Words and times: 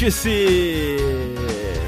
Vértice! 0.00 0.96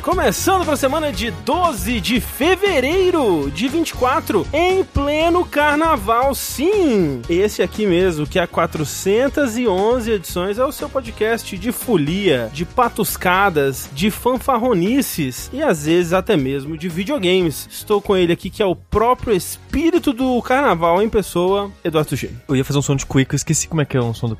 Começando 0.03 0.65
para 0.65 0.75
a 0.75 0.77
semana 0.77 1.11
de 1.11 1.31
12 1.31 1.99
de 1.99 2.21
fevereiro 2.21 3.51
de 3.51 3.69
24, 3.69 4.47
em 4.53 4.85
pleno 4.85 5.47
carnaval, 5.47 6.35
sim! 6.35 7.23
Esse 7.27 7.63
aqui 7.63 7.87
mesmo, 7.87 8.27
que 8.27 8.39
há 8.39 8.47
411 8.47 10.11
edições, 10.11 10.59
é 10.59 10.65
o 10.65 10.73
seu 10.73 10.91
podcast 10.91 11.57
de 11.57 11.73
folia, 11.73 12.51
de 12.53 12.67
patuscadas, 12.67 13.89
de 13.95 14.11
fanfarronices 14.11 15.49
e 15.51 15.63
às 15.63 15.87
vezes 15.87 16.13
até 16.13 16.37
mesmo 16.37 16.77
de 16.77 16.91
videogames. 16.91 17.67
Estou 17.71 18.03
com 18.03 18.15
ele 18.15 18.35
aqui, 18.35 18.51
que 18.51 18.63
é 18.63 18.67
o 18.67 18.77
próprio 18.77 19.35
espírito 19.35 20.13
do 20.13 20.43
carnaval 20.43 21.01
em 21.01 21.09
pessoa, 21.09 21.73
Eduardo 21.83 22.15
G. 22.15 22.29
Eu 22.47 22.57
ia 22.57 22.65
fazer 22.65 22.79
um 22.79 22.83
som 22.83 22.95
de 22.95 23.07
eu 23.09 23.37
esqueci 23.37 23.69
como 23.69 23.81
é 23.81 23.87
que 23.87 23.97
é 23.97 24.03
um 24.03 24.13
som 24.13 24.29
do 24.29 24.37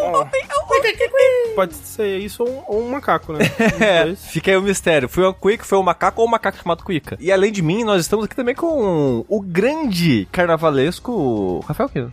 Quick. 0.00 1.54
Pode 1.54 1.74
ser 1.74 2.18
isso 2.18 2.42
ou 2.42 2.48
um, 2.48 2.62
ou 2.66 2.82
um 2.82 2.90
macaco, 2.90 3.32
né? 3.32 3.40
É, 3.80 4.14
fica 4.14 4.50
aí 4.50 4.56
o 4.56 4.62
mistério. 4.62 5.08
Foi 5.08 5.24
o 5.24 5.34
Quick, 5.34 5.64
foi 5.64 5.78
um 5.78 5.82
macaco 5.82 6.20
ou 6.20 6.26
um 6.26 6.30
macaco 6.30 6.58
chamado 6.58 6.84
Quica. 6.84 7.16
E 7.20 7.30
além 7.32 7.50
de 7.52 7.62
mim, 7.62 7.84
nós 7.84 8.00
estamos 8.02 8.24
aqui 8.24 8.36
também 8.36 8.54
com 8.54 9.24
o 9.28 9.40
grande 9.40 10.26
carnavalesco 10.30 11.60
Rafael 11.66 11.88
Kino. 11.88 12.10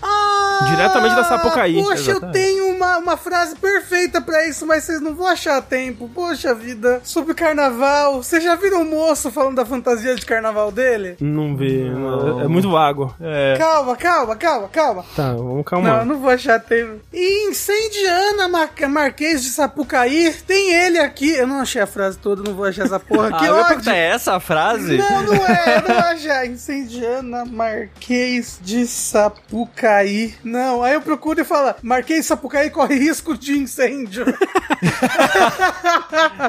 Diretamente 0.66 1.16
da 1.16 1.24
Sapucaí. 1.24 1.76
Poxa, 1.76 2.12
eu 2.12 2.18
Exatamente. 2.18 2.34
tenho 2.34 2.76
uma, 2.76 2.98
uma 2.98 3.18
frase 3.18 3.56
perfeita 3.56 4.20
pra 4.22 4.48
isso, 4.48 4.66
mas 4.66 4.84
vocês 4.84 5.02
não 5.02 5.14
vão 5.16 5.28
achar 5.28 5.62
tempo. 5.62 6.10
Poxa 6.14 6.54
vida. 6.54 7.02
Sobre 7.04 7.32
o 7.32 7.36
carnaval. 7.36 8.22
Vocês 8.24 8.44
já 8.44 8.56
viram 8.56 8.82
o 8.82 8.86
moço 8.86 9.32
falando 9.32 9.56
da 9.56 9.66
fantasia 9.66 10.16
de 10.16 10.26
carnaval 10.26 10.72
dele? 10.72 11.18
Não 11.20 11.56
vê, 11.56 11.90
não. 11.90 12.42
é 12.42 12.48
muito 12.48 12.70
vago. 12.70 13.14
É. 13.20 13.56
Calma, 13.58 13.96
calma, 13.96 14.36
calma, 14.36 14.68
calma. 14.70 15.06
Tá, 15.16 15.34
vamos 15.34 15.56
Não, 15.58 15.64
calmar. 15.64 16.06
não 16.06 16.20
vou 16.20 16.30
achar 16.30 16.60
tempo. 16.60 17.00
E 17.14 17.50
incendiana 17.50 18.48
Mar 18.48 18.70
Marquês 18.90 19.42
de 19.44 19.50
Sapucaí, 19.50 20.34
tem 20.46 20.74
ele 20.74 21.00
aqui. 21.00 21.32
Eu 21.32 21.48
não 21.48 21.60
achei 21.62 21.82
a 21.82 21.88
frase 21.88 22.18
toda, 22.18 22.44
não 22.44 22.54
vou 22.56 22.66
achar 22.66 22.86
essa 22.86 23.00
porra. 23.00 23.28
Ah, 23.38 23.40
que 23.40 23.46
eu 23.46 23.56
ia 23.58 23.62
ódio. 23.64 23.92
é 23.92 24.08
essa 24.10 24.36
a 24.36 24.40
frase? 24.40 24.98
Não, 24.98 25.24
não 25.24 25.34
é, 25.36 25.82
não 25.88 25.96
vou 25.96 26.04
achar. 26.12 26.46
Incendiana 26.48 27.44
Marquês 27.46 28.60
de 28.64 28.86
Sapucaí. 28.88 30.34
Não, 30.48 30.82
aí 30.82 30.94
eu 30.94 31.02
procuro 31.02 31.42
e 31.42 31.44
fala: 31.44 31.76
Marquês 31.82 32.22
de 32.22 32.26
Sapucaí 32.26 32.70
corre 32.70 32.96
risco 32.96 33.38
de 33.38 33.58
incêndio. 33.58 34.26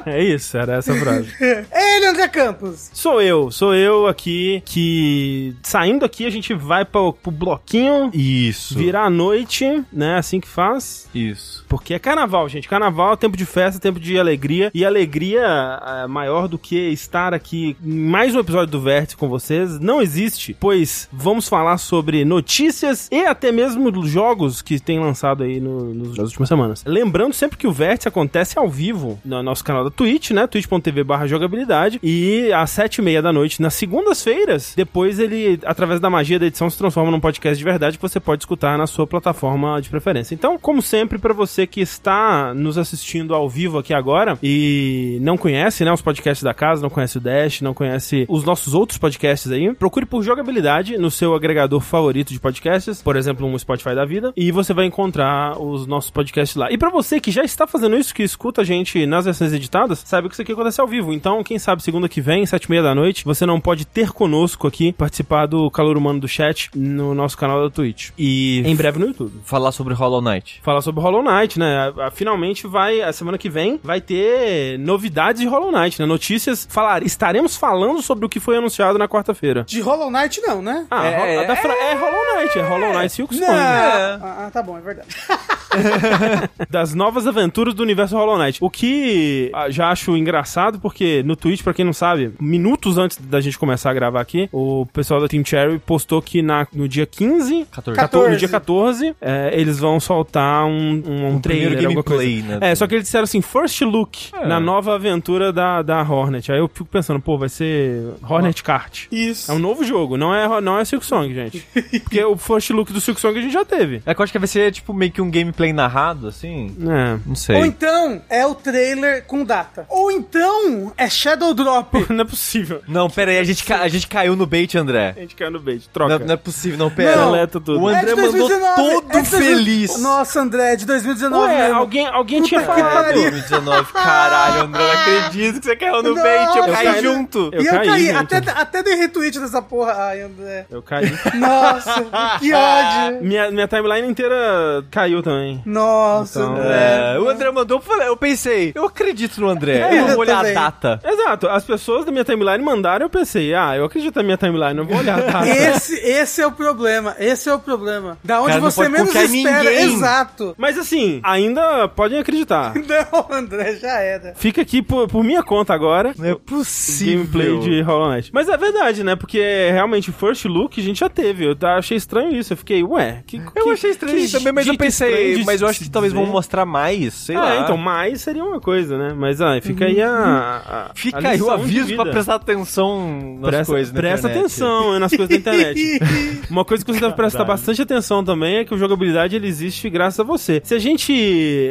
É 0.07 0.23
isso, 0.23 0.57
era 0.57 0.77
essa 0.77 0.93
a 0.93 0.97
frase. 0.97 1.29
É 1.41 1.65
ele, 1.97 2.07
André 2.07 2.29
Campos. 2.29 2.91
Sou 2.93 3.21
eu, 3.21 3.51
sou 3.51 3.75
eu 3.75 4.07
aqui 4.07 4.63
que 4.65 5.55
saindo 5.63 6.05
aqui 6.05 6.27
a 6.27 6.31
gente 6.31 6.55
vai 6.55 6.85
pro, 6.85 7.13
pro 7.13 7.31
bloquinho 7.31 8.11
Isso. 8.13 8.77
virar 8.77 9.05
a 9.05 9.11
noite, 9.11 9.85
né? 9.93 10.19
Assim 10.19 10.41
que 10.41 10.49
faz. 10.49 11.09
Isso. 11.15 11.65
Porque 11.69 11.95
é 11.95 11.99
carnaval, 11.99 12.49
gente. 12.49 12.69
Carnaval 12.69 13.15
é 13.15 13.17
tempo 13.17 13.37
de 13.37 13.45
festa, 13.45 13.81
tempo 13.81 14.01
de 14.01 14.19
alegria. 14.19 14.71
E 14.75 14.85
alegria 14.85 15.41
é, 15.43 16.07
maior 16.07 16.49
do 16.49 16.59
que 16.59 16.77
estar 16.91 17.35
aqui 17.35 17.77
em 17.85 17.99
mais 18.09 18.35
um 18.35 18.41
episódio 18.41 18.73
do 18.73 18.81
Vértice 18.81 19.17
com 19.17 19.29
vocês 19.29 19.79
não 19.81 20.01
existe, 20.01 20.57
pois 20.59 21.09
vamos 21.13 21.49
falar 21.49 21.79
sobre 21.79 22.25
notícias 22.25 23.09
e 23.11 23.25
até 23.27 23.53
mesmo 23.53 23.88
dos 23.91 24.09
jogos 24.11 24.63
que 24.63 24.79
tem 24.81 24.99
lançado 25.01 25.43
aí 25.43 25.61
no- 25.61 25.93
nos- 25.95 26.17
nas 26.17 26.27
últimas 26.29 26.49
semanas. 26.49 26.85
Lembrando 26.87 27.33
sempre 27.35 27.57
que 27.59 27.67
o 27.67 27.73
Vértice 27.73 28.09
acontece 28.09 28.59
ao 28.59 28.69
vivo 28.69 29.19
no 29.25 29.43
nosso 29.43 29.65
canal 29.65 29.85
da 29.85 29.91
Twitch, 29.91 30.31
né? 30.31 30.47
twitch.tv 30.47 31.05
barra 31.05 31.27
jogabilidade. 31.27 31.99
E 32.03 32.53
às 32.53 32.71
sete 32.71 32.97
e 32.97 33.03
meia 33.03 33.21
da 33.23 33.33
noite, 33.33 33.61
nas 33.63 33.75
segundas-feiras, 33.75 34.73
depois 34.77 35.19
ele, 35.19 35.59
através 35.65 36.01
da 36.01 36.09
magia 36.11 36.39
da 36.39 36.47
edição, 36.47 36.69
se 36.71 36.79
transforma 36.79 37.11
num 37.11 37.21
podcast 37.21 37.57
de 37.59 37.65
verdade 37.65 37.97
que 37.99 38.03
você 38.03 38.19
pode 38.21 38.43
escutar 38.43 38.77
na 38.79 38.87
sua 38.87 39.07
plataforma 39.07 39.81
de 39.81 39.89
preferência. 39.91 40.35
Então, 40.35 40.59
como 40.59 40.81
sempre, 40.83 41.19
para 41.19 41.35
você 41.35 41.67
que 41.67 41.81
está 41.81 42.53
nos 42.55 42.79
assistindo 42.79 43.35
ao 43.35 43.49
vivo 43.49 43.79
aqui 43.79 43.93
agora 43.95 44.39
e 44.43 45.19
não 45.21 45.37
conhece, 45.37 45.85
né, 45.85 45.93
os 45.93 46.03
podcasts 46.03 46.43
da 46.43 46.55
casa, 46.55 46.83
não 46.83 46.91
conhece 46.91 47.19
o 47.19 47.21
Dash, 47.21 47.61
não 47.61 47.75
conhece 47.75 48.25
os 48.29 48.45
nossos 48.45 48.75
outros 48.75 48.99
podcasts 48.99 49.51
aí, 49.51 49.73
procure 49.75 50.07
por 50.07 50.23
jogabilidade 50.23 50.97
no 50.99 51.11
seu 51.11 51.35
agregador 51.35 51.81
favorito 51.81 52.33
de 52.33 52.41
podcasts, 52.41 53.03
por 53.03 53.17
exemplo, 53.17 53.47
um 53.47 53.59
Spotify 53.59 53.78
da 53.95 54.05
vida, 54.05 54.33
e 54.37 54.51
você 54.53 54.73
vai 54.75 54.85
encontrar 54.87 55.61
os 55.61 55.87
nossos 55.87 56.11
podcasts 56.11 56.57
lá. 56.57 56.71
E 56.71 56.79
para 56.79 56.91
você 56.91 57.21
que 57.21 57.31
já 57.31 57.43
está 57.43 57.67
fazendo 57.67 57.97
isso, 57.97 58.15
que 58.15 58.23
escuta 58.23 58.63
a 58.63 58.65
gente 58.65 59.05
nas 59.07 59.25
versões 59.25 59.53
editadas, 59.53 60.01
saiba 60.05 60.29
que 60.29 60.35
isso 60.35 60.43
aqui 60.43 60.53
acontece 60.53 60.81
ao 60.81 60.87
vivo. 60.87 61.13
Então, 61.13 61.43
quem 61.43 61.59
sabe 61.59 61.83
segunda 61.83 62.09
que 62.09 62.21
vem, 62.21 62.45
sete 62.47 62.65
e 62.65 62.71
meia 62.71 62.83
da 62.83 62.95
noite, 62.95 63.25
você 63.25 63.45
não 63.47 63.61
pode 63.61 63.85
ter 63.87 64.11
conosco 64.13 64.67
aqui, 64.67 64.93
participar 64.93 65.47
do 65.47 65.71
calor 65.71 65.97
humano 65.97 66.21
do 66.21 66.29
chat 66.29 66.71
no 66.75 67.15
nosso 67.15 67.37
canal 67.37 67.63
da 67.63 67.71
Twitch. 67.71 68.11
E 68.19 68.63
Em 68.67 68.75
breve 68.77 68.99
no 68.99 69.07
YouTube 69.07 69.33
falar 69.45 69.73
sobre 69.73 69.95
Hollow 69.95 70.21
Knight. 70.21 70.61
falar 70.63 70.81
sobre 70.83 71.01
Hollow 71.03 71.23
Knight, 71.23 71.59
né? 71.59 71.93
Finalmente 72.13 72.67
vai, 72.67 73.01
a 73.01 73.13
semana 73.13 73.39
que 73.39 73.49
vem, 73.49 73.79
vai 73.83 74.01
ter 74.01 74.79
novidades 74.79 75.41
de 75.41 75.47
Hollow 75.49 75.71
Knight, 75.73 76.01
né? 76.01 76.07
Notícias, 76.07 76.67
falar, 76.71 77.03
estaremos 77.03 77.57
falando 77.57 78.03
sobre 78.03 78.27
o 78.27 78.29
que 78.29 78.41
foi 78.41 78.57
anunciado 78.57 78.99
na 78.99 79.09
quarta-feira. 79.09 79.65
De 79.65 79.81
Hollow 79.81 80.11
Knight, 80.11 80.41
não, 80.43 80.61
né? 80.63 80.87
Ah, 80.91 81.07
É, 81.09 81.57
Fra- 81.57 81.75
é 81.75 81.95
Hollow 81.95 82.37
Knight, 82.37 82.59
é 82.59 82.63
Hollow 82.63 82.93
Knight 82.93 83.13
Silk 83.13 83.37
Não. 83.37 83.47
Song. 83.69 84.23
Ah, 84.25 84.47
ah, 84.47 84.51
tá 84.51 84.63
bom, 84.63 84.77
é 84.79 84.81
verdade. 84.81 85.09
Das 86.71 86.95
novas 86.95 87.27
aventuras 87.27 87.75
do 87.75 87.83
universo 87.83 88.17
Hollow 88.17 88.39
Knight. 88.39 88.59
O 88.61 88.71
que 88.71 89.51
ah, 89.55 89.71
já 89.71 89.91
acho 89.91 90.17
engraçado, 90.17 90.79
porque 90.81 91.23
no 91.25 91.37
Twitch, 91.37 91.63
pra 91.63 91.75
quem 91.75 91.85
não 91.85 91.93
sabe, 91.93 92.33
minutos 92.41 92.99
antes 92.99 93.19
da 93.19 93.41
gente 93.41 93.59
começar 93.59 93.91
a 93.91 93.95
gravar 93.95 94.21
aqui, 94.21 94.49
o 94.53 94.87
pessoal 94.93 95.21
da 95.21 95.29
Team 95.29 95.45
Cherry 95.45 95.79
postou 95.79 96.21
que 96.23 96.43
na, 96.43 96.67
no 96.73 96.89
dia 96.89 97.07
15, 97.07 97.67
14. 97.71 98.01
14, 98.01 98.31
no 98.31 98.37
dia 98.37 98.49
14, 98.49 99.15
é, 99.21 99.51
eles 99.53 99.79
vão 99.79 100.01
soltar 100.01 100.65
um, 100.65 101.03
um, 101.07 101.27
um 101.35 101.41
trailer, 101.41 101.69
primeiro 101.79 101.87
alguma 101.89 102.03
coisa. 102.03 102.59
né? 102.59 102.71
É, 102.73 102.75
só 102.75 102.87
que 102.87 102.95
eles 102.95 103.05
disseram 103.05 103.25
assim, 103.25 103.41
first 103.41 103.81
look 103.83 104.31
É. 104.33 104.47
na 104.47 104.59
nova 104.59 104.95
aventura 104.95 105.53
da, 105.53 105.83
da 105.83 106.03
Hornet. 106.03 106.51
Aí 106.51 106.59
eu 106.59 106.69
fico 106.69 106.87
pensando, 106.87 107.21
pô, 107.21 107.39
vai 107.39 107.49
ser 107.49 108.15
Hornet 108.29 108.63
Kart. 108.63 109.07
Isso. 109.13 109.51
É 109.51 109.55
um 109.55 109.59
novo 109.59 109.85
jogo, 109.85 110.17
não 110.17 110.35
é, 110.35 110.61
não 110.61 110.79
é 110.79 110.85
Silk 110.85 111.05
Song, 111.05 111.33
gente. 111.33 111.65
Porque 112.03 112.23
o 112.25 112.37
first 112.37 112.71
look 112.71 112.93
do 112.93 113.01
Silk 113.01 113.21
Song 113.21 113.39
a 113.39 113.43
gente 113.43 113.57
já 113.59 113.65
teve. 113.65 114.03
É 114.07 114.15
que 114.15 114.21
eu 114.21 114.25
acho 114.25 114.33
que 114.33 114.39
vai 114.39 114.49
ser 114.49 114.73
tipo 114.73 114.93
meio 114.93 115.11
que 115.13 115.21
um 115.23 115.31
gameplay 115.31 115.73
narrado, 115.73 116.29
assim. 116.29 116.75
É. 116.81 117.19
Não 117.27 117.35
sei. 117.35 117.57
Ou 117.57 117.67
então 117.67 118.23
é 118.29 118.47
o 118.47 118.55
trailer 118.55 119.25
com 119.25 119.45
data. 119.45 119.87
Ou 119.89 120.11
então 120.11 120.93
é 120.97 121.09
Shadow 121.09 121.53
Drop. 121.55 121.89
Não 122.13 122.23
é 122.23 122.25
possível. 122.25 122.83
Não, 122.89 123.09
pera 123.11 123.31
aí, 123.31 123.39
a 123.39 123.45
gente, 123.45 123.65
ca- 123.65 123.81
a 123.83 123.89
gente 123.89 124.07
caiu 124.07 124.35
no 124.37 124.47
bait, 124.47 124.75
André. 124.77 125.15
A 125.17 125.21
gente 125.21 125.35
caiu 125.35 125.51
no 125.51 125.61
bait. 125.61 125.83
Não, 125.87 125.93
Troca. 125.93 126.25
não 126.25 126.35
é 126.35 126.37
possível, 126.37 126.79
não, 126.79 126.91
pera. 126.91 127.17
Não. 127.17 127.33
Deleta 127.33 127.61
tudo. 127.61 127.81
O 127.81 127.91
É 127.91 127.99
André 127.99 128.15
de 128.15 128.21
mandou 128.21 128.49
2019, 128.49 128.77
todo 128.77 129.05
é 129.19 129.23
de 129.23 129.31
2000 129.31 129.57
feliz. 129.57 130.01
Nossa, 130.01 130.41
André, 130.41 130.73
é 130.73 130.77
de 130.77 130.87
2019 130.87 131.45
Ué, 131.47 131.57
mesmo. 131.63 131.79
alguém, 131.79 132.07
alguém 132.07 132.43
tinha 132.43 132.61
que 132.61 132.67
falado. 132.67 132.93
pariu. 133.05 133.23
2019, 133.31 133.93
caralho, 133.93 134.63
André, 134.63 134.83
não 134.83 134.91
acredito 135.01 135.61
que 135.61 135.67
você 135.67 135.77
caiu 135.77 136.03
no 136.03 136.15
Não, 136.15 136.23
bait, 136.23 136.57
eu 136.57 136.65
caí 136.65 136.87
caí- 136.93 137.03
junto. 137.03 137.51
Eu 137.53 137.63
e 137.63 137.67
eu 137.67 137.73
caí, 137.73 137.89
caí, 137.89 138.07
gente. 138.07 138.35
até, 138.35 138.51
até 138.51 138.83
dei 138.83 138.95
retweet 138.97 139.39
dessa 139.39 139.61
porra. 139.63 139.93
Ai, 139.99 140.23
André. 140.23 140.67
Eu 140.71 140.83
caí. 140.83 141.11
Nossa, 141.35 142.05
que 142.39 142.53
ódio. 142.55 143.23
minha, 143.23 143.48
minha 143.51 143.69
timeline 143.69 144.09
inteira 144.09 144.85
caiu 144.91 145.23
também. 145.23 145.63
Nossa, 145.67 146.41
Então, 146.41 146.57
André. 146.57 147.15
É, 147.15 147.19
o 147.19 147.29
André 147.29 147.51
mandou, 147.51 147.83
eu 147.89 148.03
eu 148.03 148.17
pensei, 148.17 148.73
eu 148.75 148.85
acredito 148.87 149.41
no 149.41 149.49
André, 149.49 149.79
É, 149.79 149.99
eu 149.99 150.03
vou 150.07 150.11
eu 150.15 150.19
olhar 150.21 150.37
também. 150.39 150.57
a 150.57 150.61
data. 150.61 151.01
Exato, 151.05 151.49
as 151.49 151.65
pessoas 151.65 152.05
da 152.05 152.13
minha 152.13 152.25
timeline 152.25 152.63
mandaram 152.65 153.07
eu 153.07 153.11
pensei, 153.11 153.55
ah, 153.55 153.77
eu 153.77 153.85
acredito 153.85 154.17
na 154.17 154.23
minha 154.23 154.37
timeline, 154.37 154.75
não 154.75 154.85
vou 154.85 154.97
olhar 154.99 155.19
a 155.19 155.23
data. 155.23 155.49
Esse, 155.49 155.95
esse 155.95 156.41
é 156.43 156.47
o 156.47 156.53
problema. 156.53 157.15
Esse 157.19 157.49
é 157.49 157.55
o 157.55 157.59
problema. 157.59 158.19
Da 158.25 158.41
onde 158.41 158.49
Cara, 158.53 158.61
você 158.61 158.89
menos 158.89 159.15
espera. 159.15 159.63
ninguém. 159.63 159.95
Exato. 159.95 160.55
Mas 160.59 160.79
assim, 160.79 161.21
ainda 161.23 161.89
podem 161.89 162.19
acreditar. 162.19 162.73
Não, 162.77 163.27
André, 163.37 163.77
já 163.77 163.99
era. 164.01 164.35
Fica 164.35 164.63
aqui 164.63 164.83
por, 164.83 165.09
por 165.09 165.23
minha 165.25 165.43
conta 165.43 165.73
agora. 165.75 166.15
Não 166.17 166.29
é 166.29 166.35
possível. 166.35 167.25
Gameplay 167.25 167.59
de 167.61 167.81
Hollow 167.83 168.11
Knight. 168.13 168.31
Mas 168.33 168.49
é 168.49 168.57
verdade, 168.57 169.03
né? 169.05 169.17
Porque 169.17 169.41
realmente, 169.71 170.13
First 170.13 170.45
Look 170.47 170.79
a 170.81 170.83
gente 170.85 171.01
já 171.01 171.09
teve. 171.09 171.45
Eu 171.47 171.57
achei 171.69 171.97
estranho 171.97 172.35
isso. 172.35 172.53
Eu 172.53 172.57
fiquei, 172.57 172.83
ué, 172.83 173.23
que. 173.27 173.38
Eu 173.55 173.65
que- 173.65 173.71
achei 173.71 173.91
estranho 173.91 174.17
que 174.19 174.33
também, 174.33 174.53
mas 174.53 174.67
eu 174.67 174.77
pensei, 174.77 175.43
mas 175.45 175.61
eu 175.61 175.69
acho 175.69 175.81
que 175.81 175.91
talvez 175.91 176.13
vão 176.13 176.27
mostrar 176.27 176.65
mais, 176.65 177.15
sei 177.15 177.37
Ah, 177.37 177.41
lá. 177.41 177.61
então, 177.63 177.77
mais 177.77 178.21
seria 178.23 178.45
uma 178.45 178.61
coisa, 178.61 178.97
né? 178.99 179.15
Mas 179.17 179.41
ah, 179.41 179.59
fica 179.61 179.85
aí 179.87 180.01
a. 180.03 180.09
a- 180.11 180.91
Fica 180.95 181.19
a 181.29 181.31
aí 181.31 181.41
o 181.43 181.51
aviso 181.51 181.95
pra 181.97 182.07
prestar 182.07 182.35
atenção 182.37 183.39
nas 183.41 183.51
Presta, 183.51 183.73
coisas 183.73 183.93
na 183.93 184.01
presta 184.01 184.27
internet. 184.29 184.39
atenção 184.47 184.99
nas 184.99 185.11
coisas 185.11 185.29
da 185.29 185.35
internet. 185.37 185.99
Uma 186.51 186.65
coisa 186.65 186.85
que 186.85 186.93
você 186.93 187.01
deve 187.01 187.15
prestar 187.15 187.39
Caralho. 187.39 187.57
bastante 187.57 187.83
atenção 187.83 188.25
também 188.25 188.57
é 188.59 188.65
que 188.65 188.75
o 188.75 188.79
jogabilidade 188.79 189.37
ele 189.37 189.47
existe 189.47 189.89
graças 189.91 190.19
a 190.21 190.25
você. 190.25 190.61
Se 190.65 190.75
a 190.75 190.79
gente 190.79 191.13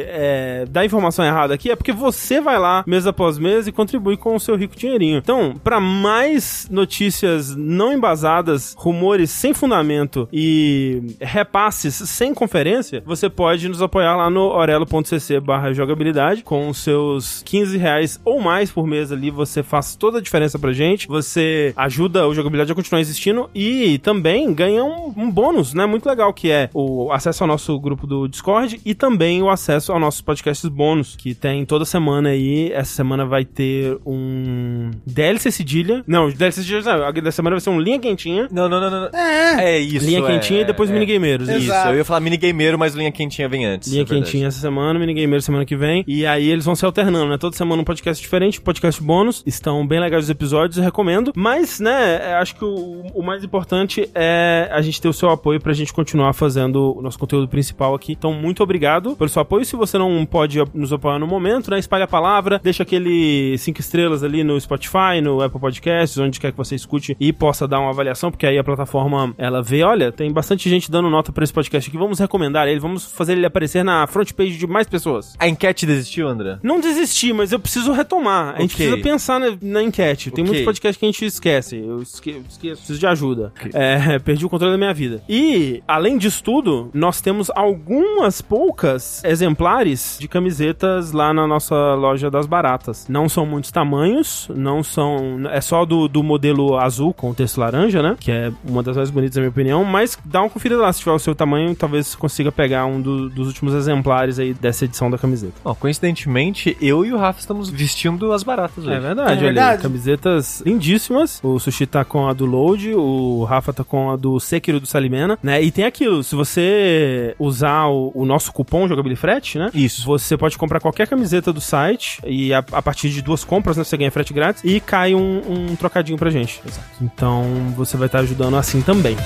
é, 0.06 0.64
dá 0.70 0.84
informação 0.84 1.24
errada 1.24 1.54
aqui, 1.54 1.70
é 1.70 1.76
porque 1.76 1.92
você 1.92 2.40
vai 2.40 2.58
lá 2.58 2.84
mês 2.86 3.06
após 3.06 3.38
mês 3.38 3.66
e 3.66 3.72
contribui 3.72 4.16
com 4.16 4.34
o 4.36 4.40
seu 4.40 4.56
rico 4.56 4.76
dinheirinho. 4.76 5.18
Então, 5.18 5.54
pra 5.62 5.80
mais 5.80 6.66
notícias 6.70 7.54
não 7.56 7.92
embasadas, 7.92 8.74
rumores 8.78 9.30
sem 9.30 9.52
fundamento 9.52 10.28
e 10.32 11.02
repasses 11.48 11.94
sem 11.94 12.34
conferência, 12.34 13.02
você 13.04 13.30
pode 13.30 13.68
nos 13.68 13.80
apoiar 13.80 14.14
lá 14.16 14.28
no 14.28 14.42
orelo.cc 14.42 15.40
barra 15.40 15.72
jogabilidade 15.72 16.42
com 16.42 16.68
os 16.68 16.78
seus 16.78 17.42
15 17.44 17.78
reais 17.78 18.20
ou 18.24 18.40
mais 18.40 18.70
por 18.70 18.86
mês 18.86 19.10
ali, 19.10 19.30
você 19.30 19.62
faz 19.62 19.96
toda 19.96 20.18
a 20.18 20.20
diferença 20.20 20.58
pra 20.58 20.72
gente, 20.72 21.08
você 21.08 21.72
ajuda 21.74 22.28
o 22.28 22.34
jogabilidade 22.34 22.70
a 22.70 22.74
continuar 22.74 23.00
existindo 23.00 23.48
e 23.54 23.98
também 23.98 24.52
ganha 24.52 24.84
um, 24.84 25.12
um 25.16 25.30
bônus, 25.30 25.72
né, 25.72 25.86
muito 25.86 26.06
legal, 26.06 26.32
que 26.34 26.50
é 26.50 26.68
o 26.74 27.10
acesso 27.10 27.42
ao 27.42 27.48
nosso 27.48 27.78
grupo 27.80 28.06
do 28.06 28.28
Discord 28.28 28.80
e 28.84 28.94
também 28.94 29.42
o 29.42 29.48
acesso 29.48 29.92
aos 29.92 30.00
nossos 30.00 30.20
podcasts 30.20 30.68
bônus, 30.68 31.16
que 31.16 31.34
tem 31.34 31.64
toda 31.64 31.84
semana 31.84 32.28
aí, 32.28 32.70
essa 32.72 32.92
semana 32.94 33.24
vai 33.24 33.44
ter 33.44 33.96
um 34.04 34.90
DLC 35.06 35.50
Cedilha, 35.50 36.04
não, 36.06 36.28
DLC 36.30 36.62
Cedilha 36.62 36.82
não, 36.82 37.04
a 37.06 37.10
da 37.10 37.32
semana 37.32 37.56
vai 37.56 37.60
ser 37.60 37.70
um 37.70 37.80
Linha 37.80 37.98
Quentinha, 37.98 38.48
Não, 38.50 38.68
não, 38.68 38.80
não, 38.80 38.90
não. 38.90 39.18
É. 39.18 39.76
É 39.76 39.78
isso. 39.78 40.04
Linha 40.04 40.20
é, 40.20 40.22
Quentinha 40.22 40.60
e 40.60 40.64
depois 40.64 40.90
é. 40.90 40.92
Minigameiros. 41.38 41.64
Isso, 41.64 41.72
Exato. 41.72 41.88
eu 41.90 41.96
ia 41.96 42.04
falar 42.04 42.20
minigameiro, 42.20 42.78
mas 42.78 42.94
linha 42.94 43.12
quentinha 43.12 43.48
vem 43.48 43.64
antes. 43.64 43.90
Linha 43.90 44.02
é 44.02 44.04
quentinha 44.04 44.48
essa 44.48 44.60
semana, 44.60 44.98
minigameiro 44.98 45.42
semana 45.42 45.64
que 45.64 45.76
vem. 45.76 46.04
E 46.06 46.26
aí 46.26 46.48
eles 46.48 46.64
vão 46.64 46.74
se 46.74 46.84
alternando, 46.84 47.28
né? 47.28 47.38
Toda 47.38 47.56
semana 47.56 47.82
um 47.82 47.84
podcast 47.84 48.22
diferente, 48.22 48.60
podcast 48.60 49.02
bônus. 49.02 49.42
Estão 49.46 49.86
bem 49.86 50.00
legais 50.00 50.24
os 50.24 50.30
episódios, 50.30 50.78
eu 50.78 50.84
recomendo. 50.84 51.32
Mas, 51.34 51.80
né, 51.80 52.30
é, 52.30 52.34
acho 52.34 52.56
que 52.56 52.64
o, 52.64 53.06
o 53.14 53.22
mais 53.22 53.44
importante 53.44 54.08
é 54.14 54.68
a 54.72 54.80
gente 54.80 55.00
ter 55.00 55.08
o 55.08 55.12
seu 55.12 55.30
apoio 55.30 55.60
pra 55.60 55.72
gente 55.72 55.92
continuar 55.92 56.32
fazendo 56.32 56.96
o 56.96 57.02
nosso 57.02 57.18
conteúdo 57.18 57.48
principal 57.48 57.94
aqui. 57.94 58.12
Então, 58.12 58.32
muito 58.32 58.62
obrigado 58.62 59.16
pelo 59.16 59.28
seu 59.28 59.42
apoio. 59.42 59.64
Se 59.64 59.76
você 59.76 59.98
não 59.98 60.24
pode 60.26 60.58
nos 60.74 60.92
apoiar 60.92 61.18
no 61.18 61.26
momento, 61.26 61.70
né? 61.70 61.78
Espalhe 61.78 62.04
a 62.04 62.08
palavra, 62.08 62.60
deixa 62.62 62.82
aquele 62.82 63.56
cinco 63.58 63.80
estrelas 63.80 64.22
ali 64.22 64.42
no 64.44 64.60
Spotify, 64.60 65.20
no 65.22 65.42
Apple 65.42 65.60
Podcasts, 65.60 66.18
onde 66.18 66.40
quer 66.40 66.50
que 66.52 66.56
você 66.56 66.74
escute 66.74 67.16
e 67.18 67.32
possa 67.32 67.66
dar 67.66 67.80
uma 67.80 67.90
avaliação, 67.90 68.30
porque 68.30 68.46
aí 68.46 68.58
a 68.58 68.64
plataforma 68.64 69.34
ela 69.38 69.62
vê, 69.62 69.82
olha, 69.82 70.10
tem 70.12 70.32
bastante 70.32 70.68
gente 70.68 70.90
dando 70.90 71.10
nota 71.10 71.27
pra 71.32 71.44
esse 71.44 71.52
podcast 71.52 71.88
aqui, 71.88 71.98
vamos 71.98 72.18
recomendar 72.18 72.66
ele, 72.68 72.80
vamos 72.80 73.04
fazer 73.04 73.32
ele 73.32 73.46
aparecer 73.46 73.84
na 73.84 74.06
front 74.06 74.32
page 74.32 74.56
de 74.56 74.66
mais 74.66 74.86
pessoas. 74.86 75.34
A 75.38 75.48
enquete 75.48 75.86
desistiu, 75.86 76.28
André? 76.28 76.58
Não 76.62 76.80
desisti, 76.80 77.32
mas 77.32 77.52
eu 77.52 77.58
preciso 77.58 77.92
retomar. 77.92 78.54
A 78.56 78.60
gente 78.60 78.74
Ok. 78.74 78.86
precisa 78.86 79.02
pensar 79.02 79.38
na, 79.40 79.56
na 79.60 79.82
enquete. 79.82 80.30
Tem 80.30 80.42
Ok. 80.42 80.44
muitos 80.52 80.64
podcasts 80.64 80.98
que 80.98 81.04
a 81.04 81.08
gente 81.08 81.24
esquece. 81.24 81.76
Eu 81.76 82.02
esque- 82.02 82.42
esqueço, 82.48 82.76
preciso 82.78 82.98
de 82.98 83.06
ajuda. 83.06 83.52
É, 83.72 84.18
perdi 84.20 84.44
o 84.44 84.48
controle 84.48 84.72
da 84.72 84.78
minha 84.78 84.94
vida. 84.94 85.22
E, 85.28 85.82
além 85.86 86.18
disso 86.18 86.42
tudo, 86.42 86.90
nós 86.94 87.20
temos 87.20 87.50
algumas 87.54 88.40
poucas 88.40 89.22
exemplares 89.24 90.16
de 90.20 90.28
camisetas 90.28 91.12
lá 91.12 91.32
na 91.32 91.46
nossa 91.46 91.74
loja 91.94 92.30
das 92.30 92.46
baratas. 92.46 93.06
Não 93.08 93.28
são 93.28 93.44
muitos 93.46 93.70
tamanhos, 93.70 94.48
não 94.54 94.82
são. 94.82 95.40
É 95.50 95.60
só 95.60 95.84
do, 95.84 96.08
do 96.08 96.22
modelo 96.22 96.76
azul 96.78 97.12
com 97.14 97.30
o 97.30 97.34
texto 97.34 97.58
laranja, 97.58 98.02
né? 98.02 98.16
Que 98.18 98.30
é 98.30 98.52
uma 98.64 98.82
das 98.82 98.96
mais 98.96 99.10
bonitas, 99.10 99.36
na 99.36 99.42
minha 99.42 99.50
opinião. 99.50 99.84
Mas 99.84 100.18
dá 100.24 100.42
uma 100.42 100.50
conferida 100.50 100.80
lá. 100.80 100.92
Se 100.92 101.00
tiver 101.00 101.12
o 101.18 101.20
seu 101.20 101.34
tamanho, 101.34 101.74
talvez 101.74 102.06
você 102.08 102.16
consiga 102.16 102.50
pegar 102.50 102.86
um 102.86 103.00
do- 103.00 103.28
dos 103.28 103.46
últimos 103.48 103.74
exemplares 103.74 104.38
aí 104.38 104.54
dessa 104.54 104.84
edição 104.86 105.10
da 105.10 105.18
camiseta. 105.18 105.52
Ó, 105.64 105.74
coincidentemente, 105.74 106.76
eu 106.80 107.04
e 107.04 107.12
o 107.12 107.18
Rafa 107.18 107.40
estamos 107.40 107.68
vestindo 107.68 108.32
as 108.32 108.42
baratas 108.42 108.84
hoje. 108.84 108.94
É 108.96 109.00
verdade, 109.00 109.28
É 109.28 109.32
olha 109.32 109.38
aí, 109.40 109.44
verdade. 109.54 109.82
Camisetas 109.82 110.62
lindíssimas. 110.64 111.40
O 111.42 111.58
Sushi 111.58 111.86
tá 111.86 112.04
com 112.04 112.26
a 112.28 112.32
do 112.32 112.46
Load, 112.46 112.94
o 112.94 113.44
Rafa 113.44 113.72
tá 113.72 113.84
com 113.84 114.10
a 114.10 114.16
do 114.16 114.40
Sekiro 114.40 114.80
do 114.80 114.86
Salimena, 114.86 115.38
né? 115.42 115.62
E 115.62 115.70
tem 115.70 115.84
aquilo, 115.84 116.22
se 116.22 116.34
você 116.34 117.34
usar 117.38 117.86
o, 117.86 118.10
o 118.14 118.24
nosso 118.24 118.52
cupom 118.52 118.88
Jogabilifrete, 118.88 119.58
né? 119.58 119.70
Isso. 119.74 120.04
Você 120.06 120.36
pode 120.36 120.56
comprar 120.56 120.80
qualquer 120.80 121.06
camiseta 121.06 121.52
do 121.52 121.60
site 121.60 122.20
e 122.26 122.52
a, 122.54 122.58
a 122.72 122.80
partir 122.82 123.10
de 123.10 123.20
duas 123.22 123.44
compras, 123.44 123.76
né? 123.76 123.84
Você 123.84 123.96
ganha 123.96 124.10
frete 124.10 124.32
grátis 124.32 124.62
e 124.64 124.80
cai 124.80 125.14
um, 125.14 125.42
um 125.70 125.76
trocadinho 125.76 126.16
pra 126.18 126.30
gente. 126.30 126.60
Então 127.00 127.44
você 127.76 127.96
vai 127.96 128.06
estar 128.06 128.20
ajudando 128.20 128.56
assim 128.56 128.80
também. 128.80 129.16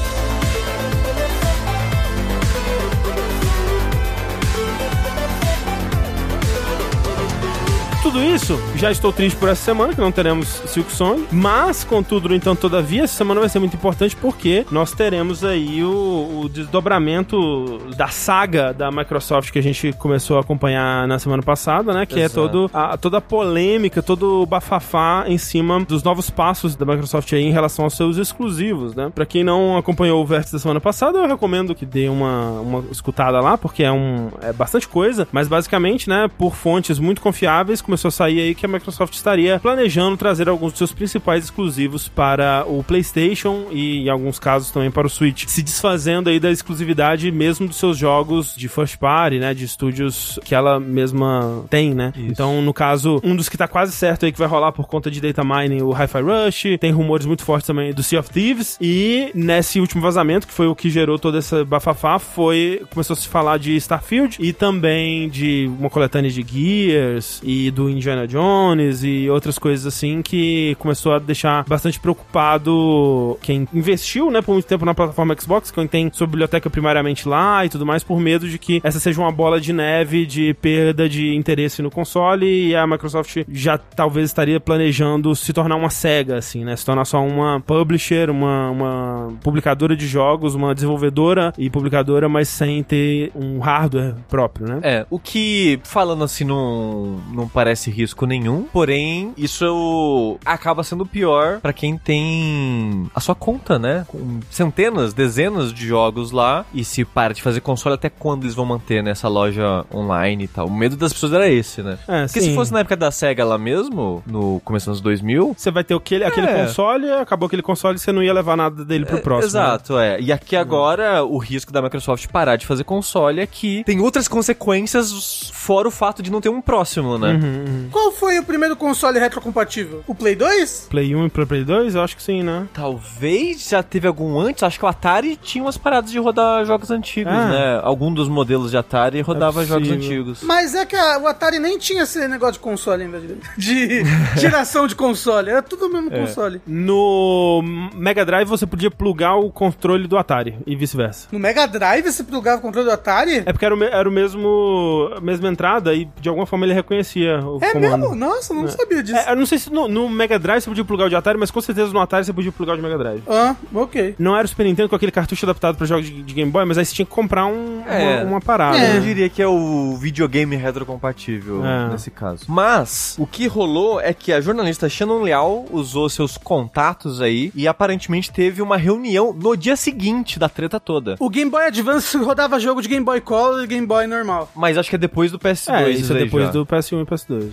Tudo 8.12 8.24
isso, 8.26 8.60
já 8.76 8.90
estou 8.90 9.10
triste 9.10 9.36
por 9.36 9.48
essa 9.48 9.64
semana, 9.64 9.94
que 9.94 10.00
não 10.00 10.12
teremos 10.12 10.46
Silk 10.66 10.92
Song, 10.92 11.26
mas, 11.32 11.82
contudo, 11.82 12.34
entanto, 12.34 12.60
todavia, 12.60 13.04
essa 13.04 13.16
semana 13.16 13.40
vai 13.40 13.48
ser 13.48 13.58
muito 13.58 13.74
importante 13.74 14.14
porque 14.14 14.66
nós 14.70 14.92
teremos 14.92 15.42
aí 15.42 15.82
o, 15.82 16.42
o 16.42 16.48
desdobramento 16.50 17.78
da 17.96 18.08
saga 18.08 18.74
da 18.74 18.90
Microsoft 18.90 19.50
que 19.50 19.58
a 19.58 19.62
gente 19.62 19.94
começou 19.94 20.36
a 20.36 20.42
acompanhar 20.42 21.08
na 21.08 21.18
semana 21.18 21.42
passada, 21.42 21.94
né? 21.94 22.04
Que 22.04 22.20
Exato. 22.20 22.40
é 22.40 22.48
todo 22.48 22.70
a, 22.74 22.98
toda 22.98 23.16
a 23.16 23.20
polêmica, 23.22 24.02
todo 24.02 24.42
o 24.42 24.46
bafafá 24.46 25.24
em 25.26 25.38
cima 25.38 25.80
dos 25.80 26.02
novos 26.02 26.28
passos 26.28 26.76
da 26.76 26.84
Microsoft 26.84 27.32
aí 27.32 27.42
em 27.42 27.50
relação 27.50 27.86
aos 27.86 27.96
seus 27.96 28.18
exclusivos, 28.18 28.94
né? 28.94 29.10
Pra 29.14 29.24
quem 29.24 29.42
não 29.42 29.78
acompanhou 29.78 30.22
o 30.22 30.26
vértice 30.26 30.52
da 30.52 30.58
semana 30.58 30.82
passada, 30.82 31.16
eu 31.16 31.26
recomendo 31.26 31.74
que 31.74 31.86
dê 31.86 32.10
uma, 32.10 32.60
uma 32.60 32.84
escutada 32.90 33.40
lá, 33.40 33.56
porque 33.56 33.82
é, 33.82 33.90
um, 33.90 34.28
é 34.42 34.52
bastante 34.52 34.86
coisa, 34.86 35.26
mas 35.32 35.48
basicamente, 35.48 36.10
né, 36.10 36.28
por 36.36 36.54
fontes 36.54 36.98
muito 36.98 37.22
confiáveis, 37.22 37.80
começou 37.80 38.01
a 38.08 38.10
sair 38.10 38.40
aí 38.40 38.54
que 38.54 38.66
a 38.66 38.68
Microsoft 38.68 39.14
estaria 39.14 39.58
planejando 39.58 40.16
trazer 40.16 40.48
alguns 40.48 40.72
dos 40.72 40.78
seus 40.78 40.92
principais 40.92 41.44
exclusivos 41.44 42.08
para 42.08 42.64
o 42.66 42.82
PlayStation 42.82 43.66
e, 43.70 44.04
em 44.04 44.08
alguns 44.08 44.38
casos, 44.38 44.70
também 44.70 44.90
para 44.90 45.06
o 45.06 45.10
Switch, 45.10 45.46
se 45.46 45.62
desfazendo 45.62 46.28
aí 46.28 46.38
da 46.38 46.50
exclusividade 46.50 47.30
mesmo 47.30 47.66
dos 47.66 47.76
seus 47.76 47.96
jogos 47.96 48.54
de 48.56 48.68
first 48.68 48.96
party, 48.98 49.38
né, 49.38 49.54
de 49.54 49.64
estúdios 49.64 50.38
que 50.44 50.54
ela 50.54 50.78
mesma 50.80 51.64
tem, 51.70 51.94
né? 51.94 52.12
Isso. 52.16 52.26
Então, 52.30 52.62
no 52.62 52.74
caso, 52.74 53.20
um 53.22 53.36
dos 53.36 53.48
que 53.48 53.56
tá 53.56 53.68
quase 53.68 53.92
certo 53.92 54.24
aí 54.24 54.32
que 54.32 54.38
vai 54.38 54.48
rolar 54.48 54.72
por 54.72 54.86
conta 54.86 55.10
de 55.10 55.20
data 55.20 55.42
mining, 55.44 55.82
o 55.82 55.92
Hi-Fi 55.92 56.20
Rush, 56.20 56.78
tem 56.80 56.90
rumores 56.90 57.26
muito 57.26 57.44
fortes 57.44 57.66
também 57.66 57.92
do 57.92 58.02
Sea 58.02 58.20
of 58.20 58.30
Thieves, 58.30 58.78
e 58.80 59.30
nesse 59.34 59.80
último 59.80 60.02
vazamento, 60.02 60.46
que 60.46 60.52
foi 60.52 60.66
o 60.66 60.74
que 60.74 60.90
gerou 60.90 61.18
toda 61.18 61.38
essa 61.38 61.64
bafafá, 61.64 62.18
foi, 62.18 62.82
começou 62.90 63.14
a 63.14 63.16
se 63.16 63.28
falar 63.28 63.58
de 63.58 63.76
Starfield 63.76 64.36
e 64.40 64.52
também 64.52 65.28
de 65.28 65.70
uma 65.78 65.90
coletânea 65.90 66.30
de 66.30 66.42
Gears 66.42 67.40
e 67.42 67.70
do 67.70 67.88
Indiana 67.92 68.26
Jones 68.26 69.02
e 69.02 69.28
outras 69.30 69.58
coisas 69.58 69.86
assim 69.86 70.22
que 70.22 70.76
começou 70.78 71.12
a 71.12 71.18
deixar 71.18 71.64
bastante 71.64 71.98
preocupado 72.00 73.38
quem 73.42 73.66
investiu, 73.72 74.30
né, 74.30 74.42
por 74.42 74.52
muito 74.52 74.66
tempo 74.66 74.84
na 74.84 74.94
plataforma 74.94 75.36
Xbox, 75.38 75.70
quem 75.70 75.86
tem 75.86 76.10
sua 76.12 76.26
biblioteca 76.26 76.68
primariamente 76.68 77.28
lá 77.28 77.64
e 77.64 77.68
tudo 77.68 77.86
mais, 77.86 78.02
por 78.02 78.18
medo 78.20 78.48
de 78.48 78.58
que 78.58 78.80
essa 78.84 79.00
seja 79.00 79.20
uma 79.20 79.32
bola 79.32 79.60
de 79.60 79.72
neve 79.72 80.26
de 80.26 80.54
perda 80.54 81.08
de 81.08 81.34
interesse 81.34 81.82
no 81.82 81.90
console 81.90 82.68
e 82.68 82.74
a 82.74 82.86
Microsoft 82.86 83.44
já 83.50 83.78
talvez 83.78 84.28
estaria 84.30 84.60
planejando 84.60 85.34
se 85.34 85.52
tornar 85.52 85.76
uma 85.76 85.90
SEGA, 85.90 86.36
assim, 86.36 86.64
né, 86.64 86.76
se 86.76 86.84
tornar 86.84 87.04
só 87.04 87.24
uma 87.24 87.60
publisher, 87.60 88.30
uma, 88.30 88.70
uma 88.70 89.32
publicadora 89.42 89.96
de 89.96 90.06
jogos, 90.06 90.54
uma 90.54 90.74
desenvolvedora 90.74 91.52
e 91.58 91.70
publicadora, 91.70 92.28
mas 92.28 92.48
sem 92.48 92.82
ter 92.82 93.32
um 93.34 93.58
hardware 93.58 94.14
próprio, 94.28 94.66
né? 94.66 94.80
É, 94.82 95.06
o 95.10 95.18
que, 95.18 95.80
falando 95.84 96.24
assim, 96.24 96.44
não, 96.44 97.20
não 97.32 97.48
parece 97.48 97.81
risco 97.90 98.26
nenhum, 98.26 98.62
porém, 98.72 99.32
isso 99.36 100.38
acaba 100.44 100.82
sendo 100.82 101.04
pior 101.06 101.60
pra 101.60 101.72
quem 101.72 101.96
tem 101.96 103.06
a 103.14 103.20
sua 103.20 103.34
conta, 103.34 103.78
né? 103.78 104.04
Com 104.08 104.40
centenas, 104.50 105.12
dezenas 105.14 105.72
de 105.72 105.86
jogos 105.86 106.30
lá, 106.32 106.64
e 106.72 106.84
se 106.84 107.04
para 107.04 107.34
de 107.34 107.42
fazer 107.42 107.60
console, 107.60 107.94
até 107.94 108.08
quando 108.08 108.44
eles 108.44 108.54
vão 108.54 108.64
manter 108.64 109.02
nessa 109.02 109.28
loja 109.28 109.84
online 109.92 110.44
e 110.44 110.48
tal? 110.48 110.66
O 110.66 110.72
medo 110.74 110.96
das 110.96 111.12
pessoas 111.12 111.32
era 111.32 111.48
esse, 111.48 111.82
né? 111.82 111.98
É, 112.08 112.26
Porque 112.26 112.40
sim. 112.40 112.50
se 112.50 112.54
fosse 112.54 112.72
na 112.72 112.80
época 112.80 112.96
da 112.96 113.10
SEGA 113.10 113.44
lá 113.44 113.58
mesmo, 113.58 114.22
no 114.26 114.60
começo 114.64 114.86
dos 114.86 114.92
anos 114.98 115.00
2000, 115.00 115.54
Você 115.56 115.70
vai 115.70 115.84
ter 115.84 115.94
aquele, 115.94 116.24
aquele 116.24 116.46
É. 116.46 116.64
console, 116.64 117.10
acabou 117.12 117.46
aquele 117.46 117.62
console, 117.62 117.98
você 117.98 118.12
não 118.12 118.22
ia 118.22 118.32
levar 118.32 118.56
nada 118.56 118.84
dele 118.84 119.04
pro 119.04 119.18
É, 119.18 119.20
próximo. 119.20 119.52
né? 119.54 119.66
Exato, 119.66 119.98
é. 119.98 120.20
E 120.20 120.32
aqui 120.32 120.56
agora, 120.56 121.24
o 121.24 121.38
risco 121.38 121.72
da 121.72 121.80
Microsoft 121.82 122.26
parar 122.28 122.56
de 122.56 122.66
fazer 122.66 122.84
console 122.84 123.40
é 123.40 123.46
que 123.46 123.82
tem 123.84 124.00
outras 124.00 124.28
consequências 124.28 125.50
fora 125.52 125.88
o 125.88 125.90
fato 125.90 126.22
de 126.22 126.30
não 126.30 126.40
ter 126.40 126.48
um 126.48 126.60
próximo, 126.60 127.18
né? 127.18 127.32
Uhum, 127.32 127.64
Qual 127.90 128.12
foi 128.12 128.38
o 128.38 128.44
primeiro 128.44 128.76
console 128.76 129.18
retrocompatível? 129.18 130.02
O 130.06 130.14
Play 130.14 130.34
2? 130.36 130.88
Play 130.90 131.14
1 131.14 131.26
e 131.26 131.30
pro 131.30 131.46
Play 131.46 131.64
2? 131.64 131.94
Eu 131.94 132.02
acho 132.02 132.16
que 132.16 132.22
sim, 132.22 132.42
né? 132.42 132.66
Talvez 132.72 133.68
já 133.68 133.82
teve 133.82 134.06
algum 134.06 134.38
antes. 134.38 134.62
Acho 134.62 134.78
que 134.78 134.84
o 134.84 134.88
Atari 134.88 135.36
tinha 135.36 135.64
umas 135.64 135.76
paradas 135.76 136.10
de 136.10 136.18
rodar 136.18 136.64
jogos 136.64 136.90
antigos, 136.90 137.32
Ah. 137.32 137.48
né? 137.48 137.80
Algum 137.82 138.12
dos 138.12 138.28
modelos 138.28 138.70
de 138.70 138.76
Atari 138.76 139.20
rodava 139.20 139.62
É 139.62 139.66
jogos 139.66 139.90
antigos. 139.90 140.42
Mas 140.42 140.74
é 140.74 140.84
que 140.86 140.96
a- 140.96 141.18
o 141.18 141.26
Atari 141.26 141.58
nem 141.58 141.78
tinha 141.78 142.02
esse 142.02 142.26
negócio 142.28 142.54
de 142.54 142.58
console 142.60 143.04
ainda. 143.04 143.20
De, 143.20 143.36
de 143.56 144.02
geração 144.40 144.86
de 144.86 144.94
console. 144.94 145.50
Era 145.50 145.62
tudo 145.62 145.86
o 145.86 145.92
mesmo 145.92 146.10
console. 146.10 146.60
No 146.66 147.62
Mega 147.94 148.24
Drive 148.24 148.48
você 148.48 148.66
podia 148.66 148.90
plugar 148.90 149.36
o 149.36 149.50
controle 149.50 150.06
do 150.06 150.16
Atari 150.18 150.56
e 150.66 150.74
vice-versa. 150.76 151.28
No 151.32 151.38
Mega 151.38 151.66
Drive 151.66 152.10
você 152.10 152.22
plugava 152.24 152.58
o 152.58 152.62
controle 152.62 152.86
do 152.88 152.92
Atari? 152.92 153.42
É 153.46 153.52
porque 153.52 153.64
era 153.64 153.74
o, 153.74 153.82
era 153.82 154.08
o 154.08 154.12
mesmo 154.12 155.10
a 155.16 155.20
mesma 155.20 155.48
entrada 155.48 155.94
e 155.94 156.08
de 156.20 156.28
alguma 156.28 156.46
forma 156.46 156.64
ele 156.66 156.74
reconhecia 156.74 157.38
o 157.40 157.58
É 157.62 157.72
comando. 157.72 157.98
mesmo? 158.10 158.14
Nossa, 158.14 158.52
eu 158.52 158.56
não 158.56 158.64
É. 158.64 158.68
sabia 158.68 159.02
disso. 159.02 159.16
É, 159.18 159.32
eu 159.32 159.36
não 159.36 159.46
sei 159.46 159.58
se 159.58 159.70
no, 159.72 159.88
no 159.88 160.08
Mega 160.08 160.38
Drive 160.38 160.62
você 160.62 160.70
podia 160.70 160.84
plugar 160.84 161.06
o 161.06 161.08
de 161.08 161.16
Atari, 161.16 161.38
mas 161.38 161.50
com 161.50 161.60
certeza 161.60 161.92
no 161.92 162.00
Atari 162.00 162.24
você 162.24 162.32
podia 162.32 162.52
plugar 162.52 162.74
o 162.74 162.76
de 162.76 162.82
Mega 162.82 162.98
Drive. 162.98 163.22
Ah, 163.28 163.54
ok. 163.74 164.14
Não 164.18 164.36
era 164.36 164.44
o 164.44 164.48
Super 164.48 164.64
Nintendo 164.64 164.88
com 164.88 164.96
aquele 164.96 165.12
cartucho 165.12 165.44
adaptado 165.46 165.76
para 165.76 165.86
jogos 165.86 166.06
de, 166.06 166.22
de 166.22 166.34
Game 166.34 166.50
Boy, 166.50 166.64
mas 166.64 166.78
aí 166.78 166.84
você 166.84 166.94
tinha 166.94 167.06
que 167.06 167.12
comprar 167.12 167.46
um, 167.46 167.82
É. 167.86 168.22
uma, 168.22 168.30
uma 168.32 168.40
parada. 168.40 168.78
É. 168.78 168.90
Eu 168.90 168.94
né? 168.94 169.00
diria 169.00 169.28
que 169.28 169.40
é 169.42 169.46
o 169.46 169.96
videogame 169.96 170.56
retrocompatível 170.56 171.64
É. 171.64 171.88
nesse 171.90 172.10
caso. 172.10 172.44
Mas, 172.48 173.16
o 173.18 173.26
que 173.26 173.46
rolou 173.46 174.00
é 174.00 174.12
que 174.12 174.32
a 174.32 174.40
jornalista 174.40 174.88
Shannon 174.88 175.22
Leal 175.22 175.64
usou 175.70 176.08
seus 176.08 176.36
contatos 176.36 177.20
aí 177.20 177.52
e 177.54 177.66
aparentemente 177.68 178.30
teve 178.32 178.60
uma 178.62 178.76
reunião 178.76 179.32
no 179.32 179.56
dia 179.56 179.76
seguinte 179.76 180.38
da 180.38 180.48
treta 180.48 180.78
toda. 180.80 181.16
O 181.18 181.28
Game 181.30 181.50
Boy 181.50 181.66
Advance 181.66 182.16
rodava 182.18 182.58
jogo 182.60 182.80
de 182.82 182.88
Game 182.88 183.04
Boy 183.04 183.20
Color 183.20 183.64
e 183.64 183.66
Game 183.66 183.86
Boy 183.86 184.06
normal. 184.06 184.50
Mas 184.54 184.76
acho 184.78 184.88
que 184.90 184.96
é 184.96 184.98
depois 184.98 185.30
do 185.30 185.38
PS2. 185.38 185.74
É, 185.74 185.90
isso 185.90 186.12
é 186.12 186.16
aí 186.16 186.24
depois 186.24 186.44
já. 186.46 186.50
do 186.52 186.66
PS1 186.66 187.02
e 187.02 187.04
PS2. 187.06 187.51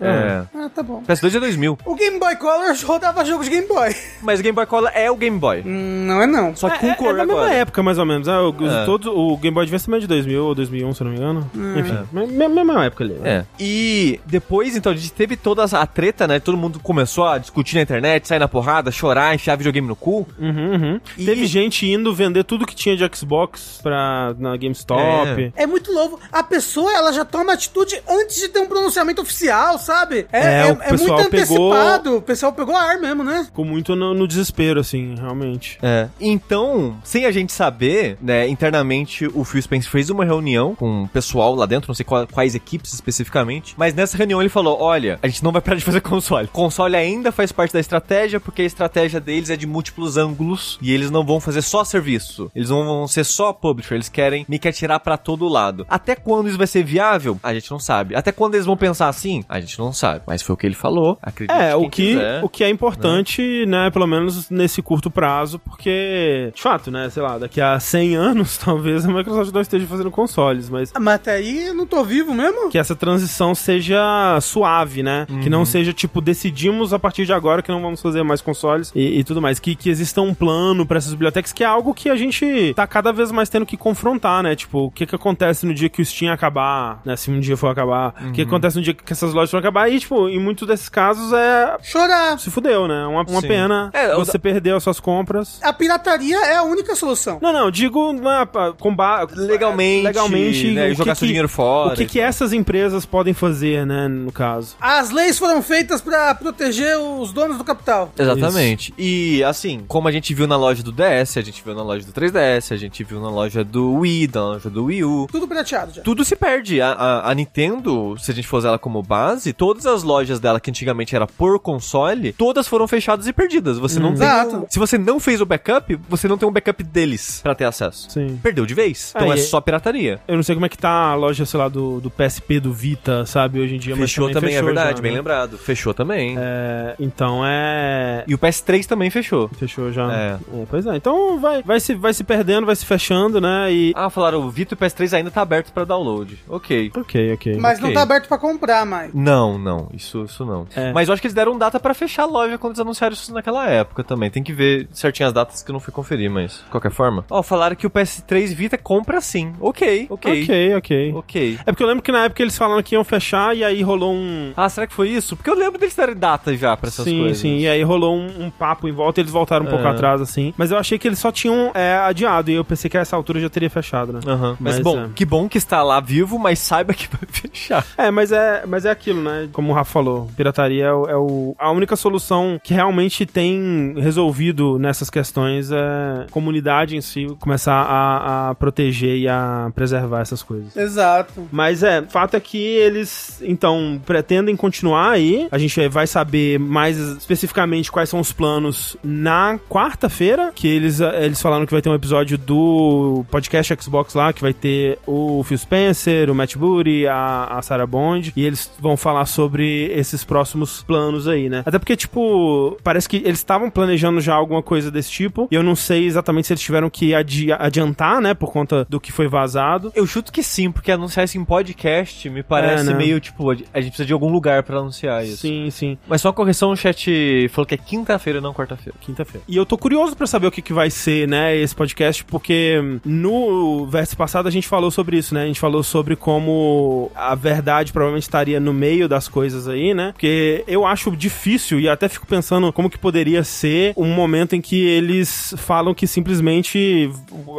É. 0.00 0.44
Ah, 0.54 0.70
tá 0.74 0.82
bom. 0.82 1.02
PS2 1.06 1.36
é 1.36 1.40
2000. 1.40 1.78
O 1.84 1.94
Game 1.94 2.18
Boy 2.18 2.36
Color 2.36 2.74
rodava 2.84 3.24
jogo 3.24 3.44
de 3.44 3.50
Game 3.50 3.66
Boy. 3.66 3.94
Mas 4.22 4.40
o 4.40 4.42
Game 4.42 4.54
Boy 4.54 4.66
Color 4.66 4.90
é 4.94 5.10
o 5.10 5.16
Game 5.16 5.38
Boy. 5.38 5.62
Hum, 5.64 6.04
não 6.06 6.22
é 6.22 6.26
não. 6.26 6.54
Só 6.56 6.68
que 6.70 6.78
com 6.78 6.86
é, 6.90 6.94
cor 6.94 7.08
é 7.14 7.16
da 7.18 7.26
mesma 7.26 7.40
agora. 7.42 7.54
época, 7.54 7.82
mais 7.82 7.98
ou 7.98 8.06
menos. 8.06 8.26
né? 8.26 8.38
O, 8.38 8.50
os- 8.50 8.72
É. 8.72 8.84
todo, 8.84 9.16
o 9.16 9.36
Game 9.36 9.54
Boy 9.54 9.64
Advance 9.64 9.84
também 9.86 9.98
é 9.98 10.00
de 10.02 10.06
2000 10.06 10.44
ou 10.44 10.54
2001, 10.54 10.94
se 10.94 11.02
eu 11.02 11.04
não 11.06 11.12
me 11.12 11.18
engano. 11.18 11.50
Enfim, 11.78 11.98
me- 12.12 12.26
me- 12.26 12.48
mesma 12.48 12.84
época 12.84 13.04
ali. 13.04 13.14
né? 13.14 13.30
É. 13.30 13.44
E 13.58 14.20
depois, 14.26 14.76
então, 14.76 14.92
a 14.92 14.96
gente 14.96 15.12
teve 15.12 15.36
toda 15.36 15.64
a 15.64 15.86
treta, 15.86 16.26
né? 16.26 16.38
Todo 16.40 16.56
mundo 16.56 16.78
começou 16.80 17.26
a 17.26 17.38
discutir 17.38 17.76
na 17.76 17.82
internet, 17.82 18.26
sair 18.28 18.38
na 18.38 18.48
porrada, 18.48 18.90
chorar, 18.90 19.34
enfiar 19.34 19.56
videogame 19.56 19.86
no 19.88 19.96
cu. 19.96 20.26
Uhum, 20.38 20.72
uhum. 20.74 21.00
E- 21.16 21.24
Teve 21.24 21.46
gente 21.46 21.86
indo 21.88 22.14
vender 22.14 22.44
tudo 22.44 22.66
que 22.66 22.74
tinha 22.74 22.96
de 22.96 23.08
Xbox 23.16 23.80
pra, 23.82 24.34
na 24.38 24.56
GameStop. 24.56 25.52
É 25.56 25.66
muito 25.66 25.92
louco. 25.92 26.18
A 26.32 26.42
pessoa, 26.42 26.92
ela 26.92 27.12
já 27.12 27.24
toma 27.24 27.52
atitude 27.52 28.00
antes 28.08 28.36
de 28.40 28.48
ter 28.48 28.58
um 28.60 28.66
pronunciamento 28.66 29.19
oficial, 29.20 29.78
sabe? 29.78 30.26
É, 30.32 30.40
É, 30.40 30.68
é, 30.68 30.72
o 30.72 30.82
é 30.82 30.88
pessoal 30.90 31.18
muito 31.20 31.30
pegou- 31.30 31.72
antecipado. 31.72 32.16
O 32.16 32.22
pessoal 32.22 32.52
pegou 32.52 32.76
ar 32.76 32.98
mesmo, 32.98 33.22
né? 33.24 33.44
Ficou 33.44 33.64
muito 33.64 33.94
no, 33.96 34.14
no 34.14 34.26
desespero, 34.26 34.80
assim, 34.80 35.14
realmente. 35.16 35.78
É. 35.82 36.08
Então, 36.20 36.96
sem 37.04 37.26
a 37.26 37.30
gente 37.32 37.52
saber, 37.52 38.16
né, 38.20 38.48
internamente 38.48 39.26
o 39.34 39.44
Phil 39.44 39.60
Spencer 39.62 39.90
fez 39.90 40.10
uma 40.10 40.24
reunião 40.24 40.74
com 40.74 41.02
o 41.04 41.08
pessoal 41.08 41.54
lá 41.54 41.66
dentro, 41.66 41.88
não 41.88 41.94
sei 41.94 42.04
qual- 42.04 42.26
quais 42.26 42.54
equipes 42.54 42.92
especificamente, 42.94 43.74
mas 43.76 43.94
nessa 43.94 44.16
reunião 44.16 44.40
ele 44.40 44.48
falou: 44.48 44.80
olha, 44.80 45.18
a 45.22 45.26
gente 45.28 45.42
não 45.44 45.52
vai 45.52 45.60
parar 45.60 45.76
de 45.76 45.84
fazer 45.84 46.00
console. 46.00 46.48
Console 46.48 46.96
ainda 46.96 47.32
faz 47.32 47.52
parte 47.52 47.72
da 47.72 47.80
estratégia, 47.80 48.40
porque 48.40 48.62
a 48.62 48.64
estratégia 48.64 49.20
deles 49.20 49.50
é 49.50 49.56
de 49.56 49.66
múltiplos 49.66 50.16
ângulos 50.16 50.78
e 50.80 50.92
eles 50.92 51.10
não 51.10 51.24
vão 51.24 51.40
fazer 51.40 51.62
só 51.62 51.84
serviço. 51.84 52.50
Eles 52.54 52.70
não 52.70 52.84
vão 52.84 53.08
ser 53.08 53.24
só 53.24 53.52
publisher, 53.52 53.94
eles 53.94 54.08
querem 54.08 54.44
me 54.48 54.58
que 54.58 54.68
atirar 54.68 55.00
pra 55.00 55.16
todo 55.16 55.48
lado. 55.48 55.86
Até 55.88 56.14
quando 56.14 56.48
isso 56.48 56.58
vai 56.58 56.66
ser 56.66 56.82
viável? 56.84 57.38
A 57.42 57.52
gente 57.54 57.70
não 57.70 57.78
sabe. 57.78 58.14
Até 58.14 58.32
quando 58.32 58.54
eles 58.54 58.66
vão 58.66 58.76
pensar 58.76 59.09
assim? 59.10 59.44
A 59.48 59.60
gente 59.60 59.78
não 59.78 59.92
sabe. 59.92 60.22
Mas 60.26 60.42
foi 60.42 60.54
o 60.54 60.56
que 60.56 60.66
ele 60.66 60.74
falou. 60.74 61.18
Acredite 61.22 61.56
É, 61.58 61.74
o 61.76 61.88
que, 61.88 62.12
quiser. 62.14 62.44
o 62.44 62.48
que 62.48 62.64
é 62.64 62.68
importante, 62.70 63.64
né? 63.66 63.90
pelo 63.90 64.06
menos 64.06 64.48
nesse 64.50 64.80
curto 64.82 65.10
prazo, 65.10 65.58
porque, 65.58 66.52
de 66.54 66.62
fato, 66.62 66.90
né, 66.90 67.08
sei 67.10 67.22
lá, 67.22 67.38
daqui 67.38 67.60
a 67.60 67.78
100 67.78 68.14
anos, 68.16 68.56
talvez 68.58 69.04
a 69.04 69.08
Microsoft 69.08 69.52
não 69.52 69.60
esteja 69.60 69.86
fazendo 69.86 70.10
consoles, 70.10 70.68
mas 70.68 70.92
Ah, 70.94 71.00
Mas 71.00 71.14
até 71.16 71.32
aí 71.32 71.68
eu 71.68 71.74
não 71.74 71.86
tô 71.86 72.02
vivo 72.04 72.32
mesmo? 72.34 72.68
que 72.70 72.78
essa 72.78 72.94
transição 72.94 73.54
seja 73.54 74.38
suave, 74.40 75.02
né? 75.02 75.26
Que 75.26 75.32
Uhum. 75.34 75.48
não 75.50 75.64
seja, 75.64 75.92
tipo, 75.92 76.20
decidimos 76.20 76.92
a 76.92 76.98
partir 76.98 77.26
de 77.26 77.32
agora 77.32 77.62
que 77.62 77.70
não 77.70 77.80
vamos 77.82 78.00
fazer 78.00 78.22
mais 78.22 78.40
consoles 78.40 78.92
e, 78.94 79.18
e 79.20 79.24
tudo 79.24 79.40
mais. 79.42 79.58
Que, 79.58 79.74
que 79.74 79.88
exista 79.90 80.20
um 80.20 80.34
plano 80.34 80.86
pra 80.86 80.98
essas 80.98 81.12
bibliotecas, 81.12 81.52
que 81.52 81.64
é 81.64 81.66
algo 81.66 81.92
que 81.94 82.08
a 82.08 82.16
gente 82.16 82.72
tá 82.74 82.86
cada 82.86 83.12
vez 83.12 83.30
mais 83.32 83.48
tendo 83.48 83.66
que 83.66 83.76
confrontar, 83.76 84.42
né? 84.42 84.54
Tipo, 84.54 84.86
o 84.86 84.90
que 84.90 85.06
que 85.06 85.14
acontece 85.14 85.66
no 85.66 85.74
dia 85.74 85.88
que 85.88 86.00
o 86.00 86.04
Steam 86.04 86.32
acabar, 86.32 87.00
né? 87.04 87.16
Se 87.16 87.30
um 87.30 87.40
dia 87.40 87.56
for 87.56 87.68
acabar. 87.68 88.14
O 88.20 88.24
Uhum. 88.26 88.32
que 88.32 88.42
acontece 88.42 88.76
no 88.76 88.82
dia 88.82 88.94
que 89.04 89.12
essas 89.12 89.32
lojas 89.32 89.50
vão 89.50 89.58
acabar. 89.60 89.88
E, 89.90 89.98
tipo, 90.00 90.28
em 90.28 90.38
muitos 90.38 90.66
desses 90.66 90.88
casos 90.88 91.32
é... 91.32 91.76
Chorar. 91.82 92.38
Se 92.38 92.50
fudeu, 92.50 92.86
né? 92.88 93.06
Uma, 93.06 93.22
uma 93.22 93.40
Sim. 93.40 93.48
pena. 93.48 93.90
É, 93.92 94.14
você 94.14 94.38
perdeu 94.38 94.76
as 94.76 94.82
suas 94.82 95.00
compras. 95.00 95.58
A 95.62 95.72
pirataria 95.72 96.36
é 96.46 96.56
a 96.56 96.62
única 96.62 96.94
solução. 96.94 97.38
Não, 97.42 97.52
não, 97.52 97.70
digo 97.70 98.12
né, 98.12 98.46
pa- 98.50 98.72
comba 98.72 99.26
legalmente, 99.34 100.04
legalmente 100.04 100.70
né, 100.72 100.94
jogar 100.94 101.12
que 101.12 101.18
seu 101.18 101.26
que- 101.26 101.28
dinheiro 101.28 101.48
fora. 101.48 101.94
O 101.94 101.96
que, 101.96 102.06
que 102.06 102.20
essas 102.20 102.52
empresas 102.52 103.04
podem 103.06 103.34
fazer, 103.34 103.84
né, 103.86 104.08
no 104.08 104.32
caso? 104.32 104.76
As 104.80 105.10
leis 105.10 105.38
foram 105.38 105.62
feitas 105.62 106.00
pra 106.00 106.34
proteger 106.34 106.96
os 106.98 107.32
donos 107.32 107.58
do 107.58 107.64
capital. 107.64 108.12
Exatamente. 108.18 108.92
E 108.98 109.42
assim, 109.44 109.84
como 109.88 110.08
a 110.08 110.12
gente 110.12 110.32
viu 110.34 110.46
na 110.46 110.56
loja 110.56 110.82
do 110.82 110.92
DS, 110.92 111.36
a 111.36 111.42
gente 111.42 111.62
viu 111.64 111.74
na 111.74 111.82
loja 111.82 112.04
do 112.06 112.12
3DS, 112.12 112.72
a 112.72 112.76
gente 112.76 113.02
viu 113.04 113.20
na 113.20 113.30
loja 113.30 113.64
do 113.64 113.94
Wii, 113.94 114.30
na 114.34 114.42
loja 114.42 114.70
do 114.70 114.84
Wii 114.84 115.04
U. 115.04 115.26
Tudo 115.30 115.46
pirateado 115.48 115.92
já. 115.94 116.02
Tudo 116.02 116.24
se 116.24 116.36
perde. 116.36 116.80
A, 116.80 116.92
a- 116.92 117.30
a 117.30 117.34
Nintendo, 117.34 118.16
se 118.18 118.30
a 118.30 118.34
gente 118.34 118.46
for 118.46 118.58
usar 118.58 118.68
ela 118.70 118.78
como 118.78 118.89
base, 119.02 119.52
todas 119.52 119.86
as 119.86 120.02
lojas 120.02 120.40
dela 120.40 120.58
que 120.60 120.70
antigamente 120.70 121.14
era 121.14 121.26
por 121.26 121.58
console, 121.60 122.32
todas 122.32 122.66
foram 122.66 122.86
fechadas 122.88 123.26
e 123.26 123.32
perdidas. 123.32 123.78
Você 123.78 123.98
não 124.00 124.14
tem. 124.14 124.22
Exato. 124.26 124.66
Se 124.68 124.78
você 124.78 124.98
não 124.98 125.20
fez 125.20 125.40
o 125.40 125.46
backup, 125.46 125.98
você 126.08 126.26
não 126.28 126.36
tem 126.36 126.48
um 126.48 126.52
backup 126.52 126.82
deles 126.82 127.40
pra 127.42 127.54
ter 127.54 127.64
acesso. 127.64 128.10
Sim. 128.10 128.38
Perdeu 128.42 128.66
de 128.66 128.74
vez. 128.74 129.12
Então 129.14 129.30
Aí- 129.30 129.38
é 129.38 129.42
só 129.42 129.60
pirataria. 129.60 130.20
Eu 130.26 130.36
não 130.36 130.42
sei 130.42 130.54
como 130.54 130.66
é 130.66 130.68
que 130.68 130.78
tá 130.78 130.90
a 131.10 131.14
loja, 131.14 131.46
sei 131.46 131.58
lá, 131.58 131.68
do, 131.68 132.00
do 132.00 132.10
PSP, 132.10 132.60
do 132.60 132.72
Vita, 132.72 133.24
sabe, 133.26 133.60
hoje 133.60 133.76
em 133.76 133.78
dia. 133.78 133.94
mas 133.96 134.10
Fechou 134.10 134.30
também, 134.30 134.50
é 134.50 134.52
fechou 134.54 134.66
verdade, 134.66 134.96
já, 134.96 135.02
bem 135.02 135.12
né? 135.12 135.18
lembrado. 135.18 135.58
Fechou 135.58 135.94
também. 135.94 136.34
É, 136.38 136.94
então 136.98 137.42
é. 137.44 138.24
E 138.26 138.34
o 138.34 138.38
PS3 138.38 138.86
também 138.86 139.10
fechou. 139.10 139.48
Fechou 139.58 139.92
já. 139.92 140.12
É. 140.12 140.30
É, 140.32 140.66
pois 140.68 140.86
é. 140.86 140.96
Então 140.96 141.38
vai, 141.38 141.62
vai, 141.62 141.80
se, 141.80 141.94
vai 141.94 142.12
se 142.12 142.24
perdendo, 142.24 142.66
vai 142.66 142.76
se 142.76 142.84
fechando, 142.86 143.40
né? 143.40 143.72
E. 143.72 143.92
Ah, 143.94 144.10
falaram, 144.10 144.40
o 144.40 144.50
Vita 144.50 144.74
e 144.74 144.76
o 144.76 144.78
PS3 144.78 145.16
ainda 145.16 145.30
tá 145.30 145.42
aberto 145.42 145.72
pra 145.72 145.84
download. 145.84 146.38
Ok. 146.48 146.90
Ok, 146.96 147.32
ok. 147.34 147.56
Mas 147.58 147.78
não 147.78 147.88
ok. 147.88 147.94
tá 147.94 148.02
aberto 148.02 148.28
pra 148.28 148.38
comprar 148.38 148.79
mais. 148.84 149.12
Não, 149.14 149.58
não, 149.58 149.88
isso, 149.92 150.24
isso 150.24 150.44
não. 150.44 150.66
É. 150.74 150.92
Mas 150.92 151.08
eu 151.08 151.12
acho 151.12 151.20
que 151.20 151.26
eles 151.26 151.34
deram 151.34 151.56
data 151.58 151.78
pra 151.80 151.94
fechar 151.94 152.22
a 152.22 152.26
loja 152.26 152.58
quando 152.58 152.72
eles 152.72 152.80
anunciaram 152.80 153.12
isso 153.12 153.32
naquela 153.32 153.68
época 153.68 154.02
também. 154.04 154.30
Tem 154.30 154.42
que 154.42 154.52
ver 154.52 154.88
certinho 154.92 155.26
as 155.28 155.32
datas 155.32 155.62
que 155.62 155.70
eu 155.70 155.72
não 155.72 155.80
fui 155.80 155.92
conferir, 155.92 156.30
mas 156.30 156.62
de 156.64 156.70
qualquer 156.70 156.90
forma. 156.90 157.24
Ó, 157.30 157.42
falaram 157.42 157.76
que 157.76 157.86
o 157.86 157.90
PS3 157.90 158.54
Vita 158.54 158.76
compra 158.78 159.20
sim. 159.20 159.52
Ok, 159.60 160.06
ok. 160.10 160.42
Ok, 160.42 160.74
ok. 160.76 161.12
Ok. 161.14 161.58
É 161.66 161.72
porque 161.72 161.82
eu 161.82 161.86
lembro 161.88 162.02
que 162.02 162.12
na 162.12 162.24
época 162.24 162.42
eles 162.42 162.56
falaram 162.56 162.82
que 162.82 162.94
iam 162.94 163.04
fechar 163.04 163.56
e 163.56 163.64
aí 163.64 163.82
rolou 163.82 164.12
um. 164.14 164.52
Ah, 164.56 164.68
será 164.68 164.86
que 164.86 164.92
foi 164.94 165.08
isso? 165.08 165.36
Porque 165.36 165.50
eu 165.50 165.54
lembro 165.54 165.78
deles 165.78 165.94
terem 165.94 166.14
data 166.16 166.56
já 166.56 166.76
pra 166.76 166.88
essas 166.88 167.04
sim, 167.04 167.20
coisas. 167.20 167.38
sim. 167.38 167.58
E 167.58 167.68
aí 167.68 167.82
rolou 167.82 168.16
um, 168.16 168.44
um 168.46 168.50
papo 168.50 168.88
em 168.88 168.92
volta 168.92 169.20
e 169.20 169.22
eles 169.22 169.32
voltaram 169.32 169.66
um 169.66 169.68
pouco 169.68 169.84
É. 169.84 169.90
atrás, 169.90 170.20
assim. 170.20 170.52
Mas 170.56 170.70
eu 170.70 170.78
achei 170.78 170.98
que 170.98 171.06
eles 171.08 171.18
só 171.18 171.30
tinham 171.32 171.70
é, 171.74 171.96
adiado. 171.96 172.50
E 172.50 172.54
eu 172.54 172.64
pensei 172.64 172.88
que 172.90 172.96
a 172.96 173.00
essa 173.00 173.16
altura 173.16 173.40
já 173.40 173.48
teria 173.50 173.70
fechado, 173.70 174.12
né? 174.12 174.20
Aham. 174.26 174.56
Mas, 174.60 174.76
Mas, 174.76 174.84
bom, 174.84 175.04
é. 175.04 175.08
que 175.14 175.24
bom 175.24 175.48
que 175.48 175.58
está 175.58 175.82
lá 175.82 176.00
vivo, 176.00 176.38
mas 176.38 176.58
saiba 176.58 176.92
que 176.94 177.08
vai 177.08 177.20
fechar. 177.30 177.84
É, 177.96 178.10
mas 178.10 178.32
é, 178.32 178.64
mas 178.70 178.84
é 178.84 178.90
aquilo, 178.90 179.20
né? 179.22 179.48
Como 179.52 179.70
o 179.70 179.74
Rafa 179.74 179.90
falou, 179.92 180.28
pirataria 180.36 180.84
é, 180.86 180.92
o, 180.92 181.06
é 181.08 181.16
o- 181.16 181.54
a 181.58 181.70
única 181.70 181.96
solução 181.96 182.58
que 182.62 182.72
realmente 182.72 183.26
tem 183.26 183.94
resolvido 183.98 184.78
nessas 184.78 185.10
questões 185.10 185.70
é 185.72 185.76
a 185.78 186.26
comunidade 186.30 186.96
em 186.96 187.00
si 187.00 187.26
começar 187.40 187.74
a, 187.82 188.50
a 188.50 188.54
proteger 188.54 189.16
e 189.16 189.28
a 189.28 189.70
preservar 189.74 190.20
essas 190.20 190.42
coisas. 190.42 190.76
Exato. 190.76 191.48
Mas 191.50 191.82
é, 191.82 192.02
fato 192.02 192.36
é 192.36 192.40
que 192.40 192.58
eles, 192.58 193.40
então, 193.44 194.00
pretendem 194.06 194.56
continuar 194.56 195.10
aí. 195.10 195.48
A 195.50 195.58
gente 195.58 195.88
vai 195.88 196.06
saber 196.06 196.58
mais 196.58 196.98
especificamente 196.98 197.90
quais 197.90 198.08
são 198.08 198.20
os 198.20 198.32
planos 198.32 198.96
na 199.02 199.58
quarta-feira, 199.68 200.52
que 200.54 200.68
eles, 200.68 201.00
eles 201.00 201.40
falaram 201.40 201.66
que 201.66 201.72
vai 201.72 201.82
ter 201.82 201.88
um 201.88 201.94
episódio 201.94 202.36
do 202.38 203.24
podcast 203.30 203.74
Xbox 203.82 204.14
lá, 204.14 204.32
que 204.32 204.42
vai 204.42 204.52
ter 204.52 204.98
o 205.06 205.42
Phil 205.44 205.58
Spencer, 205.58 206.30
o 206.30 206.34
Matt 206.34 206.56
Booty, 206.56 207.06
a, 207.06 207.44
a 207.58 207.62
Sarah 207.62 207.86
Bond, 207.86 208.32
e 208.36 208.44
eles 208.44 208.59
vão 208.78 208.96
falar 208.96 209.26
sobre 209.26 209.86
esses 209.94 210.24
próximos 210.24 210.82
planos 210.82 211.28
aí, 211.28 211.48
né? 211.48 211.62
Até 211.66 211.78
porque, 211.78 211.96
tipo, 211.96 212.76
parece 212.82 213.08
que 213.08 213.16
eles 213.18 213.38
estavam 213.38 213.70
planejando 213.70 214.20
já 214.20 214.34
alguma 214.34 214.62
coisa 214.62 214.90
desse 214.90 215.10
tipo, 215.10 215.48
e 215.50 215.54
eu 215.54 215.62
não 215.62 215.74
sei 215.76 216.06
exatamente 216.06 216.46
se 216.46 216.52
eles 216.52 216.62
tiveram 216.62 216.90
que 216.90 217.14
adi- 217.14 217.52
adiantar, 217.52 218.20
né, 218.20 218.34
por 218.34 218.52
conta 218.52 218.86
do 218.88 219.00
que 219.00 219.12
foi 219.12 219.28
vazado. 219.28 219.92
Eu 219.94 220.06
chuto 220.06 220.32
que 220.32 220.42
sim, 220.42 220.70
porque 220.70 220.90
anunciar 220.92 221.24
isso 221.24 221.38
em 221.38 221.44
podcast 221.44 222.28
me 222.30 222.42
parece 222.42 222.88
É, 222.88 222.92
né? 222.92 222.94
meio 222.94 223.20
tipo, 223.20 223.50
a 223.50 223.54
gente 223.54 223.66
precisa 223.90 224.06
de 224.06 224.12
algum 224.12 224.30
lugar 224.30 224.62
pra 224.62 224.78
anunciar 224.78 225.24
isso. 225.24 225.38
Sim, 225.38 225.70
sim. 225.70 225.98
Mas 226.08 226.20
só 226.20 226.28
uma 226.28 226.34
correção, 226.34 226.70
o 226.70 226.76
chat 226.76 227.48
falou 227.50 227.66
que 227.66 227.74
é 227.74 227.78
quinta-feira, 227.78 228.40
não 228.40 228.52
quarta-feira. 228.52 228.98
Quinta-feira. 229.00 229.44
E 229.48 229.56
eu 229.56 229.64
tô 229.66 229.76
curioso 229.78 230.16
pra 230.16 230.26
saber 230.26 230.46
o 230.46 230.50
que, 230.50 230.62
que 230.62 230.72
vai 230.72 230.90
ser, 230.90 231.28
né, 231.28 231.56
esse 231.56 231.74
podcast, 231.74 232.24
porque 232.24 232.80
no 233.04 233.86
verso 233.86 234.16
passado 234.16 234.48
a 234.48 234.50
gente 234.50 234.66
falou 234.66 234.90
sobre 234.90 235.16
isso, 235.18 235.34
né? 235.34 235.42
A 235.42 235.46
gente 235.46 235.60
falou 235.60 235.82
sobre 235.82 236.16
como 236.16 237.10
a 237.14 237.34
verdade 237.34 237.92
provavelmente 237.92 238.22
estaria 238.22 238.49
no 238.58 238.72
meio 238.72 239.08
das 239.08 239.28
coisas 239.28 239.68
aí, 239.68 239.94
né? 239.94 240.12
Porque 240.12 240.64
eu 240.66 240.86
acho 240.86 241.14
difícil 241.14 241.78
e 241.78 241.88
até 241.88 242.08
fico 242.08 242.26
pensando 242.26 242.72
como 242.72 242.90
que 242.90 242.98
poderia 242.98 243.44
ser 243.44 243.92
um 243.96 244.12
momento 244.12 244.56
em 244.56 244.60
que 244.60 244.84
eles 244.84 245.54
falam 245.58 245.94
que 245.94 246.06
simplesmente 246.06 247.10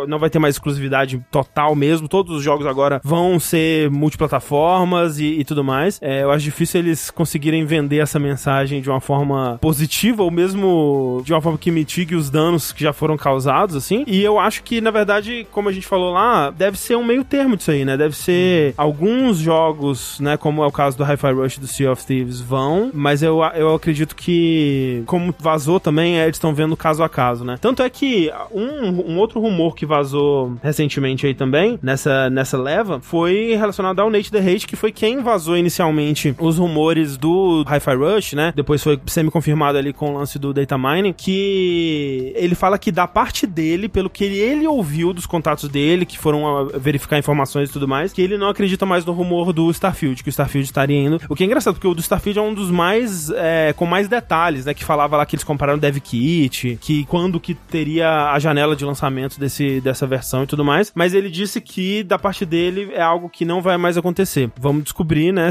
não 0.07 0.19
vai 0.19 0.29
ter 0.29 0.39
mais 0.39 0.55
exclusividade 0.55 1.23
total 1.31 1.75
mesmo, 1.75 2.07
todos 2.07 2.35
os 2.35 2.43
jogos 2.43 2.65
agora 2.65 2.99
vão 3.03 3.39
ser 3.39 3.89
multiplataformas 3.89 5.19
e, 5.19 5.39
e 5.39 5.43
tudo 5.45 5.63
mais. 5.63 5.99
É, 6.01 6.23
eu 6.23 6.31
acho 6.31 6.43
difícil 6.43 6.79
eles 6.79 7.09
conseguirem 7.11 7.65
vender 7.65 7.97
essa 7.97 8.19
mensagem 8.19 8.81
de 8.81 8.89
uma 8.89 8.99
forma 8.99 9.57
positiva 9.61 10.23
ou 10.23 10.31
mesmo 10.31 11.21
de 11.23 11.33
uma 11.33 11.41
forma 11.41 11.57
que 11.57 11.71
mitigue 11.71 12.15
os 12.15 12.29
danos 12.29 12.71
que 12.71 12.83
já 12.83 12.93
foram 12.93 13.17
causados, 13.17 13.75
assim. 13.75 14.03
E 14.07 14.23
eu 14.23 14.39
acho 14.39 14.63
que, 14.63 14.81
na 14.81 14.91
verdade, 14.91 15.45
como 15.51 15.69
a 15.69 15.71
gente 15.71 15.87
falou 15.87 16.13
lá, 16.13 16.49
deve 16.49 16.77
ser 16.77 16.95
um 16.95 17.03
meio 17.03 17.23
termo 17.23 17.55
disso 17.55 17.71
aí, 17.71 17.85
né? 17.85 17.97
Deve 17.97 18.15
ser 18.15 18.73
alguns 18.77 19.37
jogos, 19.37 20.19
né? 20.19 20.37
Como 20.37 20.63
o 20.71 20.73
caso 20.73 20.97
do 20.97 21.03
Hi-Fi 21.03 21.33
Rush 21.33 21.57
do 21.57 21.67
Sea 21.67 21.91
of 21.91 22.05
Thieves, 22.05 22.39
vão, 22.39 22.89
mas 22.93 23.21
eu, 23.21 23.41
eu 23.55 23.75
acredito 23.75 24.15
que, 24.15 25.03
como 25.05 25.35
vazou 25.37 25.79
também, 25.79 26.19
é, 26.19 26.23
eles 26.23 26.37
estão 26.37 26.53
vendo 26.53 26.75
caso 26.75 27.03
a 27.03 27.09
caso, 27.09 27.43
né? 27.43 27.57
Tanto 27.59 27.83
é 27.83 27.89
que 27.89 28.31
um, 28.51 29.11
um 29.11 29.17
outro 29.17 29.39
rumor 29.39 29.75
que 29.75 29.85
vazou 29.85 30.57
recentemente 30.63 31.27
aí 31.27 31.33
também, 31.33 31.77
nessa, 31.81 32.29
nessa 32.29 32.57
leva, 32.57 32.99
foi 33.01 33.55
relacionado 33.55 33.99
ao 33.99 34.09
Nate 34.09 34.31
The 34.31 34.39
Hate, 34.39 34.65
que 34.65 34.75
foi 34.75 34.91
quem 34.91 35.21
vazou 35.21 35.57
inicialmente 35.57 36.33
os 36.39 36.57
rumores 36.57 37.17
do 37.17 37.63
Hi-Fi 37.67 37.95
Rush, 37.95 38.33
né? 38.33 38.53
Depois 38.55 38.81
foi 38.81 38.99
semi-confirmado 39.05 39.77
ali 39.77 39.91
com 39.91 40.11
o 40.11 40.17
lance 40.17 40.39
do 40.39 40.53
Data 40.53 40.77
Mining, 40.77 41.13
que 41.13 42.31
ele 42.35 42.55
fala 42.55 42.77
que 42.77 42.91
da 42.91 43.07
parte 43.07 43.45
dele, 43.45 43.89
pelo 43.89 44.09
que 44.09 44.23
ele, 44.23 44.65
ouviu 44.67 45.13
dos 45.13 45.25
contatos 45.25 45.69
dele, 45.69 46.05
que 46.05 46.17
foram 46.17 46.47
a 46.47 46.63
verificar 46.77 47.17
informações 47.17 47.69
e 47.69 47.73
tudo 47.73 47.87
mais, 47.87 48.13
que 48.13 48.21
ele 48.21 48.37
não 48.37 48.47
acredita 48.47 48.85
mais 48.85 49.03
no 49.03 49.11
rumor 49.11 49.51
do 49.51 49.69
Starfield, 49.69 50.23
que 50.23 50.29
o 50.29 50.31
Starfield 50.31 50.60
estaria 50.65 50.97
indo. 50.97 51.19
O 51.29 51.35
que 51.35 51.43
é 51.43 51.45
engraçado, 51.45 51.73
porque 51.73 51.87
o 51.87 51.93
do 51.93 52.01
Starfield 52.01 52.39
é 52.39 52.41
um 52.41 52.53
dos 52.53 52.69
mais, 52.71 53.29
é, 53.31 53.73
com 53.75 53.85
mais 53.85 54.07
detalhes, 54.07 54.65
né? 54.65 54.73
Que 54.73 54.83
falava 54.83 55.17
lá 55.17 55.25
que 55.25 55.35
eles 55.35 55.43
compraram 55.43 55.77
Dev 55.77 55.97
Kit, 55.97 56.77
que 56.81 57.05
quando 57.05 57.39
que 57.39 57.53
teria 57.53 58.31
a 58.31 58.39
janela 58.39 58.75
de 58.75 58.85
lançamento 58.85 59.39
desse, 59.39 59.81
dessa 59.81 60.05
versão 60.07 60.43
e 60.43 60.47
tudo 60.47 60.63
mais. 60.63 60.91
Mas 60.95 61.13
ele 61.13 61.29
disse 61.29 61.59
que 61.61 62.03
da 62.03 62.19
parte 62.19 62.45
dele 62.45 62.91
é 62.93 63.01
algo 63.01 63.29
que 63.29 63.45
não 63.45 63.61
vai 63.61 63.77
mais 63.77 63.97
acontecer. 63.97 64.51
Vamos 64.59 64.83
descobrir, 64.83 65.31
né? 65.31 65.49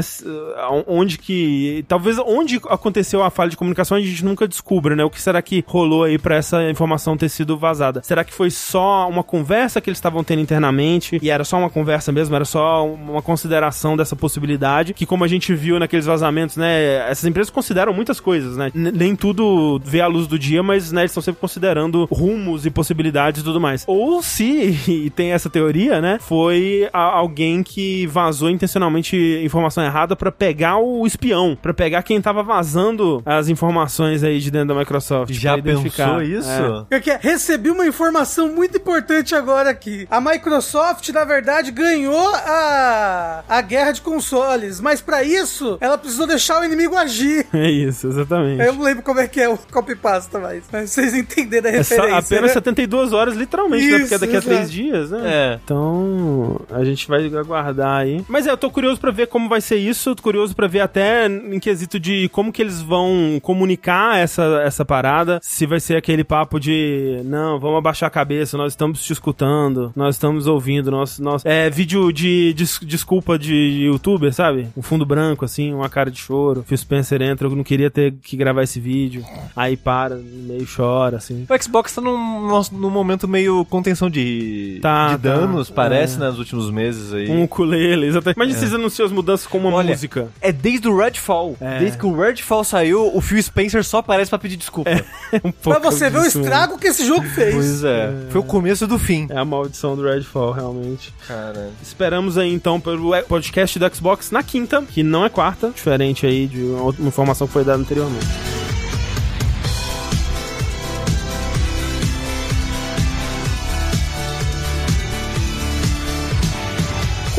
Onde 0.87 1.17
que. 1.17 1.85
Talvez 1.87 2.17
onde 2.19 2.59
aconteceu 2.69 3.23
a 3.23 3.29
falha 3.29 3.49
de 3.49 3.57
comunicação 3.57 3.97
a 3.97 4.01
gente 4.01 4.23
nunca 4.23 4.47
descubra, 4.47 4.95
né? 4.95 5.03
O 5.03 5.09
que 5.09 5.21
será 5.21 5.41
que 5.41 5.63
rolou 5.67 6.03
aí 6.03 6.17
pra 6.17 6.35
essa 6.35 6.69
informação 6.69 7.17
ter 7.17 7.29
sido 7.29 7.57
vazada? 7.57 8.01
Será 8.03 8.23
que 8.23 8.33
foi 8.33 8.49
só 8.49 9.07
uma 9.09 9.23
conversa 9.23 9.81
que 9.81 9.89
eles 9.89 9.97
estavam 9.97 10.23
tendo 10.23 10.41
internamente 10.41 11.19
e 11.21 11.29
era 11.29 11.43
só 11.43 11.57
uma 11.57 11.69
conversa 11.69 12.11
mesmo? 12.11 12.35
Era 12.35 12.45
só 12.45 12.85
uma 12.85 13.21
consideração 13.21 13.95
dessa 13.97 14.15
possibilidade? 14.15 14.93
Que, 15.01 15.05
como 15.07 15.23
a 15.23 15.27
gente 15.27 15.51
viu 15.55 15.79
naqueles 15.79 16.05
vazamentos, 16.05 16.57
né? 16.57 17.09
Essas 17.09 17.25
empresas 17.25 17.49
consideram 17.49 17.91
muitas 17.91 18.19
coisas, 18.19 18.55
né? 18.55 18.71
N 18.75 18.91
nem 18.91 19.15
tudo 19.15 19.81
vê 19.83 19.99
a 19.99 20.05
luz 20.05 20.27
do 20.27 20.37
dia, 20.37 20.61
mas 20.61 20.91
né, 20.91 21.01
eles 21.01 21.09
estão 21.09 21.23
sempre 21.23 21.41
considerando 21.41 22.05
rumos 22.11 22.67
e 22.67 22.69
possibilidades 22.69 23.41
e 23.41 23.43
tudo 23.43 23.59
mais. 23.59 23.83
Ou 23.87 24.21
se, 24.21 24.77
e 24.87 25.09
tem 25.09 25.31
essa 25.31 25.49
teoria, 25.49 25.99
né? 25.99 26.19
Foi 26.21 26.87
alguém 26.93 27.63
que 27.63 28.05
vazou 28.05 28.47
intencionalmente 28.47 29.17
informação 29.43 29.83
errada 29.83 30.15
para 30.15 30.31
pegar 30.31 30.77
o 30.77 31.07
espião, 31.07 31.57
para 31.59 31.73
pegar 31.73 32.03
quem 32.03 32.21
tava 32.21 32.43
vazando 32.43 33.23
as 33.25 33.49
informações 33.49 34.23
aí 34.23 34.39
de 34.39 34.51
dentro 34.51 34.67
da 34.67 34.75
Microsoft. 34.75 35.33
Já 35.33 35.59
pensou 35.59 36.21
isso? 36.21 36.47
É. 36.91 36.95
Eu 36.95 37.01
recebi 37.21 37.71
uma 37.71 37.87
informação 37.87 38.49
muito 38.49 38.77
importante 38.77 39.33
agora 39.33 39.71
aqui. 39.71 40.07
A 40.11 40.21
Microsoft, 40.21 41.09
na 41.09 41.23
verdade, 41.23 41.71
ganhou 41.71 42.35
a, 42.35 43.43
a 43.49 43.61
guerra 43.61 43.93
de 43.93 44.01
consoles, 44.01 44.79
mas 44.79 44.90
para 44.99 45.23
isso 45.23 45.77
ela 45.79 45.97
precisou 45.97 46.27
deixar 46.27 46.59
o 46.61 46.65
inimigo 46.65 46.95
agir. 46.95 47.45
É 47.61 47.69
isso, 47.69 48.07
exatamente. 48.07 48.61
Eu 48.63 48.73
não 48.73 48.83
lembro 48.83 49.03
como 49.03 49.19
é 49.19 49.27
que 49.27 49.39
é 49.39 49.47
o 49.47 49.55
copy-pasta, 49.55 50.39
mas, 50.39 50.63
mas 50.71 50.89
vocês 50.89 51.13
entenderam 51.13 51.69
a 51.69 51.71
referência. 51.71 52.15
É 52.15 52.17
apenas 52.17 52.49
né? 52.49 52.53
72 52.53 53.13
horas, 53.13 53.35
literalmente, 53.35 53.85
isso, 53.85 53.93
né? 53.93 53.99
Porque 53.99 54.15
é 54.15 54.17
daqui 54.17 54.37
a 54.37 54.41
três 54.41 54.71
dias, 54.71 55.11
né? 55.11 55.21
É. 55.23 55.59
Então, 55.63 56.59
a 56.71 56.83
gente 56.83 57.07
vai 57.07 57.25
aguardar 57.27 58.01
aí. 58.01 58.23
Mas 58.27 58.47
é, 58.47 58.51
eu 58.51 58.57
tô 58.57 58.71
curioso 58.71 58.99
para 58.99 59.11
ver 59.11 59.27
como 59.27 59.47
vai 59.47 59.61
ser 59.61 59.75
isso, 59.77 60.15
tô 60.15 60.23
curioso 60.23 60.55
para 60.55 60.67
ver 60.67 60.79
até 60.79 61.27
em 61.27 61.59
quesito 61.59 61.99
de 61.99 62.29
como 62.29 62.51
que 62.51 62.61
eles 62.61 62.81
vão 62.81 63.39
comunicar 63.41 64.17
essa, 64.17 64.43
essa 64.63 64.83
parada, 64.83 65.39
se 65.43 65.65
vai 65.65 65.79
ser 65.79 65.97
aquele 65.97 66.23
papo 66.23 66.59
de, 66.59 67.21
não, 67.25 67.59
vamos 67.59 67.77
abaixar 67.77 68.07
a 68.07 68.11
cabeça, 68.11 68.57
nós 68.57 68.73
estamos 68.73 69.03
te 69.03 69.13
escutando, 69.13 69.91
nós 69.95 70.15
estamos 70.15 70.47
ouvindo, 70.47 70.89
nosso, 70.89 71.21
nosso... 71.21 71.47
É 71.47 71.69
vídeo 71.69 72.11
de 72.11 72.53
des, 72.53 72.79
desculpa 72.81 73.37
de 73.37 73.53
youtuber, 73.85 74.33
sabe? 74.33 74.67
Um 74.81 74.83
fundo 74.83 75.05
branco, 75.05 75.45
assim, 75.45 75.71
uma 75.75 75.87
cara 75.87 76.09
de 76.09 76.17
choro. 76.19 76.63
Phil 76.65 76.75
Spencer 76.75 77.21
entra, 77.21 77.47
eu 77.47 77.55
não 77.55 77.63
queria 77.63 77.91
ter 77.91 78.13
que 78.13 78.35
gravar 78.35 78.63
esse 78.63 78.79
vídeo. 78.79 79.23
Aí 79.55 79.77
para, 79.77 80.15
meio 80.15 80.65
chora, 80.65 81.17
assim. 81.17 81.45
O 81.47 81.63
Xbox 81.63 81.93
tá 81.93 82.01
num, 82.01 82.63
num 82.71 82.89
momento 82.89 83.27
meio 83.27 83.63
contenção 83.65 84.09
de, 84.09 84.79
tá, 84.81 85.09
de 85.09 85.11
tá. 85.11 85.17
danos, 85.17 85.67
tá. 85.67 85.75
parece, 85.75 86.15
é. 86.15 86.19
né, 86.21 86.29
nos 86.29 86.39
últimos 86.39 86.71
meses 86.71 87.13
aí. 87.13 87.29
Um 87.29 87.43
ukulele, 87.43 88.07
exatamente. 88.07 88.37
Imagina 88.37 88.57
é. 88.57 88.59
vocês 88.59 88.73
anunciam 88.73 89.05
as 89.05 89.11
mudanças 89.11 89.45
com 89.45 89.59
uma 89.59 89.69
Olha, 89.69 89.91
música. 89.91 90.29
É 90.41 90.51
desde 90.51 90.87
o 90.87 90.97
Redfall. 90.97 91.55
É. 91.61 91.77
Desde 91.77 91.99
que 91.99 92.05
o 92.07 92.19
Redfall 92.19 92.63
saiu, 92.63 93.15
o 93.15 93.21
Phil 93.21 93.41
Spencer 93.43 93.83
só 93.83 93.99
aparece 93.99 94.31
pra 94.31 94.39
pedir 94.39 94.57
desculpa. 94.57 94.89
É. 94.89 95.03
um 95.45 95.51
pra 95.51 95.77
você 95.77 96.09
ver 96.09 96.21
o 96.21 96.25
estrago 96.25 96.79
que 96.79 96.87
esse 96.87 97.05
jogo 97.05 97.27
fez. 97.29 97.53
Pois 97.53 97.83
é. 97.83 98.05
é. 98.05 98.31
Foi 98.31 98.41
o 98.41 98.43
começo 98.43 98.87
do 98.87 98.97
fim. 98.97 99.27
É 99.29 99.37
a 99.37 99.45
maldição 99.45 99.95
do 99.95 100.03
Redfall, 100.03 100.53
realmente. 100.53 101.13
Cara. 101.27 101.69
Esperamos 101.83 102.35
aí 102.35 102.51
então 102.51 102.79
pelo 102.79 103.11
podcast 103.23 103.77
do 103.77 103.95
Xbox 103.95 104.31
na 104.31 104.41
quinta, 104.41 104.70
que 104.89 105.03
não 105.03 105.25
é 105.25 105.29
quarta, 105.29 105.69
diferente 105.69 106.25
aí 106.25 106.47
de 106.47 106.63
uma 106.63 107.07
informação 107.07 107.47
que 107.47 107.53
foi 107.53 107.63
dada 107.63 107.79
anteriormente. 107.79 108.60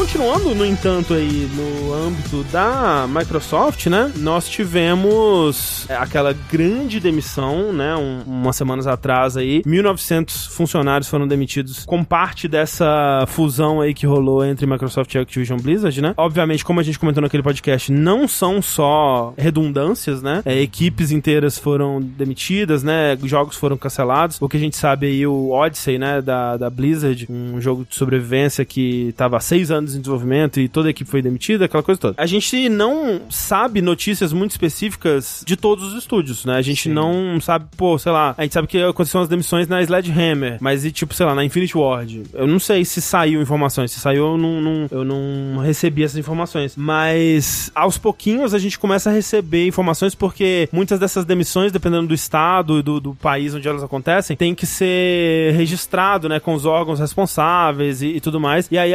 Continuando, 0.02 0.52
no 0.52 0.66
entanto, 0.66 1.14
aí 1.14 1.48
no 1.54 1.94
âmbito 1.94 2.42
da 2.50 3.06
Microsoft, 3.08 3.86
né? 3.86 4.12
Nós 4.16 4.48
tivemos 4.48 5.88
é, 5.88 5.94
aquela 5.94 6.32
grande 6.50 6.98
demissão, 6.98 7.72
né? 7.72 7.94
Um, 7.94 8.22
umas 8.26 8.56
semanas 8.56 8.88
atrás 8.88 9.36
aí, 9.36 9.62
1.900 9.62 10.50
funcionários 10.50 11.08
foram 11.08 11.28
demitidos 11.28 11.84
com 11.86 12.02
parte 12.02 12.48
dessa 12.48 13.24
fusão 13.28 13.80
aí 13.80 13.94
que 13.94 14.04
rolou 14.04 14.44
entre 14.44 14.66
Microsoft 14.66 15.14
e 15.14 15.18
Activision 15.18 15.56
Blizzard, 15.60 16.02
né? 16.02 16.14
Obviamente, 16.16 16.64
como 16.64 16.80
a 16.80 16.82
gente 16.82 16.98
comentou 16.98 17.22
naquele 17.22 17.44
podcast, 17.44 17.92
não 17.92 18.26
são 18.26 18.60
só 18.60 19.32
redundâncias, 19.38 20.20
né? 20.20 20.42
É, 20.44 20.60
equipes 20.60 21.12
inteiras 21.12 21.56
foram 21.56 22.02
demitidas, 22.02 22.82
né? 22.82 23.16
Jogos 23.22 23.54
foram 23.54 23.76
cancelados. 23.76 24.42
O 24.42 24.48
que 24.48 24.56
a 24.56 24.60
gente 24.60 24.76
sabe 24.76 25.06
aí, 25.06 25.24
o 25.24 25.50
Odyssey, 25.50 25.96
né? 25.96 26.20
Da, 26.20 26.56
da 26.56 26.68
Blizzard, 26.68 27.24
um 27.30 27.60
jogo 27.60 27.86
de 27.88 27.94
sobrevivência 27.94 28.64
que 28.64 29.10
estava 29.10 29.36
há 29.36 29.40
seis 29.40 29.70
anos 29.70 29.91
em 29.94 30.00
desenvolvimento 30.00 30.60
e 30.60 30.68
toda 30.68 30.88
a 30.88 30.90
equipe 30.90 31.10
foi 31.10 31.22
demitida, 31.22 31.66
aquela 31.66 31.82
coisa 31.82 32.00
toda. 32.00 32.14
A 32.16 32.26
gente 32.26 32.68
não 32.68 33.22
sabe 33.30 33.80
notícias 33.82 34.32
muito 34.32 34.52
específicas 34.52 35.42
de 35.46 35.56
todos 35.56 35.92
os 35.92 35.98
estúdios, 35.98 36.44
né? 36.44 36.56
A 36.56 36.62
gente 36.62 36.84
Sim. 36.84 36.92
não 36.92 37.40
sabe, 37.40 37.66
pô, 37.76 37.98
sei 37.98 38.12
lá, 38.12 38.34
a 38.36 38.42
gente 38.42 38.52
sabe 38.52 38.68
que 38.68 38.82
aconteceram 38.82 39.22
as 39.22 39.28
demissões 39.28 39.68
na 39.68 39.82
Sledgehammer, 39.82 40.58
mas 40.60 40.84
e 40.84 40.92
tipo, 40.92 41.14
sei 41.14 41.26
lá, 41.26 41.34
na 41.34 41.44
Infinity 41.44 41.76
Ward. 41.76 42.22
Eu 42.32 42.46
não 42.46 42.58
sei 42.58 42.84
se 42.84 43.00
saiu 43.00 43.40
informações, 43.40 43.92
se 43.92 44.00
saiu 44.00 44.22
eu 44.22 44.38
não, 44.38 44.60
não, 44.60 44.86
eu 44.90 45.04
não 45.04 45.58
recebi 45.58 46.02
essas 46.04 46.16
informações, 46.16 46.76
mas 46.76 47.70
aos 47.74 47.98
pouquinhos 47.98 48.54
a 48.54 48.58
gente 48.58 48.78
começa 48.78 49.10
a 49.10 49.12
receber 49.12 49.66
informações 49.66 50.14
porque 50.14 50.68
muitas 50.72 50.98
dessas 50.98 51.24
demissões, 51.24 51.72
dependendo 51.72 52.06
do 52.06 52.14
estado 52.14 52.78
e 52.78 52.82
do, 52.82 53.00
do 53.00 53.14
país 53.14 53.54
onde 53.54 53.68
elas 53.68 53.82
acontecem, 53.82 54.36
tem 54.36 54.54
que 54.54 54.66
ser 54.66 55.52
registrado, 55.54 56.28
né, 56.28 56.40
com 56.40 56.54
os 56.54 56.64
órgãos 56.64 57.00
responsáveis 57.00 58.02
e, 58.02 58.08
e 58.08 58.20
tudo 58.20 58.40
mais, 58.40 58.68
e 58.70 58.78
aí 58.78 58.94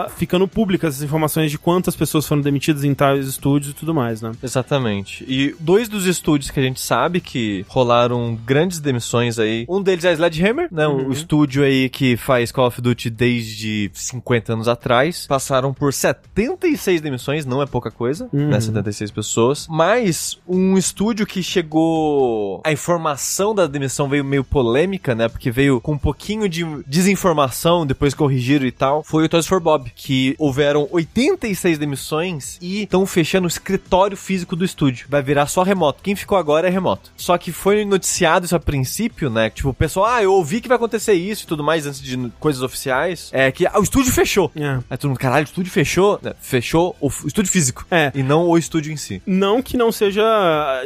acaba 0.00 0.08
ficando 0.08 0.48
públicas 0.48 0.96
as 0.96 1.02
informações 1.02 1.50
de 1.50 1.58
quantas 1.58 1.94
pessoas 1.94 2.26
foram 2.26 2.40
demitidas 2.40 2.84
em 2.84 2.94
tais 2.94 3.26
estúdios 3.26 3.72
e 3.72 3.74
tudo 3.74 3.94
mais, 3.94 4.22
né? 4.22 4.32
Exatamente. 4.42 5.24
E 5.28 5.54
dois 5.58 5.88
dos 5.88 6.06
estúdios 6.06 6.50
que 6.50 6.60
a 6.60 6.62
gente 6.62 6.80
sabe 6.80 7.20
que 7.20 7.64
rolaram 7.68 8.38
grandes 8.44 8.80
demissões 8.80 9.38
aí, 9.38 9.66
um 9.68 9.82
deles 9.82 10.04
é 10.04 10.10
a 10.10 10.12
Sledgehammer, 10.12 10.68
né? 10.70 10.86
Uhum. 10.86 11.08
O 11.08 11.12
estúdio 11.12 11.64
aí 11.64 11.88
que 11.88 12.16
faz 12.16 12.52
Call 12.52 12.66
of 12.66 12.80
Duty 12.80 13.10
desde 13.10 13.90
50 13.92 14.52
anos 14.52 14.68
atrás. 14.68 15.26
Passaram 15.26 15.74
por 15.74 15.92
76 15.92 17.00
demissões, 17.00 17.44
não 17.44 17.62
é 17.62 17.66
pouca 17.66 17.90
coisa, 17.90 18.24
né? 18.32 18.44
uhum. 18.44 18.50
né? 18.50 18.60
76 18.60 19.10
pessoas. 19.10 19.66
Mas 19.68 20.38
um 20.46 20.76
estúdio 20.76 21.26
que 21.26 21.42
chegou. 21.42 22.60
A 22.64 22.72
informação 22.72 23.54
da 23.54 23.66
demissão 23.66 24.08
veio 24.08 24.24
meio 24.24 24.44
polêmica, 24.44 25.14
né? 25.14 25.28
Porque 25.28 25.50
veio 25.50 25.80
com 25.80 25.92
um 25.92 25.98
pouquinho 25.98 26.48
de 26.48 26.64
desinformação, 26.86 27.86
depois 27.86 28.14
corrigiram 28.14 28.66
e 28.66 28.72
tal. 28.72 29.02
Foi 29.02 29.24
o 29.24 29.28
Toys 29.28 29.46
for 29.46 29.60
Bob, 29.60 29.89
que 29.94 30.34
houveram 30.38 30.88
86 30.90 31.78
demissões 31.78 32.58
e 32.60 32.82
estão 32.82 33.04
fechando 33.06 33.46
o 33.46 33.48
escritório 33.48 34.16
físico 34.16 34.56
do 34.56 34.64
estúdio. 34.64 35.06
Vai 35.08 35.22
virar 35.22 35.46
só 35.46 35.62
remoto. 35.62 36.02
Quem 36.02 36.16
ficou 36.16 36.38
agora 36.38 36.68
é 36.68 36.70
remoto. 36.70 37.10
Só 37.16 37.36
que 37.38 37.52
foi 37.52 37.84
noticiado 37.84 38.46
isso 38.46 38.56
a 38.56 38.60
princípio, 38.60 39.30
né? 39.30 39.50
Tipo, 39.50 39.70
o 39.70 39.74
pessoal, 39.74 40.06
ah, 40.06 40.22
eu 40.22 40.32
ouvi 40.32 40.60
que 40.60 40.68
vai 40.68 40.76
acontecer 40.76 41.14
isso 41.14 41.44
e 41.44 41.46
tudo 41.46 41.62
mais 41.62 41.86
antes 41.86 42.00
de 42.00 42.16
coisas 42.38 42.62
oficiais. 42.62 43.30
É 43.32 43.50
que 43.50 43.66
ah, 43.66 43.78
o 43.78 43.82
estúdio 43.82 44.12
fechou. 44.12 44.50
É. 44.54 44.78
Aí 44.88 44.96
todo 44.96 45.10
mundo, 45.10 45.18
caralho, 45.18 45.44
o 45.44 45.48
estúdio 45.48 45.72
fechou? 45.72 46.20
É, 46.24 46.34
fechou 46.40 46.96
o, 47.00 47.08
o 47.08 47.26
estúdio 47.26 47.50
físico. 47.50 47.86
É. 47.90 48.12
E 48.14 48.22
não 48.22 48.48
o 48.48 48.58
estúdio 48.58 48.92
em 48.92 48.96
si. 48.96 49.22
Não 49.26 49.62
que 49.62 49.76
não 49.76 49.92
seja 49.92 50.22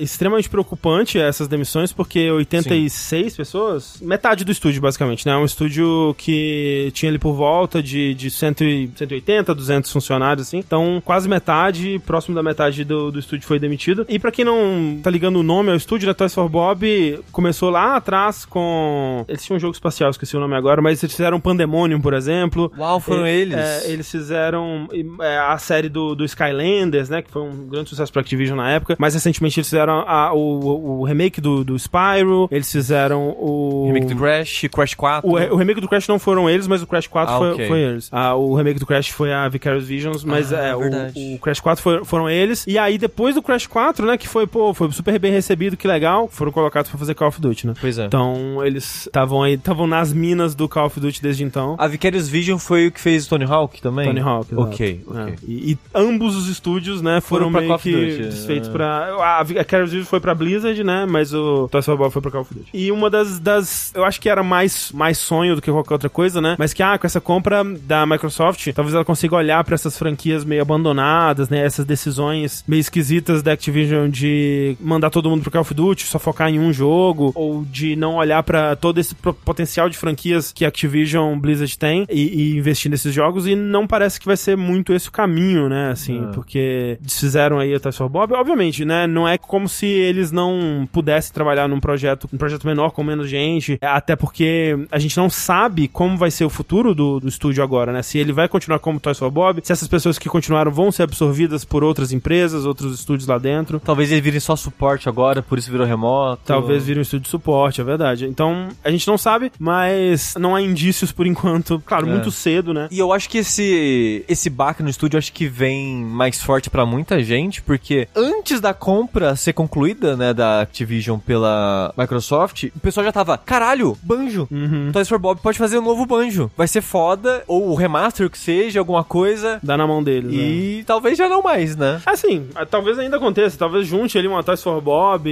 extremamente 0.00 0.48
preocupante 0.48 1.18
essas 1.18 1.48
demissões, 1.48 1.92
porque 1.92 2.30
86 2.30 3.32
Sim. 3.32 3.36
pessoas, 3.36 3.98
metade 4.00 4.44
do 4.44 4.52
estúdio, 4.52 4.80
basicamente, 4.80 5.26
né? 5.26 5.36
Um 5.36 5.44
estúdio 5.44 6.14
que 6.18 6.90
tinha 6.94 7.10
ali 7.10 7.18
por 7.18 7.34
volta 7.34 7.82
de, 7.82 8.14
de 8.14 8.30
100, 8.30 8.84
180, 8.94 9.55
200 9.55 9.92
funcionários, 9.92 10.49
assim. 10.49 10.59
Então, 10.59 11.03
quase 11.05 11.29
metade, 11.29 12.01
próximo 12.05 12.35
da 12.35 12.42
metade 12.42 12.85
do, 12.85 13.11
do 13.11 13.18
estúdio 13.18 13.47
foi 13.47 13.59
demitido. 13.59 14.05
E 14.09 14.18
para 14.18 14.31
quem 14.31 14.44
não 14.44 14.99
tá 15.03 15.11
ligando 15.11 15.37
o 15.37 15.42
nome 15.42 15.70
ao 15.70 15.77
estúdio, 15.77 16.07
da 16.07 16.14
Toys 16.14 16.35
for 16.35 16.49
Bob 16.49 17.20
começou 17.33 17.70
lá 17.70 17.97
atrás 17.97 18.44
com... 18.44 19.25
Eles 19.29 19.44
tinham 19.44 19.57
um 19.57 19.61
jogo 19.61 19.75
espacial, 19.75 20.11
esqueci 20.11 20.37
o 20.37 20.40
nome 20.40 20.57
agora, 20.57 20.81
mas 20.83 21.03
eles 21.03 21.14
fizeram 21.14 21.40
Pandemonium, 21.40 22.01
por 22.01 22.14
exemplo. 22.14 22.73
Uau, 22.79 23.01
foram 23.01 23.27
eles. 23.27 23.57
É, 23.57 23.90
eles 23.90 24.11
fizeram 24.11 24.88
é, 25.20 25.38
a 25.38 25.59
série 25.59 25.88
do, 25.88 26.14
do 26.14 26.25
Skylanders, 26.25 27.09
né, 27.09 27.23
que 27.23 27.31
foi 27.31 27.42
um 27.42 27.66
grande 27.68 27.90
sucesso 27.90 28.12
pra 28.12 28.20
Activision 28.20 28.57
na 28.57 28.70
época. 28.70 28.97
Mais 28.99 29.14
recentemente 29.14 29.61
eles 29.61 29.68
fizeram 29.68 30.05
a, 30.07 30.33
o, 30.33 31.01
o, 31.01 31.05
remake 31.05 31.40
do, 31.40 31.64
do 31.64 31.79
Spyro, 31.79 32.49
eles 32.51 32.70
fizeram 32.70 33.29
o... 33.38 33.87
Remake 33.87 34.14
do 34.14 34.16
Crash, 34.16 34.66
Crash 34.73 34.94
4. 34.94 35.29
O, 35.29 35.35
o 35.35 35.57
remake 35.57 35.81
do 35.81 35.88
Crash 35.88 36.09
não 36.09 36.18
foram 36.18 36.49
eles, 36.49 36.66
mas 36.66 36.83
o 36.83 36.87
Crash 36.87 37.07
4 37.07 37.35
ah, 37.35 37.38
foi, 37.38 37.53
okay. 37.53 37.68
foi 37.68 37.79
eles. 37.81 38.09
Ah, 38.11 38.35
o 38.35 38.55
remake 38.55 38.73
do 38.78 38.87
Crash 38.87 39.10
foi 39.10 39.32
a 39.32 39.48
Vicarious 39.48 39.87
Visions, 39.87 40.24
mas 40.24 40.52
ah, 40.52 40.58
é, 40.58 40.76
o, 40.76 41.34
o, 41.34 41.38
Crash 41.38 41.60
4 41.60 41.82
foi, 41.82 42.04
foram 42.04 42.28
eles. 42.28 42.64
E 42.66 42.78
aí, 42.78 42.98
depois 42.98 43.34
do 43.34 43.42
Crash 43.42 43.66
4, 43.66 44.06
né, 44.06 44.16
que 44.16 44.28
foi, 44.28 44.46
pô, 44.46 44.72
foi 44.74 44.90
super 44.92 45.18
bem 45.18 45.32
recebido, 45.32 45.76
que 45.76 45.87
legal, 45.87 46.28
foram 46.28 46.52
colocados 46.52 46.90
pra 46.90 46.98
fazer 46.98 47.14
Call 47.14 47.28
of 47.28 47.40
Duty, 47.40 47.66
né? 47.66 47.74
Pois 47.80 47.98
é. 47.98 48.06
Então, 48.06 48.64
eles 48.64 49.06
estavam 49.06 49.42
aí, 49.42 49.54
estavam 49.54 49.87
nas 49.87 50.12
minas 50.12 50.54
do 50.54 50.68
Call 50.68 50.87
of 50.87 51.00
Duty 51.00 51.22
desde 51.22 51.44
então. 51.44 51.76
A 51.78 51.87
Vicarious 51.87 52.28
Vision 52.28 52.58
foi 52.58 52.88
o 52.88 52.92
que 52.92 53.00
fez 53.00 53.26
Tony 53.26 53.44
Hawk 53.44 53.80
também? 53.80 54.06
Tony 54.06 54.20
Hawk, 54.20 54.52
exato. 54.52 54.68
Ok, 54.68 55.04
ok. 55.06 55.22
É. 55.22 55.37
E, 55.46 55.72
e, 55.72 55.78
ambos 55.94 56.37
os 56.37 56.48
estúdios, 56.48 57.02
né, 57.02 57.20
foram, 57.20 57.50
foram 57.50 57.66
meio 57.66 57.78
que 57.78 57.92
Duty, 57.92 58.22
desfeitos 58.24 58.68
é. 58.68 58.72
pra... 58.72 59.38
A 59.38 59.42
Vicarious 59.42 59.90
Vision 59.90 60.06
foi 60.06 60.20
pra 60.20 60.34
Blizzard, 60.34 60.82
né, 60.82 61.06
mas 61.06 61.32
o 61.32 61.68
Toy 61.68 61.80
Story 61.80 61.98
Bob 61.98 62.12
foi 62.12 62.22
pra 62.22 62.30
Call 62.30 62.42
of 62.42 62.54
Duty. 62.54 62.70
E 62.72 62.90
uma 62.90 63.08
das, 63.08 63.38
das... 63.38 63.92
Eu 63.94 64.04
acho 64.04 64.20
que 64.20 64.28
era 64.28 64.42
mais, 64.42 64.90
mais 64.92 65.18
sonho 65.18 65.54
do 65.54 65.62
que 65.62 65.70
qualquer 65.70 65.94
outra 65.94 66.08
coisa, 66.08 66.40
né, 66.40 66.56
mas 66.58 66.72
que, 66.72 66.82
ah, 66.82 66.98
com 66.98 67.06
essa 67.06 67.20
compra 67.20 67.64
da 67.64 68.06
Microsoft, 68.06 68.63
talvez 68.72 68.94
ela 68.94 69.05
consiga 69.05 69.37
olhar 69.37 69.62
para 69.64 69.74
essas 69.74 69.98
franquias 69.98 70.44
meio 70.44 70.62
abandonadas, 70.62 71.48
né, 71.48 71.64
essas 71.64 71.85
decisões 71.85 72.64
meio 72.66 72.81
esquisitas 72.81 73.42
da 73.42 73.53
Activision 73.53 74.09
de 74.09 74.77
mandar 74.81 75.11
todo 75.11 75.31
mundo 75.31 75.42
pro 75.42 75.50
Call 75.50 75.62
of 75.62 75.74
Duty, 75.74 76.05
só 76.05 76.18
focar 76.18 76.48
em 76.48 76.59
um 76.59 76.72
jogo, 76.72 77.33
ou 77.35 77.64
de 77.64 77.96
não 77.96 78.16
olhar 78.16 78.42
para 78.42 78.77
todo 78.77 78.98
esse 78.98 79.14
potencial 79.14 79.88
de 79.88 79.96
franquias 79.96 80.53
que 80.53 80.64
a 80.64 80.68
Activision 80.68 81.38
Blizzard 81.38 81.79
tem 81.79 82.07
e, 82.11 82.53
e, 82.53 82.57
investir 82.57 82.90
nesses 82.90 83.12
jogos, 83.12 83.46
e 83.46 83.55
não 83.55 83.87
parece 83.87 84.18
que 84.18 84.27
vai 84.27 84.37
ser 84.37 84.57
muito 84.57 84.92
esse 84.92 85.09
o 85.09 85.12
caminho, 85.12 85.68
né, 85.68 85.90
assim, 85.90 86.24
é. 86.24 86.33
porque 86.33 86.98
desfizeram 87.00 87.59
aí 87.59 87.74
a 87.74 87.81
Toys 87.81 87.96
for 87.96 88.09
Bob, 88.09 88.33
obviamente, 88.35 88.85
né, 88.85 89.07
não 89.07 89.29
é 89.29 89.37
como 89.37 89.68
se 89.68 89.87
eles 89.87 90.33
não 90.33 90.88
pudessem 90.92 91.33
trabalhar 91.33 91.68
num 91.68 91.81
projeto, 91.81 92.29
um 92.33 92.38
projeto 92.38 92.66
menor 92.66 92.90
com 92.90 93.03
menos 93.03 93.29
gente, 93.29 93.79
até 93.81 94.16
porque 94.16 94.77
a 94.90 94.98
gente 94.98 95.16
não 95.16 95.29
sabe 95.29 95.88
como 95.88 96.16
vai 96.16 96.31
ser 96.31 96.44
o 96.44 96.50
futuro 96.50 96.94
do, 96.94 97.20
do 97.20 97.29
estúdio 97.29 97.62
agora, 97.62 97.92
né, 97.92 98.03
se 98.03 98.18
ele 98.18 98.33
vai 98.33 98.48
continuar 98.54 98.78
como 98.78 99.00
Toys 99.00 99.18
for 99.18 99.32
Bob, 99.32 99.60
se 99.64 99.72
essas 99.72 99.88
pessoas 99.88 100.16
que 100.16 100.28
continuaram 100.28 100.70
vão 100.70 100.92
ser 100.92 101.02
absorvidas 101.02 101.64
por 101.64 101.82
outras 101.82 102.12
empresas, 102.12 102.64
outros 102.64 102.94
estúdios 102.94 103.26
lá 103.26 103.36
dentro. 103.36 103.80
Talvez 103.80 104.12
eles 104.12 104.22
virem 104.22 104.38
só 104.38 104.54
suporte 104.54 105.08
agora, 105.08 105.42
por 105.42 105.58
isso 105.58 105.72
virou 105.72 105.84
remoto. 105.84 106.42
Talvez 106.44 106.84
virem 106.84 107.00
um 107.00 107.02
estúdio 107.02 107.24
de 107.24 107.30
suporte, 107.30 107.80
é 107.80 107.84
verdade. 107.84 108.26
Então, 108.26 108.68
a 108.84 108.92
gente 108.92 109.08
não 109.08 109.18
sabe, 109.18 109.50
mas 109.58 110.36
não 110.38 110.54
há 110.54 110.62
indícios 110.62 111.10
por 111.10 111.26
enquanto. 111.26 111.82
Claro, 111.84 112.06
é. 112.06 112.10
muito 112.10 112.30
cedo, 112.30 112.72
né? 112.72 112.86
E 112.92 112.98
eu 112.98 113.12
acho 113.12 113.28
que 113.28 113.38
esse 113.38 114.24
esse 114.28 114.48
baque 114.48 114.84
no 114.84 114.88
estúdio 114.88 115.18
acho 115.18 115.32
que 115.32 115.48
vem 115.48 116.04
mais 116.04 116.40
forte 116.40 116.70
para 116.70 116.86
muita 116.86 117.20
gente, 117.24 117.60
porque 117.60 118.06
antes 118.14 118.60
da 118.60 118.72
compra 118.72 119.34
ser 119.34 119.52
concluída, 119.52 120.16
né, 120.16 120.32
da 120.32 120.60
Activision 120.60 121.18
pela 121.18 121.92
Microsoft, 121.98 122.64
o 122.76 122.80
pessoal 122.80 123.04
já 123.04 123.10
tava, 123.10 123.36
caralho, 123.36 123.98
Banjo. 124.00 124.46
Uhum. 124.50 124.90
Toys 124.92 125.08
for 125.08 125.18
Bob 125.18 125.40
pode 125.40 125.58
fazer 125.58 125.78
um 125.78 125.82
novo 125.82 126.06
Banjo. 126.06 126.50
Vai 126.56 126.68
ser 126.68 126.82
foda, 126.82 127.42
ou 127.48 127.70
o 127.70 127.74
remaster 127.74 128.30
que 128.30 128.38
seja, 128.44 128.78
alguma 128.78 129.02
coisa. 129.02 129.59
Dá 129.62 129.76
na 129.76 129.87
mão 129.87 130.02
deles. 130.02 130.33
E 130.33 130.78
né? 130.78 130.85
talvez 130.87 131.16
já 131.16 131.28
não 131.28 131.42
mais, 131.42 131.76
né? 131.76 132.00
Assim, 132.04 132.46
talvez 132.70 132.98
ainda 132.98 133.16
aconteça. 133.16 133.59
Talvez 133.59 133.87
junte 133.87 134.18
ali 134.18 134.28
uma 134.28 134.42
Toys 134.42 134.62
for 134.62 134.80
Bob, 134.80 135.30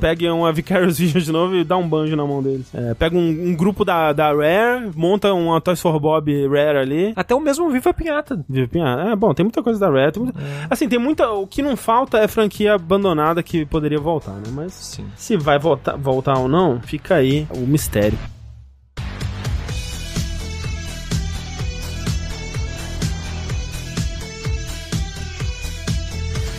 pegue 0.00 0.28
uma 0.28 0.52
Vicarious 0.52 0.98
Vision 0.98 1.22
de 1.22 1.32
novo 1.32 1.56
e 1.56 1.64
dá 1.64 1.76
um 1.76 1.88
banjo 1.88 2.14
na 2.14 2.26
mão 2.26 2.42
deles. 2.42 2.66
É, 2.74 2.94
pega 2.94 3.16
um, 3.16 3.28
um, 3.28 3.56
grupo 3.56 3.84
da, 3.84 4.12
da 4.12 4.28
Rare, 4.28 4.90
monta 4.94 5.32
uma 5.32 5.60
Toys 5.60 5.80
for 5.80 5.98
Bob 5.98 6.30
Rare 6.48 6.78
ali. 6.78 7.12
Até 7.16 7.34
o 7.34 7.40
mesmo 7.40 7.70
Viva 7.70 7.94
Pinhata. 7.94 8.44
Viva 8.48 8.68
Pinhata. 8.68 9.10
É, 9.10 9.16
bom, 9.16 9.32
tem 9.32 9.44
muita 9.44 9.62
coisa 9.62 9.80
da 9.80 9.88
Rare. 9.88 10.18
Muita... 10.18 10.38
É. 10.38 10.66
Assim, 10.68 10.88
tem 10.88 10.98
muita. 10.98 11.30
O 11.30 11.46
que 11.46 11.62
não 11.62 11.76
falta 11.76 12.18
é 12.18 12.28
franquia 12.28 12.74
abandonada 12.74 13.42
que 13.42 13.64
poderia 13.64 13.98
voltar, 13.98 14.32
né? 14.32 14.50
Mas 14.52 14.72
Sim. 14.72 15.06
se 15.16 15.36
vai 15.36 15.58
voltar, 15.58 15.96
voltar 15.96 16.38
ou 16.38 16.48
não, 16.48 16.80
fica 16.80 17.14
aí 17.16 17.46
o 17.54 17.60
mistério. 17.60 18.18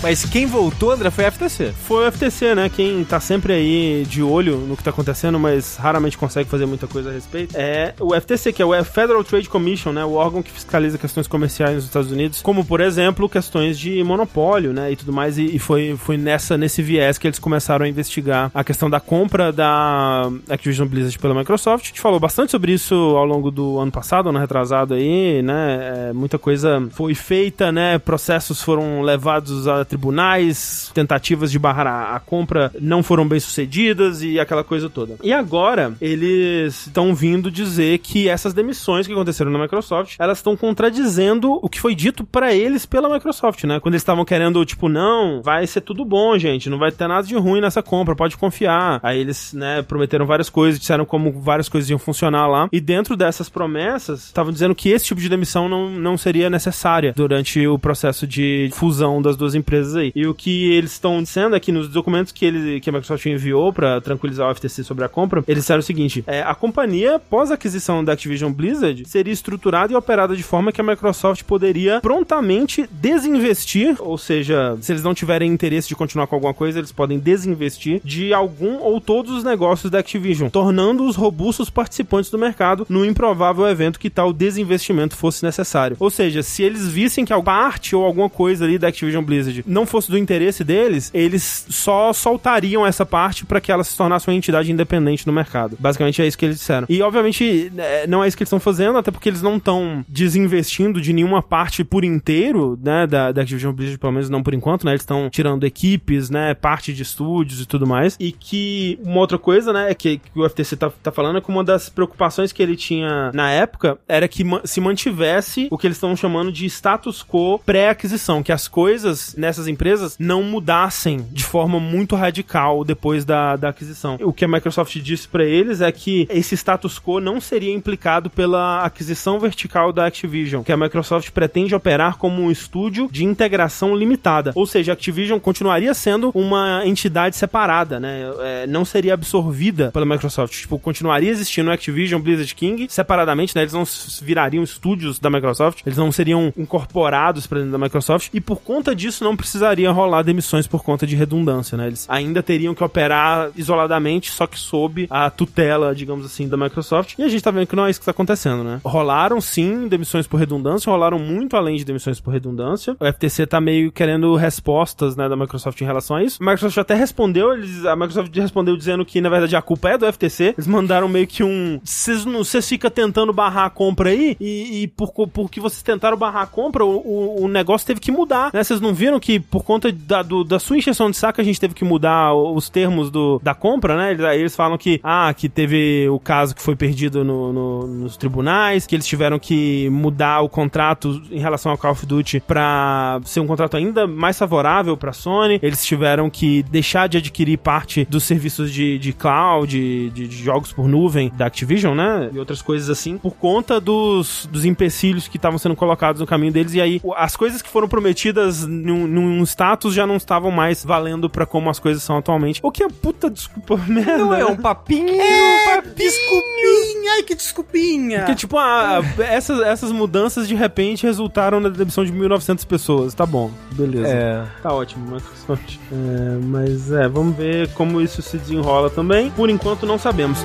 Mas 0.01 0.23
quem 0.23 0.45
voltou, 0.45 0.91
André, 0.91 1.11
foi 1.11 1.25
a 1.25 1.31
FTC. 1.31 1.73
Foi 1.73 2.07
o 2.07 2.11
FTC, 2.11 2.55
né? 2.55 2.69
Quem 2.69 3.03
tá 3.03 3.19
sempre 3.19 3.51
aí 3.51 4.05
de 4.07 4.23
olho 4.23 4.57
no 4.57 4.77
que 4.77 4.83
tá 4.83 4.91
acontecendo, 4.91 5.37
mas 5.37 5.75
raramente 5.75 6.17
consegue 6.17 6.49
fazer 6.49 6.65
muita 6.65 6.87
coisa 6.87 7.09
a 7.09 7.13
respeito, 7.13 7.55
é 7.55 7.93
o 7.99 8.15
FTC, 8.15 8.53
que 8.53 8.61
é 8.61 8.65
o 8.65 8.83
Federal 8.83 9.23
Trade 9.25 9.49
Commission, 9.49 9.91
né? 9.91 10.05
O 10.05 10.13
órgão 10.13 10.41
que 10.41 10.51
fiscaliza 10.51 10.97
questões 10.97 11.27
comerciais 11.27 11.75
nos 11.75 11.83
Estados 11.85 12.11
Unidos, 12.11 12.41
como, 12.41 12.63
por 12.63 12.79
exemplo, 12.79 13.27
questões 13.27 13.77
de 13.77 14.01
monopólio, 14.03 14.71
né? 14.71 14.89
E 14.89 14.95
tudo 14.95 15.11
mais. 15.11 15.37
E, 15.37 15.55
e 15.55 15.59
foi, 15.59 15.97
foi 15.97 16.15
nessa, 16.15 16.57
nesse 16.57 16.81
viés 16.81 17.17
que 17.17 17.27
eles 17.27 17.37
começaram 17.37 17.85
a 17.85 17.89
investigar 17.89 18.49
a 18.53 18.63
questão 18.63 18.89
da 18.89 19.01
compra 19.01 19.51
da 19.51 20.29
Activision 20.49 20.87
Blizzard 20.87 21.19
pela 21.19 21.33
Microsoft. 21.33 21.85
A 21.85 21.87
gente 21.89 21.99
falou 22.01 22.19
bastante 22.21 22.51
sobre 22.51 22.71
isso 22.71 22.95
ao 22.95 23.25
longo 23.25 23.51
do 23.51 23.77
ano 23.79 23.91
passado, 23.91 24.29
ano 24.29 24.39
retrasado 24.39 24.93
aí, 24.93 25.41
né? 25.41 26.09
É, 26.09 26.13
muita 26.13 26.39
coisa 26.39 26.87
foi 26.91 27.13
feita, 27.13 27.69
né? 27.69 27.99
Processos 27.99 28.61
foram 28.61 29.01
levados 29.01 29.67
a 29.67 29.88
tribunais, 29.89 30.91
tentativas 30.93 31.51
de 31.51 31.59
barrar 31.59 31.87
a, 31.87 32.15
a 32.15 32.19
compra 32.19 32.71
não 32.79 33.03
foram 33.03 33.27
bem 33.27 33.39
sucedidas 33.39 34.23
e 34.23 34.39
aquela 34.39 34.63
coisa 34.63 34.89
toda. 34.89 35.15
E 35.23 35.33
agora 35.33 35.93
eles 35.99 36.87
estão 36.87 37.13
vindo 37.13 37.51
dizer 37.51 37.97
que 37.99 38.29
essas 38.29 38.53
demissões 38.53 39.07
que 39.07 39.13
aconteceram 39.13 39.51
na 39.51 39.59
Microsoft, 39.59 40.15
elas 40.19 40.37
estão 40.37 40.55
contradizendo 40.55 41.59
o 41.61 41.67
que 41.67 41.79
foi 41.79 41.95
dito 41.95 42.23
para 42.23 42.53
eles 42.53 42.85
pela 42.85 43.11
Microsoft, 43.11 43.63
né? 43.63 43.79
Quando 43.79 43.95
eles 43.95 44.01
estavam 44.01 44.23
querendo, 44.23 44.63
tipo, 44.65 44.87
não, 44.87 45.41
vai 45.41 45.65
ser 45.65 45.81
tudo 45.81 46.05
bom, 46.05 46.37
gente, 46.37 46.69
não 46.69 46.77
vai 46.77 46.91
ter 46.91 47.07
nada 47.07 47.25
de 47.25 47.35
ruim 47.35 47.61
nessa 47.61 47.81
compra, 47.81 48.15
pode 48.15 48.37
confiar. 48.37 48.99
Aí 49.01 49.19
eles, 49.19 49.53
né, 49.53 49.81
prometeram 49.81 50.25
várias 50.25 50.49
coisas, 50.49 50.79
disseram 50.79 51.05
como 51.05 51.31
várias 51.31 51.67
coisas 51.67 51.89
iam 51.89 51.99
funcionar 51.99 52.47
lá. 52.47 52.69
E 52.71 52.79
dentro 52.79 53.17
dessas 53.17 53.49
promessas, 53.49 54.25
estavam 54.25 54.51
dizendo 54.51 54.75
que 54.75 54.89
esse 54.89 55.05
tipo 55.05 55.19
de 55.19 55.29
demissão 55.29 55.67
não, 55.67 55.89
não 55.89 56.17
seria 56.17 56.49
necessária 56.49 57.13
durante 57.15 57.65
o 57.67 57.79
processo 57.79 58.27
de 58.27 58.69
fusão 58.73 59.21
das 59.21 59.35
duas 59.35 59.55
empresas 59.55 59.78
empresas 59.79 59.95
aí. 59.95 60.11
E 60.15 60.27
o 60.27 60.33
que 60.33 60.71
eles 60.73 60.91
estão 60.91 61.21
dizendo 61.21 61.55
aqui 61.55 61.71
nos 61.71 61.87
documentos 61.87 62.31
que, 62.31 62.45
ele, 62.45 62.79
que 62.79 62.89
a 62.89 62.93
Microsoft 62.93 63.25
enviou 63.25 63.71
para 63.71 64.01
tranquilizar 64.01 64.49
o 64.49 64.55
FTC 64.55 64.83
sobre 64.83 65.05
a 65.05 65.09
compra, 65.09 65.43
eles 65.47 65.63
disseram 65.63 65.79
o 65.79 65.83
seguinte: 65.83 66.23
é, 66.27 66.41
a 66.41 66.53
companhia, 66.53 67.19
pós 67.19 67.51
aquisição 67.51 68.03
da 68.03 68.13
Activision 68.13 68.51
Blizzard, 68.51 69.07
seria 69.07 69.33
estruturada 69.33 69.93
e 69.93 69.95
operada 69.95 70.35
de 70.35 70.43
forma 70.43 70.71
que 70.71 70.81
a 70.81 70.83
Microsoft 70.83 71.43
poderia 71.43 72.01
prontamente 72.01 72.87
desinvestir, 72.91 73.95
ou 73.99 74.17
seja, 74.17 74.77
se 74.81 74.91
eles 74.91 75.03
não 75.03 75.13
tiverem 75.13 75.51
interesse 75.51 75.87
de 75.87 75.95
continuar 75.95 76.27
com 76.27 76.35
alguma 76.35 76.53
coisa, 76.53 76.79
eles 76.79 76.91
podem 76.91 77.19
desinvestir 77.19 78.01
de 78.03 78.33
algum 78.33 78.79
ou 78.79 78.99
todos 78.99 79.31
os 79.31 79.43
negócios 79.43 79.91
da 79.91 79.99
Activision, 79.99 80.49
tornando-os 80.49 81.15
robustos 81.15 81.69
participantes 81.69 82.29
do 82.29 82.37
mercado 82.37 82.85
no 82.89 83.05
improvável 83.05 83.67
evento 83.67 83.99
que 83.99 84.09
tal 84.09 84.33
desinvestimento 84.33 85.15
fosse 85.15 85.43
necessário. 85.43 85.97
Ou 85.99 86.09
seja, 86.09 86.43
se 86.43 86.63
eles 86.63 86.87
vissem 86.87 87.25
que 87.25 87.33
a 87.33 87.41
parte 87.41 87.95
ou 87.95 88.05
alguma 88.05 88.29
coisa 88.29 88.65
ali 88.65 88.77
da 88.77 88.87
Activision 88.87 89.23
Blizzard 89.23 89.63
não 89.69 89.85
fosse 89.85 90.09
do 90.09 90.17
interesse 90.17 90.63
deles, 90.63 91.11
eles 91.13 91.65
só 91.69 92.11
soltariam 92.11 92.85
essa 92.85 93.05
parte 93.05 93.45
para 93.45 93.61
que 93.61 93.71
ela 93.71 93.83
se 93.83 93.95
tornasse 93.95 94.27
uma 94.27 94.35
entidade 94.35 94.71
independente 94.71 95.25
no 95.27 95.33
mercado. 95.33 95.77
Basicamente 95.79 96.21
é 96.21 96.27
isso 96.27 96.37
que 96.37 96.45
eles 96.45 96.57
disseram. 96.57 96.87
E 96.89 97.01
obviamente 97.01 97.71
é, 97.77 98.07
não 98.07 98.23
é 98.23 98.27
isso 98.27 98.35
que 98.35 98.43
eles 98.43 98.47
estão 98.47 98.59
fazendo, 98.59 98.97
até 98.97 99.11
porque 99.11 99.29
eles 99.29 99.41
não 99.41 99.57
estão 99.57 100.03
desinvestindo 100.07 100.99
de 100.99 101.13
nenhuma 101.13 101.41
parte 101.41 101.83
por 101.83 102.03
inteiro, 102.03 102.77
né, 102.81 103.05
da, 103.05 103.31
da 103.31 103.41
Activision 103.41 103.73
Blizzard, 103.73 103.99
pelo 103.99 104.13
menos 104.13 104.29
não 104.29 104.41
por 104.41 104.53
enquanto, 104.53 104.85
né, 104.85 104.91
eles 104.91 105.01
estão 105.01 105.29
tirando 105.29 105.63
equipes, 105.65 106.29
né, 106.29 106.53
parte 106.53 106.93
de 106.93 107.03
estúdios 107.03 107.61
e 107.61 107.65
tudo 107.65 107.85
mais. 107.85 108.17
E 108.19 108.31
que 108.31 108.99
uma 109.03 109.19
outra 109.19 109.37
coisa, 109.37 109.71
né, 109.71 109.93
que, 109.93 110.17
que 110.17 110.39
o 110.39 110.49
FTC 110.49 110.75
tá, 110.75 110.89
tá 110.89 111.11
falando 111.11 111.37
é 111.37 111.41
que 111.41 111.49
uma 111.49 111.63
das 111.63 111.89
preocupações 111.89 112.51
que 112.51 112.61
ele 112.63 112.75
tinha 112.75 113.31
na 113.33 113.51
época 113.51 113.97
era 114.07 114.27
que 114.27 114.43
se 114.63 114.81
mantivesse 114.81 115.67
o 115.69 115.77
que 115.77 115.85
eles 115.85 115.97
estão 115.97 116.15
chamando 116.15 116.51
de 116.51 116.65
status 116.65 117.23
quo 117.23 117.59
pré-aquisição, 117.59 118.41
que 118.41 118.51
as 118.51 118.67
coisas 118.67 119.35
nessa 119.37 119.58
essas 119.59 119.67
empresas 119.67 120.15
não 120.17 120.41
mudassem 120.41 121.27
de 121.31 121.43
forma 121.43 121.79
muito 121.79 122.15
radical 122.15 122.83
depois 122.83 123.25
da, 123.25 123.55
da 123.55 123.69
aquisição. 123.69 124.17
O 124.21 124.31
que 124.31 124.45
a 124.45 124.47
Microsoft 124.47 124.95
disse 124.99 125.27
para 125.27 125.43
eles 125.43 125.81
é 125.81 125.91
que 125.91 126.27
esse 126.29 126.55
status 126.55 126.99
quo 126.99 127.19
não 127.19 127.41
seria 127.41 127.73
implicado 127.73 128.29
pela 128.29 128.83
aquisição 128.83 129.39
vertical 129.39 129.91
da 129.91 130.05
Activision, 130.05 130.63
que 130.63 130.71
a 130.71 130.77
Microsoft 130.77 131.31
pretende 131.31 131.75
operar 131.75 132.17
como 132.17 132.41
um 132.41 132.49
estúdio 132.49 133.09
de 133.11 133.25
integração 133.25 133.95
limitada. 133.95 134.51
Ou 134.55 134.65
seja, 134.65 134.91
a 134.91 134.93
Activision 134.93 135.39
continuaria 135.39 135.93
sendo 135.93 136.31
uma 136.33 136.85
entidade 136.85 137.35
separada, 137.35 137.99
né? 137.99 138.21
É, 138.39 138.67
não 138.67 138.85
seria 138.85 139.13
absorvida 139.13 139.91
pela 139.91 140.05
Microsoft. 140.05 140.53
Tipo, 140.53 140.79
continuaria 140.79 141.29
existindo 141.29 141.71
Activision, 141.71 142.21
Blizzard 142.21 142.55
King 142.55 142.87
separadamente, 142.89 143.55
né? 143.55 143.63
Eles 143.63 143.73
não 143.73 143.83
virariam 144.21 144.63
estúdios 144.63 145.19
da 145.19 145.29
Microsoft, 145.29 145.81
eles 145.85 145.97
não 145.97 146.11
seriam 146.11 146.53
incorporados 146.55 147.45
para 147.45 147.59
dentro 147.59 147.71
da 147.71 147.77
Microsoft 147.77 148.29
e 148.33 148.39
por 148.39 148.61
conta 148.61 148.95
disso 148.95 149.23
não 149.23 149.35
precisaria 149.35 149.48
rolar 149.91 150.23
demissões 150.23 150.67
por 150.67 150.83
conta 150.83 151.05
de 151.05 151.15
redundância, 151.15 151.77
né? 151.77 151.87
Eles 151.87 152.05
ainda 152.09 152.41
teriam 152.43 152.73
que 152.75 152.83
operar 152.83 153.49
isoladamente, 153.55 154.31
só 154.31 154.45
que 154.47 154.59
sob 154.59 155.07
a 155.09 155.29
tutela, 155.29 155.93
digamos 155.95 156.25
assim, 156.25 156.47
da 156.47 156.57
Microsoft. 156.57 157.15
E 157.17 157.23
a 157.23 157.29
gente 157.29 157.43
tá 157.43 157.51
vendo 157.51 157.67
que 157.67 157.75
não 157.75 157.85
é 157.85 157.89
isso 157.89 157.99
que 157.99 158.05
tá 158.05 158.11
acontecendo, 158.11 158.63
né? 158.63 158.81
Rolaram 158.83 159.39
sim 159.41 159.87
demissões 159.87 160.27
por 160.27 160.37
redundância, 160.37 160.91
rolaram 160.91 161.19
muito 161.19 161.55
além 161.55 161.75
de 161.75 161.85
demissões 161.85 162.19
por 162.19 162.31
redundância. 162.31 162.95
O 162.99 163.05
FTC 163.05 163.45
tá 163.47 163.61
meio 163.61 163.91
querendo 163.91 164.35
respostas, 164.35 165.15
né, 165.15 165.27
da 165.27 165.35
Microsoft 165.35 165.79
em 165.81 165.85
relação 165.85 166.15
a 166.15 166.23
isso. 166.23 166.41
A 166.41 166.45
Microsoft 166.45 166.77
até 166.77 166.93
respondeu, 166.93 167.53
eles, 167.53 167.85
a 167.85 167.95
Microsoft 167.95 168.35
respondeu 168.35 168.75
dizendo 168.77 169.05
que 169.05 169.21
na 169.21 169.29
verdade 169.29 169.55
a 169.55 169.61
culpa 169.61 169.89
é 169.89 169.97
do 169.97 170.11
FTC. 170.11 170.55
Eles 170.57 170.67
mandaram 170.67 171.07
meio 171.07 171.27
que 171.27 171.43
um. 171.43 171.79
Vocês 171.83 172.67
ficam 172.67 172.89
tentando 172.89 173.33
barrar 173.33 173.65
a 173.65 173.69
compra 173.69 174.09
aí 174.09 174.35
e, 174.39 174.83
e 174.83 174.87
por, 174.87 175.11
por 175.11 175.49
que 175.49 175.59
vocês 175.59 175.81
tentaram 175.81 176.17
barrar 176.17 176.43
a 176.43 176.47
compra, 176.47 176.83
o, 176.85 176.97
o, 176.97 177.43
o 177.45 177.47
negócio 177.47 177.85
teve 177.85 177.99
que 177.99 178.11
mudar, 178.11 178.51
né? 178.53 178.63
Vocês 178.63 178.81
não 178.81 178.93
viram 178.93 179.19
que 179.19 179.38
por 179.39 179.63
conta 179.63 179.91
da, 179.91 180.21
do, 180.21 180.43
da 180.43 180.59
sua 180.59 180.77
injeção 180.77 181.09
de 181.09 181.17
saco 181.17 181.41
a 181.41 181.43
gente 181.43 181.59
teve 181.59 181.73
que 181.73 181.83
mudar 181.83 182.33
os 182.33 182.69
termos 182.69 183.09
do, 183.09 183.39
da 183.43 183.53
compra, 183.53 183.95
né? 183.95 184.11
Eles, 184.11 184.25
eles 184.25 184.55
falam 184.55 184.77
que, 184.77 184.99
ah, 185.03 185.33
que 185.35 185.47
teve 185.47 186.07
o 186.09 186.19
caso 186.19 186.55
que 186.55 186.61
foi 186.61 186.75
perdido 186.75 187.23
no, 187.23 187.53
no, 187.53 187.87
nos 187.87 188.17
tribunais, 188.17 188.85
que 188.85 188.95
eles 188.95 189.05
tiveram 189.05 189.39
que 189.39 189.89
mudar 189.89 190.41
o 190.41 190.49
contrato 190.49 191.21
em 191.31 191.39
relação 191.39 191.71
ao 191.71 191.77
Call 191.77 191.91
of 191.91 192.05
Duty 192.05 192.41
pra 192.41 193.19
ser 193.25 193.39
um 193.39 193.47
contrato 193.47 193.77
ainda 193.77 194.07
mais 194.07 194.37
favorável 194.37 194.95
pra 194.97 195.13
Sony. 195.13 195.59
Eles 195.61 195.85
tiveram 195.85 196.29
que 196.29 196.63
deixar 196.63 197.07
de 197.07 197.17
adquirir 197.17 197.57
parte 197.57 198.05
dos 198.09 198.23
serviços 198.23 198.71
de, 198.71 198.97
de 198.97 199.13
cloud, 199.13 199.69
de, 199.69 200.27
de 200.27 200.43
jogos 200.43 200.71
por 200.71 200.87
nuvem 200.87 201.31
da 201.35 201.45
Activision, 201.45 201.95
né? 201.95 202.29
E 202.33 202.39
outras 202.39 202.61
coisas 202.61 202.89
assim, 202.89 203.17
por 203.17 203.35
conta 203.35 203.79
dos, 203.79 204.47
dos 204.51 204.65
empecilhos 204.65 205.27
que 205.27 205.37
estavam 205.37 205.57
sendo 205.57 205.75
colocados 205.75 206.21
no 206.21 206.27
caminho 206.27 206.51
deles. 206.51 206.73
E 206.73 206.81
aí, 206.81 207.01
as 207.15 207.35
coisas 207.35 207.61
que 207.61 207.69
foram 207.69 207.87
prometidas 207.87 208.65
num, 208.65 209.07
num 209.21 209.43
status 209.43 209.93
já 209.93 210.05
não 210.07 210.15
estavam 210.17 210.51
mais 210.51 210.83
valendo 210.83 211.29
para 211.29 211.45
como 211.45 211.69
as 211.69 211.79
coisas 211.79 212.01
são 212.03 212.17
atualmente. 212.17 212.59
O 212.63 212.71
que 212.71 212.83
é 212.83 212.87
puta 212.87 213.29
desculpa 213.29 213.77
merda. 213.87 214.17
Não 214.17 214.33
é 214.33 214.45
um 214.45 214.55
papinho, 214.55 215.09
É, 215.09 215.63
um 215.71 215.75
papinho. 215.75 215.95
desculpinha, 215.95 217.11
ai 217.13 217.23
que 217.23 217.35
desculpinha. 217.35 218.19
Porque, 218.19 218.35
tipo, 218.35 218.57
a- 218.57 218.99
a- 218.99 219.23
essas, 219.23 219.59
essas 219.61 219.91
mudanças 219.91 220.47
de 220.47 220.55
repente 220.55 221.05
resultaram 221.05 221.59
na 221.59 221.69
demissão 221.69 222.03
de 222.05 222.11
1.900 222.11 222.65
pessoas. 222.65 223.13
Tá 223.13 223.25
bom, 223.25 223.51
beleza. 223.71 224.07
É. 224.07 224.45
Tá 224.61 224.73
ótimo, 224.73 225.05
Microsoft. 225.15 225.77
É, 225.91 226.37
mas 226.45 226.91
é, 226.91 227.07
vamos 227.07 227.35
ver 227.35 227.69
como 227.73 228.01
isso 228.01 228.21
se 228.21 228.37
desenrola 228.37 228.89
também. 228.89 229.29
Por 229.31 229.49
enquanto, 229.49 229.85
não 229.85 229.97
sabemos. 229.97 230.39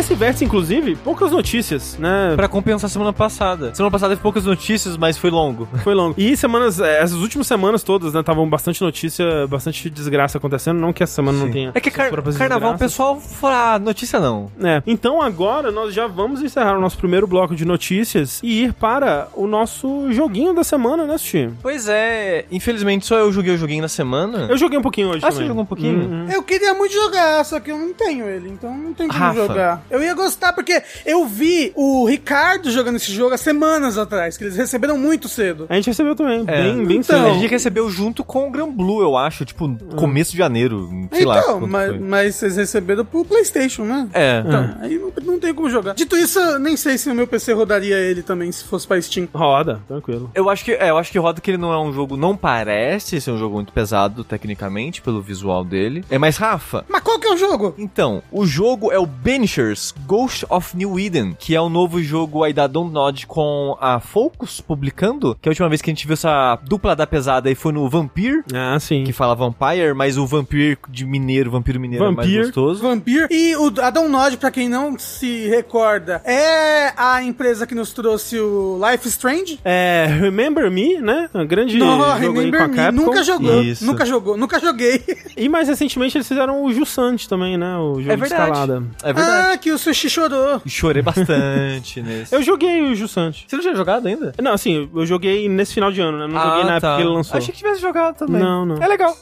Esse 0.00 0.14
vértice, 0.14 0.46
inclusive, 0.46 0.96
poucas 0.96 1.30
notícias, 1.30 1.98
né? 1.98 2.32
Pra 2.34 2.48
compensar 2.48 2.88
a 2.88 2.90
semana 2.90 3.12
passada. 3.12 3.74
Semana 3.74 3.90
passada 3.92 4.12
teve 4.14 4.22
poucas 4.22 4.46
notícias, 4.46 4.96
mas 4.96 5.18
foi 5.18 5.28
longo. 5.30 5.68
Foi 5.84 5.94
longo. 5.94 6.14
E 6.16 6.34
semanas, 6.36 6.80
é, 6.80 7.02
essas 7.02 7.18
últimas 7.18 7.46
semanas 7.46 7.82
todas, 7.82 8.14
né, 8.14 8.20
estavam 8.20 8.48
bastante 8.48 8.80
notícia, 8.80 9.46
bastante 9.46 9.90
desgraça 9.90 10.38
acontecendo. 10.38 10.78
Não 10.78 10.90
que 10.92 11.02
essa 11.02 11.14
semana 11.16 11.38
não 11.38 11.50
tenha. 11.50 11.72
É 11.74 11.80
que 11.80 11.90
car 11.90 12.10
carnaval 12.32 12.74
o 12.74 12.78
pessoal 12.78 13.20
fala, 13.20 13.74
ah, 13.74 13.78
notícia 13.78 14.18
não. 14.18 14.50
É. 14.62 14.82
Então 14.86 15.20
agora 15.20 15.70
nós 15.70 15.92
já 15.92 16.06
vamos 16.06 16.40
encerrar 16.42 16.78
o 16.78 16.80
nosso 16.80 16.96
primeiro 16.96 17.26
bloco 17.26 17.54
de 17.54 17.64
notícias 17.66 18.40
e 18.42 18.64
ir 18.64 18.72
para 18.72 19.28
o 19.34 19.46
nosso 19.46 20.10
joguinho 20.12 20.54
da 20.54 20.64
semana, 20.64 21.04
né, 21.04 21.18
Sushi? 21.18 21.50
Pois 21.62 21.88
é, 21.88 22.46
infelizmente 22.50 23.04
só 23.06 23.16
eu 23.16 23.30
joguei 23.32 23.54
o 23.54 23.58
joguinho 23.58 23.82
na 23.82 23.88
semana. 23.88 24.46
Eu 24.48 24.56
joguei 24.56 24.78
um 24.78 24.82
pouquinho 24.82 25.08
hoje 25.08 25.18
Ah, 25.18 25.28
também. 25.28 25.38
você 25.42 25.46
jogou 25.48 25.62
um 25.62 25.66
pouquinho? 25.66 26.00
Uhum. 26.00 26.30
Eu 26.30 26.42
queria 26.42 26.72
muito 26.74 26.92
jogar, 26.94 27.44
só 27.44 27.60
que 27.60 27.70
eu 27.70 27.78
não 27.78 27.92
tenho 27.92 28.26
ele, 28.26 28.48
então 28.48 28.76
não 28.76 28.94
tem 28.94 29.08
como 29.08 29.18
Rafa. 29.18 29.34
jogar. 29.46 29.82
Eu 29.90 30.02
ia 30.02 30.14
gostar 30.14 30.52
porque 30.52 30.82
eu 31.04 31.26
vi 31.26 31.72
o 31.74 32.06
Ricardo 32.06 32.70
jogando 32.70 32.96
esse 32.96 33.12
jogo 33.12 33.34
há 33.34 33.38
semanas 33.38 33.98
atrás, 33.98 34.36
que 34.36 34.44
eles 34.44 34.56
receberam 34.56 34.96
muito 34.98 35.28
cedo. 35.28 35.66
A 35.68 35.74
gente 35.76 35.86
recebeu 35.88 36.14
também, 36.14 36.44
É. 36.46 36.62
bem, 36.62 36.84
bem 36.86 36.96
Então, 36.98 37.20
A 37.20 37.24
cedo. 37.30 37.40
gente 37.40 37.50
recebeu 37.50 37.90
junto 37.90 38.22
com 38.24 38.48
o 38.48 38.50
Gran 38.50 38.68
Blue, 38.70 39.00
eu 39.02 39.16
acho, 39.16 39.44
tipo, 39.44 39.68
começo 39.96 40.32
de 40.32 40.38
janeiro, 40.38 40.88
sei 41.12 41.24
lá. 41.24 41.38
então, 41.40 41.60
mas, 41.66 42.00
mas 42.00 42.34
vocês 42.36 42.56
receberam 42.56 43.04
pro 43.04 43.24
PlayStation, 43.24 43.84
né? 43.84 44.08
É. 44.12 44.42
Então, 44.46 44.76
aí 44.80 44.98
não, 44.98 45.12
não 45.32 45.40
tem 45.40 45.52
como 45.54 45.68
jogar. 45.70 45.94
Dito 45.94 46.16
isso, 46.16 46.38
eu 46.38 46.58
nem 46.58 46.76
sei 46.76 46.96
se 46.98 47.10
o 47.10 47.14
meu 47.14 47.26
PC 47.26 47.52
rodaria 47.52 47.96
ele 47.98 48.22
também, 48.22 48.50
se 48.52 48.64
fosse 48.64 48.86
pra 48.86 49.00
Steam. 49.00 49.28
Roda, 49.34 49.80
tranquilo. 49.88 50.30
Eu 50.34 50.48
acho 50.50 50.64
que 50.64 50.72
é, 50.72 50.90
eu 50.90 50.98
acho 50.98 51.10
que 51.10 51.18
roda 51.18 51.40
que 51.40 51.50
ele 51.50 51.58
não 51.58 51.72
é 51.72 51.78
um 51.78 51.92
jogo, 51.92 52.16
não 52.16 52.36
parece 52.36 53.20
ser 53.20 53.30
um 53.30 53.38
jogo 53.38 53.54
muito 53.56 53.72
pesado 53.72 54.22
tecnicamente 54.24 55.00
pelo 55.02 55.20
visual 55.20 55.64
dele. 55.64 56.04
É 56.10 56.18
mais 56.18 56.36
Rafa. 56.36 56.84
Mas 56.88 57.02
qual 57.02 57.18
que 57.18 57.26
é 57.26 57.32
o 57.32 57.36
jogo? 57.36 57.74
Então, 57.78 58.22
o 58.30 58.44
jogo 58.46 58.92
é 58.92 58.98
o 58.98 59.06
Banishers 59.06 59.79
Ghost 60.06 60.44
of 60.48 60.76
New 60.76 60.98
Eden, 60.98 61.34
que 61.38 61.54
é 61.54 61.60
o 61.60 61.68
novo 61.68 62.02
jogo 62.02 62.44
aí 62.44 62.52
da 62.52 62.66
Dontnod 62.66 63.26
com 63.26 63.76
a 63.80 64.00
Focus 64.00 64.60
publicando, 64.60 65.36
que 65.40 65.48
é 65.48 65.50
a 65.50 65.52
última 65.52 65.68
vez 65.68 65.80
que 65.82 65.90
a 65.90 65.92
gente 65.92 66.06
viu 66.06 66.14
essa 66.14 66.58
dupla 66.64 66.94
da 66.94 67.06
pesada 67.06 67.48
aí 67.48 67.54
foi 67.54 67.72
no 67.72 67.88
Vampire, 67.88 68.42
Ah, 68.54 68.78
sim. 68.80 69.04
que 69.04 69.12
fala 69.12 69.34
Vampire, 69.34 69.94
mas 69.94 70.16
o 70.18 70.26
Vampire 70.26 70.78
de 70.88 71.04
mineiro, 71.06 71.50
Vampiro 71.50 71.80
mineiro 71.80 72.04
é 72.04 72.08
Vampire. 72.08 72.34
mais 72.34 72.46
gostoso. 72.46 72.82
Vampire. 72.82 73.26
E 73.30 73.56
o, 73.56 73.72
a 73.82 73.90
Download, 73.90 74.36
pra 74.36 74.50
quem 74.50 74.68
não 74.68 74.98
se 74.98 75.48
recorda, 75.48 76.20
é 76.24 76.92
a 76.96 77.22
empresa 77.22 77.66
que 77.66 77.74
nos 77.74 77.92
trouxe 77.92 78.38
o 78.38 78.78
Life 78.90 79.08
Strange. 79.08 79.60
É, 79.64 80.06
Remember 80.20 80.70
Me, 80.70 80.98
né? 81.00 81.28
Um 81.34 81.46
grande 81.46 81.78
Não, 81.78 81.86
jogo 81.98 82.04
aí 82.04 82.26
com 82.26 82.32
Remember 82.32 82.62
a 82.62 82.68
Me. 82.68 82.76
Capcom. 82.76 83.02
Nunca 83.04 83.22
jogou. 83.22 83.62
Isso. 83.62 83.84
Nunca 83.84 84.06
jogou. 84.06 84.36
Nunca 84.36 84.58
joguei. 84.60 85.02
E 85.36 85.48
mais 85.48 85.68
recentemente 85.68 86.16
eles 86.16 86.28
fizeram 86.28 86.62
o 86.64 86.72
Jusante 86.72 87.28
também, 87.28 87.56
né? 87.56 87.76
O 87.78 88.00
jogo 88.00 88.12
É 88.12 88.14
de 88.16 88.20
verdade. 88.20 88.42
escalada. 88.50 88.82
É 89.02 89.12
verdade. 89.12 89.52
Ah, 89.54 89.56
que 89.58 89.69
o 89.72 89.78
Sushi 89.78 90.08
chorou. 90.10 90.60
Chorei 90.66 91.02
bastante 91.02 92.00
nesse. 92.02 92.34
Eu 92.34 92.42
joguei 92.42 92.82
o 92.82 92.94
Jusante. 92.94 93.44
Você 93.48 93.56
não 93.56 93.62
tinha 93.62 93.74
jogado 93.74 94.06
ainda? 94.06 94.32
Não, 94.40 94.52
assim, 94.52 94.88
eu 94.94 95.06
joguei 95.06 95.48
nesse 95.48 95.74
final 95.74 95.90
de 95.92 96.00
ano, 96.00 96.18
né? 96.18 96.26
Não 96.26 96.40
joguei 96.40 96.64
na 96.64 96.76
época 96.76 96.96
que 96.96 97.02
ele 97.02 97.08
lançou. 97.10 97.30
Ah, 97.30 97.32
tá. 97.32 97.38
Achei 97.38 97.52
que 97.52 97.58
tivesse 97.58 97.80
jogado 97.80 98.16
também. 98.16 98.40
Não, 98.40 98.64
não. 98.66 98.82
É 98.82 98.86
legal. 98.86 99.16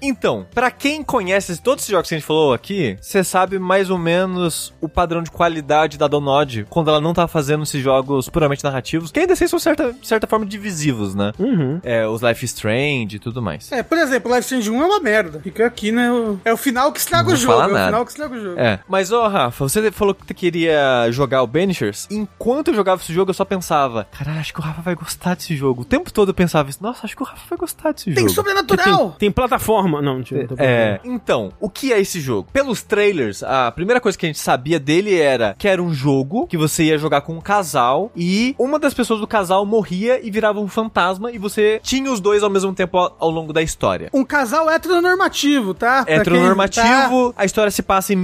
Então, 0.00 0.46
pra 0.54 0.70
quem 0.70 1.02
conhece 1.02 1.60
todos 1.60 1.82
esses 1.84 1.90
jogos 1.92 2.08
que 2.08 2.14
a 2.14 2.18
gente 2.18 2.26
falou 2.26 2.52
aqui, 2.52 2.96
você 3.00 3.22
sabe 3.24 3.58
mais 3.58 3.90
ou 3.90 3.98
menos 3.98 4.72
o 4.80 4.88
padrão 4.88 5.22
de 5.22 5.30
qualidade 5.30 5.98
da 5.98 6.06
Donod 6.06 6.66
quando 6.68 6.88
ela 6.88 7.00
não 7.00 7.12
tá 7.14 7.26
fazendo 7.26 7.62
esses 7.64 7.82
jogos 7.82 8.28
puramente 8.28 8.62
narrativos, 8.64 9.10
que 9.10 9.20
ainda 9.20 9.32
assim 9.32 9.46
são 9.46 9.58
certa, 9.58 9.94
certa 10.02 10.26
forma 10.26 10.46
divisivos, 10.46 11.14
né? 11.14 11.32
Uhum. 11.38 11.80
É, 11.82 12.06
os 12.06 12.22
Life 12.22 12.44
Strange 12.44 13.16
e 13.16 13.18
tudo 13.18 13.40
mais. 13.42 13.70
É, 13.72 13.82
por 13.82 13.98
exemplo, 13.98 14.28
Life 14.34 14.42
Strange 14.44 14.70
1 14.70 14.82
é 14.82 14.86
uma 14.86 15.00
merda. 15.00 15.40
Fica 15.40 15.66
aqui, 15.66 15.90
né? 15.92 16.08
É 16.44 16.52
o 16.52 16.56
final 16.56 16.92
que 16.92 16.98
estraga 17.00 17.28
Não 17.28 17.34
o 17.34 17.36
jogo. 17.36 17.52
falar 17.52 17.64
É 17.64 17.68
o 17.68 17.72
nada. 17.74 17.86
final 17.86 18.04
que 18.04 18.10
estraga 18.10 18.34
o 18.34 18.40
jogo. 18.42 18.58
É, 18.60 18.78
mas 18.88 19.12
ó, 19.12 19.26
Rafa, 19.28 19.68
você 19.68 19.77
falou 19.92 20.14
que 20.14 20.26
você 20.26 20.34
queria 20.34 21.08
jogar 21.10 21.42
o 21.42 21.46
Banishers. 21.46 22.06
Enquanto 22.10 22.68
eu 22.68 22.74
jogava 22.74 23.00
esse 23.02 23.12
jogo, 23.12 23.30
eu 23.30 23.34
só 23.34 23.44
pensava, 23.44 24.04
caralho, 24.10 24.40
acho 24.40 24.52
que 24.52 24.60
o 24.60 24.62
Rafa 24.62 24.82
vai 24.82 24.94
gostar 24.94 25.34
desse 25.34 25.56
jogo. 25.56 25.82
O 25.82 25.84
tempo 25.84 26.12
todo 26.12 26.30
eu 26.30 26.34
pensava 26.34 26.70
isso, 26.70 26.78
nossa, 26.82 27.04
acho 27.04 27.16
que 27.16 27.22
o 27.22 27.26
Rafa 27.26 27.42
vai 27.48 27.58
gostar 27.58 27.92
desse 27.92 28.06
Tem 28.06 28.24
jogo. 28.24 28.30
sobrenatural. 28.30 29.10
Tem, 29.10 29.18
tem 29.18 29.30
plataforma. 29.30 30.00
Não, 30.02 30.18
não 30.18 30.22
tem 30.24 30.46
É, 30.58 31.00
então, 31.04 31.52
o 31.60 31.68
que 31.68 31.92
é 31.92 32.00
esse 32.00 32.20
jogo? 32.20 32.48
Pelos 32.52 32.82
trailers, 32.82 33.42
a 33.42 33.70
primeira 33.72 34.00
coisa 34.00 34.16
que 34.16 34.26
a 34.26 34.28
gente 34.28 34.38
sabia 34.38 34.78
dele 34.80 35.18
era 35.18 35.54
que 35.58 35.68
era 35.68 35.82
um 35.82 35.92
jogo 35.92 36.46
que 36.46 36.56
você 36.56 36.84
ia 36.84 36.98
jogar 36.98 37.20
com 37.22 37.34
um 37.34 37.40
casal 37.40 38.10
e 38.16 38.54
uma 38.58 38.78
das 38.78 38.94
pessoas 38.94 39.20
do 39.20 39.26
casal 39.26 39.64
morria 39.64 40.20
e 40.24 40.30
virava 40.30 40.60
um 40.60 40.68
fantasma 40.68 41.30
e 41.32 41.38
você 41.38 41.80
tinha 41.82 42.10
os 42.10 42.20
dois 42.20 42.42
ao 42.42 42.50
mesmo 42.50 42.72
tempo 42.74 42.96
ao, 42.96 43.16
ao 43.18 43.30
longo 43.30 43.52
da 43.52 43.62
história. 43.62 44.10
Um 44.12 44.24
casal 44.24 44.68
heteronormativo, 44.70 45.74
tá? 45.74 46.04
Pra 46.04 46.14
Heteronormativo, 46.14 47.34
a 47.36 47.44
história 47.44 47.70
se 47.70 47.82
passa 47.82 48.12
em 48.12 48.16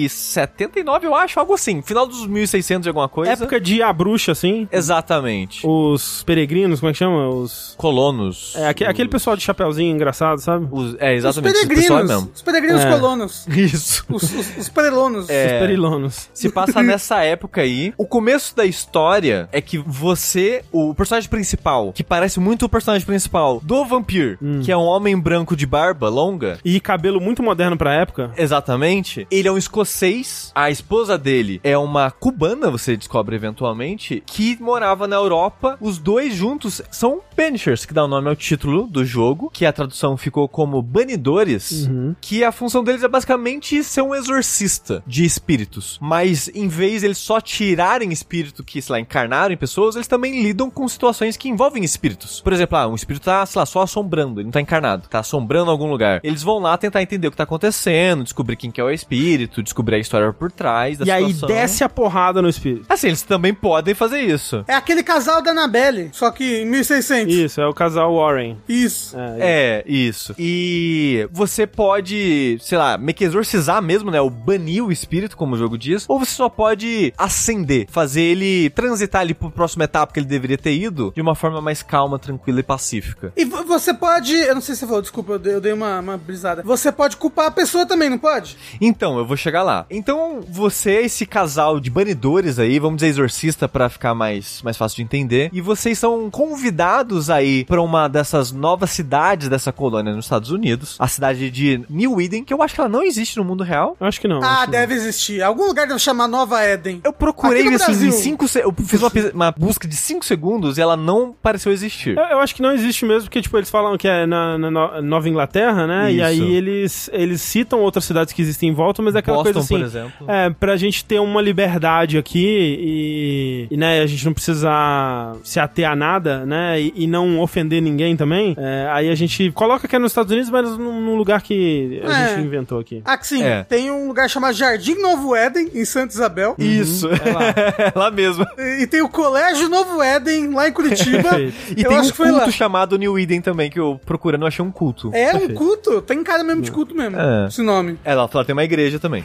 1679, 0.00 1.06
eu 1.06 1.14
acho, 1.14 1.38
algo 1.38 1.54
assim, 1.54 1.82
final 1.82 2.06
dos 2.06 2.26
1600 2.26 2.82
de 2.82 2.88
alguma 2.88 3.08
coisa. 3.08 3.32
Época 3.32 3.60
de 3.60 3.82
A 3.82 3.92
Bruxa, 3.92 4.32
assim. 4.32 4.68
Exatamente. 4.72 5.66
Os 5.66 6.22
peregrinos, 6.24 6.80
como 6.80 6.90
é 6.90 6.92
que 6.92 6.98
chama? 6.98 7.28
Os. 7.28 7.74
Colonos. 7.76 8.54
É, 8.56 8.68
aque- 8.68 8.84
aquele 8.84 9.08
pessoal 9.08 9.36
de 9.36 9.42
chapeuzinho 9.42 9.94
engraçado, 9.94 10.38
sabe? 10.38 10.66
Os- 10.70 10.94
é, 10.98 11.12
Os 11.12 11.18
exatamente, 11.18 11.56
esse 11.56 11.66
pessoal 11.68 11.98
é 11.98 12.02
peregrinos. 12.02 12.08
mesmo. 12.24 12.30
Os 12.34 12.42
peregrinos 12.42 12.82
É. 12.84 12.90
colonos. 12.90 13.46
Isso. 13.56 14.04
Os, 14.08 14.22
os, 14.22 14.56
os 14.58 14.68
perelonos. 14.68 15.28
É. 15.28 15.46
Os 15.46 15.52
perilonos. 15.60 16.30
Se 16.32 16.48
passa 16.50 16.82
nessa 16.82 17.22
época 17.22 17.60
aí. 17.62 17.92
O 17.96 18.06
começo 18.06 18.54
da 18.56 18.64
história 18.64 19.48
é 19.52 19.60
que 19.60 19.78
você, 19.78 20.62
o 20.72 20.94
personagem 20.94 21.28
principal, 21.28 21.92
que 21.92 22.04
parece 22.04 22.40
muito 22.40 22.64
o 22.66 22.68
personagem 22.68 23.06
principal 23.06 23.60
do 23.62 23.84
Vampir, 23.84 24.38
Hum. 24.42 24.60
que 24.62 24.70
é 24.72 24.76
um 24.76 24.82
homem 24.84 25.18
branco 25.18 25.56
de 25.56 25.66
barba 25.66 26.08
longa. 26.08 26.58
E 26.64 26.80
cabelo 26.80 27.20
muito 27.20 27.42
moderno 27.42 27.76
pra 27.76 27.94
época. 27.94 28.30
Exatamente. 28.36 29.26
Ele 29.30 29.48
é 29.48 29.52
um 29.52 29.58
escocês, 29.82 30.52
a 30.54 30.70
esposa 30.70 31.18
dele 31.18 31.60
é 31.64 31.76
uma 31.76 32.10
cubana, 32.10 32.70
você 32.70 32.96
descobre 32.96 33.34
eventualmente, 33.34 34.22
que 34.24 34.56
morava 34.60 35.08
na 35.08 35.16
Europa. 35.16 35.76
Os 35.80 35.98
dois 35.98 36.34
juntos 36.34 36.80
são 36.90 37.20
Banishers, 37.36 37.84
que 37.84 37.94
dá 37.94 38.04
o 38.04 38.08
nome 38.08 38.28
ao 38.28 38.36
título 38.36 38.86
do 38.86 39.04
jogo, 39.04 39.50
que 39.52 39.66
a 39.66 39.72
tradução 39.72 40.16
ficou 40.16 40.48
como 40.48 40.80
Banidores, 40.80 41.88
que 42.20 42.44
a 42.44 42.52
função 42.52 42.84
deles 42.84 43.02
é 43.02 43.08
basicamente 43.08 43.82
ser 43.82 44.02
um 44.02 44.14
exorcista 44.14 45.02
de 45.06 45.24
espíritos. 45.24 45.98
Mas 46.00 46.48
em 46.54 46.68
vez 46.68 47.02
eles 47.02 47.18
só 47.18 47.40
tirarem 47.40 48.12
espírito 48.12 48.62
que, 48.62 48.80
sei 48.80 48.92
lá, 48.92 49.00
encarnaram 49.00 49.52
em 49.52 49.56
pessoas, 49.56 49.96
eles 49.96 50.08
também 50.08 50.42
lidam 50.42 50.70
com 50.70 50.86
situações 50.86 51.36
que 51.36 51.48
envolvem 51.48 51.82
espíritos. 51.82 52.40
Por 52.40 52.52
exemplo, 52.52 52.78
ah, 52.78 52.86
um 52.86 52.94
espírito 52.94 53.24
tá, 53.24 53.44
sei 53.46 53.58
lá, 53.58 53.66
só 53.66 53.82
assombrando, 53.82 54.40
ele 54.40 54.44
não 54.44 54.52
tá 54.52 54.60
encarnado, 54.60 55.08
tá 55.08 55.18
assombrando 55.18 55.70
algum 55.70 55.90
lugar. 55.90 56.20
Eles 56.22 56.42
vão 56.42 56.58
lá 56.58 56.76
tentar 56.78 57.02
entender 57.02 57.26
o 57.26 57.30
que 57.30 57.36
tá 57.36 57.44
acontecendo, 57.44 58.22
descobrir 58.22 58.56
quem 58.56 58.70
que 58.70 58.80
é 58.80 58.84
o 58.84 58.90
espírito, 58.90 59.62
descobrir 59.72 59.96
a 59.96 59.98
história 59.98 60.32
por 60.32 60.52
trás 60.52 60.98
da 60.98 61.04
E 61.06 61.10
aí 61.10 61.32
situação. 61.32 61.48
desce 61.56 61.82
a 61.84 61.88
porrada 61.88 62.40
no 62.42 62.48
espírito. 62.48 62.84
Assim, 62.88 63.08
eles 63.08 63.22
também 63.22 63.54
podem 63.54 63.94
fazer 63.94 64.20
isso. 64.20 64.64
É 64.68 64.74
aquele 64.74 65.02
casal 65.02 65.40
da 65.42 65.50
Annabelle, 65.50 66.10
só 66.12 66.30
que 66.30 66.62
em 66.62 66.66
1600. 66.66 67.34
Isso, 67.34 67.60
é 67.60 67.66
o 67.66 67.72
casal 67.72 68.14
Warren. 68.14 68.58
Isso. 68.68 69.16
É, 69.18 69.82
É, 69.82 69.84
isso. 69.86 70.34
E 70.38 71.26
você 71.32 71.66
pode, 71.66 72.58
sei 72.60 72.76
lá, 72.78 72.96
meio 72.98 73.14
que 73.14 73.24
exorcizar 73.24 73.80
mesmo, 73.82 74.10
né? 74.10 74.20
O 74.20 74.28
banir 74.30 74.84
o 74.84 74.92
espírito, 74.92 75.36
como 75.36 75.54
o 75.54 75.58
jogo 75.58 75.76
diz. 75.78 76.04
Ou 76.08 76.18
você 76.18 76.32
só 76.32 76.48
pode 76.48 77.12
acender, 77.16 77.86
fazer 77.90 78.22
ele 78.22 78.70
transitar 78.70 79.22
ali 79.22 79.34
pro 79.34 79.50
próximo 79.50 79.82
etapa 79.82 80.12
que 80.12 80.20
ele 80.20 80.26
deveria 80.26 80.58
ter 80.58 80.72
ido 80.74 81.12
de 81.14 81.20
uma 81.20 81.34
forma 81.34 81.60
mais 81.60 81.82
calma, 81.82 82.18
tranquila 82.18 82.60
e 82.60 82.62
pacífica. 82.62 83.32
E 83.36 83.44
vo- 83.44 83.64
você 83.64 83.94
pode. 83.94 84.34
Eu 84.34 84.54
não 84.54 84.60
sei 84.62 84.74
se 84.74 84.80
você 84.80 84.86
falou, 84.86 85.02
desculpa, 85.02 85.32
eu 85.32 85.38
dei, 85.38 85.54
eu 85.54 85.60
dei 85.60 85.72
uma, 85.72 86.00
uma 86.00 86.16
brisada. 86.16 86.62
Você 86.62 86.90
pode 86.92 87.16
culpar 87.16 87.46
a 87.46 87.50
pessoa 87.50 87.86
também, 87.86 88.10
não 88.10 88.18
pode? 88.18 88.56
Então, 88.80 89.16
eu 89.18 89.24
vou 89.26 89.36
chegar 89.36 89.61
lá. 89.62 89.86
Então, 89.90 90.40
você, 90.48 90.92
esse 91.02 91.24
casal 91.26 91.78
de 91.80 91.90
banidores 91.90 92.58
aí, 92.58 92.78
vamos 92.78 92.96
dizer 92.96 93.08
exorcista 93.08 93.68
pra 93.68 93.88
ficar 93.88 94.14
mais, 94.14 94.60
mais 94.62 94.76
fácil 94.76 94.96
de 94.96 95.02
entender, 95.02 95.50
e 95.52 95.60
vocês 95.60 95.98
são 95.98 96.30
convidados 96.30 97.30
aí 97.30 97.64
pra 97.64 97.80
uma 97.82 98.08
dessas 98.08 98.52
novas 98.52 98.90
cidades 98.90 99.48
dessa 99.48 99.72
colônia 99.72 100.14
nos 100.14 100.26
Estados 100.26 100.50
Unidos, 100.50 100.96
a 100.98 101.08
cidade 101.08 101.50
de 101.50 101.82
New 101.88 102.20
Eden, 102.20 102.44
que 102.44 102.52
eu 102.52 102.62
acho 102.62 102.74
que 102.74 102.80
ela 102.80 102.88
não 102.88 103.02
existe 103.02 103.36
no 103.36 103.44
mundo 103.44 103.64
real. 103.64 103.96
eu 104.00 104.06
acho 104.06 104.20
que 104.20 104.28
não. 104.28 104.40
ah, 104.42 104.66
deve 104.66 104.94
existir. 104.94 105.42
Algum 105.42 105.66
lugar 105.66 105.86
deve 105.86 105.98
chamar 105.98 106.28
Nova 106.28 106.60
Éden. 106.62 107.00
Eu 107.04 107.12
procurei 107.12 107.66
assim 107.74 107.84
Brasil. 107.86 108.08
em 108.08 108.12
5 108.12 108.44
Eu 108.58 108.74
fiz 108.86 109.00
uma, 109.02 109.10
uma 109.34 109.50
busca 109.52 109.86
de 109.88 109.96
5 109.96 110.24
segundos 110.24 110.78
e 110.78 110.80
ela 110.80 110.96
não 110.96 111.34
pareceu 111.42 111.72
existir. 111.72 112.16
Eu, 112.16 112.24
eu 112.24 112.40
acho 112.40 112.54
que 112.54 112.62
não 112.62 112.72
existe 112.72 113.04
mesmo, 113.04 113.24
porque, 113.24 113.40
tipo, 113.42 113.56
eles 113.56 113.70
falam 113.70 113.96
que 113.96 114.06
é 114.08 114.26
na, 114.26 114.58
na 114.58 114.70
No- 114.70 115.02
Nova 115.02 115.28
Inglaterra, 115.28 115.86
né? 115.86 116.12
E 116.12 116.16
Isso. 116.16 116.24
aí 116.24 116.54
eles, 116.54 117.10
eles 117.12 117.42
citam 117.42 117.80
outras 117.80 118.04
cidades 118.04 118.32
que 118.32 118.42
existem 118.42 118.68
em 118.68 118.72
volta, 118.74 119.02
mas 119.02 119.14
é 119.14 119.18
aquela 119.18 119.38
Boston, 119.38 119.50
coisa 119.52 119.60
assim. 119.60 119.74
por 119.76 119.84
exemplo. 119.84 120.26
É, 120.30 120.50
pra 120.50 120.76
gente 120.76 121.04
ter 121.04 121.20
uma 121.20 121.40
liberdade 121.42 122.18
aqui 122.18 122.46
e, 122.80 123.68
e, 123.70 123.76
né, 123.76 124.00
a 124.00 124.06
gente 124.06 124.24
não 124.24 124.32
precisar 124.32 125.36
se 125.42 125.58
ater 125.60 125.88
a 125.88 125.94
nada, 125.96 126.44
né, 126.46 126.80
e, 126.80 126.92
e 126.96 127.06
não 127.06 127.40
ofender 127.40 127.80
ninguém 127.82 128.16
também, 128.16 128.54
é, 128.58 128.88
aí 128.92 129.08
a 129.10 129.14
gente 129.14 129.50
coloca 129.52 129.86
que 129.88 129.96
é 129.96 129.98
nos 129.98 130.12
Estados 130.12 130.30
Unidos, 130.32 130.50
mas 130.50 130.76
num, 130.78 131.00
num 131.00 131.16
lugar 131.16 131.42
que 131.42 132.00
a 132.04 132.24
É. 132.24 132.28
gente 132.36 132.46
inventou 132.46 132.78
aqui. 132.78 133.02
Ah, 133.04 133.16
que 133.16 133.26
sim. 133.26 133.42
É. 133.42 133.64
Tem 133.64 133.90
um 133.90 134.06
lugar 134.08 134.28
chamado 134.28 134.54
Jardim 134.54 134.94
Novo 134.96 135.34
Éden, 135.34 135.70
em 135.74 135.84
Santa 135.84 136.12
Isabel. 136.14 136.54
Isso, 136.58 137.08
é 137.08 137.32
lá. 137.32 137.42
é 137.78 137.92
lá 137.94 138.10
mesmo. 138.10 138.46
E, 138.58 138.82
e 138.82 138.86
tem 138.86 139.02
o 139.02 139.08
Colégio 139.08 139.68
Novo 139.68 140.02
Éden, 140.02 140.50
lá 140.50 140.68
em 140.68 140.72
Curitiba. 140.72 141.40
E 141.76 141.82
Eu 141.82 141.88
tem 141.90 141.98
um 142.00 142.10
culto 142.10 142.32
lá. 142.32 142.50
chamado 142.50 142.96
New 142.98 143.18
Eden 143.18 143.40
também, 143.40 143.70
que 143.70 143.78
eu 143.80 144.00
procurando 144.04 144.42
eu 144.42 144.46
achei 144.48 144.64
um 144.64 144.70
culto. 144.70 145.10
É 145.14 145.34
um 145.34 145.48
culto? 145.54 146.00
Tem 146.02 146.22
cara 146.22 146.42
mesmo 146.44 146.62
de 146.62 146.70
culto 146.70 146.94
mesmo, 146.94 147.16
É. 147.18 147.46
esse 147.48 147.62
nome. 147.62 147.98
É, 148.04 148.14
lá, 148.14 148.28
lá 148.32 148.44
tem 148.44 148.52
uma 148.52 148.64
igreja 148.64 148.98
também. 148.98 149.24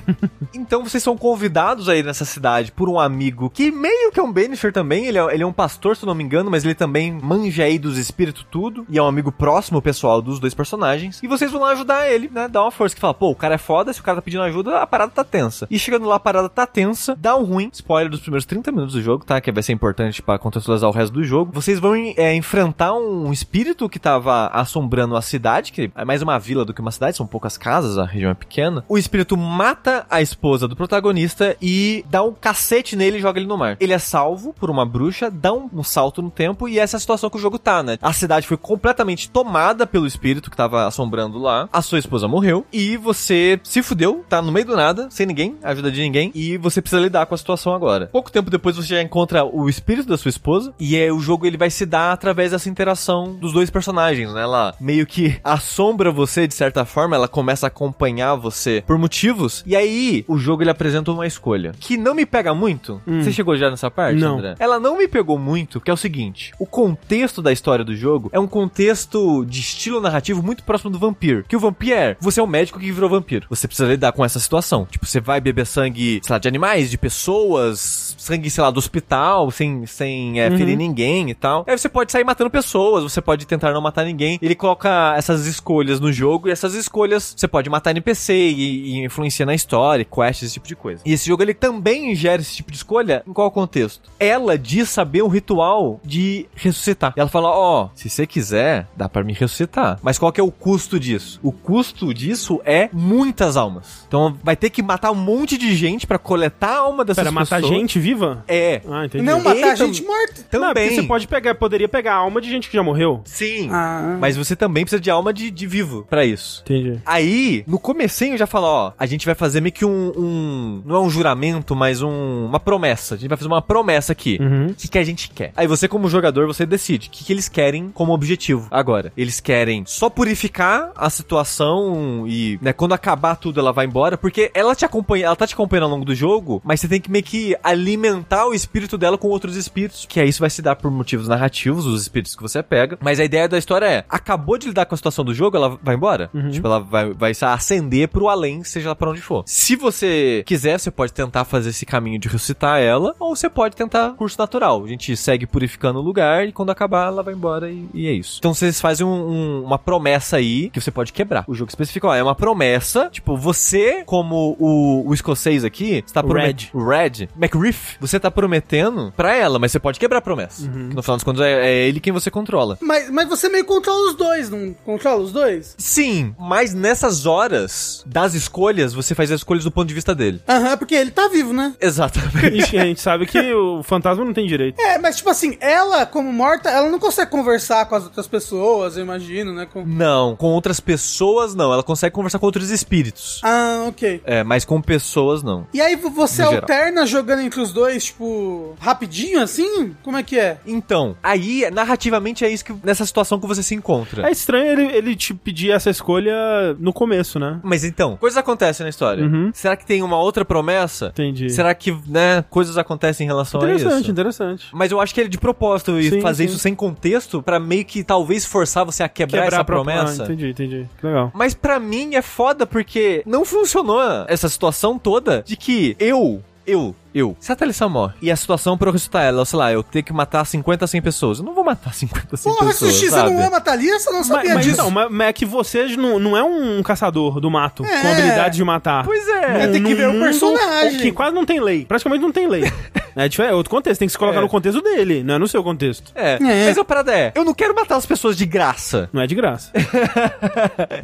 Então 0.53 0.83
vocês 0.83 1.03
são 1.03 1.17
convidados 1.17 1.89
aí 1.89 2.03
nessa 2.03 2.25
cidade 2.25 2.71
por 2.71 2.89
um 2.89 2.99
amigo 2.99 3.49
que 3.49 3.71
meio 3.71 4.11
que 4.11 4.19
é 4.19 4.23
um 4.23 4.31
Benisher 4.31 4.71
também. 4.71 5.05
Ele 5.05 5.17
é, 5.17 5.33
ele 5.33 5.43
é 5.43 5.45
um 5.45 5.53
pastor, 5.53 5.95
se 5.95 6.03
eu 6.03 6.07
não 6.07 6.15
me 6.15 6.23
engano, 6.23 6.49
mas 6.49 6.63
ele 6.63 6.75
também 6.75 7.11
manja 7.11 7.63
aí 7.63 7.77
dos 7.77 7.97
espíritos 7.97 8.45
tudo. 8.49 8.85
E 8.89 8.97
é 8.97 9.01
um 9.01 9.07
amigo 9.07 9.31
próximo, 9.31 9.81
pessoal, 9.81 10.21
dos 10.21 10.39
dois 10.39 10.53
personagens. 10.53 11.21
E 11.21 11.27
vocês 11.27 11.51
vão 11.51 11.61
lá 11.61 11.71
ajudar 11.71 12.09
ele, 12.09 12.29
né? 12.31 12.47
Dar 12.47 12.63
uma 12.63 12.71
força. 12.71 12.95
Que 12.95 13.01
fala, 13.01 13.13
pô, 13.13 13.29
o 13.31 13.35
cara 13.35 13.55
é 13.55 13.57
foda, 13.57 13.93
se 13.93 13.99
o 13.99 14.03
cara 14.03 14.17
tá 14.17 14.21
pedindo 14.21 14.43
ajuda, 14.43 14.79
a 14.79 14.87
parada 14.87 15.11
tá 15.11 15.23
tensa. 15.23 15.67
E 15.69 15.77
chegando 15.77 16.05
lá, 16.05 16.15
a 16.15 16.19
parada 16.19 16.49
tá 16.49 16.65
tensa, 16.65 17.15
dá 17.15 17.35
um 17.35 17.43
ruim. 17.43 17.69
Spoiler 17.73 18.09
dos 18.09 18.21
primeiros 18.21 18.45
30 18.45 18.71
minutos 18.71 18.93
do 18.95 19.01
jogo, 19.01 19.25
tá? 19.25 19.39
Que 19.39 19.51
vai 19.51 19.63
ser 19.63 19.73
importante 19.73 20.21
pra 20.21 20.39
contextualizar 20.39 20.89
o 20.89 20.93
resto 20.93 21.13
do 21.13 21.23
jogo. 21.23 21.51
Vocês 21.53 21.79
vão 21.79 21.95
é, 21.95 22.35
enfrentar 22.35 22.93
um 22.93 23.31
espírito 23.31 23.89
que 23.89 23.99
tava 23.99 24.47
assombrando 24.47 25.15
a 25.15 25.21
cidade, 25.21 25.71
que 25.71 25.91
é 25.95 26.05
mais 26.05 26.21
uma 26.21 26.39
vila 26.39 26.65
do 26.65 26.73
que 26.73 26.81
uma 26.81 26.91
cidade, 26.91 27.17
são 27.17 27.27
poucas 27.27 27.57
casas, 27.57 27.97
a 27.97 28.05
região 28.05 28.31
é 28.31 28.33
pequena. 28.33 28.83
O 28.87 28.97
espírito 28.97 29.37
mata 29.37 30.05
a 30.09 30.21
esposa 30.21 30.67
do 30.67 30.75
protagonista 30.75 31.55
e 31.61 32.03
dá 32.09 32.23
um 32.23 32.33
cacete 32.33 32.95
nele 32.95 33.17
e 33.17 33.21
joga 33.21 33.39
ele 33.39 33.47
no 33.47 33.57
mar. 33.57 33.77
Ele 33.79 33.93
é 33.93 33.99
salvo 33.99 34.53
por 34.53 34.69
uma 34.69 34.85
bruxa, 34.85 35.29
dá 35.29 35.53
um, 35.53 35.83
salto 35.83 36.21
no 36.21 36.29
tempo 36.29 36.67
e 36.67 36.79
essa 36.79 36.95
é 36.95 36.97
a 36.97 36.99
situação 36.99 37.29
que 37.29 37.37
o 37.37 37.39
jogo 37.39 37.59
tá, 37.59 37.81
né? 37.81 37.97
A 38.01 38.13
cidade 38.13 38.47
foi 38.47 38.57
completamente 38.57 39.29
tomada 39.29 39.87
pelo 39.87 40.07
espírito 40.07 40.49
que 40.49 40.57
tava 40.57 40.85
assombrando 40.85 41.37
lá. 41.37 41.69
A 41.71 41.81
sua 41.81 41.99
esposa 41.99 42.27
morreu 42.27 42.65
e 42.71 42.97
você 42.97 43.59
se 43.63 43.81
fudeu, 43.81 44.25
tá 44.27 44.41
no 44.41 44.51
meio 44.51 44.65
do 44.65 44.75
nada, 44.75 45.07
sem 45.09 45.25
ninguém, 45.25 45.55
ajuda 45.63 45.91
de 45.91 46.01
ninguém 46.01 46.31
e 46.35 46.57
você 46.57 46.81
precisa 46.81 47.01
lidar 47.01 47.25
com 47.25 47.35
a 47.35 47.37
situação 47.37 47.73
agora. 47.73 48.07
Pouco 48.07 48.31
tempo 48.31 48.49
depois 48.49 48.75
você 48.75 48.95
já 48.95 49.01
encontra 49.01 49.45
o 49.45 49.69
espírito 49.69 50.07
da 50.07 50.17
sua 50.17 50.29
esposa 50.29 50.73
e 50.79 50.97
é 50.97 51.11
o 51.11 51.19
jogo 51.19 51.45
ele 51.45 51.57
vai 51.57 51.69
se 51.69 51.85
dar 51.85 52.11
através 52.11 52.51
dessa 52.51 52.69
interação 52.69 53.35
dos 53.35 53.53
dois 53.53 53.69
personagens, 53.69 54.33
né? 54.33 54.41
Ela 54.41 54.75
meio 54.79 55.05
que 55.05 55.39
assombra 55.43 56.11
você 56.11 56.47
de 56.47 56.53
certa 56.53 56.85
forma, 56.85 57.15
ela 57.15 57.27
começa 57.27 57.65
a 57.65 57.69
acompanhar 57.69 58.35
você 58.35 58.83
por 58.85 58.97
motivos 58.97 59.63
e 59.65 59.75
aí 59.75 59.86
o 60.27 60.37
jogo 60.37 60.63
ele 60.63 60.69
apresenta 60.69 61.11
uma 61.11 61.27
escolha 61.27 61.73
que 61.79 61.97
não 61.97 62.13
me 62.13 62.25
pega 62.25 62.53
muito. 62.53 63.01
Você 63.05 63.31
chegou 63.31 63.55
já 63.57 63.69
nessa 63.69 63.89
parte, 63.89 64.19
Não. 64.19 64.37
André? 64.37 64.55
Ela 64.59 64.79
não 64.79 64.97
me 64.97 65.07
pegou 65.07 65.37
muito, 65.37 65.79
que 65.79 65.89
é 65.89 65.93
o 65.93 65.97
seguinte: 65.97 66.53
o 66.59 66.65
contexto 66.65 67.41
da 67.41 67.51
história 67.51 67.83
do 67.83 67.95
jogo 67.95 68.29
é 68.31 68.39
um 68.39 68.47
contexto 68.47 69.45
de 69.45 69.59
estilo 69.59 69.99
narrativo 69.99 70.41
muito 70.43 70.63
próximo 70.63 70.91
do 70.91 70.99
Vampir. 70.99 71.45
Que 71.47 71.55
o 71.55 71.59
Vampir 71.59 71.93
é, 71.93 72.17
você 72.19 72.39
é 72.39 72.43
um 72.43 72.47
médico 72.47 72.79
que 72.79 72.91
virou 72.91 73.09
vampiro. 73.09 73.47
Você 73.49 73.67
precisa 73.67 73.87
lidar 73.87 74.11
com 74.11 74.23
essa 74.23 74.39
situação. 74.39 74.85
Tipo, 74.89 75.05
você 75.05 75.19
vai 75.19 75.39
beber 75.39 75.65
sangue, 75.65 76.19
sei 76.23 76.33
lá, 76.33 76.39
de 76.39 76.47
animais, 76.47 76.89
de 76.89 76.97
pessoas, 76.97 78.15
sangue, 78.17 78.49
sei 78.49 78.63
lá, 78.63 78.71
do 78.71 78.77
hospital, 78.77 79.49
sem, 79.51 79.85
sem 79.85 80.39
é, 80.39 80.49
ferir 80.51 80.77
ninguém 80.77 81.29
e 81.29 81.33
tal. 81.33 81.65
Aí 81.67 81.77
você 81.77 81.89
pode 81.89 82.11
sair 82.11 82.23
matando 82.23 82.49
pessoas, 82.49 83.03
você 83.03 83.21
pode 83.21 83.45
tentar 83.45 83.71
não 83.71 83.81
matar 83.81 84.05
ninguém. 84.05 84.37
Ele 84.41 84.55
coloca 84.55 85.13
essas 85.17 85.45
escolhas 85.45 85.99
no 85.99 86.11
jogo 86.11 86.47
e 86.47 86.51
essas 86.51 86.73
escolhas 86.73 87.33
você 87.35 87.47
pode 87.47 87.69
matar 87.69 87.91
NPC 87.91 88.33
e, 88.33 88.95
e 88.95 89.05
influencia 89.05 89.45
na 89.45 89.55
história, 89.55 89.76
quests, 90.05 90.43
esse 90.43 90.53
tipo 90.53 90.67
de 90.67 90.75
coisa. 90.75 91.01
E 91.05 91.13
esse 91.13 91.27
jogo 91.27 91.41
ele 91.43 91.53
também 91.53 92.13
gera 92.15 92.41
esse 92.41 92.55
tipo 92.55 92.71
de 92.71 92.77
escolha 92.77 93.23
em 93.27 93.33
qual 93.33 93.49
contexto? 93.51 94.09
Ela 94.19 94.57
diz 94.57 94.89
saber 94.89 95.21
um 95.23 95.27
ritual 95.27 95.99
de 96.03 96.47
ressuscitar. 96.55 97.13
E 97.15 97.19
ela 97.19 97.29
fala: 97.29 97.49
Ó, 97.49 97.89
se 97.93 98.09
você 98.09 98.25
quiser, 98.27 98.87
dá 98.95 99.07
pra 99.09 99.23
me 99.23 99.33
ressuscitar. 99.33 99.99
Mas 100.01 100.17
qual 100.17 100.31
que 100.31 100.39
é 100.39 100.43
o 100.43 100.51
custo 100.51 100.99
disso? 100.99 101.39
O 101.43 101.51
custo 101.51 102.13
disso 102.13 102.61
é 102.65 102.89
muitas 102.93 103.57
almas. 103.57 104.05
Então 104.07 104.35
vai 104.43 104.55
ter 104.55 104.69
que 104.69 104.81
matar 104.81 105.11
um 105.11 105.15
monte 105.15 105.57
de 105.57 105.75
gente 105.75 106.05
pra 106.07 106.17
coletar 106.17 106.69
a 106.69 106.77
alma 106.79 107.03
dessas 107.05 107.23
Pera, 107.23 107.31
matar 107.31 107.61
pessoas. 107.61 107.77
gente 107.79 107.99
viva? 107.99 108.43
É. 108.47 108.81
Ah, 108.89 109.05
entendi. 109.05 109.23
Não, 109.23 109.39
matar 109.41 109.57
Ele 109.57 109.75
gente 109.75 110.01
tam- 110.01 110.11
morta. 110.11 110.45
Não, 110.53 110.67
Também. 110.73 110.95
você 110.95 111.03
pode 111.03 111.27
pegar, 111.27 111.55
poderia 111.55 111.87
pegar 111.87 112.13
a 112.13 112.17
alma 112.17 112.41
de 112.41 112.49
gente 112.49 112.69
que 112.69 112.75
já 112.75 112.83
morreu. 112.83 113.21
Sim. 113.25 113.69
Ah. 113.71 114.17
Mas 114.19 114.35
você 114.37 114.55
também 114.55 114.83
precisa 114.83 114.99
de 115.01 115.09
alma 115.09 115.31
de, 115.33 115.51
de 115.51 115.67
vivo 115.67 116.05
pra 116.09 116.25
isso. 116.25 116.61
Entendi. 116.65 116.99
Aí, 117.05 117.63
no 117.67 117.79
comecinho 117.79 118.37
já 118.37 118.47
fala, 118.47 118.67
ó, 118.67 118.91
a 118.97 119.05
gente 119.05 119.25
vai 119.25 119.35
fazer 119.35 119.61
meio 119.67 119.73
que 119.73 119.85
um, 119.85 120.11
um- 120.15 120.81
não 120.85 120.95
é 120.95 120.99
um 121.01 121.09
juramento, 121.09 121.75
mas 121.75 122.01
um, 122.01 122.45
uma 122.45 122.59
promessa. 122.59 123.15
A 123.15 123.17
gente 123.17 123.27
vai 123.29 123.37
fazer 123.37 123.47
uma 123.49 123.61
promessa 123.61 124.11
aqui. 124.13 124.37
Uhum. 124.41 124.67
O 124.67 124.73
que, 124.73 124.87
que 124.87 124.97
a 124.97 125.03
gente 125.03 125.29
quer? 125.29 125.51
Aí 125.55 125.67
você, 125.67 125.87
como 125.87 126.07
jogador, 126.09 126.47
você 126.47 126.65
decide 126.65 127.07
o 127.07 127.11
que, 127.11 127.23
que 127.25 127.33
eles 127.33 127.49
querem 127.49 127.89
como 127.93 128.13
objetivo 128.13 128.67
agora. 128.71 129.11
Eles 129.17 129.39
querem 129.39 129.83
só 129.85 130.09
purificar 130.09 130.91
a 130.95 131.09
situação 131.09 132.25
e, 132.27 132.57
né, 132.61 132.71
quando 132.73 132.93
acabar 132.93 133.35
tudo, 133.35 133.59
ela 133.59 133.73
vai 133.73 133.85
embora, 133.85 134.17
porque 134.17 134.51
ela 134.53 134.75
te 134.75 134.85
acompanha, 134.85 135.25
ela 135.25 135.35
tá 135.35 135.45
te 135.45 135.53
acompanhando 135.53 135.83
ao 135.85 135.89
longo 135.89 136.05
do 136.05 136.15
jogo, 136.15 136.61
mas 136.63 136.79
você 136.79 136.87
tem 136.87 137.01
que 137.01 137.11
meio 137.11 137.23
que 137.23 137.55
alimentar 137.63 138.45
o 138.47 138.53
espírito 138.53 138.97
dela 138.97 139.17
com 139.17 139.27
outros 139.27 139.55
espíritos, 139.55 140.05
que 140.07 140.19
aí 140.19 140.29
isso 140.29 140.39
vai 140.39 140.49
se 140.49 140.61
dar 140.61 140.75
por 140.75 140.89
motivos 140.91 141.27
narrativos, 141.27 141.85
os 141.85 142.01
espíritos 142.01 142.35
que 142.35 142.41
você 142.41 142.61
pega. 142.63 142.97
Mas 143.01 143.19
a 143.19 143.25
ideia 143.25 143.47
da 143.47 143.57
história 143.57 143.85
é, 143.85 144.05
acabou 144.09 144.57
de 144.57 144.67
lidar 144.67 144.85
com 144.85 144.93
a 144.95 144.97
situação 144.97 145.25
do 145.25 145.33
jogo, 145.33 145.57
ela 145.57 145.77
vai 145.81 145.95
embora. 145.95 146.29
Tipo, 146.51 146.67
ela 146.67 146.79
vai, 146.79 147.13
vai 147.13 147.33
se 147.33 147.43
acender 147.45 148.07
pro 148.07 148.27
além, 148.29 148.63
seja 148.63 148.89
lá 148.89 148.95
pra 148.95 149.09
onde 149.09 149.21
for. 149.21 149.43
Se 149.59 149.75
você 149.75 150.43
quiser, 150.45 150.79
você 150.79 150.91
pode 150.91 151.11
tentar 151.11 151.43
fazer 151.43 151.71
esse 151.71 151.83
caminho 151.83 152.19
de 152.19 152.27
ressuscitar 152.27 152.79
ela, 152.79 153.15
ou 153.19 153.35
você 153.35 153.49
pode 153.49 153.75
tentar 153.75 154.11
curso 154.11 154.37
natural. 154.37 154.83
A 154.83 154.87
gente 154.87 155.17
segue 155.17 155.47
purificando 155.47 155.97
o 155.97 156.01
lugar 156.01 156.47
e 156.47 156.51
quando 156.51 156.69
acabar, 156.69 157.07
ela 157.07 157.23
vai 157.23 157.33
embora 157.33 157.67
e, 157.67 157.87
e 157.91 158.07
é 158.07 158.11
isso. 158.11 158.35
Então 158.37 158.53
vocês 158.53 158.79
fazem 158.79 159.03
um- 159.05 159.09
um- 159.29 159.63
uma 159.63 159.79
promessa 159.79 160.37
aí 160.37 160.69
que 160.69 160.79
você 160.79 160.91
pode 160.91 161.11
quebrar. 161.11 161.43
O 161.47 161.55
jogo 161.55 161.69
especifica, 161.69 162.07
ó, 162.07 162.13
é 162.13 162.21
uma 162.21 162.35
promessa, 162.35 163.09
tipo, 163.11 163.35
você, 163.35 164.03
como 164.05 164.55
o, 164.59 165.09
o 165.09 165.13
escocês 165.15 165.65
aqui, 165.65 166.03
você 166.05 166.13
tá 166.13 166.21
O 166.21 166.27
prometendo. 166.27 166.69
O 166.75 166.87
Red, 166.87 167.27
McRiff, 167.35 167.97
você 167.99 168.19
tá 168.19 168.29
prometendo 168.29 169.11
pra 169.17 169.35
ela, 169.35 169.57
mas 169.57 169.71
você 169.71 169.79
pode 169.79 169.99
quebrar 169.99 170.19
a 170.19 170.21
promessa. 170.21 170.61
Que 170.69 170.95
no 170.95 171.01
final 171.01 171.17
das 171.17 171.23
contas 171.23 171.41
é, 171.41 171.65
é 171.67 171.87
ele 171.87 171.99
quem 171.99 172.13
você 172.13 172.29
controla. 172.29 172.77
Mas, 172.79 173.09
mas 173.09 173.27
você 173.27 173.49
meio 173.49 173.65
controla 173.65 174.11
os 174.11 174.15
dois, 174.15 174.51
não 174.51 174.75
controla 174.85 175.23
os 175.23 175.31
dois? 175.31 175.73
Sim, 175.79 176.35
mas 176.39 176.75
nessas 176.75 177.25
horas 177.25 178.03
das 178.05 178.35
escolhas, 178.35 178.93
você 178.93 179.15
faz 179.15 179.31
as 179.31 179.46
escolhas 179.47 179.63
do 179.63 179.71
ponto 179.71 179.87
de 179.87 179.93
vista 179.93 180.13
dele. 180.13 180.41
Aham, 180.47 180.77
porque 180.77 180.93
ele 180.93 181.09
tá 181.11 181.27
vivo, 181.29 181.53
né? 181.53 181.73
Exatamente. 181.79 182.75
E 182.75 182.79
a 182.79 182.85
gente 182.85 182.99
sabe 183.01 183.25
que 183.25 183.53
o 183.53 183.81
fantasma 183.81 184.25
não 184.25 184.33
tem 184.33 184.45
direito. 184.45 184.79
É, 184.79 184.97
mas 184.97 185.15
tipo 185.17 185.29
assim, 185.29 185.57
ela, 185.61 186.05
como 186.05 186.31
morta, 186.33 186.69
ela 186.69 186.89
não 186.89 186.99
consegue 186.99 187.31
conversar 187.31 187.85
com 187.85 187.95
as 187.95 188.03
outras 188.03 188.27
pessoas, 188.27 188.97
eu 188.97 189.03
imagino, 189.03 189.53
né? 189.53 189.65
Com... 189.71 189.85
Não, 189.85 190.35
com 190.35 190.47
outras 190.47 190.79
pessoas 190.79 191.55
não. 191.55 191.71
Ela 191.71 191.83
consegue 191.83 192.13
conversar 192.13 192.39
com 192.39 192.45
outros 192.45 192.69
espíritos. 192.69 193.39
Ah, 193.43 193.85
ok. 193.87 194.21
É, 194.25 194.43
mas 194.43 194.65
com 194.65 194.81
pessoas 194.81 195.41
não. 195.41 195.65
E 195.73 195.79
aí 195.79 195.95
vo- 195.95 196.09
você 196.09 196.41
No 196.43 196.49
geral. 196.49 196.61
alterna 196.63 197.05
jogando 197.05 197.41
entre 197.41 197.61
os 197.61 197.71
dois, 197.71 198.05
tipo, 198.05 198.75
rapidinho 198.79 199.41
assim? 199.41 199.95
Como 200.03 200.17
é 200.17 200.23
que 200.23 200.37
é? 200.37 200.57
Então, 200.65 201.15
aí, 201.23 201.69
narrativamente, 201.71 202.43
é 202.43 202.49
isso 202.49 202.65
que 202.65 202.73
nessa 202.83 203.05
situação 203.05 203.39
que 203.39 203.47
você 203.47 203.63
se 203.63 203.73
encontra. 203.75 204.27
É 204.27 204.31
estranho 204.31 204.71
ele, 204.71 204.95
ele 204.97 205.15
te 205.15 205.33
pedir 205.33 205.71
essa 205.71 205.89
escolha 205.89 206.33
no 206.79 206.91
começo, 206.91 207.39
né? 207.39 207.59
Mas 207.63 207.83
então, 207.83 208.17
coisas 208.17 208.37
acontecem 208.37 208.83
na 208.83 208.89
história. 208.89 209.23
Uhum. 209.23 209.36
Será 209.53 209.75
que 209.75 209.85
tem 209.85 210.01
uma 210.03 210.17
outra 210.19 210.43
promessa? 210.45 211.07
Entendi. 211.07 211.49
Será 211.49 211.73
que, 211.73 211.95
né, 212.07 212.43
coisas 212.49 212.77
acontecem 212.77 213.25
em 213.25 213.27
relação 213.27 213.61
a 213.61 213.63
Interessante, 213.63 214.01
isso? 214.01 214.11
interessante. 214.11 214.67
Mas 214.73 214.91
eu 214.91 214.99
acho 214.99 215.13
que 215.13 215.19
ele 215.21 215.29
de 215.29 215.37
propósito 215.37 215.99
e 215.99 216.09
Sim, 216.09 216.21
fazer 216.21 216.43
sim. 216.43 216.49
isso 216.49 216.59
sem 216.59 216.73
contexto 216.75 217.41
pra 217.41 217.59
meio 217.59 217.85
que 217.85 218.03
talvez 218.03 218.45
forçar 218.45 218.85
você 218.85 219.03
a 219.03 219.09
quebrar, 219.09 219.47
essa 219.47 219.61
a 219.61 219.63
pro- 219.63 219.75
promessa. 219.77 220.23
Ah, 220.23 220.25
entendi, 220.25 220.49
entendi. 220.49 220.85
Que 220.99 221.05
legal. 221.07 221.31
Mas 221.33 221.53
pra 221.53 221.79
mim 221.79 222.15
é 222.15 222.21
foda 222.21 222.65
porque 222.65 223.23
não 223.25 223.45
funcionou 223.45 224.01
essa 224.27 224.47
situação 224.49 224.97
toda 224.99 225.43
de 225.45 225.55
que 225.55 225.95
eu, 225.99 226.41
eu, 226.65 226.95
eu, 227.19 227.35
se 227.39 227.51
a 227.51 227.55
Thalissa 227.55 227.87
morre 227.89 228.13
e 228.21 228.29
a 228.31 228.35
situação 228.35 228.77
pra 228.77 228.89
eu 228.89 228.93
ressuscitar 228.93 229.23
ela, 229.23 229.45
sei 229.45 229.57
lá, 229.59 229.71
eu 229.71 229.83
ter 229.83 230.01
que 230.03 230.13
matar 230.13 230.45
50, 230.45 230.85
100 230.87 231.01
pessoas. 231.01 231.39
Eu 231.39 231.45
não 231.45 231.53
vou 231.53 231.63
matar 231.63 231.93
50, 231.93 232.37
100 232.37 232.51
Porra, 232.53 232.67
pessoas, 232.67 232.93
Sushi, 232.93 233.09
você 233.09 233.15
não 233.23 233.45
ama 233.47 233.57
a 233.57 233.61
Thalissa? 233.61 234.11
Não 234.11 234.23
sabia 234.23 234.53
mas 234.55 234.65
disso. 234.65 234.77
não, 234.77 234.91
mas, 234.91 235.07
mas 235.11 235.27
é 235.29 235.33
que 235.33 235.45
você 235.45 235.85
não, 235.97 236.19
não 236.19 236.37
é 236.37 236.43
um 236.43 236.81
caçador 236.83 237.39
do 237.39 237.49
mato 237.49 237.83
É. 237.85 238.01
com 238.01 238.07
habilidade 238.11 238.55
de 238.57 238.63
matar. 238.63 239.03
Pois 239.05 239.27
é. 239.27 239.63
É, 239.63 239.67
tem 239.67 239.83
que 239.83 239.93
ver 239.95 240.09
o 240.09 240.19
personagem. 240.19 240.99
Que 240.99 241.11
quase 241.11 241.33
não 241.35 241.45
tem 241.45 241.59
lei. 241.59 241.85
Praticamente 241.85 242.21
não 242.21 242.31
tem 242.31 242.47
lei. 242.47 242.63
é, 243.15 243.27
diferente, 243.27 243.51
é 243.51 243.55
outro 243.55 243.69
contexto. 243.69 243.99
Tem 243.99 244.07
que 244.07 244.11
se 244.11 244.17
colocar 244.17 244.39
É. 244.39 244.41
no 244.41 244.49
contexto 244.49 244.81
dele, 244.81 245.23
não 245.23 245.35
é 245.35 245.37
no 245.39 245.47
seu 245.47 245.63
contexto. 245.63 246.11
É. 246.15 246.33
É. 246.35 246.65
Mas 246.67 246.77
a 246.77 246.85
parada 246.85 247.13
é, 247.13 247.31
eu 247.35 247.43
não 247.45 247.53
quero 247.53 247.73
matar 247.75 247.95
as 247.97 248.05
pessoas 248.05 248.35
de 248.37 248.45
graça. 248.45 249.09
Não 249.13 249.21
é 249.21 249.27
de 249.27 249.35
graça. 249.35 249.71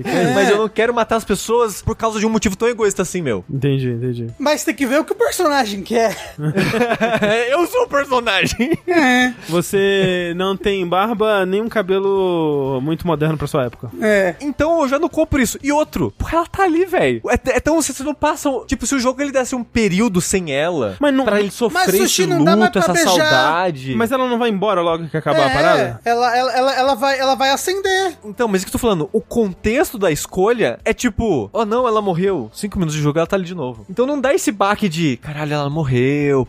É. 0.05 0.34
Mas 0.34 0.49
eu 0.49 0.57
não 0.57 0.70
quero 0.70 0.93
matar 0.93 1.16
as 1.18 1.24
pessoas 1.26 1.82
por 1.82 1.95
causa 1.95 2.20
de 2.20 2.26
um 2.26 2.30
motivo 2.30 2.55
tão 2.55 2.68
egoísta 2.68 3.01
assim, 3.01 3.22
meu. 3.22 3.43
entendi, 3.49 3.89
entendi. 3.89 4.28
Mas 4.38 4.64
tem 4.64 4.74
que 4.74 4.86
ver 4.86 4.99
o 4.99 5.05
que 5.05 5.11
o 5.11 5.16
personagem 5.16 5.82
quer. 5.82 6.03
eu 7.49 7.66
sou 7.68 7.84
o 7.84 7.88
personagem. 7.88 8.78
É, 8.88 9.34
Você 9.49 10.34
não 10.36 10.56
tem 10.58 10.86
barba 10.88 11.45
nem 11.45 11.62
um 11.62 11.70
cabelo 11.70 12.80
muito 12.82 13.06
moderno 13.08 13.38
pra 13.38 13.47
sua 13.47 13.66
época. 13.66 13.89
é. 14.01 14.36
Então 14.41 14.82
eu 14.82 14.88
já 14.88 14.99
não 14.99 15.10
compro 15.10 15.41
isso. 15.41 15.58
E 15.64 15.72
outro, 15.72 16.12
porra, 16.18 16.38
ela 16.38 16.47
tá 16.47 16.64
ali, 16.64 16.86
velho. 16.86 17.22
É, 17.30 17.34
é 17.58 17.60
tão 17.60 17.82
você 17.82 18.04
não 18.04 18.14
passa. 18.14 18.49
um- 18.49 18.66
Tipo, 18.66 18.86
se 18.86 18.95
o 18.95 18.99
jogo 18.99 19.22
ele 19.22 19.32
desse 19.32 19.56
um 19.56 19.64
período 19.64 20.22
sem 20.22 20.51
ela, 20.54 20.95
Mas 20.99 21.14
não- 21.14 21.26
pra 21.26 21.39
ele 21.39 21.51
sofrer 21.51 21.88
Mas, 21.88 21.91
Sushi, 21.97 22.24
esse 22.24 22.28
não 22.28 22.43
dá 22.43 22.56
mais 22.56 22.68
luto, 22.68 22.80
essa 22.80 22.93
beijar. 22.93 23.12
saudade. 23.14 23.95
Mas 23.95 24.12
ela 24.12 24.28
não 24.28 24.38
vai 24.38 24.49
embora 24.49 24.82
logo 24.82 25.08
que 25.08 25.18
acabar 25.18 25.47
a 25.47 25.49
É, 25.49 25.54
parada? 25.54 25.99
Ela, 26.06 26.38
ela, 26.38 26.54
ela, 26.58 26.76
ela 26.76 26.95
vai, 26.95 27.20
ela 27.20 27.36
vai 27.36 27.49
acender. 27.51 28.18
Então, 28.24 28.47
mas 28.47 28.62
isso 28.62 28.66
que 28.66 28.70
eu 28.76 28.80
tô 28.80 28.86
falando, 28.88 29.10
o 29.14 29.22
contexto 29.22 29.97
da 29.97 30.12
escolha 30.12 30.80
é 30.86 30.93
tipo, 30.93 31.49
oh 31.54 31.66
não, 31.66 31.88
ela 31.88 32.01
morreu. 32.01 32.49
Cinco 32.54 32.78
minutos 32.78 32.95
de 32.95 33.01
jogo, 33.01 33.18
ela 33.20 33.28
tá 33.28 33.36
ali 33.36 33.45
de 33.45 33.56
novo. 33.56 33.86
Então 33.89 34.06
não 34.06 34.20
dá 34.20 34.34
esse 34.34 34.51
baque 34.51 34.88
de, 34.89 35.18
caralho, 35.18 35.54
ela 35.54 35.70
morreu, 35.70 35.84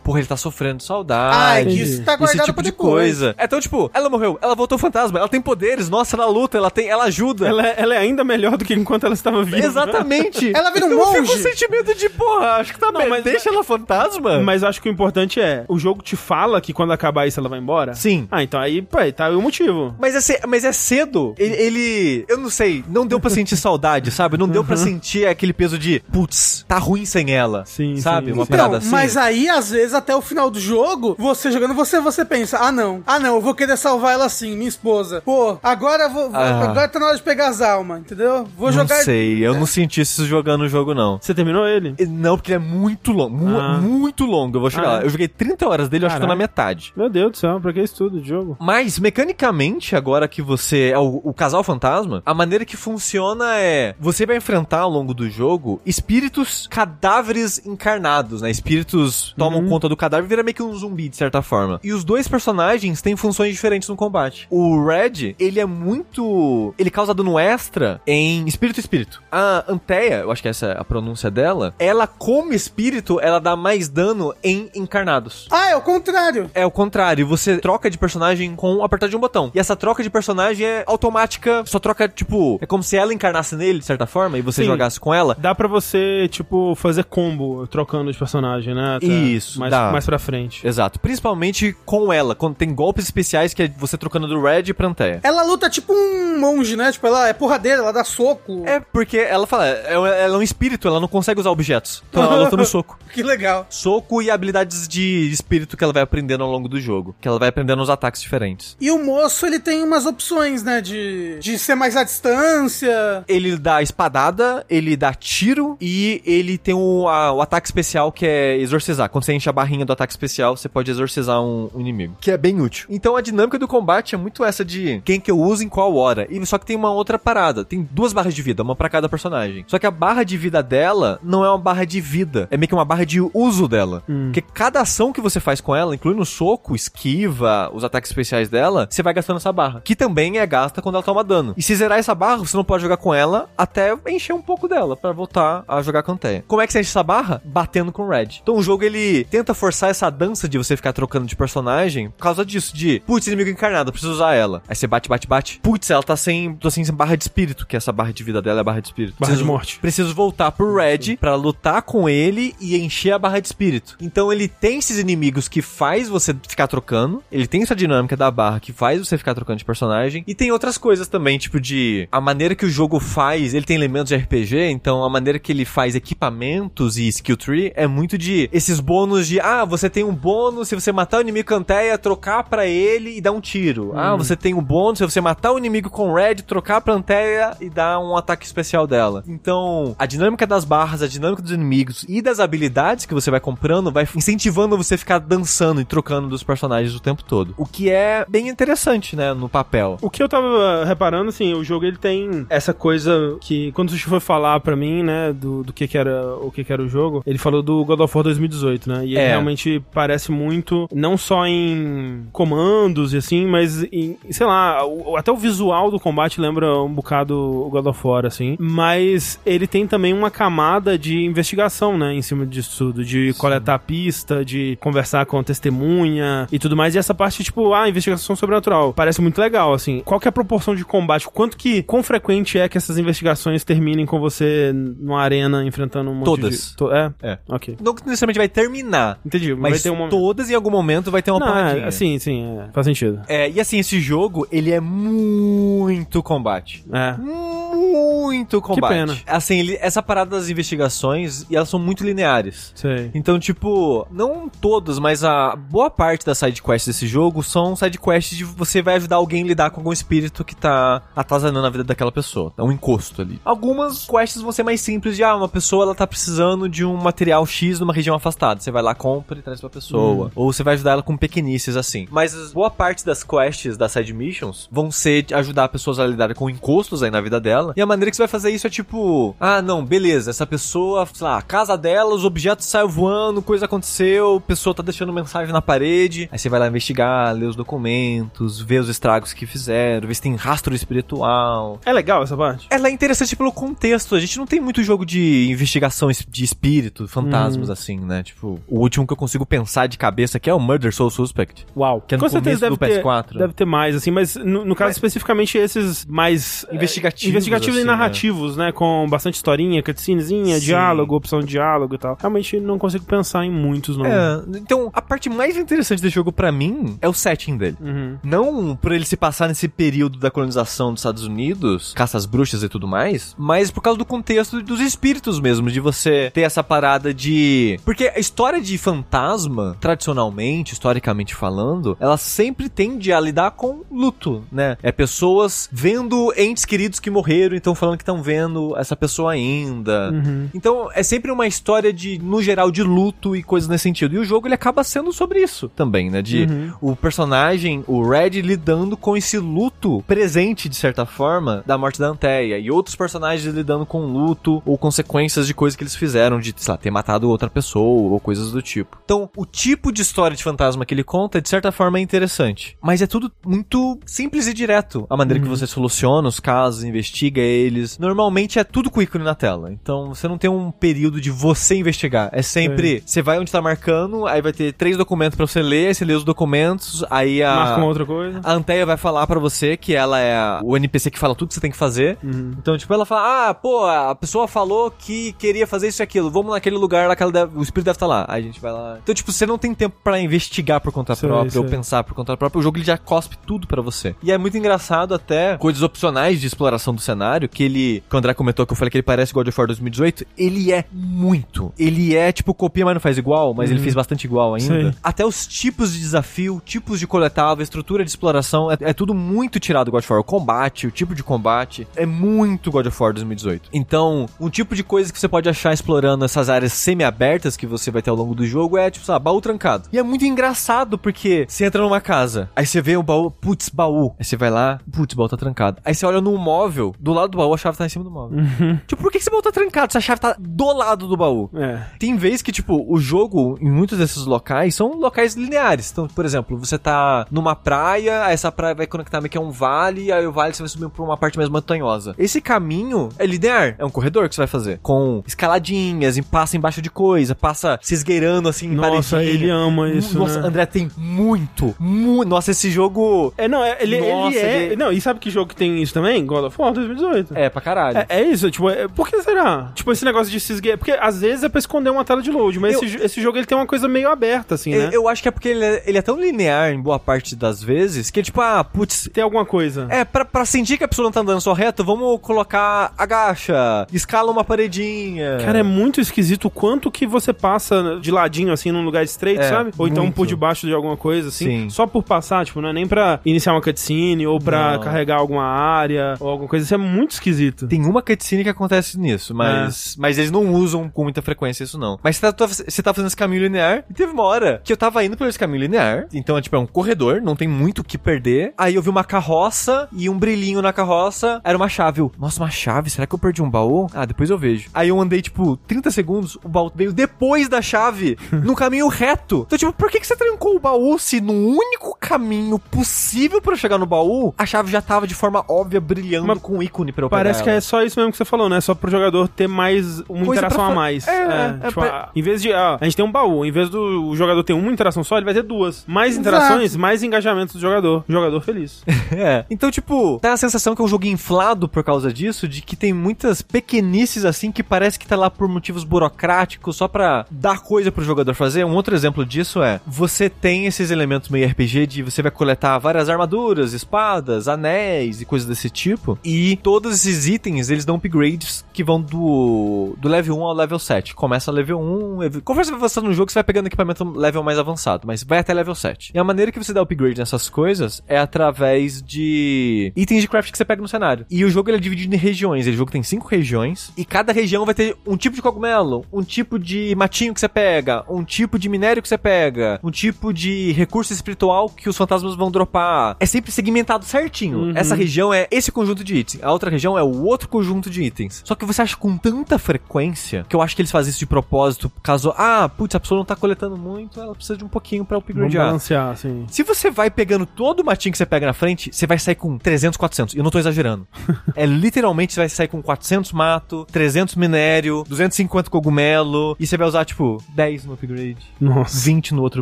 porra, 0.03 0.19
ele 0.19 0.27
tá 0.27 0.37
sofrendo 0.37 0.81
saudade. 0.83 1.35
Ai, 1.37 1.65
que 1.65 1.81
isso 1.81 2.03
tá 2.03 2.13
esse 2.13 2.19
guardado 2.19 2.45
tipo 2.45 2.53
pra 2.55 2.63
de 2.63 2.71
coisa. 2.71 3.35
É, 3.37 3.45
Então, 3.45 3.59
tipo, 3.59 3.89
ela 3.93 4.09
morreu, 4.09 4.37
ela 4.41 4.55
voltou 4.55 4.77
fantasma, 4.77 5.19
ela 5.19 5.27
tem 5.29 5.41
poderes, 5.41 5.89
nossa, 5.89 6.15
ela 6.15 6.25
luta, 6.25 6.57
ela 6.57 6.71
tem, 6.71 6.87
ela 6.87 7.05
ajuda. 7.05 7.47
Ela, 7.47 7.67
é- 7.67 7.75
ela 7.77 7.95
é 7.95 7.97
ainda 7.97 8.23
melhor 8.23 8.57
do 8.57 8.65
que 8.65 8.73
enquanto 8.73 9.05
ela 9.05 9.13
estava 9.13 9.43
viva. 9.43 9.65
Exatamente. 9.65 10.51
Ela 10.55 10.71
vira 10.71 10.85
um 10.85 10.91
eu 10.91 10.99
fico 11.07 11.13
com 11.13 11.21
monge. 11.27 11.37
sentimento 11.43 11.93
de, 11.95 12.09
porra, 12.09 12.47
acho 12.57 12.73
que 12.73 12.79
tá 12.79 12.91
bem, 12.91 13.07
mas- 13.09 13.23
deixa 13.23 13.49
ela 13.49 13.63
fantasma. 13.63 14.39
Mas 14.41 14.63
acho 14.63 14.81
que 14.81 14.89
o 14.89 14.91
importante 14.91 15.39
é, 15.39 15.65
o 15.67 15.77
jogo 15.77 16.01
te 16.01 16.15
fala 16.15 16.59
que 16.61 16.73
quando 16.73 16.91
acabar 16.93 17.27
isso 17.27 17.39
ela 17.39 17.49
vai 17.49 17.59
embora? 17.59 17.93
Sim. 17.93 18.27
Ah, 18.31 18.43
então 18.43 18.59
aí, 18.59 18.81
pô, 18.81 18.97
tá 19.15 19.27
aí 19.27 19.35
o 19.35 19.41
motivo. 19.41 19.95
Mas 19.99 20.15
é, 20.15 20.21
ce- 20.21 20.39
mas 20.47 20.63
é 20.63 20.71
cedo. 20.71 21.33
Ele, 21.37 21.55
ele- 21.55 22.25
Eu 22.27 22.37
não 22.37 22.49
sei, 22.49 22.83
não 22.89 23.05
deu 23.05 23.19
pra 23.19 23.29
sentir 23.29 23.55
saudade, 23.57 24.11
sabe? 24.11 24.37
Não 24.37 24.47
deu 24.47 24.63
pra 24.63 24.75
sentir 24.77 25.27
aquele 25.27 25.53
peso 25.53 25.77
de, 25.77 26.01
putz, 26.11 26.65
tá 26.67 26.77
ruim 26.77 27.05
sem 27.05 27.31
ela. 27.33 27.63
Sim, 27.65 27.97
Sabe? 27.97 28.27
sim, 28.27 28.33
Uma 28.33 28.45
sim. 28.45 28.51
parada 28.51 28.67
Então, 28.69 28.79
assim. 28.79 28.89
mas 28.89 29.17
aí, 29.25 29.49
às 29.49 29.69
vezes, 29.71 29.93
até 29.93 30.15
o 30.15 30.21
final 30.21 30.49
do 30.49 30.59
jogo, 30.59 31.15
você 31.17 31.51
jogando, 31.51 31.73
você, 31.73 31.99
você 31.99 32.23
pensa, 32.25 32.57
ah 32.59 32.71
não, 32.71 33.03
ah 33.05 33.19
não, 33.19 33.35
eu 33.35 33.41
vou 33.41 33.53
querer 33.55 33.77
salvar 33.77 34.13
ela 34.13 34.25
assim, 34.25 34.55
minha 34.55 34.69
esposa. 34.69 35.21
Pô, 35.25 35.57
agora 35.63 36.03
eu 36.03 36.09
vou, 36.09 36.29
vou- 36.29 36.39
Ah. 36.39 36.63
agora 36.69 36.87
tá 36.87 36.99
na 36.99 37.07
hora 37.07 37.17
de 37.17 37.23
pegar 37.23 37.47
as 37.49 37.61
almas, 37.61 37.99
entendeu? 38.01 38.47
Vou 38.57 38.67
não 38.67 38.73
jogar. 38.73 38.95
sei, 39.03 39.45
eu 39.45 39.53
não 39.55 39.65
senti 39.65 40.01
isso 40.01 40.25
jogando 40.25 40.61
o 40.61 40.69
jogo, 40.69 40.93
não. 40.93 41.17
Você 41.21 41.33
terminou 41.33 41.67
ele? 41.67 41.95
Não, 42.07 42.37
porque 42.37 42.51
ele 42.53 42.63
é 42.63 42.67
muito 42.67 43.11
longo. 43.11 43.35
mu- 43.35 43.59
Ah. 43.59 43.77
Muito 43.77 44.25
longo. 44.25 44.57
Eu 44.57 44.61
vou 44.61 44.69
chegar 44.69 44.87
Ah, 44.87 44.93
lá. 44.93 45.01
é? 45.01 45.05
Eu 45.05 45.09
joguei 45.09 45.27
30 45.27 45.67
horas 45.67 45.89
dele, 45.89 46.05
eu 46.05 46.07
acho 46.07 46.15
que 46.17 46.21
tô 46.21 46.27
na 46.27 46.35
metade. 46.35 46.93
Meu 46.95 47.09
Deus 47.09 47.31
do 47.31 47.37
céu, 47.37 47.59
pra 47.59 47.73
que 47.73 47.81
isso 47.81 47.95
tudo 47.95 48.21
de 48.21 48.27
jogo? 48.29 48.55
Mas, 48.59 48.99
mecanicamente, 48.99 49.95
agora 49.95 50.27
que 50.27 50.41
você 50.41 50.91
é 50.93 50.97
o, 50.99 51.21
o 51.23 51.33
casal 51.33 51.63
fantasma, 51.63 52.21
a 52.25 52.33
maneira 52.33 52.63
que 52.65 52.77
funciona 52.77 53.57
é: 53.57 53.95
você 53.99 54.25
vai 54.25 54.37
enfrentar 54.37 54.79
ao 54.81 54.89
longo 54.89 55.13
do 55.13 55.29
jogo 55.29 55.81
espíritos 55.85 56.67
cadáveres 56.69 57.65
encarnados, 57.65 58.41
né? 58.41 58.49
Espíritos 58.49 59.14
tomam 59.37 59.61
Uhum. 59.61 59.69
conta 59.69 59.87
do 59.89 59.95
cadáver 59.97 60.25
e 60.25 60.29
vira 60.29 60.43
meio 60.43 60.55
que 60.55 60.63
um 60.63 60.73
zumbi, 60.75 61.07
de 61.09 61.15
certa 61.15 61.41
forma. 61.41 61.79
E 61.83 61.93
os 61.93 62.03
dois 62.03 62.27
personagens 62.27 63.01
têm 63.01 63.15
funções 63.15 63.51
diferentes 63.53 63.87
no 63.89 63.95
combate. 63.95 64.47
O 64.49 64.83
Red, 64.85 65.35
ele 65.39 65.59
é 65.59 65.65
muito. 65.65 66.73
Ele 66.77 66.89
causa 66.89 67.13
dano 67.13 67.37
extra 67.39 68.01
em 68.05 68.45
espírito 68.47 68.79
espírito. 68.79 69.21
A 69.31 69.63
Anteia, 69.67 70.19
eu 70.21 70.31
acho 70.31 70.41
que 70.41 70.47
essa 70.47 70.67
é 70.67 70.79
a 70.79 70.83
pronúncia 70.83 71.29
dela, 71.31 71.73
ela, 71.79 72.07
como 72.07 72.53
espírito, 72.53 73.19
ela 73.21 73.39
dá 73.39 73.55
mais 73.55 73.87
dano 73.87 74.33
em 74.43 74.69
encarnados. 74.75 75.47
Ah, 75.51 75.69
é 75.69 75.75
o 75.75 75.81
contrário. 75.81 76.49
É 76.53 76.65
o 76.65 76.71
contrário, 76.71 77.25
você 77.27 77.57
troca 77.57 77.89
de 77.89 77.97
personagem 77.97 78.55
com 78.55 78.83
apertar 78.83 79.07
de 79.07 79.15
um 79.15 79.19
botão. 79.19 79.51
E 79.53 79.59
essa 79.59 79.75
troca 79.75 80.03
de 80.03 80.09
personagem 80.09 80.65
é 80.65 80.83
automática, 80.87 81.63
só 81.65 81.79
troca, 81.79 82.07
tipo, 82.07 82.57
é 82.61 82.65
como 82.65 82.83
se 82.83 82.95
ela 82.97 83.13
encarnasse 83.13 83.55
nele, 83.55 83.79
de 83.79 83.85
certa 83.85 84.05
forma, 84.05 84.37
e 84.37 84.41
você 84.41 84.61
Sim. 84.61 84.67
jogasse 84.67 84.99
com 84.99 85.13
ela. 85.13 85.35
Dá 85.39 85.53
pra 85.55 85.67
você, 85.67 86.27
tipo, 86.29 86.75
fazer 86.75 87.03
combo 87.05 87.67
trocando 87.67 88.11
de 88.11 88.17
personagem, 88.17 88.73
né? 88.73 88.97
Até 89.05 89.13
Isso, 89.15 89.59
mais, 89.59 89.71
dá. 89.71 89.91
mais 89.91 90.05
pra 90.05 90.19
frente. 90.19 90.65
Exato, 90.65 90.99
principalmente 90.99 91.75
com 91.85 92.11
ela, 92.11 92.35
quando 92.35 92.55
tem 92.55 92.73
golpes 92.73 93.05
especiais 93.05 93.53
que 93.53 93.63
é 93.63 93.67
você 93.77 93.97
trocando 93.97 94.27
do 94.27 94.41
Red 94.41 94.73
pra 94.73 94.87
Anteia. 94.87 95.19
Ela 95.23 95.43
luta 95.43 95.69
tipo 95.69 95.93
um 95.93 96.39
monge, 96.39 96.75
né? 96.75 96.91
Tipo, 96.91 97.07
ela 97.07 97.27
é 97.27 97.33
porradeira, 97.33 97.79
ela 97.81 97.91
dá 97.93 98.03
soco. 98.03 98.63
É 98.65 98.79
porque 98.79 99.17
ela 99.17 99.47
fala, 99.47 99.67
é- 99.67 99.93
ela 99.93 100.09
é 100.35 100.37
um 100.37 100.41
espírito, 100.41 100.87
ela 100.87 100.99
não 100.99 101.07
consegue 101.07 101.39
usar 101.39 101.49
objetos. 101.51 102.03
Então 102.09 102.23
ela 102.23 102.35
luta 102.43 102.57
no 102.57 102.65
soco. 102.65 102.97
Que 103.15 103.23
legal. 103.23 103.65
Soco 103.69 104.21
e 104.21 104.29
habilidades 104.29 104.89
de 104.89 105.29
espírito 105.31 105.77
que 105.77 105.83
ela 105.85 105.93
vai 105.93 106.03
aprendendo 106.03 106.43
ao 106.43 106.51
longo 106.51 106.67
do 106.67 106.81
jogo. 106.81 107.15
Que 107.21 107.27
ela 107.29 107.39
vai 107.39 107.47
aprendendo 107.47 107.81
os 107.81 107.89
ataques 107.89 108.21
diferentes. 108.21 108.75
E 108.81 108.91
o 108.91 109.01
moço, 109.01 109.45
ele 109.45 109.57
tem 109.57 109.81
umas 109.83 110.05
opções, 110.05 110.63
né? 110.63 110.81
De, 110.81 111.39
de 111.39 111.57
ser 111.57 111.75
mais 111.75 111.95
à 111.95 112.03
distância. 112.03 113.23
Ele 113.27 113.57
dá 113.57 113.81
espadada, 113.81 114.65
ele 114.69 114.97
dá 114.97 115.13
tiro 115.13 115.77
e 115.79 116.21
ele 116.25 116.57
tem 116.57 116.73
o, 116.73 117.07
a- 117.07 117.31
o 117.31 117.41
ataque 117.41 117.67
especial 117.67 118.11
que 118.11 118.25
é 118.25 118.57
exorcizar. 118.57 118.85
Quando 119.09 119.23
você 119.23 119.33
enche 119.33 119.49
a 119.49 119.53
barrinha 119.53 119.85
do 119.85 119.93
ataque 119.93 120.11
especial, 120.11 120.57
você 120.57 120.67
pode 120.67 120.89
exorcizar 120.89 121.41
um, 121.41 121.69
um 121.73 121.79
inimigo. 121.79 122.17
Que 122.19 122.31
é 122.31 122.37
bem 122.37 122.59
útil. 122.59 122.87
Então 122.89 123.15
a 123.15 123.21
dinâmica 123.21 123.59
do 123.59 123.67
combate 123.67 124.15
é 124.15 124.17
muito 124.17 124.43
essa 124.43 124.65
de 124.65 125.01
quem 125.05 125.19
que 125.19 125.31
eu 125.31 125.39
uso 125.39 125.63
em 125.63 125.69
qual 125.69 125.95
hora. 125.95 126.27
E 126.29 126.43
só 126.45 126.57
que 126.57 126.65
tem 126.65 126.75
uma 126.75 126.91
outra 126.91 127.19
parada. 127.19 127.63
Tem 127.63 127.87
duas 127.91 128.13
barras 128.13 128.33
de 128.33 128.41
vida, 128.41 128.63
uma 128.63 128.75
pra 128.75 128.89
cada 128.89 129.07
personagem. 129.07 129.63
Só 129.67 129.77
que 129.77 129.85
a 129.85 129.91
barra 129.91 130.23
de 130.23 130.37
vida 130.37 130.63
dela 130.63 131.19
não 131.23 131.45
é 131.45 131.49
uma 131.49 131.57
barra 131.57 131.85
de 131.85 132.01
vida. 132.01 132.47
É 132.51 132.57
meio 132.57 132.67
que 132.67 132.75
uma 132.75 132.85
barra 132.85 133.05
de 133.05 133.21
uso 133.21 133.67
dela. 133.67 134.03
Porque 134.05 134.41
cada 134.41 134.81
ação 134.81 135.13
que 135.13 135.21
você 135.21 135.39
faz 135.39 135.61
com 135.61 135.75
ela, 135.75 135.95
incluindo 135.95 136.21
o 136.21 136.25
soco, 136.25 136.75
esquiva, 136.75 137.69
os 137.73 137.83
ataques 137.83 138.09
especiais 138.09 138.49
dela, 138.49 138.87
você 138.89 139.03
vai 139.03 139.13
gastando 139.13 139.37
essa 139.37 139.51
barra. 139.53 139.81
Que 139.83 139.95
também 139.95 140.39
é 140.39 140.45
gasta 140.45 140.81
quando 140.81 140.95
ela 140.95 141.03
toma 141.03 141.23
dano. 141.23 141.53
E 141.55 141.61
se 141.61 141.75
zerar 141.75 141.99
essa 141.99 142.15
barra, 142.15 142.37
você 142.37 142.57
não 142.57 142.63
pode 142.63 142.81
jogar 142.81 142.97
com 142.97 143.13
ela 143.13 143.49
até 143.57 143.95
encher 144.07 144.33
um 144.33 144.41
pouco 144.41 144.67
dela 144.67 144.95
pra 144.95 145.11
voltar 145.11 145.63
a 145.67 145.81
jogar 145.81 146.01
com. 146.01 146.15
Como 146.47 146.61
é 146.61 146.67
que 146.67 146.71
você 146.71 146.79
enche 146.79 146.89
essa 146.89 147.03
barra? 147.03 147.41
Batendo 147.43 147.91
com 147.91 148.03
o 148.03 148.09
Red. 148.09 148.39
Então 148.41 148.55
o 148.55 148.63
jogo 148.63 148.84
ele 148.85 149.23
tenta 149.25 149.53
forçar 149.53 149.89
essa 149.89 150.09
dança 150.09 150.47
de 150.47 150.57
você 150.57 150.75
ficar 150.75 150.93
trocando 150.93 151.25
de 151.27 151.35
personagem 151.35 152.09
por 152.09 152.19
causa 152.23 152.45
disso, 152.45 152.75
de 152.75 153.01
putz, 153.05 153.27
inimigo 153.27 153.49
encarnado, 153.49 153.91
preciso 153.91 154.13
usar 154.13 154.33
ela. 154.33 154.61
Aí 154.67 154.75
você 154.75 154.87
bate, 154.87 155.09
bate, 155.09 155.27
bate. 155.27 155.59
Putz, 155.61 155.89
ela 155.89 156.03
tá 156.03 156.15
sem, 156.15 156.55
tô 156.55 156.69
sem 156.69 156.83
barra 156.85 157.15
de 157.15 157.23
espírito, 157.23 157.65
que 157.65 157.75
essa 157.75 157.91
barra 157.91 158.11
de 158.13 158.23
vida 158.23 158.41
dela 158.41 158.59
é 158.59 158.61
a 158.61 158.63
barra 158.63 158.79
de 158.79 158.87
espírito. 158.87 159.15
Barra 159.19 159.27
Preciso- 159.31 159.43
de 159.43 159.47
morte. 159.47 159.79
Preciso 159.79 160.13
voltar 160.15 160.51
pro 160.51 160.75
Red 160.75 161.17
pra 161.19 161.35
lutar 161.35 161.81
com 161.81 162.07
ele 162.07 162.55
e 162.61 162.77
encher 162.77 163.11
a 163.13 163.19
barra 163.19 163.39
de 163.39 163.47
espírito. 163.47 163.95
Então 163.99 164.31
ele 164.31 164.47
tem 164.47 164.79
esses 164.79 164.97
inimigos 164.99 165.47
que 165.47 165.61
faz 165.61 166.07
você 166.07 166.35
ficar 166.47 166.67
trocando, 166.67 167.23
ele 167.31 167.47
tem 167.47 167.63
essa 167.63 167.75
dinâmica 167.75 168.15
da 168.15 168.29
barra 168.29 168.59
que 168.59 168.71
faz 168.71 168.99
você 168.99 169.17
ficar 169.17 169.33
trocando 169.33 169.59
de 169.59 169.65
personagem, 169.65 170.23
e 170.27 170.35
tem 170.35 170.51
outras 170.51 170.77
coisas 170.77 171.07
também, 171.07 171.37
tipo 171.37 171.59
de 171.59 172.07
a 172.11 172.21
maneira 172.21 172.55
que 172.55 172.65
o 172.65 172.69
jogo 172.69 172.99
faz, 172.99 173.53
ele 173.53 173.65
tem 173.65 173.75
elementos 173.75 174.09
de 174.09 174.15
RPG, 174.15 174.69
então 174.69 175.03
a 175.03 175.09
maneira 175.09 175.39
que 175.39 175.51
ele 175.51 175.65
faz 175.65 175.95
equipamentos 175.95 176.97
e 176.97 177.07
skill 177.07 177.37
tree 177.37 177.71
é 177.75 177.87
muito 177.87 178.17
de 178.17 178.49
esses 178.51 178.74
bônus 178.79 179.27
de, 179.27 179.39
ah, 179.39 179.65
você 179.65 179.89
tem 179.89 180.03
um 180.03 180.13
bônus 180.13 180.67
se 180.67 180.75
você 180.75 180.91
matar 180.91 181.17
o 181.17 181.21
inimigo 181.21 181.47
canteia, 181.47 181.97
trocar 181.97 182.43
para 182.43 182.65
ele 182.65 183.17
e 183.17 183.21
dar 183.21 183.31
um 183.31 183.41
tiro. 183.41 183.91
Ah, 183.95 184.13
Hum. 184.13 184.17
você 184.17 184.35
tem 184.35 184.53
um 184.53 184.61
bônus 184.61 184.97
se 184.99 185.03
você 185.05 185.19
matar 185.21 185.51
o 185.51 185.57
inimigo 185.57 185.89
com 185.89 186.13
red, 186.13 186.35
trocar 186.35 186.81
pra 186.81 186.93
Anteia 186.93 187.55
e 187.59 187.69
dar 187.69 187.99
um 187.99 188.15
ataque 188.15 188.45
especial 188.45 188.87
dela. 188.87 189.23
Então, 189.27 189.95
a 189.99 190.05
dinâmica 190.05 190.45
das 190.47 190.63
barras, 190.65 191.01
a 191.01 191.07
dinâmica 191.07 191.41
dos 191.41 191.51
inimigos 191.51 192.05
e 192.07 192.21
das 192.21 192.39
habilidades 192.39 193.05
que 193.05 193.13
você 193.13 193.29
vai 193.29 193.39
comprando 193.39 193.91
vai 193.91 194.07
incentivando 194.15 194.77
você 194.77 194.95
a 194.95 194.97
ficar 194.97 195.19
dançando 195.19 195.81
e 195.81 195.85
trocando 195.85 196.27
dos 196.27 196.43
personagens 196.43 196.95
o 196.95 196.99
tempo 196.99 197.23
todo. 197.23 197.53
O 197.57 197.65
que 197.65 197.89
é 197.89 198.25
bem 198.27 198.47
interessante, 198.47 199.15
né, 199.15 199.33
no 199.33 199.49
papel. 199.49 199.97
O 200.01 200.09
que 200.09 200.21
eu 200.23 200.29
tava 200.29 200.85
reparando, 200.85 201.29
assim, 201.29 201.53
o 201.53 201.63
jogo 201.63 201.85
ele 201.85 201.97
tem 201.97 202.45
essa 202.49 202.73
coisa 202.73 203.37
que, 203.41 203.71
quando 203.73 203.89
o 203.89 203.91
Sushi 203.91 204.05
foi 204.07 204.19
falar 204.19 204.59
pra 204.61 204.75
mim, 204.75 205.03
né, 205.03 205.33
do, 205.33 205.63
do 205.63 205.73
que 205.73 205.87
que 205.87 205.97
era 205.97 206.35
o 206.37 206.51
que 206.51 206.63
que 206.63 206.71
era 206.73 206.81
o 206.81 206.87
jogo, 206.87 207.21
ele 207.25 207.37
falou 207.37 207.61
do 207.61 207.83
God 207.85 207.99
of 207.99 208.15
War 208.17 208.23
2018, 208.23 208.45
né? 208.87 209.01
E 209.05 209.11
ele 209.11 209.19
É. 209.19 209.27
realmente 209.29 209.81
parece 209.93 210.31
muito, 210.31 210.87
não 210.93 211.17
só 211.17 211.45
em 211.45 212.25
comandos 212.31 213.13
e 213.13 213.17
assim, 213.17 213.45
mas 213.45 213.83
em, 213.91 214.17
sei 214.29 214.45
lá, 214.45 214.85
o- 214.85 215.15
até 215.17 215.31
o 215.31 215.35
visual 215.37 215.89
do 215.91 215.99
combate 215.99 216.39
lembra 216.41 216.81
um 216.81 216.89
bocado 216.93 217.35
o 217.37 217.69
God 217.69 217.85
of 217.87 217.99
War, 218.07 218.25
assim. 218.25 218.55
Mas 218.59 219.39
ele 219.45 219.67
tem 219.67 219.87
também 219.87 220.13
uma 220.13 220.29
camada 220.31 220.97
de 220.97 221.23
investigação, 221.23 221.97
né, 221.97 222.13
em 222.13 222.21
cima 222.21 222.45
disso 222.45 222.77
tudo, 222.77 223.03
de 223.03 223.33
coletar 223.37 223.79
pista, 223.79 224.43
de 224.43 224.77
conversar 224.81 225.25
com 225.25 225.39
a 225.39 225.43
testemunha 225.43 226.47
e 226.51 226.59
tudo 226.59 226.75
mais. 226.75 226.95
E 226.95 226.97
essa 226.97 227.13
parte, 227.13 227.43
tipo, 227.43 227.73
ah, 227.73 227.87
investigação 227.89 228.35
sobrenatural. 228.35 228.93
Parece 228.93 229.21
muito 229.21 229.39
legal, 229.39 229.73
assim. 229.73 230.01
Qual 230.05 230.19
que 230.19 230.27
é 230.27 230.29
a 230.29 230.31
proporção 230.31 230.75
de 230.75 230.83
combate? 230.85 231.27
Quanto 231.27 231.57
que, 231.57 231.83
quão 231.83 232.01
frequente 232.03 232.57
é 232.57 232.67
que 232.69 232.77
essas 232.77 232.97
investigações 232.97 233.63
terminem 233.63 234.05
com 234.05 234.19
você 234.19 234.71
numa 234.73 235.21
arena 235.21 235.63
enfrentando 235.65 236.09
um 236.09 236.15
monte 236.15 236.25
Todas. 236.25 236.69
de... 236.71 236.75
To- 236.77 236.91
é? 236.93 237.13
É. 237.21 237.37
Ok. 237.49 237.77
Não 237.81 237.93
necessariamente 238.05 238.37
vai 238.37 238.47
terminar, 238.55 239.19
Entendi. 239.25 239.53
mas 239.53 239.85
um 239.85 240.07
todas 240.07 240.49
em 240.49 240.55
algum 240.55 240.71
momento 240.71 241.11
vai 241.11 241.21
ter 241.21 241.29
uma 241.29 241.39
Não, 241.41 241.47
paradinha. 241.47 241.85
é, 241.87 241.91
sim, 241.91 242.17
sim, 242.17 242.57
é. 242.57 242.71
faz 242.71 242.87
sentido. 242.87 243.21
É, 243.27 243.49
e 243.49 243.59
assim, 243.59 243.77
esse 243.79 243.99
jogo, 243.99 244.47
ele 244.49 244.71
é 244.71 244.79
muito 244.79 246.23
combate. 246.23 246.85
É. 246.91 247.15
Muito 247.17 248.61
combate. 248.61 248.91
pena. 248.93 249.17
Assim, 249.27 249.59
ele- 249.59 249.77
essa 249.81 250.01
parada 250.01 250.31
das 250.37 250.49
investigações, 250.49 251.45
e 251.49 251.55
elas 251.55 251.67
são 251.69 251.79
muito 251.79 252.03
lineares. 252.05 252.71
Sei. 252.75 253.11
Então, 253.13 253.37
tipo, 253.39 254.07
não 254.09 254.47
todas, 254.49 254.99
mas 254.99 255.23
a 255.23 255.55
boa 255.55 255.89
parte 255.89 256.25
das 256.25 256.37
sidequests 256.37 256.87
desse 256.87 257.07
jogo 257.07 257.43
são 257.43 257.75
sidequests 257.75 258.37
de 258.37 258.43
você 258.45 258.81
vai 258.81 258.95
ajudar 258.95 259.17
alguém 259.17 259.43
a 259.43 259.47
lidar 259.47 259.69
com 259.71 259.81
algum 259.81 259.91
espírito 259.91 260.43
que 260.45 260.55
tá 260.55 261.01
atazanando 261.15 261.67
a 261.67 261.69
vida 261.69 261.83
daquela 261.83 262.11
pessoa. 262.11 262.53
É 262.57 262.63
um 262.63 262.71
encosto 262.71 263.21
ali. 263.21 263.39
Algumas 263.43 264.05
quests 264.07 264.41
vão 264.41 264.51
ser 264.51 264.63
mais 264.63 264.79
simples 264.79 265.15
de, 265.17 265.23
ah, 265.23 265.35
uma 265.35 265.49
pessoa 265.49 265.83
ela 265.83 265.95
tá 265.95 266.07
precisando 266.07 266.69
de 266.69 266.85
um 266.85 266.95
material 266.95 267.45
X 267.45 267.79
numa 267.79 267.93
região 267.93 268.15
afastada. 268.15 268.34
Você 268.61 268.71
vai 268.71 268.81
lá, 268.83 268.93
compra 268.95 269.39
e 269.39 269.41
traz 269.41 269.59
pra 269.59 269.69
pessoa. 269.69 270.31
Ou 270.35 270.51
você 270.51 270.63
vai 270.63 270.73
ajudar 270.75 270.91
ela 270.91 271.03
com 271.03 271.15
pequenices 271.17 271.75
assim. 271.75 272.07
Mas 272.11 272.33
as- 272.35 272.53
boa 272.53 272.69
parte 272.69 273.05
das 273.05 273.23
quests, 273.23 273.77
das 273.77 273.91
side 273.91 274.13
missions, 274.13 274.67
vão 274.71 274.91
ser 274.91 275.23
de 275.23 275.33
ajudar 275.33 275.67
pessoas 275.69 275.99
a 275.99 276.05
lidar 276.05 276.33
com 276.35 276.49
encostos 276.49 277.03
aí 277.03 277.09
na 277.11 277.21
vida 277.21 277.39
dela. 277.39 277.73
E 277.75 277.81
a 277.81 277.85
maneira 277.85 278.09
que 278.11 278.15
você 278.17 278.23
vai 278.23 278.27
fazer 278.27 278.51
isso 278.51 278.67
é 278.67 278.69
tipo, 278.69 279.35
ah, 279.39 279.61
não, 279.61 279.83
beleza, 279.85 280.29
essa 280.29 280.45
pessoa, 280.45 281.07
sei 281.13 281.25
lá, 281.27 281.37
a 281.37 281.41
casa 281.41 281.77
dela, 281.77 282.13
os 282.13 282.25
objetos 282.25 282.65
saem 282.65 282.87
voando, 282.87 283.41
coisa 283.41 283.65
aconteceu, 283.65 284.35
a 284.37 284.41
pessoa 284.41 284.73
tá 284.73 284.83
deixando 284.83 285.11
mensagem 285.13 285.53
na 285.53 285.61
parede. 285.61 286.29
Aí 286.31 286.37
você 286.39 286.49
vai 286.49 286.59
lá 286.59 286.67
investigar, 286.67 287.33
ler 287.33 287.45
os 287.47 287.55
documentos, 287.55 288.59
ver 288.61 288.79
os 288.81 288.89
estragos 288.89 289.33
que 289.33 289.45
fizeram, 289.45 290.07
ver 290.07 290.15
se 290.15 290.21
tem 290.21 290.35
rastro 290.35 290.73
espiritual. 290.75 291.79
É 291.85 291.93
legal 291.93 292.23
essa 292.23 292.35
parte? 292.35 292.67
Ela 292.69 292.87
é 292.87 292.91
interessante 292.91 293.35
pelo 293.35 293.51
contexto. 293.51 294.15
A 294.15 294.19
gente 294.19 294.37
não 294.37 294.45
tem 294.45 294.59
muito 294.59 294.83
jogo 294.83 295.05
de 295.05 295.47
investigação 295.49 296.09
es- 296.09 296.25
de 296.27 296.43
espírito, 296.43 297.07
fantasmas, 297.07 297.69
assim, 297.69 297.99
né? 297.99 298.23
Tipo, 298.25 298.59
o 298.67 298.79
último 298.79 299.05
que 299.05 299.13
eu 299.13 299.17
consigo 299.17 299.45
pensar 299.45 299.87
de 299.87 299.97
cabeça 299.97 300.37
aqui 300.37 300.49
é 300.49 300.53
o 300.53 300.59
Murder 300.59 300.93
Soul 300.93 301.09
Suspect. 301.09 301.65
Uau. 301.75 302.01
Que 302.01 302.15
é 302.15 302.17
no 302.17 302.23
Com 302.23 302.29
começo 302.29 302.59
deve 302.59 302.69
do 302.69 302.77
ter, 302.77 303.01
PS4. 303.03 303.37
deve 303.37 303.53
ter 303.53 303.65
mais, 303.65 303.95
assim, 303.95 304.11
mas 304.11 304.35
no, 304.35 304.65
no 304.65 304.75
caso 304.75 304.89
Mas- 304.89 304.97
especificamente 304.97 305.57
esses 305.57 306.05
mais 306.05 306.65
é, 306.69 306.75
Investigativos, 306.75 307.29
investigativos 307.29 307.75
e 307.75 307.79
assim, 307.79 307.87
narrativos, 307.87 308.57
né? 308.57 308.71
Com 308.71 309.07
bastante 309.09 309.35
historinha, 309.35 309.81
cutscenezinha, 309.83 310.59
Sim. 310.59 310.65
diálogo, 310.65 311.15
opção 311.15 311.39
de 311.41 311.47
diálogo 311.47 311.95
e 311.95 311.97
tal. 311.97 312.17
Realmente 312.19 312.59
não 312.59 312.77
consigo 312.79 313.05
pensar 313.05 313.45
em 313.45 313.51
muitos, 313.51 313.97
não. 313.97 314.05
É, 314.05 314.41
então 314.57 314.89
a 314.93 315.01
parte 315.01 315.29
mais 315.29 315.57
interessante 315.57 316.01
desse 316.01 316.15
jogo 316.15 316.31
pra 316.31 316.51
mim 316.51 316.97
é 317.01 317.07
o 317.07 317.13
setting 317.13 317.57
dele. 317.57 317.77
Uhum. 317.79 318.17
Não 318.23 318.75
por 318.75 318.91
ele 318.91 319.05
se 319.05 319.15
passar 319.15 319.47
nesse 319.47 319.67
período 319.67 320.17
da 320.19 320.31
colonização 320.31 320.91
dos 320.91 321.01
Estados 321.01 321.23
Unidos, 321.25 321.93
caça 321.95 322.17
às 322.17 322.25
bruxas 322.25 322.63
e 322.63 322.69
tudo 322.69 322.87
mais, 322.87 323.35
mas 323.37 323.71
por 323.71 323.81
causa 323.81 323.97
do 323.97 324.05
contexto 324.05 324.61
dos 324.61 324.79
espíritos 324.79 325.39
mesmo, 325.39 325.69
de 325.69 325.79
você 325.79 326.31
ter 326.33 326.41
essa 326.41 326.63
parada 326.63 327.13
de. 327.13 327.79
Porque 327.85 328.11
a 328.15 328.19
história 328.19 328.61
de 328.61 328.77
fantasma, 328.77 329.75
tradicionalmente, 329.79 330.73
historicamente 330.73 331.35
falando, 331.35 331.97
ela 331.99 332.17
sempre 332.17 332.69
tende 332.69 333.11
a 333.11 333.19
lidar 333.19 333.51
com 333.51 333.81
luto, 333.91 334.43
né? 334.51 334.77
É 334.81 334.91
pessoas 334.91 335.69
vendo 335.71 336.33
entes 336.37 336.65
queridos 336.65 336.99
que 336.99 337.09
morreram, 337.09 337.55
então 337.55 337.75
falando 337.75 337.97
que 337.97 338.03
estão 338.03 338.21
vendo 338.23 338.75
essa 338.77 338.95
pessoa 338.95 339.33
ainda. 339.33 340.11
Uhum. 340.11 340.49
Então 340.53 340.89
é 340.93 341.03
sempre 341.03 341.29
uma 341.31 341.45
história 341.45 341.91
de, 341.91 342.17
no 342.19 342.41
geral, 342.41 342.71
de 342.71 342.83
luto 342.83 343.35
e 343.35 343.43
coisas 343.43 343.67
nesse 343.69 343.83
sentido. 343.83 344.15
E 344.15 344.19
o 344.19 344.25
jogo 344.25 344.47
ele 344.47 344.55
acaba 344.55 344.83
sendo 344.83 345.11
sobre 345.11 345.41
isso 345.41 345.67
também, 345.69 346.09
né? 346.09 346.21
De 346.21 346.45
Uhum. 346.45 346.73
o 346.81 346.95
personagem, 346.95 347.83
o 347.87 348.07
Red, 348.07 348.41
lidando 348.41 348.95
com 348.95 349.17
esse 349.17 349.37
luto 349.37 350.03
presente, 350.07 350.69
de 350.69 350.75
certa 350.75 351.05
forma, 351.05 351.63
da 351.65 351.77
morte 351.77 351.99
da 351.99 352.07
Anteia. 352.07 352.59
E 352.59 352.69
outros 352.69 352.95
personagens 352.95 353.53
lidando 353.53 353.85
com 353.85 354.05
luto 354.05 354.61
ou 354.65 354.77
consequências 354.77 355.47
de 355.47 355.53
coisas 355.53 355.75
que 355.75 355.83
eles 355.83 355.95
fizeram, 355.95 356.39
de, 356.39 356.53
sei 356.55 356.71
lá, 356.71 356.77
ter 356.77 356.91
matado 356.91 357.29
outra 357.29 357.49
pessoa 357.49 358.04
ou 358.11 358.19
coisas 358.19 358.51
do 358.51 358.61
tipo. 358.61 358.97
Então, 359.05 359.29
o 359.35 359.45
tipo 359.45 359.91
de 359.91 360.01
história 360.01 360.35
de 360.35 360.43
fantasma 360.43 360.85
que 360.85 360.93
ele 360.93 361.03
conta, 361.03 361.41
de 361.41 361.49
certa 361.49 361.71
forma, 361.71 361.97
é 361.99 362.01
interessante. 362.01 362.77
Mas 362.81 363.01
é 363.01 363.07
tudo 363.07 363.31
muito 363.45 363.99
simples 364.05 364.47
e 364.47 364.53
direto. 364.53 365.05
A 365.09 365.17
maneira 365.17 365.41
que 365.41 365.49
você 365.49 365.67
soluciona 365.67 366.27
os 366.27 366.39
casos, 366.39 366.83
investiga 366.83 367.41
eles. 367.41 367.97
Normalmente 367.97 368.59
é 368.59 368.63
tudo 368.63 368.89
com 368.89 369.01
ícone 369.01 369.23
na 369.23 369.35
tela. 369.35 369.71
Então, 369.71 370.13
você 370.13 370.27
não 370.27 370.37
tem 370.37 370.49
um 370.49 370.71
período 370.71 371.19
de 371.21 371.31
você 371.31 371.75
investigar. 371.75 372.29
É 372.31 372.41
sempre, 372.41 373.03
você 373.05 373.21
vai 373.21 373.39
onde 373.39 373.51
tá 373.51 373.61
marcando, 373.61 374.25
aí 374.27 374.41
vai 374.41 374.53
ter 374.53 374.73
três 374.73 374.97
documentos 374.97 375.35
pra 375.35 375.45
você 375.47 375.61
ler, 375.61 375.87
aí 375.87 375.95
você 375.95 376.05
lê 376.05 376.13
os 376.13 376.23
documentos, 376.23 377.03
aí 377.09 377.41
a... 377.43 377.55
Marca 377.55 377.77
uma 377.77 377.87
outra 377.87 378.05
coisa. 378.05 378.41
A 378.43 378.53
Anteia 378.53 378.85
vai 378.85 378.97
falar 378.97 379.25
pra 379.27 379.39
você 379.39 379.75
que 379.77 379.93
ela 379.95 380.19
é 380.19 380.35
a- 380.35 380.61
o 380.63 380.75
NPC 380.77 381.09
que 381.11 381.19
fala 381.19 381.35
tudo 381.35 381.49
que 381.49 381.53
você 381.53 381.59
tem 381.61 381.71
que 381.71 381.77
fazer. 381.77 382.17
Uhum. 382.23 382.53
Então, 382.59 382.77
tipo, 382.77 382.93
ela 382.93 383.05
fala: 383.05 383.49
Ah, 383.49 383.53
pô, 383.53 383.85
a 383.85 384.15
pessoa 384.15 384.47
falou 384.47 384.91
que 384.91 385.33
queria 385.33 385.65
fazer 385.67 385.87
isso 385.87 386.01
e 386.01 386.03
aquilo. 386.03 386.29
Vamos 386.31 386.51
naquele 386.51 386.77
lugar 386.77 387.07
lá 387.07 387.15
que 387.15 387.23
ela 387.23 387.31
deve- 387.31 387.57
o 387.57 387.61
espírito 387.61 387.85
deve 387.85 387.94
estar 387.95 388.07
lá. 388.07 388.25
Aí 388.27 388.41
a 388.41 388.45
gente 388.45 388.59
vai 388.59 388.71
lá. 388.71 388.97
Então, 389.01 389.13
tipo, 389.15 389.31
você 389.31 389.45
não 389.45 389.57
tem 389.57 389.73
tempo 389.73 389.95
pra 390.03 390.19
investigar 390.19 390.81
por 390.81 390.91
conta 390.91 391.15
Sei, 391.15 391.27
própria 391.27 391.59
ou 391.59 391.67
pensar 391.67 392.03
por 392.03 392.13
conta 392.13 392.35
própria. 392.37 392.59
O 392.59 392.63
jogo 392.63 392.77
ele 392.77 392.85
já 392.85 392.97
cospe 392.97 393.37
tudo 393.45 393.67
pra 393.67 393.81
você. 393.81 394.15
E 394.21 394.31
é 394.31 394.37
muito 394.37 394.57
engraçado 394.57 395.13
até 395.13 395.57
coisas 395.57 395.81
opcionais 395.81 396.39
de 396.39 396.47
exploração 396.47 396.93
do 396.93 397.01
cenário. 397.01 397.47
Que 397.49 397.63
ele, 397.63 398.03
que 398.09 398.15
o 398.15 398.17
André 398.19 398.33
comentou 398.33 398.65
que 398.65 398.73
eu 398.73 398.77
falei 398.77 398.89
que 398.89 398.97
ele 398.97 399.03
parece 399.03 399.33
God 399.33 399.47
of 399.47 399.59
War 399.59 399.67
2018. 399.67 400.25
Ele 400.37 400.71
é 400.71 400.85
muito. 400.91 401.73
Ele 401.77 402.15
é, 402.15 402.31
tipo, 402.31 402.53
copia, 402.53 402.85
mas 402.85 402.95
não 402.95 403.01
faz 403.01 403.17
igual. 403.17 403.53
Mas 403.53 403.71
ele 403.71 403.79
fez 403.79 403.93
bastante 403.93 404.25
igual 404.25 404.53
ainda. 404.53 404.91
Sei. 404.91 404.93
Até 405.03 405.25
os 405.25 405.47
tipos 405.47 405.93
de 405.93 405.99
desafio, 405.99 406.61
tipos 406.63 406.99
de 406.99 407.07
coletável, 407.07 407.63
estrutura 407.63 408.03
de 408.03 408.09
exploração, 408.09 408.71
é, 408.71 408.77
é 408.81 408.93
tudo 408.93 409.13
muito 409.13 409.59
tirado 409.59 409.85
do 409.85 409.91
God 409.91 410.03
of 410.03 410.11
War. 410.11 410.19
O 410.19 410.23
combate, 410.23 410.87
o 410.87 410.91
tipo 410.91 411.15
de 411.15 411.23
combate, 411.23 411.87
é 411.95 412.05
muito 412.05 412.71
God 412.71 412.87
of 412.87 413.01
War 413.01 413.13
2018. 413.13 413.69
Então, 413.73 414.27
um 414.39 414.49
tipo 414.49 414.75
de 414.75 414.83
coisa 414.83 415.11
que 415.11 415.19
você 415.19 415.27
pode 415.27 415.47
achar 415.49 415.73
explorando 415.73 416.25
essas 416.25 416.49
áreas 416.49 416.73
semi-abertas 416.73 417.55
que 417.55 417.65
você 417.65 417.84
vai 417.91 418.01
ter 418.01 418.09
ao 418.09 418.15
longo 418.15 418.35
do 418.35 418.45
jogo 418.45 418.77
é, 418.77 418.89
tipo, 418.89 419.05
sabe, 419.05 419.23
baú 419.25 419.41
trancado. 419.41 419.89
E 419.91 419.97
é 419.97 420.03
muito 420.03 420.25
engraçado, 420.25 420.97
porque 420.97 421.45
você 421.47 421.65
entra 421.65 421.81
numa 421.81 422.01
casa, 422.01 422.49
aí 422.55 422.65
você 422.65 422.81
vê 422.81 422.97
o 422.97 423.03
baú, 423.03 423.31
putz, 423.31 423.69
baú. 423.69 424.13
Aí 424.17 424.25
você 424.25 424.35
vai 424.35 424.49
lá, 424.49 424.79
putz, 424.91 425.13
o 425.13 425.17
baú 425.17 425.29
tá 425.29 425.37
trancado. 425.37 425.81
Aí 425.83 425.93
você 425.93 426.05
olha 426.05 426.21
num 426.21 426.37
móvel, 426.37 426.93
do 426.99 427.13
lado 427.13 427.31
do 427.31 427.37
baú 427.37 427.53
a 427.53 427.57
chave 427.57 427.77
tá 427.77 427.85
em 427.85 427.89
cima 427.89 428.03
do 428.03 428.11
móvel. 428.11 428.39
Tipo, 428.87 429.01
por 429.01 429.11
que 429.11 429.17
esse 429.17 429.29
baú 429.29 429.41
tá 429.41 429.51
trancado 429.51 429.91
se 429.91 429.97
a 429.97 430.01
chave 430.01 430.19
tá 430.19 430.35
do 430.39 430.73
lado 430.73 431.07
do 431.07 431.17
baú? 431.17 431.49
É. 431.53 431.79
Tem 431.99 432.15
vezes 432.15 432.41
que, 432.41 432.51
tipo, 432.51 432.85
o 432.87 432.99
jogo, 432.99 433.57
em 433.61 433.69
muitos 433.69 433.97
desses 433.97 434.25
locais, 434.25 434.75
são 434.75 434.93
locais 434.99 435.35
lineares. 435.35 435.91
Então, 435.91 436.07
por 436.07 436.25
exemplo, 436.25 436.57
você 436.57 436.77
tá 436.77 437.25
numa 437.31 437.55
praia, 437.55 438.25
aí 438.25 438.33
essa 438.33 438.51
praia 438.51 438.75
vai 438.75 438.87
conectar 438.87 439.21
meio 439.21 439.29
que 439.29 439.37
a 439.37 439.41
um 439.41 439.51
vale, 439.51 440.11
aí 440.11 440.25
o 440.25 440.31
vale 440.31 440.53
você 440.53 440.61
vai 440.61 440.69
subir 440.69 440.89
pra 440.89 441.03
uma 441.03 441.17
parte 441.17 441.37
mais 441.37 441.49
montanhosa. 441.49 442.15
Esse 442.17 442.41
caminho 442.41 443.09
é 443.17 443.25
linear, 443.25 443.75
é 443.77 443.85
um 443.85 443.89
corredor 443.89 444.27
que 444.29 444.35
você 444.35 444.41
vai 444.41 444.47
fazer. 444.47 444.79
Com 444.81 445.23
escaladinhas, 445.25 446.17
e 446.17 446.21
passa 446.21 446.57
embaixo 446.57 446.81
de 446.81 446.89
coisa, 446.89 447.35
passa 447.35 447.74
se 447.81 447.93
esgueirando 447.93 448.49
assim 448.49 448.67
em 448.67 448.75
Nossa, 448.75 449.17
paredinha. 449.17 449.35
ele 449.43 449.49
ama 449.49 449.89
isso, 449.89 450.17
Nossa, 450.17 450.41
né? 450.41 450.47
André, 450.47 450.65
tem 450.65 450.89
muito, 450.97 451.75
muito. 451.79 452.27
Nossa, 452.29 452.51
esse 452.51 452.69
jogo. 452.69 453.33
É, 453.37 453.47
não, 453.47 453.63
é- 453.63 453.77
ele, 453.79 453.99
Nossa, 453.99 454.37
ele 454.37 454.45
é. 454.45 454.63
ele- 454.63 454.75
Não, 454.75 454.91
e 454.91 454.99
sabe 455.01 455.19
que 455.19 455.29
jogo 455.29 455.49
que 455.49 455.55
tem 455.55 455.81
isso 455.81 455.93
também? 455.93 456.25
God 456.25 456.45
of 456.45 456.55
War 456.61 456.71
2018. 456.73 457.33
É, 457.35 457.45
É, 457.45 457.49
pra 457.49 457.61
caralho. 457.61 457.97
É, 457.99 458.05
é 458.09 458.23
isso, 458.23 458.49
tipo, 458.49 458.69
é, 458.69 458.87
por 458.87 459.07
que 459.07 459.21
será? 459.21 459.71
Tipo, 459.75 459.91
esse 459.91 460.03
negócio 460.03 460.31
de 460.31 460.39
se 460.39 460.51
esgueirar. 460.53 460.77
Porque 460.79 460.91
às 460.91 461.21
vezes 461.21 461.43
é 461.43 461.49
pra 461.49 461.59
esconder 461.59 461.89
uma 461.91 462.03
tela 462.03 462.21
de 462.21 462.31
load, 462.31 462.59
mas 462.59 462.73
Eu- 462.73 462.83
esse, 462.83 462.97
esse 462.97 463.21
jogo 463.21 463.37
ele 463.37 463.45
tem 463.45 463.57
uma 463.57 463.67
coisa 463.67 463.87
meio 463.87 464.09
aberta, 464.09 464.55
assim, 464.55 464.71
né? 464.75 464.87
Eu, 464.87 465.03
eu 465.03 465.07
acho 465.07 465.21
que 465.21 465.27
é 465.27 465.31
porque 465.31 465.49
ele 465.49 465.63
é, 465.63 465.83
ele 465.85 465.97
é 465.97 466.01
tão 466.01 466.19
linear 466.19 466.71
em 466.71 466.81
boa 466.81 466.97
parte 466.99 467.35
das 467.35 467.61
vezes 467.63 468.09
que, 468.09 468.21
tipo, 468.23 468.41
ah, 468.41 468.63
putz. 468.63 469.09
Tem 469.13 469.23
alguma 469.23 469.45
coisa. 469.45 469.87
É, 469.89 470.03
pra, 470.03 470.25
pra 470.25 470.45
sentir 470.45 470.77
que 470.77 470.83
a 470.83 470.87
pessoa 470.87 471.03
não 471.05 471.11
tá 471.11 471.19
andando 471.21 471.39
só 471.41 471.53
reto, 471.53 471.83
vamos 471.83 472.19
colocar 472.21 472.93
agacha, 472.97 473.87
escala 473.93 474.31
uma 474.31 474.43
paredinha. 474.43 475.37
Cara, 475.43 475.59
é 475.59 475.63
muito 475.63 475.99
esquisito 476.01 476.45
o 476.45 476.49
quanto 476.49 476.91
que 476.91 477.05
você 477.07 477.31
passa 477.33 477.64
de 478.01 478.11
ladinho, 478.11 478.51
assim, 478.51 478.71
num 478.71 478.83
lugar 478.83 479.03
estreito, 479.03 479.41
É, 479.41 479.49
sabe? 479.49 479.71
Ou 479.77 479.87
então 479.87 480.03
muito. 480.03 480.15
por 480.15 480.25
debaixo 480.27 480.65
de 480.67 480.73
alguma 480.73 480.97
coisa, 480.97 481.29
assim. 481.29 481.45
Sim. 481.45 481.69
Só 481.69 481.85
por 481.87 482.03
passar, 482.03 482.45
tipo, 482.45 482.61
não 482.61 482.69
é 482.69 482.73
nem 482.73 482.87
pra 482.87 483.19
iniciar 483.25 483.53
uma 483.53 483.61
cutscene 483.61 484.25
ou 484.27 484.39
pra 484.39 484.73
Não. 484.73 484.79
carregar 484.81 485.17
alguma 485.17 485.43
área 485.43 486.15
ou 486.19 486.29
alguma 486.29 486.49
coisa. 486.49 486.65
Isso 486.65 486.73
é 486.73 486.77
muito 486.77 487.11
esquisito. 487.11 487.67
Tem 487.67 487.83
uma 487.85 488.01
cutscene 488.01 488.43
que 488.43 488.49
acontece 488.49 488.99
nisso, 488.99 489.33
É. 489.33 489.35
mas, 489.35 489.95
mas 489.97 490.17
eles 490.17 490.31
não 490.31 490.53
usam 490.53 490.89
com 490.89 491.03
muita 491.03 491.21
frequência 491.21 491.63
isso 491.63 491.77
não. 491.77 491.99
Mas 492.03 492.17
você 492.17 492.31
tá, 492.33 492.45
você 492.47 492.83
tá 492.83 492.93
fazendo 492.93 493.07
esse 493.07 493.15
caminho 493.17 493.43
linear, 493.43 493.83
e 493.89 493.93
teve 493.93 494.11
uma 494.11 494.23
hora 494.23 494.61
que 494.63 494.71
eu 494.71 494.77
tava 494.77 495.03
indo 495.03 495.17
por 495.17 495.27
esse 495.27 495.37
caminho 495.39 495.61
linear, 495.61 496.07
então 496.13 496.37
é 496.37 496.41
tipo, 496.41 496.55
é 496.55 496.59
um 496.59 496.65
corredor, 496.65 497.21
não 497.21 497.35
tem 497.35 497.47
muito 497.47 497.79
o 497.79 497.83
que 497.83 497.97
perder. 497.97 498.53
Aí 498.57 498.75
eu 498.75 498.81
vi 498.81 498.89
uma 498.89 499.03
carroça 499.03 499.87
e 499.91 500.09
um 500.09 500.17
brilhinho 500.17 500.61
na 500.61 500.71
carroça, 500.71 501.41
era 501.43 501.57
uma 501.57 501.67
chave. 501.69 501.99
Eu, 502.01 502.11
Nossa, 502.17 502.41
uma 502.41 502.49
chave? 502.49 502.89
Será 502.89 503.05
que 503.07 503.13
eu 503.15 503.19
perdi 503.19 503.41
um 503.41 503.49
baú? 503.49 503.87
Ah, 503.93 504.05
depois 504.05 504.29
eu 504.29 504.37
vejo. 504.37 504.69
Aí 504.73 504.89
eu 504.89 504.99
andei, 504.99 505.21
tipo, 505.21 505.57
30 505.67 505.91
segundos, 505.91 506.37
o 506.43 506.47
baú 506.49 506.71
veio 506.73 506.93
depois 506.93 507.44
da 507.47 507.61
chave, 507.61 508.17
no 508.31 508.55
caminho 508.55 508.87
reto. 508.87 509.43
Então, 509.47 509.57
tipo, 509.57 509.73
por 509.73 509.89
que, 509.89 509.99
que 509.99 510.07
você 510.07 510.15
trancou 510.15 510.55
o 510.55 510.59
baú 510.59 510.97
se 510.99 511.19
no 511.21 511.33
único 511.33 511.95
caminho 511.99 512.57
possível 512.59 513.41
pra 513.41 513.53
eu 513.53 513.57
chegar 513.57 513.77
no 513.77 513.85
baú, 513.85 514.33
a 514.37 514.45
chave 514.45 514.71
já 514.71 514.81
tava 514.81 515.07
de 515.07 515.13
forma 515.15 515.43
óbvia, 515.47 515.79
brilhando 515.81 516.27
Mas 516.27 516.39
com 516.39 516.57
um 516.57 516.63
ícone 516.63 516.91
pra 516.91 517.05
eu 517.05 517.09
Parece 517.09 517.39
que 517.39 517.45
pegar 517.45 517.57
é 517.57 517.61
só 517.61 517.83
isso 517.83 517.99
mesmo 517.99 518.11
que 518.11 518.17
você 518.17 518.25
falou, 518.25 518.49
né? 518.49 518.59
Só 518.61 518.73
pro 518.73 518.89
jogador 518.89 519.27
ter 519.27 519.47
mais 519.47 519.99
uma 520.01 520.25
Coisa 520.25 520.41
interação 520.45 520.65
a 520.65 520.71
mais. 520.73 521.07
É, 521.07 521.57
é, 521.63 521.67
tipo, 521.67 521.81
pra- 521.81 522.09
em 522.15 522.21
vez 522.21 522.41
de. 522.41 522.51
ah, 522.53 522.77
a 522.79 522.83
gente 522.85 522.95
tem 522.95 523.05
um 523.05 523.11
baú, 523.11 523.45
em 523.45 523.51
vez 523.51 523.69
do 523.69 524.15
jogador 524.15 524.43
ter 524.43 524.53
uma 524.53 524.71
interação 524.71 525.03
só, 525.03 525.17
ele 525.17 525.25
vai 525.25 525.33
ter 525.33 525.43
duas. 525.43 525.83
Mais 525.87 526.17
interações, 526.17 526.75
mais 526.75 527.03
engajamento 527.03 527.53
do 527.53 527.59
jogador. 527.59 528.03
Jogador 528.07 528.41
feliz. 528.41 528.83
É. 529.15 529.45
Então, 529.51 529.69
tipo, 529.69 530.19
tem 530.19 530.31
a 530.31 530.37
sensação 530.37 530.75
que 530.75 530.81
é 530.81 530.85
um 530.85 530.87
jogo 530.87 531.05
inflado 531.05 531.69
por 531.69 531.83
causa 531.83 532.11
disso, 532.11 532.47
de 532.47 532.61
que 532.61 532.75
tem 532.75 532.91
muitas 532.91 533.41
pequenices 533.41 534.25
assim 534.25 534.51
que 534.51 534.63
parece 534.63 534.97
que 534.97 535.05
tá 535.07 535.15
lá 535.15 535.29
por 535.29 535.47
motivos 535.47 535.83
burocráticos, 535.83 536.75
só 536.75 536.87
pra 536.87 537.25
dar 537.39 537.59
coisa 537.61 537.91
pro 537.91 538.03
jogador 538.03 538.33
fazer. 538.33 538.63
Um 538.65 538.73
outro 538.75 538.95
exemplo 538.95 539.25
disso 539.25 539.61
é, 539.61 539.79
você 539.85 540.29
tem 540.29 540.65
esses 540.65 540.91
elementos 540.91 541.29
meio 541.29 541.47
RPG 541.47 541.87
de 541.87 542.03
você 542.03 542.21
vai 542.21 542.31
coletar 542.31 542.77
várias 542.79 543.09
armaduras, 543.09 543.73
espadas, 543.73 544.47
anéis 544.47 545.21
e 545.21 545.25
coisas 545.25 545.47
desse 545.47 545.69
tipo, 545.69 546.17
e 546.23 546.57
todos 546.57 546.93
esses 546.95 547.27
itens, 547.27 547.69
eles 547.69 547.85
dão 547.85 547.95
upgrades 547.95 548.63
que 548.73 548.83
vão 548.83 549.01
do, 549.01 549.95
do 549.97 550.07
level 550.07 550.37
1 550.37 550.43
ao 550.43 550.53
level 550.53 550.79
7. 550.79 551.13
Começa 551.15 551.51
level 551.51 551.79
1, 551.79 552.23
ev- 552.23 552.41
conforme 552.41 552.65
você 552.65 552.71
vai 552.71 552.79
avançando 552.79 553.05
no 553.07 553.13
jogo, 553.13 553.31
você 553.31 553.35
vai 553.35 553.43
pegando 553.43 553.67
equipamento 553.67 554.03
level 554.03 554.43
mais 554.43 554.57
avançado, 554.59 555.05
mas 555.07 555.23
vai 555.23 555.39
até 555.39 555.53
level 555.53 555.75
7. 555.75 556.11
E 556.13 556.19
a 556.19 556.23
maneira 556.23 556.51
que 556.51 556.59
você 556.63 556.73
dá 556.73 556.81
upgrade 556.81 557.19
nessas 557.19 557.49
coisas 557.49 558.01
é 558.07 558.17
através 558.17 559.01
de 559.01 559.91
itens 559.95 560.21
de 560.21 560.27
craft 560.27 560.51
que 560.51 560.57
você 560.57 560.65
pega 560.65 560.81
no 560.81 560.87
cenário. 560.87 561.25
E 561.29 561.43
o 561.43 561.49
jogo 561.49 561.69
ele 561.69 561.77
é 561.77 561.79
dividido 561.79 562.13
em 562.13 562.17
regiões. 562.17 562.67
O 562.67 562.73
jogo 562.73 562.91
tem 562.91 563.03
cinco 563.03 563.27
regiões. 563.27 563.91
E 563.97 564.05
cada 564.05 564.31
região 564.31 564.65
vai 564.65 564.73
ter 564.75 564.95
um 565.05 565.17
tipo 565.17 565.35
de 565.35 565.41
cogumelo, 565.41 566.05
um 566.11 566.23
tipo 566.23 566.57
de 566.59 566.93
matinho 566.95 567.24
que 567.33 567.39
você 567.39 567.49
pega, 567.49 568.03
um 568.09 568.23
tipo 568.23 568.57
de 568.57 568.69
minério 568.69 569.01
que 569.01 569.09
você 569.09 569.17
pega, 569.17 569.79
um 569.83 569.91
tipo 569.91 570.33
de 570.33 570.71
recurso 570.73 571.13
espiritual 571.13 571.69
que 571.69 571.89
os 571.89 571.97
fantasmas 571.97 572.35
vão 572.35 572.51
dropar. 572.51 573.17
É 573.19 573.25
sempre 573.25 573.51
segmentado 573.51 574.05
certinho. 574.05 574.75
Essa 574.75 574.95
região 574.95 575.33
é 575.33 575.47
esse 575.51 575.71
conjunto 575.71 576.03
de 576.03 576.15
itens. 576.15 576.43
A 576.43 576.51
outra 576.51 576.69
região 576.69 576.97
é 576.97 577.03
o 577.03 577.23
outro 577.23 577.47
conjunto 577.47 577.89
de 577.89 578.03
itens. 578.03 578.41
Só 578.45 578.55
que 578.55 578.65
você 578.65 578.81
acha 578.81 578.95
com 578.95 579.17
tanta 579.17 579.57
frequência 579.57 580.45
que 580.47 580.55
eu 580.55 580.61
acho 580.61 580.75
que 580.75 580.81
eles 580.81 580.91
fazem 580.91 581.09
isso 581.09 581.19
de 581.19 581.25
propósito, 581.25 581.91
caso, 582.03 582.33
ah, 582.37 582.69
putz, 582.69 582.95
a 582.95 582.99
pessoa 582.99 583.17
não 583.17 583.25
tá 583.25 583.35
coletando 583.35 583.77
muito, 583.77 584.19
ela 584.19 584.35
precisa 584.35 584.57
de 584.57 584.63
um 584.63 584.67
pouquinho 584.67 585.05
pra 585.05 585.17
upgradear. 585.17 585.65
balancear, 585.65 586.09
assim. 586.09 586.45
Se 586.49 586.63
você 586.63 586.89
vai 586.89 587.09
pegando 587.09 587.45
todo 587.45 587.79
o 587.81 587.85
matinho 587.85 588.11
que 588.11 588.17
você 588.17 588.25
pega 588.25 588.45
na 588.45 588.53
frente, 588.53 588.91
você 588.91 589.07
vai 589.07 589.17
sair 589.19 589.35
com 589.35 589.57
300, 589.57 589.97
400. 589.97 590.35
E 590.35 590.37
eu 590.37 590.43
não 590.43 590.51
tô 590.51 590.59
exagerando. 590.59 591.07
é 591.55 591.65
literalmente 591.65 592.33
você 592.33 592.41
vai 592.41 592.49
sair 592.49 592.67
com 592.67 592.81
400 592.81 593.31
mato, 593.31 593.85
300 593.91 594.35
minério, 594.35 595.03
250 595.07 595.69
cogumelo. 595.69 596.55
E 596.59 596.67
você 596.67 596.77
vai 596.77 596.87
usar, 596.87 597.05
tipo, 597.05 597.14
10 597.53 597.85
no 597.85 597.93
upgrade. 597.93 598.37
Nossa. 598.59 599.03
20 599.05 599.33
no 599.33 599.41
outro 599.41 599.61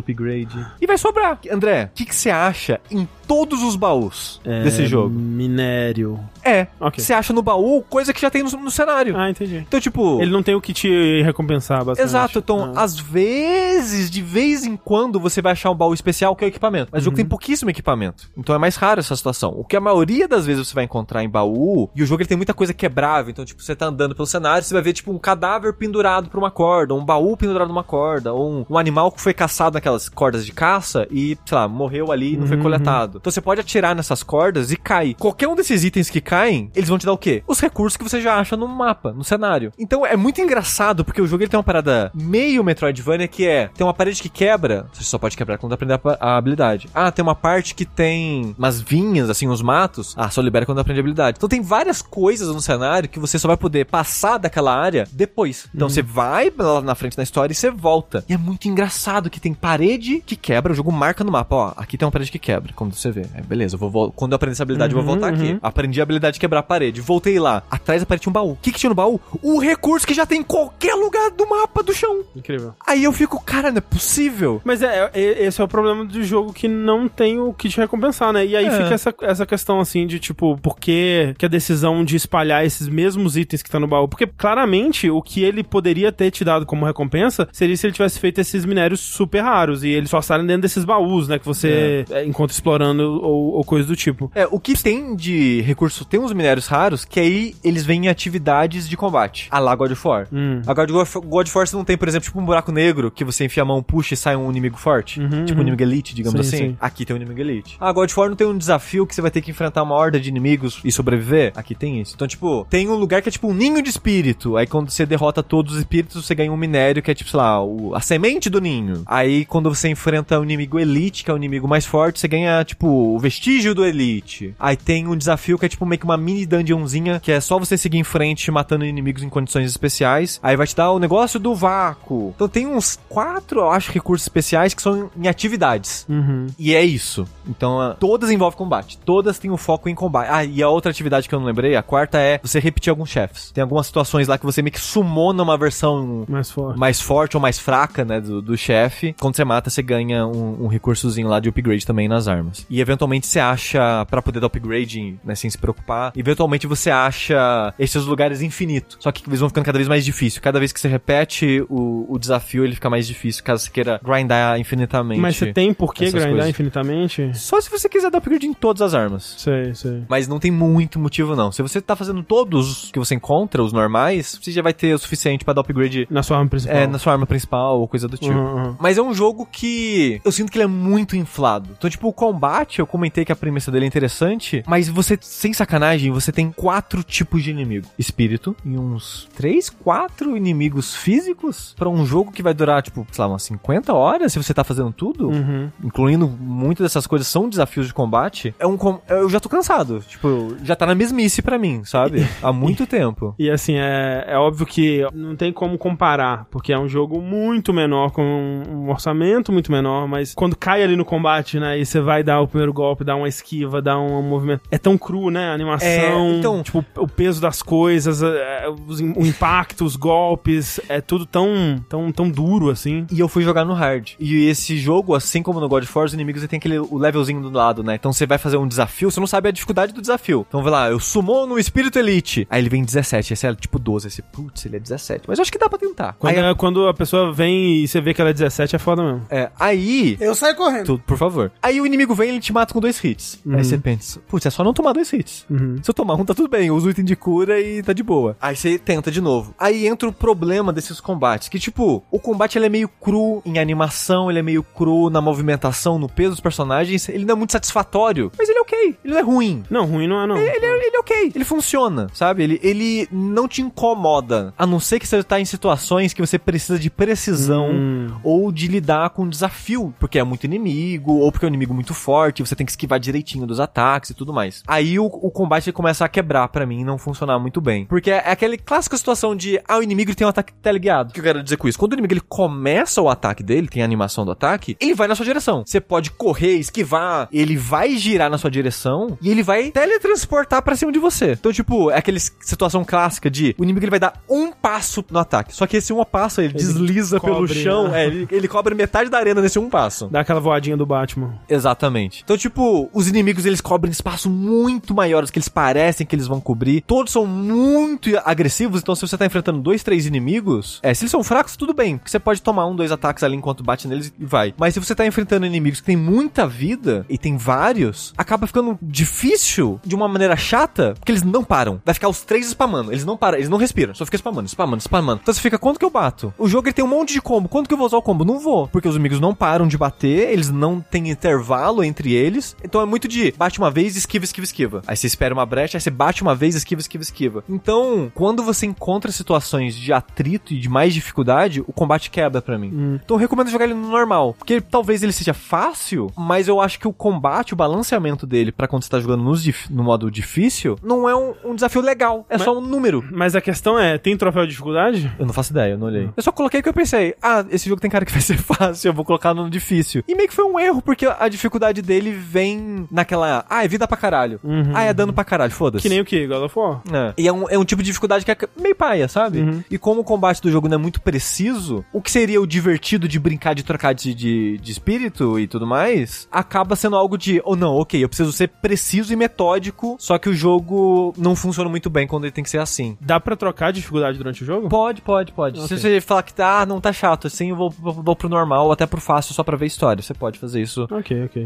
upgrade. 0.00 0.66
E 0.80 0.86
vai 0.86 0.98
sobrar. 0.98 1.38
André, 1.50 1.84
o 1.92 1.94
que, 1.94 2.04
que 2.04 2.14
você 2.14 2.30
acha 2.30 2.80
em 2.90 3.06
todos 3.26 3.62
os 3.62 3.76
baús 3.76 4.40
desse 4.62 4.86
jogo? 4.86 5.10
Minério. 5.10 6.18
É. 6.44 6.66
Ok. 6.80 7.02
Você 7.02 7.12
acha 7.12 7.32
no 7.32 7.42
baú 7.42 7.82
coisa 7.88 8.12
que 8.12 8.20
já 8.20 8.30
tem 8.30 8.42
no, 8.42 8.50
no 8.50 8.70
cenário. 8.70 9.16
Ah, 9.16 9.30
entendi. 9.30 9.56
Então, 9.56 9.80
tipo. 9.80 10.20
Ele 10.20 10.30
não 10.30 10.42
tem 10.42 10.54
o 10.54 10.60
que 10.60 10.72
te 10.72 11.22
recompensar, 11.22 11.78
basicamente. 11.84 12.08
Exato, 12.10 12.38
então, 12.38 12.72
Ah. 12.74 12.82
às 12.82 12.98
vezes, 12.98 14.10
de 14.10 14.20
vez 14.22 14.64
em 14.64 14.76
quando, 14.76 15.18
você 15.20 15.40
vai 15.40 15.52
achar 15.52 15.70
um 15.70 15.74
baú 15.74 15.94
especial 15.94 16.34
que 16.36 16.44
é 16.44 16.46
o 16.46 16.48
equipamento. 16.48 16.90
Mas 16.92 16.98
o 16.98 17.00
Uhum. 17.00 17.04
jogo 17.06 17.16
tem 17.16 17.24
pouquíssimo 17.24 17.70
equipamento. 17.70 18.30
Então 18.36 18.54
é 18.54 18.58
mais 18.58 18.76
raro 18.76 19.00
essa 19.00 19.14
situação. 19.16 19.54
O 19.56 19.64
que 19.64 19.76
a 19.76 19.80
maioria 19.80 20.28
das 20.28 20.44
vezes 20.46 20.66
você 20.68 20.74
vai 20.74 20.84
encontrar 20.84 21.22
em 21.24 21.28
baú, 21.28 21.88
e 21.94 22.02
o 22.02 22.06
jogo 22.06 22.22
ele 22.22 22.28
tem 22.28 22.36
muita 22.36 22.52
coisa 22.54 22.74
quebrável. 22.74 23.30
Então, 23.30 23.44
tipo, 23.44 23.62
você 23.62 23.74
tá 23.74 23.86
andando 23.86 24.14
pelo 24.14 24.26
cenário, 24.26 24.62
você 24.62 24.74
vai 24.74 24.82
ver, 24.82 24.92
tipo, 24.92 25.10
um 25.12 25.18
cadáver 25.18 25.72
pendurado 25.74 26.28
por 26.28 26.38
uma 26.38 26.50
corda, 26.50 26.94
um 26.94 27.04
baú 27.04 27.36
pendurado 27.36 27.43
numa 27.46 27.84
corda, 27.84 28.32
ou 28.32 28.50
um, 28.50 28.66
um 28.70 28.78
animal 28.78 29.10
que 29.12 29.20
foi 29.20 29.34
caçado 29.34 29.74
naquelas 29.74 30.08
cordas 30.08 30.44
de 30.46 30.52
caça 30.52 31.06
e, 31.10 31.36
sei 31.44 31.56
lá, 31.58 31.68
morreu 31.68 32.10
ali 32.12 32.32
e 32.32 32.36
não 32.36 32.42
Uhum. 32.44 32.48
foi 32.48 32.56
coletado. 32.58 33.18
Então 33.18 33.30
você 33.32 33.40
pode 33.40 33.60
atirar 33.60 33.94
nessas 33.94 34.22
cordas 34.22 34.70
e 34.70 34.76
cair. 34.76 35.14
Qualquer 35.14 35.48
um 35.48 35.54
desses 35.54 35.82
itens 35.84 36.10
que 36.10 36.20
caem, 36.20 36.70
eles 36.74 36.88
vão 36.88 36.98
te 36.98 37.06
dar 37.06 37.12
o 37.12 37.18
quê? 37.18 37.42
Os 37.46 37.58
recursos 37.60 37.96
que 37.96 38.04
você 38.04 38.20
já 38.20 38.36
acha 38.38 38.56
no 38.56 38.68
mapa, 38.68 39.12
no 39.12 39.24
cenário. 39.24 39.72
Então 39.78 40.04
é 40.04 40.16
muito 40.16 40.40
engraçado, 40.40 41.04
porque 41.04 41.20
o 41.22 41.26
jogo 41.26 41.42
ele 41.42 41.50
tem 41.50 41.58
uma 41.58 41.64
parada 41.64 42.10
meio 42.14 42.62
Metroidvania 42.62 43.26
que 43.28 43.46
é, 43.46 43.68
tem 43.74 43.86
uma 43.86 43.94
parede 43.94 44.20
que 44.20 44.28
quebra, 44.28 44.86
você 44.92 45.04
só 45.04 45.18
pode 45.18 45.36
quebrar 45.36 45.58
quando 45.58 45.72
aprender 45.72 45.98
a, 46.20 46.36
habilidade. 46.36 46.88
Ah, 46.94 47.10
tem 47.10 47.22
uma 47.22 47.34
parte 47.34 47.74
que 47.74 47.84
tem 47.84 48.54
umas 48.58 48.80
vinhas, 48.80 49.30
assim, 49.30 49.48
uns 49.48 49.62
matos, 49.62 50.14
ah, 50.16 50.30
só 50.30 50.40
libera 50.40 50.66
quando 50.66 50.78
aprende 50.80 51.00
a 51.00 51.02
habilidade. 51.02 51.36
Então 51.38 51.48
tem 51.48 51.62
várias 51.62 52.02
coisas 52.02 52.48
no 52.48 52.60
cenário 52.60 53.08
que 53.08 53.18
você 53.18 53.38
só 53.38 53.48
vai 53.48 53.56
poder 53.56 53.86
passar 53.86 54.38
daquela 54.38 54.74
área 54.76 55.06
depois. 55.12 55.66
Então 55.74 55.88
você 55.88 56.02
vai 56.02 56.52
lá 56.56 56.80
na 56.80 56.94
frente 56.94 57.16
da 57.16 57.22
história 57.22 57.33
e 57.52 57.54
você 57.54 57.70
volta. 57.70 58.24
E 58.28 58.32
é 58.32 58.36
muito 58.38 58.68
engraçado 58.68 59.28
que 59.30 59.40
tem 59.40 59.52
parede 59.54 60.22
que 60.24 60.36
quebra, 60.36 60.72
o 60.72 60.76
jogo 60.76 60.92
marca 60.92 61.24
no 61.24 61.32
mapa, 61.32 61.54
ó, 61.56 61.72
aqui 61.76 61.96
tem 61.98 62.06
uma 62.06 62.12
parede 62.12 62.30
que 62.30 62.38
quebra, 62.38 62.72
como 62.74 62.92
você 62.92 63.10
vê. 63.10 63.22
É, 63.34 63.40
beleza, 63.42 63.74
eu 63.74 63.78
vou 63.78 63.90
vol- 63.90 64.12
quando 64.12 64.32
eu 64.32 64.36
aprender 64.36 64.52
essa 64.52 64.62
habilidade, 64.62 64.94
eu 64.94 65.02
vou 65.02 65.14
Uhum, 65.14 65.20
voltar 65.20 65.34
aqui. 65.34 65.52
uhum. 65.52 65.58
Aprendi 65.62 66.00
a 66.00 66.02
habilidade 66.02 66.34
de 66.34 66.40
quebrar 66.40 66.60
a 66.60 66.62
parede, 66.62 67.00
voltei 67.00 67.38
lá. 67.38 67.62
Atrás 67.70 68.00
da 68.02 68.06
parede 68.06 68.22
tinha 68.22 68.30
um 68.30 68.34
baú. 68.34 68.52
O 68.52 68.56
que, 68.60 68.70
que 68.72 68.78
tinha 68.78 68.88
no 68.88 68.94
baú? 68.94 69.20
O 69.42 69.58
recurso 69.58 70.06
que 70.06 70.14
já 70.14 70.24
tem 70.26 70.40
em 70.40 70.42
qualquer 70.42 70.94
lugar 70.94 71.30
do 71.30 71.48
mapa 71.48 71.82
do 71.82 71.92
chão. 71.92 72.22
Incrível. 72.36 72.74
Aí 72.86 73.04
eu 73.04 73.12
fico, 73.12 73.42
cara, 73.42 73.70
não 73.70 73.78
é 73.78 73.80
possível. 73.80 74.60
Mas 74.64 74.82
é, 74.82 75.10
é- 75.14 75.44
esse 75.46 75.60
é 75.60 75.64
o 75.64 75.68
problema 75.68 76.04
do 76.04 76.22
jogo 76.22 76.52
que 76.52 76.68
não 76.68 77.08
tem 77.08 77.40
o 77.40 77.52
que 77.52 77.68
te 77.68 77.78
recompensar, 77.78 78.32
né? 78.32 78.44
E 78.46 78.56
aí 78.56 78.66
É. 78.66 78.70
fica 78.70 78.94
essa, 78.94 79.14
essa 79.22 79.46
questão 79.46 79.80
assim 79.80 80.06
de 80.06 80.18
tipo, 80.18 80.56
por 80.58 80.78
que, 80.78 81.34
que 81.38 81.46
a 81.46 81.48
decisão 81.48 82.04
de 82.04 82.16
espalhar 82.16 82.64
esses 82.64 82.88
mesmos 82.88 83.36
itens 83.36 83.62
que 83.62 83.70
tá 83.70 83.80
no 83.80 83.86
baú? 83.86 84.06
Porque 84.08 84.26
claramente 84.26 85.10
o 85.10 85.22
que 85.22 85.42
ele 85.42 85.62
poderia 85.64 86.12
ter 86.12 86.30
te 86.30 86.44
dado 86.44 86.66
como 86.66 86.84
recompensa 86.84 87.23
seria 87.30 87.76
se 87.76 87.86
ele 87.86 87.92
tivesse 87.92 88.18
feito 88.18 88.40
esses 88.40 88.64
minérios 88.64 89.00
super 89.00 89.40
raros 89.42 89.84
e 89.84 89.88
eles 89.88 90.10
só 90.10 90.18
estarem 90.18 90.46
dentro 90.46 90.62
desses 90.62 90.84
baús, 90.84 91.28
né? 91.28 91.38
Que 91.38 91.46
você 91.46 92.04
é, 92.10 92.24
encontra 92.24 92.54
explorando 92.54 93.02
ou, 93.02 93.54
ou 93.54 93.64
coisa 93.64 93.86
do 93.86 93.96
tipo. 93.96 94.30
É, 94.34 94.46
o 94.50 94.58
que 94.58 94.74
tem 94.80 95.14
de 95.16 95.60
recurso, 95.62 96.04
tem 96.04 96.20
uns 96.20 96.32
minérios 96.32 96.66
raros 96.66 97.04
que 97.04 97.20
aí 97.20 97.54
eles 97.62 97.84
vêm 97.84 98.06
em 98.06 98.08
atividades 98.08 98.88
de 98.88 98.96
combate. 98.96 99.48
A 99.50 99.58
lá 99.58 99.74
God 99.74 99.92
of 99.92 100.06
War. 100.06 100.26
Hum. 100.32 100.62
Agora, 100.66 100.90
God 100.90 101.02
of- 101.02 101.20
God 101.20 101.46
of 101.46 101.56
War 101.56 101.66
você 101.66 101.76
não 101.76 101.84
tem, 101.84 101.96
por 101.96 102.08
exemplo, 102.08 102.24
tipo 102.24 102.40
um 102.40 102.44
buraco 102.44 102.72
negro 102.72 103.10
que 103.10 103.24
você 103.24 103.44
enfia 103.44 103.62
a 103.62 103.66
mão, 103.66 103.82
puxa 103.82 104.14
e 104.14 104.16
sai 104.16 104.36
um 104.36 104.50
inimigo 104.50 104.76
forte. 104.76 105.20
Uhum, 105.20 105.44
tipo 105.44 105.52
um 105.52 105.54
uhum. 105.56 105.60
inimigo 105.62 105.82
elite, 105.82 106.14
digamos 106.14 106.46
Sim, 106.46 106.56
assim. 106.56 106.68
sim. 106.70 106.76
Aqui 106.80 107.04
tem 107.04 107.14
um 107.14 107.18
inimigo 107.18 107.40
elite. 107.40 107.76
Ah, 107.80 107.92
God 107.92 108.10
of 108.10 108.18
War 108.18 108.28
não 108.28 108.36
tem 108.36 108.46
um 108.46 108.56
desafio 108.56 109.06
que 109.06 109.14
você 109.14 109.20
vai 109.20 109.30
ter 109.30 109.40
que 109.40 109.50
enfrentar 109.50 109.82
uma 109.82 109.94
horda 109.94 110.18
de 110.18 110.28
inimigos 110.28 110.80
e 110.84 110.90
sobreviver. 110.92 111.52
Aqui 111.54 111.74
tem 111.74 112.00
isso. 112.00 112.12
Então, 112.14 112.26
tipo, 112.26 112.66
tem 112.68 112.88
um 112.88 112.94
lugar 112.94 113.22
que 113.22 113.28
é 113.28 113.32
tipo 113.32 113.48
um 113.48 113.54
ninho 113.54 113.82
de 113.82 113.90
espírito. 113.90 114.56
Aí 114.56 114.66
quando 114.66 114.90
você 114.90 115.06
derrota 115.06 115.42
todos 115.42 115.74
os 115.74 115.78
espíritos, 115.78 116.24
você 116.24 116.34
ganha 116.34 116.52
um 116.52 116.56
minério 116.56 117.02
que 117.02 117.10
é 117.10 117.13
tipo, 117.14 117.30
sei 117.30 117.38
lá, 117.38 117.62
o- 117.62 117.94
a 117.94 118.00
semente 118.00 118.48
do 118.50 118.60
ninho. 118.60 119.02
Aí 119.06 119.44
quando 119.44 119.68
você 119.74 119.88
enfrenta 119.88 120.38
o 120.38 120.44
inimigo 120.44 120.78
elite, 120.78 121.24
que 121.24 121.30
é 121.30 121.34
o 121.34 121.36
inimigo 121.36 121.66
mais 121.68 121.84
forte, 121.86 122.20
você 122.20 122.28
ganha, 122.28 122.64
tipo, 122.64 122.86
o 122.86 123.18
vestígio 123.18 123.74
do 123.74 123.84
elite. 123.84 124.54
Aí 124.58 124.76
tem 124.76 125.06
um 125.06 125.16
desafio 125.16 125.58
que 125.58 125.66
é 125.66 125.68
tipo 125.68 125.86
meio 125.86 125.98
que 125.98 126.04
uma 126.04 126.16
mini 126.16 126.46
dungeonzinha, 126.46 127.20
que 127.20 127.32
é 127.32 127.40
só 127.40 127.58
você 127.58 127.76
seguir 127.76 127.98
em 127.98 128.04
frente 128.04 128.50
matando 128.50 128.84
inimigos 128.84 129.22
em 129.22 129.28
condições 129.28 129.66
especiais. 129.70 130.38
Aí 130.42 130.56
vai 130.56 130.66
te 130.66 130.74
dar 130.76 130.90
o 130.92 130.98
negócio 130.98 131.38
do 131.40 131.54
vácuo. 131.54 132.32
Então 132.34 132.48
tem 132.48 132.66
uns 132.66 132.98
quatro, 133.08 133.60
eu 133.60 133.70
acho, 133.70 133.92
recursos 133.92 134.24
especiais 134.26 134.74
que 134.74 134.82
são 134.82 135.10
em 135.16 135.28
atividades. 135.28 136.04
Uhum. 136.08 136.46
E 136.58 136.74
é 136.74 136.82
isso. 136.84 137.26
Então, 137.48 137.94
todas 138.00 138.30
envolvem 138.30 138.56
combate. 138.58 138.98
Todas 138.98 139.38
têm 139.38 139.50
o 139.50 139.56
foco 139.56 139.88
em 139.88 139.94
combate. 139.94 140.28
Ah, 140.30 140.44
e 140.44 140.62
a 140.62 140.68
outra 140.68 140.90
atividade 140.90 141.28
que 141.28 141.34
eu 141.34 141.38
não 141.38 141.46
lembrei, 141.46 141.76
a 141.76 141.82
quarta 141.82 142.18
é 142.18 142.38
você 142.42 142.58
repetir 142.58 142.90
alguns 142.90 143.08
chefes. 143.10 143.50
Tem 143.50 143.62
algumas 143.62 143.86
situações 143.86 144.28
lá 144.28 144.38
que 144.38 144.44
você 144.46 144.62
meio 144.62 144.72
que 144.72 144.80
sumona 144.80 145.42
uma 145.42 145.56
versão 145.56 146.24
Mais 146.28 146.50
forte. 146.50 146.78
mais 146.78 147.00
forte 147.04 147.36
ou 147.36 147.40
mais 147.40 147.58
fraca, 147.58 148.04
né, 148.04 148.20
do, 148.20 148.40
do 148.40 148.56
chefe. 148.56 149.14
Quando 149.20 149.36
você 149.36 149.44
mata, 149.44 149.70
você 149.70 149.82
ganha 149.82 150.26
um, 150.26 150.64
um 150.64 150.66
recursozinho 150.66 151.28
lá 151.28 151.38
de 151.38 151.48
upgrade 151.48 151.86
também 151.86 152.08
nas 152.08 152.26
armas. 152.26 152.66
E 152.68 152.80
eventualmente 152.80 153.26
você 153.26 153.38
acha, 153.38 154.04
pra 154.06 154.22
poder 154.22 154.40
dar 154.40 154.46
upgrade, 154.46 155.18
né, 155.24 155.34
sem 155.34 155.50
se 155.50 155.58
preocupar, 155.58 156.12
eventualmente 156.16 156.66
você 156.66 156.90
acha 156.90 157.72
esses 157.78 158.04
lugares 158.04 158.40
infinitos. 158.42 158.96
Só 159.00 159.12
que 159.12 159.28
eles 159.28 159.40
vão 159.40 159.48
ficando 159.48 159.64
cada 159.64 159.78
vez 159.78 159.88
mais 159.88 160.04
difícil. 160.04 160.40
Cada 160.42 160.58
vez 160.58 160.72
que 160.72 160.80
você 160.80 160.88
repete 160.88 161.64
o, 161.68 162.12
o 162.12 162.18
desafio, 162.18 162.64
ele 162.64 162.74
fica 162.74 162.88
mais 162.90 163.06
difícil, 163.06 163.44
caso 163.44 163.64
você 163.64 163.70
queira 163.70 164.00
grindar 164.02 164.58
infinitamente. 164.58 165.20
Mas 165.20 165.36
você 165.36 165.52
tem 165.52 165.72
por 165.74 165.92
que 165.94 166.10
grindar 166.10 166.30
coisas. 166.30 166.48
infinitamente? 166.50 167.30
Só 167.38 167.60
se 167.60 167.70
você 167.70 167.88
quiser 167.88 168.10
dar 168.10 168.18
upgrade 168.18 168.46
em 168.46 168.54
todas 168.54 168.82
as 168.82 168.94
armas. 168.94 169.34
Sei, 169.38 169.74
sei. 169.74 170.04
Mas 170.08 170.26
não 170.28 170.38
tem 170.38 170.50
muito 170.50 170.98
motivo, 170.98 171.36
não. 171.36 171.52
Se 171.52 171.62
você 171.62 171.80
tá 171.80 171.94
fazendo 171.96 172.22
todos 172.22 172.90
que 172.92 172.98
você 172.98 173.14
encontra, 173.14 173.62
os 173.62 173.72
normais, 173.72 174.38
você 174.40 174.50
já 174.50 174.62
vai 174.62 174.72
ter 174.72 174.94
o 174.94 174.98
suficiente 174.98 175.44
pra 175.44 175.54
dar 175.54 175.60
upgrade 175.60 176.06
Na 176.10 176.22
sua 176.22 176.38
arma 176.38 176.48
principal. 176.50 176.76
é, 176.76 176.83
na 176.86 176.98
sua 176.98 177.12
arma 177.12 177.26
principal 177.26 177.80
ou 177.80 177.88
coisa 177.88 178.06
do 178.08 178.16
tipo. 178.16 178.32
Uhum, 178.34 178.64
uhum. 178.64 178.76
Mas 178.78 178.98
é 178.98 179.02
um 179.02 179.12
jogo 179.14 179.46
que 179.50 180.20
eu 180.24 180.32
sinto 180.32 180.50
que 180.50 180.58
ele 180.58 180.64
é 180.64 180.68
muito 180.68 181.16
inflado. 181.16 181.70
Então, 181.76 181.88
tipo, 181.90 182.08
o 182.08 182.12
combate, 182.12 182.78
eu 182.80 182.86
comentei 182.86 183.24
que 183.24 183.32
a 183.32 183.36
premissa 183.36 183.70
dele 183.70 183.84
é 183.84 183.88
interessante, 183.88 184.62
mas 184.66 184.88
você, 184.88 185.18
sem 185.20 185.52
sacanagem, 185.52 186.10
você 186.10 186.30
tem 186.32 186.50
quatro 186.50 187.02
tipos 187.02 187.42
de 187.42 187.50
inimigo: 187.50 187.86
espírito 187.98 188.56
e 188.64 188.76
uns 188.78 189.28
três, 189.36 189.70
quatro 189.70 190.36
inimigos 190.36 190.94
físicos 190.94 191.74
pra 191.78 191.88
um 191.88 192.04
jogo 192.04 192.32
que 192.32 192.42
vai 192.42 192.52
durar, 192.54 192.82
tipo, 192.82 193.06
sei 193.10 193.22
lá, 193.24 193.30
umas 193.30 193.42
50 193.44 193.92
horas 193.94 194.32
se 194.32 194.42
você 194.42 194.52
tá 194.52 194.64
fazendo 194.64 194.92
tudo. 194.92 195.28
Uhum. 195.28 195.70
Incluindo 195.82 196.28
muitas 196.28 196.84
dessas 196.84 197.06
coisas 197.06 197.26
são 197.28 197.48
desafios 197.48 197.86
de 197.86 197.94
combate. 197.94 198.54
É 198.58 198.66
um 198.66 198.76
com- 198.76 199.00
eu 199.08 199.28
já 199.30 199.40
tô 199.40 199.48
cansado. 199.48 200.00
Tipo, 200.06 200.56
já 200.62 200.74
tá 200.76 200.86
na 200.86 200.94
mesmice 200.94 201.40
pra 201.42 201.58
mim, 201.58 201.82
sabe? 201.84 202.26
Há 202.42 202.52
muito 202.52 202.86
tempo. 202.86 203.34
E 203.38 203.50
assim, 203.50 203.74
é, 203.76 204.24
é 204.28 204.36
óbvio 204.36 204.66
que 204.66 205.06
não 205.14 205.36
tem 205.36 205.52
como 205.52 205.78
comparar, 205.78 206.46
porque 206.50 206.72
é 206.74 206.78
um 206.78 206.88
jogo 206.88 207.20
muito 207.20 207.72
menor, 207.72 208.10
com 208.10 208.22
um 208.22 208.90
orçamento 208.90 209.52
muito 209.52 209.70
menor, 209.70 210.06
mas 210.08 210.34
quando 210.34 210.56
cai 210.56 210.82
ali 210.82 210.96
no 210.96 211.04
combate, 211.04 211.58
né, 211.58 211.78
e 211.78 211.84
você 211.86 212.00
vai 212.00 212.22
dar 212.22 212.40
o 212.40 212.48
primeiro 212.48 212.72
golpe, 212.72 213.04
dar 213.04 213.16
uma 213.16 213.28
esquiva, 213.28 213.80
dar 213.80 213.98
um 213.98 214.22
movimento. 214.22 214.62
É 214.70 214.78
tão 214.78 214.96
cru, 214.98 215.30
né? 215.30 215.50
A 215.50 215.54
animação, 215.54 215.88
É, 215.88 216.36
então- 216.38 216.62
tipo, 216.62 216.84
o 216.96 217.06
peso 217.08 217.40
das 217.40 217.62
coisas, 217.62 218.22
é, 218.22 218.66
os- 218.86 219.00
o 219.00 219.24
impacto, 219.26 219.84
os 219.84 219.96
golpes, 219.96 220.80
é 220.88 221.00
tudo 221.00 221.26
tão, 221.26 221.48
tão, 221.88 222.10
tão 222.12 222.28
duro 222.30 222.70
assim. 222.70 223.06
E 223.12 223.20
eu 223.20 223.28
fui 223.28 223.42
jogar 223.44 223.64
no 223.64 223.74
hard. 223.74 224.12
E 224.18 224.46
esse 224.46 224.76
jogo, 224.78 225.14
assim 225.14 225.42
como 225.42 225.60
no 225.60 225.68
God 225.68 225.84
of 225.84 225.92
War, 225.98 226.06
os 226.06 226.14
inimigos 226.14 226.44
tem 226.46 226.56
aquele 226.56 226.78
o 226.78 226.96
levelzinho 226.98 227.40
do 227.42 227.50
lado, 227.50 227.82
né? 227.82 227.94
Então 227.94 228.12
você 228.12 228.26
vai 228.26 228.38
fazer 228.38 228.56
um 228.56 228.66
desafio, 228.66 229.10
você 229.10 229.20
não 229.20 229.26
sabe 229.26 229.48
a 229.48 229.52
dificuldade 229.52 229.92
do 229.92 230.00
desafio. 230.00 230.44
Então 230.48 230.62
vai 230.62 230.72
lá, 230.72 230.90
eu 230.90 230.98
sumou 230.98 231.46
no 231.46 231.58
Espírito 231.58 231.98
Elite. 231.98 232.46
Aí 232.50 232.60
ele 232.60 232.68
vem 232.68 232.84
17, 232.84 233.32
esse 233.32 233.46
é 233.46 233.54
tipo 233.54 233.78
12. 233.78 234.08
Esse, 234.08 234.22
putz, 234.22 234.64
ele 234.66 234.76
é 234.76 234.80
17. 234.80 235.24
Mas 235.28 235.38
eu 235.38 235.42
acho 235.42 235.52
que 235.52 235.58
dá 235.58 235.68
pra 235.68 235.78
tentar. 235.78 236.14
Quando, 236.18 236.34
Aí, 236.36 236.42
é- 236.42 236.54
quando 236.54 236.63
a 236.88 236.94
pessoa 236.94 237.32
vem 237.32 237.82
e 237.82 237.88
você 237.88 238.00
vê 238.00 238.14
que 238.14 238.20
ela 238.20 238.30
é 238.30 238.32
17, 238.32 238.76
é 238.76 238.78
foda 238.78 239.02
mesmo. 239.02 239.26
é, 239.30 239.50
aí 239.58 240.16
Eu 240.20 240.34
saio 240.34 240.54
correndo. 240.56 240.86
Tu, 240.86 240.98
por 241.06 241.16
favor. 241.16 241.52
Aí 241.62 241.80
o 241.80 241.86
inimigo 241.86 242.14
vem 242.14 242.28
e 242.28 242.32
ele 242.32 242.40
te 242.40 242.52
mata 242.52 242.72
com 242.72 242.80
dois 242.80 243.02
hits. 243.02 243.40
Uhum. 243.44 243.56
Aí 243.56 243.64
você 243.64 243.78
pensa, 243.78 244.20
putz, 244.28 244.46
é 244.46 244.50
só 244.50 244.64
não 244.64 244.72
tomar 244.72 244.92
dois 244.92 245.12
hits. 245.12 245.44
Uhum. 245.50 245.76
Se 245.82 245.90
eu 245.90 245.94
tomar 245.94 246.14
um, 246.14 246.24
tá 246.24 246.34
tudo 246.34 246.48
bem. 246.48 246.68
Eu 246.68 246.76
uso 246.76 246.86
o 246.86 246.90
item 246.90 247.04
de 247.04 247.16
cura 247.16 247.60
e 247.60 247.82
tá 247.82 247.92
de 247.92 248.02
boa. 248.02 248.36
Aí 248.40 248.56
você 248.56 248.78
tenta 248.78 249.10
de 249.10 249.20
novo. 249.20 249.54
Aí 249.58 249.86
entra 249.86 250.08
o 250.08 250.12
problema 250.12 250.72
desses 250.72 251.00
combates. 251.00 251.48
Que, 251.48 251.58
tipo, 251.58 252.02
o 252.10 252.18
combate 252.18 252.58
ele 252.58 252.66
é 252.66 252.68
meio 252.68 252.88
cru 252.88 253.42
em 253.44 253.58
animação, 253.58 254.30
ele 254.30 254.38
é 254.38 254.42
meio 254.42 254.62
cru 254.62 255.10
na 255.10 255.20
movimentação, 255.20 255.98
no 255.98 256.08
peso 256.08 256.30
dos 256.30 256.40
personagens. 256.40 257.08
Ele 257.08 257.24
não 257.24 257.34
é 257.34 257.36
muito 257.36 257.52
satisfatório. 257.52 258.30
Mas 258.38 258.48
ele 258.48 258.58
é 258.58 258.62
ok. 258.62 258.96
Ele 259.04 259.14
não 259.14 259.20
é 259.20 259.22
ruim. 259.22 259.62
Não, 259.70 259.86
ruim 259.86 260.06
não 260.06 260.22
é 260.22 260.26
não. 260.26 260.36
Ele 260.36 260.48
é, 260.48 260.86
ele 260.86 260.96
é 260.96 260.98
ok, 260.98 261.32
ele 261.34 261.44
funciona, 261.44 262.08
sabe? 262.14 262.42
Ele, 262.42 262.60
ele 262.62 263.08
não 263.10 263.46
te 263.46 263.62
incomoda. 263.62 264.52
A 264.56 264.66
não 264.66 264.80
ser 264.80 264.98
que 264.98 265.06
você 265.06 265.22
tá 265.22 265.38
em 265.40 265.44
situações 265.44 266.12
que 266.12 266.20
você 266.20 266.38
precisa 266.38 266.53
de 266.78 266.90
precisão 266.90 267.70
Hum. 267.70 268.06
ou 268.22 268.52
de 268.52 268.66
lidar 268.68 269.10
com 269.10 269.22
um 269.24 269.28
desafio, 269.28 269.94
porque 269.98 270.18
é 270.18 270.24
muito 270.24 270.44
inimigo, 270.44 271.12
ou 271.12 271.30
porque 271.30 271.44
é 271.44 271.48
um 271.48 271.50
inimigo 271.50 271.74
muito 271.74 271.92
forte, 271.94 272.42
você 272.42 272.54
tem 272.54 272.64
que 272.64 272.72
esquivar 272.72 272.98
direitinho 273.00 273.46
dos 273.46 273.60
ataques 273.60 274.10
e 274.10 274.14
tudo 274.14 274.32
mais. 274.32 274.62
Aí 274.66 274.98
o, 274.98 275.06
o 275.06 275.30
combate 275.30 275.72
começa 275.72 276.04
a 276.04 276.08
quebrar 276.08 276.48
pra 276.48 276.66
mim 276.66 276.80
e 276.80 276.84
não 276.84 276.98
funcionar 276.98 277.38
muito 277.38 277.60
bem. 277.60 277.86
Porque 277.86 278.10
é 278.10 278.30
aquela 278.30 278.56
clássica 278.56 278.96
situação 278.96 279.34
de, 279.34 279.60
ah, 279.66 279.78
o 279.78 279.82
inimigo 279.82 280.14
tem 280.14 280.26
um 280.26 280.30
ataque 280.30 280.52
teleguiado. 280.54 281.10
O 281.10 281.12
que 281.12 281.20
eu 281.20 281.24
quero 281.24 281.42
dizer 281.42 281.56
com 281.56 281.68
isso? 281.68 281.78
Quando 281.78 281.92
o 281.92 281.94
inimigo 281.94 282.14
ele 282.14 282.20
começa 282.20 283.00
o 283.02 283.08
ataque 283.08 283.42
dele, 283.42 283.68
tem 283.68 283.82
a 283.82 283.84
animação 283.84 284.24
do 284.24 284.30
ataque, 284.30 284.76
ele 284.80 284.94
vai 284.94 285.08
na 285.08 285.14
sua 285.14 285.24
direção. 285.24 285.64
Você 285.66 285.80
pode 285.80 286.10
correr, 286.10 286.56
esquivar, 286.56 287.28
ele 287.32 287.56
vai 287.56 287.96
girar 287.96 288.30
na 288.30 288.38
sua 288.38 288.50
direção 288.50 289.18
e 289.20 289.30
ele 289.30 289.42
vai 289.42 289.70
teletransportar 289.70 290.62
pra 290.62 290.76
cima 290.76 290.92
de 290.92 290.98
você. 290.98 291.32
Então, 291.32 291.52
tipo, 291.52 291.90
é 291.90 291.98
aquela 291.98 292.18
situação 292.18 292.84
clássica 292.84 293.30
de 293.30 293.54
o 293.58 293.64
inimigo 293.64 293.84
ele 293.84 293.90
vai 293.90 294.00
dar 294.00 294.22
um 294.28 294.52
passo 294.52 295.04
no 295.10 295.18
ataque. 295.18 295.54
Só 295.54 295.66
que 295.66 295.76
esse 295.76 295.92
um 295.92 296.04
passo 296.04 296.40
ele, 296.44 296.54
desliza 296.54 297.20
pelo 297.20 297.36
cobre, 297.36 297.54
chão, 297.54 297.88
né? 297.88 298.04
é, 298.04 298.06
ele, 298.06 298.28
ele 298.30 298.48
cobre 298.48 298.74
metade 298.74 299.10
da 299.10 299.18
arena 299.18 299.40
nesse 299.40 299.58
um 299.58 299.68
passo. 299.68 300.08
Dá 300.10 300.20
aquela 300.20 300.40
voadinha 300.40 300.76
do 300.76 300.86
Batman. 300.86 301.34
Exatamente. 301.48 302.22
Então, 302.24 302.36
tipo, 302.36 302.88
os 302.92 303.08
inimigos 303.08 303.46
eles 303.46 303.60
cobrem 303.60 303.90
espaço 303.92 304.28
muito 304.28 304.94
maiores 304.94 305.30
que 305.30 305.38
eles 305.38 305.48
parecem 305.48 306.06
que 306.06 306.14
eles 306.14 306.26
vão 306.26 306.40
cobrir. 306.40 306.82
Todos 306.82 307.12
são 307.12 307.26
muito 307.26 308.10
agressivos, 308.24 308.80
então 308.80 308.94
se 308.94 309.02
você 309.02 309.16
tá 309.16 309.26
enfrentando 309.26 309.60
dois, 309.60 309.82
três 309.82 310.06
inimigos, 310.06 310.80
é, 310.82 310.92
se 310.92 311.04
eles 311.04 311.10
são 311.10 311.22
fracos, 311.22 311.56
tudo 311.56 311.72
bem, 311.72 311.96
porque 311.96 312.10
você 312.10 312.18
pode 312.18 312.42
tomar 312.42 312.66
um, 312.66 312.76
dois 312.76 312.92
ataques 312.92 313.22
ali 313.22 313.36
enquanto 313.36 313.64
bate 313.64 313.88
neles 313.88 314.12
e 314.18 314.24
vai. 314.24 314.54
Mas 314.58 314.74
se 314.74 314.80
você 314.80 314.94
tá 314.94 315.06
enfrentando 315.06 315.46
inimigos 315.46 315.80
que 315.80 315.86
tem 315.86 315.96
muita 315.96 316.46
vida 316.46 317.06
e 317.08 317.16
tem 317.16 317.36
vários, 317.36 318.12
acaba 318.16 318.46
ficando 318.46 318.78
difícil 318.82 319.80
de 319.84 319.94
uma 319.94 320.08
maneira 320.08 320.36
chata, 320.36 320.94
porque 320.98 321.12
eles 321.12 321.22
não 321.22 321.44
param. 321.44 321.80
Vai 321.84 321.94
ficar 321.94 322.08
os 322.08 322.22
três 322.22 322.46
spamando. 322.46 322.92
Eles 322.92 323.04
não 323.04 323.16
param, 323.16 323.38
eles 323.38 323.48
não 323.48 323.58
respiram, 323.58 323.94
só 323.94 324.04
fica 324.04 324.16
spamando, 324.16 324.48
spamando, 324.48 324.82
spamando. 324.82 325.20
Então 325.22 325.32
você 325.32 325.40
fica, 325.40 325.58
quanto 325.58 325.78
que 325.78 325.84
eu 325.84 325.90
bato? 325.90 326.33
O 326.38 326.48
jogo 326.48 326.66
ele 326.68 326.72
tem 326.74 326.84
um 326.84 326.88
monte 326.88 327.12
de 327.12 327.20
combo, 327.22 327.48
quanto 327.48 327.68
que 327.68 327.74
eu 327.74 327.78
vou 327.78 327.86
usar 327.86 327.96
o 327.96 328.02
combo? 328.02 328.24
Não 328.24 328.38
vou, 328.38 328.66
porque 328.68 328.88
os 328.88 328.94
inimigos 328.94 329.20
não 329.20 329.34
param 329.34 329.66
de 329.68 329.78
bater, 329.78 330.30
eles 330.32 330.50
não 330.50 330.80
têm 330.80 331.08
intervalo 331.10 331.82
entre 331.84 332.12
eles. 332.12 332.56
Então 332.64 332.80
é 332.80 332.84
muito 332.84 333.06
de 333.06 333.32
bate 333.36 333.58
uma 333.58 333.70
vez, 333.70 333.96
esquiva, 333.96 334.24
esquiva, 334.24 334.44
esquiva. 334.44 334.82
Aí 334.86 334.96
você 334.96 335.06
espera 335.06 335.32
uma 335.34 335.46
brecha, 335.46 335.76
aí 335.76 335.80
você 335.80 335.90
bate 335.90 336.22
uma 336.22 336.34
vez, 336.34 336.54
esquiva, 336.54 336.80
esquiva, 336.80 337.02
esquiva. 337.02 337.44
Então, 337.48 338.10
quando 338.14 338.42
você 338.42 338.66
encontra 338.66 339.12
situações 339.12 339.74
de 339.76 339.92
atrito 339.92 340.52
e 340.52 340.58
de 340.58 340.68
mais 340.68 340.92
dificuldade, 340.92 341.60
o 341.60 341.72
combate 341.72 342.10
quebra 342.10 342.42
pra 342.42 342.58
mim. 342.58 342.98
Então 343.04 343.16
eu 343.16 343.20
recomendo 343.20 343.50
jogar 343.50 343.64
ele 343.66 343.74
no 343.74 343.88
normal, 343.88 344.34
porque 344.36 344.60
talvez 344.60 345.02
ele 345.02 345.12
seja 345.12 345.32
fácil, 345.34 346.10
mas 346.16 346.48
eu 346.48 346.60
acho 346.60 346.78
que 346.80 346.88
o 346.88 346.92
combate, 346.92 347.52
o 347.52 347.56
balanceamento 347.56 348.26
dele 348.26 348.50
pra 348.50 348.66
quando 348.66 348.82
você 348.82 348.90
tá 348.90 348.98
jogando 349.00 349.22
nos 349.22 349.44
no 349.70 349.84
modo 349.84 350.10
difícil, 350.10 350.76
não 350.82 351.08
é 351.08 351.14
um, 351.14 351.34
um 351.44 351.54
desafio 351.54 351.80
legal, 351.82 352.26
é 352.28 352.34
Mas- 352.34 352.42
só 352.42 352.56
um 352.56 352.60
número. 352.60 353.04
Mas 353.12 353.36
a 353.36 353.40
questão 353.40 353.78
é, 353.78 353.98
tem 353.98 354.16
troféu 354.16 354.42
de 354.44 354.50
dificuldade? 354.50 355.12
Eu 355.18 355.26
não 355.26 355.32
faço 355.32 355.52
ideia, 355.52 355.72
eu 355.72 355.78
não 355.78 355.86
olhei. 355.86 356.08
Eu 356.16 356.22
só 356.24 356.32
coloquei 356.32 356.62
que 356.62 356.68
eu 356.68 356.72
pensei, 356.72 357.14
ah, 357.22 357.44
esse 357.50 357.68
jogo 357.68 357.82
tem 357.82 357.90
cara 357.90 358.02
que 358.06 358.10
vai 358.10 358.22
ser 358.22 358.38
fácil, 358.40 358.88
eu 358.88 358.94
vou 358.94 359.04
colocar 359.04 359.34
no 359.34 359.50
difícil. 359.50 360.02
E 360.08 360.14
meio 360.14 360.26
que 360.26 360.34
foi 360.34 360.46
um 360.46 360.58
erro, 360.58 360.80
porque 360.80 361.06
a 361.06 361.28
dificuldade 361.28 361.82
dele 361.82 362.12
vem 362.12 362.88
naquela, 362.90 363.44
ah, 363.48 363.62
é 363.62 363.68
vida 363.68 363.86
pra 363.86 363.94
caralho. 363.94 364.40
Uhum. 364.42 364.72
Ah, 364.72 364.84
é 364.84 364.94
dano 364.94 365.12
pra 365.12 365.22
caralho, 365.22 365.52
foda-se. 365.52 365.82
Que 365.82 365.88
nem 365.90 366.00
o 366.00 366.04
que? 366.04 366.26
God 366.26 366.44
of 366.44 366.58
War? 366.58 366.80
É. 366.90 367.12
E 367.18 367.28
é 367.28 367.32
um, 367.32 367.46
é 367.50 367.58
um 367.58 367.64
tipo 367.64 367.82
de 367.82 367.88
dificuldade 367.88 368.24
que 368.24 368.30
é 368.30 368.36
meio 368.58 368.74
paia, 368.74 369.06
sabe? 369.06 369.40
Uhum. 369.40 369.62
E 369.70 369.76
como 369.76 370.00
o 370.00 370.04
combate 370.04 370.40
do 370.40 370.50
jogo 370.50 370.66
não 370.66 370.76
é 370.76 370.78
muito 370.78 370.98
preciso, 371.02 371.84
o 371.92 372.00
que 372.00 372.10
seria 372.10 372.40
o 372.40 372.46
divertido 372.46 373.06
de 373.06 373.18
brincar 373.18 373.54
de 373.54 373.62
trocar 373.62 373.92
de, 373.92 374.14
de, 374.14 374.56
de 374.56 374.72
espírito 374.72 375.38
e 375.38 375.46
tudo 375.46 375.66
mais, 375.66 376.26
acaba 376.32 376.74
sendo 376.74 376.96
algo 376.96 377.18
de, 377.18 377.42
ou 377.44 377.54
não, 377.54 377.74
ok, 377.74 378.02
eu 378.02 378.08
preciso 378.08 378.32
ser 378.32 378.48
preciso 378.48 379.12
e 379.12 379.16
metódico, 379.16 379.96
só 379.98 380.16
que 380.16 380.30
o 380.30 380.34
jogo 380.34 381.12
não 381.18 381.36
funciona 381.36 381.68
muito 381.68 381.90
bem 381.90 382.06
quando 382.06 382.24
ele 382.24 382.32
tem 382.32 382.42
que 382.42 382.48
ser 382.48 382.60
assim. 382.60 382.96
Dá 382.98 383.20
pra 383.20 383.36
trocar 383.36 383.72
de 383.72 383.80
dificuldade 383.80 384.16
durante 384.16 384.42
o 384.42 384.46
jogo? 384.46 384.70
Pode, 384.70 385.02
pode, 385.02 385.32
pode. 385.32 385.60
Ok. 385.60 385.68
Se 385.68 385.78
você 385.78 386.00
falar 386.14 386.22
que 386.22 386.34
tá, 386.34 386.60
ah, 386.60 386.66
não 386.66 386.80
tá 386.80 386.92
chato, 386.92 387.26
assim 387.26 387.50
eu 387.50 387.56
vou, 387.56 387.70
vou, 387.70 388.14
pro 388.14 388.28
normal, 388.28 388.66
ou 388.66 388.72
até 388.72 388.86
pro 388.86 389.00
fácil, 389.00 389.34
só 389.34 389.42
pra 389.42 389.56
ver 389.56 389.66
história. 389.66 390.02
Você 390.02 390.14
pode 390.14 390.38
fazer 390.38 390.62
isso 390.62 390.86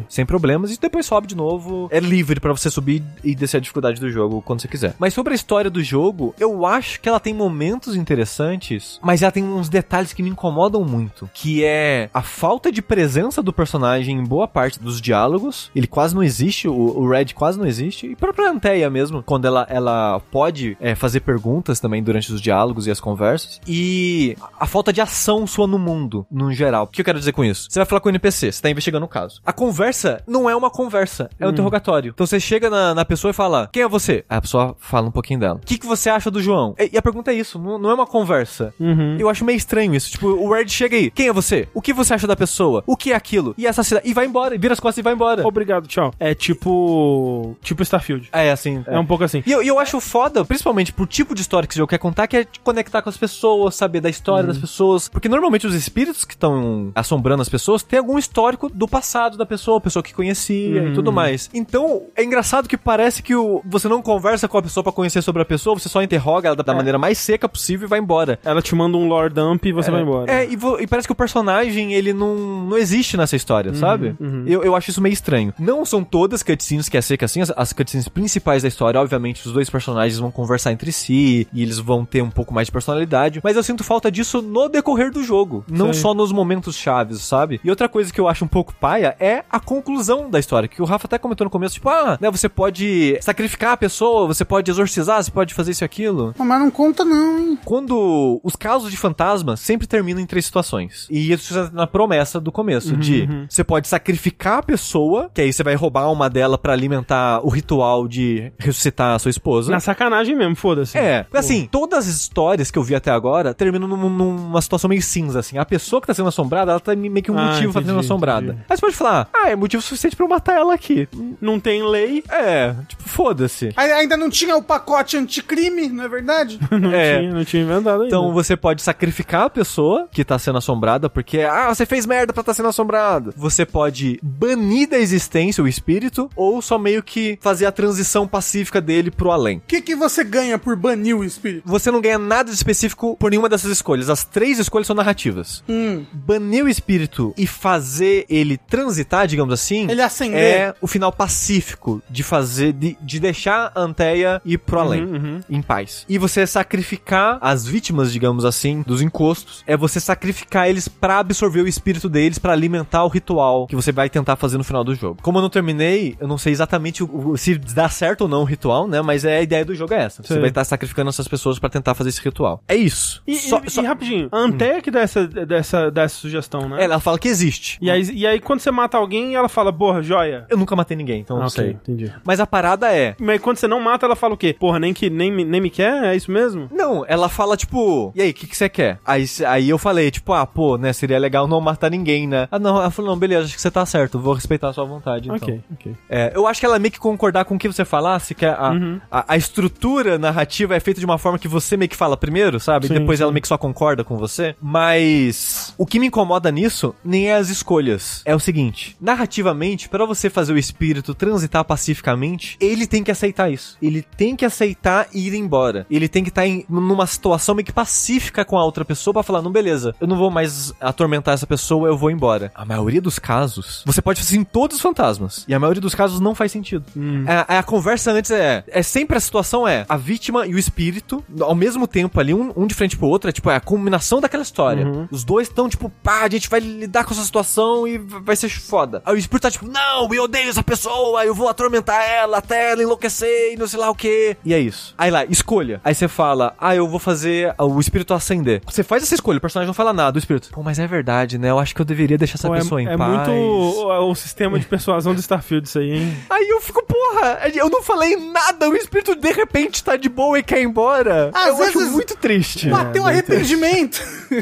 sem 0.08 0.26
problemas 0.26 0.72
e 0.72 0.78
depois 0.78 1.06
sobe 1.06 1.26
de 1.26 1.36
novo. 1.36 1.88
É 1.90 2.00
livre 2.00 2.40
pra 2.40 2.52
você 2.52 2.70
subir 2.70 3.02
e 3.24 3.34
descer 3.34 3.56
a 3.56 3.60
dificuldade 3.60 4.00
do 4.00 4.10
jogo 4.10 4.42
quando 4.42 4.60
você 4.60 4.68
quiser. 4.68 4.94
Mas 4.98 5.14
sobre 5.14 5.32
a 5.32 5.36
história 5.36 5.70
do 5.70 5.82
jogo, 5.82 6.34
eu 6.38 6.66
acho 6.66 7.00
que 7.00 7.08
ela 7.08 7.20
tem 7.20 7.32
momentos 7.32 7.96
interessantes, 7.96 8.98
mas 9.02 9.22
ela 9.22 9.32
tem 9.32 9.44
uns 9.44 9.68
detalhes 9.68 10.12
que 10.12 10.22
me 10.22 10.30
incomodam 10.30 10.84
muito, 10.84 11.28
que 11.32 11.64
é 11.64 12.10
a 12.12 12.22
falta 12.22 12.70
de 12.70 12.82
presença 12.82 13.42
do 13.42 13.52
personagem 13.52 14.18
em 14.18 14.24
boa 14.24 14.46
parte 14.46 14.78
dos 14.78 15.00
diálogos. 15.00 15.70
Ele 15.74 15.86
quase 15.86 16.14
não 16.14 16.22
existe, 16.22 16.68
o, 16.68 16.74
o 16.74 17.08
Red 17.08 17.26
quase 17.34 17.58
não 17.58 17.66
existe. 17.66 18.06
E 18.08 18.16
própria 18.16 18.50
Anteia 18.50 18.90
mesmo, 18.90 19.22
quando 19.22 19.46
ela, 19.46 19.66
ela 19.70 20.20
pode 20.32 20.76
é, 20.80 20.94
fazer 20.94 21.20
perguntas 21.20 21.80
também 21.80 22.02
durante 22.02 22.32
os 22.32 22.40
diálogos 22.40 22.86
e 22.86 22.90
as 22.90 23.00
conversas. 23.00 23.60
E 23.66 24.36
a 24.58 24.66
falta 24.66 24.92
de 24.92 25.00
ação 25.00 25.46
sua 25.46 25.66
no 25.66 25.78
mundo, 25.78 26.26
no 26.30 26.52
geral. 26.52 26.84
O 26.84 26.86
que 26.88 27.00
eu 27.00 27.04
quero 27.04 27.18
dizer 27.18 27.32
com 27.32 27.44
isso? 27.44 27.68
Você 27.70 27.78
vai 27.78 27.86
falar 27.86 28.00
com 28.00 28.08
o 28.08 28.10
NPC, 28.10 28.52
você 28.52 28.62
tá 28.62 28.70
investigando 28.70 29.04
o 29.04 29.08
caso. 29.08 29.40
A 29.44 29.52
conversa 29.52 30.22
não 30.26 30.48
é 30.48 30.56
uma 30.56 30.70
conversa, 30.70 31.30
é 31.38 31.46
um 31.46 31.50
interrogatório. 31.50 32.10
Então 32.14 32.26
você 32.26 32.40
chega 32.40 32.68
na, 32.68 32.94
na 32.94 33.04
pessoa 33.04 33.30
e 33.30 33.34
fala: 33.34 33.68
Quem 33.72 33.82
é 33.82 33.88
você? 33.88 34.24
Aí 34.28 34.38
a 34.38 34.40
pessoa 34.40 34.76
fala 34.78 35.08
um 35.08 35.10
pouquinho 35.10 35.40
dela. 35.40 35.60
O 35.62 35.66
que, 35.66 35.78
que 35.78 35.86
você 35.86 36.10
acha 36.10 36.30
do 36.30 36.42
João? 36.42 36.74
E, 36.78 36.90
e 36.94 36.98
a 36.98 37.02
pergunta 37.02 37.32
é 37.32 37.34
isso, 37.34 37.58
não, 37.58 37.78
não 37.78 37.90
é 37.90 37.94
uma 37.94 38.06
conversa. 38.06 38.74
Uhum. 38.78 39.16
Eu 39.18 39.28
acho 39.28 39.44
meio 39.44 39.56
estranho 39.56 39.94
isso. 39.94 40.10
Tipo, 40.10 40.28
o 40.28 40.52
Red 40.52 40.68
chega 40.68 40.96
aí. 40.96 41.10
Quem 41.10 41.28
é 41.28 41.32
você? 41.32 41.68
O 41.72 41.80
que 41.80 41.92
você 41.92 42.14
acha 42.14 42.26
da 42.26 42.36
pessoa? 42.36 42.82
O 42.86 42.96
que 42.96 43.12
é 43.12 43.16
aquilo? 43.16 43.54
E 43.56 43.66
assassina. 43.66 44.00
E 44.04 44.12
vai 44.12 44.26
embora. 44.26 44.54
E 44.54 44.58
vira 44.58 44.72
as 44.72 44.80
costas 44.80 44.98
e 44.98 45.02
vai 45.02 45.14
embora. 45.14 45.46
Obrigado, 45.46 45.86
tchau. 45.86 46.12
É 46.18 46.34
tipo. 46.34 47.56
Tipo 47.62 47.82
Starfield. 47.82 48.28
É 48.32 48.50
assim. 48.50 48.82
É, 48.86 48.98
um 48.98 49.06
pouco 49.06 49.24
assim. 49.24 49.42
E 49.46 49.52
eu, 49.52 49.62
eu 49.62 49.78
acho 49.78 50.00
foda, 50.00 50.44
principalmente 50.44 50.92
pro 50.92 51.06
tipo 51.06 51.34
de 51.34 51.40
história 51.40 51.66
que 51.66 51.72
esse 51.72 51.78
jogo 51.78 51.90
quer 51.90 51.98
contar, 51.98 52.26
que 52.26 52.36
é 52.36 52.46
conectar 52.64 53.02
com 53.02 53.08
as 53.08 53.16
pessoas, 53.16 53.74
saber 53.74 54.00
da 54.00 54.08
história 54.08 54.47
das 54.48 54.58
pessoas. 54.58 55.08
Porque 55.08 55.28
normalmente 55.28 55.66
os 55.66 55.74
espíritos 55.74 56.24
que 56.24 56.34
estão 56.34 56.90
assombrando 56.94 57.42
as 57.42 57.48
pessoas 57.48 57.82
têm 57.82 57.98
algum 57.98 58.18
histórico 58.18 58.68
do 58.68 58.88
passado 58.88 59.36
da 59.36 59.46
pessoa, 59.46 59.78
a 59.78 59.80
pessoa 59.80 60.02
que 60.02 60.12
conhecia 60.14 60.82
Uhum. 60.82 60.88
e 60.90 60.94
tudo 60.94 61.12
mais. 61.12 61.48
Então, 61.54 62.02
é 62.16 62.22
engraçado 62.24 62.68
que 62.68 62.76
parece 62.76 63.22
que 63.22 63.34
o, 63.34 63.62
você 63.64 63.88
não 63.88 64.02
conversa 64.02 64.48
com 64.48 64.58
a 64.58 64.62
pessoa 64.62 64.82
pra 64.82 64.92
conhecer 64.92 65.22
sobre 65.22 65.42
a 65.42 65.44
pessoa, 65.44 65.78
você 65.78 65.88
só 65.88 66.02
interroga 66.02 66.48
ela 66.48 66.56
da, 66.56 66.62
da 66.62 66.74
maneira 66.74 66.98
mais 66.98 67.18
seca 67.18 67.48
possível 67.48 67.86
e 67.86 67.88
vai 67.88 67.98
embora. 67.98 68.38
Ela 68.44 68.60
te 68.62 68.74
manda 68.74 68.96
um 68.96 69.06
lore 69.08 69.32
dump 69.32 69.64
e 69.66 69.72
você 69.72 69.90
vai 69.90 70.02
embora. 70.02 70.30
É, 70.32 70.48
e, 70.50 70.56
vo- 70.56 70.78
e 70.80 70.86
parece 70.86 71.06
que 71.08 71.12
o 71.12 71.16
personagem, 71.16 71.92
ele 71.94 72.12
não, 72.12 72.34
não 72.66 72.76
existe 72.76 73.16
nessa 73.16 73.36
história, 73.36 73.74
sabe? 73.74 74.16
Eu, 74.46 74.62
eu 74.62 74.74
acho 74.76 74.90
isso 74.90 75.00
meio 75.00 75.12
estranho. 75.12 75.52
Não 75.58 75.84
são 75.84 76.02
todas 76.04 76.42
cutscenes 76.42 76.88
que 76.88 76.96
é 76.96 77.00
seca 77.00 77.24
assim, 77.26 77.40
as, 77.40 77.52
as 77.56 77.72
cutscenes 77.72 78.08
principais 78.08 78.62
da 78.62 78.68
história, 78.68 79.00
obviamente, 79.00 79.46
os 79.46 79.52
dois 79.52 79.68
personagens 79.70 80.18
vão 80.18 80.30
conversar 80.30 80.72
entre 80.72 80.92
si 80.92 81.46
e 81.52 81.62
eles 81.62 81.78
vão 81.78 82.04
ter 82.04 82.22
um 82.22 82.30
pouco 82.30 82.52
mais 82.54 82.66
de 82.68 82.72
personalidade, 82.72 83.40
mas 83.42 83.56
eu 83.56 83.62
sinto 83.62 83.82
falta 83.84 84.10
disso 84.10 84.37
no 84.42 84.68
decorrer 84.68 85.10
do 85.10 85.22
jogo, 85.22 85.64
não 85.70 85.92
Sei. 85.92 86.02
só 86.02 86.14
nos 86.14 86.32
momentos 86.32 86.76
chaves, 86.76 87.20
sabe? 87.22 87.60
E 87.64 87.70
outra 87.70 87.88
coisa 87.88 88.12
que 88.12 88.20
eu 88.20 88.28
acho 88.28 88.44
um 88.44 88.48
pouco 88.48 88.74
paia 88.74 89.16
é 89.20 89.44
a 89.50 89.60
conclusão 89.60 90.30
da 90.30 90.38
história, 90.38 90.68
que 90.68 90.80
o 90.82 90.84
Rafa 90.84 91.06
até 91.06 91.18
comentou 91.18 91.44
no 91.44 91.50
começo, 91.50 91.74
tipo, 91.74 91.88
ah, 91.88 92.18
né, 92.20 92.30
você 92.30 92.48
pode 92.48 93.18
sacrificar 93.20 93.72
a 93.72 93.76
pessoa, 93.76 94.26
você 94.26 94.44
pode 94.44 94.70
exorcizar, 94.70 95.22
você 95.22 95.30
pode 95.30 95.54
fazer 95.54 95.72
isso 95.72 95.84
e 95.84 95.86
aquilo. 95.86 96.34
Mas 96.38 96.60
não 96.60 96.70
conta 96.70 97.04
não, 97.04 97.38
hein? 97.38 97.58
Quando 97.64 98.40
os 98.42 98.56
casos 98.56 98.90
de 98.90 98.96
fantasma 98.96 99.56
sempre 99.56 99.86
terminam 99.86 100.20
em 100.20 100.26
três 100.26 100.44
situações. 100.44 101.06
E 101.10 101.32
isso 101.32 101.54
na 101.72 101.86
promessa 101.86 102.40
do 102.40 102.50
começo, 102.52 102.96
de 102.96 103.28
você 103.48 103.62
pode 103.64 103.88
sacrificar 103.88 104.58
a 104.58 104.62
pessoa, 104.62 105.30
que 105.32 105.40
aí 105.40 105.52
você 105.52 105.62
vai 105.62 105.74
roubar 105.74 106.10
uma 106.10 106.28
dela 106.28 106.58
pra 106.58 106.72
alimentar 106.72 107.40
o 107.44 107.48
ritual 107.48 108.06
de 108.08 108.52
ressuscitar 108.58 109.14
a 109.14 109.18
sua 109.18 109.30
esposa. 109.30 109.70
Na 109.70 109.80
sacanagem 109.80 110.36
mesmo, 110.36 110.56
foda-se. 110.56 110.96
É, 110.98 111.26
assim, 111.32 111.68
todas 111.70 112.06
as 112.08 112.14
histórias 112.14 112.70
que 112.70 112.78
eu 112.78 112.82
vi 112.82 112.94
até 112.94 113.10
agora 113.10 113.54
terminam 113.54 113.88
num- 113.88 114.08
numa 114.32 114.60
situação 114.62 114.88
meio 114.88 115.02
cinza, 115.02 115.38
assim. 115.40 115.58
A 115.58 115.64
pessoa 115.64 116.00
que 116.00 116.06
tá 116.06 116.14
sendo 116.14 116.28
assombrada, 116.28 116.72
ela 116.72 116.80
tá 116.80 116.94
meio 116.94 117.22
que 117.22 117.30
um 117.30 117.38
Ah, 117.38 117.46
motivo 117.52 117.72
pra 117.72 117.80
entendi, 117.80 117.86
sendo 117.88 118.00
assombrada. 118.00 118.46
entendi. 118.48 118.62
Aí 118.68 118.76
você 118.76 118.80
pode 118.80 118.96
falar, 118.96 119.28
ah, 119.32 119.50
é 119.50 119.56
motivo 119.56 119.82
suficiente 119.82 120.16
pra 120.16 120.24
eu 120.24 120.28
matar 120.28 120.56
ela 120.56 120.74
aqui. 120.74 121.08
Não 121.40 121.58
tem 121.60 121.82
lei, 121.82 122.22
É, 122.30 122.74
tipo, 122.88 123.02
foda-se. 123.08 123.72
Ai- 123.76 123.92
Ainda 123.92 124.16
não 124.16 124.30
tinha 124.30 124.56
o 124.56 124.62
pacote 124.62 125.16
anticrime, 125.16 125.88
não 125.88 126.04
é 126.04 126.08
verdade? 126.08 126.58
não, 126.70 126.92
É. 126.92 127.18
tinha, 127.18 127.34
não 127.34 127.44
tinha 127.44 127.62
inventado 127.62 128.02
ainda. 128.02 128.06
Então 128.06 128.32
você 128.32 128.56
pode 128.56 128.82
sacrificar 128.82 129.42
a 129.44 129.50
pessoa 129.50 130.08
que 130.10 130.24
tá 130.24 130.38
sendo 130.38 130.58
assombrada, 130.58 131.08
porque, 131.10 131.40
ah, 131.40 131.74
você 131.74 131.84
fez 131.84 132.06
merda 132.06 132.32
pra 132.32 132.42
tá 132.42 132.54
sendo 132.54 132.68
assombrado. 132.68 133.32
Você 133.36 133.64
pode 133.66 134.18
banir 134.22 134.88
da 134.88 134.98
existência 134.98 135.62
o 135.62 135.68
espírito, 135.68 136.30
ou 136.36 136.62
só 136.62 136.78
meio 136.78 137.02
que 137.02 137.38
fazer 137.40 137.66
a 137.66 137.72
transição 137.72 138.26
pacífica 138.26 138.80
dele 138.80 139.10
pro 139.10 139.30
além. 139.30 139.58
O 139.58 139.62
que, 139.66 139.80
que 139.80 139.94
você 139.96 140.22
ganha 140.22 140.58
por 140.58 140.76
banir 140.76 141.16
o 141.16 141.24
espírito? 141.24 141.62
Você 141.66 141.90
não 141.90 142.00
ganha 142.00 142.18
nada 142.18 142.50
de 142.50 142.56
específico 142.56 143.16
por 143.18 143.30
nenhuma 143.30 143.48
dessas 143.48 143.70
escolhas. 143.70 144.08
As 144.10 144.17
três 144.24 144.58
escolhas 144.58 144.86
são 144.86 144.96
narrativas. 144.96 145.62
Hum. 145.68 146.04
Banir 146.12 146.64
o 146.64 146.68
espírito 146.68 147.32
e 147.36 147.46
fazer 147.46 148.24
ele 148.28 148.56
transitar, 148.56 149.26
digamos 149.26 149.52
assim, 149.52 149.90
Ele 149.90 150.02
acender. 150.02 150.38
é 150.40 150.74
o 150.80 150.86
final 150.86 151.12
pacífico 151.12 152.02
de 152.10 152.22
fazer, 152.22 152.72
de, 152.72 152.96
de 153.00 153.20
deixar 153.20 153.72
a 153.74 153.80
Anteia 153.80 154.40
ir 154.44 154.58
pro 154.58 154.80
além, 154.80 155.04
uhum. 155.04 155.40
em 155.48 155.62
paz. 155.62 156.04
E 156.08 156.18
você 156.18 156.46
sacrificar 156.46 157.38
as 157.40 157.66
vítimas, 157.66 158.12
digamos 158.12 158.44
assim, 158.44 158.82
dos 158.86 159.00
encostos, 159.02 159.62
é 159.66 159.76
você 159.76 159.98
sacrificar 160.00 160.68
eles 160.68 160.86
pra 160.88 161.18
absorver 161.18 161.62
o 161.62 161.68
espírito 161.68 162.08
deles, 162.08 162.38
pra 162.38 162.52
alimentar 162.52 163.04
o 163.04 163.08
ritual 163.08 163.66
que 163.66 163.74
você 163.76 163.90
vai 163.92 164.08
tentar 164.08 164.36
fazer 164.36 164.58
no 164.58 164.64
final 164.64 164.84
do 164.84 164.94
jogo. 164.94 165.18
Como 165.22 165.38
eu 165.38 165.42
não 165.42 165.50
terminei, 165.50 166.16
eu 166.20 166.28
não 166.28 166.38
sei 166.38 166.52
exatamente 166.52 167.02
o- 167.02 167.30
o- 167.30 167.36
se 167.38 167.56
dá 167.56 167.88
certo 167.88 168.22
ou 168.22 168.28
não 168.28 168.42
o 168.42 168.44
ritual, 168.44 168.86
né? 168.86 169.00
Mas 169.02 169.24
é 169.24 169.38
a 169.38 169.42
ideia 169.42 169.64
do 169.64 169.74
jogo 169.74 169.94
é 169.94 170.02
essa. 170.04 170.22
Você 170.22 170.28
Sei. 170.34 170.40
vai 170.40 170.48
estar 170.50 170.64
sacrificando 170.64 171.08
essas 171.08 171.26
pessoas 171.28 171.58
pra 171.58 171.68
tentar 171.68 171.94
fazer 171.94 172.10
esse 172.10 172.20
ritual. 172.20 172.62
É 172.68 172.76
isso. 172.76 173.22
E, 173.26 173.36
Só- 173.36 173.60
e- 173.64 173.70
só- 173.70 173.82
e 173.82 173.86
rapidinho, 173.98 174.28
a 174.32 174.38
Anteia 174.38 174.80
que 174.80 174.90
dá 174.90 175.00
essa, 175.00 175.26
dessa, 175.26 175.90
dessa 175.90 176.14
sugestão, 176.14 176.68
né? 176.68 176.82
Ela 176.82 177.00
fala 177.00 177.18
que 177.18 177.28
existe. 177.28 177.78
E 177.80 177.90
aí, 177.90 178.02
e 178.12 178.26
aí, 178.26 178.40
quando 178.40 178.60
você 178.60 178.70
mata 178.70 178.96
alguém, 178.96 179.34
ela 179.34 179.48
fala, 179.48 179.72
porra, 179.72 180.02
joia. 180.02 180.46
Eu 180.48 180.56
nunca 180.56 180.74
matei 180.76 180.96
ninguém, 180.96 181.20
então 181.20 181.36
Ah, 181.36 181.40
não 181.40 181.46
ok, 181.46 181.64
sei. 181.64 181.70
entendi. 181.72 182.12
Mas 182.24 182.40
a 182.40 182.46
parada 182.46 182.92
é. 182.92 183.14
Mas 183.18 183.40
quando 183.40 183.56
você 183.56 183.66
não 183.68 183.80
mata, 183.80 184.06
ela 184.06 184.16
fala 184.16 184.34
o 184.34 184.36
quê? 184.36 184.54
Porra, 184.58 184.78
nem, 184.78 184.92
que, 184.94 185.10
nem, 185.10 185.30
me- 185.32 185.44
nem 185.44 185.60
me 185.60 185.70
quer? 185.70 186.04
É 186.04 186.16
isso 186.16 186.30
mesmo? 186.30 186.68
Não, 186.72 187.04
ela 187.06 187.28
fala, 187.28 187.56
tipo, 187.56 188.12
e 188.14 188.22
aí, 188.22 188.30
o 188.30 188.34
que, 188.34 188.46
que 188.46 188.56
você 188.56 188.68
quer? 188.68 188.98
Aí, 189.04 189.24
aí 189.46 189.68
eu 189.68 189.78
falei, 189.78 190.10
tipo, 190.10 190.32
ah, 190.32 190.46
pô, 190.46 190.76
né, 190.76 190.92
seria 190.92 191.18
legal 191.18 191.46
não 191.48 191.60
matar 191.60 191.90
ninguém, 191.90 192.26
né? 192.26 192.48
Ah, 192.50 192.58
não, 192.58 192.76
ela 192.78 192.90
falou, 192.90 193.10
não, 193.12 193.18
beleza, 193.18 193.44
acho 193.46 193.54
que 193.54 193.60
você 193.60 193.70
tá 193.70 193.84
certo, 193.84 194.18
vou 194.18 194.34
respeitar 194.34 194.68
a 194.68 194.72
sua 194.72 194.84
vontade, 194.84 195.28
então. 195.28 195.36
Ok, 195.48 195.60
ok. 195.72 195.92
É, 196.08 196.32
eu 196.34 196.46
acho 196.46 196.60
que 196.60 196.66
ela 196.66 196.78
meio 196.78 196.92
que 196.92 196.98
concordar 196.98 197.44
com 197.44 197.54
o 197.54 197.58
que 197.58 197.68
você 197.68 197.84
falasse, 197.84 198.34
que 198.34 198.44
a, 198.46 198.68
Uhum. 198.70 199.00
a, 199.10 199.32
a 199.34 199.36
estrutura 199.36 200.18
narrativa 200.18 200.74
é 200.76 200.80
feita 200.80 201.00
de 201.00 201.06
uma 201.06 201.18
forma 201.18 201.38
que 201.38 201.48
você 201.48 201.76
meio 201.76 201.88
que 201.88 201.96
fala 201.96 202.16
primeiro, 202.16 202.60
sabe? 202.60 202.86
Sim, 202.86 202.94
e 202.94 202.98
depois 202.98 203.18
sim. 203.18 203.22
ela 203.22 203.32
meio 203.32 203.42
que 203.42 203.48
só 203.48 203.56
concorda 203.58 203.87
com 204.04 204.16
você. 204.16 204.54
Mas 204.60 205.74
o 205.76 205.86
que 205.86 205.98
me 205.98 206.06
incomoda 206.06 206.50
nisso 206.50 206.94
nem 207.04 207.28
é 207.28 207.34
as 207.34 207.48
escolhas. 207.48 208.22
É 208.24 208.34
o 208.34 208.40
seguinte: 208.40 208.96
narrativamente, 209.00 209.88
pra 209.88 210.04
você 210.04 210.30
fazer 210.30 210.52
o 210.52 210.58
espírito 210.58 211.14
transitar 211.14 211.64
pacificamente, 211.64 212.56
ele 212.60 212.86
tem 212.86 213.02
que 213.02 213.10
aceitar 213.10 213.50
isso. 213.50 213.76
Ele 213.80 214.02
tem 214.02 214.36
que 214.36 214.44
aceitar 214.44 215.08
e 215.12 215.26
ir 215.26 215.34
embora. 215.34 215.86
Ele 215.90 216.08
tem 216.08 216.22
que 216.22 216.28
estar 216.28 216.46
em 216.46 216.64
numa 216.68 217.06
situação 217.06 217.54
meio 217.54 217.64
que 217.64 217.72
pacífica 217.72 218.44
com 218.44 218.58
a 218.58 218.64
outra 218.64 218.84
pessoa 218.84 219.14
pra 219.14 219.22
falar: 219.22 219.42
não, 219.42 219.50
beleza, 219.50 219.94
eu 220.00 220.06
não 220.06 220.16
vou 220.16 220.30
mais 220.30 220.72
atormentar 220.80 221.34
essa 221.34 221.46
pessoa, 221.46 221.88
eu 221.88 221.96
vou 221.96 222.10
embora. 222.10 222.52
A 222.54 222.64
maioria 222.64 223.00
dos 223.00 223.18
casos, 223.18 223.82
você 223.86 224.02
pode 224.02 224.20
fazer 224.20 224.36
em 224.36 224.44
todos 224.44 224.76
os 224.76 224.82
fantasmas. 224.82 225.44
E 225.48 225.54
a 225.54 225.58
maioria 225.58 225.80
dos 225.80 225.94
casos 225.94 226.20
não 226.20 226.34
faz 226.34 226.52
sentido. 226.52 226.84
A, 227.26 227.58
a 227.58 227.62
conversa 227.62 228.12
antes 228.12 228.30
é. 228.30 228.64
É 228.68 228.82
sempre 228.82 229.16
a 229.16 229.20
situação 229.20 229.66
é 229.66 229.84
a 229.88 229.96
vítima 229.96 230.46
e 230.46 230.54
o 230.54 230.58
espírito, 230.58 231.24
ao 231.40 231.54
mesmo 231.54 231.86
tempo 231.86 232.18
ali, 232.20 232.34
um, 232.34 232.52
um 232.56 232.66
de 232.66 232.74
frente 232.74 232.96
pro 232.96 233.06
outro, 233.06 233.28
é 233.28 233.32
tipo, 233.32 233.50
é 233.50 233.56
a 233.56 233.60
combinação 233.78 234.20
daquela 234.20 234.42
história. 234.42 234.86
Os 235.10 235.24
dois 235.24 235.48
estão, 235.48 235.68
tipo, 235.68 235.88
pá, 236.02 236.22
a 236.24 236.28
gente 236.28 236.48
vai 236.48 236.60
lidar 236.60 237.04
com 237.04 237.12
essa 237.14 237.22
situação 237.24 237.86
e 237.86 237.98
vai 237.98 238.36
ser 238.36 238.48
foda. 238.48 239.02
Aí 239.04 239.14
o 239.14 239.18
espírito 239.18 239.42
tá 239.42 239.50
tipo, 239.50 239.66
não, 239.68 240.12
eu 240.12 240.24
odeio 240.24 240.48
essa 240.50 240.62
pessoa, 240.62 241.24
eu 241.24 241.34
vou 241.34 241.48
atormentar 241.48 242.02
ela 242.08 242.38
até 242.38 242.72
ela 242.72 242.82
enlouquecer 242.82 243.52
e 243.52 243.56
não 243.56 243.66
sei 243.66 243.78
lá 243.78 243.88
o 243.90 243.94
que. 243.94 244.36
E 244.44 244.52
é 244.52 244.58
isso. 244.58 244.94
Aí 244.98 245.10
lá, 245.10 245.24
escolha. 245.24 245.80
Aí 245.84 245.94
você 245.94 246.08
fala, 246.08 246.54
ah, 246.58 246.74
eu 246.74 246.88
vou 246.88 246.98
fazer 246.98 247.54
o 247.58 247.78
espírito 247.80 248.12
ascender. 248.14 248.62
Você 248.66 248.82
faz 248.82 249.02
essa 249.02 249.14
escolha, 249.14 249.38
o 249.38 249.40
personagem 249.40 249.66
não 249.68 249.74
fala 249.74 249.92
nada, 249.92 250.16
o 250.16 250.18
espírito. 250.18 250.50
Pô, 250.50 250.62
mas 250.62 250.78
é 250.78 250.86
verdade, 250.86 251.38
né? 251.38 251.50
Eu 251.50 251.58
acho 251.58 251.74
que 251.74 251.80
eu 251.80 251.84
deveria 251.86 252.18
deixar 252.18 252.34
essa 252.34 252.48
Pô, 252.48 252.54
é 252.54 252.58
pessoa 252.58 252.82
em 252.82 252.88
é 252.88 252.96
paz. 252.96 253.10
muito 253.10 253.30
o, 253.30 254.10
o 254.10 254.14
sistema 254.14 254.58
de 254.58 254.66
persuasão 254.66 255.14
do 255.14 255.20
Starfield 255.20 255.68
isso 255.68 255.78
aí, 255.78 255.92
hein? 255.92 256.16
Aí 256.30 256.48
eu 256.48 256.60
fico, 256.60 256.84
porra, 256.84 257.38
eu 257.54 257.68
não 257.70 257.82
falei 257.82 258.16
nada, 258.16 258.68
o 258.68 258.74
espírito 258.76 259.14
de 259.14 259.32
repente 259.32 259.82
tá 259.84 259.96
de 259.96 260.08
boa 260.08 260.38
e 260.38 260.42
quer 260.42 260.60
ir 260.60 260.64
embora. 260.64 261.30
Às 261.34 261.48
eu 261.48 261.56
vezes- 261.56 261.76
acho 261.76 261.90
muito 261.92 262.16
triste. 262.16 262.68
Bateu 262.68 263.06
arrependimento. 263.06 263.67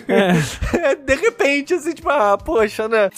É, 0.08 0.94
de 1.04 1.14
repente, 1.14 1.74
assim, 1.74 1.92
tipo, 1.92 2.08
ah, 2.08 2.36
poxa, 2.38 2.88
né? 2.88 3.10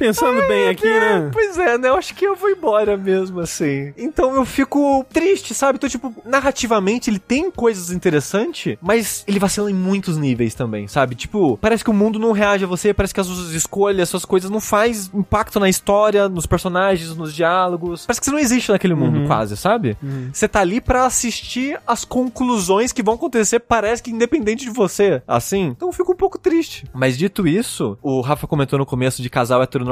Pensando 0.00 0.40
bem 0.48 0.68
aqui, 0.68 0.88
É, 0.88 1.00
né? 1.20 1.30
Pois 1.32 1.58
é, 1.58 1.76
né? 1.78 1.88
Eu 1.88 1.94
acho 1.94 2.14
que 2.14 2.24
eu 2.24 2.34
vou 2.34 2.50
embora 2.50 2.96
mesmo, 2.96 3.40
assim. 3.40 3.92
Então 3.96 4.34
eu 4.34 4.44
fico 4.44 5.04
triste, 5.12 5.52
sabe? 5.54 5.76
Então, 5.76 5.88
tipo, 5.88 6.12
narrativamente 6.24 7.10
ele 7.10 7.18
tem 7.18 7.50
coisas 7.50 7.90
interessantes, 7.90 8.76
mas 8.80 9.22
ele 9.28 9.38
vacila 9.38 9.70
em 9.70 9.74
muitos 9.74 10.16
níveis 10.16 10.54
também, 10.54 10.88
sabe? 10.88 11.14
Tipo, 11.14 11.58
parece 11.58 11.84
que 11.84 11.90
o 11.90 11.94
mundo 11.94 12.18
não 12.18 12.32
reage 12.32 12.64
a 12.64 12.66
você, 12.66 12.94
parece 12.94 13.12
que 13.12 13.20
as 13.20 13.26
suas 13.26 13.50
escolhas, 13.52 14.02
as 14.04 14.08
suas 14.08 14.24
coisas 14.24 14.50
não 14.50 14.60
faz 14.60 15.10
impacto 15.12 15.60
na 15.60 15.68
história, 15.68 16.28
nos 16.28 16.46
personagens, 16.46 17.14
nos 17.14 17.34
diálogos. 17.34 18.06
Parece 18.06 18.20
que 18.20 18.24
você 18.26 18.32
não 18.32 18.38
existe 18.38 18.70
naquele 18.72 18.94
mundo, 18.94 19.26
quase, 19.26 19.56
sabe? 19.56 19.96
Você 20.32 20.48
tá 20.48 20.60
ali 20.60 20.80
pra 20.80 21.04
assistir 21.04 21.78
as 21.86 22.04
conclusões 22.04 22.90
que 22.92 23.02
vão 23.02 23.14
acontecer, 23.14 23.60
parece 23.60 24.02
que 24.02 24.10
independente 24.10 24.64
de 24.64 24.70
você, 24.70 25.22
assim. 25.28 25.66
Então 25.76 25.88
eu 25.88 25.92
fico 25.92 26.12
um 26.12 26.16
pouco 26.16 26.38
triste. 26.38 26.84
Mas 26.94 27.18
dito 27.18 27.46
isso, 27.46 27.98
o 28.02 28.20
Rafa 28.22 28.46
comentou 28.46 28.78
no 28.78 28.86
começo 28.86 29.22
de 29.22 29.28
casal 29.28 29.62
heteronormativo, 29.62 29.89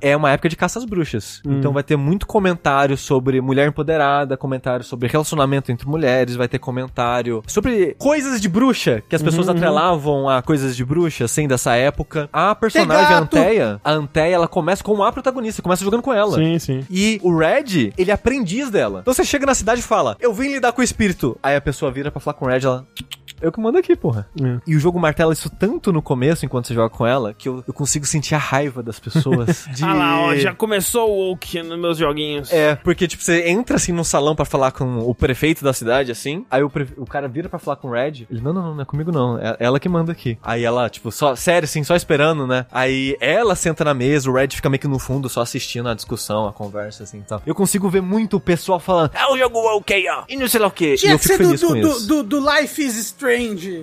é 0.00 0.16
uma 0.16 0.30
época 0.30 0.48
de 0.48 0.56
caça 0.56 0.78
às 0.78 0.84
bruxas. 0.84 1.40
Então 1.44 1.72
vai 1.72 1.82
ter 1.82 1.96
muito 1.96 2.26
comentário 2.26 2.96
sobre 2.96 3.40
mulher 3.40 3.68
empoderada, 3.68 4.36
comentário 4.36 4.84
sobre 4.84 5.08
relacionamento 5.08 5.70
entre 5.70 5.86
mulheres, 5.88 6.36
vai 6.36 6.48
ter 6.48 6.58
comentário 6.58 7.42
sobre 7.46 7.94
coisas 7.98 8.40
de 8.40 8.48
bruxa, 8.48 9.02
que 9.08 9.16
as 9.16 9.22
pessoas 9.22 9.48
atrelavam 9.48 10.28
a 10.28 10.42
coisas 10.42 10.76
de 10.76 10.84
bruxa, 10.84 11.24
assim, 11.24 11.46
dessa 11.46 11.74
época. 11.74 12.28
A 12.32 12.54
personagem, 12.54 13.14
a! 13.14 13.18
Anteia, 13.18 13.80
a 13.84 13.92
Anteia, 13.92 14.34
ela 14.34 14.48
começa 14.48 14.82
com 14.82 15.02
a 15.02 15.12
protagonista, 15.12 15.62
começa 15.62 15.84
jogando 15.84 16.02
com 16.02 16.12
ela. 16.12 16.36
Sim, 16.36 16.58
sim. 16.58 16.86
E 16.90 17.20
o 17.22 17.36
Red, 17.36 17.92
ele 17.96 18.10
é 18.10 18.14
aprendiz 18.14 18.70
dela. 18.70 19.00
Então 19.00 19.14
você 19.14 19.24
chega 19.24 19.46
na 19.46 19.54
cidade 19.54 19.80
e 19.80 19.84
fala, 19.84 20.16
eu 20.20 20.32
vim 20.32 20.52
lidar 20.52 20.72
com 20.72 20.80
o 20.80 20.84
espírito. 20.84 21.38
Aí 21.42 21.56
a 21.56 21.60
pessoa 21.60 21.90
vira 21.90 22.10
pra 22.10 22.20
falar 22.20 22.34
com 22.34 22.44
o 22.44 22.48
Red, 22.48 22.64
ela... 22.64 22.86
Eu 23.42 23.52
que 23.52 23.60
mando 23.60 23.78
aqui, 23.78 23.94
porra. 23.96 24.26
É. 24.40 24.58
E 24.66 24.76
o 24.76 24.80
jogo 24.80 24.98
martela 24.98 25.32
isso 25.32 25.50
tanto 25.50 25.92
no 25.92 26.00
começo, 26.00 26.44
enquanto 26.44 26.68
você 26.68 26.74
joga 26.74 26.90
com 26.90 27.06
ela, 27.06 27.34
que 27.34 27.48
eu, 27.48 27.62
eu 27.66 27.74
consigo 27.74 28.06
sentir 28.06 28.34
a 28.34 28.38
raiva 28.38 28.82
das 28.82 28.98
pessoas. 29.00 29.66
de... 29.74 29.84
Ah 29.84 29.94
lá, 29.94 30.20
ó, 30.20 30.34
já 30.36 30.54
começou 30.54 31.10
o 31.10 31.28
woke 31.30 31.62
nos 31.62 31.78
meus 31.78 31.98
joguinhos. 31.98 32.52
É, 32.52 32.74
porque, 32.76 33.06
tipo, 33.08 33.22
você 33.22 33.48
entra 33.48 33.76
assim 33.76 33.92
num 33.92 34.04
salão 34.04 34.34
pra 34.34 34.44
falar 34.44 34.70
com 34.72 34.98
o 35.00 35.14
prefeito 35.14 35.64
da 35.64 35.72
cidade, 35.72 36.10
assim. 36.10 36.44
Aí 36.50 36.62
o, 36.62 36.70
pre- 36.70 36.88
o 36.96 37.06
cara 37.06 37.28
vira 37.28 37.48
pra 37.48 37.58
falar 37.58 37.76
com 37.76 37.88
o 37.88 37.92
Red. 37.92 38.26
Ele, 38.30 38.40
não, 38.40 38.52
não, 38.52 38.62
não, 38.62 38.74
não 38.76 38.82
é 38.82 38.84
comigo 38.84 39.10
não. 39.12 39.38
É 39.38 39.56
ela 39.58 39.78
que 39.80 39.88
manda 39.88 40.12
aqui. 40.12 40.38
Aí 40.42 40.64
ela, 40.64 40.88
tipo, 40.88 41.10
só, 41.10 41.34
sério, 41.34 41.64
assim, 41.64 41.82
só 41.84 41.94
esperando, 41.96 42.46
né? 42.46 42.66
Aí 42.70 43.16
ela 43.20 43.54
senta 43.54 43.84
na 43.84 43.94
mesa, 43.94 44.30
o 44.30 44.34
Red 44.34 44.48
fica 44.50 44.68
meio 44.70 44.80
que 44.80 44.88
no 44.88 44.98
fundo, 44.98 45.28
só 45.28 45.40
assistindo 45.40 45.88
a 45.88 45.94
discussão, 45.94 46.46
a 46.46 46.52
conversa, 46.52 47.02
assim 47.04 47.18
e 47.18 47.22
tal. 47.22 47.42
Eu 47.46 47.54
consigo 47.54 47.88
ver 47.88 48.02
muito 48.02 48.36
o 48.36 48.40
pessoal 48.40 48.78
falando, 48.78 49.10
é 49.14 49.26
o 49.32 49.36
jogo 49.36 49.58
ok, 49.76 50.04
ó. 50.10 50.24
E 50.28 50.36
não 50.36 50.46
sei 50.48 50.60
lá 50.60 50.66
o 50.68 50.70
quê. 50.70 50.94
E 50.94 50.98
Tinha 50.98 51.12
eu 51.12 51.18
que 51.18 51.24
fico 51.28 51.36
ser 51.36 51.42
do, 51.42 51.48
feliz 51.48 51.62
com 51.62 51.80
do, 51.80 51.88
isso. 51.88 52.06
do, 52.08 52.22
do, 52.22 52.40
do 52.40 52.50
Life 52.52 52.82
is 52.82 52.96
Strange. 52.96 53.31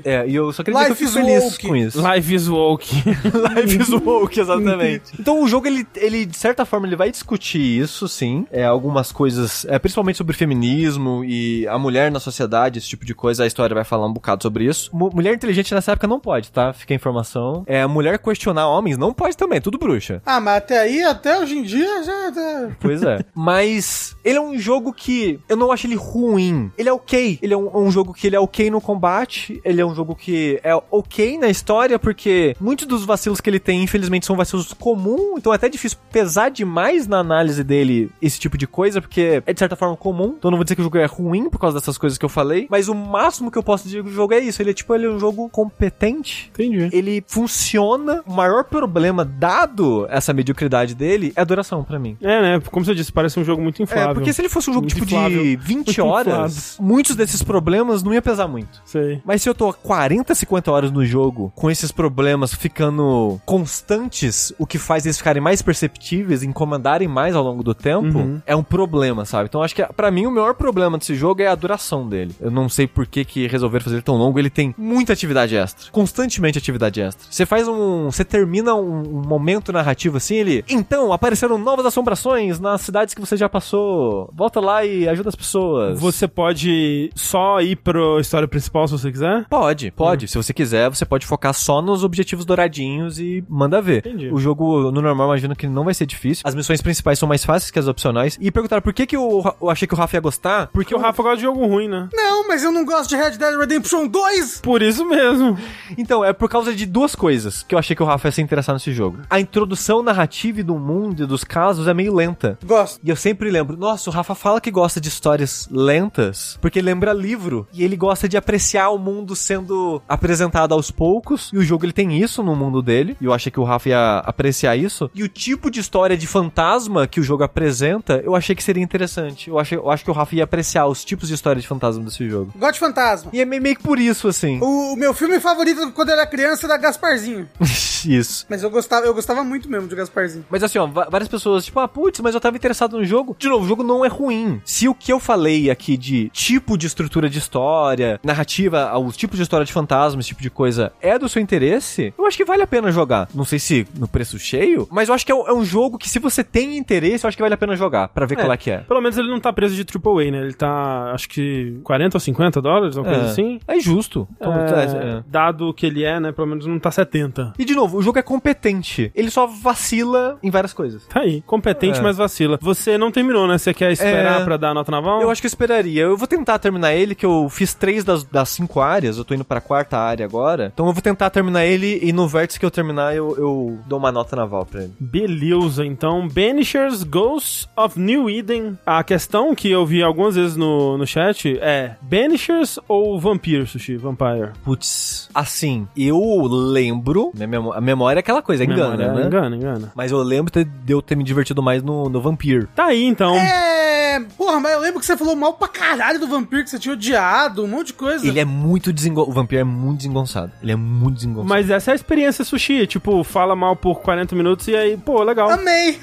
É, 0.05 0.27
e 0.27 0.35
eu 0.35 0.51
só 0.53 0.63
queria 0.63 0.79
dizer 0.79 0.89
Life 0.91 0.97
que 0.97 1.03
eu 1.03 1.07
fico 1.21 1.25
feliz 1.25 1.43
woke. 1.53 1.67
com 1.67 1.75
isso. 1.75 2.07
Life 2.13 2.35
is 2.35 2.47
woke. 2.47 2.95
Life 3.55 3.81
is 3.81 3.89
woke, 3.89 4.39
exatamente. 4.39 5.11
então 5.19 5.41
o 5.41 5.47
jogo, 5.47 5.67
ele, 5.67 5.85
ele, 5.95 6.25
de 6.25 6.37
certa 6.37 6.65
forma, 6.65 6.87
ele 6.87 6.95
vai 6.95 7.11
discutir 7.11 7.59
isso, 7.59 8.07
sim. 8.07 8.45
É, 8.51 8.63
algumas 8.65 9.11
coisas, 9.11 9.65
é, 9.65 9.77
principalmente 9.79 10.17
sobre 10.17 10.35
feminismo 10.35 11.23
e 11.25 11.67
a 11.67 11.77
mulher 11.77 12.11
na 12.11 12.19
sociedade, 12.19 12.79
esse 12.79 12.87
tipo 12.87 13.05
de 13.05 13.13
coisa. 13.13 13.43
A 13.43 13.47
história 13.47 13.73
vai 13.73 13.83
falar 13.83 14.05
um 14.07 14.13
bocado 14.13 14.43
sobre 14.43 14.65
isso. 14.65 14.89
Mu- 14.93 15.09
mulher 15.13 15.33
inteligente 15.33 15.73
nessa 15.73 15.91
época 15.93 16.07
não 16.07 16.19
pode, 16.19 16.51
tá? 16.51 16.73
Fica 16.73 16.93
a 16.93 16.95
informação. 16.95 17.63
É, 17.65 17.85
mulher 17.87 18.17
questionar 18.19 18.67
homens 18.67 18.97
não 18.97 19.13
pode 19.13 19.35
também, 19.37 19.57
é 19.57 19.61
tudo 19.61 19.77
bruxa. 19.77 20.21
Ah, 20.25 20.39
mas 20.39 20.57
até 20.57 20.79
aí, 20.79 21.03
até 21.03 21.39
hoje 21.39 21.57
em 21.57 21.63
dia, 21.63 22.03
já... 22.03 22.31
já- 22.31 22.69
Pois 22.79 23.03
é. 23.03 23.19
Mas 23.33 24.15
ele 24.23 24.37
é 24.37 24.41
um 24.41 24.57
jogo 24.57 24.93
que 24.93 25.39
eu 25.49 25.55
não 25.57 25.71
acho 25.71 25.87
ele 25.87 25.95
ruim. 25.95 26.71
Ele 26.77 26.89
é 26.89 26.93
ok. 26.93 27.39
Ele 27.41 27.53
é 27.53 27.57
um, 27.57 27.85
um 27.85 27.91
jogo 27.91 28.13
que 28.13 28.27
ele 28.27 28.35
é 28.35 28.39
ok 28.39 28.69
no 28.69 28.79
combate. 28.81 29.38
Ele 29.63 29.81
é 29.81 29.85
um 29.85 29.93
jogo 29.95 30.15
que 30.15 30.59
é 30.63 30.73
ok 30.91 31.37
na 31.37 31.49
história, 31.49 31.97
porque 31.97 32.55
muitos 32.59 32.85
dos 32.87 33.05
vacilos 33.05 33.39
que 33.41 33.49
ele 33.49 33.59
tem, 33.59 33.83
infelizmente, 33.83 34.25
são 34.25 34.35
vacilos 34.35 34.73
comuns. 34.73 35.37
Então 35.37 35.51
é 35.53 35.55
até 35.55 35.69
difícil 35.69 35.97
pesar 36.11 36.49
demais 36.49 37.07
na 37.07 37.19
análise 37.19 37.63
dele 37.63 38.09
esse 38.21 38.39
tipo 38.39 38.57
de 38.57 38.67
coisa, 38.67 39.01
porque 39.01 39.41
é 39.45 39.53
de 39.53 39.59
certa 39.59 39.75
forma 39.75 39.95
comum. 39.95 40.35
Então 40.37 40.51
não 40.51 40.57
vou 40.57 40.63
dizer 40.63 40.75
que 40.75 40.81
o 40.81 40.83
jogo 40.83 40.97
é 40.97 41.05
ruim 41.05 41.49
por 41.49 41.59
causa 41.59 41.79
dessas 41.79 41.97
coisas 41.97 42.17
que 42.17 42.25
eu 42.25 42.29
falei. 42.29 42.67
Mas 42.69 42.87
o 42.87 42.95
máximo 42.95 43.51
que 43.51 43.57
eu 43.57 43.63
posso 43.63 43.83
dizer 43.85 44.03
do 44.03 44.11
jogo 44.11 44.33
é 44.33 44.39
isso. 44.39 44.61
Ele 44.61 44.71
é 44.71 44.73
tipo, 44.73 44.93
ele 44.93 45.05
é 45.05 45.09
um 45.09 45.19
jogo 45.19 45.49
competente 45.49 46.49
Entendi. 46.53 46.89
ele 46.95 47.23
funciona. 47.27 48.23
O 48.25 48.33
maior 48.33 48.63
problema, 48.63 49.23
dado 49.25 50.05
essa 50.09 50.33
mediocridade 50.33 50.93
dele, 50.95 51.33
é 51.35 51.41
a 51.41 51.43
duração 51.43 51.83
pra 51.83 51.97
mim. 51.99 52.17
É, 52.21 52.41
né? 52.41 52.61
Como 52.71 52.85
você 52.85 52.93
disse, 52.93 53.11
parece 53.11 53.39
um 53.39 53.43
jogo 53.43 53.61
muito 53.61 53.81
inflável. 53.81 54.11
É, 54.11 54.13
porque 54.13 54.33
se 54.33 54.41
ele 54.41 54.49
fosse 54.49 54.69
um 54.69 54.73
jogo 54.73 54.85
Muito 54.85 54.93
tipo 54.95 55.05
inflável. 55.05 55.43
de 55.43 55.55
20 55.55 55.85
Muito 55.85 56.05
horas, 56.05 56.77
muitos 56.79 57.15
desses 57.15 57.41
problemas 57.43 58.03
não 58.03 58.13
ia 58.13 58.21
pesar 58.21 58.47
muito. 58.47 58.81
Sei. 58.85 59.18
Mas 59.25 59.41
se 59.41 59.49
eu 59.49 59.55
tô 59.55 59.71
40, 59.73 60.33
50 60.35 60.71
horas 60.71 60.91
no 60.91 61.05
jogo, 61.05 61.51
com 61.55 61.69
esses 61.69 61.91
problemas 61.91 62.53
ficando 62.53 63.39
constantes, 63.45 64.53
o 64.57 64.65
que 64.65 64.77
faz 64.77 65.05
eles 65.05 65.17
ficarem 65.17 65.41
mais 65.41 65.61
perceptíveis, 65.61 66.43
incomodarem 66.43 67.07
mais 67.07 67.35
ao 67.35 67.43
longo 67.43 67.63
do 67.63 67.73
tempo, 67.73 68.19
Uhum. 68.19 68.41
é 68.45 68.55
um 68.55 68.63
problema, 68.63 69.25
sabe? 69.25 69.45
Então 69.49 69.61
acho 69.63 69.75
que 69.75 69.83
pra 69.93 70.11
mim 70.11 70.25
o 70.25 70.31
maior 70.31 70.53
problema 70.53 70.97
desse 70.97 71.15
jogo 71.15 71.41
é 71.41 71.47
a 71.47 71.55
duração 71.55 72.07
dele. 72.07 72.35
Eu 72.39 72.51
não 72.51 72.67
sei 72.69 72.87
por 72.87 73.05
que, 73.05 73.23
que 73.25 73.47
resolveram 73.47 73.83
fazer 73.83 73.97
ele 73.97 74.03
tão 74.03 74.15
longo, 74.15 74.39
ele 74.39 74.49
tem 74.49 74.73
muita 74.77 75.13
atividade 75.13 75.55
extra. 75.55 75.91
Constantemente 75.91 76.57
atividade 76.57 77.01
extra. 77.01 77.27
Você 77.29 77.45
faz 77.45 77.67
um. 77.67 78.05
Você 78.11 78.23
termina 78.25 78.73
um, 78.75 78.99
um 79.19 79.21
momento 79.27 79.71
narrativo 79.71 80.17
assim, 80.17 80.35
ele. 80.35 80.63
Então, 80.69 81.11
apareceram 81.13 81.57
novas 81.57 81.85
assombrações 81.85 82.59
nas 82.59 82.81
cidades 82.81 83.13
que 83.13 83.21
você 83.21 83.35
já 83.37 83.47
passou. 83.49 84.29
Volta 84.33 84.59
lá 84.59 84.85
e 84.85 85.07
ajuda 85.07 85.29
as 85.29 85.35
pessoas. 85.35 85.99
Você 85.99 86.27
pode 86.27 87.11
só 87.15 87.61
ir 87.61 87.75
pra 87.77 87.99
história 88.19 88.47
principal 88.47 88.87
se 88.87 88.93
você 88.97 89.08
quiser? 89.11 89.45
Pode, 89.49 89.91
pode. 89.91 90.27
Se 90.27 90.37
você 90.37 90.53
quiser, 90.53 90.89
você 90.89 91.05
pode 91.05 91.25
focar 91.25 91.53
só 91.53 91.81
nos 91.81 92.03
objetivos 92.03 92.45
douradinhos 92.45 93.19
e 93.19 93.43
manda 93.49 93.81
ver. 93.81 94.05
Entendi. 94.05 94.29
O 94.31 94.39
jogo, 94.39 94.91
no 94.91 95.01
normal, 95.01 95.27
imagino 95.27 95.55
que 95.55 95.67
não 95.67 95.83
vai 95.83 95.93
ser 95.93 96.05
difícil. 96.05 96.43
As 96.45 96.55
missões 96.55 96.81
principais 96.81 97.19
são 97.19 97.27
mais 97.27 97.43
fáceis 97.43 97.71
que 97.71 97.79
as 97.79 97.87
opcionais. 97.87 98.37
E 98.39 98.51
perguntaram 98.51 98.81
por 98.81 98.93
que, 98.93 99.05
que 99.05 99.15
eu, 99.15 99.43
eu 99.61 99.69
achei 99.69 99.87
que 99.87 99.93
o 99.93 99.97
Rafa 99.97 100.17
ia 100.17 100.21
gostar. 100.21 100.67
Porque 100.67 100.93
o 100.93 100.99
Rafa 100.99 101.21
gosta 101.21 101.37
de 101.37 101.43
jogo 101.43 101.65
ruim, 101.65 101.87
né? 101.87 102.09
Não, 102.13 102.47
mas 102.47 102.63
eu 102.63 102.71
não 102.71 102.85
gosto 102.85 103.09
de 103.09 103.15
Red 103.15 103.31
Dead 103.31 103.57
Redemption 103.57 104.07
2! 104.07 104.61
Por 104.61 104.81
isso 104.81 105.05
mesmo. 105.05 105.57
Então, 105.97 106.23
é 106.23 106.33
por 106.33 106.49
causa 106.49 106.73
de 106.73 106.85
duas 106.85 107.15
coisas 107.15 107.63
que 107.63 107.75
eu 107.75 107.79
achei 107.79 107.95
que 107.95 108.03
o 108.03 108.05
Rafa 108.05 108.27
ia 108.27 108.31
se 108.31 108.41
interessar 108.41 108.73
nesse 108.73 108.93
jogo. 108.93 109.19
A 109.29 109.39
introdução 109.39 110.03
narrativa 110.03 110.59
e 110.59 110.63
do 110.63 110.77
mundo 110.77 111.23
e 111.23 111.25
dos 111.25 111.43
casos 111.43 111.87
é 111.87 111.93
meio 111.93 112.13
lenta. 112.13 112.57
Gosto. 112.65 112.99
E 113.03 113.09
eu 113.09 113.15
sempre 113.15 113.49
lembro, 113.49 113.77
nossa, 113.77 114.09
o 114.09 114.13
Rafa 114.13 114.35
fala 114.35 114.61
que 114.61 114.71
gosta 114.71 115.01
de 115.01 115.07
histórias 115.07 115.67
lentas, 115.71 116.57
porque 116.61 116.81
lembra 116.81 117.13
livro. 117.13 117.67
E 117.73 117.83
ele 117.83 117.95
gosta 117.95 118.27
de 118.27 118.37
apreciar 118.37 118.89
o 118.89 118.98
mundo 118.99 119.35
sendo 119.35 120.01
apresentado 120.07 120.73
aos 120.73 120.91
poucos. 120.91 121.49
E 121.53 121.57
o 121.57 121.63
jogo 121.63 121.85
ele 121.85 121.93
tem 121.93 122.21
isso 122.21 122.43
no 122.43 122.55
mundo 122.55 122.81
dele. 122.81 123.15
E 123.21 123.25
eu 123.25 123.33
achei 123.33 123.51
que 123.51 123.59
o 123.59 123.63
Rafa 123.63 123.89
ia 123.89 124.17
apreciar 124.19 124.75
isso. 124.75 125.09
E 125.13 125.23
o 125.23 125.29
tipo 125.29 125.71
de 125.71 125.79
história 125.79 126.17
de 126.17 126.27
fantasma 126.27 127.07
que 127.07 127.19
o 127.19 127.23
jogo 127.23 127.43
apresenta, 127.43 128.21
eu 128.25 128.35
achei 128.35 128.55
que 128.55 128.63
seria 128.63 128.83
interessante. 128.83 129.49
Eu, 129.49 129.59
achei, 129.59 129.77
eu 129.77 129.89
acho 129.89 130.03
que 130.03 130.11
o 130.11 130.13
Rafa 130.13 130.35
ia 130.35 130.43
apreciar 130.43 130.87
os 130.87 131.05
tipos 131.05 131.27
de 131.27 131.33
história 131.33 131.61
de 131.61 131.67
fantasma 131.67 132.03
desse 132.03 132.27
jogo. 132.29 132.51
Gosto 132.55 132.73
de 132.73 132.79
fantasma. 132.79 133.31
E 133.33 133.41
é 133.41 133.45
meio 133.45 133.61
meio 133.61 133.75
que 133.75 133.83
por 133.83 133.99
isso, 133.99 134.27
assim. 134.27 134.59
O, 134.61 134.93
o 134.93 134.95
meu 134.95 135.13
filme 135.13 135.39
favorito 135.39 135.91
quando 135.91 136.09
eu 136.09 136.15
era 136.15 136.25
criança 136.25 136.65
era 136.65 136.77
Gasparzinho. 136.77 137.47
isso. 138.05 138.45
Mas 138.49 138.63
eu 138.63 138.69
gostava, 138.69 139.05
eu 139.05 139.13
gostava 139.13 139.43
muito 139.43 139.69
mesmo 139.69 139.87
de 139.87 139.95
Gasparzinho. 139.95 140.45
Mas 140.49 140.63
assim, 140.63 140.77
ó, 140.77 140.87
várias 140.87 141.27
pessoas, 141.27 141.65
tipo, 141.65 141.79
ah, 141.79 141.87
putz, 141.87 142.19
mas 142.19 142.33
eu 142.33 142.41
tava 142.41 142.55
interessado 142.55 142.97
no 142.97 143.05
jogo. 143.05 143.35
De 143.37 143.47
novo, 143.47 143.65
o 143.65 143.67
jogo 143.67 143.83
não 143.83 144.05
é 144.05 144.07
ruim. 144.07 144.61
Se 144.63 144.87
o 144.87 144.95
que 144.95 145.11
eu 145.11 145.19
falei 145.19 145.69
aqui 145.69 145.97
de 145.97 146.29
tipo 146.29 146.77
de 146.77 146.87
estrutura 146.87 147.29
de 147.29 147.37
história, 147.37 148.19
narrativa, 148.23 148.88
os 148.97 149.15
tipos 149.17 149.37
de 149.37 149.43
história 149.43 149.65
de 149.65 149.73
fantasma, 149.73 150.19
esse 150.19 150.29
tipo 150.29 150.41
de 150.41 150.49
coisa, 150.49 150.91
é 151.01 151.17
do 151.19 151.27
seu 151.29 151.41
interesse, 151.41 152.13
eu 152.17 152.25
acho 152.25 152.37
que 152.37 152.45
vale 152.45 152.63
a 152.63 152.67
pena 152.67 152.91
jogar. 152.91 153.27
Não 153.33 153.45
sei 153.45 153.59
se 153.59 153.87
no 153.97 154.07
preço 154.07 154.39
cheio, 154.39 154.87
mas 154.91 155.09
eu 155.09 155.15
acho 155.15 155.25
que 155.25 155.31
é 155.31 155.35
um, 155.35 155.47
é 155.47 155.53
um 155.53 155.63
jogo 155.63 155.97
que 155.97 156.09
se 156.09 156.19
você 156.19 156.43
tem 156.43 156.77
interesse, 156.77 157.25
eu 157.25 157.27
acho 157.27 157.37
que 157.37 157.43
vale 157.43 157.53
a 157.53 157.57
pena 157.57 157.75
jogar, 157.75 158.07
pra 158.09 158.25
ver 158.25 158.35
qual 158.35 158.51
é 158.51 158.57
que 158.57 158.71
é. 158.71 158.79
Pelo 158.79 159.01
menos 159.01 159.17
ele 159.17 159.29
não 159.29 159.39
tá 159.39 159.51
preso 159.53 159.75
de 159.75 159.81
AAA, 159.83 160.31
né? 160.31 160.37
Ele 160.39 160.53
tá, 160.53 161.11
acho 161.13 161.27
que 161.29 161.79
40 161.83 162.17
ou 162.17 162.19
50 162.21 162.61
dólares, 162.61 162.95
uma 162.95 163.05
coisa 163.05 163.25
assim. 163.25 163.59
É 163.67 163.79
justo. 163.79 164.27
Então, 164.35 164.53
É, 164.53 164.65
é, 164.69 165.17
é. 165.17 165.23
Dado 165.27 165.73
que 165.73 165.85
ele 165.85 166.03
é, 166.03 166.19
né? 166.19 166.31
Pelo 166.31 166.47
menos 166.47 166.65
não 166.65 166.79
tá 166.79 166.91
70. 166.91 167.53
E 167.59 167.65
de 167.65 167.75
novo, 167.75 167.97
o 167.97 168.01
jogo 168.01 168.19
é 168.19 168.21
competente. 168.21 169.11
Ele 169.15 169.29
só 169.29 169.45
vacila 169.47 170.37
em 170.43 170.49
várias 170.49 170.73
coisas. 170.73 171.05
Tá 171.07 171.21
aí. 171.21 171.41
Competente, 171.45 171.99
É. 171.99 172.01
mas 172.01 172.17
vacila. 172.17 172.57
Você 172.61 172.97
não 172.97 173.11
terminou, 173.11 173.47
né? 173.47 173.57
Você 173.57 173.73
quer 173.73 173.91
esperar 173.91 174.41
É. 174.41 174.43
pra 174.43 174.57
dar 174.57 174.69
a 174.69 174.73
nota 174.73 174.91
naval? 174.91 175.21
Eu 175.21 175.29
acho 175.29 175.41
que 175.41 175.45
eu 175.47 175.49
esperaria. 175.49 176.01
Eu 176.03 176.17
vou 176.17 176.27
tentar 176.27 176.59
terminar 176.59 176.93
ele, 176.93 177.15
que 177.15 177.25
eu 177.25 177.47
fiz 177.49 177.73
três 177.73 178.03
das, 178.03 178.23
das 178.23 178.49
cinco 178.49 178.78
áreas. 178.81 179.17
Eu 179.17 179.25
tô 179.25 179.33
indo 179.33 179.43
pra 179.45 179.61
quarta 179.61 179.97
área 179.97 180.25
agora. 180.25 180.71
Então 180.73 180.87
eu 180.87 180.93
vou 180.93 181.01
tentar 181.01 181.29
terminar 181.29 181.65
ele 181.65 181.99
e 182.01 182.11
no 182.13 182.27
vértice 182.27 182.59
que 182.59 182.65
eu 182.65 182.71
terminar 182.71 183.15
eu, 183.15 183.35
eu 183.37 183.79
dou 183.87 183.99
uma 183.99 184.11
nota 184.11 184.35
naval 184.35 184.65
pra 184.65 184.83
ele. 184.83 184.93
Beleza, 184.99 185.85
então. 185.85 186.27
Banishers 186.27 187.03
Ghosts 187.03 187.67
of 187.75 187.99
New 187.99 188.29
Eden. 188.29 188.77
A 188.85 189.03
questão 189.03 189.53
que 189.55 189.69
eu 189.69 189.85
vi 189.85 190.01
algumas 190.03 190.35
vezes 190.35 190.55
no, 190.55 190.97
no 190.97 191.05
chat 191.07 191.57
é 191.61 191.95
Banishers 192.01 192.79
ou 192.87 193.19
Vampire, 193.19 193.65
Sushi? 193.67 193.97
Vampire. 193.97 194.49
Putz, 194.63 195.29
assim, 195.33 195.87
eu 195.97 196.19
lembro. 196.49 197.31
Minha 197.33 197.47
memó- 197.47 197.73
a 197.73 197.81
memória 197.81 198.19
é 198.19 198.21
aquela 198.21 198.41
coisa, 198.41 198.63
engana, 198.63 198.97
Memória, 198.97 199.13
né? 199.13 199.27
Engana, 199.27 199.55
engana. 199.55 199.91
Mas 199.95 200.11
eu 200.11 200.21
lembro 200.21 200.51
de 200.51 200.63
de 200.63 200.93
eu 200.93 201.01
ter 201.01 201.15
me 201.15 201.23
divertido 201.23 201.61
mais 201.61 201.81
no, 201.83 202.09
no 202.09 202.21
Vampire. 202.21 202.67
Tá 202.75 202.85
aí, 202.85 203.03
então. 203.05 203.35
É. 203.35 203.88
Porra, 204.37 204.59
mas 204.59 204.73
eu 204.73 204.79
lembro 204.79 204.99
que 204.99 205.05
você 205.05 205.17
falou 205.17 205.35
mal 205.35 205.53
pra 205.53 205.67
caralho 205.67 206.19
do 206.19 206.27
vampiro, 206.27 206.63
que 206.63 206.69
você 206.69 206.79
tinha 206.79 206.93
odiado, 206.93 207.63
um 207.63 207.67
monte 207.67 207.87
de 207.87 207.93
coisa. 207.93 208.27
Ele 208.27 208.39
é 208.39 208.45
muito 208.45 208.91
desengonçado. 208.91 209.31
O 209.31 209.33
Vampire 209.33 209.61
é 209.61 209.63
muito 209.63 209.97
desengonçado. 209.97 210.51
Ele 210.61 210.71
é 210.71 210.75
muito 210.75 211.15
desengonçado. 211.15 211.47
Mas 211.49 211.69
essa 211.69 211.91
é 211.91 211.93
a 211.93 211.95
experiência 211.95 212.43
sushi. 212.43 212.87
Tipo, 212.87 213.23
fala 213.23 213.55
mal 213.55 213.75
por 213.75 214.01
40 214.01 214.35
minutos 214.35 214.67
e 214.67 214.75
aí, 214.75 214.97
pô, 214.97 215.23
legal. 215.23 215.49
Amei. 215.49 215.99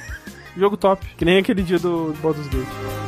Jogo 0.56 0.76
top. 0.76 1.06
Que 1.16 1.24
nem 1.24 1.38
aquele 1.38 1.62
dia 1.62 1.78
do 1.78 2.14
Baldur's 2.22 2.48
Gate. 2.48 3.05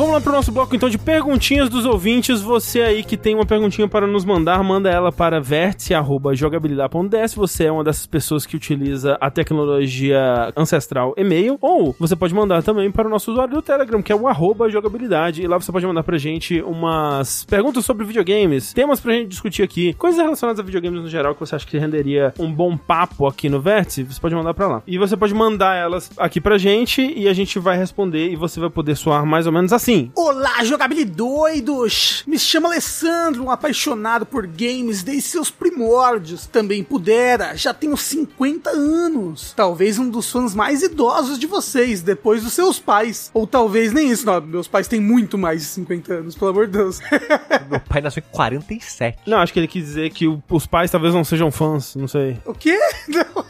Vamos 0.00 0.14
lá 0.14 0.20
pro 0.22 0.32
nosso 0.32 0.50
bloco 0.50 0.74
então 0.74 0.88
de 0.88 0.96
perguntinhas 0.96 1.68
dos 1.68 1.84
ouvintes. 1.84 2.40
Você 2.40 2.80
aí 2.80 3.04
que 3.04 3.18
tem 3.18 3.34
uma 3.34 3.44
perguntinha 3.44 3.86
para 3.86 4.06
nos 4.06 4.24
mandar, 4.24 4.64
manda 4.64 4.88
ela 4.88 5.12
para 5.12 5.38
vértice@jogabilidade.ds. 5.42 7.34
Você 7.34 7.64
é 7.64 7.70
uma 7.70 7.84
dessas 7.84 8.06
pessoas 8.06 8.46
que 8.46 8.56
utiliza 8.56 9.18
a 9.20 9.30
tecnologia 9.30 10.54
ancestral 10.56 11.12
e-mail, 11.18 11.58
ou 11.60 11.94
você 11.98 12.16
pode 12.16 12.32
mandar 12.34 12.62
também 12.62 12.90
para 12.90 13.08
o 13.08 13.10
nosso 13.10 13.30
usuário 13.30 13.52
do 13.52 13.60
Telegram, 13.60 14.00
que 14.00 14.10
é 14.10 14.16
o 14.16 14.26
arroba 14.26 14.70
jogabilidade, 14.70 15.42
e 15.42 15.46
lá 15.46 15.60
você 15.60 15.70
pode 15.70 15.86
mandar 15.86 16.02
pra 16.02 16.16
gente 16.16 16.62
umas 16.62 17.44
perguntas 17.44 17.84
sobre 17.84 18.06
videogames, 18.06 18.72
temas 18.72 19.00
pra 19.00 19.12
gente 19.12 19.28
discutir 19.28 19.62
aqui, 19.62 19.92
coisas 19.92 20.18
relacionadas 20.18 20.60
a 20.60 20.62
videogames 20.62 21.02
no 21.02 21.08
geral 21.10 21.34
que 21.34 21.40
você 21.40 21.56
acha 21.56 21.66
que 21.66 21.76
renderia 21.76 22.32
um 22.38 22.50
bom 22.50 22.74
papo 22.74 23.26
aqui 23.26 23.50
no 23.50 23.60
Vértice, 23.60 24.04
você 24.04 24.18
pode 24.18 24.34
mandar 24.34 24.54
pra 24.54 24.66
lá. 24.66 24.82
E 24.86 24.96
você 24.96 25.14
pode 25.14 25.34
mandar 25.34 25.76
elas 25.76 26.10
aqui 26.16 26.40
pra 26.40 26.56
gente 26.56 27.02
e 27.02 27.28
a 27.28 27.34
gente 27.34 27.58
vai 27.58 27.76
responder 27.76 28.30
e 28.30 28.36
você 28.36 28.58
vai 28.58 28.70
poder 28.70 28.94
soar 28.94 29.26
mais 29.26 29.46
ou 29.46 29.52
menos 29.52 29.74
assim. 29.74 29.89
Olá, 30.14 30.62
jogabilidoidos! 30.62 32.22
Me 32.24 32.38
chamo 32.38 32.68
Alessandro, 32.68 33.42
um 33.42 33.50
apaixonado 33.50 34.24
por 34.24 34.46
games 34.46 35.02
desde 35.02 35.22
seus 35.22 35.50
primórdios. 35.50 36.46
Também 36.46 36.84
pudera, 36.84 37.56
já 37.56 37.74
tenho 37.74 37.96
50 37.96 38.70
anos. 38.70 39.52
Talvez 39.56 39.98
um 39.98 40.08
dos 40.08 40.30
fãs 40.30 40.54
mais 40.54 40.82
idosos 40.82 41.40
de 41.40 41.46
vocês, 41.48 42.02
depois 42.02 42.44
dos 42.44 42.52
seus 42.52 42.78
pais. 42.78 43.32
Ou 43.34 43.48
talvez 43.48 43.92
nem 43.92 44.08
isso, 44.08 44.24
não. 44.24 44.40
Meus 44.40 44.68
pais 44.68 44.86
têm 44.86 45.00
muito 45.00 45.36
mais 45.36 45.62
de 45.62 45.66
50 45.66 46.14
anos, 46.14 46.36
pelo 46.36 46.52
amor 46.52 46.66
de 46.68 46.78
Deus. 46.78 47.00
Meu 47.68 47.80
pai 47.80 48.00
nasceu 48.00 48.22
em 48.24 48.32
47. 48.32 49.18
Não, 49.26 49.38
acho 49.38 49.52
que 49.52 49.58
ele 49.58 49.66
quis 49.66 49.84
dizer 49.84 50.10
que 50.10 50.26
os 50.48 50.66
pais 50.66 50.92
talvez 50.92 51.12
não 51.12 51.24
sejam 51.24 51.50
fãs, 51.50 51.96
não 51.96 52.06
sei. 52.06 52.38
o 52.44 52.54
quê? 52.54 52.78
Não, 53.08 53.44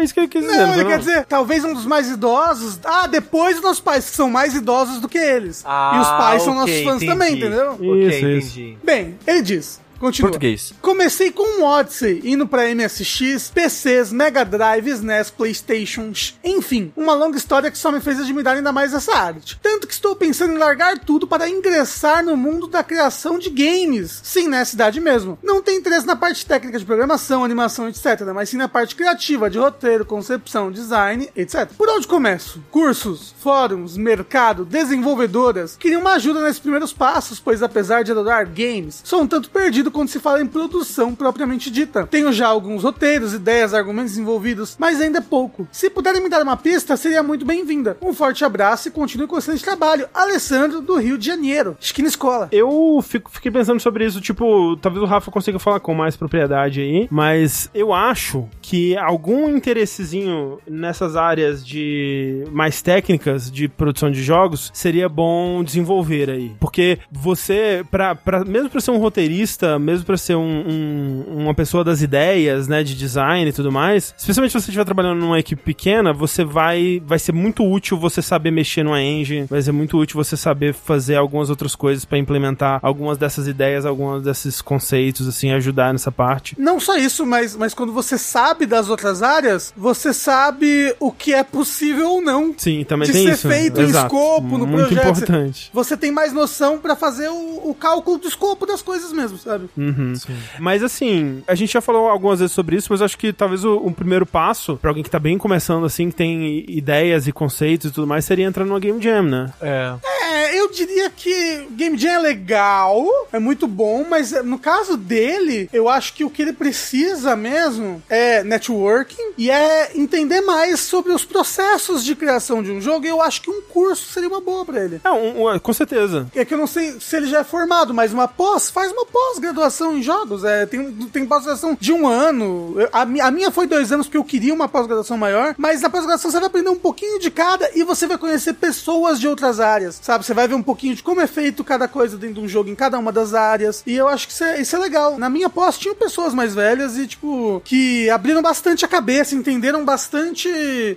É 0.00 0.04
isso 0.04 0.14
que 0.14 0.20
ele 0.20 0.28
quis 0.28 0.40
dizer, 0.42 0.56
não 0.56 0.66
não 0.68 0.74
ele 0.74 0.82
foi, 0.82 0.92
quer 0.92 0.98
dizer, 0.98 1.24
talvez 1.26 1.62
um 1.62 1.74
dos 1.74 1.84
mais 1.84 2.08
idosos. 2.08 2.80
Ah, 2.84 3.06
depois 3.06 3.56
dos 3.56 3.62
nossos 3.62 3.80
pais, 3.80 4.08
que 4.08 4.16
são 4.16 4.30
mais 4.30 4.54
idosos 4.54 4.98
do 4.98 5.08
que 5.08 5.18
eles. 5.18 5.62
e 5.62 5.98
os 6.00 6.08
pais 6.08 6.42
são 6.42 6.54
nossos 6.54 6.82
fãs 6.82 7.04
também, 7.04 7.36
entendeu? 7.36 7.74
Isso, 7.74 8.26
isso. 8.26 8.58
entendi. 8.58 8.78
Bem, 8.82 9.18
ele 9.26 9.42
diz: 9.42 9.80
Continua. 10.00 10.30
Português. 10.30 10.72
Comecei 10.80 11.30
com 11.30 11.60
o 11.60 11.64
Odyssey, 11.64 12.22
indo 12.24 12.48
pra 12.48 12.74
MSX, 12.74 13.50
PCs, 13.54 14.10
Mega 14.10 14.44
Drive, 14.44 14.88
SNES, 14.88 15.30
Playstations, 15.30 16.38
enfim, 16.42 16.90
uma 16.96 17.12
longa 17.12 17.36
história 17.36 17.70
que 17.70 17.76
só 17.76 17.92
me 17.92 18.00
fez 18.00 18.18
admirar 18.18 18.56
ainda 18.56 18.72
mais 18.72 18.94
essa 18.94 19.14
arte. 19.14 19.60
Tanto 19.62 19.86
que 19.86 19.92
estou 19.92 20.16
pensando 20.16 20.54
em 20.54 20.58
largar 20.58 20.98
tudo 21.00 21.26
para 21.26 21.50
ingressar 21.50 22.24
no 22.24 22.34
mundo 22.34 22.66
da 22.66 22.82
criação 22.82 23.38
de 23.38 23.50
games. 23.50 24.20
Sim, 24.22 24.48
nessa 24.48 24.74
idade 24.74 25.00
mesmo. 25.00 25.38
Não 25.42 25.62
tem 25.62 25.76
interesse 25.76 26.06
na 26.06 26.16
parte 26.16 26.46
técnica 26.46 26.78
de 26.78 26.84
programação, 26.86 27.44
animação, 27.44 27.86
etc, 27.86 28.22
mas 28.34 28.48
sim 28.48 28.56
na 28.56 28.68
parte 28.68 28.96
criativa 28.96 29.50
de 29.50 29.58
roteiro, 29.58 30.06
concepção, 30.06 30.72
design, 30.72 31.28
etc. 31.36 31.68
Por 31.76 31.90
onde 31.90 32.06
começo? 32.06 32.64
Cursos, 32.70 33.34
fóruns, 33.38 33.98
mercado, 33.98 34.64
desenvolvedoras. 34.64 35.76
Queria 35.76 35.98
uma 35.98 36.14
ajuda 36.14 36.40
nesses 36.40 36.58
primeiros 36.58 36.94
passos, 36.94 37.38
pois 37.38 37.62
apesar 37.62 38.02
de 38.02 38.12
adorar 38.12 38.46
games, 38.46 39.02
sou 39.04 39.20
um 39.20 39.26
tanto 39.26 39.50
perdido 39.50 39.89
quando 39.90 40.08
se 40.08 40.20
fala 40.20 40.40
em 40.40 40.46
produção 40.46 41.14
propriamente 41.14 41.70
dita. 41.70 42.06
Tenho 42.06 42.32
já 42.32 42.48
alguns 42.48 42.82
roteiros, 42.82 43.34
ideias, 43.34 43.74
argumentos 43.74 44.16
envolvidos, 44.16 44.76
mas 44.78 45.00
ainda 45.00 45.18
é 45.18 45.22
pouco. 45.22 45.66
Se 45.72 45.90
puderem 45.90 46.22
me 46.22 46.28
dar 46.28 46.42
uma 46.42 46.56
pista, 46.56 46.96
seria 46.96 47.22
muito 47.22 47.44
bem-vinda. 47.44 47.96
Um 48.00 48.12
forte 48.12 48.44
abraço 48.44 48.88
e 48.88 48.90
continue 48.90 49.26
com 49.26 49.38
excelente 49.38 49.64
trabalho. 49.64 50.08
Alessandro, 50.12 50.80
do 50.80 50.96
Rio 50.96 51.18
de 51.18 51.26
Janeiro. 51.26 51.76
Esquina 51.80 52.08
Escola. 52.08 52.48
Eu 52.52 53.00
fico, 53.02 53.30
fiquei 53.30 53.50
pensando 53.50 53.80
sobre 53.80 54.04
isso, 54.04 54.20
tipo, 54.20 54.76
talvez 54.76 55.02
o 55.02 55.06
Rafa 55.06 55.30
consiga 55.30 55.58
falar 55.58 55.80
com 55.80 55.94
mais 55.94 56.16
propriedade 56.16 56.80
aí, 56.80 57.08
mas 57.10 57.70
eu 57.74 57.92
acho 57.92 58.48
que 58.70 58.96
algum 58.96 59.48
interessezinho 59.56 60.58
nessas 60.68 61.16
áreas 61.16 61.66
de 61.66 62.44
mais 62.52 62.80
técnicas 62.80 63.50
de 63.50 63.66
produção 63.68 64.10
de 64.12 64.22
jogos 64.22 64.70
seria 64.72 65.08
bom 65.08 65.64
desenvolver 65.64 66.30
aí. 66.30 66.52
Porque 66.60 66.98
você, 67.10 67.84
pra, 67.90 68.14
pra, 68.14 68.44
mesmo 68.44 68.70
pra 68.70 68.80
ser 68.80 68.92
um 68.92 68.98
roteirista, 68.98 69.76
mesmo 69.78 70.04
pra 70.06 70.16
ser 70.16 70.36
um, 70.36 70.44
um- 70.68 71.24
uma 71.42 71.54
pessoa 71.54 71.82
das 71.82 72.00
ideias, 72.00 72.68
né, 72.68 72.84
de 72.84 72.94
design 72.94 73.50
e 73.50 73.52
tudo 73.52 73.72
mais, 73.72 74.14
especialmente 74.16 74.52
se 74.52 74.60
você 74.60 74.70
estiver 74.70 74.84
trabalhando 74.84 75.18
numa 75.18 75.40
equipe 75.40 75.60
pequena, 75.62 76.12
você 76.12 76.44
vai, 76.44 77.02
vai 77.04 77.18
ser 77.18 77.32
muito 77.32 77.64
útil 77.68 77.98
você 77.98 78.22
saber 78.22 78.52
mexer 78.52 78.84
numa 78.84 79.02
engine, 79.02 79.46
vai 79.50 79.60
ser 79.62 79.72
muito 79.72 79.98
útil 79.98 80.14
você 80.22 80.36
saber 80.36 80.74
fazer 80.74 81.16
algumas 81.16 81.50
outras 81.50 81.74
coisas 81.74 82.04
pra 82.04 82.18
implementar 82.18 82.78
algumas 82.82 83.18
dessas 83.18 83.48
ideias, 83.48 83.84
alguns 83.84 84.22
desses 84.22 84.62
conceitos, 84.62 85.26
assim, 85.26 85.50
ajudar 85.50 85.92
nessa 85.92 86.12
parte. 86.12 86.54
Não 86.56 86.78
só 86.78 86.96
isso, 86.96 87.26
mas, 87.26 87.56
mas 87.56 87.74
quando 87.74 87.92
você 87.92 88.16
sabe 88.16 88.59
das 88.66 88.88
outras 88.88 89.22
áreas, 89.22 89.72
você 89.76 90.12
sabe 90.12 90.94
o 91.00 91.10
que 91.12 91.32
é 91.34 91.42
possível 91.42 92.10
ou 92.10 92.22
não. 92.22 92.54
Sim, 92.56 92.84
também 92.84 93.06
De 93.06 93.12
tem 93.12 93.26
ser 93.26 93.32
isso. 93.34 93.48
feito 93.48 93.80
em 93.80 93.84
Exato. 93.84 94.06
escopo, 94.06 94.58
no 94.58 94.66
Muito 94.66 94.86
projeto. 94.88 95.08
importante. 95.18 95.70
Você 95.72 95.96
tem 95.96 96.10
mais 96.10 96.32
noção 96.32 96.78
pra 96.78 96.94
fazer 96.96 97.28
o, 97.28 97.70
o 97.70 97.74
cálculo 97.74 98.18
do 98.18 98.28
escopo 98.28 98.66
das 98.66 98.82
coisas 98.82 99.12
mesmo, 99.12 99.38
sabe? 99.38 99.68
Uhum. 99.76 100.12
Mas 100.58 100.82
assim, 100.82 101.42
a 101.46 101.54
gente 101.54 101.72
já 101.72 101.80
falou 101.80 102.08
algumas 102.08 102.40
vezes 102.40 102.54
sobre 102.54 102.76
isso, 102.76 102.88
mas 102.90 103.02
acho 103.02 103.16
que 103.18 103.32
talvez 103.32 103.64
o, 103.64 103.78
um 103.78 103.92
primeiro 103.92 104.26
passo 104.26 104.76
pra 104.76 104.90
alguém 104.90 105.02
que 105.02 105.10
tá 105.10 105.18
bem 105.18 105.38
começando 105.38 105.84
assim, 105.84 106.10
que 106.10 106.16
tem 106.16 106.64
ideias 106.68 107.26
e 107.26 107.32
conceitos 107.32 107.90
e 107.90 107.94
tudo 107.94 108.06
mais, 108.06 108.24
seria 108.24 108.46
entrar 108.46 108.64
numa 108.64 108.80
Game 108.80 109.00
Jam, 109.02 109.22
né? 109.22 109.52
É. 109.60 109.94
É, 110.32 110.58
eu 110.60 110.70
diria 110.70 111.10
que 111.10 111.66
Game 111.72 111.96
Jam 111.98 112.10
é 112.12 112.18
legal, 112.18 113.04
é 113.32 113.38
muito 113.38 113.66
bom, 113.66 114.04
mas 114.08 114.32
no 114.44 114.58
caso 114.58 114.96
dele, 114.96 115.68
eu 115.72 115.88
acho 115.88 116.14
que 116.14 116.24
o 116.24 116.30
que 116.30 116.42
ele 116.42 116.52
precisa 116.52 117.34
mesmo 117.36 118.02
é 118.08 118.42
networking 118.50 119.32
e 119.38 119.50
é 119.50 119.92
entender 119.94 120.40
mais 120.42 120.80
sobre 120.80 121.12
os 121.12 121.24
processos 121.24 122.04
de 122.04 122.14
criação 122.14 122.62
de 122.62 122.70
um 122.70 122.80
jogo. 122.80 123.06
E 123.06 123.08
eu 123.08 123.22
acho 123.22 123.40
que 123.42 123.50
um 123.50 123.62
curso 123.62 124.12
seria 124.12 124.28
uma 124.28 124.40
boa 124.40 124.64
pra 124.64 124.84
ele. 124.84 125.00
É, 125.04 125.10
um- 125.10 125.48
um- 125.48 125.58
com 125.58 125.72
certeza. 125.72 126.26
É 126.34 126.44
que 126.44 126.52
eu 126.52 126.58
não 126.58 126.66
sei 126.66 126.98
se 127.00 127.16
ele 127.16 127.26
já 127.26 127.40
é 127.40 127.44
formado, 127.44 127.94
mas 127.94 128.12
uma 128.12 128.28
pós, 128.28 128.68
faz 128.70 128.92
uma 128.92 129.06
pós-graduação 129.06 129.96
em 129.96 130.02
jogos. 130.02 130.44
É, 130.44 130.66
tem 130.66 130.90
tem 131.12 131.24
pós-graduação 131.26 131.76
de 131.80 131.92
um 131.92 132.06
ano. 132.06 132.74
Eu- 132.78 132.88
A, 132.92 133.02
a 133.02 133.30
minha 133.30 133.50
foi 133.50 133.66
dois 133.66 133.92
anos 133.92 134.06
porque 134.06 134.18
eu 134.18 134.24
queria 134.24 134.52
uma 134.52 134.68
pós-graduação 134.68 135.16
maior, 135.16 135.54
mas 135.56 135.80
na 135.80 135.88
pós-graduação 135.88 136.30
você 136.30 136.38
vai 136.38 136.46
aprender 136.48 136.68
um 136.70 136.76
pouquinho 136.76 137.18
de 137.18 137.30
cada 137.30 137.70
e 137.74 137.82
você 137.84 138.06
vai 138.06 138.18
conhecer 138.18 138.54
pessoas 138.54 139.18
de 139.20 139.28
outras 139.28 139.60
áreas, 139.60 139.98
sabe? 140.02 140.24
Você 140.26 140.34
vai 140.34 140.46
ver 140.48 140.54
um 140.54 140.62
pouquinho 140.62 140.94
de 140.94 141.02
como 141.02 141.20
é 141.20 141.26
feito 141.26 141.62
cada 141.64 141.86
coisa 141.88 142.16
dentro 142.16 142.34
de 142.36 142.40
um 142.40 142.48
jogo 142.48 142.68
em 142.68 142.74
cada 142.74 142.98
uma 142.98 143.12
das 143.12 143.32
áreas. 143.34 143.82
E 143.86 143.94
eu 143.94 144.08
acho 144.08 144.26
que 144.26 144.32
isso 144.32 144.44
é, 144.44 144.60
isso 144.60 144.74
é 144.76 144.78
legal. 144.78 145.18
Na 145.18 145.30
minha 145.30 145.48
pós 145.48 145.78
tinham 145.78 145.94
pessoas 145.94 146.34
mais 146.34 146.54
velhas 146.54 146.96
e, 146.98 147.06
tipo, 147.06 147.60
que 147.64 148.08
abriram 148.10 148.29
bastante 148.40 148.84
a 148.84 148.88
cabeça, 148.88 149.34
entenderam 149.34 149.84
bastante 149.84 150.48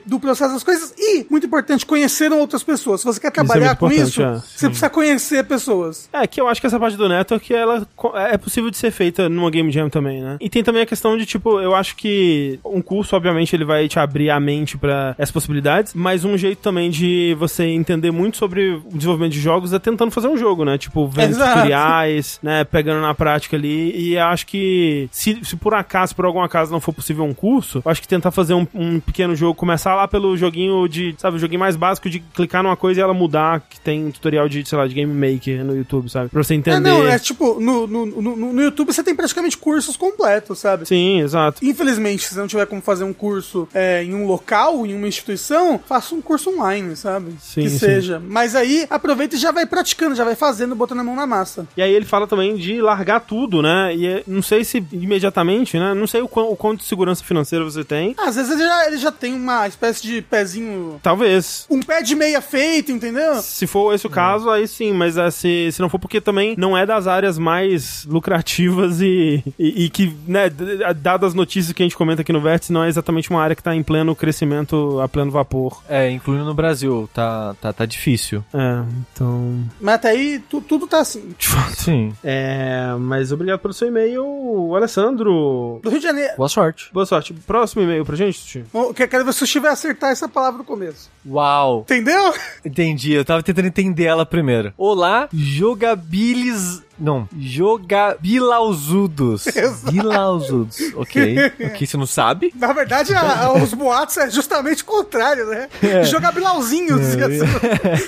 do 0.06 0.20
processo 0.20 0.54
das 0.54 0.64
coisas 0.64 0.94
e, 0.98 1.26
muito 1.30 1.46
importante, 1.48 1.86
conheceram 1.86 2.40
outras 2.40 2.64
pessoas. 2.64 3.02
Se 3.02 3.06
você 3.06 3.20
quer 3.20 3.32
trabalhar 3.32 3.70
muito 3.70 3.80
com 3.80 3.88
importante, 3.88 4.10
isso, 4.12 4.22
é. 4.22 4.36
você 4.36 4.68
precisa 4.68 4.90
conhecer 4.90 5.44
pessoas. 5.46 6.10
É, 6.14 6.28
que 6.28 6.40
eu 6.40 6.48
acho 6.48 6.62
que 6.62 6.68
essa 6.68 6.80
parte 6.80 6.96
do 6.98 7.10
network, 7.10 7.54
ela 7.54 7.88
co- 7.96 8.16
é 8.18 8.38
possível 8.38 8.70
de 8.70 8.78
ser 8.78 8.92
feita 8.92 9.28
numa 9.28 9.50
Game 9.50 9.72
Jam 9.72 9.90
também, 9.90 10.22
né? 10.22 10.38
E 10.40 10.50
tem 10.50 10.64
também 10.64 10.82
a 10.82 10.86
questão 10.86 11.18
de, 11.18 11.26
tipo, 11.26 11.60
eu 11.60 11.74
acho 11.76 11.96
que 11.96 12.60
um 12.66 12.82
curso, 12.82 13.16
obviamente, 13.16 13.56
ele 13.56 13.66
vai 13.66 13.88
te 13.88 14.00
abrir 14.00 14.30
a 14.30 14.40
mente 14.40 14.78
pra 14.78 15.16
essas 15.18 15.32
possibilidades, 15.32 15.94
mas 15.94 16.24
um 16.26 16.38
jeito 16.38 16.60
também 16.60 16.90
de 16.90 17.36
você 17.40 17.64
entender 17.66 18.12
muito 18.12 18.38
sobre 18.38 18.72
o 18.86 18.90
desenvolvimento 18.94 19.34
de 19.34 19.40
jogos 19.42 19.74
é 19.74 19.80
tentando 19.80 20.12
fazer 20.12 20.28
um 20.28 20.38
jogo, 20.38 20.64
né? 20.66 20.78
Tipo, 20.78 21.08
vendo 21.08 21.38
tutoriais, 21.38 22.40
né? 22.42 22.64
Pegando 22.64 23.02
na 23.02 23.14
prática 23.14 23.56
ali. 23.56 23.92
E 23.96 24.18
acho 24.18 24.46
que 24.46 25.08
se, 25.12 25.40
se 25.44 25.56
por 25.56 25.74
acaso, 25.74 26.16
por 26.16 26.26
algum 26.26 26.42
acaso, 26.42 26.72
não 26.72 26.80
for 26.80 26.94
possível 26.94 27.23
um 27.24 27.34
curso, 27.34 27.82
eu 27.84 27.92
acho 27.92 28.02
que 28.02 28.08
tentar 28.08 28.32
fazer 28.32 28.54
um, 28.54 28.68
um 28.74 29.00
pequeno 29.00 29.36
jogo, 29.36 29.56
começar 29.56 29.96
lá 29.96 30.08
pelo 30.08 30.36
joguinho 30.38 30.88
de, 30.88 31.16
sabe, 31.18 31.38
o 31.38 31.40
joguinho 31.40 31.60
mais 31.60 31.76
básico 31.76 32.10
de 32.10 32.20
clicar 32.20 32.64
numa 32.64 32.76
coisa 32.76 33.00
e 33.00 33.04
ela 33.04 33.14
mudar, 33.14 33.62
que 33.70 33.80
tem 33.80 34.12
tutorial 34.12 34.48
de, 34.48 34.68
sei 34.68 34.78
lá, 34.78 34.88
de 34.88 34.94
Game 34.94 35.14
Maker 35.14 35.64
no 35.64 35.76
YouTube, 35.76 36.10
sabe? 36.10 36.30
Pra 36.30 36.44
você 36.44 36.54
entender. 36.54 36.78
É, 36.78 36.80
não, 36.80 37.08
é 37.08 37.20
tipo, 37.20 37.60
no, 37.60 37.88
no, 37.88 38.06
no, 38.06 38.36
no 38.54 38.62
YouTube 38.62 38.92
você 38.94 39.04
tem 39.04 39.16
praticamente 39.16 39.58
cursos 39.58 39.96
completos, 39.96 40.60
sabe? 40.60 40.86
Sim, 40.86 41.22
exato. 41.22 41.64
Infelizmente, 41.66 42.24
se 42.24 42.38
não 42.38 42.48
tiver 42.48 42.66
como 42.66 42.82
fazer 42.82 43.04
um 43.04 43.14
curso 43.14 43.68
é, 43.74 44.04
em 44.04 44.14
um 44.14 44.26
local, 44.26 44.86
em 44.86 44.96
uma 44.96 45.08
instituição, 45.08 45.80
faça 45.86 46.16
um 46.16 46.22
curso 46.22 46.50
online, 46.50 46.96
sabe? 46.96 47.34
Sim, 47.40 47.64
que 47.64 47.70
sim. 47.70 47.80
seja. 47.80 48.22
Mas 48.28 48.56
aí 48.56 48.86
aproveita 48.90 49.36
e 49.36 49.40
já 49.40 49.52
vai 49.52 49.66
praticando, 49.66 50.16
já 50.16 50.24
vai 50.24 50.36
fazendo, 50.36 50.76
botando 50.76 51.00
a 51.00 51.04
mão 51.04 51.16
na 51.16 51.28
massa. 51.28 51.68
E 51.78 51.82
aí 51.82 51.94
ele 51.94 52.06
fala 52.06 52.28
também 52.28 52.56
de 52.56 52.82
largar 52.82 53.20
tudo, 53.22 53.62
né? 53.62 53.96
E 53.96 54.08
é- 54.08 54.24
não 54.28 54.42
sei 54.42 54.64
se 54.64 54.84
imediatamente, 54.92 55.78
né? 55.78 55.94
Não 55.94 56.08
sei 56.08 56.22
o, 56.22 56.28
quão, 56.28 56.52
o 56.52 56.56
quanto 56.56 56.80
de 56.80 56.86
segurança 56.86 57.13
financeira 57.22 57.64
você 57.66 57.84
tem. 57.84 58.16
Às 58.18 58.36
vezes 58.36 58.52
ele 58.52 58.64
já, 58.64 58.88
ele 58.88 58.98
já 58.98 59.12
tem 59.12 59.34
uma 59.34 59.68
espécie 59.68 60.02
de 60.02 60.22
pezinho. 60.22 61.00
Talvez. 61.04 61.66
Um 61.70 61.82
pé 61.82 62.02
de 62.02 62.16
meia 62.16 62.42
feito, 62.42 62.92
entendeu? 62.92 63.36
Se 63.42 63.68
for 63.68 63.94
esse 63.94 64.08
o 64.08 64.10
caso, 64.10 64.50
aí 64.50 64.68
sim, 64.68 64.94
mas 64.94 65.18
é, 65.18 65.30
se, 65.30 65.70
se 65.72 65.82
não 65.82 65.90
for 65.90 66.00
porque 66.00 66.22
também 66.22 66.56
não 66.58 66.78
é 66.78 66.86
das 66.86 67.08
áreas 67.08 67.38
mais 67.38 68.06
lucrativas 68.06 69.02
e, 69.02 69.44
e, 69.60 69.86
e 69.86 69.90
que, 69.90 70.16
né, 70.28 70.50
dadas 70.96 71.30
as 71.30 71.34
notícias 71.34 71.74
que 71.74 71.82
a 71.84 71.86
gente 71.86 71.96
comenta 71.98 72.22
aqui 72.22 72.32
no 72.34 72.42
Vértice, 72.42 72.72
não 72.72 72.84
é 72.84 72.88
exatamente 72.88 73.30
uma 73.30 73.42
área 73.42 73.56
que 73.56 73.64
tá 73.64 73.76
em 73.76 73.84
pleno 73.84 74.16
crescimento, 74.16 75.00
a 75.02 75.08
pleno 75.08 75.32
vapor. 75.32 75.82
É, 75.90 76.10
incluindo 76.10 76.46
no 76.46 76.54
Brasil, 76.54 77.10
tá, 77.14 77.56
tá, 77.62 77.74
tá 77.74 77.86
difícil. 77.86 78.44
É, 78.54 78.84
então. 79.14 79.64
Mas 79.82 79.96
até 79.96 80.10
aí 80.10 80.40
tu- 80.50 80.62
tudo 80.62 80.88
tá 80.88 81.00
assim. 81.00 81.34
Sim. 81.76 82.14
É, 82.24 82.94
mas 83.00 83.32
obrigado 83.32 83.60
pelo 83.60 83.74
seu 83.74 83.88
e-mail, 83.88 84.76
Alessandro. 84.76 85.80
Do 85.82 85.90
Rio 85.90 86.00
de 86.00 86.06
Janeiro. 86.06 86.34
Boa 86.38 86.50
sorte. 86.50 86.90
Boa 86.94 87.03
sorte. 87.06 87.34
Próximo 87.34 87.82
e-mail 87.82 88.06
pra 88.06 88.16
gente, 88.16 88.38
Sushi. 88.38 88.66
Eu 88.74 88.94
Quero 88.94 89.26
ver 89.26 89.34
se 89.34 89.44
o 89.44 89.46
Sushi 89.46 89.60
vai 89.60 89.72
acertar 89.72 90.12
essa 90.12 90.28
palavra 90.28 90.60
no 90.60 90.64
começo. 90.64 91.10
Uau. 91.26 91.82
Entendeu? 91.82 92.34
Entendi, 92.64 93.14
eu 93.14 93.26
tava 93.26 93.42
tentando 93.42 93.68
entender 93.68 94.04
ela 94.04 94.26
primeiro. 94.26 94.74
Olá, 94.78 95.30
jogabilis... 95.34 96.83
Não, 97.04 97.28
jogabilauzudos. 97.38 99.46
Exato. 99.54 99.92
Bilauzudos, 99.92 100.78
ok. 100.96 101.36
Ok, 101.66 101.86
você 101.86 101.98
não 101.98 102.06
sabe? 102.06 102.54
Na 102.56 102.72
verdade, 102.72 103.14
a- 103.14 103.48
a- 103.48 103.54
os 103.62 103.74
boatos 103.74 104.16
é 104.18 104.32
justamente 104.32 104.84
o 104.84 104.86
contrário, 104.86 105.46
né? 105.48 105.68
Jogar 106.10 106.32
bilauzinhos. 106.32 107.02
assim. 107.02 107.44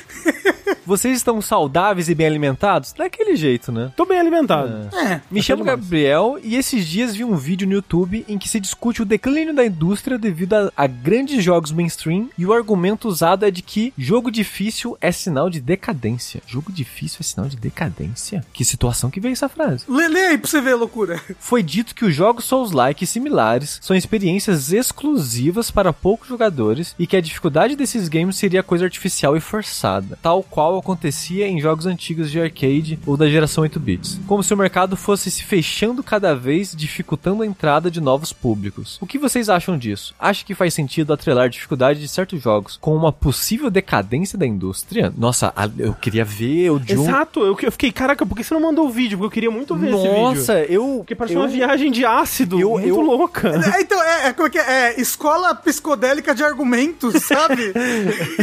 Vocês 0.86 1.18
estão 1.18 1.42
saudáveis 1.42 2.10
e 2.10 2.16
bem 2.16 2.28
alimentados? 2.28 2.94
Daquele 2.94 3.36
jeito, 3.36 3.72
né? 3.72 3.92
Tô 3.98 4.06
bem 4.06 4.20
alimentado. 4.20 4.88
É. 4.96 5.20
Me 5.32 5.42
chamo 5.42 5.64
Gabriel 5.64 6.38
e 6.44 6.56
esses 6.56 6.86
dias 6.86 7.16
vi 7.16 7.24
um 7.24 7.36
vídeo 7.36 7.68
no 7.68 7.74
YouTube 7.74 8.24
em 8.30 8.38
que 8.38 8.48
se 8.48 8.60
discute 8.60 9.02
o 9.02 9.06
declínio 9.06 9.54
da 9.54 9.66
indústria 9.66 10.18
devido 10.18 10.54
a, 10.54 10.72
a 10.78 10.86
grandes 10.88 11.44
jogos 11.44 11.72
mainstream 11.72 12.30
e 12.38 12.46
o 12.46 12.54
argumento 12.54 13.08
usado 13.08 13.46
é 13.46 13.52
de 13.52 13.64
que 13.64 13.94
jogo 13.98 14.30
difícil 14.30 14.96
é 15.02 15.12
sinal 15.12 15.50
de 15.50 15.60
decadência. 15.60 16.42
Jogo 16.46 16.72
difícil 16.72 17.18
é 17.22 17.24
sinal 17.24 17.50
de 17.50 17.58
decadência? 17.58 18.46
Que 18.54 18.64
situação 18.86 19.10
que 19.10 19.20
veio 19.20 19.34
essa 19.34 19.50
frase? 19.50 19.84
Lê, 19.88 20.08
lê 20.08 20.26
aí 20.28 20.38
pra 20.38 20.50
você 20.50 20.62
ver 20.62 20.74
a 20.74 20.78
loucura. 20.78 21.20
Foi 21.40 21.64
dito 21.64 21.96
que 21.96 22.06
os 22.06 22.14
jogos 22.14 22.46
Souls-like 22.46 23.04
e 23.04 23.08
similares 23.08 23.80
são 23.82 23.96
experiências 23.96 24.72
exclusivas 24.72 25.72
para 25.72 25.92
poucos 25.92 26.28
jogadores 26.28 26.96
e 27.00 27.08
que 27.08 27.18
a 27.18 27.22
dificuldade 27.22 27.76
desses 27.76 28.08
games 28.08 28.36
seria 28.36 28.62
coisa 28.62 28.86
artificial 28.86 29.36
e 29.36 29.40
forçada, 29.40 30.18
tal 30.22 30.44
qual 30.44 30.78
acontecia 30.78 31.48
em 31.48 31.60
jogos 31.60 31.86
antigos 31.86 32.30
de 32.30 32.40
arcade 32.40 33.00
ou 33.06 33.18
da 33.18 33.28
geração 33.28 33.64
8 33.64 33.80
bits. 33.80 34.20
Como 34.28 34.44
se 34.44 34.54
o 34.54 34.58
mercado 34.58 34.96
fosse 34.96 35.32
se 35.32 35.44
fechando 35.44 36.04
cada 36.04 36.36
vez, 36.36 36.76
dificultando 36.76 37.42
a 37.42 37.48
entrada 37.48 37.90
de 37.90 38.00
novos 38.00 38.32
públicos. 38.32 38.98
O 39.02 39.08
que 39.08 39.18
vocês 39.18 39.50
acham 39.50 39.78
disso? 39.78 40.14
Acho 40.20 40.46
que 40.46 40.54
faz 40.54 40.74
sentido 40.74 41.12
atrelar 41.14 41.46
a 41.46 41.50
dificuldade 41.50 42.00
de 42.00 42.08
certos 42.08 42.42
jogos 42.42 42.78
com 42.80 42.96
uma 42.96 43.12
possível 43.12 43.72
decadência 43.72 44.38
da 44.38 44.46
indústria? 44.46 45.12
Nossa, 45.18 45.54
eu 45.78 45.94
queria 45.94 46.26
ver 46.26 46.70
o 46.70 46.78
um... 46.78 46.82
Exato, 46.88 47.40
eu, 47.40 47.58
eu 47.62 47.72
fiquei, 47.72 47.92
caraca, 47.92 48.26
por 48.26 48.36
que 48.36 48.44
você 48.44 48.54
não 48.54 48.62
mandou 48.66 48.86
o 48.86 48.90
vídeo? 48.90 49.18
Porque 49.18 49.26
eu 49.28 49.32
queria 49.32 49.52
muito 49.52 49.76
ver 49.76 49.90
esse 49.94 49.98
vídeo. 50.02 50.22
Nossa, 50.22 50.60
eu... 50.66 50.96
Porque 50.98 51.16
parece 51.16 51.36
eu... 51.36 51.42
uma 51.42 51.48
viagem 51.48 51.92
de 51.92 52.06
ácido 52.06 52.60
Eu- 52.60 52.72
muito 52.72 52.88
eu- 52.88 53.02
louca. 53.02 53.50
É, 53.76 53.82
então, 53.82 54.02
é, 54.04 54.28
é, 54.28 54.34
como 54.34 54.48
é 54.48 54.52
que 54.52 54.58
é? 54.60 54.66
É, 54.96 55.02
escola 55.02 55.54
psicodélica 55.56 56.34
de 56.36 56.44
argumentos, 56.44 57.14
sabe? 57.24 57.74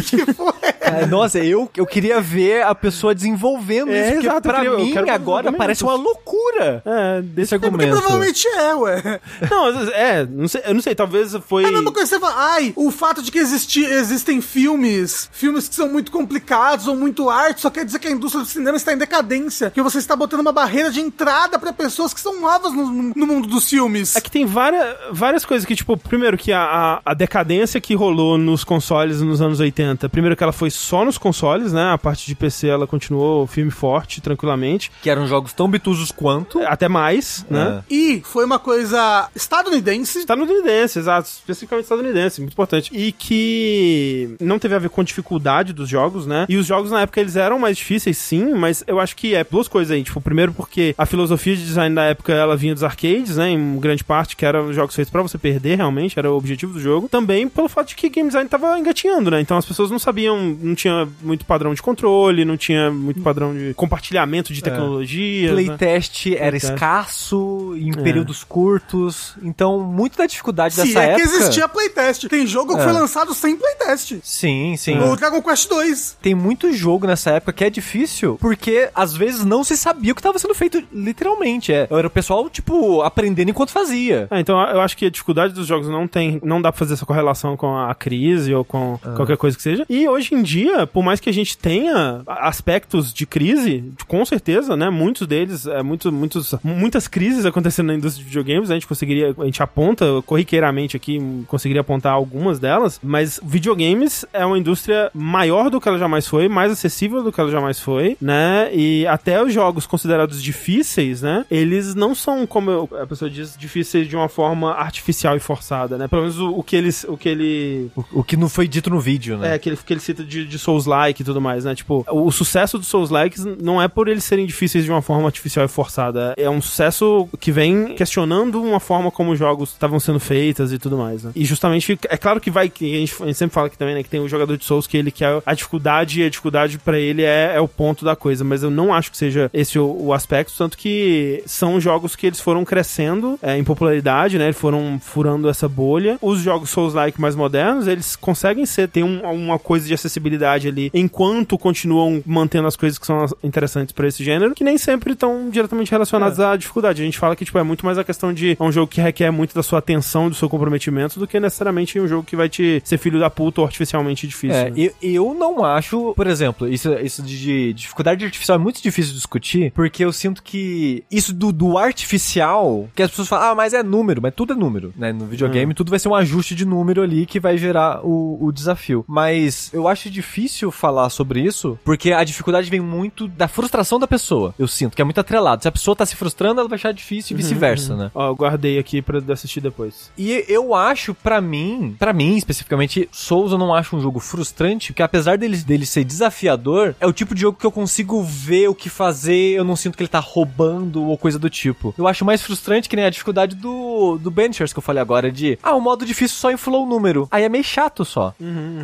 tipo, 0.04 0.54
é. 0.62 1.02
Ah, 1.02 1.06
Nossa, 1.06 1.38
eu, 1.38 1.70
eu 1.76 1.86
queria 1.86 2.20
ver 2.20 2.62
a 2.62 2.74
pessoa 2.74 3.14
desenvolvendo 3.14 3.90
É, 3.90 4.00
isso, 4.00 4.12
porque 4.14 4.26
exato, 4.26 4.48
pra 4.48 4.64
eu 4.64 4.78
mim 4.78 4.94
agora 5.10 5.52
parece 5.52 5.82
uma 5.82 5.94
loucura 5.94 6.82
É, 6.84 7.22
desse 7.22 7.54
esse 7.54 7.58
Porque 7.58 7.66
argumento. 7.84 8.00
provavelmente 8.00 8.46
é, 8.48 8.74
ué. 8.74 9.20
Não, 9.50 9.68
é, 9.92 10.26
não 10.26 10.48
sei, 10.48 10.62
eu 10.66 10.74
não 10.74 10.80
sei, 10.80 10.94
talvez 10.94 11.34
foi. 11.46 11.64
É 11.64 11.68
a 11.68 11.72
mesma 11.72 11.92
coisa 11.92 12.08
que 12.08 12.14
você 12.14 12.20
fala, 12.20 12.52
ai, 12.54 12.72
o 12.76 12.90
fato 12.90 13.22
de 13.22 13.30
que 13.30 13.38
existi, 13.38 13.84
existem 13.84 14.40
filmes, 14.40 15.28
filmes 15.32 15.68
que 15.68 15.74
são 15.74 15.88
muito 15.88 16.10
complicados 16.12 16.86
ou 16.86 16.96
muito 16.96 17.28
arte, 17.28 17.60
só 17.60 17.70
quer 17.70 17.84
dizer 17.84 17.98
que 17.98 18.08
a 18.08 18.10
indústria 18.10 18.42
do 18.44 18.48
cinema 18.48 18.76
está 18.76 18.92
em 18.92 18.98
decadência, 18.98 19.70
que 19.70 19.82
você 19.82 19.98
está 19.98 20.11
botando 20.16 20.40
uma 20.40 20.52
barreira 20.52 20.90
de 20.90 21.00
entrada 21.00 21.58
para 21.58 21.72
pessoas 21.72 22.12
que 22.12 22.20
são 22.20 22.40
novas 22.40 22.72
no, 22.72 23.12
no 23.14 23.26
mundo 23.26 23.48
dos 23.48 23.68
filmes. 23.68 24.16
É 24.16 24.20
que 24.20 24.30
tem 24.30 24.44
várias, 24.44 24.96
várias 25.10 25.44
coisas 25.44 25.66
que, 25.66 25.74
tipo, 25.74 25.96
primeiro 25.96 26.36
que 26.36 26.52
a, 26.52 26.62
a, 26.62 27.02
a 27.04 27.14
decadência 27.14 27.80
que 27.80 27.94
rolou 27.94 28.38
nos 28.38 28.64
consoles 28.64 29.20
nos 29.20 29.40
anos 29.40 29.60
80, 29.60 30.08
primeiro 30.08 30.36
que 30.36 30.42
ela 30.42 30.52
foi 30.52 30.70
só 30.70 31.04
nos 31.04 31.18
consoles, 31.18 31.72
né? 31.72 31.92
A 31.92 31.98
parte 31.98 32.26
de 32.26 32.34
PC 32.34 32.68
ela 32.68 32.86
continuou 32.86 33.46
firme 33.46 33.70
forte, 33.70 34.20
tranquilamente. 34.20 34.90
Que 35.02 35.10
eram 35.10 35.26
jogos 35.26 35.52
tão 35.52 35.68
bitusos 35.68 36.10
quanto. 36.10 36.60
Até 36.60 36.88
mais, 36.88 37.44
né? 37.48 37.82
E 37.90 38.22
foi 38.24 38.44
uma 38.44 38.58
coisa 38.58 39.28
estadunidense. 39.34 40.20
Estadunidense, 40.20 40.98
exato. 40.98 41.28
Especificamente 41.28 41.84
estadunidense, 41.84 42.40
muito 42.40 42.52
importante. 42.52 42.90
E 42.92 43.12
que 43.12 44.36
não 44.40 44.58
teve 44.58 44.74
a 44.74 44.78
ver 44.78 44.90
com 44.90 45.00
a 45.00 45.04
dificuldade 45.04 45.72
dos 45.72 45.88
jogos, 45.88 46.26
né? 46.26 46.46
E 46.48 46.56
os 46.56 46.66
jogos 46.66 46.90
na 46.90 47.02
época 47.02 47.20
eles 47.20 47.36
eram 47.36 47.58
mais 47.58 47.76
difíceis, 47.76 48.18
sim, 48.18 48.52
mas 48.54 48.82
eu 48.86 49.00
acho 49.00 49.16
que 49.16 49.34
é 49.34 49.44
duas 49.44 49.68
coisas 49.68 49.90
aí. 49.92 50.01
Tipo, 50.02 50.20
primeiro 50.20 50.52
porque 50.52 50.94
a 50.96 51.06
filosofia 51.06 51.56
de 51.56 51.64
design 51.64 51.94
da 51.94 52.04
época 52.04 52.32
ela 52.32 52.56
vinha 52.56 52.74
dos 52.74 52.82
arcades, 52.84 53.36
né? 53.36 53.50
Em 53.50 53.78
grande 53.78 54.04
parte, 54.04 54.36
que 54.36 54.44
eram 54.44 54.72
jogos 54.72 54.94
feitos 54.94 55.10
pra 55.10 55.22
você 55.22 55.38
perder 55.38 55.76
realmente, 55.76 56.18
era 56.18 56.30
o 56.30 56.36
objetivo 56.36 56.72
do 56.74 56.80
jogo. 56.80 57.08
Também 57.08 57.48
pelo 57.48 57.68
fato 57.68 57.88
de 57.88 57.94
que 57.96 58.08
game 58.08 58.28
design 58.28 58.48
tava 58.48 58.78
engatinhando, 58.78 59.30
né? 59.30 59.40
Então 59.40 59.56
as 59.56 59.64
pessoas 59.64 59.90
não 59.90 59.98
sabiam, 59.98 60.56
não 60.60 60.74
tinha 60.74 61.08
muito 61.22 61.44
padrão 61.44 61.74
de 61.74 61.82
controle, 61.82 62.44
não 62.44 62.56
tinha 62.56 62.90
muito 62.90 63.20
padrão 63.20 63.54
de 63.54 63.74
compartilhamento 63.74 64.52
de 64.52 64.62
tecnologia. 64.62 65.52
né? 65.54 65.62
Playtest 65.64 66.26
era 66.28 66.50
Playtest. 66.50 66.72
escasso, 66.74 67.74
em 67.76 67.90
É. 67.90 68.02
períodos 68.02 68.44
curtos. 68.44 69.34
Então, 69.42 69.80
muito 69.80 70.16
da 70.18 70.26
dificuldade 70.26 70.74
Se 70.74 70.82
dessa 70.84 71.00
é 71.02 71.08
época. 71.10 71.28
que 71.28 71.34
existia 71.36 71.68
playtest. 71.68 72.28
Tem 72.28 72.46
jogo 72.46 72.74
que 72.74 72.80
É. 72.80 72.84
foi 72.84 72.92
lançado 72.92 73.34
sem 73.34 73.56
playtest. 73.56 74.16
Sim, 74.22 74.74
sim. 74.76 74.98
O 74.98 75.16
Dragon 75.16 75.42
Quest 75.42 75.68
2. 75.68 76.16
Tem 76.22 76.34
muito 76.34 76.72
jogo 76.72 77.06
nessa 77.06 77.30
época 77.32 77.52
que 77.52 77.64
é 77.64 77.70
difícil, 77.70 78.36
porque 78.40 78.88
às 78.94 79.14
vezes 79.14 79.44
não 79.44 79.62
se 79.64 79.76
sabia 79.92 80.12
o 80.12 80.14
que 80.14 80.20
estava 80.20 80.38
sendo 80.38 80.54
feito 80.54 80.82
literalmente. 80.92 81.72
É. 81.72 81.86
Era 81.90 82.06
o 82.06 82.10
pessoal, 82.10 82.48
tipo, 82.48 83.02
aprendendo 83.02 83.50
enquanto 83.50 83.70
fazia. 83.70 84.26
Ah, 84.30 84.40
então 84.40 84.60
eu 84.60 84.80
acho 84.80 84.96
que 84.96 85.06
a 85.06 85.10
dificuldade 85.10 85.52
dos 85.52 85.66
jogos 85.66 85.88
não 85.88 86.08
tem, 86.08 86.40
não 86.42 86.60
dá 86.60 86.72
pra 86.72 86.78
fazer 86.78 86.94
essa 86.94 87.06
correlação 87.06 87.56
com 87.56 87.76
a 87.76 87.94
crise 87.94 88.54
ou 88.54 88.64
com 88.64 88.98
qualquer 89.16 89.36
coisa 89.36 89.56
que 89.56 89.62
seja. 89.62 89.84
E 89.88 90.08
hoje 90.08 90.34
em 90.34 90.42
dia, 90.42 90.86
por 90.86 91.02
mais 91.02 91.20
que 91.20 91.28
a 91.28 91.32
gente 91.32 91.56
tenha 91.56 92.22
aspectos 92.26 93.12
de 93.12 93.26
crise, 93.26 93.92
com 94.08 94.24
certeza, 94.24 94.76
né, 94.76 94.88
muitos 94.90 95.26
deles, 95.26 95.66
é, 95.66 95.82
muito, 95.82 96.10
muitos, 96.10 96.54
muitas 96.62 97.06
crises 97.06 97.44
acontecendo 97.44 97.88
na 97.88 97.94
indústria 97.94 98.24
de 98.24 98.28
videogames, 98.28 98.70
a 98.70 98.74
gente 98.74 98.86
conseguiria, 98.86 99.34
a 99.38 99.44
gente 99.44 99.62
aponta 99.62 100.06
corriqueiramente 100.24 100.96
aqui, 100.96 101.20
conseguiria 101.46 101.82
apontar 101.82 102.12
algumas 102.12 102.58
delas, 102.58 102.98
mas 103.02 103.38
videogames 103.42 104.24
é 104.32 104.44
uma 104.44 104.58
indústria 104.58 105.10
maior 105.14 105.70
do 105.70 105.80
que 105.80 105.88
ela 105.88 105.98
jamais 105.98 106.26
foi, 106.26 106.48
mais 106.48 106.72
acessível 106.72 107.22
do 107.22 107.32
que 107.32 107.40
ela 107.40 107.50
jamais 107.50 107.78
foi, 107.78 108.16
né, 108.20 108.70
e 108.72 109.06
até 109.06 109.42
os 109.42 109.52
jogos 109.52 109.81
considerados 109.86 110.42
difíceis, 110.42 111.22
né, 111.22 111.44
eles 111.50 111.94
não 111.94 112.14
são, 112.14 112.46
como 112.46 112.70
eu- 112.70 112.88
a 113.00 113.06
pessoa 113.06 113.30
diz, 113.30 113.56
difíceis 113.58 114.08
de 114.08 114.16
uma 114.16 114.28
forma 114.28 114.72
artificial 114.72 115.36
e 115.36 115.40
forçada, 115.40 115.96
né, 115.98 116.08
pelo 116.08 116.22
menos 116.22 116.38
o, 116.38 116.50
o 116.50 116.62
que 116.62 116.76
eles, 116.76 117.04
o 117.08 117.16
que 117.16 117.28
ele 117.28 117.90
O, 117.96 118.20
o 118.20 118.24
que 118.24 118.36
não 118.36 118.48
foi 118.48 118.66
dito 118.68 118.88
no 118.90 119.00
vídeo, 119.00 119.36
né? 119.36 119.54
é, 119.54 119.58
que 119.58 119.68
ele, 119.68 119.76
que 119.76 119.92
ele 119.92 120.00
cita 120.00 120.24
de, 120.24 120.44
de 120.44 120.58
Souls-like 120.58 121.22
e 121.22 121.24
tudo 121.24 121.40
mais, 121.40 121.64
né? 121.64 121.74
Tipo, 121.74 122.04
o, 122.10 122.26
o 122.26 122.32
sucesso 122.32 122.78
dos 122.78 122.86
Souls-likes 122.88 123.44
não 123.60 123.80
é 123.80 123.88
por 123.88 124.08
eles 124.08 124.24
serem 124.24 124.46
difíceis 124.46 124.84
de 124.84 124.90
uma 124.90 125.02
forma 125.02 125.26
artificial 125.26 125.64
e 125.64 125.68
forçada. 125.68 126.34
É 126.36 126.48
um 126.48 126.60
sucesso 126.60 127.28
que 127.40 127.50
vem 127.52 127.94
questionando 127.94 128.60
uma 128.62 128.80
forma 128.80 129.10
como 129.10 129.32
os 129.32 129.38
jogos 129.38 129.70
estavam 129.70 129.98
sendo 130.00 130.20
feitas 130.20 130.72
e 130.72 130.78
tudo 130.78 130.96
mais, 130.96 131.24
né? 131.24 131.32
E 131.34 131.44
justamente, 131.44 131.98
é 132.08 132.16
claro 132.16 132.40
que 132.40 132.50
vai, 132.50 132.68
que 132.68 132.94
a 132.94 132.98
gente, 132.98 133.14
a 133.22 133.26
gente 133.26 133.36
sempre 133.38 133.54
fala 133.54 133.66
aqui 133.66 133.78
também, 133.78 133.94
né? 133.94 134.02
Que 134.02 134.08
tem 134.08 134.20
o 134.20 134.28
jogador 134.28 134.56
de 134.56 134.64
Souls 134.64 134.86
que 134.86 134.96
ele 134.96 135.10
quer 135.10 135.42
a 135.44 135.54
dificuldade 135.54 136.20
e 136.20 136.24
a 136.24 136.28
dificuldade 136.30 136.78
pra 136.78 136.98
ele 136.98 137.22
é, 137.22 137.52
é 137.56 137.60
o 137.60 137.68
ponto 137.68 138.04
da 138.04 138.14
coisa, 138.16 138.44
mas 138.44 138.62
eu 138.62 138.70
não 138.70 138.92
acho 138.94 139.10
que 139.10 139.16
seja 139.16 139.50
esse 139.52 139.71
o, 139.78 139.96
o 140.06 140.12
aspecto, 140.12 140.52
tanto 140.56 140.76
que 140.76 141.42
são 141.46 141.80
jogos 141.80 142.14
que 142.16 142.26
eles 142.26 142.40
foram 142.40 142.64
crescendo 142.64 143.38
é, 143.42 143.56
em 143.56 143.64
popularidade, 143.64 144.38
né? 144.38 144.44
Eles 144.44 144.56
foram 144.58 144.98
furando 145.00 145.48
essa 145.48 145.68
bolha. 145.68 146.18
Os 146.20 146.40
jogos 146.40 146.70
Souls-like 146.70 147.20
mais 147.20 147.34
modernos, 147.36 147.86
eles 147.86 148.16
conseguem 148.16 148.66
ser, 148.66 148.88
tem 148.88 149.02
um- 149.02 149.22
uma 149.22 149.58
coisa 149.58 149.86
de 149.86 149.94
acessibilidade 149.94 150.68
ali, 150.68 150.90
enquanto 150.94 151.58
continuam 151.58 152.22
mantendo 152.26 152.66
as 152.66 152.76
coisas 152.76 152.98
que 152.98 153.06
são 153.06 153.24
interessantes 153.42 153.92
pra 153.92 154.06
esse 154.08 154.22
gênero, 154.24 154.54
que 154.54 154.64
nem 154.64 154.78
sempre 154.78 155.12
estão 155.12 155.48
diretamente 155.50 155.90
relacionadas 155.90 156.38
à 156.40 156.56
dificuldade. 156.56 157.02
A 157.02 157.04
gente 157.04 157.18
fala 157.18 157.34
que, 157.36 157.44
tipo, 157.44 157.58
é 157.58 157.62
muito 157.62 157.84
mais 157.84 157.98
a 157.98 158.04
questão 158.04 158.32
de 158.32 158.56
é 158.58 158.62
um 158.62 158.72
jogo 158.72 158.86
que 158.88 159.00
requer 159.00 159.30
muito 159.30 159.54
da 159.54 159.62
sua 159.62 159.78
atenção, 159.78 160.28
do 160.28 160.34
seu 160.34 160.48
comprometimento, 160.48 161.18
do 161.18 161.26
que 161.26 161.38
necessariamente 161.40 161.98
um 162.00 162.06
jogo 162.08 162.24
que 162.24 162.36
vai 162.36 162.48
te 162.48 162.80
ser 162.84 162.98
filho 162.98 163.18
da 163.18 163.30
puta 163.30 163.60
ou 163.60 163.66
artificialmente 163.66 164.26
difícil. 164.26 164.56
É, 164.56 164.70
né? 164.70 164.76
eu, 164.76 164.92
eu 165.02 165.34
não 165.34 165.64
acho, 165.64 166.12
por 166.14 166.26
exemplo, 166.26 166.68
isso, 166.68 166.92
isso 166.94 167.22
de 167.22 167.72
dificuldade 167.72 168.24
artificial 168.24 168.56
é 168.58 168.60
muito 168.60 168.82
difícil 168.82 169.10
de 169.12 169.16
discutir, 169.18 169.61
porque 169.70 170.04
eu 170.04 170.12
sinto 170.12 170.42
que 170.42 171.04
isso 171.10 171.32
do, 171.32 171.52
do 171.52 171.78
artificial, 171.78 172.88
que 172.94 173.02
as 173.02 173.10
pessoas 173.10 173.28
falam, 173.28 173.50
ah, 173.50 173.54
mas 173.54 173.74
é 173.74 173.82
número, 173.82 174.20
mas 174.22 174.34
tudo 174.34 174.52
é 174.52 174.56
número, 174.56 174.92
né? 174.96 175.12
No 175.12 175.26
videogame, 175.26 175.74
tudo 175.74 175.90
vai 175.90 175.98
ser 175.98 176.08
um 176.08 176.14
ajuste 176.14 176.54
de 176.54 176.64
número 176.64 177.02
ali 177.02 177.26
que 177.26 177.40
vai 177.40 177.56
gerar 177.56 178.04
o, 178.04 178.38
o 178.40 178.52
desafio. 178.52 179.04
Mas 179.06 179.70
eu 179.72 179.88
acho 179.88 180.10
difícil 180.10 180.70
falar 180.70 181.10
sobre 181.10 181.40
isso, 181.40 181.78
porque 181.84 182.12
a 182.12 182.24
dificuldade 182.24 182.70
vem 182.70 182.80
muito 182.80 183.28
da 183.28 183.48
frustração 183.48 183.98
da 183.98 184.06
pessoa. 184.06 184.54
Eu 184.58 184.68
sinto 184.68 184.94
que 184.96 185.02
é 185.02 185.04
muito 185.04 185.20
atrelado. 185.20 185.62
Se 185.62 185.68
a 185.68 185.72
pessoa 185.72 185.96
tá 185.96 186.06
se 186.06 186.16
frustrando, 186.16 186.60
ela 186.60 186.68
vai 186.68 186.76
achar 186.76 186.92
difícil 186.92 187.34
e 187.34 187.36
vice-versa, 187.36 187.96
né? 187.96 188.10
Ó, 188.14 188.28
eu 188.28 188.36
guardei 188.36 188.78
aqui 188.78 189.00
pra 189.02 189.20
assistir 189.32 189.60
depois. 189.60 190.10
E 190.16 190.44
eu 190.48 190.74
acho, 190.74 191.14
pra 191.14 191.40
mim, 191.40 191.96
pra 191.98 192.12
mim 192.12 192.36
especificamente, 192.36 193.08
Souls 193.12 193.52
eu 193.52 193.58
não 193.58 193.74
acho 193.74 193.96
um 193.96 194.00
jogo 194.00 194.20
frustrante, 194.20 194.92
porque 194.92 195.02
apesar 195.02 195.38
dele, 195.38 195.56
dele 195.56 195.86
ser 195.86 196.04
desafiador, 196.04 196.94
é 197.00 197.06
o 197.06 197.12
tipo 197.12 197.34
de 197.34 197.42
jogo 197.42 197.58
que 197.58 197.66
eu 197.66 197.72
consigo 197.72 198.22
ver 198.22 198.68
o 198.68 198.74
que 198.74 198.88
fazer, 198.88 199.51
eu 199.52 199.64
não 199.64 199.76
sinto 199.76 199.96
que 199.96 200.02
ele 200.02 200.08
tá 200.08 200.20
roubando 200.20 201.04
ou 201.04 201.16
coisa 201.18 201.38
do 201.38 201.50
tipo. 201.50 201.94
Eu 201.96 202.06
acho 202.06 202.24
mais 202.24 202.42
frustrante 202.42 202.88
que 202.88 202.96
nem 202.96 203.04
a 203.04 203.10
dificuldade 203.10 203.56
do, 203.56 204.18
do 204.18 204.30
Benchers 204.30 204.72
que 204.72 204.78
eu 204.78 204.82
falei 204.82 205.00
agora, 205.00 205.30
de, 205.30 205.58
ah, 205.62 205.74
o 205.74 205.80
modo 205.80 206.04
difícil 206.04 206.36
só 206.36 206.50
inflou 206.50 206.84
o 206.84 206.88
número. 206.88 207.28
Aí 207.30 207.44
é 207.44 207.48
meio 207.48 207.64
chato 207.64 208.04
só. 208.04 208.34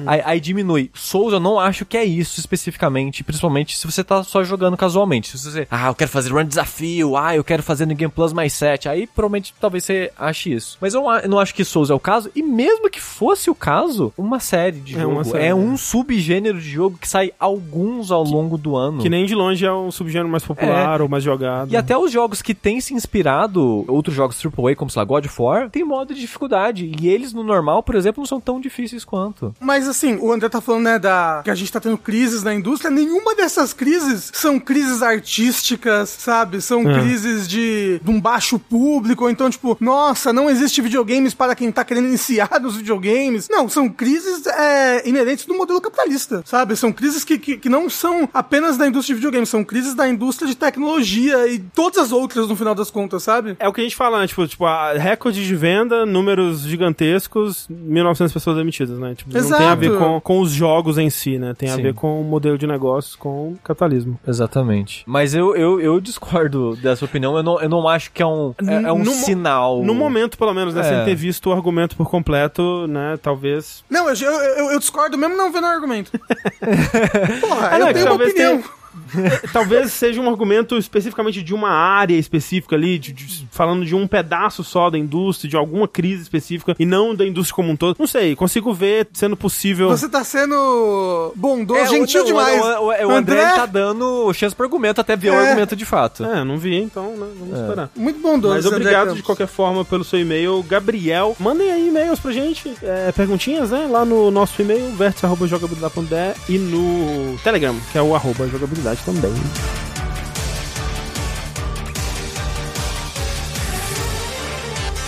Aí, 0.07 0.23
aí 0.25 0.41
diminui. 0.41 0.91
Souls 0.95 1.33
eu 1.33 1.41
não 1.41 1.59
acho 1.59 1.85
que 1.85 1.97
é 1.97 2.05
isso 2.05 2.41
especificamente, 2.41 3.25
principalmente 3.25 3.77
se 3.77 3.87
você 3.87 4.03
tá 4.03 4.23
só 4.23 4.43
jogando 4.43 4.77
casualmente. 4.77 5.37
Se 5.37 5.51
você, 5.51 5.67
ah, 5.71 5.89
eu 5.89 5.95
quero 5.95 6.11
fazer 6.11 6.33
run 6.33 6.45
desafio, 6.45 7.17
ah, 7.17 7.35
eu 7.35 7.45
quero 7.45 7.63
fazer 7.63 7.87
no 7.87 7.95
Game 7.95 8.13
Plus 8.13 8.33
mais 8.33 8.53
7, 8.53 8.89
aí 8.89 9.07
provavelmente 9.07 9.55
talvez 9.61 9.85
você 9.85 10.13
ache 10.17 10.53
isso. 10.53 10.79
Mas 10.81 10.95
eu, 10.95 11.05
não 11.29 11.39
acho 11.39 11.55
que 11.55 11.65
Souls 11.65 11.91
é 11.91 11.95
o 11.95 12.01
caso, 12.01 12.31
e 12.35 12.43
mesmo 12.43 12.91
que 12.91 13.01
fosse 13.01 13.51
o 13.51 13.55
caso, 13.55 14.13
uma 14.17 14.41
série 14.41 14.81
de 14.81 14.97
É 14.97 15.01
jogo 15.01 15.13
uma 15.13 15.25
série, 15.25 15.45
é 15.47 15.55
um 15.55 15.77
subgênero 15.77 16.61
de 16.61 16.71
jogo 16.71 16.99
que 16.99 17.09
sai 17.09 17.33
alguns 17.39 18.11
ao 18.11 18.23
longo 18.23 18.57
do 18.57 18.77
ano. 18.77 19.03
Que 19.03 19.09
nem 19.09 19.27
de 19.27 19.35
longe 19.35 19.65
é 19.65 19.73
um 19.73 19.91
subgênero 19.91 20.29
mais 20.29 20.45
popular 20.55 21.01
ou 21.03 21.09
mais 21.09 21.23
jogado. 21.23 21.71
E 21.73 21.77
até 21.77 21.97
os 21.97 22.11
jogos 22.11 22.43
que 22.43 22.55
têm 22.55 22.81
se 22.81 22.95
inspirado, 22.95 23.85
outros 23.89 24.15
jogos 24.15 24.37
AAA, 24.45 24.75
como 24.77 24.91
sei 24.91 25.01
lá, 25.01 25.05
God 25.05 25.27
of 25.27 25.43
War, 25.43 25.71
tem 25.71 25.85
modo 25.85 26.15
de 26.15 26.21
dificuldade. 26.21 26.91
E 27.01 27.09
eles, 27.09 27.33
no 27.33 27.43
normal, 27.45 27.83
por 27.83 27.95
exemplo, 27.95 28.21
não 28.21 28.27
são 28.27 28.41
tão 28.41 28.61
difíceis 28.61 29.05
quanto. 29.05 29.55
Mas 29.61 29.87
assim, 29.89 30.17
o 30.21 30.33
André 30.33 30.49
tá 30.49 30.61
falando, 30.61 30.85
né, 30.85 30.99
da 30.99 31.41
que 31.45 31.51
a 31.51 31.55
gente 31.55 31.71
tá 31.73 31.81
tendo 31.81 31.99
crises 31.99 32.43
na 32.43 32.55
indústria. 32.55 32.91
Nenhuma 32.91 33.35
dessas 33.35 33.73
crises 33.73 34.31
são 34.35 34.59
crises 34.59 35.03
artísticas, 35.03 36.09
sabe? 36.11 36.61
São 36.61 36.89
É. 36.89 37.01
crises 37.01 37.49
de, 37.49 38.01
de 38.03 38.11
um 38.11 38.21
baixo 38.21 38.59
público, 38.59 39.25
ou 39.25 39.31
então, 39.31 39.49
tipo, 39.51 39.77
nossa, 39.81 40.33
não 40.33 40.49
existe 40.51 40.81
videogames 40.81 41.35
para 41.35 41.55
quem 41.55 41.71
tá 41.71 41.85
querendo 41.85 42.09
iniciar 42.09 42.49
nos 42.61 42.77
videogames. 42.77 43.49
Não, 43.51 43.69
são 43.69 43.89
crises 43.89 44.47
é, 44.47 45.09
inerentes 45.09 45.45
do 45.47 45.55
modelo 45.55 45.81
capitalista, 45.81 46.43
sabe? 46.45 46.77
São 46.77 46.93
crises 46.93 47.25
que, 47.25 47.39
que, 47.39 47.57
que 47.57 47.69
não 47.69 47.89
são 47.91 48.29
apenas 48.33 48.77
da 48.77 48.87
indústria 48.87 49.15
de 49.15 49.21
videogames, 49.21 49.49
são 49.49 49.65
crises 49.65 49.95
da 49.95 50.09
indústria 50.09 50.38
de 50.47 50.55
tecnologia 50.55 51.47
e 51.49 51.59
todas 51.59 51.99
as 51.99 52.13
outras, 52.13 52.49
no 52.49 52.57
final 52.57 52.75
das 52.75 52.91
contas, 52.91 53.23
sabe? 53.23 53.57
É 53.59 53.69
o 53.69 53.73
que 53.73 53.81
a 53.81 53.85
gente 53.85 53.97
fala, 53.97 54.19
né? 54.21 54.27
Tipo, 54.27 54.47
tipo 54.47 54.65
a, 54.67 54.91
a- 54.91 54.99
recorde 54.99 55.45
de 55.45 55.57
venda, 55.57 56.05
números 56.07 56.63
gigantescos, 56.63 57.69
1.900 57.71 58.33
pessoas 58.33 58.57
demitidas, 58.57 58.99
né? 58.99 59.15
Tipo, 59.15 59.31
não 59.33 59.39
Exato. 59.41 59.63
tem 59.63 59.71
a 59.71 59.75
ver 59.75 59.97
com, 59.99 60.21
com 60.21 60.41
os 60.41 60.51
jogos 60.51 60.99
em 60.99 61.11
si, 61.11 61.39
né? 61.39 61.55
Tem 61.57 61.71
a 61.71 61.75
Sim. 61.77 61.83
ver 61.83 61.95
com 61.95 62.21
o 62.21 62.25
modelo 62.25 62.57
de 62.59 62.67
negócios, 62.67 63.17
com 63.17 63.53
o 63.53 63.59
capitalismo. 63.63 64.19
Exatamente. 64.27 65.03
Mas 65.07 65.35
eu, 65.35 65.55
eu, 65.57 65.81
eu 65.81 66.01
discordo 66.01 66.77
dessa 66.77 67.05
opinião. 67.05 67.37
Eu 67.37 67.43
não, 67.43 67.61
eu 67.61 67.69
não 67.69 67.87
acho 67.89 68.11
que 68.13 68.23
é 68.23 68.27
um, 68.27 68.55
é, 68.67 68.75
é 68.89 68.93
um 68.93 68.99
No 69.05 69.13
sinal. 69.13 69.83
No 69.83 69.95
momento, 69.95 70.37
pelo 70.39 70.53
menos, 70.55 70.75
né? 70.75 70.81
É. 70.81 70.85
Sem 70.85 71.05
ter 71.05 71.15
visto 71.15 71.51
o 71.51 71.53
argumento 71.53 71.97
por 71.97 72.09
completo, 72.09 72.87
né? 72.89 73.19
Talvez. 73.23 73.85
Não, 73.89 74.09
eu, 74.09 74.15
eu, 74.15 74.33
eu- 74.33 74.71
eu 74.73 74.79
discordo 74.79 75.17
mesmo 75.19 75.37
não 75.37 75.51
vendo 75.53 75.65
o 75.65 75.67
argumento. 75.67 76.11
Porra, 77.41 77.69
Ah, 77.71 77.79
eu 77.79 77.87
não, 77.87 77.93
tenho 77.93 78.05
uma 78.07 78.09
talvez 78.11 78.31
opinião. 78.31 78.57
tenha- 78.59 78.79
Talvez 79.53 79.93
seja 79.93 80.21
um 80.21 80.29
argumento 80.29 80.77
especificamente 80.77 81.43
de 81.43 81.55
uma 81.55 81.71
área 81.71 82.15
específica 82.17 82.77
ali, 82.77 82.99
de- 82.99 83.13
de- 83.13 83.47
falando 83.51 83.85
de 83.85 83.95
um 83.95 84.07
pedaço 84.07 84.63
só 84.65 84.91
da 84.91 84.99
indústria, 84.99 85.49
de 85.51 85.57
alguma 85.57 85.87
crise 85.89 86.23
específica, 86.23 86.75
e 86.79 86.85
não 86.87 87.15
da 87.15 87.27
indústria 87.27 87.55
como 87.55 87.71
um 87.73 87.77
todo. 87.77 87.97
Não 87.99 88.07
sei, 88.07 88.35
consigo 88.37 88.73
ver 88.73 89.09
sendo 89.13 89.37
possível. 89.37 89.89
Você 89.89 90.09
tá 90.09 90.23
sendo 90.25 91.33
bondoso, 91.37 91.81
É, 91.81 91.85
o- 91.85 91.87
gentil 91.89 92.23
o, 92.23 92.25
demais. 92.27 92.61
O, 92.63 92.67
o, 92.67 93.09
o 93.09 93.11
André 93.13 93.41
ele 93.43 93.53
tá 93.53 93.67
dando 93.67 94.33
chance 94.33 94.55
pro 94.55 94.65
argumento 94.67 95.01
até 95.01 95.17
ver 95.17 95.31
o 95.31 95.35
É. 95.35 95.49
argumento 95.49 95.75
de 95.77 95.85
fato. 95.85 96.25
É, 96.25 96.45
não 96.45 96.59
vi, 96.59 96.77
então, 96.77 97.17
né? 97.17 97.27
Vamos 97.39 97.59
esperar. 97.61 97.91
Muito 97.97 98.21
bondoso. 98.21 98.55
Mas 98.55 98.67
André 98.67 98.77
obrigado 98.79 99.15
de 99.15 99.23
qualquer 99.23 99.47
forma 99.47 99.85
pelo 99.85 100.05
seu 100.05 100.19
e-mail, 100.21 100.63
Gabriel. 100.63 101.37
Mandem 101.39 101.71
aí 101.71 101.89
e-mails 101.89 102.19
pra 102.21 102.33
gente, 102.33 102.73
é, 102.83 103.13
perguntinhas, 103.13 103.71
né? 103.71 103.87
Lá 103.91 104.05
no 104.05 104.31
nosso 104.31 104.61
e-mail, 104.61 104.91
vértice.jogabilidade.de 104.95 106.53
e 106.53 106.59
no 106.59 107.39
Telegram, 107.43 107.75
que 107.93 107.99
é 107.99 108.03
o 108.03 108.15
arroba 108.15 108.47
jogabilidade 108.49 108.98
também. 109.05 109.35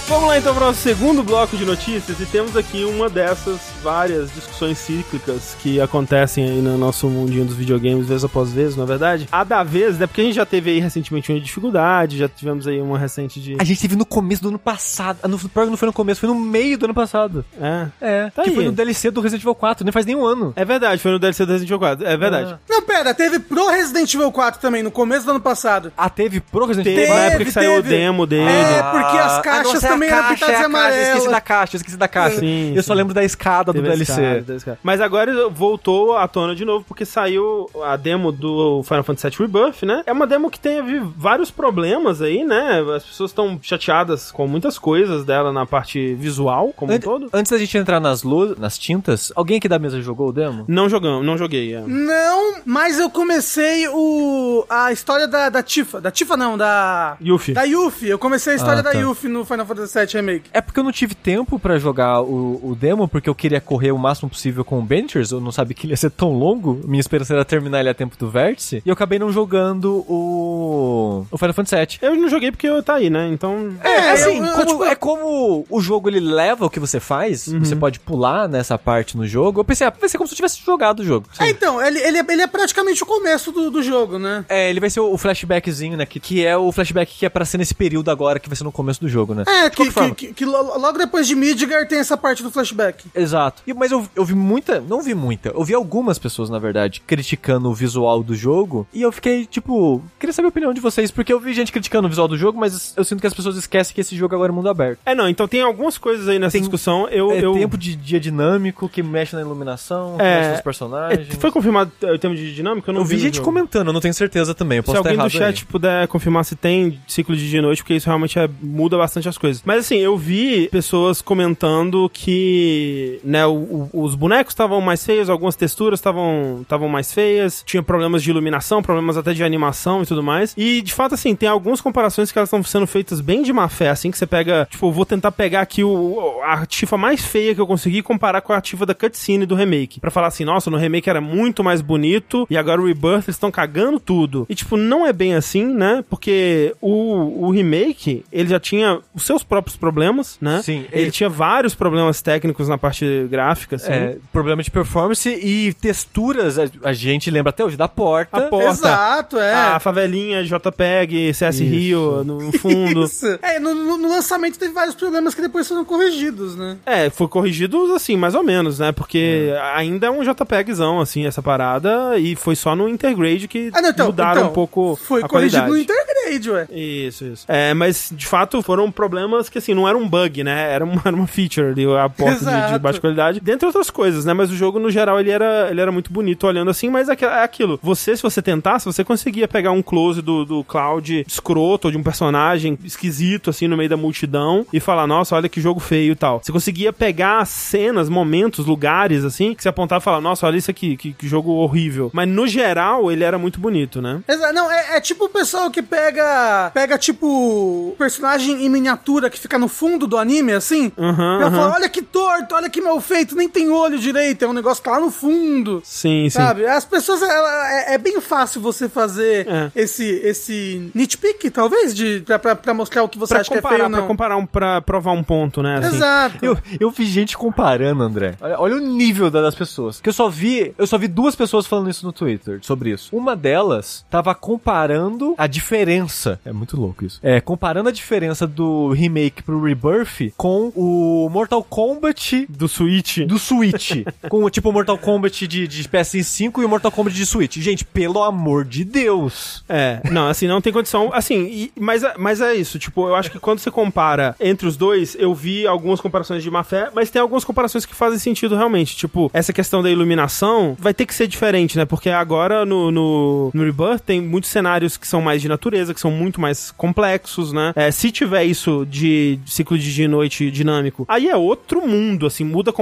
Vamos 0.09 0.29
lá 0.29 0.39
então 0.39 0.53
para 0.53 0.65
o 0.65 0.67
nosso 0.67 0.81
segundo 0.81 1.23
bloco 1.23 1.57
de 1.57 1.65
notícias 1.65 2.19
e 2.19 2.27
temos 2.27 2.57
aqui 2.57 2.85
uma 2.85 3.09
dessas 3.09 3.61
várias 3.83 4.33
discussões 4.35 4.79
cíclicas 4.79 5.57
que 5.63 5.81
acontecem 5.81 6.45
aí 6.45 6.61
no 6.63 6.77
nosso 6.77 7.07
mundinho 7.09 7.45
dos 7.45 7.55
videogames 7.57 8.07
vez 8.07 8.25
após 8.25 8.53
vez, 8.53 8.77
não 8.77 8.85
é 8.85 8.87
verdade? 8.87 9.29
A 9.33 9.45
da 9.45 9.63
vez, 9.63 9.99
né? 9.99 10.07
Porque 10.07 10.21
a 10.21 10.25
gente 10.25 10.35
já 10.35 10.47
teve 10.47 10.71
aí 10.71 10.81
recentemente 10.81 11.33
uma 11.33 11.41
dificuldade, 11.41 12.19
já 12.19 12.29
tivemos 12.29 12.67
aí 12.67 12.81
uma 12.81 12.99
recente 12.99 13.41
de... 13.41 13.57
A 13.59 13.65
gente 13.65 13.81
teve 13.81 13.97
no 13.97 14.05
começo 14.05 14.43
do 14.43 14.49
ano 14.49 14.59
passado. 14.59 15.19
Ah, 15.23 15.29
No, 15.29 15.39
pior 15.39 15.65
que 15.65 15.71
não 15.71 15.77
foi 15.77 15.87
no 15.87 15.93
começo, 15.93 16.21
foi 16.21 16.29
no 16.29 16.35
meio 16.35 16.77
do 16.79 16.85
ano 16.87 16.95
passado. 16.95 17.45
É. 17.61 17.87
É. 18.01 18.31
Tá 18.31 18.43
que 18.43 18.51
aí. 18.51 18.55
foi 18.55 18.65
no 18.65 18.73
DLC 18.73 19.11
do 19.11 19.21
Resident 19.21 19.43
Evil 19.43 19.55
4, 19.55 19.85
nem 19.85 19.93
faz 19.93 20.05
nem 20.07 20.15
um 20.17 20.25
ano. 20.25 20.53
É 20.57 20.65
verdade, 20.65 21.01
foi 21.01 21.11
no 21.11 21.19
DLC 21.19 21.45
do 21.47 21.53
Resident 21.53 21.69
Evil 21.71 21.79
4. 21.79 22.07
É 22.07 22.17
verdade. 22.17 22.57
Não, 22.69 22.83
pera, 22.83 23.15
teve 23.15 23.39
pro 23.39 23.69
Resident 23.71 24.13
Evil 24.15 24.31
4 24.33 24.61
também, 24.61 24.83
no 24.83 24.91
começo 24.91 25.25
do 25.25 25.31
ano 25.31 25.41
passado. 25.41 25.93
Ah, 25.97 26.09
teve 26.11 26.41
pro 26.41 26.67
Resident 26.67 26.85
Teve, 26.85 27.03
Evil 27.03 27.15
na 27.15 27.21
Teve, 27.21 27.29
época 27.31 27.45
que 27.45 27.51
saiu 27.53 27.73
o 27.73 27.83
teve. 27.83 27.89
demo 27.89 28.27
dele. 28.27 28.49
É, 28.51 28.83
porque 28.83 29.17
as 29.19 29.39
Ah, 29.39 29.43
caixas 29.43 29.73
não, 29.75 29.81
sei 29.81 29.89
a 29.89 29.93
também 29.93 30.09
eram 30.09 30.23
caixa, 30.23 30.35
pintadas 30.35 30.55
é 30.55 30.59
de 30.59 30.65
a 30.65 30.69
caixa, 30.71 30.79
amarelo. 30.79 31.09
Esqueci 31.11 31.31
da 31.31 31.41
caixa, 31.41 31.77
esqueci 31.77 31.97
da 31.97 32.09
caixa. 32.09 32.41
Sim, 32.41 32.73
eu 32.75 32.83
só 32.83 32.93
sim. 32.93 32.99
lembro 32.99 33.15
da 33.15 33.25
escada 33.25 33.70
do 33.73 33.81
Teve 33.83 33.89
a 33.89 33.93
DLC. 33.95 34.13
escada, 34.13 34.55
escada. 34.57 34.79
Mas 34.83 35.01
agora 35.01 35.49
voltou 35.49 36.17
à 36.17 36.27
tona 36.29 36.55
de 36.55 36.65
novo, 36.65 36.85
porque 36.87 37.05
saiu 37.05 37.69
a 37.85 37.97
demo 37.97 38.31
do 38.33 38.83
Final 38.83 39.03
Fantasy 39.05 39.29
VII 39.37 39.47
Rebirth, 39.47 39.83
né? 39.85 40.03
É 40.07 40.13
uma 40.13 40.27
demo 40.27 40.51
que 40.51 40.59
teve 40.61 41.01
vários 41.17 41.51
problemas 41.51 42.21
aí, 42.23 42.45
né? 42.45 42.81
As 42.97 43.05
pessoas 43.05 43.31
estão 43.31 43.59
chateadas 43.63 44.31
com 44.31 44.47
muitas 44.47 44.79
coisas 44.79 45.25
dela 45.25 45.53
na 45.53 45.67
parte 45.67 46.15
visual, 46.15 46.73
como 46.75 46.93
um 46.93 46.97
An- 46.97 47.01
todo. 47.01 47.29
Antes 47.33 47.53
da 47.53 47.59
gente 47.59 47.77
entrar 47.79 48.01
nas 48.01 48.23
luzes, 48.23 48.57
nas 48.59 48.79
tintas, 48.79 49.33
alguém 49.35 49.59
aqui 49.59 49.69
da 49.69 49.79
mesa 49.79 50.01
jogou 50.01 50.29
o 50.29 50.33
demo? 50.33 50.65
Não 50.69 50.89
jogamos, 50.89 51.25
não 51.25 51.37
joguei. 51.39 51.75
é. 51.75 51.81
Não, 51.87 52.57
mas 52.65 52.99
eu 52.99 53.11
comecei 53.11 53.87
o 53.89 54.65
a 54.69 54.93
história 54.93 55.27
da, 55.29 55.49
da 55.49 55.63
Tifa. 55.63 56.01
Da 56.01 56.11
Tifa 56.11 56.37
não, 56.37 56.57
da... 56.57 57.17
Yuffie. 57.23 57.55
Da 57.55 57.63
Yuffie. 57.65 58.09
Eu 58.09 58.19
comecei 58.19 58.53
a 58.55 58.57
história 58.57 58.81
Ah, 58.81 58.83
da 58.83 58.93
tá. 58.93 58.99
Yuffie 58.99 59.29
no 59.29 59.45
Final 59.45 59.67
Fantasy 59.67 59.99
VII 59.99 60.07
Remake. 60.15 60.51
É 60.53 60.61
porque 60.61 60.79
eu 60.81 60.85
não 60.85 60.93
tive 60.93 61.15
tempo 61.15 61.59
pra 61.59 61.79
jogar 61.79 62.21
o, 62.23 62.61
o 62.63 62.75
demo, 62.75 63.07
porque 63.09 63.29
eu 63.29 63.35
queria 63.35 63.60
correr 63.61 63.93
o 63.93 63.99
máximo 63.99 64.29
possível 64.31 64.65
com 64.65 64.79
o 64.79 64.83
Benchers, 64.83 65.31
eu 65.31 65.41
não 65.41 65.53
sabia 65.53 65.75
que 65.75 65.87
ele 65.87 65.93
ia 65.93 65.97
ser 65.97 66.11
tão 66.11 66.33
longo, 66.33 66.81
minha 66.85 67.01
esperança 67.01 67.35
era 67.35 67.45
terminar 67.45 67.81
ele 67.81 67.89
a 67.89 67.95
tempo 67.95 68.17
do 68.17 68.29
vértice, 68.31 68.83
e 68.85 68.89
eu 68.89 68.93
acabei 68.93 69.19
não 69.19 69.31
jogando 69.33 70.05
o, 70.09 71.27
o 71.31 71.39
Final 71.39 71.55
Fantasy 71.55 71.77
VII. 71.77 71.99
Eu 72.03 72.17
não 72.17 72.29
joguei 72.29 72.51
porque 72.51 72.69
eu 72.69 72.83
tá 72.83 72.95
aí, 72.95 73.11
né? 73.11 73.29
Então. 73.29 73.75
É, 73.83 74.11
assim, 74.11 74.39
eu- 74.39 74.45
eu, 74.45 74.53
como- 74.55 74.67
tipo- 74.67 74.85
é 74.85 74.95
como 74.95 75.67
o 75.69 75.81
jogo 75.81 76.09
ele 76.09 76.21
leva 76.21 76.67
o 76.67 76.71
que 76.71 76.81
você 76.81 77.01
faz, 77.01 77.47
você 77.47 77.77
pode 77.77 78.01
pular 78.01 78.49
nessa 78.49 78.79
parte 78.79 79.17
no 79.17 79.27
jogo. 79.27 79.61
Eu 79.61 79.65
pensei, 79.65 79.87
ah, 79.87 79.93
vai 79.99 80.09
ser 80.09 80.17
como 80.19 80.29
se 80.29 80.35
eu 80.35 80.37
tivesse 80.37 80.61
jogado 80.65 81.01
o 81.01 81.05
jogo. 81.05 81.27
É, 81.39 81.49
então, 81.51 81.81
ele, 81.85 81.99
ele, 82.01 82.19
é- 82.19 82.25
ele 82.29 82.43
é 82.43 82.47
praticamente 82.47 83.03
o 83.03 83.07
começo 83.07 83.53
do, 83.53 83.71
do 83.71 83.83
jogo, 83.83 84.19
né? 84.19 84.45
É, 84.49 84.69
ele 84.71 84.81
vai 84.81 84.91
ser 84.91 85.01
o 85.01 85.17
flashbackzinho, 85.19 85.97
né? 85.97 86.07
Que, 86.07 86.19
que 86.21 86.45
é 86.45 86.57
o 86.57 86.71
flashback 86.73 87.13
que 87.19 87.27
é 87.27 87.29
pra 87.29 87.45
ser 87.45 87.59
nesse 87.59 87.75
período 87.75 88.11
agora, 88.11 88.39
que 88.39 88.49
vai 88.49 88.57
ser 88.57 88.65
no 88.65 88.73
começo 88.73 89.01
do 89.01 89.09
jogo, 89.09 89.35
né? 89.35 89.45
É, 89.47 89.71
que, 89.71 89.91
que, 89.91 90.15
que, 90.15 90.33
que 90.35 90.45
lo- 90.45 90.79
logo 90.79 90.99
depois 90.99 91.27
de 91.27 91.35
Midgar 91.35 91.87
tem 91.87 91.99
essa 91.99 92.17
parte 92.17 92.43
do 92.43 92.51
flashback. 92.51 93.05
Exato. 93.15 93.50
E- 93.67 93.75
mas 93.75 93.91
eu, 93.93 94.07
eu 94.15 94.25
vi 94.25 94.35
muita, 94.35 94.81
não 94.81 95.03
vi 95.03 95.15
muita, 95.15 95.51
eu 95.51 95.63
vi 95.65 95.75
algumas 95.75 96.19
pessoas, 96.19 96.51
na 96.51 96.59
verdade, 96.59 97.01
criticando 97.07 97.69
o 97.71 97.75
visual 97.75 98.23
do 98.23 98.35
jogo. 98.35 98.87
E 98.93 99.03
eu 99.03 99.13
fiquei, 99.13 99.47
tipo, 99.47 100.03
queria 100.19 100.33
saber 100.33 100.47
a 100.47 100.49
opinião 100.51 100.73
de 100.75 100.81
vocês, 100.81 101.11
porque 101.11 101.33
eu 101.33 101.41
vi 101.41 101.53
gente 101.55 101.73
criticando 101.73 102.07
o 102.07 102.09
visual 102.11 102.29
do 102.29 102.37
jogo, 102.37 102.59
mas 102.59 102.95
eu 102.97 103.05
sinto 103.05 103.21
que 103.21 103.27
as 103.27 103.35
pessoas 103.35 103.57
esquecem 103.57 103.95
que 103.95 104.01
esse 104.01 104.17
jogo 104.17 104.35
agora 104.35 104.53
é 104.53 104.55
mundo 104.55 104.69
aberto. 104.69 104.99
É, 105.07 105.15
não, 105.15 105.29
então 105.29 105.47
tem 105.49 105.63
algumas 105.63 105.97
coisas 105.99 106.29
aí 106.29 106.39
nessa 106.39 106.53
Tem- 106.53 106.61
discussão. 106.63 107.09
Eu, 107.09 107.31
é 107.33 107.45
eu... 107.45 107.53
tempo 107.55 107.77
de 107.79 107.95
dia 107.97 108.21
dinâmico 108.21 108.89
que 108.89 109.03
mexe 109.03 109.35
na 109.35 109.43
iluminação, 109.43 110.17
que 110.17 110.23
É, 110.23 110.37
mexe 110.37 110.51
nos 110.51 110.59
É, 110.59 110.63
personagens. 110.63 111.35
foi 111.37 111.51
confirmado 111.51 111.91
é, 112.03 112.13
o 112.13 112.19
tempo 112.19 112.35
de 112.35 112.55
dinâmica? 112.55 112.91
Eu 112.91 112.95
não 112.95 113.01
eu 113.03 113.05
vi 113.07 113.15
no 113.17 113.21
gente 113.21 113.37
jogo. 113.37 113.45
comentando, 113.47 113.89
eu 113.89 113.93
não 113.93 114.01
tenho 114.01 114.15
certeza 114.15 114.55
também, 114.55 114.79
eu 114.79 114.83
Se 114.83 114.87
posso 114.87 114.99
estar 114.99 115.11
alguém 115.11 115.25
do 115.25 115.31
chat 115.31 115.61
aí. 115.61 115.65
puder 115.67 116.09
confirmar 116.09 116.45
se 116.45 116.55
tem 116.57 116.99
ciclo 117.07 117.35
de 117.37 117.49
dia 117.49 117.59
e 117.59 117.63
noite, 117.63 117.83
porque 117.83 117.95
isso 117.95 118.07
realmente 118.07 118.39
é- 118.39 118.49
muda 118.63 118.97
bastante 118.97 119.29
as 119.29 119.37
coisas. 119.39 119.63
Mas 119.65 119.81
assim, 119.81 119.97
eu 119.99 120.17
vi 120.17 120.69
pessoas 120.71 121.21
comentando 121.23 122.09
que, 122.13 123.21
né, 123.25 123.40
o- 123.47 123.89
o- 123.93 124.03
os 124.03 124.15
bonecos 124.15 124.53
estavam 124.53 124.81
mais 124.81 125.05
feios, 125.05 125.29
algumas 125.31 125.57
texturas 125.57 125.99
estavam 125.99 126.59
estavam 126.63 126.89
mais 126.89 127.13
feias, 127.13 127.63
tinha 127.67 127.83
problemas 127.83 128.23
de 128.23 128.31
iluminação, 128.31 128.83
problemas 128.83 129.17
até 129.17 129.33
de 129.33 129.43
animação 129.45 130.03
e 130.03 130.07
tudo 130.07 130.23
mais. 130.23 130.55
E 130.57 130.83
de 130.83 130.93
fato, 130.95 131.15
assim, 131.15 131.35
tem 131.35 131.49
algumas 131.49 131.81
comparações 131.81 132.31
que 132.33 132.39
elas 132.39 132.49
estão 132.49 132.63
sendo 132.63 132.87
feitas 132.87 133.21
bem 133.21 133.43
de 133.43 133.53
má 133.53 133.69
fé, 133.69 133.89
assim, 133.91 134.11
que 134.11 134.19
você 134.19 134.27
pega, 134.27 134.67
tipo, 134.71 134.91
vou 134.91 135.05
tentar 135.07 135.33
pegar 135.33 135.61
aqui 135.61 135.83
o, 135.85 136.41
a 136.45 136.65
tifa 136.67 136.97
mais 136.97 137.25
feia 137.25 137.55
que 137.55 137.61
eu 137.61 137.67
consegui 137.67 137.99
e 137.99 138.03
comparar 138.03 138.41
com 138.41 138.53
a 138.53 138.61
tifa 138.61 138.85
da 138.87 138.95
cutscene 138.95 139.47
do 139.47 139.55
remake. 139.55 140.01
Pra 140.01 140.11
falar 140.11 140.29
assim, 140.29 140.45
nossa, 140.45 140.71
no 140.71 140.77
remake 140.77 141.09
era 141.11 141.21
muito 141.21 141.63
mais 141.65 141.81
bonito 141.81 142.47
e 142.51 142.57
agora 142.57 142.81
o 142.81 142.87
Rebirth 142.87 143.25
eles 143.25 143.37
estão 143.37 143.51
cagando 143.51 143.99
tudo. 144.01 144.47
E 144.49 144.55
tipo, 144.55 144.77
não 144.77 145.07
é 145.07 145.13
bem 145.13 145.35
assim, 145.35 145.65
né? 145.65 146.05
Porque 146.09 146.75
o, 146.81 147.47
o 147.47 147.51
remake, 147.51 148.25
ele 148.33 148.49
já 148.49 148.61
tinha 148.61 148.99
os 149.15 149.25
seus 149.25 149.43
próprios 149.43 149.77
problemas, 149.77 150.37
né? 150.41 150.61
Sim, 150.63 150.85
Ele 150.93 151.03
ele- 151.05 151.11
tinha 151.11 151.29
vários 151.29 151.75
problemas 151.75 152.21
técnicos 152.23 152.69
na 152.69 152.79
parte 152.79 153.05
gráfica, 153.31 153.77
assim. 153.77 153.91
É, 153.93 154.17
problema 154.33 154.63
de 154.63 154.71
performance 154.71 155.29
e 155.29 155.73
texturas, 155.75 156.59
a, 156.59 156.65
a 156.85 156.93
gente 156.93 157.31
lembra 157.31 157.51
até 157.51 157.65
hoje 157.65 157.77
da 157.77 157.89
porta. 157.89 158.37
A 158.37 158.43
porta. 158.43 158.69
Exato, 158.71 159.39
é. 159.39 159.55
A 159.55 159.81
favelinha 159.81 160.43
JPEG, 160.45 161.33
CS 161.33 161.61
Rio 161.61 162.25
no 162.25 162.53
fundo. 162.53 163.05
Isso. 163.05 163.27
É, 163.43 163.59
no, 163.59 163.75
no- 163.97 164.09
lançamento 164.11 164.59
teve 164.59 164.73
vários 164.75 164.95
problemas 164.95 165.35
que 165.35 165.41
depois 165.41 165.67
foram 165.69 165.85
corrigidos, 165.85 166.57
né? 166.57 166.77
É, 166.85 167.09
foi 167.09 167.29
corrigido 167.29 167.95
assim, 167.95 168.17
mais 168.17 168.35
ou 168.35 168.43
menos, 168.43 168.79
né? 168.81 168.91
Porque 168.93 169.51
É. 169.53 169.61
ainda 169.77 170.09
é 170.09 170.11
um 170.11 170.23
JPEGzão, 170.23 171.01
assim, 171.01 171.27
essa 171.27 171.41
parada, 171.43 172.19
e 172.19 172.35
foi 172.35 172.57
só 172.57 172.75
no 172.75 172.89
Intergrade 172.89 173.47
que 173.47 173.71
Ah, 173.73 173.81
não, 173.81 173.91
então, 173.91 174.07
mudaram 174.07 174.41
então, 174.41 174.51
um 174.51 174.55
pouco 174.55 174.97
Foi 174.97 175.23
a 175.23 175.29
corrigido 175.29 175.63
qualidade. 175.63 175.71
no 175.71 175.79
Intergrade, 175.79 176.51
ué. 176.51 176.67
Isso, 176.71 177.25
isso. 177.25 177.45
É, 177.49 177.73
mas 177.73 178.11
de 178.13 178.27
fato 178.27 178.61
foram 178.63 178.91
problemas 178.91 179.49
que 179.49 179.59
assim, 179.59 179.75
não 179.75 179.89
era 179.89 179.97
um 179.97 180.09
bug, 180.09 180.43
né? 180.43 180.73
Era 180.73 180.85
uma, 180.85 181.01
era 181.07 181.15
uma 181.17 181.27
feature 181.27 181.69
ali, 181.69 181.85
a 181.87 182.09
porta 182.09 182.35
de, 182.35 182.41
de 182.45 182.51
Exato. 182.51 182.81
Qualidade. 183.15 183.41
Dentre 183.41 183.67
outras 183.67 183.91
coisas, 183.91 184.25
né? 184.25 184.33
Mas 184.33 184.51
o 184.51 184.57
jogo, 184.57 184.79
no 184.79 184.91
geral, 184.91 185.19
ele 185.21 185.31
era, 185.31 185.69
ele 185.71 185.81
era 185.81 185.93
muito 185.93 186.13
bonito 186.13 186.47
olhando 186.47 186.71
assim, 186.71 186.89
mas 186.89 187.09
é 187.09 187.13
aqu- 187.13 187.25
aquilo. 187.27 187.79
Você, 187.83 188.17
se 188.17 188.23
você 188.23 188.41
tentasse, 188.43 188.87
você 188.87 189.05
conseguia 189.05 189.47
pegar 189.49 189.73
um 189.73 189.83
close 189.83 190.23
do, 190.23 190.45
do 190.45 190.65
Cloud 190.65 191.25
escroto, 191.27 191.89
ou 191.89 191.93
de 191.93 191.99
um 191.99 192.03
personagem 192.03 192.79
esquisito, 192.85 193.51
assim, 193.51 193.67
no 193.69 193.77
meio 193.77 193.89
da 193.91 193.97
multidão, 193.97 194.67
e 194.73 194.81
falar, 194.81 195.07
nossa, 195.07 195.35
olha 195.37 195.49
que 195.49 195.61
jogo 195.61 195.81
feio 195.81 196.13
e 196.13 196.17
tal. 196.17 196.41
Você 196.43 196.53
conseguia 196.53 196.93
pegar 196.93 197.45
cenas, 197.47 198.09
momentos, 198.09 198.67
lugares, 198.67 199.25
assim, 199.25 199.55
que 199.55 199.63
você 199.63 199.69
apontava 199.69 200.01
e 200.03 200.05
falar, 200.05 200.21
nossa, 200.21 200.47
olha 200.47 200.57
isso 200.57 200.71
aqui, 200.71 200.97
que, 200.97 201.13
que 201.13 201.27
jogo 201.29 201.51
horrível. 201.53 202.11
Mas 202.13 202.29
no 202.29 202.47
geral, 202.47 203.11
ele 203.11 203.25
era 203.25 203.39
muito 203.39 203.61
bonito, 203.61 204.01
né? 204.01 204.21
Exa- 204.29 204.53
Não, 204.53 204.71
é, 204.71 204.97
é 204.97 205.01
tipo 205.01 205.25
o 205.25 205.29
pessoal 205.29 205.71
que 205.71 205.83
pega, 205.83 206.71
pega 206.73 206.99
tipo, 206.99 207.95
personagem 207.99 208.65
em 208.65 208.69
miniatura 208.69 209.31
que 209.31 209.39
fica 209.39 209.59
no 209.59 209.69
fundo 209.69 210.07
do 210.07 210.17
anime, 210.17 210.53
assim. 210.53 210.91
Pra 210.91 211.07
aham. 211.09 211.51
falar, 211.51 211.75
olha 211.77 211.89
que 211.89 212.03
torto, 212.03 212.55
olha 212.55 212.69
que 212.71 212.81
mal 213.01 213.03
feito, 213.03 213.35
nem 213.35 213.49
tem 213.49 213.71
olho 213.71 213.99
direito, 213.99 214.45
é 214.45 214.49
um 214.49 214.53
negócio 214.53 214.83
que 214.83 214.89
tá 214.89 214.97
lá 214.97 215.01
no 215.01 215.11
fundo. 215.11 215.81
Sim, 215.85 216.25
sim. 216.25 216.31
Sabe? 216.31 216.67
As 216.67 216.85
pessoas, 216.85 217.23
ela- 217.23 217.73
é, 217.73 217.95
é 217.95 217.99
bem 217.99 218.21
fácil 218.21 218.61
você 218.61 218.89
fazer 218.89 219.47
É. 219.49 219.71
esse, 219.75 220.05
esse 220.05 220.91
nitpick, 220.95 221.51
talvez, 221.51 221.95
de, 221.95 222.21
pra, 222.21 222.39
pra, 222.39 222.55
pra 222.57 222.75
mostrar 222.75 223.03
o 223.03 223.09
que 223.09 223.19
você 223.19 223.33
Pra 223.35 223.41
acha 223.41 223.51
que 223.51 223.55
é 223.59 223.61
comparar, 223.61 223.75
feio 223.77 223.85
ou 223.87 223.91
pra 223.91 224.01
não. 224.01 224.07
comparar 224.07 224.37
um, 224.37 224.47
pra 224.47 224.81
provar 224.83 225.13
um 225.13 225.23
ponto, 225.23 225.63
né? 225.63 225.79
assim. 225.79 225.97
Exato. 225.97 226.45
Eu, 226.45 226.59
eu 226.79 226.91
vi 226.91 227.07
gente 227.07 227.37
comparando, 227.37 228.03
André. 228.03 228.35
Olha, 228.41 228.61
olha 228.61 228.77
o 228.77 228.81
nível 228.81 229.31
da- 229.31 229.41
das 229.43 229.55
pessoas. 229.55 230.01
Que 230.01 230.09
eu 230.09 230.13
só 230.13 230.29
vi, 230.29 230.75
eu 230.77 230.87
só 230.87 230.99
vi 230.99 231.09
duas 231.09 231.35
pessoas 231.35 231.67
falando 231.67 231.89
isso 231.91 232.05
no 232.05 232.13
Twitter 232.13 232.59
sobre 232.63 232.91
isso. 232.91 233.15
Uma 233.17 233.35
delas 233.35 234.05
tava 234.11 234.35
comparando 234.35 235.35
a 235.39 235.47
diferença. 235.47 236.39
É 236.45 236.53
muito 236.53 236.79
louco 236.79 237.05
isso. 237.05 237.19
É, 237.23 237.41
comparando 237.41 237.89
a 237.89 237.93
diferença 237.93 238.47
do 238.47 238.91
remake 238.93 239.43
pro 239.43 239.63
Rebirth 239.63 240.33
com 240.37 240.73
o 240.75 241.29
Mortal 241.31 241.63
Kombat 241.65 242.47
Do 242.49 242.69
Switch. 242.69 242.90
Do 243.27 243.39
Switch. 243.39 243.93
com 244.29 244.45
o 244.45 244.51
tipo 244.51 244.73
Mortal 244.73 244.99
Kombat 244.99 245.47
de, 245.47 245.67
de 245.69 245.85
PS5 245.89 246.61
e 246.61 246.65
o 246.65 246.69
Mortal 246.69 246.91
Kombat 246.93 247.15
de 247.17 247.25
Switch. 247.27 247.57
Gente, 247.59 247.85
pelo 247.85 248.23
amor 248.23 248.65
de 248.65 248.85
Deus. 248.85 249.65
É, 249.69 250.01
não, 250.11 250.29
assim, 250.29 250.47
não 250.47 250.61
tem 250.61 250.73
condição. 250.73 251.11
Assim, 251.13 251.45
e- 251.47 251.73
mas, 251.79 252.03
é- 252.03 252.15
mas 252.19 252.41
é 252.41 252.55
isso. 252.55 252.79
Tipo, 252.79 253.09
eu 253.09 253.15
acho 253.15 253.31
que 253.31 253.39
quando 253.39 253.59
você 253.59 253.71
compara 253.71 254.35
entre 254.41 254.67
os 254.67 254.77
dois, 254.77 255.17
eu 255.19 255.35
vi 255.35 255.67
algumas 255.67 256.01
comparações 256.01 256.43
de 256.43 256.51
má 256.51 256.63
fé, 256.65 256.91
mas 256.95 257.11
tem 257.11 257.21
algumas 257.21 257.45
comparações 257.45 257.85
que 257.87 257.95
fazem 257.95 258.19
sentido 258.19 258.57
realmente. 258.57 258.97
Tipo, 258.97 259.31
essa 259.33 259.53
questão 259.53 259.83
da 259.83 259.91
iluminação 259.91 260.77
vai 260.79 260.93
ter 260.95 261.07
que 261.07 261.15
ser 261.15 261.27
diferente, 261.27 261.77
né? 261.77 261.85
Porque 261.85 262.11
agora 262.11 262.65
no, 262.65 262.91
no, 262.91 263.51
no 263.55 263.65
Rebirth 263.65 264.01
tem 264.05 264.21
muitos 264.21 264.51
cenários 264.51 264.97
que 264.97 265.07
são 265.07 265.21
mais 265.21 265.41
de 265.43 265.49
natureza, 265.49 265.95
que 265.95 266.01
são 266.01 266.11
muito 266.11 266.41
mais 266.41 266.71
complexos, 266.73 267.53
né? 267.53 267.73
É, 267.77 267.91
se 267.91 268.11
tiver 268.11 268.45
isso 268.45 268.87
de 268.89 269.39
ciclo 269.47 269.79
de 269.79 269.93
dia 269.95 270.05
e 270.05 270.09
noite 270.09 270.51
dinâmico, 270.51 271.05
aí 271.09 271.29
é 271.29 271.37
outro 271.37 271.87
mundo, 271.87 272.27
assim, 272.27 272.45
muda 272.45 272.73
completamente, 272.73 272.80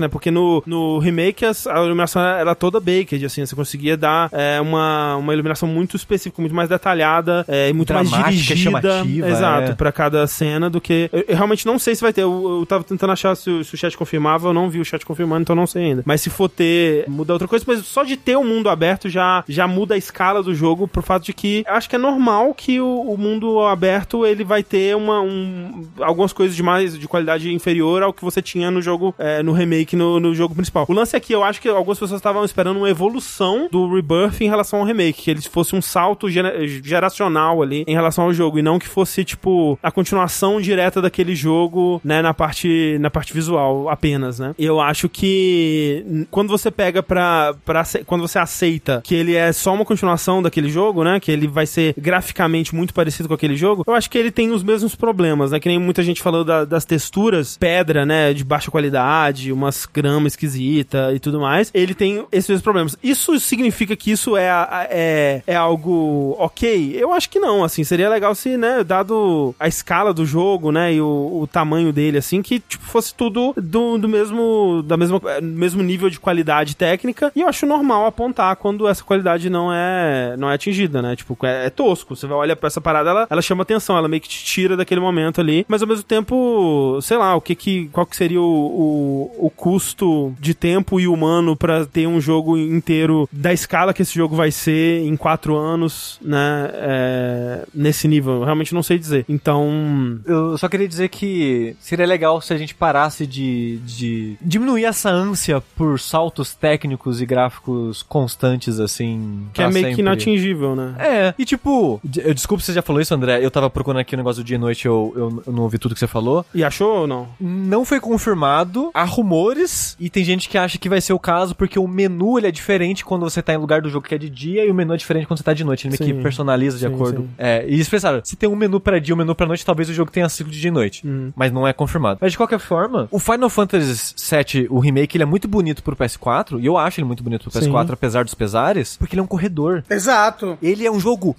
né? 0.00 0.08
Porque 0.08 0.30
no, 0.30 0.62
no 0.66 0.98
remake 0.98 1.44
as- 1.44 1.66
a 1.66 1.78
iluminação 1.84 2.22
era 2.22 2.54
toda 2.54 2.80
baked, 2.80 3.24
assim, 3.24 3.44
você 3.44 3.54
conseguia 3.56 3.96
dar 3.96 4.28
é, 4.32 4.60
uma, 4.60 5.16
uma 5.16 5.32
iluminação 5.32 5.68
muito 5.68 5.96
específica, 5.96 6.40
muito 6.40 6.54
mais 6.54 6.68
detalhada, 6.68 7.44
é, 7.48 7.68
e 7.68 7.72
muito 7.72 7.92
mais 7.92 8.08
Dramática, 8.08 8.30
dirigida, 8.54 8.60
chamativa, 8.82 9.28
exato, 9.28 9.72
é. 9.72 9.74
pra 9.74 9.92
cada 9.92 10.26
cena 10.26 10.68
do 10.70 10.80
que... 10.80 11.08
Eu, 11.12 11.24
eu 11.28 11.34
realmente 11.36 11.66
não 11.66 11.78
sei 11.78 11.94
se 11.94 12.02
vai 12.02 12.12
ter, 12.12 12.22
eu, 12.22 12.58
eu 12.60 12.66
tava 12.66 12.84
tentando 12.84 13.12
achar 13.12 13.34
se, 13.36 13.50
o- 13.50 13.64
se 13.64 13.74
o 13.74 13.78
chat 13.78 13.96
confirmava, 13.96 14.48
eu 14.48 14.52
não 14.52 14.68
vi 14.70 14.80
o 14.80 14.84
chat 14.84 15.04
confirmando, 15.04 15.42
então 15.42 15.56
não 15.56 15.66
sei 15.66 15.84
ainda. 15.86 16.02
Mas 16.04 16.20
se 16.20 16.30
for 16.30 16.48
ter, 16.48 17.04
muda 17.08 17.32
outra 17.32 17.48
coisa, 17.48 17.64
mas 17.66 17.84
só 17.86 18.02
de 18.04 18.16
ter 18.16 18.36
o 18.36 18.44
mundo 18.44 18.68
aberto 18.68 19.08
já, 19.08 19.44
já 19.48 19.66
muda 19.66 19.94
a 19.94 19.98
escala 19.98 20.42
do 20.42 20.54
jogo 20.54 20.86
pro 20.88 21.02
fato 21.02 21.24
de 21.24 21.32
que 21.32 21.64
acho 21.66 21.88
que 21.88 21.96
é 21.96 21.98
normal 21.98 22.54
que 22.54 22.80
o, 22.80 23.00
o 23.12 23.18
mundo 23.18 23.60
aberto 23.60 24.24
ele 24.26 24.44
vai 24.44 24.62
ter 24.62 24.96
uma, 24.96 25.20
um, 25.20 25.86
algumas 26.00 26.32
coisas 26.32 26.56
de 26.56 26.62
mais 26.62 26.98
de 26.98 27.06
qualidade 27.08 27.52
inferior 27.52 28.02
ao 28.02 28.12
que 28.12 28.24
você 28.24 28.40
tinha 28.42 28.70
no 28.70 28.80
jogo, 28.82 29.14
é, 29.18 29.35
no 29.42 29.52
remake, 29.52 29.96
no, 29.96 30.18
no 30.20 30.34
jogo 30.34 30.54
principal. 30.54 30.86
O 30.88 30.92
lance 30.92 31.16
aqui, 31.16 31.32
eu 31.32 31.42
acho 31.44 31.60
que 31.60 31.68
algumas 31.68 31.98
pessoas 31.98 32.18
estavam 32.20 32.44
esperando 32.44 32.76
uma 32.78 32.88
evolução 32.90 33.68
do 33.70 33.92
Rebirth 33.94 34.40
em 34.40 34.48
relação 34.48 34.80
ao 34.80 34.84
remake, 34.86 35.22
que 35.22 35.30
ele 35.30 35.40
fosse 35.42 35.74
um 35.76 35.82
salto 35.82 36.28
gera- 36.30 36.66
geracional 36.66 37.62
ali 37.62 37.84
em 37.86 37.94
relação 37.94 38.24
ao 38.24 38.32
jogo, 38.32 38.58
e 38.58 38.62
não 38.62 38.78
que 38.78 38.86
fosse, 38.88 39.24
tipo, 39.24 39.78
a 39.82 39.90
continuação 39.90 40.60
direta 40.60 41.00
daquele 41.02 41.34
jogo, 41.34 42.00
né, 42.04 42.22
na 42.22 42.32
parte, 42.34 42.96
na 43.00 43.10
parte 43.10 43.32
visual 43.32 43.88
apenas, 43.88 44.38
né? 44.38 44.54
Eu 44.58 44.80
acho 44.80 45.08
que 45.08 46.26
quando 46.30 46.48
você 46.48 46.70
pega 46.70 47.02
pra, 47.02 47.54
pra 47.64 47.84
quando 48.06 48.22
você 48.22 48.38
aceita 48.38 49.00
que 49.04 49.14
ele 49.14 49.34
é 49.34 49.52
só 49.52 49.72
uma 49.74 49.84
continuação 49.84 50.42
daquele 50.42 50.68
jogo, 50.68 51.04
né, 51.04 51.20
que 51.20 51.30
ele 51.30 51.46
vai 51.46 51.66
ser 51.66 51.94
graficamente 51.98 52.74
muito 52.74 52.94
parecido 52.94 53.28
com 53.28 53.34
aquele 53.34 53.56
jogo, 53.56 53.84
eu 53.86 53.94
acho 53.94 54.10
que 54.10 54.18
ele 54.18 54.30
tem 54.30 54.50
os 54.50 54.62
mesmos 54.62 54.94
problemas, 54.94 55.50
né, 55.50 55.60
que 55.60 55.68
nem 55.68 55.78
muita 55.78 56.02
gente 56.02 56.22
falou 56.22 56.44
da- 56.44 56.64
das 56.64 56.84
texturas, 56.84 57.56
pedra, 57.58 58.04
né, 58.06 58.32
de 58.32 58.44
baixa 58.44 58.70
qualidade, 58.70 59.25
umas 59.52 59.86
grama 59.86 60.26
esquisita 60.26 61.12
e 61.14 61.18
tudo 61.18 61.40
mais, 61.40 61.70
ele 61.72 61.94
tem 61.94 62.24
esses 62.32 62.48
mesmos 62.48 62.62
problemas. 62.62 62.98
Isso 63.02 63.38
significa 63.40 63.96
que 63.96 64.10
isso 64.10 64.36
é, 64.36 64.48
é, 64.90 65.42
é 65.46 65.56
algo 65.56 66.36
ok? 66.38 66.96
Eu 66.96 67.12
acho 67.12 67.30
que 67.30 67.38
não, 67.38 67.64
assim, 67.64 67.84
seria 67.84 68.08
legal 68.08 68.34
se, 68.34 68.56
né, 68.56 68.84
dado 68.84 69.54
a 69.58 69.68
escala 69.68 70.12
do 70.12 70.24
jogo, 70.24 70.70
né, 70.70 70.94
e 70.94 71.00
o, 71.00 71.40
o 71.42 71.46
tamanho 71.46 71.92
dele, 71.92 72.18
assim, 72.18 72.42
que, 72.42 72.60
tipo, 72.60 72.84
fosse 72.84 73.14
tudo 73.14 73.54
do, 73.56 73.98
do 73.98 74.08
mesmo, 74.08 74.82
da 74.84 74.96
mesma, 74.96 75.20
mesmo 75.42 75.82
nível 75.82 76.10
de 76.10 76.20
qualidade 76.20 76.76
técnica, 76.76 77.32
e 77.34 77.40
eu 77.40 77.48
acho 77.48 77.66
normal 77.66 78.06
apontar 78.06 78.56
quando 78.56 78.88
essa 78.88 79.02
qualidade 79.02 79.48
não 79.50 79.72
é, 79.72 80.36
não 80.36 80.50
é 80.50 80.54
atingida, 80.54 81.02
né, 81.02 81.16
tipo, 81.16 81.36
é, 81.42 81.66
é 81.66 81.70
tosco, 81.70 82.14
você 82.14 82.26
vai 82.26 82.36
olhar 82.36 82.56
pra 82.56 82.66
essa 82.66 82.80
parada, 82.80 83.10
ela, 83.10 83.26
ela 83.28 83.42
chama 83.42 83.62
atenção, 83.62 83.96
ela 83.96 84.08
meio 84.08 84.20
que 84.20 84.28
te 84.28 84.44
tira 84.44 84.76
daquele 84.76 85.00
momento 85.00 85.40
ali, 85.40 85.64
mas 85.68 85.82
ao 85.82 85.88
mesmo 85.88 86.04
tempo, 86.04 86.98
sei 87.02 87.16
lá, 87.16 87.34
o 87.34 87.40
que 87.40 87.54
que, 87.54 87.88
qual 87.88 88.06
que 88.06 88.16
seria 88.16 88.40
o, 88.40 88.44
o, 88.44 89.15
o 89.38 89.50
custo 89.54 90.34
de 90.40 90.54
tempo 90.54 91.00
e 91.00 91.06
humano 91.06 91.56
pra 91.56 91.84
ter 91.86 92.06
um 92.06 92.20
jogo 92.20 92.56
inteiro 92.56 93.28
da 93.32 93.52
escala 93.52 93.92
que 93.92 94.02
esse 94.02 94.14
jogo 94.14 94.36
vai 94.36 94.50
ser 94.50 95.02
em 95.02 95.16
quatro 95.16 95.56
anos, 95.56 96.18
né, 96.22 96.70
é, 96.74 97.64
nesse 97.74 98.06
nível, 98.08 98.34
eu 98.34 98.44
realmente 98.44 98.74
não 98.74 98.82
sei 98.82 98.98
dizer. 98.98 99.24
Então, 99.28 100.20
Eu 100.26 100.56
só 100.58 100.68
queria 100.68 100.88
dizer 100.88 101.08
que 101.08 101.76
seria 101.80 102.06
legal 102.06 102.40
se 102.40 102.52
a 102.52 102.56
gente 102.56 102.74
parasse 102.74 103.26
de, 103.26 103.78
de 103.78 104.36
diminuir 104.40 104.84
essa 104.84 105.10
ânsia 105.10 105.62
por 105.76 105.98
saltos 105.98 106.54
técnicos 106.54 107.20
e 107.20 107.26
gráficos 107.26 108.02
constantes, 108.02 108.80
assim. 108.80 109.46
que 109.52 109.62
é 109.62 109.68
meio 109.68 109.86
que 109.86 109.90
sempre. 109.90 110.02
inatingível, 110.02 110.74
né? 110.76 110.94
É, 110.98 111.34
e 111.38 111.44
tipo, 111.44 112.00
eu 112.16 112.34
desculpa 112.34 112.60
se 112.62 112.66
você 112.66 112.74
já 112.74 112.82
falou 112.82 113.00
isso, 113.00 113.14
André. 113.14 113.44
Eu 113.44 113.50
tava 113.50 113.68
procurando 113.70 114.00
aqui 114.00 114.14
o 114.14 114.18
negócio 114.18 114.42
do 114.42 114.46
dia 114.46 114.56
e 114.56 114.58
noite, 114.58 114.86
eu, 114.86 115.12
eu, 115.16 115.42
eu 115.46 115.52
não 115.52 115.62
ouvi 115.64 115.78
tudo 115.78 115.94
que 115.94 116.00
você 116.00 116.06
falou. 116.06 116.44
E 116.54 116.64
achou 116.64 117.00
ou 117.00 117.06
não? 117.06 117.28
Não 117.40 117.84
foi 117.84 118.00
confirmado, 118.00 118.90
há 118.94 119.04
rumores, 119.08 119.96
e 119.98 120.08
tem 120.10 120.24
gente 120.24 120.48
que 120.48 120.58
acha 120.58 120.78
que 120.78 120.88
vai 120.88 121.00
ser 121.00 121.12
o 121.12 121.18
caso 121.18 121.54
porque 121.54 121.78
o 121.78 121.86
menu 121.86 122.38
ele 122.38 122.46
é 122.46 122.50
diferente 122.50 123.04
quando 123.04 123.22
você 123.22 123.42
tá 123.42 123.52
em 123.54 123.56
lugar 123.56 123.80
do 123.82 123.88
jogo 123.88 124.06
que 124.06 124.14
é 124.14 124.18
de 124.18 124.28
dia 124.30 124.64
e 124.64 124.70
o 124.70 124.74
menu 124.74 124.94
é 124.94 124.96
diferente 124.96 125.26
quando 125.26 125.38
você 125.38 125.44
tá 125.44 125.52
de 125.52 125.64
noite. 125.64 125.86
Ele 125.86 125.96
meio 125.98 126.10
Sim. 126.10 126.16
que 126.16 126.22
personaliza 126.22 126.78
de 126.78 126.86
Sim, 126.86 126.94
acordo. 126.94 127.22
sim. 127.22 127.28
É, 127.38 127.64
e 127.66 127.74
eles 127.74 127.88
pensaram, 127.88 128.20
se 128.24 128.36
tem 128.36 128.48
um 128.48 128.56
menu 128.56 128.80
pra 128.80 128.98
dia 128.98 129.12
e 129.12 129.14
um 129.14 129.18
menu 129.18 129.34
pra 129.34 129.46
noite, 129.46 129.64
talvez 129.64 129.88
o 129.88 129.94
jogo 129.94 130.10
tenha 130.10 130.28
ciclo 130.28 130.52
de 130.52 130.60
dia 130.60 130.68
e 130.68 130.72
noite. 130.72 131.06
Uhum. 131.06 131.32
Mas 131.34 131.52
não 131.52 131.66
é 131.66 131.72
confirmado. 131.72 132.18
Mas 132.20 132.32
de 132.32 132.38
qualquer 132.38 132.58
forma, 132.58 133.08
o 133.10 133.18
Final 133.18 133.48
Fantasy 133.50 134.14
VII, 134.18 134.66
o 134.70 134.78
remake, 134.78 135.16
ele 135.16 135.22
é 135.22 135.26
muito 135.26 135.48
bonito 135.48 135.82
pro 135.82 135.96
PS4, 135.96 136.60
e 136.60 136.66
eu 136.66 136.76
acho 136.76 137.00
ele 137.00 137.06
muito 137.06 137.22
bonito 137.22 137.50
pro 137.50 137.62
Sim. 137.62 137.70
PS4, 137.70 137.92
apesar 137.92 138.24
dos 138.24 138.34
pesares, 138.34 138.96
porque 138.96 139.14
ele 139.14 139.20
é 139.20 139.22
um 139.22 139.26
corredor. 139.26 139.84
Exato. 139.88 140.58
Ele 140.62 140.86
é 140.86 140.90
um 140.90 141.00
jogo 141.00 141.34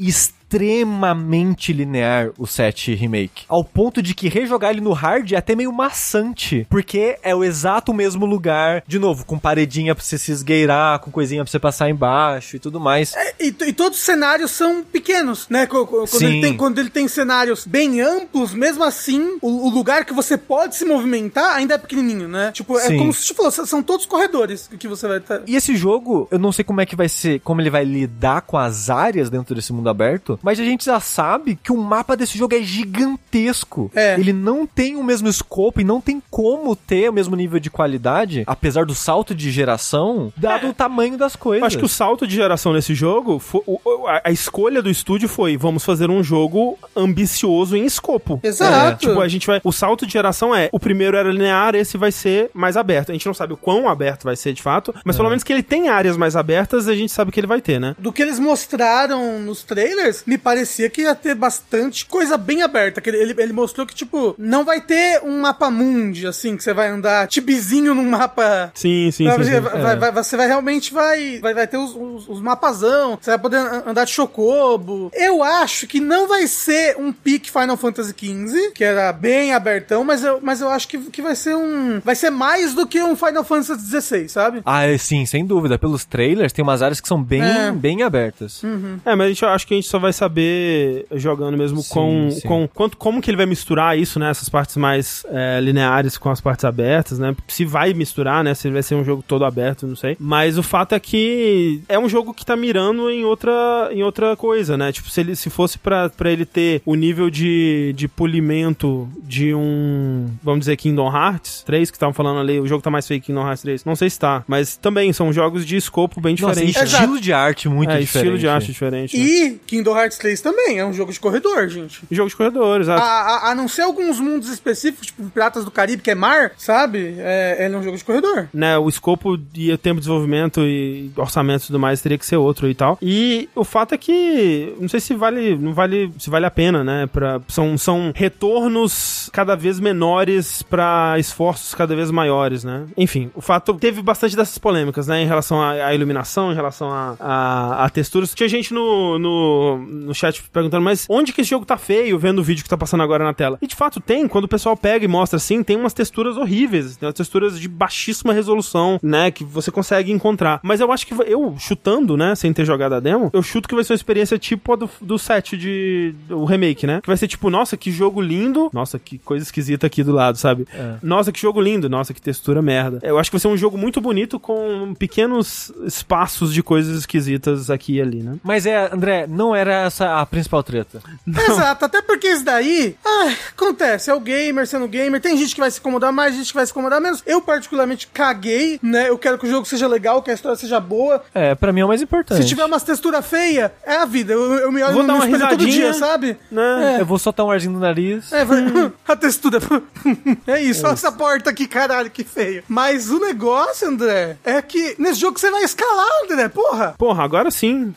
extremamente 0.48 1.74
linear, 1.74 2.32
o 2.38 2.48
7 2.48 2.96
Remake. 2.96 3.44
Ao 3.50 3.64
ponto 3.64 4.02
de 4.02 4.14
que 4.16 4.30
rejogar 4.30 4.72
ele 4.72 4.82
no 4.82 4.94
hard 4.94 5.34
é 5.34 5.36
até 5.36 5.56
meio 5.56 5.74
maçante. 5.74 6.66
Porque 6.70 7.18
é 7.22 7.36
o 7.36 7.44
exato 7.44 7.94
mesmo 7.94 8.26
lugar, 8.26 8.82
de 8.88 8.98
novo, 8.98 9.26
com 9.26 9.38
paredinha 9.38 9.94
pra 9.94 10.04
você 10.04 10.18
se 10.18 10.32
esgueirar, 10.32 11.00
com 11.00 11.12
coisinha 11.12 11.44
pra 11.44 11.52
você 11.52 11.60
passar 11.60 11.90
embaixo 11.90 12.56
e 12.56 12.60
tudo 12.60 12.80
mais. 12.80 13.14
E, 13.40 13.48
e 13.48 13.74
todos 13.74 13.98
os 13.98 14.04
cenários 14.06 14.52
são 14.52 14.84
pequenos, 14.84 15.48
né? 15.50 15.68
Quando, 15.68 16.08
Sim. 16.08 16.26
ele 16.26 16.42
tem, 16.42 16.58
quando 16.58 16.80
ele 16.80 16.90
tem 16.90 17.08
cenários 17.08 17.66
bem 17.66 18.00
amplos, 18.00 18.54
mesmo 18.54 18.84
assim, 18.84 19.38
o, 19.42 19.68
o 19.68 19.70
lugar 19.70 20.06
que 20.06 20.14
você 20.14 20.38
pode 20.38 20.76
se 20.76 20.86
movimentar 20.86 21.56
ainda 21.56 21.76
é 21.76 21.78
pequenininho, 21.78 22.28
né? 22.28 22.52
Tipo, 22.54 22.78
é 22.78 22.88
Sim. 22.88 22.98
como 22.98 23.14
se 23.14 23.26
te 23.26 23.34
falou, 23.34 23.52
são 23.52 23.84
todos 23.84 24.06
corredores 24.06 24.70
que 24.80 24.88
você 24.88 25.08
vai 25.08 25.18
estar. 25.18 25.42
E 25.46 25.56
esse 25.56 25.76
jogo, 25.76 26.28
eu 26.32 26.40
não 26.40 26.52
sei 26.52 26.64
como 26.64 26.80
é 26.80 26.86
que 26.86 26.96
vai 26.96 27.10
ser, 27.10 27.42
como 27.42 27.60
ele 27.60 27.70
vai 27.70 27.84
lidar 27.84 28.42
com 28.42 28.58
as 28.58 28.90
áreas 28.90 29.30
dentro 29.30 29.54
desse 29.54 29.74
mundo 29.74 29.90
aberto, 29.90 30.37
mas 30.42 30.60
a 30.60 30.64
gente 30.64 30.86
já 30.86 31.00
sabe 31.00 31.58
que 31.62 31.72
o 31.72 31.78
mapa 31.78 32.16
desse 32.16 32.38
jogo 32.38 32.56
é 32.56 32.62
gigantesco. 32.62 33.92
É. 33.96 34.16
Ele 34.20 34.34
não 34.34 34.66
tem 34.66 34.96
o 34.96 35.04
mesmo 35.04 35.28
escopo 35.28 35.82
e 35.82 35.84
não 35.84 36.00
tem 36.02 36.22
como 36.30 36.76
ter 36.76 37.10
o 37.10 37.14
mesmo 37.14 37.36
nível 37.36 37.60
de 37.60 37.70
qualidade, 37.70 38.44
apesar 38.48 38.86
do 38.86 38.96
salto 38.96 39.34
de 39.36 39.52
geração, 39.52 40.32
dado 40.38 40.68
o 40.70 40.74
tamanho 40.74 41.18
das 41.18 41.36
coisas. 41.36 41.62
Eu 41.62 41.68
acho 41.68 41.78
que 41.78 41.86
o 41.86 41.90
salto 41.90 42.26
de 42.28 42.36
geração 42.36 42.74
nesse 42.74 42.94
jogo, 42.94 43.40
fo- 43.40 43.64
o- 43.66 43.80
o- 43.84 44.08
a, 44.08 44.22
a 44.26 44.32
escolha 44.32 44.82
do 44.82 44.90
estúdio 44.90 45.28
foi: 45.30 45.58
vamos 45.58 45.84
fazer 45.84 46.10
um 46.10 46.24
jogo 46.24 46.78
ambicioso 46.96 47.76
em 47.76 47.86
escopo. 47.86 48.40
Exato. 48.44 48.74
É, 48.74 48.96
tipo, 49.08 49.20
a 49.22 49.28
gente 49.28 49.48
vai. 49.48 49.62
O 49.64 49.72
salto 49.72 50.06
de 50.06 50.14
geração 50.14 50.56
é: 50.56 50.70
o 50.72 50.80
primeiro 50.80 51.18
era 51.18 51.32
linear, 51.32 51.76
esse 51.76 51.98
vai 51.98 52.12
ser 52.12 52.50
mais 52.54 52.78
aberto. 52.78 53.10
A 53.10 53.14
gente 53.14 53.26
não 53.26 53.34
sabe 53.34 53.54
o 53.54 53.58
quão 53.58 53.88
aberto 53.90 54.24
vai 54.24 54.36
ser 54.36 54.54
de 54.54 54.62
fato, 54.62 54.94
mas 55.04 55.16
É. 55.16 55.18
pelo 55.18 55.30
menos 55.30 55.44
que 55.44 55.52
ele 55.54 55.64
tem 55.64 55.90
áreas 55.90 56.18
mais 56.18 56.36
abertas, 56.36 56.88
a 56.88 56.96
gente 56.96 57.12
sabe 57.12 57.32
que 57.32 57.40
ele 57.40 57.48
vai 57.48 57.62
ter, 57.62 57.80
né? 57.80 57.96
Do 57.98 58.12
que 58.12 58.22
eles 58.22 58.40
mostraram 58.40 59.40
nos 59.40 59.64
trailers, 59.64 60.24
me 60.28 60.38
parecia 60.38 60.90
que 60.90 61.02
ia 61.04 61.16
ter 61.16 61.34
bastante 61.34 62.06
coisa 62.06 62.38
bem 62.38 62.62
aberta. 62.62 63.02
Que 63.02 63.10
ele, 63.10 63.34
ele, 63.42 63.54
mostrou 63.54 63.88
que, 63.88 63.96
tipo, 63.96 64.36
não 64.38 64.64
vai 64.66 64.82
ter 64.82 65.22
um 65.24 65.40
mapa 65.42 65.72
mundi, 65.72 66.28
assim, 66.28 66.56
que 66.58 66.64
você 66.64 66.74
vai 66.74 66.90
andar 66.90 67.28
tibizinho 67.28 67.96
num 67.96 68.10
mapa 68.10 68.72
Sim, 68.76 69.10
sim, 69.12 69.26
Sabe, 69.28 69.46
sim. 69.46 69.52
você, 69.52 69.56
sim. 69.56 69.62
vai, 69.62 69.82
vai- 69.82 70.12
vai- 70.12 70.24
você 70.24 70.38
vai 70.38 70.48
realmente 70.48 70.94
vai, 70.94 71.40
vai, 71.40 71.54
vai 71.54 71.66
ter 71.68 71.78
os, 71.78 71.96
os, 71.96 72.28
os 72.28 72.42
mapazão, 72.42 73.18
você 73.20 73.32
vai 73.32 73.40
poder 73.40 73.58
an- 73.58 73.84
andar 73.88 74.04
de 74.06 74.12
chocobo. 74.12 75.10
Eu 75.14 75.42
acho 75.44 75.88
que 75.88 76.00
não 76.00 76.28
vai 76.28 76.46
ser 76.48 76.98
um 76.98 77.12
pique 77.14 77.50
Final 77.50 77.78
Fantasy 77.78 78.14
XV, 78.18 78.72
que 78.74 78.84
era 78.84 79.12
bem 79.14 79.54
abertão, 79.54 80.04
mas 80.04 80.24
eu, 80.24 80.40
mas 80.42 80.62
eu 80.62 80.70
acho 80.70 80.88
que, 80.88 80.98
que 80.98 81.22
vai 81.22 81.36
ser 81.36 81.56
um. 81.56 82.00
Vai 82.04 82.16
ser 82.16 82.30
mais 82.30 82.74
do 82.74 82.86
que 82.86 83.02
um 83.02 83.16
Final 83.16 83.44
Fantasy 83.44 83.74
XVI, 84.02 84.30
sabe? 84.30 84.62
Ah, 84.66 84.84
é, 84.86 84.98
sim, 84.98 85.26
sem 85.26 85.46
dúvida. 85.46 85.78
Pelos 85.80 86.04
trailers, 86.06 86.52
tem 86.54 86.64
umas 86.64 86.82
áreas 86.82 87.00
que 87.00 87.08
são 87.08 87.22
bem, 87.24 87.42
É. 87.42 87.72
bem 87.72 88.04
abertas. 88.04 88.62
É, 89.06 89.16
mas 89.16 89.26
a 89.26 89.30
gente, 89.30 89.44
eu 89.44 89.50
acho 89.50 89.66
que 89.68 89.74
a 89.74 89.78
gente 89.78 89.88
só 89.88 90.00
vai 90.00 90.12
saber 90.18 91.06
jogando 91.14 91.58
mesmo 91.58 91.82
Sim, 91.82 91.90
com, 91.94 92.32
sim. 92.32 92.42
com 92.48 92.68
quanto, 92.74 92.98
como 92.98 93.22
que 93.22 93.30
ele 93.30 93.38
vai 93.38 93.46
misturar 93.46 93.98
isso, 93.98 94.20
né? 94.20 94.30
Essas 94.30 94.50
partes 94.50 94.76
mais 94.78 95.26
é, 95.30 95.60
lineares 95.62 96.18
com 96.18 96.30
as 96.30 96.42
partes 96.42 96.66
abertas, 96.66 97.20
né? 97.20 97.36
Se 97.48 97.66
vai 97.66 97.94
misturar, 97.94 98.44
né? 98.44 98.54
Se 98.54 98.70
vai 98.70 98.84
ser 98.84 98.96
um 98.96 99.04
jogo 99.04 99.24
todo 99.26 99.46
aberto, 99.46 99.88
não 99.88 99.96
sei. 99.96 100.18
Mas 100.20 100.58
o 100.58 100.64
fato 100.64 100.94
é 100.96 101.00
que 101.00 101.82
é 101.88 101.98
um 101.98 102.10
jogo 102.10 102.34
que 102.34 102.46
tá 102.46 102.56
mirando 102.56 103.10
em 103.10 103.24
outra, 103.26 103.90
em 103.92 104.04
outra 104.04 104.36
coisa, 104.36 104.78
né? 104.78 104.92
Tipo, 104.92 105.10
se 105.10 105.22
ele 105.22 105.36
se 105.36 105.50
fosse 105.50 105.78
pra, 105.78 106.10
pra 106.10 106.32
ele 106.32 106.46
ter 106.46 106.82
o 106.86 106.96
nível 106.96 107.30
de, 107.30 107.94
de 107.96 108.08
polimento 108.08 109.08
de 109.24 109.54
um, 109.54 110.28
vamos 110.44 110.62
dizer, 110.62 110.78
Kingdom 110.78 111.12
Hearts 111.14 111.64
3, 111.66 111.92
que 111.92 111.98
estavam 111.98 112.14
falando 112.14 112.40
ali, 112.40 112.60
o 112.60 112.68
jogo 112.68 112.82
tá 112.82 112.90
mais 112.90 113.08
feio 113.08 113.20
que 113.20 113.28
Kingdom 113.28 113.46
Hearts 113.46 113.62
3. 113.62 113.86
Não 113.86 113.96
sei 113.96 114.10
se 114.10 114.20
tá, 114.20 114.44
mas 114.48 114.78
também 114.78 115.12
são 115.14 115.32
jogos 115.34 115.66
de 115.66 115.76
escopo 115.76 116.22
bem 116.22 116.36
Nossa, 116.40 116.62
diferente. 116.62 116.78
né? 116.78 116.84
estilo 116.86 117.20
de 117.20 117.34
arte 117.34 117.68
muito 117.70 117.92
é, 117.92 118.00
diferente. 118.00 118.26
estilo 118.26 118.38
de 118.38 118.48
arte 118.48 118.68
diferente. 118.68 119.18
né? 119.18 119.24
E 119.26 119.60
Kingdom 119.68 119.98
Hearts 119.98 120.07
Hearts 120.08 120.18
3 120.18 120.42
também, 120.42 120.80
é 120.80 120.86
um 120.86 120.94
jogo 120.94 121.12
de 121.12 121.20
corredor, 121.20 121.68
gente. 121.68 122.02
Jogo 122.10 122.30
de 122.30 122.36
corredor, 122.36 122.78
A, 122.78 122.82
exato. 122.82 123.02
a, 123.02 123.52
a 123.52 123.56
não 123.56 123.68
ser 123.68 123.82
alguns 123.82 124.20
mundos 124.20 124.50
específicos, 124.50 125.08
tipo 125.08 125.30
Piratas 125.30 125.66
do 125.66 125.72
Caribe, 125.72 126.02
que 126.02 126.12
é 126.12 126.16
mar, 126.16 126.52
sabe? 126.58 127.16
É, 127.20 127.66
ele 127.66 127.76
é 127.76 127.78
um 127.78 127.84
jogo 127.84 127.98
de 127.98 128.04
corredor. 128.04 128.48
né, 128.54 128.78
o 128.78 128.88
escopo 128.88 129.38
e 129.54 129.72
o 129.72 129.78
tempo 129.78 129.96
de 129.96 130.02
desenvolvimento 130.02 130.62
e 130.62 131.12
orçamento 131.16 131.64
e 131.64 131.68
tudo 131.68 131.80
mais 131.80 132.02
teria 132.02 132.18
que 132.18 132.26
ser 132.26 132.38
outro 132.38 132.70
e 132.70 132.74
tal. 132.76 132.98
E 133.02 133.50
o 133.56 133.64
fato 133.64 133.94
é 133.94 133.98
que 133.98 134.74
não 134.80 134.88
sei 134.88 135.00
se 135.00 135.14
vale, 135.14 135.56
não 135.58 135.74
vale, 135.74 136.12
se 136.18 136.30
vale 136.30 136.46
a 136.46 136.52
pena, 136.52 136.84
né, 136.84 137.08
para 137.08 137.42
são 137.48 137.78
são 137.78 138.12
retornos 138.16 139.30
cada 139.34 139.56
vez 139.56 139.80
menores 139.80 140.62
pra 140.64 141.16
esforços 141.20 141.76
cada 141.76 141.96
vez 141.96 142.10
maiores, 142.12 142.64
né? 142.64 142.86
Enfim, 142.96 143.30
o 143.36 143.42
fato 143.42 143.74
teve 143.76 144.02
bastante 144.02 144.36
dessas 144.36 144.58
polêmicas, 144.58 145.08
né, 145.08 145.22
em 145.22 145.28
relação 145.28 145.62
à, 145.62 145.72
à 145.72 145.94
iluminação, 145.94 146.52
em 146.52 146.56
relação 146.56 146.90
a, 146.92 147.16
a, 147.20 147.86
a 147.86 147.90
texturas. 147.90 148.34
Tinha 148.34 148.48
gente 148.48 148.74
no, 148.74 149.20
no, 149.20 149.78
no 149.98 150.14
chat 150.14 150.44
perguntando, 150.52 150.84
mas 150.84 151.06
onde 151.10 151.34
que 151.34 151.42
esse 151.42 151.50
jogo 151.50 151.66
tá 151.66 151.78
feio, 151.78 152.18
vendo 152.18 152.40
o 152.40 152.44
vídeo 152.44 152.64
que 152.64 152.70
tá 152.70 152.78
passando 152.78 153.04
agora 153.04 153.24
na 153.24 153.34
tela? 153.34 153.58
E 153.62 153.68
de 153.68 153.76
fato 153.76 154.00
tem, 154.00 154.28
quando 154.28 154.46
o 154.46 154.48
pessoal 154.48 154.76
pega 154.76 155.06
e 155.06 155.08
mostra 155.08 155.38
assim, 155.38 155.64
tem 155.64 155.76
umas 155.76 155.94
texturas 155.94 156.38
horríveis, 156.38 156.98
tem 156.98 157.08
umas 157.08 157.16
texturas 157.16 157.60
de 157.60 157.68
baixíssima 157.68 158.34
resolução, 158.34 159.00
né, 159.02 159.32
que 159.32 159.44
você 159.44 159.72
consegue 159.72 160.12
encontrar. 160.12 160.60
Mas 160.64 160.80
eu 160.80 160.92
acho 160.92 161.06
que 161.06 161.14
eu, 161.26 161.56
chutando, 161.60 162.16
né, 162.16 162.36
sem 162.36 162.54
ter 162.54 162.66
jogado 162.66 162.94
a 162.94 163.00
demo, 163.00 163.30
eu 163.34 163.44
chuto 163.44 163.68
que 163.68 163.76
vai 163.76 163.84
ser 163.84 163.94
uma 163.94 163.98
experiência 163.98 164.38
tipo 164.38 164.74
a 164.74 164.76
do, 164.76 164.90
do 165.02 165.18
set 165.18 165.58
de. 165.58 166.14
o 166.30 166.46
remake, 166.46 166.86
né? 166.86 167.02
Que 167.02 167.08
vai 167.08 167.18
ser 167.18 167.28
tipo, 167.28 167.50
nossa, 167.50 167.76
que 167.78 167.92
jogo 167.92 168.22
lindo. 168.22 168.70
Nossa, 168.74 169.00
que 169.00 169.18
coisa 169.18 169.44
esquisita 169.44 169.88
aqui 169.88 170.04
do 170.04 170.12
lado, 170.12 170.38
sabe? 170.38 170.68
Nossa, 171.02 171.32
que 171.32 171.40
jogo 171.40 171.62
lindo. 171.62 171.90
Nossa, 171.90 172.14
que 172.14 172.22
textura 172.22 172.62
merda. 172.62 173.00
Eu 173.04 173.18
acho 173.18 173.30
que 173.30 173.36
vai 173.36 173.42
ser 173.42 173.48
um 173.48 173.58
jogo 173.58 173.78
muito 173.78 174.00
bonito 174.02 174.40
com 174.40 174.94
pequenos 174.98 175.72
espaços 175.86 176.54
de 176.54 176.62
coisas 176.62 176.98
esquisitas 176.98 177.70
aqui 177.70 177.96
e 177.96 178.02
ali, 178.02 178.24
né? 178.24 178.38
Mas 178.44 178.66
é, 178.66 178.94
André, 178.94 179.28
não 179.28 179.56
era 179.56 179.87
essa 179.88 180.20
a 180.22 180.26
principal 180.26 180.64
treta. 180.64 181.02
Exato, 181.28 181.86
até 181.86 182.02
porque 182.02 182.28
isso 182.28 182.44
daí, 182.44 182.96
ai, 183.06 183.38
acontece, 183.56 184.10
é 184.10 184.14
o 184.14 184.20
gamer 184.20 184.68
sendo 184.68 184.88
gamer, 184.88 185.20
tem 185.22 185.38
gente 185.38 185.54
que 185.54 185.60
vai 185.62 185.72
se 185.72 185.80
incomodar 185.80 186.12
mais, 186.12 186.36
gente 186.36 186.48
que 186.50 186.54
vai 186.56 186.66
se 186.66 186.72
incomodar 186.72 187.02
menos. 187.02 187.22
Eu 187.26 187.42
particularmente 187.42 188.08
caguei, 188.08 188.80
né? 188.82 189.10
Eu 189.10 189.18
quero 189.18 189.38
que 189.38 189.46
o 189.46 189.50
jogo 189.50 189.66
seja 189.66 189.88
legal, 189.88 190.22
que 190.22 190.32
a 190.32 190.34
história 190.34 190.58
seja 190.58 190.80
boa. 190.80 191.24
É, 191.34 191.56
pra 191.56 191.72
mim 191.74 191.82
é 191.82 191.86
o 191.86 191.88
mais 191.88 192.02
importante. 192.02 192.42
Se 192.42 192.48
tiver 192.48 192.66
umas 192.66 192.84
texturas 192.84 193.26
feias, 193.26 193.72
é 193.86 193.96
a 193.98 194.06
vida. 194.06 194.34
Eu, 194.34 194.54
eu 194.56 194.72
me 194.72 194.82
olho 194.84 194.94
Vou 194.94 195.02
no 195.04 195.08
dar 195.08 195.16
uma 195.16 195.26
espelho 195.26 195.48
todo 195.50 195.60
risadinha. 195.64 195.92
dia, 195.92 195.94
sabe? 195.94 196.38
Né? 196.52 196.98
Eu 197.00 197.06
vou 197.06 197.18
soltar 197.18 197.46
um 197.46 197.52
arzinho 197.52 197.74
no 197.74 197.80
nariz. 197.80 198.32
É, 198.32 198.44
vai- 198.46 198.58
a 199.08 199.16
textura. 199.16 199.60
é 200.48 200.62
isso, 200.62 200.86
olha 200.86 200.94
essa 200.94 201.12
porta 201.12 201.50
aqui, 201.50 201.68
caralho, 201.68 202.10
que 202.10 202.24
feio. 202.24 202.64
Mas 202.68 203.10
o 203.10 203.20
negócio, 203.20 203.88
André, 203.88 204.38
é 204.44 204.62
que 204.62 204.96
nesse 205.00 205.20
jogo 205.20 205.40
você 205.40 205.50
vai 205.52 205.64
escalar, 205.64 206.06
André, 206.24 206.48
porra. 206.50 206.96
Porra, 206.98 207.24
agora 207.24 207.50
sim. 207.52 207.94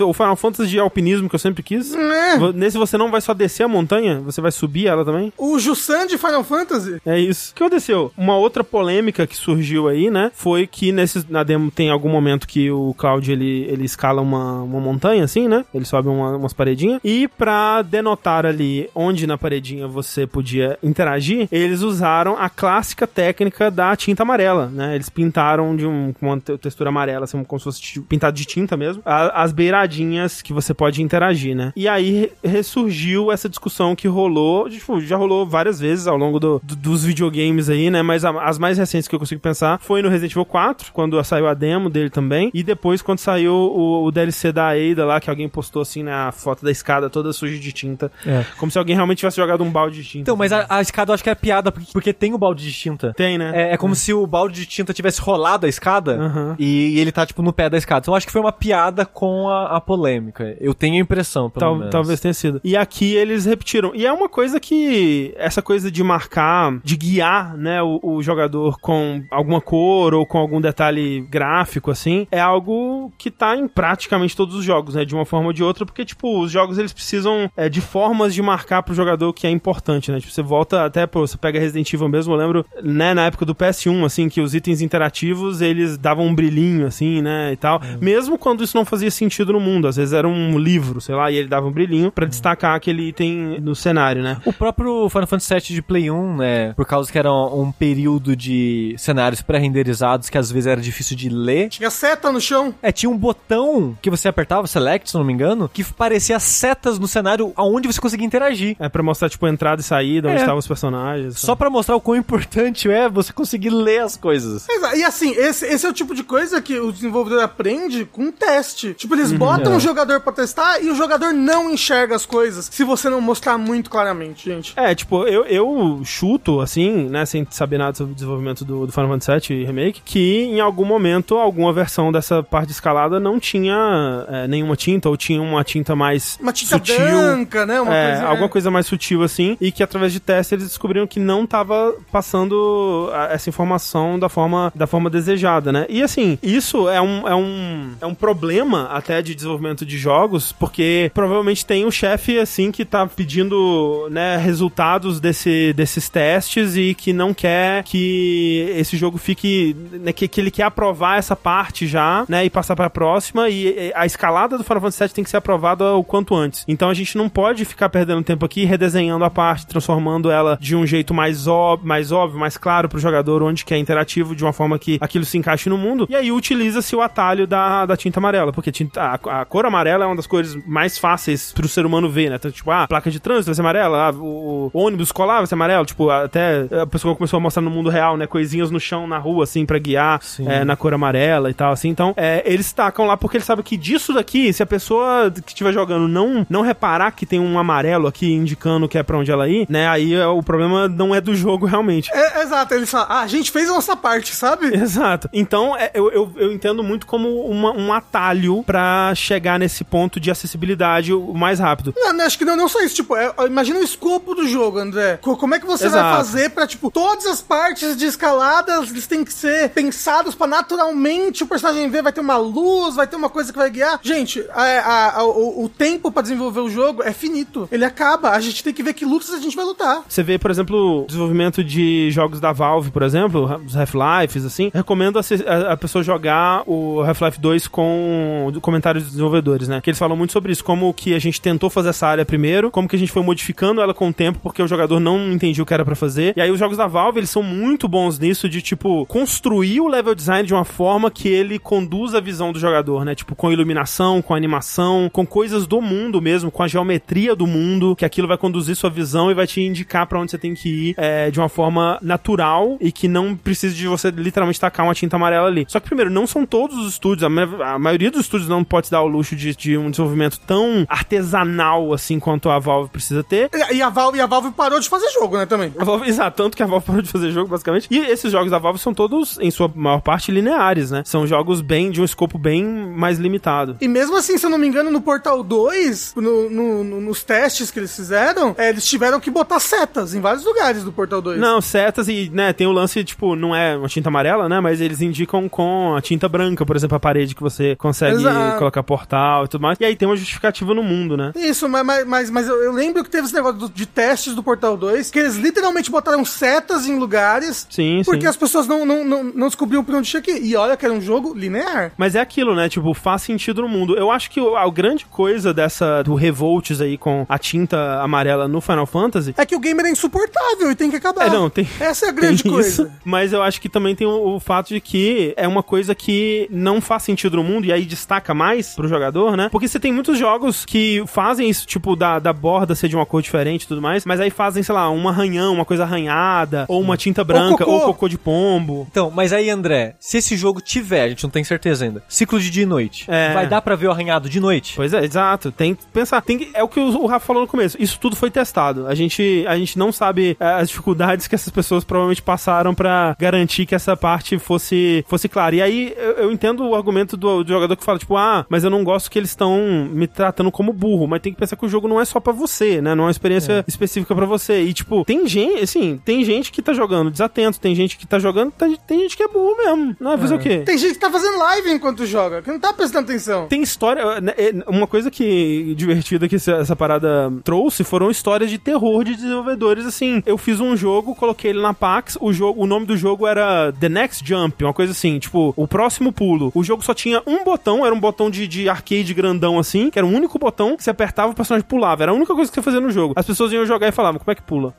O 0.00 0.12
Final 0.12 0.36
Fantasy 0.36 0.68
de 0.70 0.78
alpinismo 0.78 1.21
que 1.28 1.34
eu 1.34 1.38
sempre 1.38 1.62
quis. 1.62 1.94
É. 1.94 2.52
Nesse 2.54 2.78
você 2.78 2.96
não 2.96 3.10
vai 3.10 3.20
só 3.20 3.32
descer 3.34 3.64
a 3.64 3.68
montanha, 3.68 4.20
você 4.20 4.40
vai 4.40 4.50
subir 4.52 4.86
ela 4.86 5.04
também. 5.04 5.32
O 5.36 5.58
Jussan 5.58 6.06
de 6.06 6.18
Final 6.18 6.44
Fantasy. 6.44 7.00
É 7.04 7.18
isso. 7.18 7.52
O 7.52 7.54
que 7.54 7.62
aconteceu? 7.62 8.12
Uma 8.16 8.36
outra 8.36 8.62
polêmica 8.64 9.26
que 9.26 9.36
surgiu 9.36 9.88
aí, 9.88 10.10
né? 10.10 10.30
Foi 10.34 10.66
que 10.66 10.92
nesse, 10.92 11.24
na 11.30 11.42
demo 11.42 11.70
tem 11.70 11.90
algum 11.90 12.08
momento 12.08 12.46
que 12.46 12.70
o 12.70 12.94
Cloud 12.96 13.30
ele, 13.30 13.66
ele 13.68 13.84
escala 13.84 14.20
uma, 14.22 14.62
uma 14.62 14.80
montanha, 14.80 15.24
assim, 15.24 15.48
né? 15.48 15.64
Ele 15.74 15.84
sobe 15.84 16.08
uma- 16.08 16.36
umas 16.36 16.52
paredinhas. 16.52 17.00
E 17.04 17.28
pra 17.28 17.82
denotar 17.82 18.46
ali 18.46 18.88
onde 18.94 19.26
na 19.26 19.36
paredinha 19.38 19.86
você 19.88 20.26
podia 20.26 20.78
interagir, 20.82 21.48
eles 21.50 21.82
usaram 21.82 22.36
a 22.38 22.48
clássica 22.48 23.06
técnica 23.06 23.70
da 23.70 23.94
tinta 23.96 24.22
amarela, 24.22 24.66
né? 24.66 24.94
Eles 24.94 25.08
pintaram 25.08 25.74
de 25.76 25.86
um, 25.86 26.14
uma 26.20 26.38
te- 26.40 26.56
textura 26.58 26.88
amarela, 26.90 27.24
assim, 27.24 27.42
como 27.44 27.58
se 27.58 27.64
fosse 27.64 28.00
pintado 28.02 28.36
de 28.36 28.44
tinta 28.44 28.76
mesmo, 28.76 29.02
as 29.04 29.52
beiradinhas 29.52 30.40
que 30.42 30.52
você 30.52 30.72
pode 30.72 31.01
interagir, 31.02 31.54
né? 31.56 31.72
E 31.76 31.88
aí 31.88 32.10
re- 32.42 32.48
ressurgiu 32.72 33.30
essa 33.32 33.48
discussão 33.48 33.94
que 33.94 34.08
rolou, 34.08 34.68
tipo, 34.68 35.00
já 35.00 35.16
rolou 35.16 35.46
várias 35.46 35.78
vezes 35.80 36.06
ao 36.06 36.16
longo 36.16 36.38
do- 36.40 36.60
do- 36.62 36.76
dos 36.76 37.04
videogames 37.04 37.68
aí, 37.68 37.90
né? 37.90 38.02
Mas 38.02 38.24
a- 38.24 38.42
as 38.44 38.58
mais 38.58 38.78
recentes 38.78 39.06
que 39.08 39.14
eu 39.14 39.18
consigo 39.18 39.40
pensar 39.40 39.78
foi 39.80 40.02
no 40.02 40.08
Resident 40.08 40.32
Evil 40.32 40.44
4, 40.44 40.92
quando 40.92 41.22
saiu 41.24 41.46
a 41.46 41.54
demo 41.54 41.90
dele 41.90 42.10
também, 42.10 42.50
e 42.54 42.62
depois 42.62 43.02
quando 43.02 43.18
saiu 43.18 43.52
o, 43.52 44.04
o 44.04 44.10
DLC 44.10 44.52
da 44.52 44.70
Ada 44.70 45.04
lá, 45.04 45.20
que 45.20 45.28
alguém 45.30 45.48
postou 45.48 45.82
assim, 45.82 46.02
né, 46.02 46.12
a 46.12 46.32
foto 46.32 46.64
da 46.64 46.70
escada 46.70 47.10
toda 47.10 47.32
suja 47.32 47.58
de 47.58 47.72
tinta, 47.72 48.10
É. 48.26 48.44
como 48.58 48.70
se 48.70 48.78
alguém 48.78 48.94
realmente 48.94 49.18
tivesse 49.18 49.36
jogado 49.36 49.62
um 49.62 49.70
balde 49.70 50.02
de 50.02 50.08
tinta. 50.08 50.22
Então, 50.22 50.36
mas 50.36 50.52
a, 50.52 50.66
a 50.68 50.80
escada 50.80 51.10
eu 51.10 51.14
acho 51.14 51.22
que 51.24 51.30
é 51.30 51.34
piada, 51.34 51.70
porque, 51.72 51.88
porque 51.92 52.12
tem 52.12 52.32
o 52.34 52.38
balde 52.38 52.64
de 52.64 52.72
tinta. 52.72 53.12
Tem, 53.16 53.36
né? 53.38 53.52
É, 53.54 53.74
é 53.74 53.76
como 53.76 53.94
se 53.94 54.12
o 54.12 54.26
balde 54.26 54.60
de 54.60 54.66
tinta 54.66 54.92
tivesse 54.92 55.20
rolado 55.20 55.66
a 55.66 55.68
escada 55.68 56.16
Aham. 56.16 56.56
e, 56.58 56.98
ele 56.98 57.12
tá, 57.12 57.24
tipo, 57.26 57.42
no 57.42 57.52
pé 57.52 57.68
da 57.68 57.76
escada. 57.78 58.00
Então 58.02 58.12
eu 58.12 58.16
acho 58.16 58.26
que 58.26 58.32
foi 58.32 58.40
uma 58.40 58.52
piada 58.52 59.04
com 59.04 59.48
a, 59.48 59.76
a 59.76 59.80
polêmica. 59.80 60.56
Eu 60.60 60.74
tenho 60.74 60.91
a 60.98 61.00
impressão, 61.00 61.48
pelo 61.50 61.60
Tal- 61.60 61.74
menos. 61.76 61.90
talvez 61.90 62.20
tenha 62.20 62.34
sido. 62.34 62.60
E 62.64 62.76
aqui 62.76 63.14
eles 63.14 63.44
repetiram. 63.44 63.92
E 63.94 64.06
é 64.06 64.12
uma 64.12 64.28
coisa 64.28 64.58
que. 64.60 65.32
Essa 65.36 65.62
coisa 65.62 65.90
de 65.90 66.02
marcar, 66.02 66.78
de 66.82 66.96
guiar, 66.96 67.56
né, 67.56 67.82
o, 67.82 68.00
o 68.02 68.22
jogador 68.22 68.78
com 68.80 69.22
alguma 69.30 69.60
cor 69.60 70.14
ou 70.14 70.26
com 70.26 70.38
algum 70.38 70.60
detalhe 70.60 71.20
gráfico, 71.30 71.90
assim, 71.90 72.26
é 72.30 72.40
algo 72.40 73.12
que 73.18 73.30
tá 73.30 73.56
em 73.56 73.66
praticamente 73.68 74.36
todos 74.36 74.54
os 74.54 74.64
jogos, 74.64 74.94
né? 74.94 75.04
De 75.04 75.14
uma 75.14 75.24
forma 75.24 75.46
ou 75.48 75.52
de 75.52 75.62
outra, 75.62 75.84
porque, 75.84 76.04
tipo, 76.04 76.40
os 76.40 76.50
jogos 76.50 76.78
eles 76.78 76.92
precisam 76.92 77.50
é, 77.56 77.68
de 77.68 77.80
formas 77.80 78.34
de 78.34 78.42
marcar 78.42 78.82
pro 78.82 78.94
jogador 78.94 79.32
que 79.32 79.46
é 79.46 79.50
importante, 79.50 80.10
né? 80.10 80.18
Tipo, 80.20 80.32
você 80.32 80.42
volta 80.42 80.84
até, 80.84 81.06
pô, 81.06 81.26
você 81.26 81.36
pega 81.36 81.58
Resident 81.58 81.92
Evil 81.92 82.08
mesmo, 82.08 82.32
eu 82.34 82.38
lembro, 82.38 82.66
né, 82.82 83.14
na 83.14 83.26
época 83.26 83.44
do 83.44 83.54
PS1, 83.54 84.04
assim, 84.04 84.28
que 84.28 84.40
os 84.40 84.54
itens 84.54 84.80
interativos 84.80 85.60
eles 85.60 85.96
davam 85.98 86.26
um 86.26 86.34
brilhinho, 86.34 86.86
assim, 86.86 87.20
né, 87.22 87.52
e 87.52 87.56
tal. 87.56 87.80
Mesmo 88.00 88.38
quando 88.38 88.62
isso 88.64 88.76
não 88.76 88.84
fazia 88.84 89.10
sentido 89.10 89.52
no 89.52 89.60
mundo, 89.60 89.86
às 89.88 89.96
vezes 89.96 90.12
era 90.12 90.26
um 90.26 90.58
livro, 90.58 90.81
sei 91.00 91.14
lá, 91.14 91.30
e 91.30 91.36
ele 91.36 91.48
dava 91.48 91.66
um 91.66 91.72
brilhinho 91.72 92.10
pra 92.10 92.26
destacar 92.26 92.74
aquele 92.76 93.08
item 93.08 93.60
no 93.60 93.74
cenário, 93.74 94.22
né? 94.22 94.38
O 94.44 94.52
próprio 94.52 95.08
Final 95.08 95.26
Fantasy 95.26 95.54
VII 95.54 95.62
de 95.76 95.82
Play 95.82 96.10
1, 96.10 96.36
né? 96.36 96.72
Por 96.74 96.86
causa 96.86 97.10
que 97.10 97.18
era 97.18 97.32
um, 97.32 97.62
um 97.62 97.72
período 97.72 98.34
de 98.36 98.94
cenários 98.98 99.42
pré-renderizados 99.42 100.28
que 100.28 100.38
às 100.38 100.50
vezes 100.50 100.66
era 100.66 100.80
difícil 100.80 101.16
de 101.16 101.28
ler. 101.28 101.68
Tinha 101.68 101.90
seta 101.90 102.30
no 102.32 102.40
chão. 102.40 102.74
É, 102.82 102.90
tinha 102.92 103.08
um 103.10 103.16
botão 103.16 103.96
que 104.02 104.10
você 104.10 104.28
apertava, 104.28 104.66
Select, 104.66 105.10
se 105.10 105.16
não 105.16 105.24
me 105.24 105.32
engano, 105.32 105.68
que 105.68 105.84
parecia 105.84 106.38
setas 106.40 106.98
no 106.98 107.06
cenário 107.08 107.52
aonde 107.56 107.86
você 107.88 108.00
conseguia 108.00 108.26
interagir. 108.26 108.76
É 108.78 108.88
pra 108.88 109.02
mostrar, 109.02 109.28
tipo, 109.28 109.46
entrada 109.46 109.80
e 109.80 109.84
saída, 109.84 110.28
onde 110.28 110.36
É. 110.38 110.40
estavam 110.40 110.58
os 110.58 110.66
personagens. 110.66 111.38
Só 111.38 111.54
pra 111.54 111.70
mostrar 111.70 111.96
o 111.96 112.00
quão 112.00 112.16
importante 112.16 112.90
é 112.90 113.08
você 113.08 113.32
conseguir 113.32 113.70
ler 113.70 114.00
as 114.02 114.16
coisas. 114.16 114.68
Exa- 114.68 114.96
E 114.96 115.04
assim, 115.04 115.30
esse, 115.32 115.64
esse 115.66 115.86
é 115.86 115.88
o 115.88 115.92
tipo 115.92 116.14
de 116.14 116.22
coisa 116.22 116.60
que 116.60 116.78
o 116.78 116.92
desenvolvedor 116.92 117.42
aprende 117.42 118.04
com 118.04 118.30
teste. 118.30 118.94
Tipo, 118.94 119.14
eles 119.14 119.32
botam 119.32 119.72
é. 119.72 119.76
o 119.76 119.80
jogador 119.80 120.20
pra 120.20 120.32
testar 120.32 120.71
e 120.80 120.90
o 120.90 120.94
jogador 120.94 121.32
não 121.32 121.70
enxerga 121.70 122.14
as 122.14 122.24
coisas 122.26 122.68
se 122.70 122.84
você 122.84 123.08
não 123.08 123.20
mostrar 123.20 123.58
muito 123.58 123.90
claramente, 123.90 124.48
gente. 124.48 124.72
É, 124.76 124.94
tipo, 124.94 125.24
eu, 125.26 125.44
eu 125.44 126.00
chuto, 126.04 126.60
assim, 126.60 127.08
né, 127.08 127.24
sem 127.26 127.46
saber 127.50 127.78
nada 127.78 127.96
sobre 127.96 128.12
o 128.12 128.14
desenvolvimento 128.14 128.64
do, 128.64 128.86
do 128.86 128.92
Final 128.92 129.08
Fantasy 129.10 129.54
VII 129.54 129.64
Remake, 129.64 130.02
que 130.04 130.44
em 130.44 130.60
algum 130.60 130.84
momento, 130.84 131.36
alguma 131.36 131.72
versão 131.72 132.12
dessa 132.12 132.42
parte 132.42 132.70
escalada 132.70 133.18
não 133.20 133.38
tinha 133.38 134.26
é, 134.28 134.48
nenhuma 134.48 134.76
tinta, 134.76 135.08
ou 135.08 135.16
tinha 135.16 135.40
uma 135.40 135.64
tinta 135.64 135.94
mais 135.94 136.38
Uma 136.40 136.52
tinta 136.52 136.76
sutil. 136.78 136.96
branca, 136.96 137.66
né? 137.66 137.80
Uma 137.80 137.94
é, 137.94 138.10
coisa, 138.12 138.28
alguma 138.28 138.48
coisa 138.48 138.70
mais 138.70 138.86
sutil 138.86 139.22
assim, 139.22 139.56
e 139.60 139.70
que 139.72 139.82
através 139.82 140.12
de 140.12 140.20
testes 140.20 140.52
eles 140.52 140.64
descobriram 140.66 141.06
que 141.06 141.20
não 141.20 141.46
tava 141.46 141.94
passando 142.10 143.10
essa 143.30 143.48
informação 143.48 144.18
da 144.18 144.28
forma, 144.28 144.72
da 144.74 144.86
forma 144.86 145.10
desejada, 145.10 145.72
né? 145.72 145.86
E 145.88 146.02
assim, 146.02 146.38
isso 146.42 146.88
é 146.88 147.00
um, 147.00 147.28
é 147.28 147.34
um, 147.34 147.92
é 148.00 148.06
um 148.06 148.14
problema 148.14 148.88
até 148.92 149.20
de 149.22 149.34
desenvolvimento 149.34 149.84
de 149.84 149.98
jogos, 149.98 150.52
porque 150.62 151.10
provavelmente 151.12 151.66
tem 151.66 151.84
um 151.84 151.90
chefe 151.90 152.38
assim 152.38 152.70
que 152.70 152.84
tá 152.84 153.04
pedindo, 153.04 154.06
né, 154.12 154.36
resultados 154.36 155.18
desse, 155.18 155.72
desses 155.72 156.08
testes 156.08 156.76
e 156.76 156.94
que 156.94 157.12
não 157.12 157.34
quer 157.34 157.82
que 157.82 158.72
esse 158.76 158.96
jogo 158.96 159.18
fique, 159.18 159.74
né, 159.90 160.12
que, 160.12 160.28
que 160.28 160.40
ele 160.40 160.52
quer 160.52 160.62
aprovar 160.62 161.18
essa 161.18 161.34
parte 161.34 161.88
já, 161.88 162.24
né, 162.28 162.44
e 162.44 162.50
passar 162.50 162.76
pra 162.76 162.88
próxima 162.88 163.48
e 163.48 163.62
e 163.62 163.92
a 163.94 164.06
escalada 164.06 164.58
do 164.58 164.64
Final 164.64 164.80
Fantasy 164.80 165.04
VII 165.04 165.08
tem 165.14 165.24
que 165.24 165.30
ser 165.30 165.36
aprovada 165.38 165.94
o 165.94 166.04
quanto 166.04 166.34
antes. 166.34 166.64
Então 166.68 166.88
a 166.88 166.94
gente 166.94 167.16
não 167.16 167.28
pode 167.28 167.64
ficar 167.64 167.88
perdendo 167.88 168.22
tempo 168.22 168.44
aqui 168.44 168.64
redesenhando 168.64 169.24
a 169.24 169.30
parte, 169.30 169.66
transformando 169.66 170.30
ela 170.30 170.58
de 170.60 170.76
um 170.76 170.86
jeito 170.86 171.14
mais 171.14 171.46
óbvio, 171.46 171.88
mais 171.88 172.12
óbvio, 172.12 172.38
mais 172.38 172.56
claro 172.56 172.88
pro 172.88 172.98
jogador, 172.98 173.42
onde 173.42 173.64
que 173.64 173.74
é 173.74 173.78
interativo, 173.78 174.36
de 174.36 174.44
uma 174.44 174.52
forma 174.52 174.78
que 174.78 174.98
aquilo 175.00 175.24
se 175.24 175.38
encaixe 175.38 175.68
no 175.68 175.78
mundo. 175.78 176.06
E 176.08 176.14
aí 176.14 176.30
utiliza-se 176.30 176.94
o 176.94 177.00
atalho 177.00 177.46
da, 177.46 177.84
da 177.84 177.96
tinta 177.96 178.20
amarela, 178.20 178.52
porque 178.52 178.70
tinta, 178.70 179.02
a, 179.02 179.40
a 179.40 179.44
cor 179.44 179.66
amarela 179.66 180.04
é 180.04 180.06
uma 180.06 180.16
das 180.16 180.26
cores 180.26 180.51
mais 180.66 180.98
fáceis 180.98 181.52
pro 181.52 181.68
ser 181.68 181.84
humano 181.86 182.08
ver, 182.10 182.30
né? 182.30 182.36
Então, 182.36 182.50
tipo, 182.50 182.70
ah, 182.70 182.84
a 182.84 182.88
placa 182.88 183.10
de 183.10 183.20
trânsito 183.20 183.46
vai 183.46 183.54
ser 183.54 183.60
amarela, 183.60 184.08
ah, 184.08 184.12
o, 184.12 184.70
o 184.72 184.78
ônibus 184.80 185.08
escolar 185.08 185.38
vai 185.38 185.46
ser 185.46 185.54
amarelo, 185.54 185.84
tipo, 185.84 186.08
até 186.10 186.66
a 186.80 186.86
pessoa 186.86 187.14
começou 187.16 187.36
a 187.36 187.40
mostrar 187.40 187.62
no 187.62 187.70
mundo 187.70 187.88
real, 187.90 188.16
né? 188.16 188.26
Coisinhas 188.26 188.70
no 188.70 188.80
chão, 188.80 189.06
na 189.06 189.18
rua, 189.18 189.44
assim, 189.44 189.64
pra 189.66 189.78
guiar 189.78 190.20
é, 190.46 190.64
na 190.64 190.76
cor 190.76 190.94
amarela 190.94 191.50
e 191.50 191.54
tal, 191.54 191.72
assim. 191.72 191.88
Então, 191.88 192.12
é, 192.16 192.42
eles 192.46 192.72
tacam 192.72 193.06
lá 193.06 193.16
porque 193.16 193.36
eles 193.36 193.46
sabem 193.46 193.64
que 193.64 193.76
disso 193.76 194.12
daqui, 194.12 194.52
se 194.52 194.62
a 194.62 194.66
pessoa 194.66 195.30
que 195.30 195.50
estiver 195.50 195.72
jogando 195.72 196.06
não, 196.08 196.46
não 196.48 196.62
reparar 196.62 197.10
que 197.12 197.26
tem 197.26 197.38
um 197.40 197.58
amarelo 197.58 198.06
aqui 198.06 198.32
indicando 198.32 198.88
que 198.88 198.98
é 198.98 199.02
pra 199.02 199.16
onde 199.18 199.30
ela 199.30 199.48
ir, 199.48 199.66
né? 199.68 199.88
Aí 199.88 200.14
é, 200.14 200.26
o 200.26 200.42
problema 200.42 200.88
não 200.88 201.14
é 201.14 201.20
do 201.20 201.34
jogo 201.34 201.66
realmente. 201.66 202.10
É, 202.12 202.42
exato, 202.42 202.74
eles 202.74 202.90
falam, 202.90 203.06
ah, 203.10 203.20
a 203.22 203.26
gente 203.26 203.50
fez 203.50 203.68
a 203.68 203.72
nossa 203.74 203.96
parte, 203.96 204.34
sabe? 204.34 204.66
Exato. 204.76 205.28
Então, 205.32 205.76
é, 205.76 205.90
eu, 205.94 206.10
eu, 206.10 206.32
eu 206.36 206.52
entendo 206.52 206.82
muito 206.82 207.06
como 207.06 207.28
uma- 207.46 207.72
um 207.72 207.92
atalho 207.92 208.62
pra 208.64 209.12
chegar 209.14 209.58
nesse 209.58 209.84
ponto 209.84 210.18
de 210.20 210.30
acessibilidade 210.42 211.12
o 211.12 211.32
mais 211.34 211.58
rápido. 211.58 211.94
Não, 211.96 212.12
não, 212.12 212.24
acho 212.24 212.36
que 212.38 212.44
não, 212.44 212.56
não 212.56 212.68
só 212.68 212.80
isso, 212.82 212.94
tipo, 212.96 213.16
é, 213.16 213.32
imagina 213.46 213.78
o 213.78 213.82
escopo 213.82 214.34
do 214.34 214.46
jogo, 214.46 214.78
André. 214.78 215.18
Co- 215.22 215.36
Como 215.36 215.54
é 215.54 215.60
que 215.60 215.66
você 215.66 215.88
vai 215.88 216.00
Exato. 216.00 216.16
fazer 216.16 216.50
pra, 216.50 216.66
tipo, 216.66 216.90
todas 216.90 217.26
as 217.26 217.40
partes 217.40 217.96
de 217.96 218.06
escalada, 218.06 218.76
eles 218.82 219.06
têm 219.06 219.24
que 219.24 219.32
ser 219.32 219.70
pensados 219.70 220.34
pra 220.34 220.46
naturalmente 220.46 221.42
o 221.42 221.46
personagem 221.46 221.88
ver, 221.88 222.02
vai 222.02 222.12
ter 222.12 222.20
uma 222.20 222.36
luz, 222.36 222.96
vai 222.96 223.06
ter 223.06 223.16
uma 223.16 223.28
coisa 223.30 223.52
que 223.52 223.58
vai 223.58 223.70
guiar. 223.70 223.98
Gente, 224.02 224.44
a- 224.52 224.62
a- 224.62 225.18
a- 225.20 225.24
o, 225.24 225.64
o 225.64 225.68
tempo 225.68 226.10
pra 226.10 226.22
desenvolver 226.22 226.60
o 226.60 226.68
jogo 226.70 227.02
é 227.02 227.12
finito. 227.12 227.68
Ele 227.70 227.84
acaba, 227.84 228.30
a 228.30 228.40
gente 228.40 228.62
tem 228.62 228.72
que 228.72 228.82
ver 228.82 228.92
que 228.94 229.04
lutas 229.04 229.32
a 229.32 229.38
gente 229.38 229.54
vai 229.56 229.64
lutar. 229.64 230.02
Você 230.08 230.22
vê, 230.22 230.38
por 230.38 230.50
exemplo, 230.50 231.02
o 231.02 231.06
desenvolvimento 231.06 231.62
de 231.62 232.10
jogos 232.10 232.40
da 232.40 232.52
Valve, 232.52 232.90
por 232.90 233.02
exemplo, 233.02 233.60
os 233.66 233.76
Half-Lives, 233.76 234.44
assim. 234.44 234.70
Recomendo 234.74 235.18
a, 235.18 235.76
pessoa 235.76 236.02
jogar 236.02 236.62
o 236.66 237.00
Half-Life 237.02 237.40
2 237.40 237.68
com 237.68 238.50
o 238.54 238.60
comentário 238.60 239.00
dos 239.00 239.10
desenvolvedores, 239.10 239.68
né? 239.68 239.80
Que 239.80 239.90
eles 239.90 239.98
falam 239.98 240.16
muito 240.16 240.31
sobre 240.32 240.52
isso, 240.52 240.64
como 240.64 240.92
que 240.92 241.14
a 241.14 241.18
gente 241.18 241.40
tentou 241.40 241.68
fazer 241.70 241.90
essa 241.90 242.06
área 242.06 242.24
primeiro, 242.24 242.70
como 242.70 242.88
que 242.88 242.96
a 242.96 242.98
gente 242.98 243.12
foi 243.12 243.22
modificando 243.22 243.80
ela 243.80 243.94
com 243.94 244.08
o 244.08 244.12
tempo, 244.12 244.38
porque 244.42 244.62
o 244.62 244.66
jogador 244.66 244.98
não 244.98 245.32
entendia 245.32 245.62
o 245.62 245.66
que 245.66 245.74
era 245.74 245.84
pra 245.84 245.94
fazer. 245.94 246.32
E 246.36 246.40
aí 246.40 246.50
os 246.50 246.58
jogos 246.58 246.76
da 246.76 246.86
Valve, 246.86 247.18
eles 247.20 247.30
são 247.30 247.42
muito 247.42 247.86
bons 247.86 248.18
nisso, 248.18 248.48
de, 248.48 248.62
tipo, 248.62 249.06
construir 249.06 249.80
o 249.80 249.88
level 249.88 250.14
design 250.14 250.46
de 250.46 250.54
uma 250.54 250.64
forma 250.64 251.10
que 251.10 251.28
ele 251.28 251.58
conduz 251.58 252.14
a 252.14 252.20
visão 252.20 252.52
do 252.52 252.58
jogador, 252.58 253.04
né? 253.04 253.14
Tipo, 253.14 253.34
com 253.34 253.52
iluminação, 253.52 254.22
com 254.22 254.34
animação, 254.34 255.10
com 255.12 255.26
coisas 255.26 255.66
do 255.66 255.80
mundo 255.80 256.20
mesmo, 256.20 256.50
com 256.50 256.62
a 256.62 256.68
geometria 256.68 257.34
do 257.34 257.46
mundo, 257.46 257.94
que 257.96 258.04
aquilo 258.04 258.28
vai 258.28 258.38
conduzir 258.38 258.74
sua 258.76 258.90
visão 258.90 259.30
e 259.30 259.34
vai 259.34 259.46
te 259.46 259.60
indicar 259.60 260.06
pra 260.06 260.18
onde 260.20 260.30
você 260.30 260.38
tem 260.38 260.54
que 260.54 260.68
ir 260.68 260.94
é, 260.96 261.30
de 261.30 261.38
uma 261.38 261.48
forma 261.48 261.98
natural 262.02 262.76
e 262.80 262.90
que 262.92 263.08
não 263.08 263.34
precisa 263.36 263.74
de 263.74 263.86
você 263.86 264.10
literalmente 264.10 264.60
tacar 264.60 264.86
uma 264.86 264.94
tinta 264.94 265.16
amarela 265.16 265.48
ali. 265.48 265.64
Só 265.68 265.80
que, 265.80 265.86
primeiro, 265.86 266.10
não 266.10 266.26
são 266.26 266.46
todos 266.46 266.76
os 266.78 266.92
estúdios, 266.92 267.24
a, 267.24 267.28
ma- 267.28 267.74
a 267.74 267.78
maioria 267.78 268.10
dos 268.10 268.22
estúdios 268.22 268.48
não 268.48 268.62
pode 268.64 268.90
dar 268.90 269.02
o 269.02 269.06
luxo 269.06 269.34
de, 269.34 269.54
de 269.54 269.76
um 269.76 269.90
desenvolvimento 269.90 270.11
tão 270.46 270.84
artesanal 270.88 271.92
assim 271.92 272.18
quanto 272.18 272.48
a 272.50 272.58
Valve 272.58 272.90
precisa 272.90 273.22
ter. 273.22 273.50
E 273.72 273.80
a 273.82 273.88
Valve, 273.88 274.18
e 274.18 274.20
a 274.20 274.26
Valve 274.26 274.50
parou 274.52 274.78
de 274.80 274.88
fazer 274.88 275.08
jogo, 275.10 275.36
né, 275.36 275.46
também. 275.46 275.72
A 275.78 275.84
Valve, 275.84 276.06
exato, 276.08 276.36
tanto 276.42 276.56
que 276.56 276.62
a 276.62 276.66
Valve 276.66 276.86
parou 276.86 277.02
de 277.02 277.08
fazer 277.08 277.30
jogo, 277.30 277.48
basicamente. 277.48 277.86
E 277.90 277.98
esses 277.98 278.30
jogos 278.32 278.50
da 278.50 278.58
Valve 278.58 278.78
são 278.78 278.92
todos, 278.94 279.38
em 279.40 279.50
sua 279.50 279.70
maior 279.74 280.00
parte, 280.00 280.30
lineares, 280.32 280.90
né? 280.90 281.02
São 281.04 281.26
jogos 281.26 281.60
bem, 281.60 281.90
de 281.90 282.00
um 282.00 282.04
escopo 282.04 282.38
bem 282.38 282.64
mais 282.64 283.18
limitado. 283.18 283.76
E 283.80 283.88
mesmo 283.88 284.16
assim, 284.16 284.36
se 284.38 284.46
eu 284.46 284.50
não 284.50 284.58
me 284.58 284.66
engano, 284.66 284.90
no 284.90 285.00
Portal 285.00 285.42
2, 285.42 286.14
no- 286.16 286.50
no- 286.50 286.84
no- 286.84 287.00
nos 287.00 287.22
testes 287.22 287.70
que 287.70 287.78
eles 287.78 287.94
fizeram, 287.94 288.54
é, 288.58 288.68
eles 288.70 288.86
tiveram 288.86 289.20
que 289.20 289.30
botar 289.30 289.60
setas 289.60 290.14
em 290.14 290.20
vários 290.20 290.44
lugares 290.44 290.84
do 290.84 290.92
Portal 290.92 291.20
2. 291.22 291.38
Não, 291.38 291.60
setas 291.60 292.08
e, 292.08 292.30
né, 292.32 292.52
tem 292.52 292.66
o 292.66 292.72
lance, 292.72 293.02
tipo, 293.04 293.34
não 293.36 293.54
é 293.54 293.76
uma 293.76 293.88
tinta 293.88 294.08
amarela, 294.08 294.48
né? 294.48 294.60
Mas 294.60 294.80
eles 294.80 295.00
indicam 295.00 295.48
com 295.48 295.94
a 295.96 296.00
tinta 296.00 296.28
branca, 296.28 296.64
por 296.66 296.76
exemplo, 296.76 296.96
a 296.96 297.00
parede 297.00 297.34
que 297.34 297.42
você 297.42 297.74
consegue 297.76 298.16
Exato. 298.16 298.58
colocar 298.58 298.82
portal 298.82 299.44
e 299.44 299.48
tudo 299.48 299.62
mais. 299.62 299.78
E 299.80 299.84
aí 299.84 299.96
tem 300.02 300.08
uma 300.08 300.16
justificativa 300.16 300.74
no 300.74 300.82
mundo, 300.82 301.16
né? 301.16 301.30
Isso, 301.36 301.68
mas, 301.68 302.04
mas, 302.04 302.28
mas, 302.28 302.48
eu, 302.48 302.72
lembro 302.72 303.04
que 303.04 303.10
teve 303.10 303.24
esse 303.24 303.34
negócio 303.34 303.68
de 303.68 303.86
testes 303.86 304.34
do 304.34 304.42
Portal 304.42 304.76
2, 304.76 305.12
que 305.12 305.18
eles 305.20 305.36
literalmente 305.36 305.92
botaram 305.92 306.24
setas 306.24 306.88
em 306.88 306.98
lugares, 306.98 307.68
Sim, 307.70 308.02
porque 308.04 308.22
sim. 308.22 308.26
as 308.26 308.36
pessoas 308.36 308.66
não, 308.66 308.84
não, 308.84 309.04
não, 309.04 309.22
não 309.22 309.46
descobriam 309.46 309.84
por 309.84 309.94
onde 309.94 310.10
tinha 310.10 310.20
que 310.20 310.32
ir. 310.32 310.44
E 310.44 310.56
olha 310.56 310.76
que 310.76 310.84
era 310.84 310.92
um 310.92 311.00
jogo 311.00 311.32
linear. 311.32 311.92
Mas 311.96 312.16
é 312.16 312.20
aquilo, 312.20 312.52
né? 312.52 312.68
Tipo, 312.68 312.92
faz 312.94 313.22
sentido 313.22 313.62
no 313.62 313.68
mundo. 313.68 313.96
Eu 313.96 314.10
acho 314.10 314.28
que 314.28 314.40
a 314.40 314.68
grande 314.70 315.06
coisa 315.06 315.54
dessa 315.54 316.02
do 316.02 316.16
Revolts 316.16 316.80
aí 316.80 316.98
com 316.98 317.24
a 317.28 317.38
tinta 317.38 318.02
amarela 318.02 318.48
no 318.48 318.60
Final 318.60 318.86
Fantasy 318.86 319.34
É 319.38 319.46
que 319.46 319.54
o 319.54 319.60
gamer 319.60 319.86
é 319.86 319.90
insuportável 319.90 320.68
e 320.68 320.74
tem 320.74 320.90
que 320.90 320.96
acabar. 320.96 321.28
É, 321.28 321.30
não, 321.30 321.48
tem. 321.48 321.68
Essa 321.78 322.06
é 322.06 322.08
a 322.08 322.10
grande 322.12 322.42
coisa. 322.42 322.68
isso, 322.68 322.90
mas 323.04 323.32
eu 323.32 323.40
acho 323.40 323.60
que 323.60 323.68
também 323.68 323.94
tem 323.94 324.06
o, 324.06 324.34
o 324.34 324.40
fato 324.40 324.70
de 324.70 324.80
que 324.80 325.32
é 325.36 325.46
uma 325.46 325.62
coisa 325.62 325.94
que 325.94 326.48
não 326.50 326.80
faz 326.80 327.04
sentido 327.04 327.36
no 327.36 327.44
mundo 327.44 327.66
e 327.66 327.72
aí 327.72 327.84
destaca 327.84 328.34
mais 328.34 328.74
pro 328.74 328.88
jogador, 328.88 329.36
né? 329.36 329.48
Porque 329.48 329.68
você 329.68 329.78
tem 329.78 329.91
muitos 329.92 330.18
jogos 330.18 330.64
que 330.64 331.02
fazem 331.06 331.48
isso, 331.48 331.66
tipo, 331.66 331.94
da, 331.96 332.18
da 332.18 332.32
borda 332.32 332.74
ser 332.74 332.88
de 332.88 332.96
uma 332.96 333.06
cor 333.06 333.22
diferente 333.22 333.62
e 333.62 333.68
tudo 333.68 333.82
mais, 333.82 334.04
mas 334.04 334.20
aí 334.20 334.30
fazem, 334.30 334.62
sei 334.62 334.74
lá, 334.74 334.90
um 334.90 335.08
arranhão, 335.08 335.54
uma 335.54 335.64
coisa 335.64 335.84
arranhada, 335.84 336.64
ou 336.68 336.80
uma 336.80 336.96
tinta 336.96 337.22
branca, 337.24 337.64
cocô. 337.64 337.72
ou 337.72 337.80
cocô 337.86 338.08
de 338.08 338.18
pombo. 338.18 338.86
Então, 338.90 339.10
mas 339.10 339.32
aí, 339.32 339.50
André, 339.50 339.94
se 340.00 340.18
esse 340.18 340.36
jogo 340.36 340.60
tiver, 340.60 341.02
a 341.02 341.08
gente 341.08 341.22
não 341.22 341.30
tem 341.30 341.44
certeza 341.44 341.84
ainda, 341.84 342.02
ciclo 342.08 342.40
de 342.40 342.50
dia 342.50 342.62
e 342.62 342.66
noite, 342.66 343.04
É. 343.08 343.32
vai 343.32 343.46
dar 343.46 343.60
pra 343.62 343.74
ver 343.76 343.88
o 343.88 343.90
arranhado 343.90 344.28
de 344.28 344.40
noite? 344.40 344.74
Pois 344.76 344.92
é, 344.92 345.04
exato. 345.04 345.50
Tem 345.52 345.74
que 345.74 345.84
pensar. 345.86 346.20
Tem 346.22 346.38
que, 346.38 346.50
é 346.54 346.62
o 346.62 346.68
que 346.68 346.80
o, 346.80 347.06
Rafa 347.06 347.26
falou 347.26 347.42
no 347.42 347.48
começo. 347.48 347.76
Isso 347.80 347.98
tudo 347.98 348.16
foi 348.16 348.30
testado. 348.30 348.86
A 348.86 348.94
gente, 348.94 349.44
a 349.46 349.56
gente 349.56 349.78
não 349.78 349.92
sabe 349.92 350.36
é, 350.38 350.44
as 350.46 350.68
dificuldades 350.68 351.26
que 351.26 351.34
essas 351.34 351.52
pessoas 351.52 351.84
provavelmente 351.84 352.22
passaram 352.22 352.74
pra 352.74 353.16
garantir 353.18 353.66
que 353.66 353.74
essa 353.74 353.96
parte 353.96 354.38
fosse, 354.38 355.04
fosse 355.08 355.28
clara. 355.28 355.56
E 355.56 355.62
aí 355.62 355.94
eu, 355.96 356.12
eu 356.12 356.32
entendo 356.32 356.64
o 356.66 356.74
argumento 356.74 357.16
do, 357.16 357.42
do 357.44 357.52
jogador 357.52 357.76
que 357.76 357.84
fala, 357.84 357.98
tipo, 357.98 358.16
ah, 358.16 358.46
mas 358.48 358.64
eu 358.64 358.70
não 358.70 358.84
gosto 358.84 359.10
que 359.10 359.18
eles 359.18 359.30
estão 359.30 359.81
me 359.82 360.06
tratando 360.06 360.50
como 360.50 360.72
burro. 360.72 361.06
Mas 361.06 361.20
tem 361.20 361.32
que 361.32 361.38
pensar 361.38 361.56
que 361.56 361.66
o 361.66 361.68
jogo 361.68 361.88
não 361.88 362.00
é 362.00 362.04
só 362.04 362.20
pra 362.20 362.32
você, 362.32 362.80
né? 362.80 362.94
Não 362.94 363.04
é 363.04 363.06
uma 363.06 363.10
experiência 363.10 363.64
específica 363.66 364.14
pra 364.14 364.26
você. 364.26 364.62
E, 364.62 364.72
tipo, 364.72 365.04
tem 365.04 365.26
gente, 365.26 365.62
assim, 365.62 366.00
tem 366.04 366.24
gente 366.24 366.50
que 366.50 366.62
tá 366.62 366.72
jogando 366.72 367.10
desatento, 367.10 367.60
tem 367.60 367.74
gente 367.74 367.96
que 367.96 368.06
tá 368.06 368.18
jogando, 368.18 368.52
tem, 368.52 368.76
tem 368.86 369.00
gente 369.00 369.16
que 369.16 369.22
é 369.22 369.28
burro 369.28 369.56
mesmo. 369.56 369.96
Não 370.00 370.12
é 370.12 370.18
fazer 370.18 370.34
o 370.34 370.38
quê? 370.38 370.62
Tem 370.64 370.78
gente 370.78 370.94
que 370.94 371.00
tá 371.00 371.10
fazendo 371.10 371.38
live 371.38 371.72
enquanto 371.72 372.06
joga, 372.06 372.42
que 372.42 372.50
não 372.50 372.58
tá 372.58 372.72
prestando 372.72 373.04
atenção. 373.04 373.46
Tem 373.48 373.62
história. 373.62 374.20
né, 374.20 374.32
é, 374.36 374.52
Uma 374.66 374.86
coisa 374.86 375.10
que 375.10 375.74
divertida 375.76 376.28
que 376.28 376.36
essa, 376.36 376.52
essa 376.52 376.76
parada 376.76 377.32
trouxe 377.44 377.84
foram 377.84 378.10
histórias 378.10 378.50
de 378.50 378.58
terror 378.58 379.04
de 379.04 379.14
desenvolvedores. 379.14 379.86
Assim, 379.86 380.22
eu 380.26 380.38
fiz 380.38 380.60
um 380.60 380.76
jogo, 380.76 381.14
coloquei 381.14 381.50
ele 381.50 381.60
na 381.60 381.74
Pax. 381.74 382.16
O, 382.20 382.32
jogo, 382.32 382.62
o 382.62 382.66
nome 382.66 382.86
do 382.86 382.96
jogo 382.96 383.26
era 383.26 383.72
The 383.72 383.88
Next 383.88 384.26
Jump, 384.26 384.62
uma 384.64 384.74
coisa 384.74 384.92
assim, 384.92 385.18
tipo, 385.18 385.52
o 385.56 385.66
próximo 385.66 386.12
pulo. 386.12 386.50
O 386.54 386.62
jogo 386.62 386.82
só 386.82 386.94
tinha 386.94 387.22
um 387.26 387.44
botão, 387.44 387.84
era 387.84 387.94
um 387.94 388.00
botão 388.00 388.30
de, 388.30 388.46
de 388.46 388.68
arcade 388.68 389.12
grandão 389.14 389.58
assim, 389.58 389.71
que 389.90 389.98
era 389.98 390.06
o 390.06 390.10
único 390.10 390.38
botão 390.38 390.76
que 390.76 390.82
você 390.84 390.90
apertava 390.90 391.32
o 391.32 391.34
personagem 391.34 391.66
pulava. 391.66 392.02
Era 392.02 392.12
a 392.12 392.14
única 392.14 392.34
coisa 392.34 392.50
que 392.50 392.54
você 392.54 392.62
fazia 392.62 392.80
no 392.80 392.90
jogo. 392.90 393.14
As 393.16 393.26
pessoas 393.26 393.52
iam 393.52 393.64
jogar 393.66 393.88
e 393.88 393.92
falavam, 393.92 394.18
como 394.18 394.30
é 394.30 394.34
que 394.34 394.42
pula? 394.42 394.74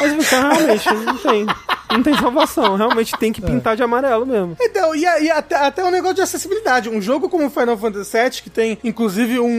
Mas 0.00 0.12
eu 0.12 0.38
"Ah, 0.38 0.52
realmente, 0.54 0.94
não 0.94 1.16
tem. 1.18 1.46
Não 1.90 2.02
tem 2.02 2.14
salvação. 2.16 2.76
Realmente 2.76 3.16
tem 3.18 3.32
que 3.32 3.40
pintar 3.40 3.76
de 3.76 3.82
amarelo 3.82 4.26
mesmo. 4.26 4.56
Então, 4.60 4.94
e, 4.94 5.00
e 5.02 5.30
até, 5.30 5.56
até 5.56 5.84
um 5.84 5.90
negócio 5.90 6.16
de 6.16 6.22
acessibilidade. 6.22 6.88
Um 6.88 7.00
jogo 7.00 7.28
como 7.28 7.48
Final 7.50 7.76
Fantasy 7.76 8.16
VII, 8.16 8.30
que 8.42 8.50
tem 8.50 8.78
inclusive 8.84 9.38
um, 9.40 9.44
um- 9.46 9.50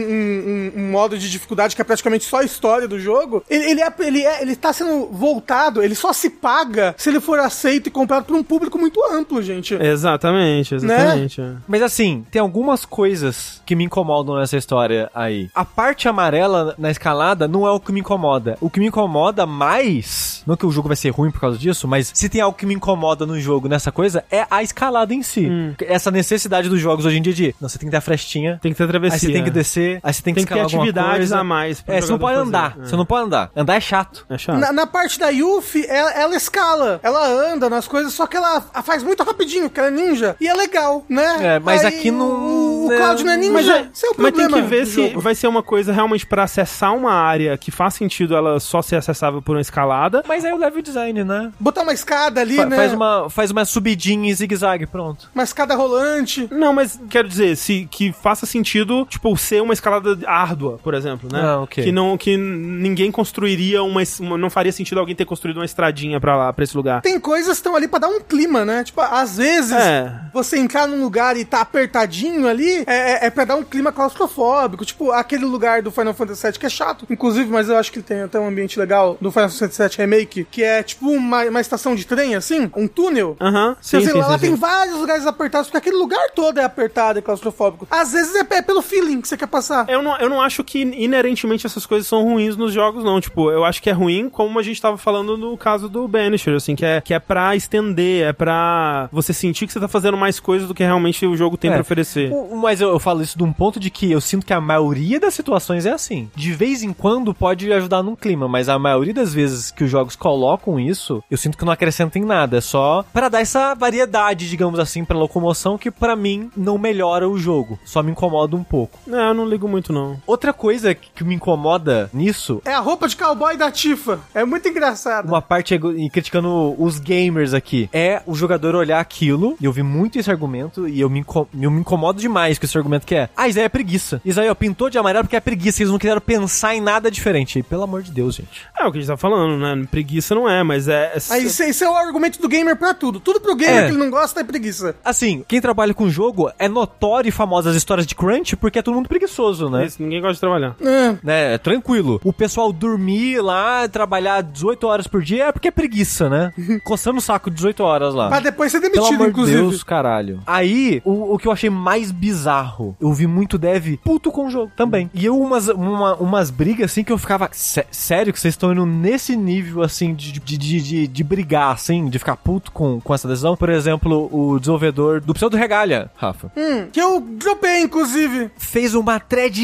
um- 0.76 0.80
um 0.80 0.90
modo 0.90 1.18
de 1.18 1.30
dificuldade 1.30 1.74
que 1.74 1.82
é 1.82 1.84
praticamente 1.84 2.24
só 2.24 2.38
a 2.38 2.44
história 2.44 2.86
do 2.88 2.98
jogo, 2.98 3.42
ele, 3.48 3.64
ele, 3.70 3.80
é, 3.82 3.92
ele, 4.00 4.22
é, 4.24 4.42
ele 4.42 4.56
tá 4.56 4.72
sendo 4.72 5.06
voltado, 5.06 5.82
ele 5.82 5.94
só 5.94 6.12
se 6.12 6.30
paga 6.30 6.94
se 6.98 7.08
ele 7.08 7.20
for 7.20 7.38
aceito 7.38 7.88
e 7.88 7.90
comprado 7.90 8.24
por 8.24 8.36
um 8.36 8.42
público 8.42 8.78
muito 8.78 9.00
amplo, 9.12 9.42
gente. 9.42 9.74
Exatamente, 9.74 10.74
exatamente. 10.74 11.40
é. 11.40 11.52
Mas 11.66 11.82
assim, 11.82 12.24
tem 12.30 12.40
algumas 12.40 12.84
coisas 12.84 13.60
que 13.66 13.74
me 13.76 13.84
incomodam 13.84 14.36
nessa 14.36 14.56
história 14.56 15.10
aí. 15.14 15.48
A 15.54 15.64
parte 15.64 16.08
amarela 16.08 16.74
na 16.78 16.90
escalada 16.90 17.46
não 17.48 17.66
é 17.66 17.70
o 17.70 17.80
que 17.80 17.92
me 17.92 18.00
incomoda. 18.00 18.56
O 18.60 18.68
que 18.70 18.80
me 18.80 18.86
incomoda 18.86 19.46
mais, 19.46 20.42
não 20.46 20.56
que 20.56 20.66
o 20.66 20.70
jogo 20.70 20.88
vai 20.88 20.96
ser 20.96 21.10
ruim 21.10 21.30
por 21.30 21.40
causa 21.40 21.58
disso, 21.58 21.86
mas 21.88 22.10
se 22.20 22.28
tem 22.28 22.40
algo 22.40 22.56
que 22.56 22.66
me 22.66 22.74
incomoda 22.74 23.24
no 23.26 23.38
jogo 23.40 23.68
nessa 23.68 23.90
coisa, 23.90 24.24
é 24.30 24.46
a 24.50 24.62
escalada 24.62 25.14
em 25.14 25.22
si. 25.22 25.48
Essa 25.86 26.10
necessidade 26.10 26.68
dos 26.68 26.80
jogos 26.80 27.04
hoje 27.06 27.18
em 27.18 27.22
dia 27.22 27.32
de, 27.32 27.54
não, 27.60 27.68
você 27.68 27.78
tem 27.78 27.88
que 27.88 27.92
dar 27.92 28.00
frestinha, 28.00 28.58
Tem 28.62 28.72
que 28.72 28.78
ter 28.78 28.86
travessia. 28.86 29.14
aí 29.16 29.20
você 29.20 29.32
tem 29.32 29.44
que 29.44 29.50
descer, 29.50 30.00
aí 30.02 30.12
você 30.12 30.22
tem 30.22 30.34
que 30.34 30.40
Tem 30.40 30.46
que 30.46 30.52
ter 30.54 30.60
escalar 30.60 30.64
alguma 30.64 30.82
atividades 30.82 31.18
coisa. 31.30 31.38
a 31.38 31.44
mais 31.44 31.80
pro 31.80 31.94
É, 31.94 32.00
você 32.00 32.10
não 32.12 32.18
pode 32.18 32.34
jogador 32.34 32.48
andar. 32.48 32.70
fazer. 32.74 32.86
Você 32.88 32.96
não 32.96 33.06
pode 33.06 33.26
andar. 33.26 33.50
Andar 33.56 33.74
é 33.76 33.80
chato. 33.80 34.26
É 34.28 34.38
chato. 34.38 34.58
Na, 34.58 34.72
na 34.72 34.86
parte 34.86 35.18
da 35.18 35.28
Yuffie, 35.30 35.86
ela, 35.88 36.10
ela 36.12 36.36
escala, 36.36 37.00
ela 37.02 37.26
anda 37.52 37.68
nas 37.70 37.88
coisas, 37.88 38.12
só 38.12 38.26
que 38.26 38.36
ela 38.36 38.60
faz 38.82 39.02
muito 39.02 39.22
rapidinho, 39.22 39.64
porque 39.68 39.80
ela 39.80 39.88
é 39.88 39.92
ninja. 39.92 40.36
E 40.40 40.46
é 40.48 40.54
legal, 40.54 41.04
né? 41.08 41.54
É, 41.56 41.58
mas 41.58 41.84
Aí 41.84 41.86
aqui 41.98 42.10
não- 42.10 42.30
O, 42.30 42.86
o 42.88 42.92
é, 42.92 42.96
Cloud 42.96 43.24
não 43.24 43.32
é 43.32 43.36
ninja. 43.36 43.52
Mas, 43.52 43.68
é- 43.68 44.06
é 44.06 44.10
o 44.10 44.14
mas 44.18 44.32
tem 44.34 44.48
que 44.48 44.60
ver 44.62 44.86
se 44.86 45.08
jogo. 45.08 45.20
vai 45.20 45.34
ser 45.34 45.46
uma 45.48 45.62
coisa 45.62 45.92
realmente 45.92 46.26
pra 46.26 46.44
acessar 46.44 46.94
uma 46.94 47.12
área 47.12 47.56
que 47.56 47.70
faz 47.70 47.94
sentido 47.94 48.34
ela 48.36 48.58
só 48.60 48.82
ser 48.82 48.96
acessável 48.96 49.40
por 49.40 49.56
uma 49.56 49.60
escalada. 49.60 50.22
Mas 50.26 50.44
aí 50.44 50.52
o 50.52 50.56
level 50.56 50.82
design, 50.82 51.24
né? 51.24 51.50
Botar 51.58 51.82
uma 51.82 51.92
escada 52.10 52.40
ali, 52.40 52.56
Fa- 52.56 52.66
né? 52.66 52.76
Faz 52.76 52.92
uma, 52.92 53.30
faz 53.30 53.50
uma 53.50 53.64
subidinha 53.64 54.30
em 54.30 54.34
zigue-zague, 54.34 54.86
pronto. 54.86 55.30
uma 55.34 55.44
escada 55.44 55.74
rolante. 55.74 56.48
Não, 56.50 56.72
mas 56.72 56.98
quero 57.08 57.28
dizer, 57.28 57.56
se 57.56 57.86
que 57.90 58.12
faça 58.12 58.46
sentido, 58.46 59.06
tipo, 59.08 59.36
ser 59.36 59.62
uma 59.62 59.72
escalada 59.72 60.18
árdua, 60.26 60.78
por 60.82 60.94
exemplo, 60.94 61.28
né? 61.32 61.40
Ah, 61.42 61.60
ok. 61.60 61.84
Que 61.84 61.92
não 61.92 62.16
que 62.18 62.36
ninguém 62.36 63.10
construiria 63.12 63.82
uma, 63.82 64.02
uma- 64.20 64.38
não 64.38 64.50
faria 64.50 64.72
sentido 64.72 64.98
alguém 64.98 65.14
ter 65.14 65.24
construído 65.24 65.58
uma 65.58 65.64
estradinha 65.64 66.20
pra 66.20 66.36
lá, 66.36 66.52
pra 66.52 66.64
esse 66.64 66.76
lugar. 66.76 67.00
Tem 67.02 67.18
coisas 67.20 67.48
que 67.48 67.54
estão 67.56 67.76
ali 67.76 67.86
pra 67.88 67.98
dar 68.00 68.08
um 68.08 68.20
clima, 68.20 68.64
né? 68.64 68.82
Tipo, 68.84 69.00
às 69.00 69.36
vezes 69.36 69.72
É. 69.72 70.12
você 70.32 70.58
entrar 70.58 70.86
num 70.86 71.02
lugar 71.02 71.36
e 71.36 71.44
tá 71.44 71.60
apertadinho 71.60 72.46
ali 72.48 72.84
é, 72.86 73.24
é, 73.24 73.26
é 73.26 73.30
pra 73.30 73.44
dar 73.44 73.56
um 73.56 73.62
clima 73.62 73.92
claustrofóbico. 73.92 74.84
Tipo, 74.84 75.12
aquele 75.12 75.44
lugar 75.44 75.82
do 75.82 75.90
Final 75.90 76.14
Fantasy 76.14 76.42
VII 76.46 76.58
que 76.58 76.66
é 76.66 76.70
chato, 76.70 77.06
inclusive, 77.10 77.50
mas 77.50 77.68
eu 77.68 77.76
acho 77.76 77.92
que 77.92 78.02
tem 78.02 78.22
até 78.22 78.38
um 78.38 78.48
ambiente 78.48 78.78
legal 78.78 79.16
do 79.20 79.30
Final 79.30 79.48
Fantasy 79.50 79.78
VII 79.82 79.90
Remake, 79.98 80.46
que 80.50 80.62
é 80.62 80.82
tipo 80.82 81.10
uma, 81.10 81.44
uma 81.44 81.60
estação 81.60 81.94
de 81.94 81.99
trem, 82.06 82.34
assim, 82.34 82.70
um 82.76 82.86
túnel. 82.88 83.36
Aham, 83.40 83.76
Você 83.80 84.00
sim, 84.00 84.06
sim, 84.08 84.12
lá, 84.18 84.24
sim, 84.24 84.30
lá 84.30 84.38
tem 84.38 84.50
sim. 84.50 84.56
vários 84.56 84.96
lugares 84.98 85.26
apertados, 85.26 85.68
porque 85.68 85.78
aquele 85.78 85.96
lugar 85.96 86.30
todo 86.34 86.58
é 86.58 86.64
apertado 86.64 87.18
e 87.18 87.22
claustrofóbico. 87.22 87.86
Às 87.90 88.12
vezes 88.12 88.34
é, 88.34 88.46
é 88.56 88.62
pelo 88.62 88.82
feeling 88.82 89.20
que 89.20 89.28
você 89.28 89.36
quer 89.36 89.46
passar. 89.46 89.88
Eu 89.88 90.02
não, 90.02 90.16
eu 90.18 90.28
não 90.28 90.40
acho 90.40 90.62
que 90.64 90.80
inerentemente 90.80 91.66
essas 91.66 91.84
coisas 91.86 92.06
são 92.06 92.22
ruins 92.24 92.56
nos 92.56 92.72
jogos, 92.72 93.04
não. 93.04 93.20
Tipo, 93.20 93.50
eu 93.50 93.64
acho 93.64 93.82
que 93.82 93.90
é 93.90 93.92
ruim, 93.92 94.28
como 94.28 94.58
a 94.58 94.62
gente 94.62 94.80
tava 94.80 94.96
falando 94.96 95.36
no 95.36 95.56
caso 95.56 95.88
do 95.88 96.06
Banisher, 96.08 96.54
assim, 96.54 96.74
que 96.76 96.84
é, 96.84 97.00
que 97.00 97.12
é 97.14 97.18
pra 97.18 97.54
estender, 97.56 98.26
é 98.28 98.32
pra 98.32 99.08
você 99.12 99.32
sentir 99.32 99.66
que 99.66 99.72
você 99.72 99.80
tá 99.80 99.88
fazendo 99.88 100.16
mais 100.16 100.38
coisas 100.40 100.68
do 100.68 100.74
que 100.74 100.82
realmente 100.82 101.24
o 101.26 101.36
jogo 101.36 101.56
tem 101.56 101.70
É. 101.70 101.74
pra 101.74 101.82
oferecer. 101.82 102.30
O- 102.32 102.54
o- 102.54 102.56
mas 102.56 102.80
eu, 102.80 102.90
eu 102.90 102.98
falo 102.98 103.22
isso 103.22 103.36
de 103.36 103.44
um 103.44 103.52
ponto 103.52 103.78
de 103.80 103.90
que 103.90 104.10
eu 104.10 104.20
sinto 104.20 104.46
que 104.46 104.52
a 104.52 104.60
maioria 104.60 105.18
das 105.20 105.34
situações 105.34 105.86
é 105.86 105.90
assim. 105.92 106.30
De 106.34 106.52
vez 106.52 106.82
em 106.82 106.92
quando 106.92 107.34
pode 107.34 107.72
ajudar 107.72 108.02
num 108.02 108.14
clima, 108.16 108.48
mas 108.48 108.68
a 108.68 108.78
maioria 108.78 109.14
das 109.14 109.32
vezes 109.34 109.70
que 109.70 109.84
os 109.84 109.90
jogos 109.90 110.16
colocam 110.16 110.78
isso, 110.78 111.22
eu 111.30 111.36
sinto 111.36 111.56
que 111.56 111.64
não 111.64 111.72
acrescenta 111.72 111.89
em 112.18 112.24
nada. 112.24 112.58
É 112.58 112.60
só 112.60 113.04
para 113.12 113.28
dar 113.28 113.40
essa 113.40 113.74
variedade, 113.74 114.48
digamos 114.48 114.78
assim, 114.78 115.04
pra 115.04 115.16
locomoção 115.16 115.78
que 115.78 115.90
pra 115.90 116.14
mim 116.16 116.50
não 116.56 116.78
melhora 116.78 117.28
o 117.28 117.38
jogo. 117.38 117.78
Só 117.84 118.02
me 118.02 118.10
incomoda 118.12 118.56
um 118.56 118.64
pouco. 118.64 118.98
Não, 119.06 119.18
eu 119.28 119.34
não 119.34 119.48
ligo 119.48 119.68
muito, 119.68 119.92
não. 119.92 120.20
Outra 120.26 120.52
coisa 120.52 120.94
que 120.94 121.24
me 121.24 121.34
incomoda 121.34 122.10
nisso 122.12 122.60
É 122.64 122.72
a 122.72 122.80
roupa 122.80 123.08
de 123.08 123.16
cowboy 123.16 123.56
da 123.56 123.70
Tifa. 123.70 124.20
É 124.34 124.44
muito 124.44 124.68
engraçado. 124.68 125.28
uma 125.28 125.42
parte 125.42 125.78
criticando 126.12 126.74
os 126.78 126.98
gamers 126.98 127.54
aqui 127.54 127.88
é 127.92 128.22
o 128.26 128.34
jogador 128.34 128.74
olhar 128.74 129.00
aquilo, 129.00 129.56
e 129.60 129.64
eu 129.64 129.72
vi 129.72 129.82
muito 129.82 130.18
esse 130.18 130.30
argumento, 130.30 130.88
e 130.88 131.00
eu 131.00 131.08
me, 131.10 131.20
inco- 131.20 131.48
eu 131.60 131.70
me 131.70 131.80
incomodo 131.80 132.20
demais 132.20 132.58
com 132.58 132.64
esse 132.66 132.76
argumento 132.76 133.06
que 133.06 133.14
é, 133.14 133.28
ah, 133.36 133.48
isso 133.48 133.58
aí 133.58 133.64
é 133.64 133.68
preguiça. 133.68 134.20
Isso 134.24 134.40
aí, 134.40 134.48
ó, 134.48 134.54
pintou 134.54 134.90
de 134.90 134.98
amarelo 134.98 135.24
porque 135.24 135.36
é 135.36 135.40
preguiça, 135.40 135.82
eles 135.82 135.90
não 135.90 135.98
quiseram 135.98 136.20
pensar 136.20 136.74
em 136.74 136.80
nada 136.80 137.10
diferente. 137.10 137.58
E, 137.58 137.62
pelo 137.62 137.82
amor 137.82 138.02
de 138.02 138.10
Deus, 138.10 138.34
gente. 138.36 138.62
É 138.78 138.84
o 138.86 138.92
que 138.92 138.98
a 138.98 139.00
gente 139.00 139.08
tá 139.10 139.16
falando, 139.16 139.58
né? 139.58 139.86
Preguiça 139.90 140.34
não 140.34 140.48
é, 140.48 140.62
mas 140.62 140.88
é. 140.88 141.12
é 141.14 141.20
Aí 141.30 141.44
esse, 141.46 141.62
esse 141.80 141.84
é 141.84 141.88
o 141.88 141.96
argumento 141.96 142.40
do 142.40 142.48
gamer 142.48 142.76
pra 142.76 142.92
tudo. 142.92 143.18
Tudo 143.20 143.40
pro 143.40 143.56
gamer 143.56 143.74
É. 143.76 143.82
que 143.84 143.90
ele 143.92 143.96
não 143.98 144.10
gosta 144.10 144.40
é 144.40 144.44
preguiça. 144.44 144.94
Assim, 145.04 145.42
quem 145.48 145.60
trabalha 145.60 145.94
com 145.94 146.10
jogo 146.10 146.50
é 146.58 146.68
notório 146.68 147.28
e 147.28 147.32
famosa 147.32 147.70
as 147.70 147.76
histórias 147.76 148.06
de 148.06 148.14
crunch 148.14 148.54
porque 148.56 148.78
é 148.78 148.82
todo 148.82 148.94
mundo 148.94 149.08
preguiçoso, 149.08 149.70
né? 149.70 149.86
Isso, 149.86 150.02
ninguém 150.02 150.20
gosta 150.20 150.34
de 150.34 150.40
trabalhar. 150.40 150.76
É. 150.80 151.16
né, 151.22 151.54
é 151.54 151.58
tranquilo. 151.58 152.20
O 152.22 152.32
pessoal 152.32 152.72
dormir 152.72 153.40
lá, 153.40 153.88
trabalhar 153.88 154.42
18 154.42 154.86
horas 154.86 155.06
por 155.06 155.22
dia 155.22 155.44
é 155.46 155.52
porque 155.52 155.68
é 155.68 155.70
preguiça, 155.70 156.28
né? 156.28 156.52
Coçando 156.84 157.18
o 157.18 157.22
saco 157.22 157.50
18 157.50 157.82
horas 157.82 158.14
lá. 158.14 158.28
Pra 158.28 158.40
depois 158.40 158.70
ser 158.70 158.80
Pelo 158.80 158.92
demitido, 158.92 159.14
amor 159.14 159.26
de 159.26 159.30
inclusive. 159.32 159.58
Deus, 159.58 159.82
caralho. 159.82 160.42
Aí, 160.46 161.00
o, 161.04 161.34
o 161.34 161.38
que 161.38 161.48
eu 161.48 161.52
achei 161.52 161.70
mais 161.70 162.10
bizarro, 162.12 162.96
eu 163.00 163.12
vi 163.12 163.26
muito 163.26 163.56
dev 163.56 163.96
puto 164.04 164.30
com 164.30 164.46
o 164.46 164.50
jogo 164.50 164.70
também. 164.76 165.10
E 165.14 165.24
eu, 165.24 165.38
umas, 165.40 165.68
uma- 165.68 166.14
umas 166.16 166.50
brigas 166.50 166.90
assim 166.90 167.02
que 167.04 167.12
eu 167.12 167.18
ficava. 167.18 167.48
"Sé- 167.52 167.86
sério 167.90 168.32
que 168.32 168.40
vocês 168.40 168.54
estão 168.54 168.72
indo 168.72 168.84
nesse 168.84 169.36
nível 169.36 169.82
assim 169.82 170.14
de, 170.14 170.32
de, 170.32 170.58
de, 170.58 170.80
de, 170.80 171.06
de 171.06 171.24
brigar, 171.24 171.59
assim, 171.68 172.08
de 172.08 172.18
ficar 172.18 172.36
puto 172.36 172.72
com, 172.72 173.00
com 173.00 173.14
essa 173.14 173.28
decisão? 173.28 173.56
Por 173.56 173.68
exemplo, 173.68 174.28
o 174.32 174.58
desenvolvedor 174.58 175.20
do 175.20 175.34
Pseudo 175.34 175.56
Regalha, 175.56 176.10
Rafa, 176.16 176.50
Hum, 176.56 176.86
que 176.92 177.00
eu 177.00 177.20
dropei, 177.20 177.80
inclusive. 177.82 178.50
fez 178.56 178.94
uma 178.94 179.20
thread 179.20 179.60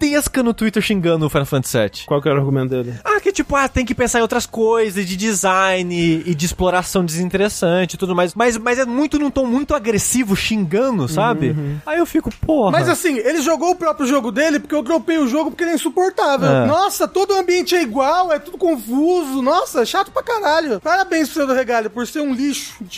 gigantesca 0.00 0.42
no 0.42 0.54
Twitter 0.54 0.82
xingando 0.82 1.26
o 1.26 1.30
Final 1.30 1.46
Fantasy 1.46 1.78
VII. 1.78 1.90
Qual 2.06 2.22
que 2.22 2.28
era 2.28 2.36
o 2.36 2.40
argumento 2.40 2.70
dele? 2.70 2.94
Ah, 3.04 3.20
que 3.20 3.30
tipo, 3.30 3.54
ah, 3.54 3.68
tem 3.68 3.84
que 3.84 3.94
pensar 3.94 4.18
em 4.18 4.22
outras 4.22 4.46
coisas, 4.46 5.06
de 5.06 5.16
design 5.16 5.94
e 6.26 6.34
de 6.34 6.46
exploração 6.46 7.04
desinteressante 7.04 7.96
e 7.96 7.98
tudo 7.98 8.14
mais. 8.14 8.34
Mas, 8.34 8.56
mas 8.56 8.78
é 8.78 8.86
muito 8.86 9.18
num 9.18 9.30
tom 9.30 9.46
muito 9.46 9.74
agressivo, 9.74 10.34
xingando, 10.34 11.06
sabe? 11.06 11.54
Aí 11.84 11.98
eu 11.98 12.06
fico, 12.06 12.30
porra. 12.46 12.72
Mas 12.72 12.88
assim, 12.88 13.18
ele 13.18 13.42
jogou 13.42 13.72
o 13.72 13.76
próprio 13.76 14.06
jogo 14.06 14.32
dele 14.32 14.58
porque 14.58 14.74
eu 14.74 14.82
dropei 14.82 15.18
o 15.18 15.26
jogo 15.26 15.50
porque 15.50 15.64
ele 15.64 15.72
é 15.72 15.74
insuportável. 15.74 16.48
É. 16.48 16.66
Nossa, 16.66 17.06
todo 17.06 17.34
o 17.34 17.38
ambiente 17.38 17.74
é 17.74 17.82
igual, 17.82 18.32
é 18.32 18.38
tudo 18.38 18.56
confuso. 18.56 19.42
Nossa, 19.42 19.84
chato 19.84 20.10
pra 20.10 20.22
caralho. 20.22 20.80
Parabéns 20.80 21.28
pro 21.28 21.46
seu 21.46 21.54
regalho 21.54 21.90
por 21.90 22.06
ser 22.06 22.20
um 22.20 22.32
lixo. 22.32 22.74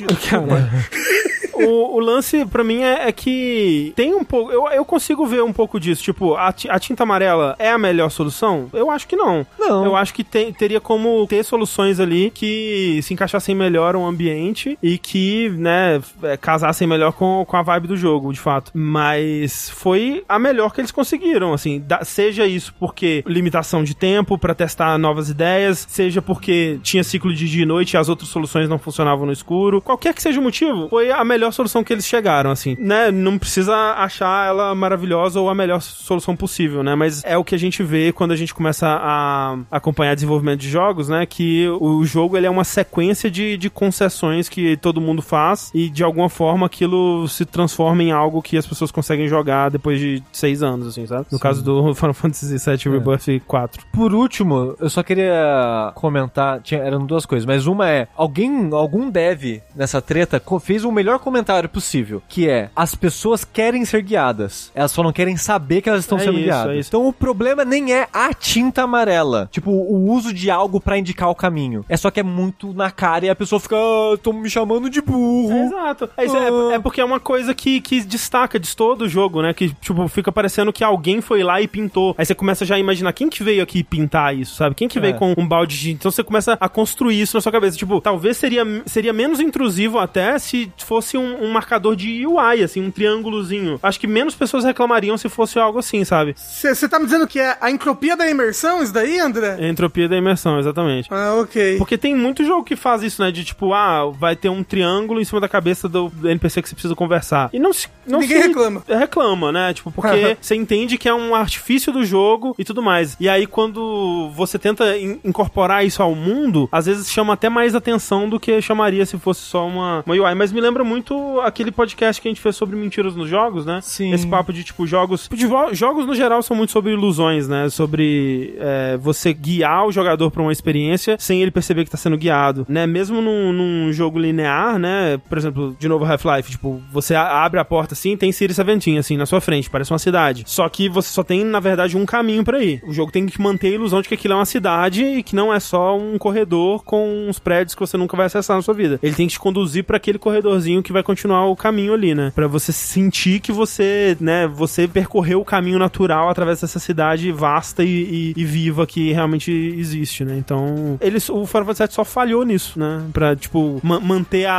O, 1.54 1.96
o 1.96 2.00
lance 2.00 2.44
pra 2.46 2.64
mim 2.64 2.82
é, 2.82 3.08
é 3.08 3.12
que 3.12 3.92
tem 3.94 4.14
um 4.14 4.24
pouco. 4.24 4.50
Eu, 4.50 4.66
eu 4.68 4.84
consigo 4.84 5.26
ver 5.26 5.42
um 5.42 5.52
pouco 5.52 5.78
disso. 5.78 6.02
Tipo, 6.02 6.34
a, 6.34 6.48
a 6.48 6.78
tinta 6.92 7.02
amarela 7.04 7.56
é 7.58 7.70
a 7.70 7.78
melhor 7.78 8.10
solução? 8.10 8.68
Eu 8.72 8.90
acho 8.90 9.08
que 9.08 9.16
não. 9.16 9.46
Não. 9.58 9.84
Eu 9.84 9.96
acho 9.96 10.12
que 10.12 10.22
tem- 10.22 10.52
teria 10.52 10.80
como 10.80 11.26
ter 11.26 11.42
soluções 11.42 11.98
ali 11.98 12.30
que 12.30 13.00
se 13.02 13.14
encaixassem 13.14 13.54
melhor 13.54 13.96
o 13.96 14.04
ambiente 14.04 14.78
e 14.82 14.98
que, 14.98 15.48
né, 15.56 16.00
é, 16.22 16.36
casassem 16.36 16.86
melhor 16.86 17.12
com, 17.12 17.44
com 17.46 17.56
a 17.56 17.62
vibe 17.62 17.88
do 17.88 17.96
jogo, 17.96 18.32
de 18.32 18.38
fato. 18.40 18.70
Mas 18.74 19.70
foi 19.70 20.22
a 20.28 20.38
melhor 20.38 20.72
que 20.72 20.80
eles 20.80 20.90
conseguiram, 20.92 21.52
assim. 21.54 21.80
da- 21.80 22.04
seja 22.04 22.46
isso 22.46 22.74
porque 22.78 23.24
limitação 23.26 23.82
de 23.82 23.94
tempo 23.94 24.36
pra 24.36 24.54
testar 24.54 24.98
novas 24.98 25.28
ideias, 25.30 25.86
seja 25.88 26.20
porque 26.20 26.78
tinha 26.82 27.02
ciclo 27.02 27.32
de 27.32 27.48
dia 27.48 27.62
e 27.62 27.66
noite 27.66 27.94
e 27.94 27.96
as 27.96 28.08
outras 28.08 28.28
soluções 28.28 28.68
não 28.68 28.78
funcionavam 28.78 29.24
no 29.26 29.32
escuro. 29.32 29.80
Qualquer 29.80 30.12
que 30.12 30.20
seja 30.22 30.38
o 30.38 30.42
motivo, 30.42 30.88
foi 30.88 31.10
a 31.10 31.24
melhor 31.24 31.52
solução 31.52 31.82
que 31.82 31.92
eles 31.92 32.06
chegaram, 32.06 32.50
assim. 32.50 32.76
Né, 32.78 33.10
não 33.10 33.38
precisa 33.38 33.74
achar 33.96 34.46
ela 34.46 34.74
maravilhosa 34.74 35.40
ou 35.40 35.48
a 35.48 35.54
melhor 35.54 35.80
solução 35.80 36.36
possível, 36.36 36.81
né? 36.82 36.94
Mas 36.94 37.22
é 37.24 37.36
o 37.36 37.44
que 37.44 37.54
a 37.54 37.58
gente 37.58 37.82
vê 37.82 38.12
quando 38.12 38.32
a 38.32 38.36
gente 38.36 38.54
começa 38.54 38.86
a 38.88 39.58
acompanhar 39.70 40.14
desenvolvimento 40.14 40.60
de 40.60 40.68
jogos, 40.68 41.08
né? 41.08 41.26
Que 41.26 41.68
o 41.80 42.04
jogo 42.04 42.36
ele 42.36 42.46
é 42.46 42.50
uma 42.50 42.64
sequência 42.64 43.30
de, 43.30 43.56
de 43.56 43.70
concessões 43.70 44.48
que 44.48 44.76
todo 44.76 45.00
mundo 45.00 45.22
faz 45.22 45.70
e 45.74 45.88
de 45.88 46.02
alguma 46.02 46.28
forma 46.28 46.66
aquilo 46.66 47.28
se 47.28 47.44
transforma 47.44 48.02
em 48.02 48.12
algo 48.12 48.42
que 48.42 48.56
as 48.56 48.66
pessoas 48.66 48.90
conseguem 48.90 49.28
jogar 49.28 49.70
depois 49.70 49.98
de 49.98 50.22
seis 50.32 50.62
anos, 50.62 50.86
assim, 50.86 51.06
sabe? 51.06 51.26
No 51.30 51.38
caso 51.38 51.62
do 51.62 51.94
Final 51.94 52.14
Fantasy 52.14 52.56
VII 52.58 52.92
Rebirth 52.98 53.42
4. 53.46 53.84
Por 53.92 54.14
último, 54.14 54.74
eu 54.78 54.90
só 54.90 55.02
queria 55.02 55.92
comentar, 55.94 56.60
tinha, 56.60 56.80
eram 56.80 57.04
duas 57.04 57.26
coisas, 57.26 57.46
mas 57.46 57.66
uma 57.66 57.88
é, 57.88 58.08
alguém, 58.16 58.70
algum 58.72 59.10
dev 59.10 59.60
nessa 59.74 60.00
treta 60.00 60.42
fez 60.60 60.84
o 60.84 60.92
melhor 60.92 61.18
comentário 61.18 61.68
possível, 61.68 62.22
que 62.28 62.48
é, 62.48 62.70
as 62.74 62.94
pessoas 62.94 63.44
querem 63.44 63.84
ser 63.84 64.02
guiadas, 64.02 64.70
elas 64.74 64.90
só 64.90 65.02
não 65.02 65.12
querem 65.12 65.36
saber 65.36 65.80
que 65.80 65.88
elas 65.88 66.00
estão 66.02 66.18
É 66.18 66.22
sendo 66.22 66.38
isso, 66.38 66.44
guiadas. 66.44 66.71
É 66.72 66.78
isso. 66.78 66.88
Então 66.90 67.06
o 67.06 67.12
problema 67.12 67.64
nem 67.64 67.92
é 67.92 68.08
a 68.12 68.32
tinta 68.34 68.82
amarela, 68.82 69.48
tipo, 69.52 69.70
o 69.70 70.10
uso 70.10 70.32
de 70.32 70.50
algo 70.50 70.80
pra 70.80 70.98
indicar 70.98 71.28
o 71.30 71.34
caminho, 71.34 71.84
é 71.88 71.96
só 71.96 72.10
que 72.10 72.20
é 72.20 72.22
muito 72.22 72.72
na 72.72 72.90
cara 72.90 73.26
e 73.26 73.30
a 73.30 73.34
pessoa 73.34 73.60
fica, 73.60 73.76
ah, 73.76 74.16
tão 74.22 74.32
me 74.32 74.48
chamando 74.50 74.88
de 74.90 75.00
burro. 75.00 75.52
É, 75.52 75.64
exato. 75.66 76.10
É, 76.16 76.24
isso, 76.24 76.36
é- 76.36 76.48
Ah. 76.48 76.74
é 76.74 76.78
porque 76.78 77.00
é 77.00 77.04
uma 77.04 77.20
coisa 77.20 77.54
que, 77.54 77.80
que 77.80 78.00
destaca 78.02 78.58
de 78.58 78.74
todo 78.76 79.02
o 79.02 79.08
jogo, 79.08 79.42
né? 79.42 79.52
Que, 79.54 79.70
tipo, 79.74 80.06
fica 80.08 80.30
parecendo 80.32 80.72
que 80.72 80.82
alguém 80.84 81.20
foi 81.20 81.42
lá 81.42 81.60
e 81.60 81.68
pintou. 81.68 82.14
Aí 82.18 82.24
você 82.26 82.34
começa 82.34 82.64
já 82.64 82.74
a 82.74 82.78
imaginar 82.78 83.12
quem 83.12 83.28
que 83.28 83.42
veio 83.42 83.62
aqui 83.62 83.82
pintar 83.82 84.36
isso, 84.36 84.54
sabe? 84.56 84.74
Quem 84.74 84.88
que 84.88 84.98
veio 85.00 85.14
É. 85.14 85.18
com 85.18 85.34
um 85.36 85.46
balde 85.46 85.78
de... 85.78 85.92
Então 85.92 86.10
você 86.10 86.22
começa 86.24 86.56
a 86.60 86.68
construir 86.68 87.20
isso 87.20 87.36
na 87.36 87.40
sua 87.40 87.52
cabeça. 87.52 87.76
Tipo, 87.76 88.00
talvez 88.00 88.36
seria, 88.36 88.64
seria 88.86 89.12
menos 89.12 89.40
intrusivo 89.40 89.98
até 89.98 90.38
se 90.38 90.70
fosse 90.78 91.16
um, 91.16 91.44
um 91.44 91.52
marcador 91.52 91.94
de 91.96 92.26
UI, 92.26 92.62
assim, 92.62 92.80
um 92.82 92.90
triângulozinho. 92.90 93.78
Acho 93.82 93.98
que 94.00 94.06
menos 94.06 94.34
pessoas 94.34 94.64
reclamariam 94.64 95.16
se 95.16 95.28
fosse 95.28 95.58
algo 95.58 95.78
assim, 95.78 96.04
sabe? 96.04 96.34
Você 96.62 96.88
tá 96.88 96.98
me 96.98 97.04
dizendo 97.06 97.26
que 97.26 97.38
é 97.40 97.56
a 97.60 97.70
entropia 97.70 98.16
da 98.16 98.28
imersão, 98.30 98.82
isso 98.82 98.92
daí, 98.92 99.18
André? 99.18 99.68
Entropia 99.68 100.08
da 100.08 100.16
imersão, 100.16 100.58
exatamente. 100.58 101.08
Ah, 101.10 101.34
ok. 101.40 101.76
Porque 101.78 101.98
tem 101.98 102.14
muito 102.14 102.44
jogo 102.44 102.64
que 102.64 102.76
faz 102.76 103.02
isso, 103.02 103.20
né? 103.22 103.30
De 103.30 103.44
tipo, 103.44 103.72
ah, 103.74 104.10
vai 104.10 104.36
ter 104.36 104.48
um 104.48 104.62
triângulo 104.62 105.20
em 105.20 105.24
cima 105.24 105.40
da 105.40 105.48
cabeça 105.48 105.88
do 105.88 106.10
NPC 106.24 106.62
que 106.62 106.68
você 106.68 106.74
precisa 106.74 106.94
conversar. 106.94 107.50
E 107.52 107.58
não 107.58 107.72
se. 107.72 107.88
Não 108.06 108.20
Ninguém 108.20 108.42
se- 108.42 108.48
reclama. 108.48 108.82
Reclama, 108.88 109.52
né? 109.52 109.72
Tipo, 109.74 109.90
porque 109.92 110.36
você 110.40 110.54
entende 110.54 110.98
que 110.98 111.08
é 111.08 111.14
um 111.14 111.34
artifício 111.34 111.92
do 111.92 112.04
jogo 112.04 112.54
e 112.58 112.64
tudo 112.64 112.82
mais. 112.82 113.16
E 113.20 113.28
aí, 113.28 113.46
quando 113.46 114.30
você 114.34 114.58
tenta 114.58 114.96
in- 114.98 115.20
incorporar 115.24 115.84
isso 115.86 116.02
ao 116.02 116.14
mundo, 116.14 116.68
às 116.72 116.86
vezes 116.86 117.10
chama 117.10 117.32
até 117.34 117.48
mais 117.48 117.74
atenção 117.74 118.28
do 118.28 118.38
que 118.40 118.60
chamaria 118.60 119.06
se 119.06 119.16
fosse 119.18 119.40
só 119.42 119.66
uma, 119.66 120.02
uma 120.06 120.14
UI. 120.14 120.34
Mas 120.34 120.52
me 120.52 120.60
lembra 120.60 120.82
muito 120.84 121.40
aquele 121.40 121.70
podcast 121.70 122.20
que 122.20 122.28
a 122.28 122.30
gente 122.30 122.40
fez 122.40 122.56
sobre 122.56 122.76
mentiras 122.76 123.14
nos 123.14 123.28
jogos, 123.28 123.64
né? 123.64 123.80
Sim. 123.82 124.12
Esse 124.12 124.26
papo 124.26 124.52
de, 124.52 124.64
tipo, 124.64 124.86
jogos. 124.86 125.28
de 125.32 125.46
jogos 125.72 126.06
no 126.06 126.14
geral 126.14 126.41
são 126.42 126.56
muito 126.56 126.72
sobre 126.72 126.92
ilusões, 126.92 127.48
né? 127.48 127.68
Sobre 127.68 128.54
é, 128.58 128.96
você 128.96 129.32
guiar 129.32 129.86
o 129.86 129.92
jogador 129.92 130.30
pra 130.30 130.42
uma 130.42 130.52
experiência 130.52 131.16
sem 131.18 131.42
ele 131.42 131.50
perceber 131.50 131.84
que 131.84 131.90
tá 131.90 131.96
sendo 131.96 132.16
guiado, 132.16 132.66
né? 132.68 132.86
Mesmo 132.86 133.20
num, 133.20 133.52
num 133.52 133.92
jogo 133.92 134.18
linear, 134.18 134.78
né? 134.78 135.18
Por 135.28 135.38
exemplo, 135.38 135.76
de 135.78 135.88
novo 135.88 136.04
Half-Life, 136.04 136.50
tipo, 136.50 136.82
você 136.92 137.14
abre 137.14 137.60
a 137.60 137.64
porta 137.64 137.94
assim, 137.94 138.16
tem 138.16 138.32
Sirius 138.32 138.56
Seventeen, 138.56 138.98
assim, 138.98 139.16
na 139.16 139.26
sua 139.26 139.40
frente, 139.40 139.70
parece 139.70 139.92
uma 139.92 139.98
cidade. 139.98 140.44
Só 140.46 140.68
que 140.68 140.88
você 140.88 141.08
só 141.08 141.22
tem, 141.22 141.44
na 141.44 141.60
verdade, 141.60 141.96
um 141.96 142.06
caminho 142.06 142.44
pra 142.44 142.62
ir. 142.62 142.82
O 142.86 142.92
jogo 142.92 143.12
tem 143.12 143.26
que 143.26 143.40
manter 143.40 143.68
a 143.68 143.74
ilusão 143.74 144.00
de 144.00 144.08
que 144.08 144.14
aquilo 144.14 144.34
é 144.34 144.36
uma 144.36 144.46
cidade 144.46 145.04
e 145.04 145.22
que 145.22 145.36
não 145.36 145.52
é 145.52 145.60
só 145.60 145.96
um 145.96 146.18
corredor 146.18 146.82
com 146.84 147.26
uns 147.28 147.38
prédios 147.38 147.74
que 147.74 147.80
você 147.80 147.96
nunca 147.96 148.16
vai 148.16 148.26
acessar 148.26 148.56
na 148.56 148.62
sua 148.62 148.74
vida. 148.74 148.98
Ele 149.02 149.14
tem 149.14 149.26
que 149.26 149.34
te 149.34 149.40
conduzir 149.40 149.84
pra 149.84 149.96
aquele 149.96 150.18
corredorzinho 150.18 150.82
que 150.82 150.92
vai 150.92 151.02
continuar 151.02 151.46
o 151.46 151.56
caminho 151.56 151.94
ali, 151.94 152.14
né? 152.14 152.32
Pra 152.34 152.46
você 152.46 152.72
sentir 152.72 153.40
que 153.40 153.52
você, 153.52 154.16
né, 154.20 154.46
você 154.46 154.86
percorreu 154.86 155.40
o 155.40 155.44
caminho 155.44 155.78
natural 155.78 156.28
através 156.32 156.60
dessa 156.60 156.78
cidade 156.78 157.30
vasta 157.32 157.82
e, 157.84 157.88
e- 157.88 158.34
e 158.36 158.44
viva 158.44 158.86
que 158.86 159.12
realmente 159.12 159.50
existe, 159.78 160.24
né? 160.24 160.36
Então, 160.36 160.98
eles, 161.00 161.28
o 161.28 161.46
Final 161.46 161.66
Fantasy 161.66 161.82
VII 161.84 161.92
só 161.94 162.04
falhou 162.04 162.44
nisso, 162.44 162.78
né? 162.78 163.02
Pra, 163.12 163.36
tipo, 163.36 163.80
ma- 163.82 164.00
manter 164.00 164.46
a, 164.46 164.54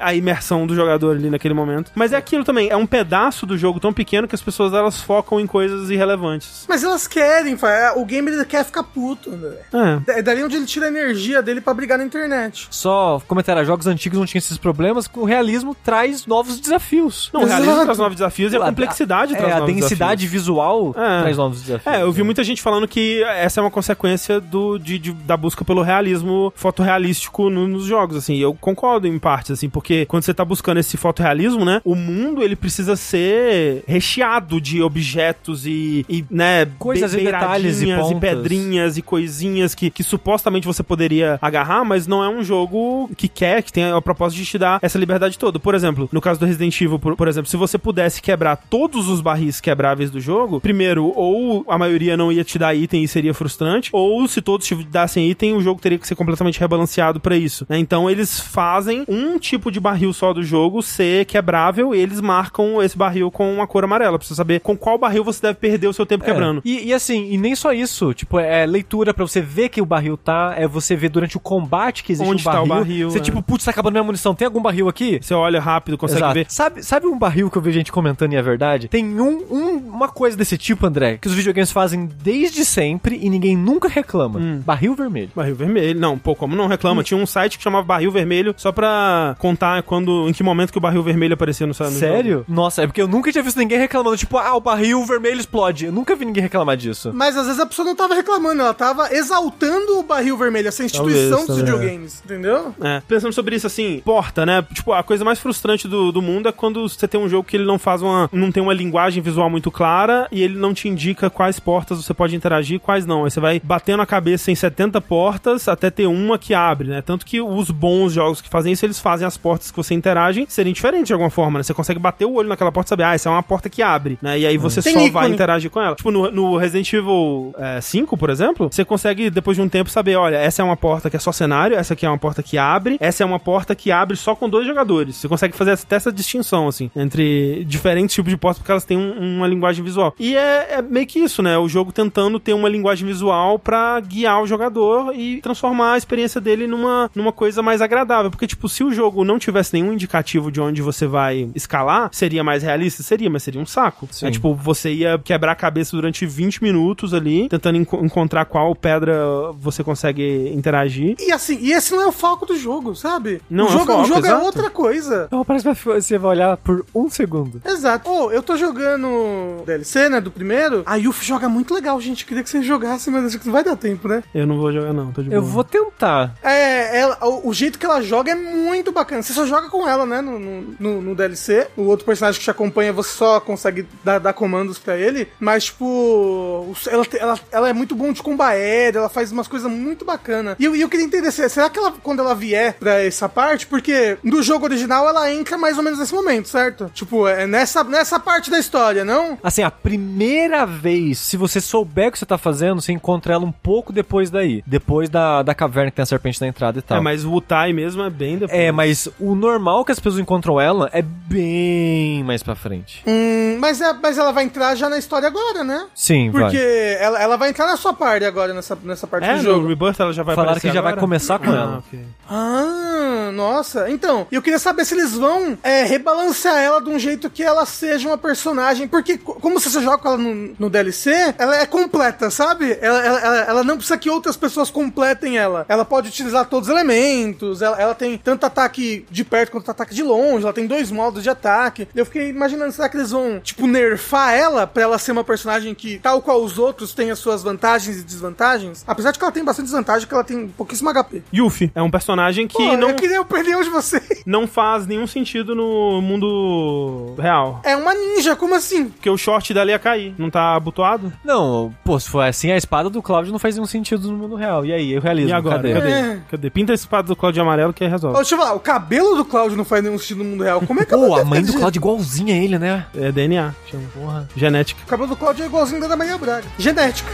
a, 0.00 0.08
a 0.08 0.14
imersão 0.14 0.66
do 0.66 0.74
jogador 0.74 1.16
ali 1.16 1.30
naquele 1.30 1.54
momento. 1.54 1.90
Mas 1.94 2.12
é 2.12 2.16
aquilo 2.16 2.44
também, 2.44 2.68
é 2.70 2.76
um 2.76 2.86
pedaço 2.86 3.46
do 3.46 3.56
jogo 3.56 3.78
tão 3.80 3.92
pequeno 3.92 4.26
que 4.28 4.34
as 4.34 4.42
pessoas, 4.42 4.72
elas 4.72 5.00
focam 5.00 5.38
em 5.40 5.46
coisas 5.46 5.90
irrelevantes. 5.90 6.64
Mas 6.68 6.82
elas 6.82 7.06
querem, 7.06 7.56
é, 7.62 7.92
o 7.96 8.04
gamer 8.04 8.34
ele 8.34 8.44
quer 8.44 8.64
ficar 8.64 8.82
puto, 8.82 9.30
André. 9.30 9.60
É. 10.08 10.18
É 10.18 10.22
dali 10.22 10.42
onde 10.42 10.56
ele 10.56 10.66
tira 10.66 10.86
a 10.86 10.88
energia 10.88 11.42
dele 11.42 11.60
pra 11.60 11.74
brigar 11.74 11.98
na 11.98 12.04
internet. 12.04 12.66
Só 12.70 13.20
comentar, 13.26 13.64
jogos 13.64 13.86
antigos 13.86 14.18
não 14.18 14.26
tinham 14.26 14.38
esses 14.38 14.58
problemas, 14.58 15.08
o 15.14 15.24
realismo 15.24 15.74
traz 15.84 16.26
novos 16.26 16.58
desafios. 16.60 17.30
Não, 17.32 17.42
o 17.42 17.44
realismo 17.44 17.72
Exato. 17.72 17.84
traz 17.86 17.98
novos 17.98 18.16
desafios 18.16 18.52
e 18.52 18.56
a 18.56 18.60
complexidade 18.60 19.34
é, 19.34 19.36
traz 19.36 19.52
a 19.54 19.58
novos 19.60 19.74
densidade 19.74 20.22
desafios. 20.22 20.32
visual 20.42 20.93
É. 20.96 21.20
traz 21.22 21.36
novos 21.36 21.62
desafios. 21.62 21.94
É, 21.94 22.02
eu 22.02 22.12
vi 22.12 22.18
né? 22.20 22.24
muita 22.24 22.44
gente 22.44 22.62
falando 22.62 22.86
que 22.88 23.22
essa 23.24 23.60
é 23.60 23.62
uma 23.62 23.70
consequência 23.70 24.40
do, 24.40 24.78
de, 24.78 24.98
de- 24.98 25.12
da 25.12 25.36
busca 25.36 25.64
pelo 25.64 25.82
realismo 25.82 26.52
fotorrealístico 26.56 27.48
no- 27.50 27.66
nos 27.68 27.84
jogos, 27.84 28.16
assim. 28.16 28.36
Eu 28.36 28.54
concordo 28.54 29.06
em 29.06 29.18
partes, 29.18 29.52
assim, 29.52 29.68
porque 29.68 30.04
quando 30.06 30.22
você 30.24 30.34
tá 30.34 30.44
buscando 30.44 30.78
esse 30.78 30.96
fotorrealismo, 30.96 31.64
né, 31.64 31.80
o 31.84 31.94
mundo, 31.94 32.42
ele 32.42 32.56
precisa 32.56 32.96
ser 32.96 33.82
recheado 33.86 34.60
de 34.60 34.82
objetos 34.82 35.66
e, 35.66 36.04
e 36.08 36.24
né, 36.30 36.66
Coisas 36.78 37.14
e 37.14 37.18
detalhes 37.18 37.80
e 37.82 37.86
pontas. 37.94 38.18
pedrinhas 38.18 38.96
e 38.96 39.02
coisinhas 39.02 39.74
que, 39.74 39.90
que 39.90 40.02
supostamente 40.02 40.66
você 40.66 40.82
poderia 40.82 41.38
agarrar, 41.40 41.84
mas 41.84 42.06
não 42.06 42.22
é 42.22 42.28
um 42.28 42.42
jogo 42.44 43.10
que 43.16 43.28
quer, 43.28 43.62
que 43.62 43.72
tem 43.72 43.84
a 43.84 44.00
propósito 44.02 44.38
de 44.38 44.46
te 44.46 44.58
dar 44.58 44.78
essa 44.82 44.98
liberdade 44.98 45.38
toda. 45.38 45.58
Por 45.58 45.74
exemplo, 45.74 46.08
no 46.12 46.20
caso 46.20 46.38
do 46.40 46.46
Resident 46.46 46.78
Evil, 46.80 46.98
por, 46.98 47.16
por 47.16 47.28
exemplo, 47.28 47.48
se 47.50 47.56
você 47.56 47.78
pudesse 47.78 48.20
quebrar 48.20 48.56
todos 48.56 49.08
os 49.08 49.20
barris 49.20 49.60
quebráveis 49.60 50.10
do 50.10 50.20
jogo, 50.20 50.60
primeiro, 50.60 50.83
ou 50.98 51.64
a 51.68 51.78
maioria 51.78 52.16
não 52.16 52.30
ia 52.32 52.44
te 52.44 52.58
dar 52.58 52.74
item 52.74 53.02
e 53.04 53.08
seria 53.08 53.34
frustrante, 53.34 53.90
ou 53.92 54.26
se 54.28 54.40
todos 54.42 54.66
te 54.66 54.74
dassem 54.84 55.30
item, 55.30 55.54
o 55.56 55.60
jogo 55.60 55.80
teria 55.80 55.98
que 55.98 56.06
ser 56.06 56.14
completamente 56.14 56.58
rebalanceado 56.60 57.20
pra 57.20 57.36
isso. 57.36 57.66
né? 57.68 57.78
Então 57.78 58.08
eles 58.10 58.38
fazem 58.40 59.04
um 59.08 59.38
tipo 59.38 59.70
de 59.70 59.80
barril 59.80 60.12
só 60.12 60.32
do 60.32 60.42
jogo 60.42 60.82
ser 60.82 61.24
quebrável 61.26 61.94
e 61.94 61.98
eles 62.00 62.20
marcam 62.20 62.82
esse 62.82 62.96
barril 62.96 63.30
com 63.30 63.52
uma 63.54 63.66
cor 63.66 63.84
amarela, 63.84 64.18
pra 64.18 64.26
você 64.26 64.34
saber 64.34 64.60
com 64.60 64.76
qual 64.76 64.98
barril 64.98 65.24
você 65.24 65.40
deve 65.42 65.58
perder 65.58 65.86
o 65.88 65.92
seu 65.92 66.06
tempo 66.06 66.24
É. 66.24 66.26
quebrando. 66.26 66.60
E, 66.64 66.86
e 66.86 66.92
assim, 66.92 67.30
e 67.32 67.38
nem 67.38 67.54
só 67.54 67.72
isso, 67.72 68.12
tipo, 68.14 68.38
é 68.38 68.64
leitura 68.66 69.12
pra 69.14 69.26
você 69.26 69.40
ver 69.40 69.68
que 69.68 69.80
o 69.80 69.86
barril 69.86 70.16
tá, 70.16 70.54
é 70.56 70.66
você 70.66 70.96
ver 70.96 71.08
durante 71.08 71.36
o 71.36 71.40
combate 71.40 72.02
que 72.04 72.12
existe 72.12 72.30
Onde 72.30 72.42
um 72.42 72.44
tá 72.44 72.52
barril. 72.52 72.64
o 72.64 72.68
barril, 72.68 73.10
Você 73.10 73.18
é. 73.18 73.22
tipo, 73.22 73.42
putz, 73.42 73.64
tá 73.64 73.70
acabando 73.70 73.92
minha 73.94 74.04
munição, 74.04 74.34
tem 74.34 74.46
algum 74.46 74.60
barril 74.62 74.88
aqui? 74.88 75.18
Você 75.20 75.34
olha 75.34 75.60
rápido, 75.60 75.96
consegue 75.98 76.20
Exato. 76.20 76.34
ver. 76.34 76.46
Sabe, 76.48 76.82
sabe 76.82 77.06
um 77.06 77.18
barril 77.18 77.50
que 77.50 77.58
eu 77.58 77.62
vejo 77.62 77.74
gente 77.78 77.92
comentando 77.92 78.32
e 78.32 78.36
é 78.36 78.42
verdade? 78.42 78.88
Tem 78.88 79.04
um, 79.20 79.44
um- 79.50 79.76
uma 79.94 80.08
coisa 80.08 80.36
desse 80.36 80.56
tipo, 80.58 80.73
André, 80.82 81.18
que 81.18 81.28
os 81.28 81.34
videogames 81.34 81.70
fazem 81.70 82.08
desde 82.22 82.64
sempre 82.64 83.18
e 83.20 83.28
ninguém 83.30 83.56
nunca 83.56 83.88
reclama. 83.88 84.38
Hum. 84.38 84.62
Barril 84.64 84.94
vermelho. 84.94 85.30
Barril 85.34 85.54
vermelho. 85.54 85.98
Não, 85.98 86.18
pô, 86.18 86.34
como 86.34 86.54
não 86.56 86.66
reclama? 86.66 87.00
Hum. 87.00 87.04
Tinha 87.04 87.18
um 87.20 87.26
site 87.26 87.56
que 87.58 87.64
chamava 87.64 87.84
Barril 87.84 88.10
Vermelho 88.10 88.54
só 88.56 88.72
pra 88.72 89.36
contar 89.38 89.82
quando, 89.82 90.28
em 90.28 90.32
que 90.32 90.42
momento 90.42 90.70
que 90.72 90.78
o 90.78 90.80
barril 90.80 91.02
vermelho 91.02 91.34
aparecia 91.34 91.66
no, 91.66 91.70
no 91.72 91.74
jogo. 91.74 91.90
Sério? 91.90 92.44
Nossa, 92.48 92.82
é 92.82 92.86
porque 92.86 93.00
eu 93.02 93.08
nunca 93.08 93.30
tinha 93.30 93.42
visto 93.42 93.58
ninguém 93.58 93.78
reclamando, 93.78 94.16
tipo, 94.16 94.38
ah, 94.38 94.54
o 94.54 94.60
barril 94.60 95.04
vermelho 95.04 95.40
explode. 95.40 95.86
Eu 95.86 95.92
nunca 95.92 96.14
vi 96.14 96.24
ninguém 96.24 96.42
reclamar 96.42 96.76
disso. 96.76 97.12
Mas 97.14 97.36
às 97.36 97.46
vezes 97.46 97.60
a 97.60 97.66
pessoa 97.66 97.86
não 97.86 97.94
tava 97.96 98.14
reclamando, 98.14 98.60
ela 98.60 98.74
tava 98.74 99.12
exaltando 99.14 99.98
o 99.98 100.02
barril 100.02 100.36
vermelho, 100.36 100.68
essa 100.68 100.84
instituição 100.84 101.38
Talvez, 101.38 101.46
dos 101.46 101.56
também. 101.56 101.64
videogames, 101.64 102.22
entendeu? 102.24 102.74
É, 102.80 103.02
pensando 103.06 103.32
sobre 103.32 103.56
isso 103.56 103.66
assim, 103.66 104.00
porta, 104.04 104.46
né? 104.46 104.64
Tipo, 104.72 104.92
a 104.92 105.02
coisa 105.02 105.24
mais 105.24 105.38
frustrante 105.38 105.88
do, 105.88 106.12
do 106.12 106.22
mundo 106.22 106.48
é 106.48 106.52
quando 106.52 106.88
você 106.88 107.06
tem 107.06 107.20
um 107.20 107.28
jogo 107.28 107.48
que 107.48 107.56
ele 107.56 107.64
não 107.64 107.78
faz 107.78 108.02
uma. 108.02 108.28
não 108.32 108.50
tem 108.52 108.62
uma 108.62 108.74
linguagem 108.74 109.22
visual 109.22 109.50
muito 109.50 109.70
clara 109.70 110.28
e 110.30 110.42
ele 110.42 110.56
não 110.64 110.74
te 110.74 110.88
indica 110.88 111.28
quais 111.30 111.58
portas 111.60 112.02
você 112.02 112.14
pode 112.14 112.34
interagir 112.34 112.76
e 112.76 112.78
quais 112.78 113.04
não. 113.06 113.24
Aí 113.24 113.30
você 113.30 113.40
vai 113.40 113.60
batendo 113.62 114.02
a 114.02 114.06
cabeça 114.06 114.50
em 114.50 114.54
70 114.54 115.00
portas 115.00 115.68
até 115.68 115.90
ter 115.90 116.06
uma 116.06 116.38
que 116.38 116.54
abre, 116.54 116.88
né? 116.88 117.02
Tanto 117.02 117.24
que 117.26 117.40
os 117.40 117.70
bons 117.70 118.12
jogos 118.12 118.40
que 118.40 118.48
fazem 118.48 118.72
isso, 118.72 118.84
eles 118.84 118.98
fazem 118.98 119.26
as 119.26 119.36
portas 119.36 119.70
que 119.70 119.76
você 119.76 119.94
interage 119.94 120.44
serem 120.48 120.72
diferentes 120.72 121.06
de 121.08 121.12
alguma 121.12 121.30
forma, 121.30 121.58
né? 121.58 121.62
Você 121.62 121.74
consegue 121.74 121.98
bater 121.98 122.24
o 122.24 122.32
olho 122.34 122.48
naquela 122.48 122.72
porta 122.72 122.88
e 122.88 122.90
saber, 122.90 123.02
ah, 123.04 123.14
essa 123.14 123.28
é 123.28 123.32
uma 123.32 123.42
porta 123.42 123.68
que 123.68 123.82
abre, 123.82 124.18
né? 124.22 124.38
E 124.38 124.46
aí 124.46 124.56
você 124.56 124.80
Tem 124.82 124.92
só 124.92 124.98
ícone. 125.00 125.10
vai 125.12 125.28
interagir 125.30 125.70
com 125.70 125.80
ela. 125.80 125.94
Tipo, 125.94 126.10
no, 126.10 126.30
no 126.30 126.56
Resident 126.56 126.92
Evil 126.92 127.54
é, 127.58 127.80
5, 127.80 128.16
por 128.16 128.30
exemplo, 128.30 128.68
você 128.70 128.84
consegue, 128.84 129.30
depois 129.30 129.56
de 129.56 129.62
um 129.62 129.68
tempo, 129.68 129.90
saber, 129.90 130.16
olha, 130.16 130.36
essa 130.36 130.62
é 130.62 130.64
uma 130.64 130.76
porta 130.76 131.10
que 131.10 131.16
é 131.16 131.20
só 131.20 131.32
cenário, 131.32 131.76
essa 131.76 131.94
aqui 131.94 132.06
é 132.06 132.08
uma 132.08 132.18
porta 132.18 132.42
que 132.42 132.56
abre, 132.58 132.96
essa 133.00 133.22
é 133.22 133.26
uma 133.26 133.38
porta 133.38 133.74
que 133.74 133.90
abre 133.92 134.16
só 134.16 134.34
com 134.34 134.48
dois 134.48 134.66
jogadores. 134.66 135.16
Você 135.16 135.28
consegue 135.28 135.56
fazer 135.56 135.72
até 135.72 135.96
essa 135.96 136.12
distinção, 136.12 136.68
assim, 136.68 136.90
entre 136.96 137.64
diferentes 137.64 138.14
tipos 138.14 138.30
de 138.30 138.36
portas, 138.36 138.58
porque 138.58 138.70
elas 138.72 138.84
têm 138.84 138.96
um- 138.96 139.36
uma 139.36 139.46
linguagem 139.46 139.84
visual. 139.84 140.14
E 140.18 140.36
é, 140.36 140.53
é 140.54 140.82
meio 140.82 141.06
que 141.06 141.18
isso, 141.18 141.42
né? 141.42 141.56
O 141.58 141.68
jogo 141.68 141.92
tentando 141.92 142.38
ter 142.40 142.52
uma 142.52 142.68
linguagem 142.68 143.06
visual 143.06 143.58
pra 143.58 143.98
guiar 144.00 144.42
o 144.42 144.46
jogador 144.46 145.14
e 145.14 145.40
transformar 145.40 145.92
a 145.94 145.98
experiência 145.98 146.40
dele 146.40 146.66
numa, 146.66 147.10
numa 147.14 147.32
coisa 147.32 147.62
mais 147.62 147.80
agradável. 147.82 148.30
Porque, 148.30 148.46
tipo, 148.46 148.68
se 148.68 148.82
o 148.84 148.92
jogo 148.92 149.24
não 149.24 149.38
tivesse 149.38 149.72
nenhum 149.74 149.92
indicativo 149.92 150.50
de 150.50 150.60
onde 150.60 150.82
você 150.82 151.06
vai 151.06 151.48
escalar, 151.54 152.08
seria 152.12 152.42
mais 152.44 152.62
realista? 152.62 153.02
Seria, 153.02 153.28
mas 153.30 153.42
seria 153.42 153.60
um 153.60 153.66
saco. 153.66 154.08
Sim. 154.10 154.26
É 154.26 154.30
tipo, 154.30 154.54
você 154.54 154.92
ia 154.92 155.18
quebrar 155.18 155.52
a 155.52 155.56
cabeça 155.56 155.96
durante 155.96 156.26
20 156.26 156.62
minutos 156.62 157.12
ali, 157.14 157.48
tentando 157.48 157.78
enco- 157.78 158.04
encontrar 158.04 158.44
qual 158.44 158.74
pedra 158.74 159.14
você 159.58 159.82
consegue 159.84 160.48
interagir. 160.54 161.16
E 161.18 161.32
assim, 161.32 161.58
e 161.60 161.72
esse 161.72 161.92
não 161.94 162.02
é 162.02 162.06
o 162.06 162.12
foco 162.12 162.46
do 162.46 162.56
jogo, 162.56 162.94
sabe? 162.94 163.40
Não 163.50 163.64
o 163.64 163.68
é 163.68 163.70
o 163.70 163.72
jogo, 163.72 163.86
foco, 163.86 164.02
o 164.02 164.06
jogo 164.06 164.26
é 164.26 164.30
exato. 164.30 164.44
outra 164.44 164.70
coisa. 164.70 165.24
Então 165.26 165.44
parece 165.44 165.68
que 165.74 165.84
você 165.84 166.18
vai 166.18 166.30
olhar 166.32 166.56
por 166.58 166.84
um 166.94 167.08
segundo. 167.10 167.60
Exato. 167.64 168.08
Ô, 168.10 168.30
eu 168.30 168.42
tô 168.42 168.56
jogando 168.56 169.62
DLC, 169.64 170.08
né, 170.08 170.20
do 170.20 170.30
primeiro. 170.30 170.43
A 170.86 170.96
Yuffie 170.96 171.26
joga 171.26 171.48
muito 171.48 171.74
legal, 171.74 172.00
gente. 172.00 172.22
Eu 172.22 172.28
Queria 172.28 172.42
que 172.42 172.50
você 172.50 172.62
jogasse, 172.62 173.10
mas 173.10 173.24
acho 173.26 173.38
que 173.38 173.46
não 173.46 173.52
vai 173.52 173.64
dar 173.64 173.76
tempo, 173.76 174.08
né? 174.08 174.22
Eu 174.34 174.46
não 174.46 174.56
vou 174.56 174.72
jogar, 174.72 174.92
não, 174.92 175.12
tô 175.12 175.22
de 175.22 175.32
Eu 175.32 175.40
boa. 175.40 175.52
vou 175.52 175.64
tentar. 175.64 176.34
É, 176.42 176.98
ela- 177.00 177.18
o, 177.22 177.48
o 177.50 177.54
jeito 177.54 177.78
que 177.78 177.86
ela 177.86 178.00
joga 178.02 178.32
é 178.32 178.34
muito 178.34 178.92
bacana. 178.92 179.22
Você 179.22 179.32
só 179.32 179.46
joga 179.46 179.68
com 179.68 179.86
ela, 179.88 180.04
né, 180.06 180.20
no, 180.20 180.38
no, 180.38 181.00
no- 181.02 181.14
DLC. 181.14 181.68
O 181.76 181.82
outro 181.82 182.04
personagem 182.04 182.38
que 182.38 182.44
te 182.44 182.50
acompanha, 182.50 182.92
você 182.92 183.10
só 183.10 183.40
consegue 183.40 183.86
dar, 184.02 184.18
dar 184.18 184.32
comandos 184.32 184.78
pra 184.78 184.96
ele. 184.96 185.28
Mas, 185.38 185.64
tipo, 185.66 186.74
ela, 186.90 187.06
ela, 187.18 187.40
ela 187.52 187.68
é 187.68 187.72
muito 187.72 187.94
bom 187.94 188.12
de 188.12 188.22
combo 188.22 188.42
aéreo, 188.42 188.98
ela 188.98 189.08
faz 189.08 189.30
umas 189.30 189.46
coisas 189.46 189.70
muito 189.70 190.04
bacanas. 190.04 190.56
E 190.58 190.64
eu, 190.64 190.74
eu 190.74 190.88
queria 190.88 191.06
entender, 191.06 191.30
se- 191.30 191.48
será 191.48 191.70
que 191.70 191.78
ela, 191.78 191.92
quando 192.02 192.20
ela 192.20 192.34
vier 192.34 192.74
pra 192.74 193.02
essa 193.02 193.28
parte, 193.28 193.66
porque 193.66 194.18
no 194.22 194.42
jogo 194.42 194.64
original 194.64 195.08
ela 195.08 195.30
entra 195.32 195.56
mais 195.56 195.76
ou 195.76 195.82
menos 195.84 195.98
nesse 195.98 196.12
momento, 196.14 196.48
certo? 196.48 196.90
Tipo, 196.94 197.28
é 197.28 197.46
nessa, 197.46 197.84
nessa 197.84 198.18
parte 198.18 198.50
da 198.50 198.58
história, 198.58 199.04
não? 199.04 199.38
Assim, 199.42 199.62
a 199.62 199.70
primeira 199.70 200.23
vez, 200.66 201.18
se 201.18 201.36
você 201.36 201.60
souber 201.60 202.08
o 202.08 202.12
que 202.12 202.18
você 202.18 202.26
tá 202.26 202.38
fazendo, 202.38 202.80
você 202.80 202.92
encontra 202.92 203.34
ela 203.34 203.44
um 203.44 203.52
pouco 203.52 203.92
depois 203.92 204.30
daí. 204.30 204.62
Depois 204.66 205.08
da, 205.08 205.42
da 205.42 205.54
caverna 205.54 205.90
que 205.90 205.96
tem 205.96 206.02
a 206.02 206.06
serpente 206.06 206.40
na 206.40 206.46
entrada 206.46 206.78
e 206.78 206.82
tal. 206.82 206.98
É, 206.98 207.00
mas 207.00 207.24
o 207.24 207.32
Utai 207.34 207.72
mesmo 207.72 208.02
é 208.02 208.10
bem 208.10 208.38
depois. 208.38 208.58
É, 208.58 208.70
mas 208.72 209.08
o 209.18 209.34
normal 209.34 209.84
que 209.84 209.92
as 209.92 209.98
pessoas 209.98 210.20
encontram 210.20 210.60
ela 210.60 210.88
é 210.92 211.02
bem 211.02 212.22
mais 212.24 212.42
pra 212.42 212.54
frente. 212.54 213.02
Hum, 213.06 213.56
mas, 213.60 213.80
é, 213.80 213.92
mas 213.92 214.18
ela 214.18 214.32
vai 214.32 214.44
entrar 214.44 214.74
já 214.74 214.88
na 214.88 214.98
história 214.98 215.26
agora, 215.26 215.62
né? 215.64 215.86
Sim, 215.94 216.30
Porque 216.30 216.56
vai. 216.56 216.96
ela, 217.04 217.22
ela 217.22 217.36
vai 217.36 217.50
entrar 217.50 217.66
na 217.66 217.76
sua 217.76 217.92
parte 217.92 218.24
agora, 218.24 218.52
nessa, 218.54 218.76
nessa 218.82 219.06
parte 219.06 219.28
É, 219.28 219.36
do 219.36 219.42
jogo. 219.42 219.68
Rebirth 219.68 220.00
ela 220.00 220.12
já 220.12 220.22
vai 220.22 220.34
Falaram 220.34 220.60
que 220.60 220.68
já 220.68 220.80
vai 220.80 220.92
agora? 220.92 221.00
começar 221.00 221.38
com 221.38 221.50
Ah, 221.50 221.54
ela. 221.54 221.78
ok. 221.78 222.00
Ah, 222.28 223.30
nossa. 223.32 223.90
Então, 223.90 224.26
eu 224.30 224.42
queria 224.42 224.58
saber 224.58 224.84
se 224.84 224.94
eles 224.94 225.12
vão 225.14 225.56
é, 225.62 225.82
rebalancear 225.84 226.56
ela 226.58 226.80
de 226.80 226.90
um 226.90 226.98
jeito 226.98 227.28
que 227.30 227.42
ela 227.42 227.64
seja 227.66 228.08
uma 228.08 228.18
personagem. 228.18 228.86
Porque, 228.88 229.18
co- 229.18 229.34
como 229.34 229.58
você 229.58 229.80
joga 229.80 229.98
com 229.98 230.08
ela 230.08 230.13
no, 230.18 230.54
no 230.58 230.70
DLC, 230.70 231.34
ela 231.38 231.56
é 231.60 231.66
completa, 231.66 232.30
sabe? 232.30 232.76
Ela, 232.80 233.04
ela, 233.04 233.20
ela- 233.20 233.40
ela 233.44 233.64
não 233.64 233.76
precisa 233.76 233.98
que 233.98 234.10
outras 234.10 234.36
pessoas 234.36 234.70
completem 234.70 235.38
ela. 235.38 235.64
Ela 235.68 235.84
pode 235.84 236.08
utilizar 236.08 236.46
todos 236.46 236.68
os 236.68 236.74
elementos. 236.74 237.62
Ela, 237.62 237.80
ela 237.80 237.94
tem 237.94 238.16
tanto 238.18 238.44
ataque 238.46 239.04
de 239.10 239.24
perto 239.24 239.52
quanto 239.52 239.70
ataque 239.70 239.94
de 239.94 240.02
longe. 240.02 240.44
Ela 240.44 240.52
tem 240.52 240.66
dois 240.66 240.90
modos 240.90 241.22
de 241.22 241.30
ataque. 241.30 241.88
Eu 241.94 242.04
fiquei 242.06 242.28
imaginando, 242.28 242.72
será 242.72 242.88
que 242.88 242.96
eles 242.96 243.10
vão, 243.10 243.40
tipo, 243.40 243.66
nerfar 243.66 244.32
ela 244.34 244.66
pra 244.66 244.82
ela 244.82 244.98
ser 244.98 245.12
uma 245.12 245.24
personagem 245.24 245.74
que, 245.74 245.98
tal 245.98 246.20
qual 246.22 246.42
os 246.42 246.58
outros, 246.58 246.92
tem 246.94 247.10
as 247.10 247.18
suas 247.18 247.42
vantagens 247.42 247.98
e 247.98 248.02
desvantagens? 248.02 248.84
Apesar 248.86 249.10
de 249.12 249.18
que 249.18 249.24
ela 249.24 249.32
tem 249.32 249.44
bastante 249.44 249.66
desvantagem, 249.66 250.06
que 250.08 250.14
ela 250.14 250.24
tem 250.24 250.48
pouquíssimo 250.48 250.90
HP. 250.92 251.22
Yuffie 251.34 251.70
é 251.74 251.82
um 251.82 251.90
personagem 251.90 252.46
que 252.46 252.54
Pô, 252.56 252.76
não, 252.76 252.90
eu 252.90 252.94
queria 252.96 253.24
perder 253.24 253.56
um 253.56 253.62
de 253.62 253.70
vocês. 253.70 254.22
não 254.26 254.46
faz 254.46 254.86
nenhum 254.86 255.06
sentido 255.06 255.54
no 255.54 256.00
mundo 256.00 257.14
real. 257.18 257.60
É 257.64 257.76
uma 257.76 257.94
ninja, 257.94 258.36
como 258.36 258.54
assim? 258.54 258.86
Porque 258.88 259.08
o 259.10 259.16
short 259.16 259.52
dela 259.54 259.70
ia 259.70 259.78
cair. 259.78 260.03
Não 260.18 260.28
tá 260.30 260.54
abotoado? 260.56 261.12
Não, 261.24 261.74
pô, 261.84 261.98
se 261.98 262.08
for 262.08 262.20
assim, 262.20 262.50
a 262.50 262.56
espada 262.56 262.90
do 262.90 263.00
Cláudio 263.02 263.32
não 263.32 263.38
faz 263.38 263.54
nenhum 263.54 263.66
sentido 263.66 264.10
no 264.10 264.16
mundo 264.18 264.34
real. 264.34 264.64
E 264.66 264.72
aí, 264.72 264.96
o 264.96 265.00
realismo, 265.00 265.30
E 265.30 265.32
agora? 265.32 265.56
cadê? 265.56 265.72
Cadê? 265.74 265.90
É. 265.90 266.18
Cadê? 266.30 266.50
Pinta 266.50 266.72
esse 266.72 266.82
espada 266.84 267.08
do 267.08 267.16
Cláudio 267.16 267.34
de 267.34 267.40
amarelo 267.40 267.72
que 267.72 267.84
aí 267.84 267.90
resolve. 267.90 268.16
deixa 268.16 268.34
eu 268.34 268.38
falar, 268.38 268.54
o 268.54 268.60
cabelo 268.60 269.16
do 269.16 269.24
Cláudio 269.24 269.56
não 269.56 269.64
faz 269.64 269.82
nenhum 269.82 269.98
sentido 269.98 270.18
no 270.24 270.30
mundo 270.30 270.44
real. 270.44 270.60
Como 270.60 270.80
é 270.80 270.84
que 270.84 270.90
Pô, 270.94 271.16
a 271.16 271.24
mãe 271.24 271.42
do 271.42 271.52
Cláudio 271.52 271.78
igualzinha 271.80 272.34
a 272.34 272.38
ele, 272.38 272.58
né? 272.58 272.86
É 272.94 273.10
DNA, 273.12 273.54
chama. 273.70 273.84
Porra. 273.94 274.28
Genética. 274.36 274.82
O 274.84 274.86
cabelo 274.86 275.08
do 275.08 275.16
Cláudio 275.16 275.42
é 275.44 275.46
igualzinho 275.46 275.80
da 275.88 275.96
Maria 275.96 276.18
Braga. 276.18 276.44
Genética. 276.58 277.10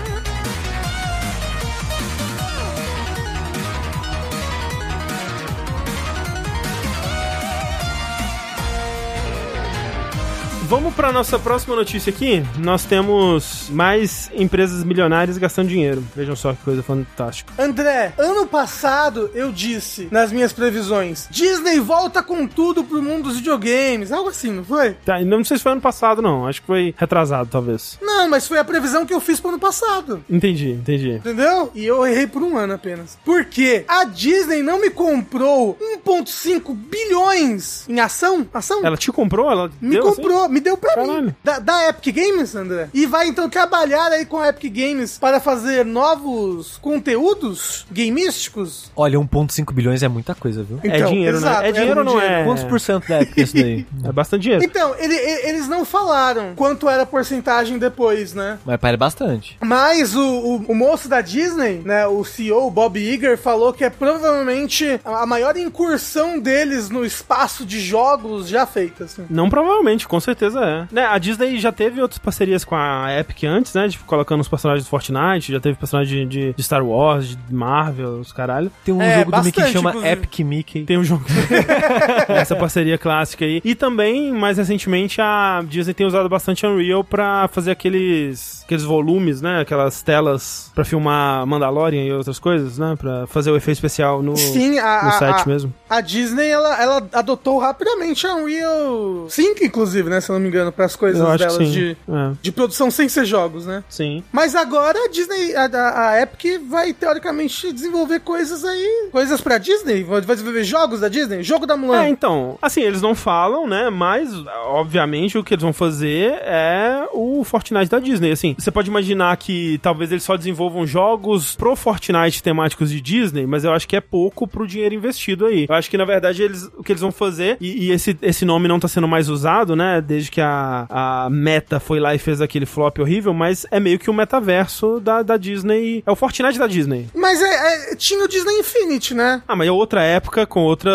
Vamos 10.71 10.95
pra 10.95 11.11
nossa 11.11 11.37
próxima 11.37 11.75
notícia 11.75 12.11
aqui. 12.11 12.45
Nós 12.57 12.85
temos 12.85 13.69
mais 13.71 14.31
empresas 14.33 14.85
milionárias 14.85 15.37
gastando 15.37 15.67
dinheiro. 15.67 16.01
Vejam 16.15 16.37
só 16.37 16.53
que 16.53 16.63
coisa 16.63 16.81
fantástica. 16.81 17.53
André, 17.61 18.13
ano 18.17 18.47
passado 18.47 19.33
eu 19.35 19.51
disse 19.51 20.07
nas 20.13 20.31
minhas 20.31 20.53
previsões: 20.53 21.27
Disney 21.29 21.81
volta 21.81 22.23
com 22.23 22.47
tudo 22.47 22.85
pro 22.85 23.03
mundo 23.03 23.25
dos 23.25 23.39
videogames. 23.39 24.13
Algo 24.13 24.29
assim, 24.29 24.53
não 24.53 24.65
foi? 24.65 24.93
Tá, 25.05 25.19
não 25.25 25.43
sei 25.43 25.57
se 25.57 25.63
foi 25.65 25.73
ano 25.73 25.81
passado, 25.81 26.23
não. 26.23 26.47
Acho 26.47 26.61
que 26.61 26.69
foi 26.69 26.95
retrasado, 26.97 27.49
talvez. 27.51 27.99
Não, 28.01 28.29
mas 28.31 28.47
foi 28.47 28.59
a 28.59 28.65
previsão 28.65 29.05
que 29.05 29.13
eu 29.13 29.19
fiz 29.19 29.41
pro 29.41 29.49
ano 29.49 29.59
passado. 29.59 30.25
Entendi, 30.31 30.71
entendi. 30.71 31.15
Entendeu? 31.15 31.73
E 31.75 31.85
eu 31.85 32.07
errei 32.07 32.29
por 32.29 32.45
um 32.45 32.57
ano 32.57 32.75
apenas. 32.75 33.19
Por 33.25 33.45
quê? 33.45 33.85
A 33.89 34.05
Disney 34.05 34.63
não 34.63 34.81
me 34.81 34.91
comprou 34.91 35.77
1,5 36.07 36.73
bilhões 36.77 37.89
em 37.89 37.99
ação? 37.99 38.47
Ação? 38.55 38.83
Ela 38.85 38.97
te 38.97 39.11
comprou? 39.11 39.51
Ela 39.51 39.69
me 39.81 39.97
deu, 39.97 40.07
assim? 40.07 40.23
comprou, 40.23 40.49
me 40.49 40.60
me 40.61 40.65
deu 40.65 40.77
pra 40.77 40.95
Caralho. 40.95 41.23
mim. 41.25 41.35
Da, 41.43 41.59
da 41.59 41.89
Epic 41.89 42.15
Games, 42.15 42.55
André. 42.55 42.89
E 42.93 43.07
vai 43.07 43.29
então 43.29 43.49
trabalhar 43.49 44.13
aí 44.13 44.25
com 44.27 44.39
a 44.39 44.49
Epic 44.49 44.73
Games 44.73 45.19
para 45.19 45.41
fazer 45.41 45.85
novos 45.85 46.79
conteúdos 46.81 47.87
gameísticos. 47.91 48.91
Olha, 48.95 49.19
1.5 49.19 49.73
bilhões 49.73 50.03
é 50.03 50.09
muita 50.09 50.35
coisa, 50.35 50.63
viu? 50.63 50.79
é 50.83 51.03
dinheiro, 51.03 51.37
exato, 51.39 51.63
né? 51.63 51.69
É 51.69 51.73
dinheiro 51.73 52.01
ou 52.01 52.05
não 52.05 52.21
é? 52.21 52.45
Quantos 52.45 52.65
por 52.65 52.81
cento 52.81 53.09
da 53.09 53.17
época 53.17 53.41
isso 53.41 53.55
daí? 53.55 53.87
É 54.05 54.13
bastante 54.13 54.43
dinheiro. 54.43 54.65
Então, 54.65 54.95
ele- 54.99 55.15
ele- 55.15 55.49
eles 55.51 55.69
não 55.69 55.85
falaram 55.85 56.53
quanto 56.57 56.89
era 56.89 57.03
a 57.03 57.07
porcentagem 57.07 57.79
depois, 57.79 58.35
né? 58.35 58.59
Mas 58.65 58.79
parece 58.81 58.97
bastante. 58.99 59.57
Mas 59.61 60.15
o, 60.15 60.21
o, 60.23 60.57
o 60.69 60.75
moço 60.75 61.09
da 61.09 61.21
Disney, 61.21 61.81
né, 61.85 62.07
o 62.07 62.25
CEO, 62.25 62.67
o 62.67 62.71
Bob 62.71 62.99
Iger, 62.99 63.37
falou 63.39 63.73
que 63.73 63.85
é 63.85 63.91
provavelmente 63.91 65.01
a 65.05 65.21
a 65.21 65.27
maior 65.27 65.55
incursão 65.59 66.39
deles 66.39 66.89
no 66.89 67.05
espaço 67.05 67.65
de 67.67 67.79
jogos 67.79 68.49
já 68.49 68.65
feita, 68.65 69.05
assim. 69.05 69.27
Não, 69.29 69.51
provavelmente, 69.51 70.09
com 70.09 70.19
certeza 70.19 70.50
é. 70.57 70.87
Né, 70.91 71.07
a 71.07 71.19
Disney 71.19 71.59
já 71.59 71.73
teve 71.73 72.01
outras 72.01 72.19
parcerias 72.19 72.65
com 72.65 72.75
a 72.77 73.07
Epic 73.19 73.45
antes, 73.45 73.75
né? 73.75 73.89
Tipo, 73.89 74.05
colocando 74.05 74.41
os 74.41 74.49
personagens 74.49 74.85
do 74.85 74.89
Fortnite, 74.91 75.53
já 75.53 75.61
teve 75.61 75.77
personagem 75.79 76.27
de, 76.29 76.53
de- 76.55 76.63
Star 76.63 76.85
Wars, 76.85 77.29
de 77.37 77.55
Marvel, 77.55 78.21
os 78.21 78.33
caralho. 78.33 78.71
Tem 78.85 78.95
um 78.95 79.01
É, 79.03 79.19
jogo 79.21 79.31
do 79.33 79.37
Mickey 79.39 79.53
que 79.53 79.61
bastante, 79.61 79.73
chama 79.73 79.91
inclusive. 79.91 80.13
Epic 80.13 80.39
Mickey. 80.41 80.85
Tem 80.85 80.99
um 80.99 81.05
jogo. 81.05 81.25
Essa 82.29 82.57
parceria 82.57 82.99
clássica 82.99 83.45
aí. 83.45 83.61
E 83.65 83.75
também, 83.75 84.33
mais 84.33 84.59
recentemente, 84.59 85.21
a 85.21 85.63
Disney 85.67 85.95
tem 85.95 86.07
usado 86.07 86.29
bastante 86.29 86.67
Unreal 86.67 87.03
pra 87.05 87.49
fazer 87.49 87.71
aqueles, 87.71 88.63
aqueles 88.65 88.85
volumes, 88.85 89.41
né? 89.41 89.61
Aquelas 89.61 90.03
telas 90.03 90.71
pra 90.75 90.85
filmar 90.85 91.47
Mandalorian 91.47 92.05
e 92.05 92.13
outras 92.13 92.39
coisas, 92.39 92.79
né? 92.79 92.95
Pra 92.99 93.27
fazer 93.27 93.51
o 93.51 93.57
efeito 93.57 93.77
especial 93.77 94.23
no, 94.23 94.37
Sim, 94.37 94.79
a, 94.79 95.03
no 95.03 95.09
a- 95.09 95.13
set 95.13 95.43
a- 95.43 95.45
mesmo. 95.47 95.73
a 95.89 96.01
Disney, 96.01 96.49
ela, 96.49 96.81
ela 96.83 97.09
adotou 97.13 97.59
rapidamente 97.59 98.27
a 98.27 98.35
Unreal 98.35 99.27
5, 99.29 99.65
inclusive, 99.65 100.09
né, 100.09 100.21
se 100.21 100.31
eu 100.31 100.35
não 100.35 100.40
me 100.41 100.49
engano, 100.49 100.73
para 100.73 100.85
as 100.87 100.97
coisas 100.97 101.21
delas 101.39 101.71
de, 101.73 101.97
É, 102.09 102.33
de 102.43 102.53
produção 102.53 102.91
sem 102.91 103.09
ser 103.09 103.25
jogos, 103.25 103.67
né? 103.67 103.85
sim. 103.89 104.23
Mas 104.33 104.55
agora 104.55 104.99
a 105.05 105.09
Disney, 105.09 105.55
a, 105.55 105.65
a- 105.67 106.09
a 106.11 106.23
Epic 106.23 106.61
vai 106.69 106.93
teoricamente 106.93 107.73
desenvolver 107.73 108.21
coisas 108.21 108.65
aí, 108.65 109.09
coisas 109.13 109.41
pra 109.41 109.59
Disney, 109.59 110.03
vai 110.03 110.21
vai 110.21 110.37
desenvolver 110.37 110.65
jogos 110.65 111.01
da 111.01 111.09
Disney, 111.09 111.43
jogo 111.43 111.67
da 111.67 111.77
Mulan. 111.77 112.03
É, 112.05 112.09
então, 112.09 112.59
assim, 112.63 112.83
eles 112.83 113.01
não 113.03 113.15
falam, 113.15 113.67
né? 113.67 113.91
Mas, 113.91 114.31
obviamente, 114.67 115.37
o 115.39 115.45
que 115.45 115.55
eles 115.55 115.63
vão 115.63 115.73
fazer 115.73 116.33
é 116.43 117.07
o 117.13 117.43
Fortnite 117.45 117.91
da 117.91 117.99
Disney. 117.99 118.31
Assim, 118.33 118.55
você 118.59 118.71
pode 118.71 118.89
imaginar 118.89 119.37
que 119.37 119.79
talvez 119.83 120.11
eles 120.11 120.23
só 120.25 120.37
desenvolvam 120.37 120.87
jogos 120.87 121.55
pro 121.57 121.75
Fortnite 121.77 122.43
temáticos 122.43 122.91
de 122.91 123.01
Disney, 123.01 123.47
mas 123.47 123.65
eu 123.65 123.73
acho 123.73 123.87
que 123.89 123.97
é 123.97 124.01
pouco 124.01 124.47
pro 124.47 124.67
dinheiro 124.67 124.95
investido 124.95 125.47
aí. 125.47 125.67
Eu 125.69 125.75
acho 125.75 125.91
que, 125.91 125.99
na 125.99 126.05
verdade, 126.05 126.43
eles, 126.43 126.65
o 126.77 126.83
que 126.83 126.93
eles 126.93 127.01
vão 127.03 127.13
fazer, 127.13 127.57
e, 127.61 127.87
e 127.87 127.91
esse, 127.93 128.17
esse 128.23 128.45
nome 128.45 128.69
não 128.69 128.79
tá 128.81 128.89
sendo 128.89 129.09
mais 129.09 129.29
usado, 129.29 129.75
né? 129.75 130.01
Desde 130.01 130.30
que 130.31 130.41
a, 130.41 130.87
a 130.89 131.29
Meta 131.31 131.81
foi 131.81 132.01
lá 132.01 132.15
e 132.15 132.19
fez 132.19 132.41
aquele 132.41 132.67
flop 132.67 132.99
horrível, 132.99 133.35
mas 133.35 133.67
é 133.71 133.79
meio 133.81 133.99
que 133.99 134.09
o 134.11 134.15
metaverso 134.15 135.01
da, 135.01 135.23
da 135.23 135.37
Disney. 135.37 136.03
É 136.07 136.11
o 136.11 136.17
Fortnite 136.17 136.59
da 136.59 136.67
Disney. 136.67 137.09
Mas 137.15 137.41
é, 137.43 137.93
é- 137.93 137.97
tinha 137.97 138.25
o 138.25 138.29
Disney 138.29 138.59
Infinity, 138.61 139.15
né? 139.15 139.43
Ah, 139.47 139.57
mas 139.57 139.69
é 139.69 139.73
outra 139.73 140.03
época, 140.03 140.47
com 140.47 140.61
outra, 140.65 140.91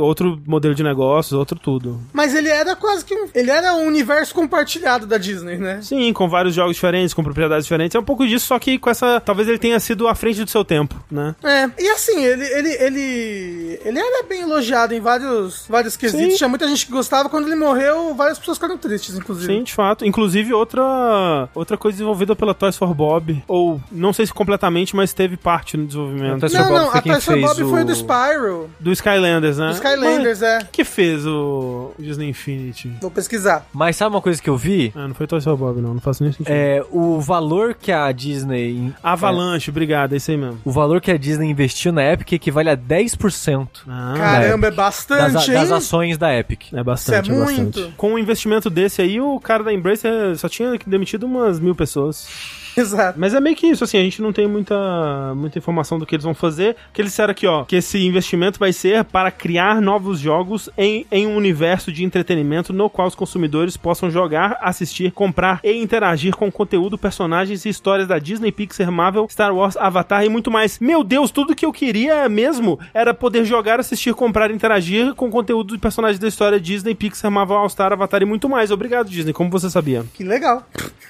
outro 0.00 0.40
modelo 0.46 0.74
de 0.74 0.82
negócios, 0.82 1.32
outro 1.32 1.58
tudo. 1.58 2.00
Mas 2.12 2.34
ele 2.34 2.48
era 2.48 2.74
quase 2.76 3.04
que 3.04 3.14
um. 3.14 3.28
Ele 3.34 3.50
era 3.50 3.74
um 3.74 3.86
universo 3.86 4.34
compartilhado 4.34 5.06
da 5.06 5.18
Disney, 5.18 5.56
né? 5.58 5.80
Sim, 5.82 6.12
com 6.12 6.28
vários 6.28 6.54
jogos 6.54 6.74
diferentes, 6.76 7.14
com 7.14 7.22
propriedades 7.22 7.64
diferentes. 7.64 7.94
É 7.94 7.98
um 7.98 8.04
pouco 8.04 8.26
disso, 8.26 8.46
só 8.46 8.58
que 8.58 8.78
com 8.78 8.90
essa. 8.90 9.20
Talvez 9.20 9.48
ele 9.48 9.58
tenha 9.58 9.78
sido 9.80 10.08
à 10.08 10.14
frente 10.14 10.44
do 10.44 10.50
seu 10.50 10.64
tempo, 10.64 10.94
né? 11.10 11.34
É, 11.42 11.70
e 11.82 11.88
assim, 11.90 12.24
ele, 12.24 12.44
ele, 12.44 12.70
ele, 12.80 13.80
ele 13.84 13.98
era 13.98 14.22
bem 14.24 14.42
elogiado 14.42 14.94
em 14.94 15.00
vários, 15.00 15.64
vários 15.68 15.96
quesitos. 15.96 16.26
Sim. 16.32 16.36
Tinha 16.36 16.48
muita 16.48 16.66
gente 16.68 16.86
que 16.86 16.92
gostava. 16.92 17.28
Quando 17.28 17.46
ele 17.46 17.56
morreu, 17.56 18.14
várias 18.14 18.38
pessoas 18.38 18.58
ficaram 18.62 18.78
tristes, 18.78 19.16
inclusive. 19.16 19.52
Sim, 19.52 19.62
de 19.62 19.72
fato. 19.72 20.04
Inclusive, 20.06 20.52
outra, 20.52 21.48
outra 21.54 21.76
coisa 21.76 21.96
desenvolvida 21.96 22.34
pela 22.36 22.54
Toys 22.54 22.76
for 22.76 22.94
Bob. 22.94 23.42
Ou, 23.48 23.80
não 23.90 24.12
sei 24.12 24.26
se 24.26 24.32
completamente, 24.32 24.94
mas 24.94 25.12
teve 25.12 25.36
parte 25.36 25.76
no 25.76 25.86
desenvolvimento. 25.86 26.40
Toys 26.40 26.52
Não, 26.52 26.62
for 26.62 26.68
Bob 26.68 26.78
não, 26.84 26.90
foi 26.90 26.98
a 26.98 27.02
Toys 27.02 27.24
for 27.24 27.40
Bob 27.40 27.70
foi 27.70 27.82
o- 27.82 27.84
do 27.84 27.92
Spyro, 27.94 28.70
Do 28.80 28.92
Skylanders, 28.92 29.58
né? 29.58 29.66
do 29.68 29.72
Skylanders, 29.74 30.40
Mas, 30.40 30.42
é. 30.42 30.58
Quem 30.58 30.68
que 30.72 30.84
fez 30.84 31.26
o 31.26 31.92
Disney 31.98 32.28
Infinity? 32.30 32.92
Vou 33.00 33.10
pesquisar. 33.10 33.66
Mas 33.72 33.96
sabe 33.96 34.14
uma 34.14 34.20
coisa 34.22 34.40
que 34.42 34.48
eu 34.50 34.56
vi? 34.56 34.92
Ah, 34.94 35.06
não 35.08 35.14
foi 35.14 35.26
Toys 35.26 35.44
for 35.44 35.56
Bob, 35.56 35.80
não. 35.80 35.94
Não 35.94 36.00
faço 36.00 36.22
nem 36.22 36.32
sentido. 36.32 36.48
É, 36.52 36.84
o 36.90 37.20
valor 37.20 37.74
que 37.74 37.90
a 37.92 38.10
Disney. 38.12 38.92
Avalanche, 39.02 39.70
obrigado, 39.70 40.12
é 40.12 40.16
isso 40.16 40.30
aí 40.30 40.36
mesmo. 40.36 40.60
O 40.64 40.70
valor 40.70 41.00
que 41.00 41.10
a 41.10 41.16
Disney 41.18 41.48
investiu 41.50 41.92
na 41.92 42.02
Epic 42.04 42.32
equivale 42.32 42.68
a 42.70 42.76
10% 42.76 43.82
Ah, 43.88 44.14
Caramba, 44.16 44.66
é 44.66 44.70
das, 44.70 44.76
bastante, 44.76 45.32
das 45.52 45.68
hein? 45.70 45.76
ações 45.76 46.18
da 46.18 46.34
Epic. 46.36 46.72
É 46.72 46.82
bastante, 46.82 47.30
Isso 47.30 47.32
é 47.32 47.36
é 47.36 47.38
bastante. 47.44 47.60
muito. 47.80 47.92
Com 47.96 48.12
um 48.14 48.18
investimento 48.18 48.51
desse 48.70 49.02
aí, 49.02 49.20
o 49.20 49.38
cara 49.40 49.62
da 49.62 49.72
Embracer 49.72 50.36
só 50.36 50.48
tinha 50.48 50.78
demitido 50.86 51.24
umas 51.24 51.60
mil 51.60 51.74
pessoas. 51.74 52.61
Exato. 52.76 53.18
Mas 53.18 53.34
é 53.34 53.40
meio 53.40 53.56
que 53.56 53.66
isso, 53.66 53.84
assim, 53.84 53.98
a 53.98 54.02
gente 54.02 54.22
não 54.22 54.32
tem 54.32 54.46
muita, 54.46 55.34
muita 55.34 55.58
informação 55.58 55.98
do 55.98 56.06
que 56.06 56.14
eles 56.14 56.24
vão 56.24 56.34
fazer. 56.34 56.76
Que 56.92 57.00
eles 57.00 57.12
disseram 57.12 57.32
aqui, 57.32 57.46
ó, 57.46 57.64
que 57.64 57.76
esse 57.76 57.98
investimento 58.04 58.58
vai 58.58 58.72
ser 58.72 59.04
para 59.04 59.30
criar 59.30 59.80
novos 59.80 60.18
jogos 60.18 60.70
em, 60.76 61.06
em 61.10 61.26
um 61.26 61.36
universo 61.36 61.92
de 61.92 62.04
entretenimento 62.04 62.72
no 62.72 62.88
qual 62.88 63.08
os 63.08 63.14
consumidores 63.14 63.76
possam 63.76 64.10
jogar, 64.10 64.58
assistir, 64.60 65.12
comprar 65.12 65.60
e 65.62 65.72
interagir 65.72 66.34
com 66.34 66.50
conteúdo, 66.50 66.98
personagens 66.98 67.64
e 67.64 67.68
histórias 67.68 68.08
da 68.08 68.18
Disney, 68.18 68.52
Pixar, 68.52 68.90
Marvel, 68.90 69.26
Star 69.28 69.54
Wars, 69.54 69.76
Avatar 69.76 70.24
e 70.24 70.28
muito 70.28 70.50
mais. 70.50 70.78
Meu 70.78 71.04
Deus, 71.04 71.30
tudo 71.30 71.54
que 71.54 71.66
eu 71.66 71.72
queria 71.72 72.28
mesmo 72.28 72.78
era 72.94 73.12
poder 73.12 73.44
jogar, 73.44 73.80
assistir, 73.80 74.14
comprar 74.14 74.50
e 74.50 74.54
interagir 74.54 75.14
com 75.14 75.30
conteúdo 75.30 75.74
de 75.74 75.80
personagens 75.80 76.18
da 76.18 76.28
história 76.28 76.60
Disney, 76.60 76.94
Pixar, 76.94 77.30
Marvel, 77.30 77.56
All 77.56 77.68
Star, 77.68 77.92
Avatar 77.92 78.22
e 78.22 78.24
muito 78.24 78.48
mais. 78.48 78.70
Obrigado, 78.70 79.08
Disney, 79.08 79.32
como 79.32 79.50
você 79.50 79.68
sabia. 79.68 80.04
Que 80.14 80.24
legal. 80.24 80.66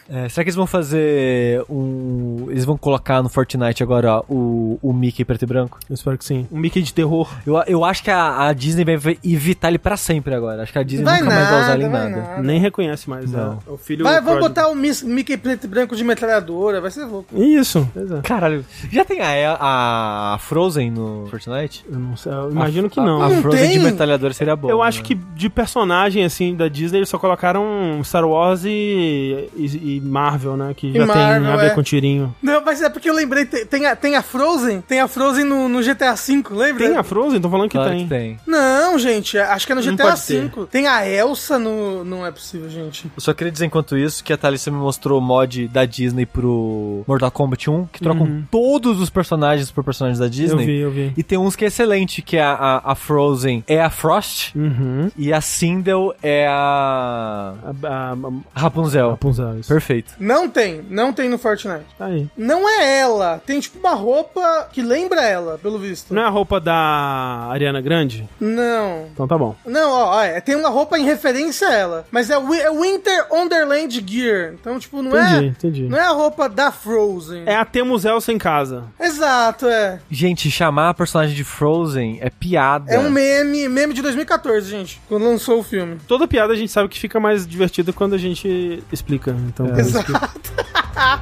É, 0.08 0.28
será 0.28 0.44
que 0.44 0.48
eles 0.48 0.56
vão 0.56 0.66
fazer 0.66 1.51
um. 1.68 2.46
Eles 2.50 2.64
vão 2.64 2.76
colocar 2.76 3.22
no 3.22 3.28
Fortnite 3.28 3.82
agora 3.82 4.16
ó, 4.18 4.24
o, 4.28 4.78
o 4.82 4.92
Mickey 4.92 5.24
preto 5.24 5.42
e 5.42 5.46
branco? 5.46 5.78
Eu 5.88 5.94
espero 5.94 6.16
que 6.18 6.24
sim. 6.24 6.46
Um 6.50 6.58
Mickey 6.58 6.82
de 6.82 6.92
terror. 6.92 7.28
Eu, 7.46 7.62
eu 7.66 7.84
acho 7.84 8.02
que 8.02 8.10
a, 8.10 8.48
a 8.48 8.52
Disney 8.52 8.84
vai 8.96 9.18
evitar 9.24 9.68
ele 9.68 9.78
pra 9.78 9.96
sempre 9.96 10.34
agora. 10.34 10.62
Acho 10.62 10.72
que 10.72 10.78
a 10.78 10.82
Disney 10.82 11.04
Vai 11.04 11.20
nunca 11.20 11.34
mais 11.34 11.48
vai 11.50 11.62
usar 11.62 11.74
ele 11.74 11.84
em 11.84 11.88
vai 11.90 12.10
nada. 12.10 12.42
Nem 12.42 12.60
reconhece 12.60 13.08
mais. 13.08 13.30
Não. 13.30 13.50
né? 13.54 13.58
O 13.66 13.76
filho 13.76 14.04
Vai, 14.04 14.20
vamos 14.20 14.40
botar 14.40 14.68
o 14.68 14.74
Mickey 14.74 15.36
preto 15.36 15.64
e 15.64 15.68
branco 15.68 15.94
de 15.96 16.04
metralhadora, 16.04 16.80
vai 16.80 16.90
ser 16.90 17.04
louco. 17.04 17.36
Isso. 17.40 17.88
É. 17.96 18.20
Caralho, 18.22 18.64
já 18.90 19.04
tem 19.04 19.20
a, 19.20 20.34
a 20.34 20.38
Frozen 20.38 20.90
no 20.90 21.26
Fortnite? 21.30 21.84
Eu 21.90 21.98
não 21.98 22.16
sei. 22.16 22.32
Eu 22.32 22.50
imagino 22.50 22.88
que 22.90 23.00
não. 23.00 23.22
A, 23.22 23.26
a 23.26 23.28
Não 23.28 23.42
Frozen 23.42 23.62
de 23.62 23.74
tem? 23.74 23.78
metralhadora 23.78 24.32
seria 24.32 24.56
boa. 24.56 24.70
eu 24.70 24.82
acho 24.82 24.98
né? 24.98 25.04
que 25.04 25.14
de 25.14 25.48
personagem, 25.50 26.24
assim, 26.24 26.54
da 26.54 26.68
Disney, 26.68 26.98
eles 26.98 27.08
só 27.08 27.18
colocaram 27.18 28.00
Star 28.04 28.24
Wars 28.24 28.64
e, 28.64 29.48
e, 29.56 29.96
e 29.96 30.00
Marvel, 30.00 30.56
né? 30.56 30.72
Que 30.74 30.92
já 30.92 31.06
tem 31.06 31.22
Marvel, 31.42 31.60
a 31.60 31.62
ver 31.64 31.72
é. 31.72 31.74
com 31.74 31.82
tirinho. 31.82 32.34
Não, 32.42 32.62
mas 32.64 32.82
é 32.82 32.88
porque 32.88 33.08
eu 33.10 33.14
lembrei, 33.14 33.44
tem, 33.44 33.66
tem 33.66 33.86
a, 33.86 33.94
tem 33.96 34.16
a 34.16 34.22
Frozen, 34.22 34.80
tem 34.82 35.00
a 35.00 35.08
Frozen 35.08 35.44
no, 35.44 35.68
no 35.68 35.80
GTA 35.82 36.14
V, 36.14 36.42
lembra? 36.50 36.86
Tem 36.86 36.96
a 36.96 37.02
Frozen? 37.02 37.40
Tô 37.40 37.48
falando 37.50 37.68
que 37.68 37.76
Claro 37.76 37.90
tem. 37.90 38.02
que 38.04 38.08
tem. 38.08 38.38
Não, 38.46 38.98
gente, 38.98 39.36
acho 39.38 39.66
que 39.66 39.72
é 39.72 39.74
no 39.74 39.82
GTA. 39.82 40.14
V. 40.14 40.50
Tem 40.70 40.86
a 40.86 41.08
Elsa 41.08 41.58
no... 41.58 42.04
Não 42.04 42.26
é 42.26 42.30
possível, 42.30 42.68
gente. 42.68 43.06
Eu 43.06 43.20
só 43.20 43.32
queria 43.32 43.50
dizer 43.52 43.66
enquanto 43.66 43.96
isso 43.96 44.22
que 44.24 44.32
a 44.32 44.36
Thalissa 44.36 44.70
me 44.70 44.76
mostrou 44.76 45.18
o 45.18 45.22
mod 45.22 45.68
da 45.68 45.84
Disney 45.84 46.26
pro 46.26 47.02
Mortal 47.06 47.30
Kombat 47.30 47.68
1, 47.70 47.86
que 47.86 48.00
trocam 48.00 48.22
Uhum. 48.26 48.44
todos 48.50 49.00
os 49.00 49.10
personagens 49.10 49.70
por 49.70 49.82
personagens 49.84 50.18
da 50.18 50.26
Eu 50.26 50.30
Disney. 50.30 50.64
vi, 50.66 50.78
eu 50.80 50.90
vi. 50.90 51.12
E 51.16 51.22
tem 51.22 51.38
uns 51.38 51.56
que 51.56 51.64
é 51.64 51.68
excelente, 51.68 52.22
que 52.22 52.36
é 52.36 52.42
a, 52.42 52.52
a, 52.52 52.92
a 52.92 52.94
Frozen 52.94 53.64
é 53.66 53.80
a 53.80 53.90
Frost 53.90 54.54
Uhum. 54.54 55.10
e 55.16 55.32
a 55.32 55.40
Sindel 55.40 56.14
é 56.22 56.46
a 56.48 57.54
A, 57.62 57.86
a, 57.88 58.12
a, 58.54 58.60
Rapunzel. 58.60 59.10
Rapunzel, 59.10 59.58
isso. 59.58 59.68
Perfeito. 59.68 60.14
Não 60.18 60.48
tem, 60.48 60.82
não 60.90 61.12
tem 61.12 61.28
no 61.32 61.38
Fortnite. 61.38 61.84
Tá 61.98 62.06
aí. 62.06 62.28
Não 62.36 62.68
é 62.68 63.00
ela, 63.00 63.42
tem 63.44 63.58
tipo 63.58 63.78
uma 63.78 63.94
roupa 63.94 64.68
que 64.72 64.82
lembra 64.82 65.22
ela, 65.22 65.58
pelo 65.58 65.78
visto. 65.78 66.14
Não 66.14 66.22
é 66.22 66.26
a 66.26 66.28
roupa 66.28 66.60
da 66.60 67.48
Ariana 67.50 67.80
Grande? 67.80 68.28
Não. 68.40 69.08
Então 69.12 69.26
tá 69.26 69.36
bom. 69.36 69.56
Não, 69.66 69.90
ó, 69.90 70.16
ó, 70.16 70.22
é, 70.22 70.40
tem 70.40 70.54
uma 70.54 70.68
roupa 70.68 70.98
em 70.98 71.04
referência 71.04 71.68
a 71.68 71.74
ela, 71.74 72.06
mas 72.10 72.30
é, 72.30 72.34
é 72.34 72.70
Winter 72.70 73.26
Wonderland 73.30 74.04
Gear. 74.06 74.52
Então, 74.54 74.78
tipo, 74.78 75.02
não 75.02 75.10
Entendi, 75.10 75.44
é 75.44 75.48
entendi. 75.48 75.82
não 75.84 75.98
é 75.98 76.06
a 76.06 76.10
roupa 76.10 76.48
da 76.48 76.70
Frozen. 76.70 77.42
É 77.46 77.56
a 77.56 77.64
Temos 77.64 78.04
Elsa 78.04 78.32
em 78.32 78.38
casa. 78.38 78.84
Exato, 79.00 79.66
é. 79.66 79.98
Gente, 80.10 80.50
chamar 80.50 80.90
a 80.90 80.94
personagem 80.94 81.34
de 81.34 81.44
Frozen 81.44 82.18
é 82.20 82.30
piada. 82.30 82.92
É 82.92 82.98
um 82.98 83.10
meme, 83.10 83.68
meme 83.68 83.94
de 83.94 84.02
2014, 84.02 84.70
gente, 84.70 85.00
quando 85.08 85.24
lançou 85.24 85.60
o 85.60 85.62
filme. 85.62 85.98
Toda 86.06 86.28
piada 86.28 86.52
a 86.52 86.56
gente 86.56 86.70
sabe 86.70 86.88
que 86.88 86.98
fica 86.98 87.18
mais 87.18 87.46
divertida 87.46 87.92
quando 87.92 88.14
a 88.14 88.18
gente 88.18 88.82
explica. 88.92 89.34
Então, 89.48 89.66
por 89.66 89.80
isso 89.80 89.98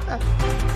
嗯。 0.07 0.70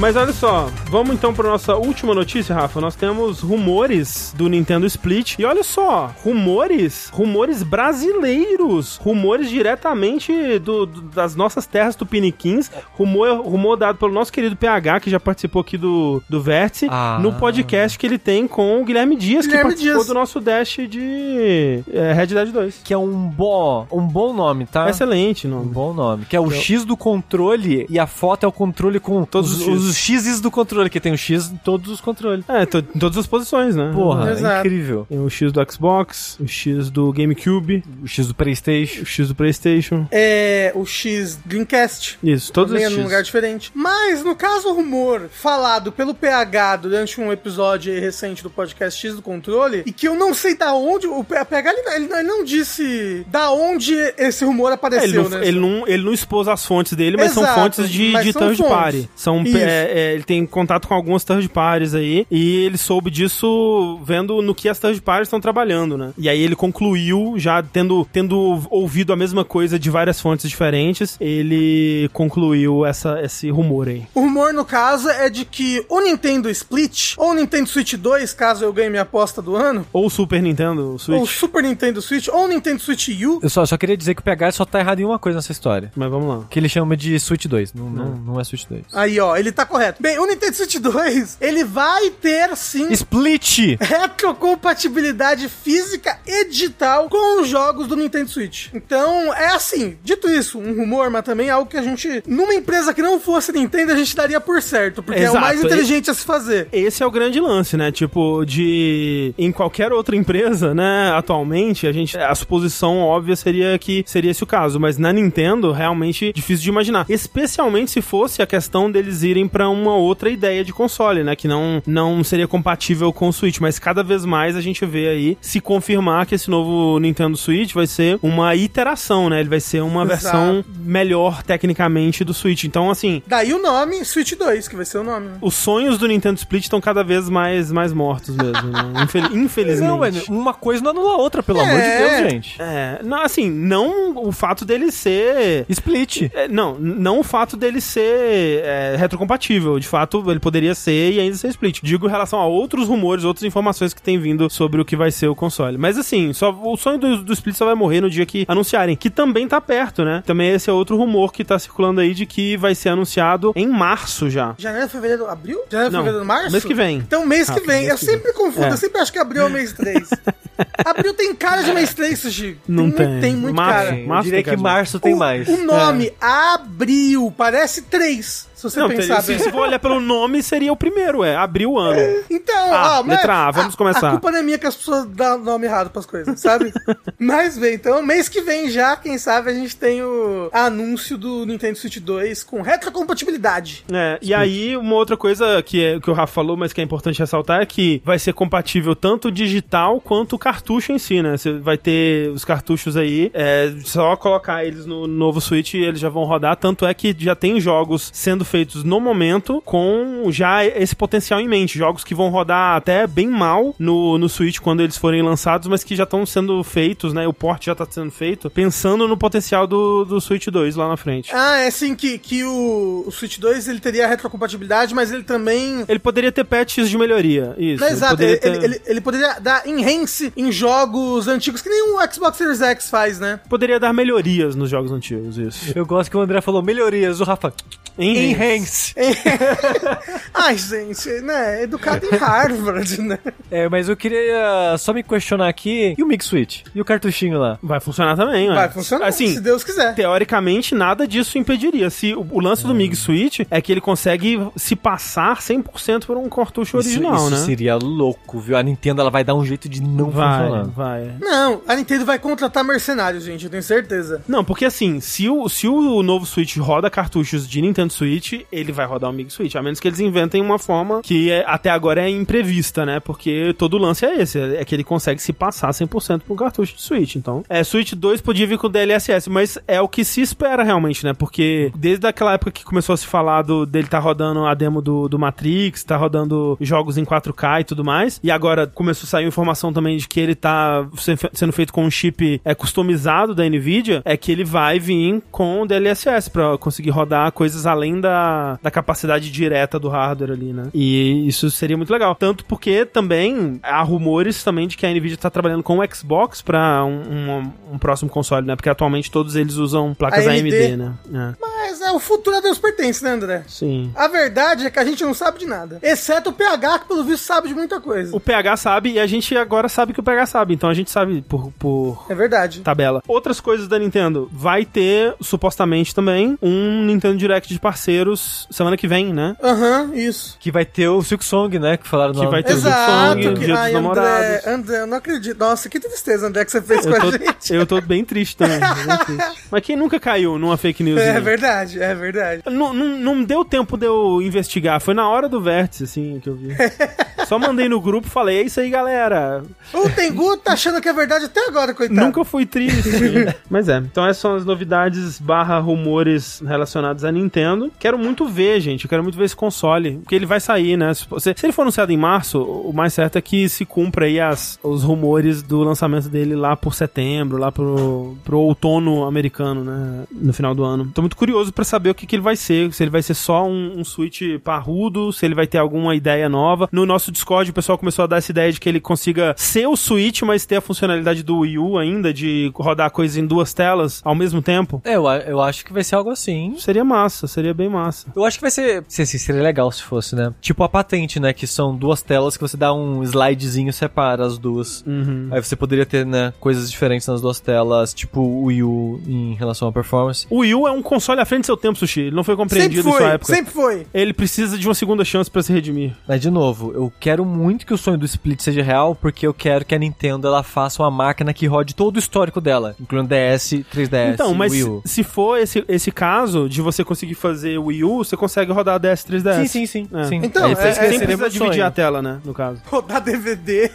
Mas 0.00 0.16
olha 0.16 0.32
só, 0.32 0.70
vamos 0.88 1.12
então 1.14 1.34
para 1.34 1.50
nossa 1.50 1.76
última 1.76 2.14
notícia, 2.14 2.54
Rafa. 2.54 2.80
Nós 2.80 2.94
temos 2.96 3.40
rumores 3.40 4.34
do 4.34 4.48
Nintendo 4.48 4.86
Split. 4.86 5.38
E 5.38 5.44
olha 5.44 5.62
só, 5.62 6.10
rumores, 6.24 7.10
rumores 7.12 7.62
brasileiros, 7.62 8.96
rumores 8.96 9.50
diretamente 9.50 10.58
do, 10.58 10.86
do- 10.86 11.02
das 11.02 11.36
nossas 11.36 11.66
terras 11.66 11.94
tupiniquins. 11.96 12.70
Rumor, 12.94 13.42
rumor 13.42 13.76
dado 13.76 13.98
pelo 13.98 14.10
nosso 14.12 14.32
querido 14.32 14.56
PH, 14.56 15.00
que 15.00 15.10
já 15.10 15.20
participou 15.20 15.60
aqui 15.60 15.76
do, 15.76 16.22
do 16.30 16.40
Vértice, 16.40 16.86
Ah. 16.90 17.18
no 17.20 17.34
podcast 17.34 17.98
que 17.98 18.06
ele 18.06 18.18
tem 18.18 18.48
com 18.48 18.80
o 18.80 18.84
Guilherme 18.86 19.16
Dias, 19.16 19.42
que 19.44 19.48
Guilherme 19.50 19.70
participou 19.72 19.96
Dias. 19.96 20.06
do 20.06 20.14
nosso 20.14 20.40
Dash 20.40 20.78
de 20.88 21.82
é, 21.92 22.12
Red 22.14 22.28
Dead 22.28 22.48
2. 22.50 22.80
Que 22.82 22.94
é 22.94 22.98
um 22.98 23.28
bom, 23.28 23.86
um 23.92 24.06
bom 24.06 24.32
nome, 24.32 24.64
tá? 24.64 24.88
Excelente 24.88 25.46
Um 25.46 25.50
nome. 25.50 25.66
bom 25.66 25.92
nome. 25.92 26.24
Que 26.24 26.36
é 26.36 26.40
o 26.40 26.48
Que 26.48 26.54
é 26.54 26.56
o- 26.56 26.60
X 26.62 26.84
do 26.86 26.96
controle 26.96 27.84
e 27.90 27.98
a 27.98 28.06
foto 28.06 28.44
é 28.44 28.48
o 28.48 28.52
controle 28.52 28.98
com 28.98 29.24
Todos 29.26 29.52
os, 29.60 29.66
os 29.68 29.89
os 29.90 29.96
X's 29.96 30.40
do 30.40 30.50
controle, 30.50 30.88
que 30.90 31.00
tem 31.00 31.12
o 31.12 31.18
X 31.18 31.50
em 31.50 31.56
todos 31.56 31.90
os 31.90 32.00
controles. 32.00 32.44
É, 32.48 32.64
to- 32.66 32.78
em 32.94 32.98
todas 32.98 33.18
as 33.18 33.26
posições, 33.26 33.74
né? 33.76 33.90
Porra, 33.94 34.30
Exato. 34.32 34.66
incrível. 34.66 35.06
Tem 35.08 35.18
o 35.18 35.28
X 35.28 35.52
do 35.52 35.72
Xbox, 35.72 36.36
o 36.40 36.46
X 36.48 36.90
do 36.90 37.12
GameCube, 37.12 37.82
O 38.02 38.06
X 38.06 38.26
do 38.26 38.34
Playstation. 38.34 39.02
o 39.02 39.06
X 39.06 39.28
do 39.28 39.34
PlayStation. 39.34 40.06
É 40.10 40.72
o 40.74 40.84
X 40.86 41.38
Dreamcast. 41.44 42.18
Isso, 42.22 42.52
todos 42.52 42.70
Também 42.70 42.84
é 42.84 42.86
esses 42.86 42.96
num 42.96 43.04
X. 43.04 43.10
lugar 43.10 43.22
diferente. 43.22 43.70
Mas, 43.74 44.22
no 44.24 44.34
caso, 44.34 44.68
o 44.68 44.74
rumor 44.74 45.28
falado 45.30 45.90
pelo 45.92 46.14
PH 46.14 46.76
durante 46.76 47.20
um 47.20 47.32
episódio 47.32 47.92
recente 48.00 48.42
do 48.42 48.50
podcast 48.50 49.00
X 49.00 49.14
do 49.16 49.22
Controle, 49.22 49.82
e 49.86 49.92
que 49.92 50.06
eu 50.08 50.14
não 50.14 50.32
sei 50.34 50.56
da 50.56 50.72
onde, 50.74 51.06
o 51.06 51.22
PH 51.24 51.70
ele, 51.70 51.82
não- 51.82 51.92
ele 51.92 52.10
ele 52.20 52.22
não 52.28 52.44
disse 52.44 53.24
da 53.28 53.50
onde 53.50 53.94
esse 54.18 54.44
rumor 54.44 54.70
É, 54.70 54.74
apareceu, 54.74 55.08
ele, 55.08 55.16
não, 55.18 55.28
né? 55.28 55.46
ele, 55.48 55.60
não, 55.60 55.88
ele 55.88 56.02
não 56.04 56.12
expôs 56.12 56.48
as 56.48 56.64
fontes 56.64 56.92
dele, 56.94 57.16
mas 57.16 57.32
são 57.32 57.42
Exato, 57.42 57.60
fontes 57.60 57.90
de, 57.90 58.12
de 58.22 58.32
são 58.32 58.68
party. 58.68 59.08
São, 59.14 59.42
Isso. 59.42 59.56
é, 59.56 59.79
é, 59.82 60.14
ele 60.14 60.22
tem 60.22 60.44
contato 60.46 60.86
com 60.88 60.94
algumas 60.94 61.24
third 61.24 61.48
parties 61.48 61.94
aí, 61.94 62.26
e 62.30 62.56
ele 62.64 62.76
soube 62.78 63.10
disso 63.10 63.98
vendo 64.04 64.40
no 64.42 64.54
que 64.54 64.68
as 64.68 64.78
third 64.78 65.00
parties 65.00 65.26
estão 65.28 65.40
trabalhando, 65.40 65.96
né? 65.96 66.12
E 66.18 66.28
aí 66.28 66.40
ele 66.40 66.56
concluiu, 66.56 67.34
já 67.36 67.62
tendo, 67.62 68.06
tendo 68.12 68.62
ouvido 68.70 69.12
a 69.12 69.16
mesma 69.16 69.44
coisa 69.44 69.78
de 69.78 69.90
várias 69.90 70.20
fontes 70.20 70.48
diferentes, 70.48 71.16
ele 71.20 72.08
concluiu 72.12 72.84
essa, 72.84 73.20
esse 73.22 73.50
rumor 73.50 73.88
aí. 73.88 74.04
O 74.14 74.20
rumor, 74.20 74.52
no 74.52 74.64
caso, 74.64 75.08
é 75.08 75.28
de 75.28 75.44
que 75.44 75.84
o 75.88 76.00
Nintendo 76.00 76.48
Split, 76.50 77.14
ou 77.16 77.30
o 77.30 77.34
Nintendo 77.34 77.68
Switch 77.68 77.94
2, 77.94 78.32
caso 78.34 78.64
eu 78.64 78.72
ganhe 78.72 78.90
minha 78.90 79.02
aposta 79.02 79.40
do 79.42 79.56
ano, 79.56 79.86
Ou 79.92 80.06
o 80.06 80.10
Super 80.10 80.42
Nintendo, 80.42 80.98
Switch. 80.98 81.16
ou 81.16 81.24
o 81.24 81.26
Super 81.26 81.62
Nintendo 81.62 82.00
Switch, 82.02 82.28
ou 82.28 82.44
o 82.44 82.48
Nintendo 82.48 82.80
Switch 82.80 83.08
U, 83.08 83.40
Eu 83.42 83.50
só, 83.50 83.64
só 83.66 83.76
queria 83.76 83.96
dizer 83.96 84.14
que 84.14 84.20
o 84.20 84.24
PH 84.24 84.52
só 84.52 84.64
tá 84.64 84.80
errado 84.80 85.00
em 85.00 85.04
uma 85.04 85.18
coisa 85.18 85.38
nessa 85.38 85.52
história. 85.52 85.92
Mas 85.96 86.10
vamos 86.10 86.28
lá. 86.28 86.44
Que 86.48 86.58
ele 86.58 86.68
chama 86.68 86.96
de 86.96 87.18
Switch 87.18 87.46
2. 87.46 87.74
Não, 87.74 87.90
não, 87.90 88.16
não 88.16 88.40
é 88.40 88.44
Switch 88.44 88.64
2. 88.68 88.84
Aí, 88.92 89.18
ó, 89.20 89.36
ele 89.36 89.52
tá 89.52 89.64
correto. 89.70 90.02
Bem, 90.02 90.18
o 90.18 90.26
Nintendo 90.26 90.54
Switch 90.54 90.76
2, 90.76 91.38
ele 91.40 91.64
vai 91.64 92.10
ter 92.10 92.54
sim 92.56 92.92
Split! 92.92 93.76
retrocompatibilidade 93.80 95.48
física 95.48 96.18
e 96.26 96.44
digital 96.46 97.08
com 97.08 97.40
os 97.40 97.48
jogos 97.48 97.86
do 97.86 97.96
Nintendo 97.96 98.28
Switch. 98.28 98.68
Então, 98.74 99.32
é 99.34 99.54
assim, 99.54 99.96
dito 100.02 100.28
isso, 100.28 100.58
um 100.58 100.74
rumor, 100.74 101.10
mas 101.10 101.22
também 101.22 101.48
algo 101.48 101.70
que 101.70 101.76
a 101.76 101.82
gente, 101.82 102.22
numa 102.26 102.54
empresa 102.54 102.92
que 102.92 103.02
não 103.02 103.20
fosse 103.20 103.52
Nintendo, 103.52 103.92
a 103.92 103.96
gente 103.96 104.14
daria 104.14 104.40
por 104.40 104.60
certo, 104.60 105.02
porque 105.02 105.20
é 105.20 105.24
Exato, 105.24 105.38
o 105.38 105.40
mais 105.40 105.62
inteligente 105.62 106.10
a 106.10 106.14
se 106.14 106.24
fazer. 106.24 106.68
Esse 106.72 107.02
é 107.02 107.06
o 107.06 107.10
grande 107.10 107.40
lance, 107.40 107.76
né? 107.76 107.92
Tipo, 107.92 108.44
de. 108.44 109.34
Em 109.38 109.52
qualquer 109.52 109.92
outra 109.92 110.16
empresa, 110.16 110.74
né? 110.74 111.12
Atualmente, 111.14 111.86
a 111.86 111.92
gente. 111.92 112.18
A 112.18 112.34
suposição 112.34 112.98
óbvia 112.98 113.36
seria 113.36 113.78
que 113.78 114.02
seria 114.06 114.30
esse 114.30 114.42
o 114.42 114.46
caso. 114.46 114.80
Mas 114.80 114.98
na 114.98 115.12
Nintendo, 115.12 115.72
realmente 115.72 116.32
difícil 116.32 116.64
de 116.64 116.68
imaginar. 116.68 117.06
Especialmente 117.08 117.90
se 117.90 118.02
fosse 118.02 118.42
a 118.42 118.46
questão 118.46 118.90
deles 118.90 119.22
irem 119.22 119.46
pra 119.50 119.68
uma 119.68 119.94
outra 119.96 120.30
ideia 120.30 120.64
de 120.64 120.72
console, 120.72 121.22
né? 121.22 121.34
Que 121.36 121.48
não, 121.48 121.82
não 121.86 122.22
seria 122.24 122.46
compatível 122.48 123.12
com 123.12 123.28
o 123.28 123.32
Switch. 123.32 123.58
Mas 123.60 123.78
cada 123.78 124.02
vez 124.02 124.24
mais 124.24 124.56
a 124.56 124.60
gente 124.60 124.84
vê 124.86 125.08
aí 125.08 125.38
se 125.40 125.60
confirmar 125.60 126.26
que 126.26 126.34
esse 126.34 126.48
novo 126.50 126.98
Nintendo 126.98 127.36
Switch 127.36 127.72
vai 127.74 127.86
ser 127.86 128.18
uma 128.22 128.54
iteração, 128.54 129.28
né? 129.28 129.40
Ele 129.40 129.48
vai 129.48 129.60
ser 129.60 129.82
uma 129.82 130.02
Exato. 130.04 130.08
versão 130.22 130.64
melhor 130.78 131.42
tecnicamente 131.42 132.24
do 132.24 132.32
Switch. 132.34 132.64
Então, 132.64 132.90
assim. 132.90 133.22
Daí 133.26 133.52
o 133.52 133.60
nome 133.62 134.04
Switch 134.04 134.34
2, 134.34 134.68
que 134.68 134.76
vai 134.76 134.84
ser 134.84 134.98
o 134.98 135.04
nome. 135.04 135.26
né? 135.28 135.34
Os 135.40 135.54
sonhos 135.54 135.98
do 135.98 136.06
Nintendo 136.08 136.38
Split 136.38 136.64
estão 136.64 136.80
cada 136.80 137.02
vez 137.02 137.28
mais, 137.28 137.70
mais 137.72 137.92
mortos 137.92 138.34
mesmo, 138.36 138.68
né? 138.70 138.80
Infel- 139.04 139.36
infelizmente. 139.36 139.88
Não, 139.88 139.98
mano, 139.98 140.22
uma 140.28 140.54
coisa 140.54 140.82
não 140.82 140.90
anula 140.90 141.14
a 141.14 141.16
outra, 141.16 141.42
pelo 141.42 141.60
É. 141.60 141.62
amor 141.62 141.80
de 141.80 141.88
Deus, 141.98 142.30
gente. 142.32 142.56
É, 142.60 143.00
não, 143.04 143.22
assim, 143.22 143.50
não 143.50 144.16
o 144.26 144.32
fato 144.32 144.64
dele 144.64 144.90
ser. 144.92 145.64
Split. 145.68 146.30
é, 146.34 146.48
não, 146.48 146.76
não 146.78 147.20
o 147.20 147.22
fato 147.22 147.56
dele 147.56 147.80
ser 147.80 148.62
é, 148.64 148.96
retrocompatível. 148.98 149.39
De 149.40 149.86
fato, 149.88 150.22
ele 150.30 150.38
poderia 150.40 150.74
ser 150.74 151.12
e 151.12 151.20
ainda 151.20 151.36
ser 151.36 151.48
split. 151.48 151.80
Digo 151.82 152.06
em 152.06 152.10
relação 152.10 152.38
a 152.40 152.46
outros 152.46 152.86
rumores, 152.88 153.24
outras 153.24 153.44
informações 153.44 153.94
que 153.94 154.02
tem 154.02 154.18
vindo 154.18 154.48
sobre 154.50 154.80
o 154.80 154.84
que 154.84 154.96
vai 154.96 155.10
ser 155.10 155.28
o 155.28 155.34
console. 155.34 155.78
Mas 155.78 155.96
assim, 155.98 156.32
só, 156.32 156.50
o 156.50 156.76
sonho 156.76 156.98
do, 156.98 157.24
do 157.24 157.32
split 157.32 157.56
só 157.56 157.64
vai 157.64 157.74
morrer 157.74 158.00
no 158.00 158.10
dia 158.10 158.26
que 158.26 158.44
anunciarem. 158.48 158.96
Que 158.96 159.08
também 159.10 159.48
tá 159.48 159.60
perto, 159.60 160.04
né? 160.04 160.22
Também 160.26 160.50
esse 160.50 160.68
é 160.68 160.72
outro 160.72 160.96
rumor 160.96 161.32
que 161.32 161.44
tá 161.44 161.58
circulando 161.58 162.00
aí 162.00 162.12
de 162.14 162.26
que 162.26 162.56
vai 162.56 162.74
ser 162.74 162.90
anunciado 162.90 163.52
em 163.56 163.66
março 163.66 164.28
já. 164.30 164.54
Janeiro, 164.58 164.88
fevereiro, 164.88 165.26
abril? 165.26 165.60
Janeiro, 165.70 165.92
Não, 165.92 166.00
fevereiro, 166.00 166.26
março? 166.26 166.52
mês 166.52 166.64
que 166.64 166.74
vem. 166.74 166.96
Então, 166.98 167.24
mês 167.26 167.48
que 167.50 167.58
Ah, 167.60 167.62
vem. 167.66 167.78
mês 167.80 167.88
Eu 167.90 167.98
que 167.98 168.04
sempre 168.04 168.32
confundo, 168.32 168.66
É. 168.66 168.70
eu 168.72 168.76
sempre 168.76 169.00
acho 169.00 169.12
que 169.12 169.18
abril 169.18 169.42
é 169.42 169.46
o 169.46 169.50
mês 169.50 169.72
3. 169.72 170.08
abril 170.84 171.14
tem 171.14 171.34
cara 171.34 171.62
de 171.62 171.72
mês 171.72 171.94
3, 171.94 172.18
Sushi. 172.18 172.56
Não 172.68 172.84
muito- 172.84 172.96
tem. 172.96 173.20
Tem 173.20 173.36
muito 173.36 173.56
Março, 173.56 173.84
cara. 173.86 173.98
Eu 174.00 174.06
Março 174.06 174.24
diria 174.24 174.42
tem 174.44 174.54
que 174.56 174.60
março 174.62 175.00
tem 175.00 175.14
o, 175.14 175.16
mais. 175.16 175.48
O 175.48 175.56
nome, 175.64 176.12
abril, 176.20 177.32
parece 177.36 177.82
3. 177.82 178.48
Se 178.60 178.70
você 178.70 178.80
Não, 178.80 178.88
pensar 178.88 179.22
se, 179.22 179.28
bem. 179.28 179.38
se 179.38 179.50
for 179.50 179.60
olhar 179.62 179.78
pelo 179.78 179.98
nome, 180.00 180.42
seria 180.42 180.70
o 180.72 180.76
primeiro, 180.76 181.24
é. 181.24 181.34
Abriu 181.34 181.72
o 181.72 181.78
ano. 181.78 181.98
Então, 182.30 182.74
Ah, 182.74 183.00
ó, 183.00 183.06
letra 183.06 183.46
A, 183.46 183.50
vamos 183.50 183.74
começar. 183.74 184.08
A 184.08 184.10
culpa 184.12 184.30
não 184.30 184.38
é 184.38 184.42
minha 184.42 184.58
que 184.58 184.66
as 184.66 184.76
pessoas 184.76 185.06
dão 185.06 185.38
nome 185.38 185.66
errado 185.66 185.90
pras 185.90 186.04
coisas, 186.06 186.38
sabe? 186.40 186.72
mas 187.18 187.56
bem, 187.58 187.74
então 187.74 188.02
mês 188.02 188.28
que 188.28 188.40
vem 188.40 188.68
já, 188.70 188.96
quem 188.96 189.16
sabe, 189.18 189.50
a 189.50 189.54
gente 189.54 189.74
tem 189.76 190.02
o 190.02 190.48
anúncio 190.52 191.16
do 191.18 191.44
Nintendo 191.46 191.76
Switch 191.78 191.98
2 191.98 192.42
com 192.44 192.60
retrocompatibilidade. 192.62 193.84
É, 193.92 194.18
e 194.22 194.32
aí, 194.34 194.76
uma 194.76 194.94
outra 194.94 195.16
coisa 195.16 195.62
que, 195.62 195.82
é, 195.82 196.00
que 196.00 196.10
o 196.10 196.12
Rafa 196.12 196.32
falou, 196.32 196.56
mas 196.56 196.72
que 196.72 196.80
é 196.80 196.84
importante 196.84 197.18
ressaltar, 197.18 197.60
é 197.62 197.66
que 197.66 198.00
vai 198.04 198.18
ser 198.18 198.32
compatível 198.32 198.94
tanto 198.94 199.30
digital 199.30 200.00
quanto 200.00 200.36
o 200.36 200.38
cartucho 200.38 200.92
em 200.92 200.98
si, 200.98 201.22
né? 201.22 201.36
Você 201.36 201.52
vai 201.54 201.76
ter 201.78 202.28
os 202.30 202.44
cartuchos 202.44 202.96
aí, 202.96 203.30
é 203.34 203.72
só 203.84 204.16
colocar 204.16 204.64
eles 204.64 204.86
no 204.86 205.06
novo 205.06 205.40
Switch 205.40 205.74
e 205.74 205.78
eles 205.78 206.00
já 206.00 206.08
vão 206.08 206.24
rodar. 206.24 206.56
Tanto 206.56 206.86
é 206.86 206.94
que 206.94 207.14
já 207.18 207.34
tem 207.34 207.60
jogos 207.60 208.10
sendo 208.12 208.44
feitos 208.50 208.84
no 208.84 209.00
momento 209.00 209.62
com 209.64 210.26
já 210.30 210.64
esse 210.64 210.94
potencial 210.94 211.40
em 211.40 211.48
mente. 211.48 211.78
Jogos 211.78 212.04
que 212.04 212.14
vão 212.14 212.28
rodar 212.28 212.76
até 212.76 213.06
bem 213.06 213.28
mal 213.28 213.74
no, 213.78 214.18
no 214.18 214.28
Switch 214.28 214.58
quando 214.58 214.80
eles 214.82 214.96
forem 214.96 215.22
lançados, 215.22 215.68
mas 215.68 215.82
que 215.84 215.94
já 215.96 216.04
estão 216.04 216.26
sendo 216.26 216.62
feitos, 216.64 217.12
né? 217.12 217.26
O 217.26 217.32
port 217.32 217.64
já 217.64 217.74
tá 217.74 217.86
sendo 217.88 218.10
feito, 218.10 218.50
pensando 218.50 219.06
no 219.08 219.16
potencial 219.16 219.66
do, 219.66 220.04
do 220.04 220.20
Switch 220.20 220.48
2 220.48 220.76
lá 220.76 220.88
na 220.88 220.96
frente. 220.96 221.30
Ah, 221.34 221.58
é 221.58 221.68
assim 221.68 221.94
que, 221.94 222.18
que 222.18 222.44
o, 222.44 223.04
o 223.06 223.10
Switch 223.10 223.38
2 223.38 223.68
ele 223.68 223.80
teria 223.80 224.06
retrocompatibilidade, 224.06 224.94
mas 224.94 225.12
ele 225.12 225.22
também. 225.22 225.84
Ele 225.88 225.98
poderia 225.98 226.32
ter 226.32 226.44
patches 226.44 226.88
de 226.88 226.98
melhoria. 226.98 227.54
Isso. 227.58 227.80
Não, 227.80 227.86
ele 227.88 227.96
exato, 227.96 228.12
poderia 228.16 228.32
ele, 228.34 228.40
ter- 228.40 228.48
ele, 228.48 228.64
ele- 228.74 228.82
ele 228.86 229.00
poderia 229.00 229.38
dar 229.40 229.66
enhance 229.66 230.32
em 230.36 230.50
jogos 230.50 231.28
antigos, 231.28 231.62
que 231.62 231.68
nem 231.68 231.94
o 231.94 232.12
Xbox 232.12 232.36
Series 232.36 232.60
X 232.60 232.90
faz, 232.90 233.20
né? 233.20 233.40
Poderia 233.48 233.78
dar 233.78 233.92
melhorias 233.92 234.54
nos 234.56 234.68
jogos 234.70 234.90
antigos, 234.90 235.38
isso. 235.38 235.72
Eu 235.76 235.86
gosto 235.86 236.10
que 236.10 236.16
o 236.16 236.20
André 236.20 236.40
falou 236.40 236.62
melhorias, 236.62 237.20
o 237.20 237.24
Rafa. 237.24 237.52
Enhance. 238.00 238.94
Ai, 240.34 240.56
gente, 240.56 241.08
né? 241.22 241.62
Educado 241.64 242.06
em 242.06 242.16
Harvard, 242.16 243.00
né? 243.00 243.18
É, 243.50 243.68
mas 243.68 243.88
eu 243.88 243.96
queria 243.96 244.76
só 244.78 244.92
me 244.92 245.02
questionar 245.02 245.48
aqui. 245.48 245.94
E 245.98 246.02
o 246.02 246.06
Mix 246.06 246.26
Switch? 246.26 246.62
E 246.74 246.80
o 246.80 246.84
cartuchinho 246.84 247.38
lá? 247.38 247.58
Vai 247.62 247.80
funcionar 247.80 248.16
também, 248.16 248.48
ué. 248.48 248.54
Vai 248.54 248.68
funcionar, 248.70 249.06
Assim, 249.06 249.34
se 249.34 249.40
Deus 249.40 249.62
quiser. 249.64 249.94
teoricamente, 249.94 250.74
nada 250.74 251.06
disso 251.06 251.36
impediria. 251.38 251.90
Se 251.90 252.14
o, 252.14 252.26
o 252.30 252.40
lance 252.40 252.66
do 252.66 252.74
MIG 252.74 252.96
Switch 252.96 253.40
é 253.50 253.60
que 253.60 253.72
ele 253.72 253.80
consegue 253.80 254.38
se 254.56 254.74
passar 254.76 255.36
100% 255.38 256.06
por 256.06 256.16
um 256.16 256.28
cartucho 256.28 256.76
original, 256.76 257.14
isso, 257.14 257.24
isso 257.26 257.30
né? 257.40 257.46
seria 257.46 257.76
louco, 257.76 258.38
viu? 258.40 258.56
A 258.56 258.62
Nintendo 258.62 259.00
ela 259.00 259.10
vai 259.10 259.24
dar 259.24 259.34
um 259.34 259.44
jeito 259.44 259.68
de 259.68 259.82
não 259.82 260.10
Vai, 260.10 260.42
funcionar. 260.42 260.64
vai. 260.68 261.12
Não, 261.20 261.60
a 261.66 261.74
Nintendo 261.74 262.04
vai 262.04 262.18
contratar 262.18 262.64
mercenários, 262.64 263.24
gente, 263.24 263.44
eu 263.44 263.50
tenho 263.50 263.62
certeza. 263.62 264.22
Não, 264.28 264.44
porque 264.44 264.64
assim, 264.64 265.00
se 265.00 265.28
o, 265.28 265.48
se 265.48 265.66
o 265.68 266.02
novo 266.02 266.24
Switch 266.26 266.56
roda 266.58 266.88
cartuchos 266.90 267.48
de 267.48 267.60
Nintendo 267.60 267.89
Switch, 267.90 268.40
ele 268.50 268.72
vai 268.72 268.86
rodar 268.86 269.10
o 269.10 269.12
MIG 269.12 269.30
Switch. 269.30 269.54
A 269.56 269.62
menos 269.62 269.80
que 269.80 269.88
eles 269.88 270.00
inventem 270.00 270.40
uma 270.40 270.58
forma 270.58 271.00
que 271.02 271.30
é- 271.30 271.44
até 271.46 271.70
agora 271.70 272.02
é 272.02 272.08
imprevista, 272.08 272.86
né? 272.86 273.00
Porque 273.00 273.54
todo 273.58 273.76
lance 273.78 274.04
é 274.04 274.20
esse: 274.22 274.38
é 274.38 274.64
que 274.64 274.74
ele 274.74 274.84
consegue 274.84 275.20
se 275.20 275.32
passar 275.32 275.72
100% 275.72 276.20
por 276.24 276.34
um 276.34 276.36
cartucho 276.36 276.74
de 276.76 276.82
Switch. 276.82 277.16
Então, 277.16 277.42
é, 277.48 277.62
Switch 277.64 277.92
2 277.94 278.20
podia 278.20 278.46
vir 278.46 278.58
com 278.58 278.68
DLSS, 278.70 279.28
mas 279.28 279.58
é 279.66 279.80
o 279.80 279.88
que 279.88 280.04
se 280.04 280.20
espera 280.20 280.62
realmente, 280.62 281.04
né? 281.04 281.12
Porque 281.12 281.72
desde 281.76 282.06
aquela 282.06 282.34
época 282.34 282.50
que 282.50 282.64
começou 282.64 282.92
a 282.92 282.96
se 282.96 283.06
falar 283.06 283.42
do, 283.42 283.66
dele 283.66 283.88
tá 283.88 283.98
rodando 283.98 284.44
a 284.46 284.54
demo 284.54 284.80
do, 284.80 285.08
do 285.08 285.18
Matrix, 285.18 285.82
tá 285.84 285.96
rodando 285.96 286.56
jogos 286.60 286.96
em 286.98 287.04
4K 287.04 287.60
e 287.60 287.64
tudo 287.64 287.84
mais, 287.84 288.20
e 288.22 288.30
agora 288.30 288.66
começou 288.66 289.06
a 289.06 289.10
sair 289.10 289.26
informação 289.26 289.72
também 289.72 289.96
de 289.96 290.06
que 290.08 290.20
ele 290.20 290.34
tá 290.34 290.86
se- 290.96 291.16
sendo 291.32 291.52
feito 291.52 291.72
com 291.72 291.84
um 291.84 291.90
chip 291.90 292.40
é, 292.44 292.54
customizado 292.54 293.34
da 293.34 293.44
Nvidia, 293.48 294.02
é 294.04 294.16
que 294.16 294.30
ele 294.32 294.44
vai 294.44 294.78
vir 294.78 295.22
com 295.30 295.66
DLSS 295.66 296.28
pra 296.30 296.56
conseguir 296.58 296.90
rodar 296.90 297.30
coisas 297.32 297.66
além 297.70 298.00
da, 298.00 298.58
da 298.62 298.70
capacidade 298.70 299.30
direta 299.30 299.78
do 299.78 299.88
hardware 299.88 300.32
ali, 300.32 300.52
né? 300.52 300.68
E 300.74 301.26
isso 301.26 301.50
seria 301.50 301.76
muito 301.76 301.92
legal. 301.92 302.14
Tanto 302.14 302.44
porque 302.44 302.84
também 302.84 303.58
há 303.62 303.82
rumores 303.82 304.42
também 304.42 304.68
de 304.68 304.76
que 304.76 304.86
a 304.86 304.90
Nvidia 304.90 305.16
tá 305.16 305.30
trabalhando 305.30 305.62
com 305.62 305.78
o 305.78 305.94
Xbox 305.94 306.42
pra 306.42 306.84
um, 306.84 307.00
um, 307.00 307.52
um 307.74 307.78
próximo 307.78 308.10
console, 308.10 308.46
né? 308.46 308.56
Porque 308.56 308.68
atualmente 308.68 309.10
todos 309.10 309.36
eles 309.36 309.54
usam 309.56 309.94
placas 309.94 310.26
AMD. 310.26 310.38
AMD, 310.38 310.76
né? 310.76 310.94
É. 311.12 311.34
Mas 311.40 311.59
é, 311.82 311.92
o 311.92 311.98
futuro 311.98 312.36
a 312.36 312.40
Deus 312.40 312.58
pertence, 312.58 313.04
né, 313.04 313.10
André? 313.10 313.42
Sim. 313.46 313.92
A 313.94 314.08
verdade 314.08 314.66
é 314.66 314.70
que 314.70 314.78
a 314.78 314.84
gente 314.84 315.02
não 315.04 315.12
sabe 315.12 315.38
de 315.40 315.46
nada. 315.46 315.78
Exceto 315.82 316.30
o 316.30 316.32
PH, 316.32 316.78
que 316.80 316.88
pelo 316.88 317.04
visto 317.04 317.24
sabe 317.24 317.48
de 317.48 317.54
muita 317.54 317.80
coisa. 317.80 318.16
O 318.16 318.20
PH 318.20 318.56
sabe 318.56 318.92
e 318.92 318.98
a 318.98 319.06
gente 319.06 319.36
agora 319.36 319.68
sabe 319.68 319.92
que 319.92 320.00
o 320.00 320.02
PH 320.02 320.26
sabe, 320.26 320.54
então 320.54 320.70
a 320.70 320.74
gente 320.74 320.90
sabe 320.90 321.22
por, 321.28 321.52
por 321.58 322.06
É 322.08 322.14
verdade. 322.14 322.60
tabela. 322.62 323.02
Outras 323.06 323.40
coisas 323.40 323.68
da 323.68 323.78
Nintendo. 323.78 324.30
Vai 324.32 324.64
ter, 324.64 325.14
supostamente 325.20 325.94
também, 325.94 326.38
um 326.40 326.84
Nintendo 326.86 327.18
Direct 327.18 327.52
de 327.52 327.60
parceiros 327.60 328.46
semana 328.50 328.76
que 328.76 328.88
vem, 328.88 329.12
né? 329.12 329.36
Aham, 329.42 329.90
isso. 329.94 330.36
Que 330.40 330.50
vai 330.50 330.64
ter 330.64 330.88
o 330.88 331.02
Silk 331.02 331.24
Song, 331.24 331.58
né? 331.58 331.76
Que 331.76 331.86
falaram 331.86 332.14
Que 332.14 332.26
vai 332.26 332.42
ter 332.42 332.54
o 332.54 332.56
Exato. 332.56 332.90
Silk 332.92 333.22
Song, 333.24 333.34
que... 333.34 333.44
Dia 333.44 333.54
dos 333.54 333.58
Ai, 333.58 333.72
Namorados. 333.72 334.10
André, 334.10 334.42
André, 334.54 334.80
eu 334.82 334.86
não 334.86 334.96
acredito. 334.96 335.38
Nossa, 335.38 335.68
que 335.68 335.78
tristeza, 335.80 336.26
André, 336.26 336.44
que 336.44 336.50
você 336.52 336.62
fez 336.62 336.80
com 336.82 336.90
Eu 336.90 336.96
a 336.96 337.00
tô, 337.00 337.10
gente. 337.12 337.54
eu 337.54 337.66
tô 337.66 337.80
bem 337.80 338.04
triste 338.04 338.36
também. 338.36 338.58
bem 338.60 338.98
triste. 339.18 339.40
Mas 339.50 339.62
quem 339.64 339.76
nunca 339.76 339.98
caiu 340.00 340.38
numa 340.38 340.56
fake 340.56 340.82
news? 340.82 341.00
É 341.00 341.20
verdade, 341.20 341.59
é 341.78 341.94
verdade. 341.94 342.42
Não, 342.46 342.72
não, 342.72 342.98
não 342.98 343.24
deu 343.24 343.44
tempo 343.44 343.76
de 343.76 343.86
eu 343.86 344.20
investigar, 344.22 344.80
foi 344.80 344.94
na 344.94 345.08
hora 345.08 345.28
do 345.28 345.40
vértice, 345.40 345.84
assim, 345.84 346.20
que 346.22 346.28
eu 346.28 346.34
vi. 346.34 346.54
Só 347.26 347.38
mandei 347.38 347.68
no 347.68 347.80
grupo 347.80 348.08
e 348.08 348.10
falei, 348.10 348.38
é 348.38 348.42
isso 348.42 348.58
aí, 348.58 348.68
galera. 348.68 349.44
O 349.72 349.88
Tengu 349.90 350.36
tá 350.36 350.54
achando 350.54 350.80
que 350.80 350.88
é 350.88 350.92
verdade 350.92 351.26
até 351.26 351.46
agora, 351.46 351.72
coitado. 351.72 352.00
Nunca 352.00 352.24
fui 352.24 352.44
triste. 352.44 352.90
Mas 353.48 353.68
é, 353.68 353.78
então 353.78 354.04
essas 354.04 354.18
são 354.18 354.34
as 354.34 354.44
novidades 354.44 355.20
barra 355.20 355.58
rumores 355.60 356.42
relacionados 356.44 357.04
à 357.04 357.12
Nintendo. 357.12 357.70
Quero 357.78 357.96
muito 357.96 358.26
ver, 358.26 358.60
gente, 358.60 358.84
eu 358.84 358.90
quero 358.90 359.02
muito 359.04 359.16
ver 359.16 359.26
esse 359.26 359.36
console, 359.36 359.98
porque 359.98 360.14
ele 360.16 360.26
vai 360.26 360.40
sair, 360.40 360.76
né? 360.76 360.92
Se, 360.92 361.06
se 361.20 361.46
ele 361.46 361.52
for 361.52 361.62
anunciado 361.62 361.92
em 361.92 361.96
março, 361.96 362.42
o 362.42 362.72
mais 362.72 362.92
certo 362.92 363.16
é 363.16 363.20
que 363.20 363.48
se 363.48 363.64
cumpra 363.64 364.06
aí 364.06 364.18
as, 364.18 364.58
os 364.60 364.82
rumores 364.82 365.40
do 365.40 365.62
lançamento 365.62 366.08
dele 366.08 366.34
lá 366.34 366.56
por 366.56 366.74
setembro, 366.74 367.38
lá 367.38 367.52
pro, 367.52 368.16
pro 368.24 368.40
outono 368.40 369.04
americano, 369.04 369.62
né? 369.62 370.04
No 370.10 370.32
final 370.32 370.52
do 370.52 370.64
ano. 370.64 370.90
Tô 370.92 371.00
muito 371.00 371.16
curioso 371.16 371.39
pra 371.48 371.64
saber 371.64 371.90
o 371.90 371.94
que, 371.94 372.06
que 372.06 372.16
ele 372.16 372.22
vai 372.22 372.36
ser, 372.36 372.72
se 372.72 372.82
ele 372.82 372.90
vai 372.90 373.02
ser 373.02 373.14
só 373.14 373.46
um, 373.46 373.78
um 373.78 373.84
Switch 373.84 374.20
parrudo, 374.44 375.12
se 375.12 375.24
ele 375.24 375.34
vai 375.34 375.46
ter 375.46 375.58
alguma 375.58 375.94
ideia 375.94 376.28
nova. 376.28 376.68
No 376.72 376.84
nosso 376.84 377.10
Discord, 377.12 377.50
o 377.50 377.54
pessoal 377.54 377.78
começou 377.78 378.02
a 378.02 378.06
dar 378.06 378.16
essa 378.18 378.30
ideia 378.32 378.52
de 378.52 378.60
que 378.60 378.68
ele 378.68 378.80
consiga 378.80 379.34
ser 379.36 379.66
o 379.66 379.76
Switch, 379.76 380.22
mas 380.22 380.44
ter 380.44 380.56
a 380.56 380.60
funcionalidade 380.60 381.22
do 381.22 381.38
Wii 381.38 381.58
U 381.58 381.78
ainda, 381.78 382.12
de 382.12 382.50
rodar 382.54 382.90
coisas 382.90 383.16
em 383.16 383.26
duas 383.26 383.54
telas 383.54 384.00
ao 384.04 384.14
mesmo 384.14 384.42
tempo. 384.42 384.82
É, 384.84 384.96
eu, 384.96 385.06
eu 385.06 385.40
acho 385.40 385.64
que 385.64 385.72
vai 385.72 385.84
ser 385.84 385.94
algo 385.94 386.10
assim. 386.10 386.54
Seria 386.58 386.84
massa, 386.84 387.26
seria 387.26 387.54
bem 387.54 387.68
massa. 387.68 388.08
Eu 388.14 388.24
acho 388.24 388.36
que 388.38 388.42
vai 388.42 388.50
ser. 388.50 388.84
se- 388.88 389.06
se- 389.06 389.18
Seria 389.20 389.42
legal 389.42 389.70
se 389.70 389.82
fosse, 389.82 390.16
né? 390.16 390.32
Tipo 390.40 390.64
a 390.64 390.68
patente, 390.68 391.20
né? 391.20 391.32
Que 391.32 391.46
são 391.46 391.76
duas 391.76 392.02
telas 392.02 392.36
que 392.36 392.42
você 392.42 392.56
dá 392.56 392.72
um 392.72 393.02
slidezinho 393.04 393.72
separa 393.72 394.24
as 394.26 394.38
duas. 394.38 394.82
Uhum. 394.86 395.28
Aí 395.30 395.42
você 395.42 395.54
poderia 395.54 395.86
ter, 395.86 396.04
né, 396.04 396.32
coisas 396.40 396.70
diferentes 396.70 397.06
nas 397.06 397.20
duas 397.20 397.38
telas, 397.38 397.94
tipo 397.94 398.20
o 398.20 398.44
Wii 398.46 398.62
U 398.62 399.00
em 399.06 399.34
relação 399.34 399.68
à 399.68 399.72
performance. 399.72 400.26
O 400.30 400.38
Wii 400.38 400.54
U 400.54 400.66
é 400.66 400.70
um 400.72 400.82
console 400.82 401.20
à 401.20 401.26
frente 401.30 401.42
do 401.44 401.46
seu 401.46 401.56
tempo, 401.56 401.78
Sushi. 401.78 402.00
Ele 402.02 402.10
não 402.16 402.22
foi 402.22 402.34
Sempre 402.34 402.44
compreendido 402.50 402.80
em 402.80 402.92
sua 402.92 402.98
foi, 403.00 403.08
época. 403.10 403.34
sempre 403.34 403.52
foi. 403.52 403.86
Ele 403.94 404.12
precisa 404.12 404.58
de 404.58 404.68
uma 404.68 404.74
segunda 404.74 405.04
chance 405.04 405.30
pra 405.30 405.42
se 405.42 405.52
redimir. 405.52 405.92
Mas, 406.06 406.20
de 406.20 406.30
novo, 406.30 406.72
eu 406.74 406.92
quero 407.00 407.24
muito 407.24 407.64
que 407.64 407.72
o 407.72 407.78
sonho 407.78 407.96
do 407.96 408.04
Split 408.04 408.40
seja 408.40 408.62
real, 408.62 408.94
porque 408.94 409.26
eu 409.26 409.32
quero 409.32 409.64
que 409.64 409.74
a 409.74 409.78
Nintendo 409.78 410.26
ela 410.28 410.42
faça 410.42 410.82
uma 410.82 410.90
máquina 410.90 411.32
que 411.32 411.46
rode 411.46 411.74
todo 411.74 411.96
o 411.96 411.98
histórico 411.98 412.40
dela, 412.40 412.74
incluindo 412.80 413.08
DS, 413.08 413.64
3DS, 413.72 414.14
Então, 414.14 414.34
mas 414.34 414.52
Wii 414.52 414.62
se, 414.62 414.68
U. 414.68 414.82
se 414.84 415.02
for 415.04 415.38
esse, 415.38 415.64
esse 415.68 415.90
caso 415.90 416.48
de 416.48 416.60
você 416.60 416.84
conseguir 416.84 417.14
fazer 417.14 417.58
o 417.58 417.64
Wii 417.66 417.84
U, 417.84 417.98
você 418.04 418.16
consegue 418.16 418.52
rodar 418.52 418.78
DS 418.78 419.04
3DS. 419.04 419.46
Sim, 419.46 419.46
sim, 419.46 419.66
sim. 419.66 419.88
É. 419.94 420.04
sim. 420.04 420.20
Então, 420.22 420.46
é- 420.48 420.52
é- 420.52 420.56
Sem 420.56 420.74
seria 420.74 420.98
precisar 420.98 421.16
meu 421.16 421.28
dividir 421.30 421.52
sonho. 421.54 421.66
a 421.66 421.70
tela, 421.70 422.02
né? 422.02 422.20
No 422.24 422.34
caso. 422.34 422.60
Rodar 422.66 423.00
DVD, 423.00 423.70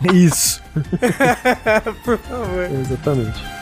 Isso. 0.14 0.62
por 2.04 2.18
favor. 2.18 2.70
Exatamente. 2.80 3.59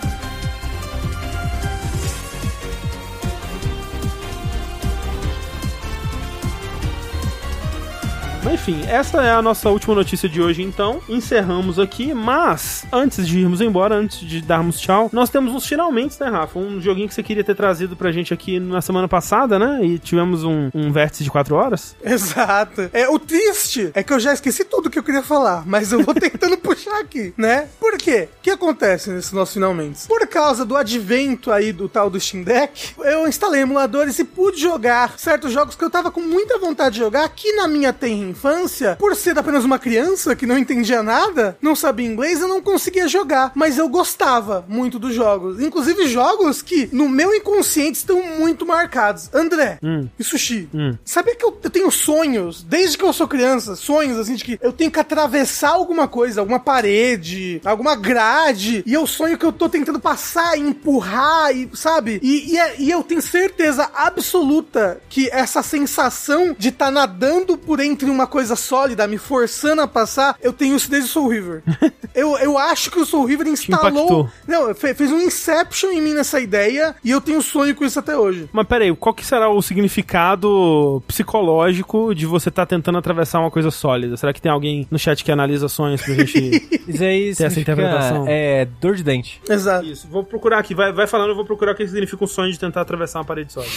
Mas 8.49 8.55
enfim, 8.55 8.81
essa 8.89 9.23
é 9.23 9.31
a 9.31 9.43
nossa 9.43 9.69
última 9.69 9.95
notícia 9.95 10.27
de 10.27 10.41
hoje, 10.41 10.63
então. 10.63 11.03
Encerramos 11.07 11.79
aqui, 11.79 12.15
mas 12.15 12.87
antes 12.91 13.29
de 13.29 13.41
irmos 13.41 13.61
embora, 13.61 13.95
antes 13.95 14.21
de 14.21 14.41
darmos 14.41 14.81
tchau, 14.81 15.11
nós 15.13 15.29
temos 15.29 15.53
uns 15.53 15.67
finalmente, 15.67 16.19
né, 16.19 16.29
Rafa? 16.29 16.59
Um 16.59 16.81
joguinho 16.81 17.09
que 17.09 17.15
você 17.15 17.23
queria 17.23 17.45
ter 17.45 17.55
trazido 17.55 17.95
pra 17.95 18.11
gente 18.11 18.33
aqui 18.33 18.59
na 18.59 18.81
semana 18.81 19.07
passada, 19.07 19.59
né? 19.59 19.85
E 19.85 19.99
tivemos 19.99 20.45
um, 20.45 20.71
um 20.75 20.91
vértice 20.91 21.25
de 21.25 21.31
4 21.31 21.55
horas. 21.55 21.95
Exato. 22.03 22.89
É, 22.93 23.07
o 23.09 23.19
triste 23.19 23.91
é 23.93 24.03
que 24.03 24.13
eu 24.13 24.19
já 24.19 24.33
esqueci 24.33 24.65
tudo 24.65 24.89
que 24.89 24.99
eu 24.99 25.03
queria 25.03 25.23
falar, 25.23 25.65
mas 25.67 25.93
eu 25.93 26.03
vou 26.03 26.15
tentando 26.17 26.57
puxar 26.57 27.01
aqui, 27.01 27.35
né? 27.37 27.69
Por 27.79 27.99
quê? 27.99 28.31
O 28.39 28.43
que 28.43 28.51
acontece 28.51 29.11
nesse 29.11 29.35
nosso 29.35 29.55
finalmente? 29.55 30.07
Por 30.07 30.27
causa 30.27 30.65
do 30.65 30.75
advento 30.75 31.53
aí 31.53 31.71
do 31.71 31.87
tal 31.87 32.09
do 32.09 32.19
Steam 32.19 32.45
Deck, 32.45 32.95
eu 32.99 33.29
instalei 33.29 33.61
emuladores 33.61 34.19
e 34.19 34.25
pude 34.25 34.59
jogar 34.59 35.19
certos 35.19 35.53
jogos 35.53 35.75
que 35.75 35.85
eu 35.85 35.91
tava 35.91 36.11
com 36.11 36.23
muita 36.23 36.59
vontade 36.59 36.95
de 36.95 37.01
jogar 37.01 37.25
aqui 37.25 37.53
na 37.53 37.69
minha 37.69 37.93
tenra 37.93 38.38
infância, 38.43 38.95
por 38.99 39.17
ser 39.17 39.37
apenas 39.37 39.65
uma 39.65 39.79
criança 39.81 40.37
que 40.37 40.47
não 40.47 40.57
entendia 40.57 41.03
nada, 41.03 41.59
não 41.61 41.75
sabia 41.75 42.07
inglês, 42.07 42.41
eu 42.41 42.47
não 42.49 42.63
conseguia 42.63 43.09
jogar, 43.09 43.51
mas 43.55 43.77
eu 43.79 43.89
gostava 43.89 44.65
muito 44.69 44.99
dos 44.99 45.13
jogos, 45.15 45.61
inclusive 45.61 46.07
jogos 46.07 46.63
que 46.63 46.89
no 46.93 47.09
meu 47.09 47.35
inconsciente 47.35 47.99
estão 47.99 48.23
muito 48.39 48.65
marcados. 48.65 49.29
André 49.35 49.79
e 50.19 50.23
Sushi, 50.25 50.69
sabia 51.05 51.35
que 51.35 51.45
eu, 51.45 51.59
eu 51.63 51.71
tenho 51.71 51.91
sonhos, 51.91 52.63
desde 52.63 52.97
que 52.97 53.05
eu 53.05 53.13
sou 53.13 53.27
criança, 53.27 53.75
sonhos 53.75 54.19
assim 54.19 54.37
de 54.37 54.45
que 54.45 54.59
eu 54.63 54.73
tenho 54.73 54.91
que 54.91 55.01
atravessar 55.01 55.71
alguma 55.71 56.07
coisa, 56.07 56.41
alguma 56.41 56.61
parede, 56.61 57.61
alguma 57.65 57.97
grade, 57.97 58.85
e 58.87 58.95
eu 58.95 59.07
sonho 59.07 59.37
que 59.37 59.45
eu 59.45 59.53
tô 59.53 59.69
tentando 59.69 59.99
passar 59.99 60.57
e 60.57 60.61
empurrar, 60.63 61.51
e 61.57 61.69
sabe? 61.75 62.21
E, 62.23 62.53
e, 62.53 62.59
é- 62.59 62.77
e 62.79 62.91
eu 62.91 63.03
tenho 63.03 63.21
certeza 63.21 63.91
absoluta 63.95 65.01
que 65.09 65.29
essa 65.33 65.63
sensação 65.63 66.55
de 66.57 66.69
estar 66.69 66.91
nadando 66.91 67.57
por 67.59 67.81
entre 67.81 68.09
uma 68.11 68.27
coisa 68.29 68.55
sólida, 68.55 69.07
me 69.07 69.19
forçando 69.19 69.83
a 69.83 69.89
passar, 69.89 70.37
eu 70.41 70.53
tenho 70.53 70.77
isso 70.77 70.91
desde 70.91 71.09
o 71.09 71.13
Soul 71.13 71.29
River. 71.29 71.63
eu, 72.15 72.37
eu 72.39 72.57
acho 72.59 72.91
que 72.91 72.99
o 72.99 73.05
Soul 73.07 73.25
River 73.25 73.47
instalou. 73.49 74.29
Não, 74.47 74.75
fe- 74.75 74.95
fez 74.95 75.11
um 75.11 75.19
Inception 75.19 75.91
em 75.91 76.01
mim 76.01 76.15
nessa 76.15 76.41
ideia, 76.41 76.95
e 77.03 77.11
eu 77.11 77.21
tenho 77.21 77.43
sonho 77.43 77.75
com 77.75 77.85
isso 77.85 77.99
até 77.99 78.17
hoje. 78.17 78.49
Mas 78.53 78.67
peraí, 78.67 78.95
qual 78.95 79.15
que 79.15 79.25
será 79.25 79.49
o 79.51 79.61
significado 79.63 81.03
psicológico 81.07 82.15
de 82.15 82.27
você 82.27 82.49
estar 82.49 82.67
tentando 82.67 82.99
atravessar 82.99 83.41
uma 83.41 83.51
coisa 83.51 83.71
sólida? 83.71 84.17
Será 84.17 84.33
que 84.33 84.41
tem 84.41 84.51
alguém 84.51 84.87
no 84.91 84.99
chat 84.99 85.25
que 85.25 85.33
analisa 85.33 85.69
sonhos 85.69 86.03
pra 86.03 86.15
gente... 86.15 86.39
Isso 86.89 87.03
aí 87.05 87.35
Tem 87.35 87.47
essa 87.47 87.61
interpretação. 87.61 88.25
É 88.27 88.67
dor 88.81 88.95
de 88.97 89.03
dente. 89.03 89.41
Exato. 89.49 89.85
Isso, 89.87 90.09
vou 90.09 90.25
procurar 90.25 90.59
aqui, 90.59 90.75
vai, 90.75 90.93
vai 90.93 91.07
falando, 91.07 91.31
eu 91.31 91.35
vou 91.37 91.45
procurar 91.45 91.73
o 91.73 91.75
que 91.75 91.87
significa 91.87 92.25
um 92.25 92.27
sonho 92.27 92.51
de 92.53 92.59
tentar 92.59 92.81
atravessar 92.81 93.19
uma 93.19 93.25
parede 93.25 93.53
sólida. 93.53 93.73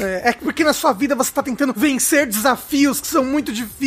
É, 0.00 0.30
é 0.30 0.32
porque 0.32 0.64
na 0.64 0.72
sua 0.72 0.92
vida 0.92 1.14
você 1.14 1.30
tá 1.32 1.42
tentando 1.42 1.72
vencer 1.74 2.26
desafios 2.26 3.00
que 3.00 3.06
são 3.06 3.24
muito 3.24 3.52
difíceis, 3.52 3.83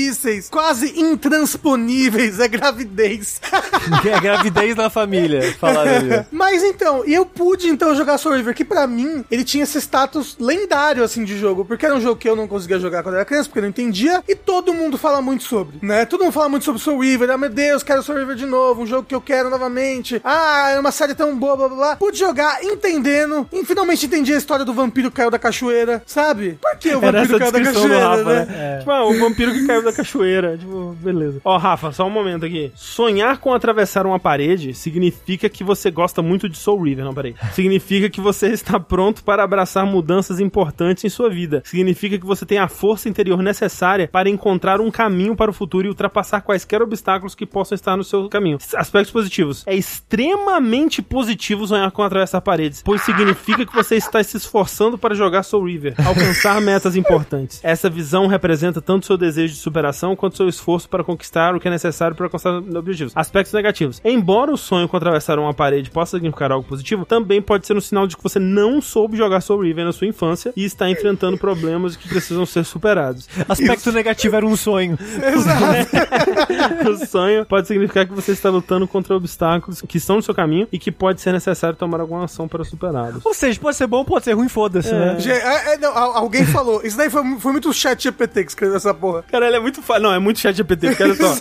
quase 0.49 0.99
intransponíveis. 0.99 2.39
É 2.39 2.47
gravidez. 2.47 3.41
é 4.05 4.19
gravidez 4.19 4.75
na 4.75 4.89
família, 4.89 5.53
falaram 5.59 5.95
ali. 5.95 6.25
Mas 6.31 6.63
então, 6.63 7.03
e 7.05 7.13
eu 7.13 7.25
pude 7.25 7.67
então 7.67 7.95
jogar 7.95 8.17
Soul 8.17 8.35
River, 8.35 8.53
que 8.53 8.65
pra 8.65 8.87
mim 8.87 9.23
ele 9.29 9.43
tinha 9.43 9.63
esse 9.63 9.79
status 9.79 10.37
lendário 10.39 11.03
assim 11.03 11.23
de 11.23 11.37
jogo, 11.37 11.65
porque 11.65 11.85
era 11.85 11.95
um 11.95 12.01
jogo 12.01 12.15
que 12.15 12.27
eu 12.27 12.35
não 12.35 12.47
conseguia 12.47 12.79
jogar 12.79 13.03
quando 13.03 13.15
era 13.15 13.25
criança, 13.25 13.47
porque 13.47 13.59
eu 13.59 13.63
não 13.63 13.69
entendia, 13.69 14.23
e 14.27 14.35
todo 14.35 14.73
mundo 14.73 14.97
fala 14.97 15.21
muito 15.21 15.43
sobre, 15.43 15.77
né? 15.81 16.05
Todo 16.05 16.23
mundo 16.23 16.33
fala 16.33 16.49
muito 16.49 16.65
sobre 16.65 16.81
Soul 16.81 16.99
River, 16.99 17.29
ah 17.29 17.37
meu 17.37 17.49
Deus, 17.49 17.83
quero 17.83 18.03
Soul 18.03 18.19
River 18.19 18.35
de 18.35 18.45
novo, 18.45 18.83
um 18.83 18.87
jogo 18.87 19.07
que 19.07 19.15
eu 19.15 19.21
quero 19.21 19.49
novamente. 19.49 20.21
Ah, 20.23 20.69
é 20.69 20.79
uma 20.79 20.91
série 20.91 21.15
tão 21.15 21.35
boa, 21.37 21.55
blá 21.55 21.67
blá 21.67 21.77
blá. 21.77 21.95
Pude 21.95 22.17
jogar 22.17 22.63
entendendo, 22.63 23.47
e 23.51 23.65
finalmente 23.65 24.05
entendi 24.05 24.33
a 24.33 24.37
história 24.37 24.65
do 24.65 24.73
vampiro 24.73 25.09
que 25.09 25.17
caiu 25.17 25.31
da 25.31 25.39
cachoeira, 25.39 26.03
sabe? 26.05 26.57
Por 26.61 26.77
que 26.77 26.89
o 26.95 27.03
Era 27.03 27.21
vampiro 27.21 27.39
caiu 27.39 27.51
da 27.51 27.61
cachoeira, 27.61 28.07
Rafa, 28.07 28.23
né? 28.23 28.45
né? 28.45 28.77
Tipo, 28.79 28.91
ah, 28.91 29.05
o 29.05 29.19
vampiro 29.19 29.53
que 29.53 29.65
caiu 29.65 29.83
da 29.87 29.93
cachoeira. 29.93 30.57
Tipo, 30.57 30.95
beleza. 30.99 31.41
Ó, 31.43 31.57
Rafa, 31.57 31.91
só 31.91 32.05
um 32.05 32.09
momento 32.09 32.45
aqui. 32.45 32.71
Sonhar 32.75 33.39
com 33.39 33.53
atravessar 33.53 34.05
uma 34.05 34.19
parede 34.19 34.73
significa 34.73 35.49
que 35.49 35.63
você 35.63 35.89
gosta 35.89 36.21
muito 36.21 36.47
de 36.47 36.57
Soul 36.57 36.83
River, 36.83 37.05
não, 37.05 37.13
peraí. 37.13 37.35
Significa 37.53 38.09
que 38.09 38.21
você 38.21 38.47
está 38.47 38.79
pronto 38.79 39.23
para 39.23 39.43
abraçar 39.43 39.85
mudanças 39.85 40.39
importantes 40.39 41.03
em 41.03 41.09
sua 41.09 41.29
vida. 41.29 41.61
Significa 41.65 42.17
que 42.17 42.25
você 42.25 42.45
tem 42.45 42.59
a 42.59 42.67
força 42.67 43.09
interior 43.09 43.41
necessária 43.41 44.07
para 44.07 44.29
encontrar 44.29 44.79
um 44.79 44.91
caminho 44.91 45.35
para 45.35 45.49
o 45.49 45.53
futuro 45.53 45.87
e 45.87 45.89
ultrapassar 45.89 46.41
quaisquer 46.41 46.81
obstáculos 46.81 47.35
que 47.35 47.45
possam 47.45 47.75
estar 47.75 47.97
no 47.97 48.03
seu 48.03 48.29
caminho. 48.29 48.57
Aspectos 48.75 49.11
positivos. 49.11 49.63
É 49.65 49.75
extremamente 49.75 51.01
positivo 51.01 51.65
sonhar 51.65 51.91
com 51.91 52.03
atravessar 52.03 52.41
paredes, 52.41 52.81
pois 52.83 53.01
significa 53.01 53.65
que 53.65 53.73
você 53.73 53.95
está 53.95 54.21
se 54.23 54.37
esforçando 54.37 54.97
para 54.97 55.15
jogar 55.15 55.43
Soul 55.43 55.65
River, 55.65 55.95
alcançar 56.05 56.61
metas 56.61 56.95
importantes. 56.95 57.59
Essa 57.63 57.89
visão 57.89 58.27
representa 58.27 58.81
tanto 58.81 59.05
seu 59.05 59.17
desejo 59.17 59.53
de 59.53 59.59
superação 59.59 59.76
superação 59.77 60.15
quanto 60.15 60.35
seu 60.37 60.49
esforço 60.49 60.89
para 60.89 61.03
conquistar 61.03 61.53
o 61.55 61.59
que 61.59 61.67
é 61.67 61.71
necessário 61.71 62.15
para 62.15 62.25
alcançar 62.25 62.51
objetivos. 62.55 63.13
Aspectos 63.15 63.53
negativos. 63.53 64.01
Embora 64.03 64.51
o 64.51 64.57
sonho 64.57 64.87
com 64.87 64.97
atravessar 64.97 65.37
uma 65.37 65.53
parede 65.53 65.91
possa 65.91 66.17
significar 66.17 66.51
algo 66.51 66.67
positivo, 66.67 67.05
também 67.05 67.41
pode 67.41 67.67
ser 67.67 67.75
um 67.77 67.81
sinal 67.81 68.07
de 68.07 68.17
que 68.17 68.23
você 68.23 68.39
não 68.39 68.81
soube 68.81 69.15
jogar 69.15 69.39
Soul 69.41 69.61
River 69.61 69.85
na 69.85 69.91
sua 69.93 70.07
infância 70.07 70.51
e 70.55 70.65
está 70.65 70.89
enfrentando 70.89 71.37
problemas 71.37 71.95
que 71.95 72.07
precisam 72.09 72.45
ser 72.45 72.63
superados. 72.65 73.29
Aspecto 73.47 73.91
negativo 73.91 74.35
era 74.35 74.45
um 74.45 74.55
sonho. 74.55 74.97
o 76.89 77.05
sonho 77.05 77.45
pode 77.45 77.67
significar 77.67 78.07
que 78.07 78.13
você 78.13 78.31
está 78.31 78.49
lutando 78.49 78.87
contra 78.87 79.15
obstáculos 79.15 79.81
que 79.81 79.97
estão 79.97 80.15
no 80.17 80.21
seu 80.23 80.33
caminho 80.33 80.67
e 80.71 80.79
que 80.79 80.91
pode 80.91 81.21
ser 81.21 81.31
necessário 81.33 81.77
tomar 81.77 82.01
alguma 82.01 82.25
ação 82.25 82.47
para 82.47 82.63
superá-los. 82.63 83.23
Ou 83.25 83.33
seja, 83.33 83.59
pode 83.59 83.75
ser 83.77 83.85
bom, 83.87 84.03
pode 84.03 84.25
ser 84.25 84.33
ruim, 84.33 84.49
foda-se, 84.49 84.91
né? 84.91 85.19
Ge- 85.19 85.31
é, 85.31 85.73
é, 85.73 85.77
não, 85.77 85.95
al- 85.95 86.17
alguém 86.17 86.45
falou. 86.45 86.81
Isso 86.83 86.97
daí 86.97 87.09
foi, 87.09 87.21
foi 87.39 87.51
muito 87.51 87.71
chat 87.73 88.01
GPT 88.01 88.43
que 88.43 88.49
escreveu 88.51 88.75
essa 88.77 88.93
porra. 88.93 89.23
Cara, 89.23 89.47
ele 89.47 89.57
é 89.57 89.59
muito 89.59 89.66
fácil. 89.81 90.03
Não, 90.03 90.13
é 90.13 90.19
muito 90.19 90.39
chat 90.39 90.55
GPT, 90.55 90.87
porque 90.89 91.03
olha 91.03 91.15
só. 91.15 91.35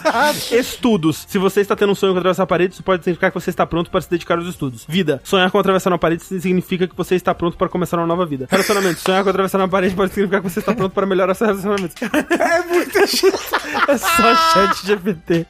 Estudos. 0.56 1.24
Se 1.28 1.38
você 1.38 1.60
está 1.60 1.74
tendo 1.76 1.92
um 1.92 1.94
sonho 1.94 2.12
com 2.12 2.18
atravessar 2.18 2.42
a 2.42 2.46
parede, 2.46 2.74
isso 2.74 2.82
pode 2.82 3.02
significar 3.04 3.30
que 3.30 3.40
você 3.40 3.50
está 3.50 3.66
pronto 3.66 3.90
para 3.90 4.00
se 4.00 4.10
dedicar 4.10 4.38
aos 4.38 4.46
estudos. 4.46 4.84
Vida. 4.88 5.20
Sonhar 5.24 5.50
com 5.50 5.58
atravessar 5.58 5.90
uma 5.90 5.98
parede 5.98 6.22
significa 6.24 6.86
que 6.86 6.96
você 6.96 7.14
está 7.14 7.34
pronto 7.34 7.56
para 7.56 7.68
começar 7.68 7.96
uma 7.98 8.06
nova 8.06 8.26
vida. 8.26 8.46
Relacionamento. 8.50 9.00
Sonhar 9.00 9.22
com 9.22 9.30
atravessar 9.30 9.58
uma 9.58 9.68
parede 9.68 9.94
pode 9.94 10.12
significar 10.12 10.42
que 10.42 10.50
você 10.50 10.60
está 10.60 10.74
pronto 10.74 10.92
para 10.92 11.06
melhorar 11.06 11.34
seu 11.34 11.46
relacionamento. 11.46 11.94
É 12.02 12.62
muito 12.62 12.96
É 13.88 13.98
só 13.98 14.34
chat 14.52 14.86
GPT. 14.86 15.46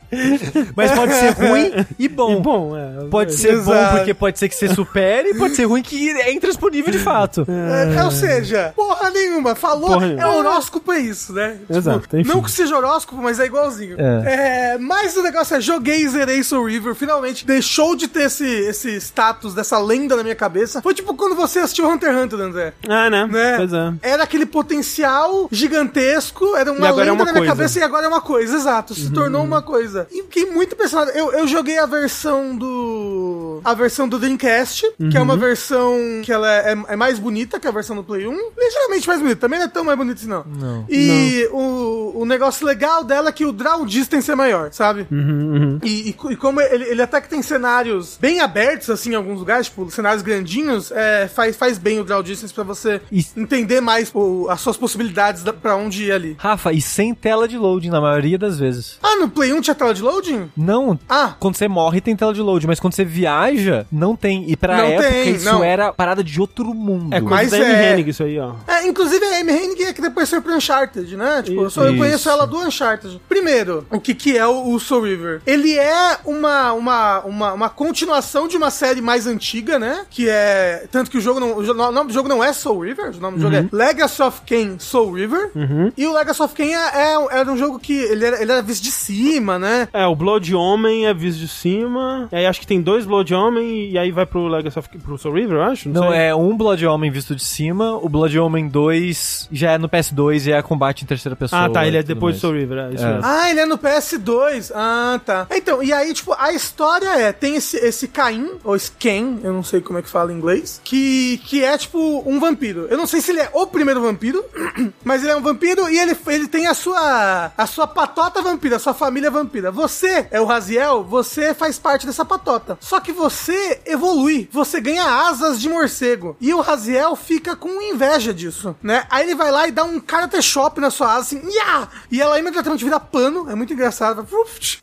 Mas 0.74 0.92
pode 0.92 1.12
ser 1.14 1.30
ruim 1.32 1.72
e 1.98 2.08
bom. 2.08 2.38
E 2.38 2.40
bom, 2.40 2.76
é. 2.76 3.06
Pode 3.08 3.34
ser 3.34 3.54
Exato. 3.54 3.90
bom 3.92 3.96
porque 3.96 4.14
pode 4.14 4.38
ser 4.38 4.48
que 4.48 4.54
você 4.54 4.68
supere, 4.68 5.30
e 5.30 5.34
pode 5.34 5.54
ser 5.54 5.64
ruim 5.64 5.82
que 5.82 6.10
é 6.10 6.32
intransponível 6.32 6.92
de 6.92 6.98
fato. 6.98 7.46
É, 7.48 8.02
ou 8.04 8.10
seja, 8.10 8.72
porra 8.76 9.10
nenhuma. 9.10 9.54
Falou, 9.54 9.88
Porra 9.88 10.06
nenhuma. 10.06 10.22
é 10.22 10.26
horóscopo, 10.26 10.92
é 10.92 10.98
isso, 11.00 11.32
né? 11.32 11.56
Exato, 11.68 12.16
enfim. 12.16 12.28
Não 12.28 12.42
que 12.42 12.50
seja 12.66 12.76
horóscopo, 12.76 13.22
mas 13.22 13.38
é 13.40 13.46
igualzinho. 13.46 13.96
É, 13.98 14.76
mas 14.78 15.16
o 15.16 15.22
negócio 15.22 15.56
é, 15.56 15.60
joguei 15.60 16.02
e 16.04 16.08
zerei 16.08 16.42
Soul 16.42 16.66
River, 16.66 16.94
finalmente 16.94 17.46
deixou 17.46 17.94
de 17.96 18.08
ter 18.08 18.24
esse, 18.24 18.44
esse 18.46 18.96
status 18.96 19.54
dessa 19.54 19.78
lenda 19.78 20.16
na 20.16 20.22
minha 20.22 20.34
cabeça. 20.34 20.82
Foi 20.82 20.94
tipo 20.94 21.14
quando 21.14 21.34
você 21.34 21.60
assistiu 21.60 21.88
Hunter 21.88 22.10
x 22.12 22.22
Hunter, 22.24 22.40
André. 22.40 22.74
Ah, 22.88 23.08
né? 23.10 23.26
Né? 23.26 23.56
Pois 23.56 23.72
é. 23.72 23.92
Era 24.02 24.22
aquele 24.24 24.46
potencial 24.46 25.48
gigantesco, 25.50 26.56
era 26.56 26.72
uma 26.72 26.88
é 26.88 26.92
lenda 26.92 27.12
uma 27.12 27.24
na 27.24 27.32
minha 27.32 27.34
coisa. 27.34 27.40
Uhum. 27.40 27.46
cabeça 27.46 27.78
e 27.78 27.82
agora 27.82 28.06
é 28.06 28.08
uma 28.08 28.20
coisa, 28.20 28.56
exato. 28.56 28.94
Se 28.94 29.10
tornou 29.12 29.42
uma 29.44 29.62
coisa. 29.62 30.06
E 30.10 30.22
fiquei 30.22 30.46
muito 30.46 30.74
impressionado. 30.74 31.10
Eu, 31.12 31.32
eu 31.32 31.46
joguei 31.46 31.78
a 31.78 31.86
versão 31.86 32.56
do. 32.56 33.60
A 33.64 33.74
versão 33.74 34.08
do 34.08 34.18
Dreamcast, 34.18 34.82
que 35.10 35.16
é 35.16 35.20
Uhum. 35.20 35.24
uma 35.24 35.36
versão 35.36 35.96
que 36.24 36.32
ela 36.32 36.50
é, 36.52 36.76
é 36.88 36.96
mais 36.96 37.18
bonita 37.18 37.58
que 37.58 37.66
a 37.66 37.70
versão 37.70 37.96
do 37.96 38.04
Play 38.04 38.26
1. 38.26 38.32
Ligeiramente 38.58 39.08
mais 39.08 39.20
bonita, 39.20 39.40
também 39.40 39.58
não 39.58 39.66
é 39.66 39.68
tão 39.68 39.84
mais 39.84 39.98
bonita 39.98 40.20
assim, 40.20 40.28
não. 40.28 40.44
Não. 40.44 40.84
E 40.88 41.48
O, 41.52 42.12
o 42.22 42.26
negócio 42.26 42.55
legal 42.64 43.04
dela 43.04 43.28
é 43.28 43.32
que 43.32 43.44
o 43.44 43.52
draw 43.52 43.84
distance 43.86 44.30
é 44.30 44.34
maior, 44.34 44.72
sabe? 44.72 45.06
Uhum, 45.10 45.78
E, 45.82 46.10
e- 46.10 46.32
e 46.32 46.36
como 46.36 46.60
ele, 46.60 46.84
ele 46.84 47.02
até 47.02 47.20
que 47.20 47.28
tem 47.28 47.42
cenários 47.42 48.16
bem 48.20 48.40
abertos, 48.40 48.90
assim, 48.90 49.12
em 49.12 49.14
alguns 49.14 49.38
lugares, 49.38 49.66
tipo, 49.66 49.90
cenários 49.90 50.22
grandinhos, 50.22 50.90
é, 50.92 51.28
faz, 51.28 51.56
faz 51.56 51.78
bem 51.78 52.00
o 52.00 52.04
draw 52.04 52.22
distance 52.22 52.52
pra 52.52 52.64
você 52.64 53.00
E- 53.10 53.24
entender 53.36 53.80
mais 53.80 54.10
o- 54.14 54.46
as 54.50 54.60
suas 54.60 54.76
possibilidades 54.76 55.42
da, 55.42 55.52
pra 55.52 55.76
onde 55.76 56.04
ir 56.04 56.12
ali. 56.12 56.36
Rafa, 56.38 56.72
e 56.72 56.80
sem 56.80 57.14
tela 57.14 57.46
de 57.48 57.56
loading 57.58 57.90
na 57.90 58.00
maioria 58.00 58.38
das 58.38 58.58
vezes. 58.58 58.98
Ah, 59.02 59.16
no 59.16 59.28
Play 59.28 59.52
1 59.52 59.60
tinha 59.60 59.74
tela 59.74 59.92
de 59.94 60.02
loading? 60.02 60.50
Não. 60.56 60.98
Ah, 61.08 61.34
Quando 61.38 61.56
você 61.56 61.68
morre 61.68 62.00
tem 62.00 62.16
tela 62.16 62.32
de 62.32 62.40
load, 62.40 62.66
mas 62.66 62.80
quando 62.80 62.94
você 62.94 63.04
viaja, 63.04 63.86
não 63.90 64.14
tem. 64.16 64.50
E 64.50 64.56
pra 64.56 64.76
Não 64.76 64.84
época 64.86 65.08
tem, 65.10 65.34
isso 65.34 65.44
não. 65.44 65.62
era 65.64 65.92
parada 65.92 66.22
de 66.22 66.40
outro 66.40 66.72
mundo. 66.74 67.14
É 67.14 67.20
Mas 67.20 67.50
coisa 67.50 67.58
da 67.58 67.64
é- 67.70 67.74
Amy 67.90 67.92
Hennig 67.94 68.10
isso 68.10 68.22
aí, 68.22 68.38
ó. 68.38 68.52
É, 68.66 68.86
inclusive 68.86 69.24
a 69.24 69.40
Amy 69.40 69.52
Hennig 69.52 69.82
é 69.84 69.92
que 69.92 70.00
depois 70.02 70.28
foi 70.30 70.40
pro 70.40 70.54
Uncharted, 70.56 71.16
né? 71.16 71.42
Tipo, 71.42 71.62
eu, 71.64 71.70
só, 71.70 71.82
eu 71.84 71.90
Isso. 71.90 71.98
conheço 71.98 72.30
ela 72.46 72.62
do 72.62 72.66
Uncharted. 72.66 73.20
Primeiro, 73.28 73.86
o 73.90 74.00
que 74.00 74.14
que 74.14 74.36
é 74.36 74.46
o, 74.46 74.72
o 74.72 74.80
Soul 74.80 75.02
River? 75.02 75.42
Ele 75.46 75.76
é 75.76 76.18
uma, 76.24 76.72
uma, 76.72 77.20
uma, 77.20 77.52
uma 77.52 77.68
continuação 77.68 78.48
de 78.48 78.56
uma 78.56 78.70
série 78.70 79.00
mais 79.00 79.26
antiga, 79.26 79.78
né? 79.78 80.06
Que 80.08 80.28
é... 80.28 80.86
Tanto 80.90 81.10
que 81.10 81.18
o 81.18 81.20
jogo 81.20 81.40
não... 81.40 81.58
O 81.58 81.92
nome 81.92 82.08
do 82.08 82.14
jogo 82.14 82.28
não 82.28 82.42
é 82.42 82.52
Soul 82.52 82.84
River, 82.84 83.10
o 83.16 83.20
nome 83.20 83.38
do 83.38 83.42
jogo 83.42 83.56
é 83.56 83.68
Legacy 83.72 84.22
of 84.22 84.40
Kain 84.46 84.78
Soul 84.78 85.12
River. 85.12 85.50
E 85.96 86.06
o 86.06 86.12
Legacy 86.12 86.42
of 86.42 86.54
Kain 86.54 86.72
é, 86.72 86.76
é, 86.76 87.38
era 87.38 87.50
um 87.50 87.56
jogo 87.56 87.78
que 87.78 87.92
ele 87.92 88.24
era, 88.24 88.40
ele 88.40 88.52
era 88.52 88.62
visto 88.62 88.82
de 88.82 88.90
cima, 88.90 89.58
né? 89.58 89.88
É, 89.92 90.06
o 90.06 90.14
Blood 90.14 90.54
Homem 90.54 91.06
é 91.06 91.14
visto 91.14 91.38
de 91.38 91.48
cima. 91.48 92.28
E 92.30 92.36
aí 92.36 92.46
acho 92.46 92.60
que 92.60 92.66
tem 92.66 92.80
dois 92.80 93.04
Blood 93.04 93.34
Homem 93.34 93.90
e 93.90 93.98
aí 93.98 94.10
vai 94.10 94.26
pro 94.26 94.46
Legacy 94.46 94.78
of 94.78 94.88
pro 94.98 95.18
Soul 95.18 95.34
River, 95.34 95.56
eu 95.56 95.62
acho. 95.62 95.88
Não, 95.88 96.10
sei. 96.10 96.18
é 96.18 96.34
um 96.34 96.56
Blood 96.56 96.86
Homem 96.86 97.10
visto 97.10 97.34
de 97.34 97.42
cima, 97.42 97.96
o 97.96 98.08
Blood 98.08 98.38
Homem 98.38 98.68
2 98.68 99.48
já 99.50 99.72
é 99.72 99.78
no 99.78 99.88
PS2 99.88 100.46
e 100.46 100.52
é 100.52 100.62
combate 100.62 101.02
em 101.02 101.06
terceira 101.06 101.34
pessoa. 101.36 101.64
Ah, 101.64 101.68
tá, 101.68 101.86
ele 101.86 101.96
é 101.96 102.02
depois 102.02 102.35
Soul 102.36 102.54
River, 102.54 102.78
é 102.78 102.94
isso 102.94 103.04
É. 103.04 103.08
mesmo. 103.14 103.22
Ah, 103.24 103.50
ele 103.50 103.60
é 103.60 103.66
no 103.66 103.78
PS2. 103.78 104.72
Ah, 104.74 105.20
tá. 105.24 105.46
Então, 105.50 105.82
e 105.82 105.92
aí, 105.92 106.12
tipo, 106.12 106.34
a 106.38 106.52
história 106.52 107.08
é: 107.08 107.32
tem 107.32 107.56
esse, 107.56 107.76
esse 107.78 108.08
Caim, 108.08 108.52
ou 108.64 108.76
Sken, 108.76 109.40
eu 109.42 109.52
não 109.52 109.62
sei 109.62 109.80
como 109.80 109.98
é 109.98 110.02
que 110.02 110.08
fala 110.08 110.32
em 110.32 110.36
inglês, 110.36 110.80
que, 110.84 111.38
que 111.46 111.64
é, 111.64 111.76
tipo, 111.76 112.22
um 112.26 112.38
vampiro. 112.40 112.86
Eu 112.90 112.96
não 112.98 113.06
sei 113.06 113.20
se 113.20 113.30
ele 113.30 113.40
é 113.40 113.50
o 113.52 113.66
primeiro 113.66 114.00
vampiro, 114.00 114.44
mas 115.04 115.22
ele 115.22 115.32
é 115.32 115.36
um 115.36 115.42
vampiro 115.42 115.88
e 115.88 115.98
ele, 115.98 116.16
ele 116.28 116.48
tem 116.48 116.66
a 116.66 116.74
sua, 116.74 117.52
a 117.56 117.66
sua 117.66 117.86
patota 117.86 118.42
vampira, 118.42 118.76
a 118.76 118.80
sua 118.80 118.94
família 118.94 119.30
vampira. 119.30 119.70
Você 119.70 120.26
é 120.30 120.40
o 120.40 120.44
Raziel, 120.44 121.02
você 121.04 121.54
faz 121.54 121.78
parte 121.78 122.06
dessa 122.06 122.24
patota. 122.24 122.78
Só 122.80 123.00
que 123.00 123.12
você 123.12 123.80
evolui, 123.86 124.48
você 124.52 124.80
ganha 124.80 125.04
asas 125.28 125.60
de 125.60 125.68
morcego. 125.68 126.36
E 126.40 126.52
o 126.54 126.60
Raziel 126.60 127.16
fica 127.16 127.56
com 127.56 127.80
inveja 127.82 128.32
disso, 128.32 128.76
né? 128.82 129.06
Aí 129.10 129.24
ele 129.24 129.34
vai 129.34 129.50
lá 129.50 129.68
e 129.68 129.70
dá 129.72 129.84
um 129.84 129.98
karate 130.00 130.40
chop 130.42 130.80
na 130.80 130.90
sua 130.90 131.12
asa, 131.14 131.20
assim, 131.36 131.42
Nhá! 131.46 131.88
E 132.16 132.20
ela 132.20 132.38
imediatamente 132.38 132.84
vira 132.84 132.98
pano, 133.00 133.50
é 133.50 133.54
muito 133.54 133.72
engraçado. 133.72 134.26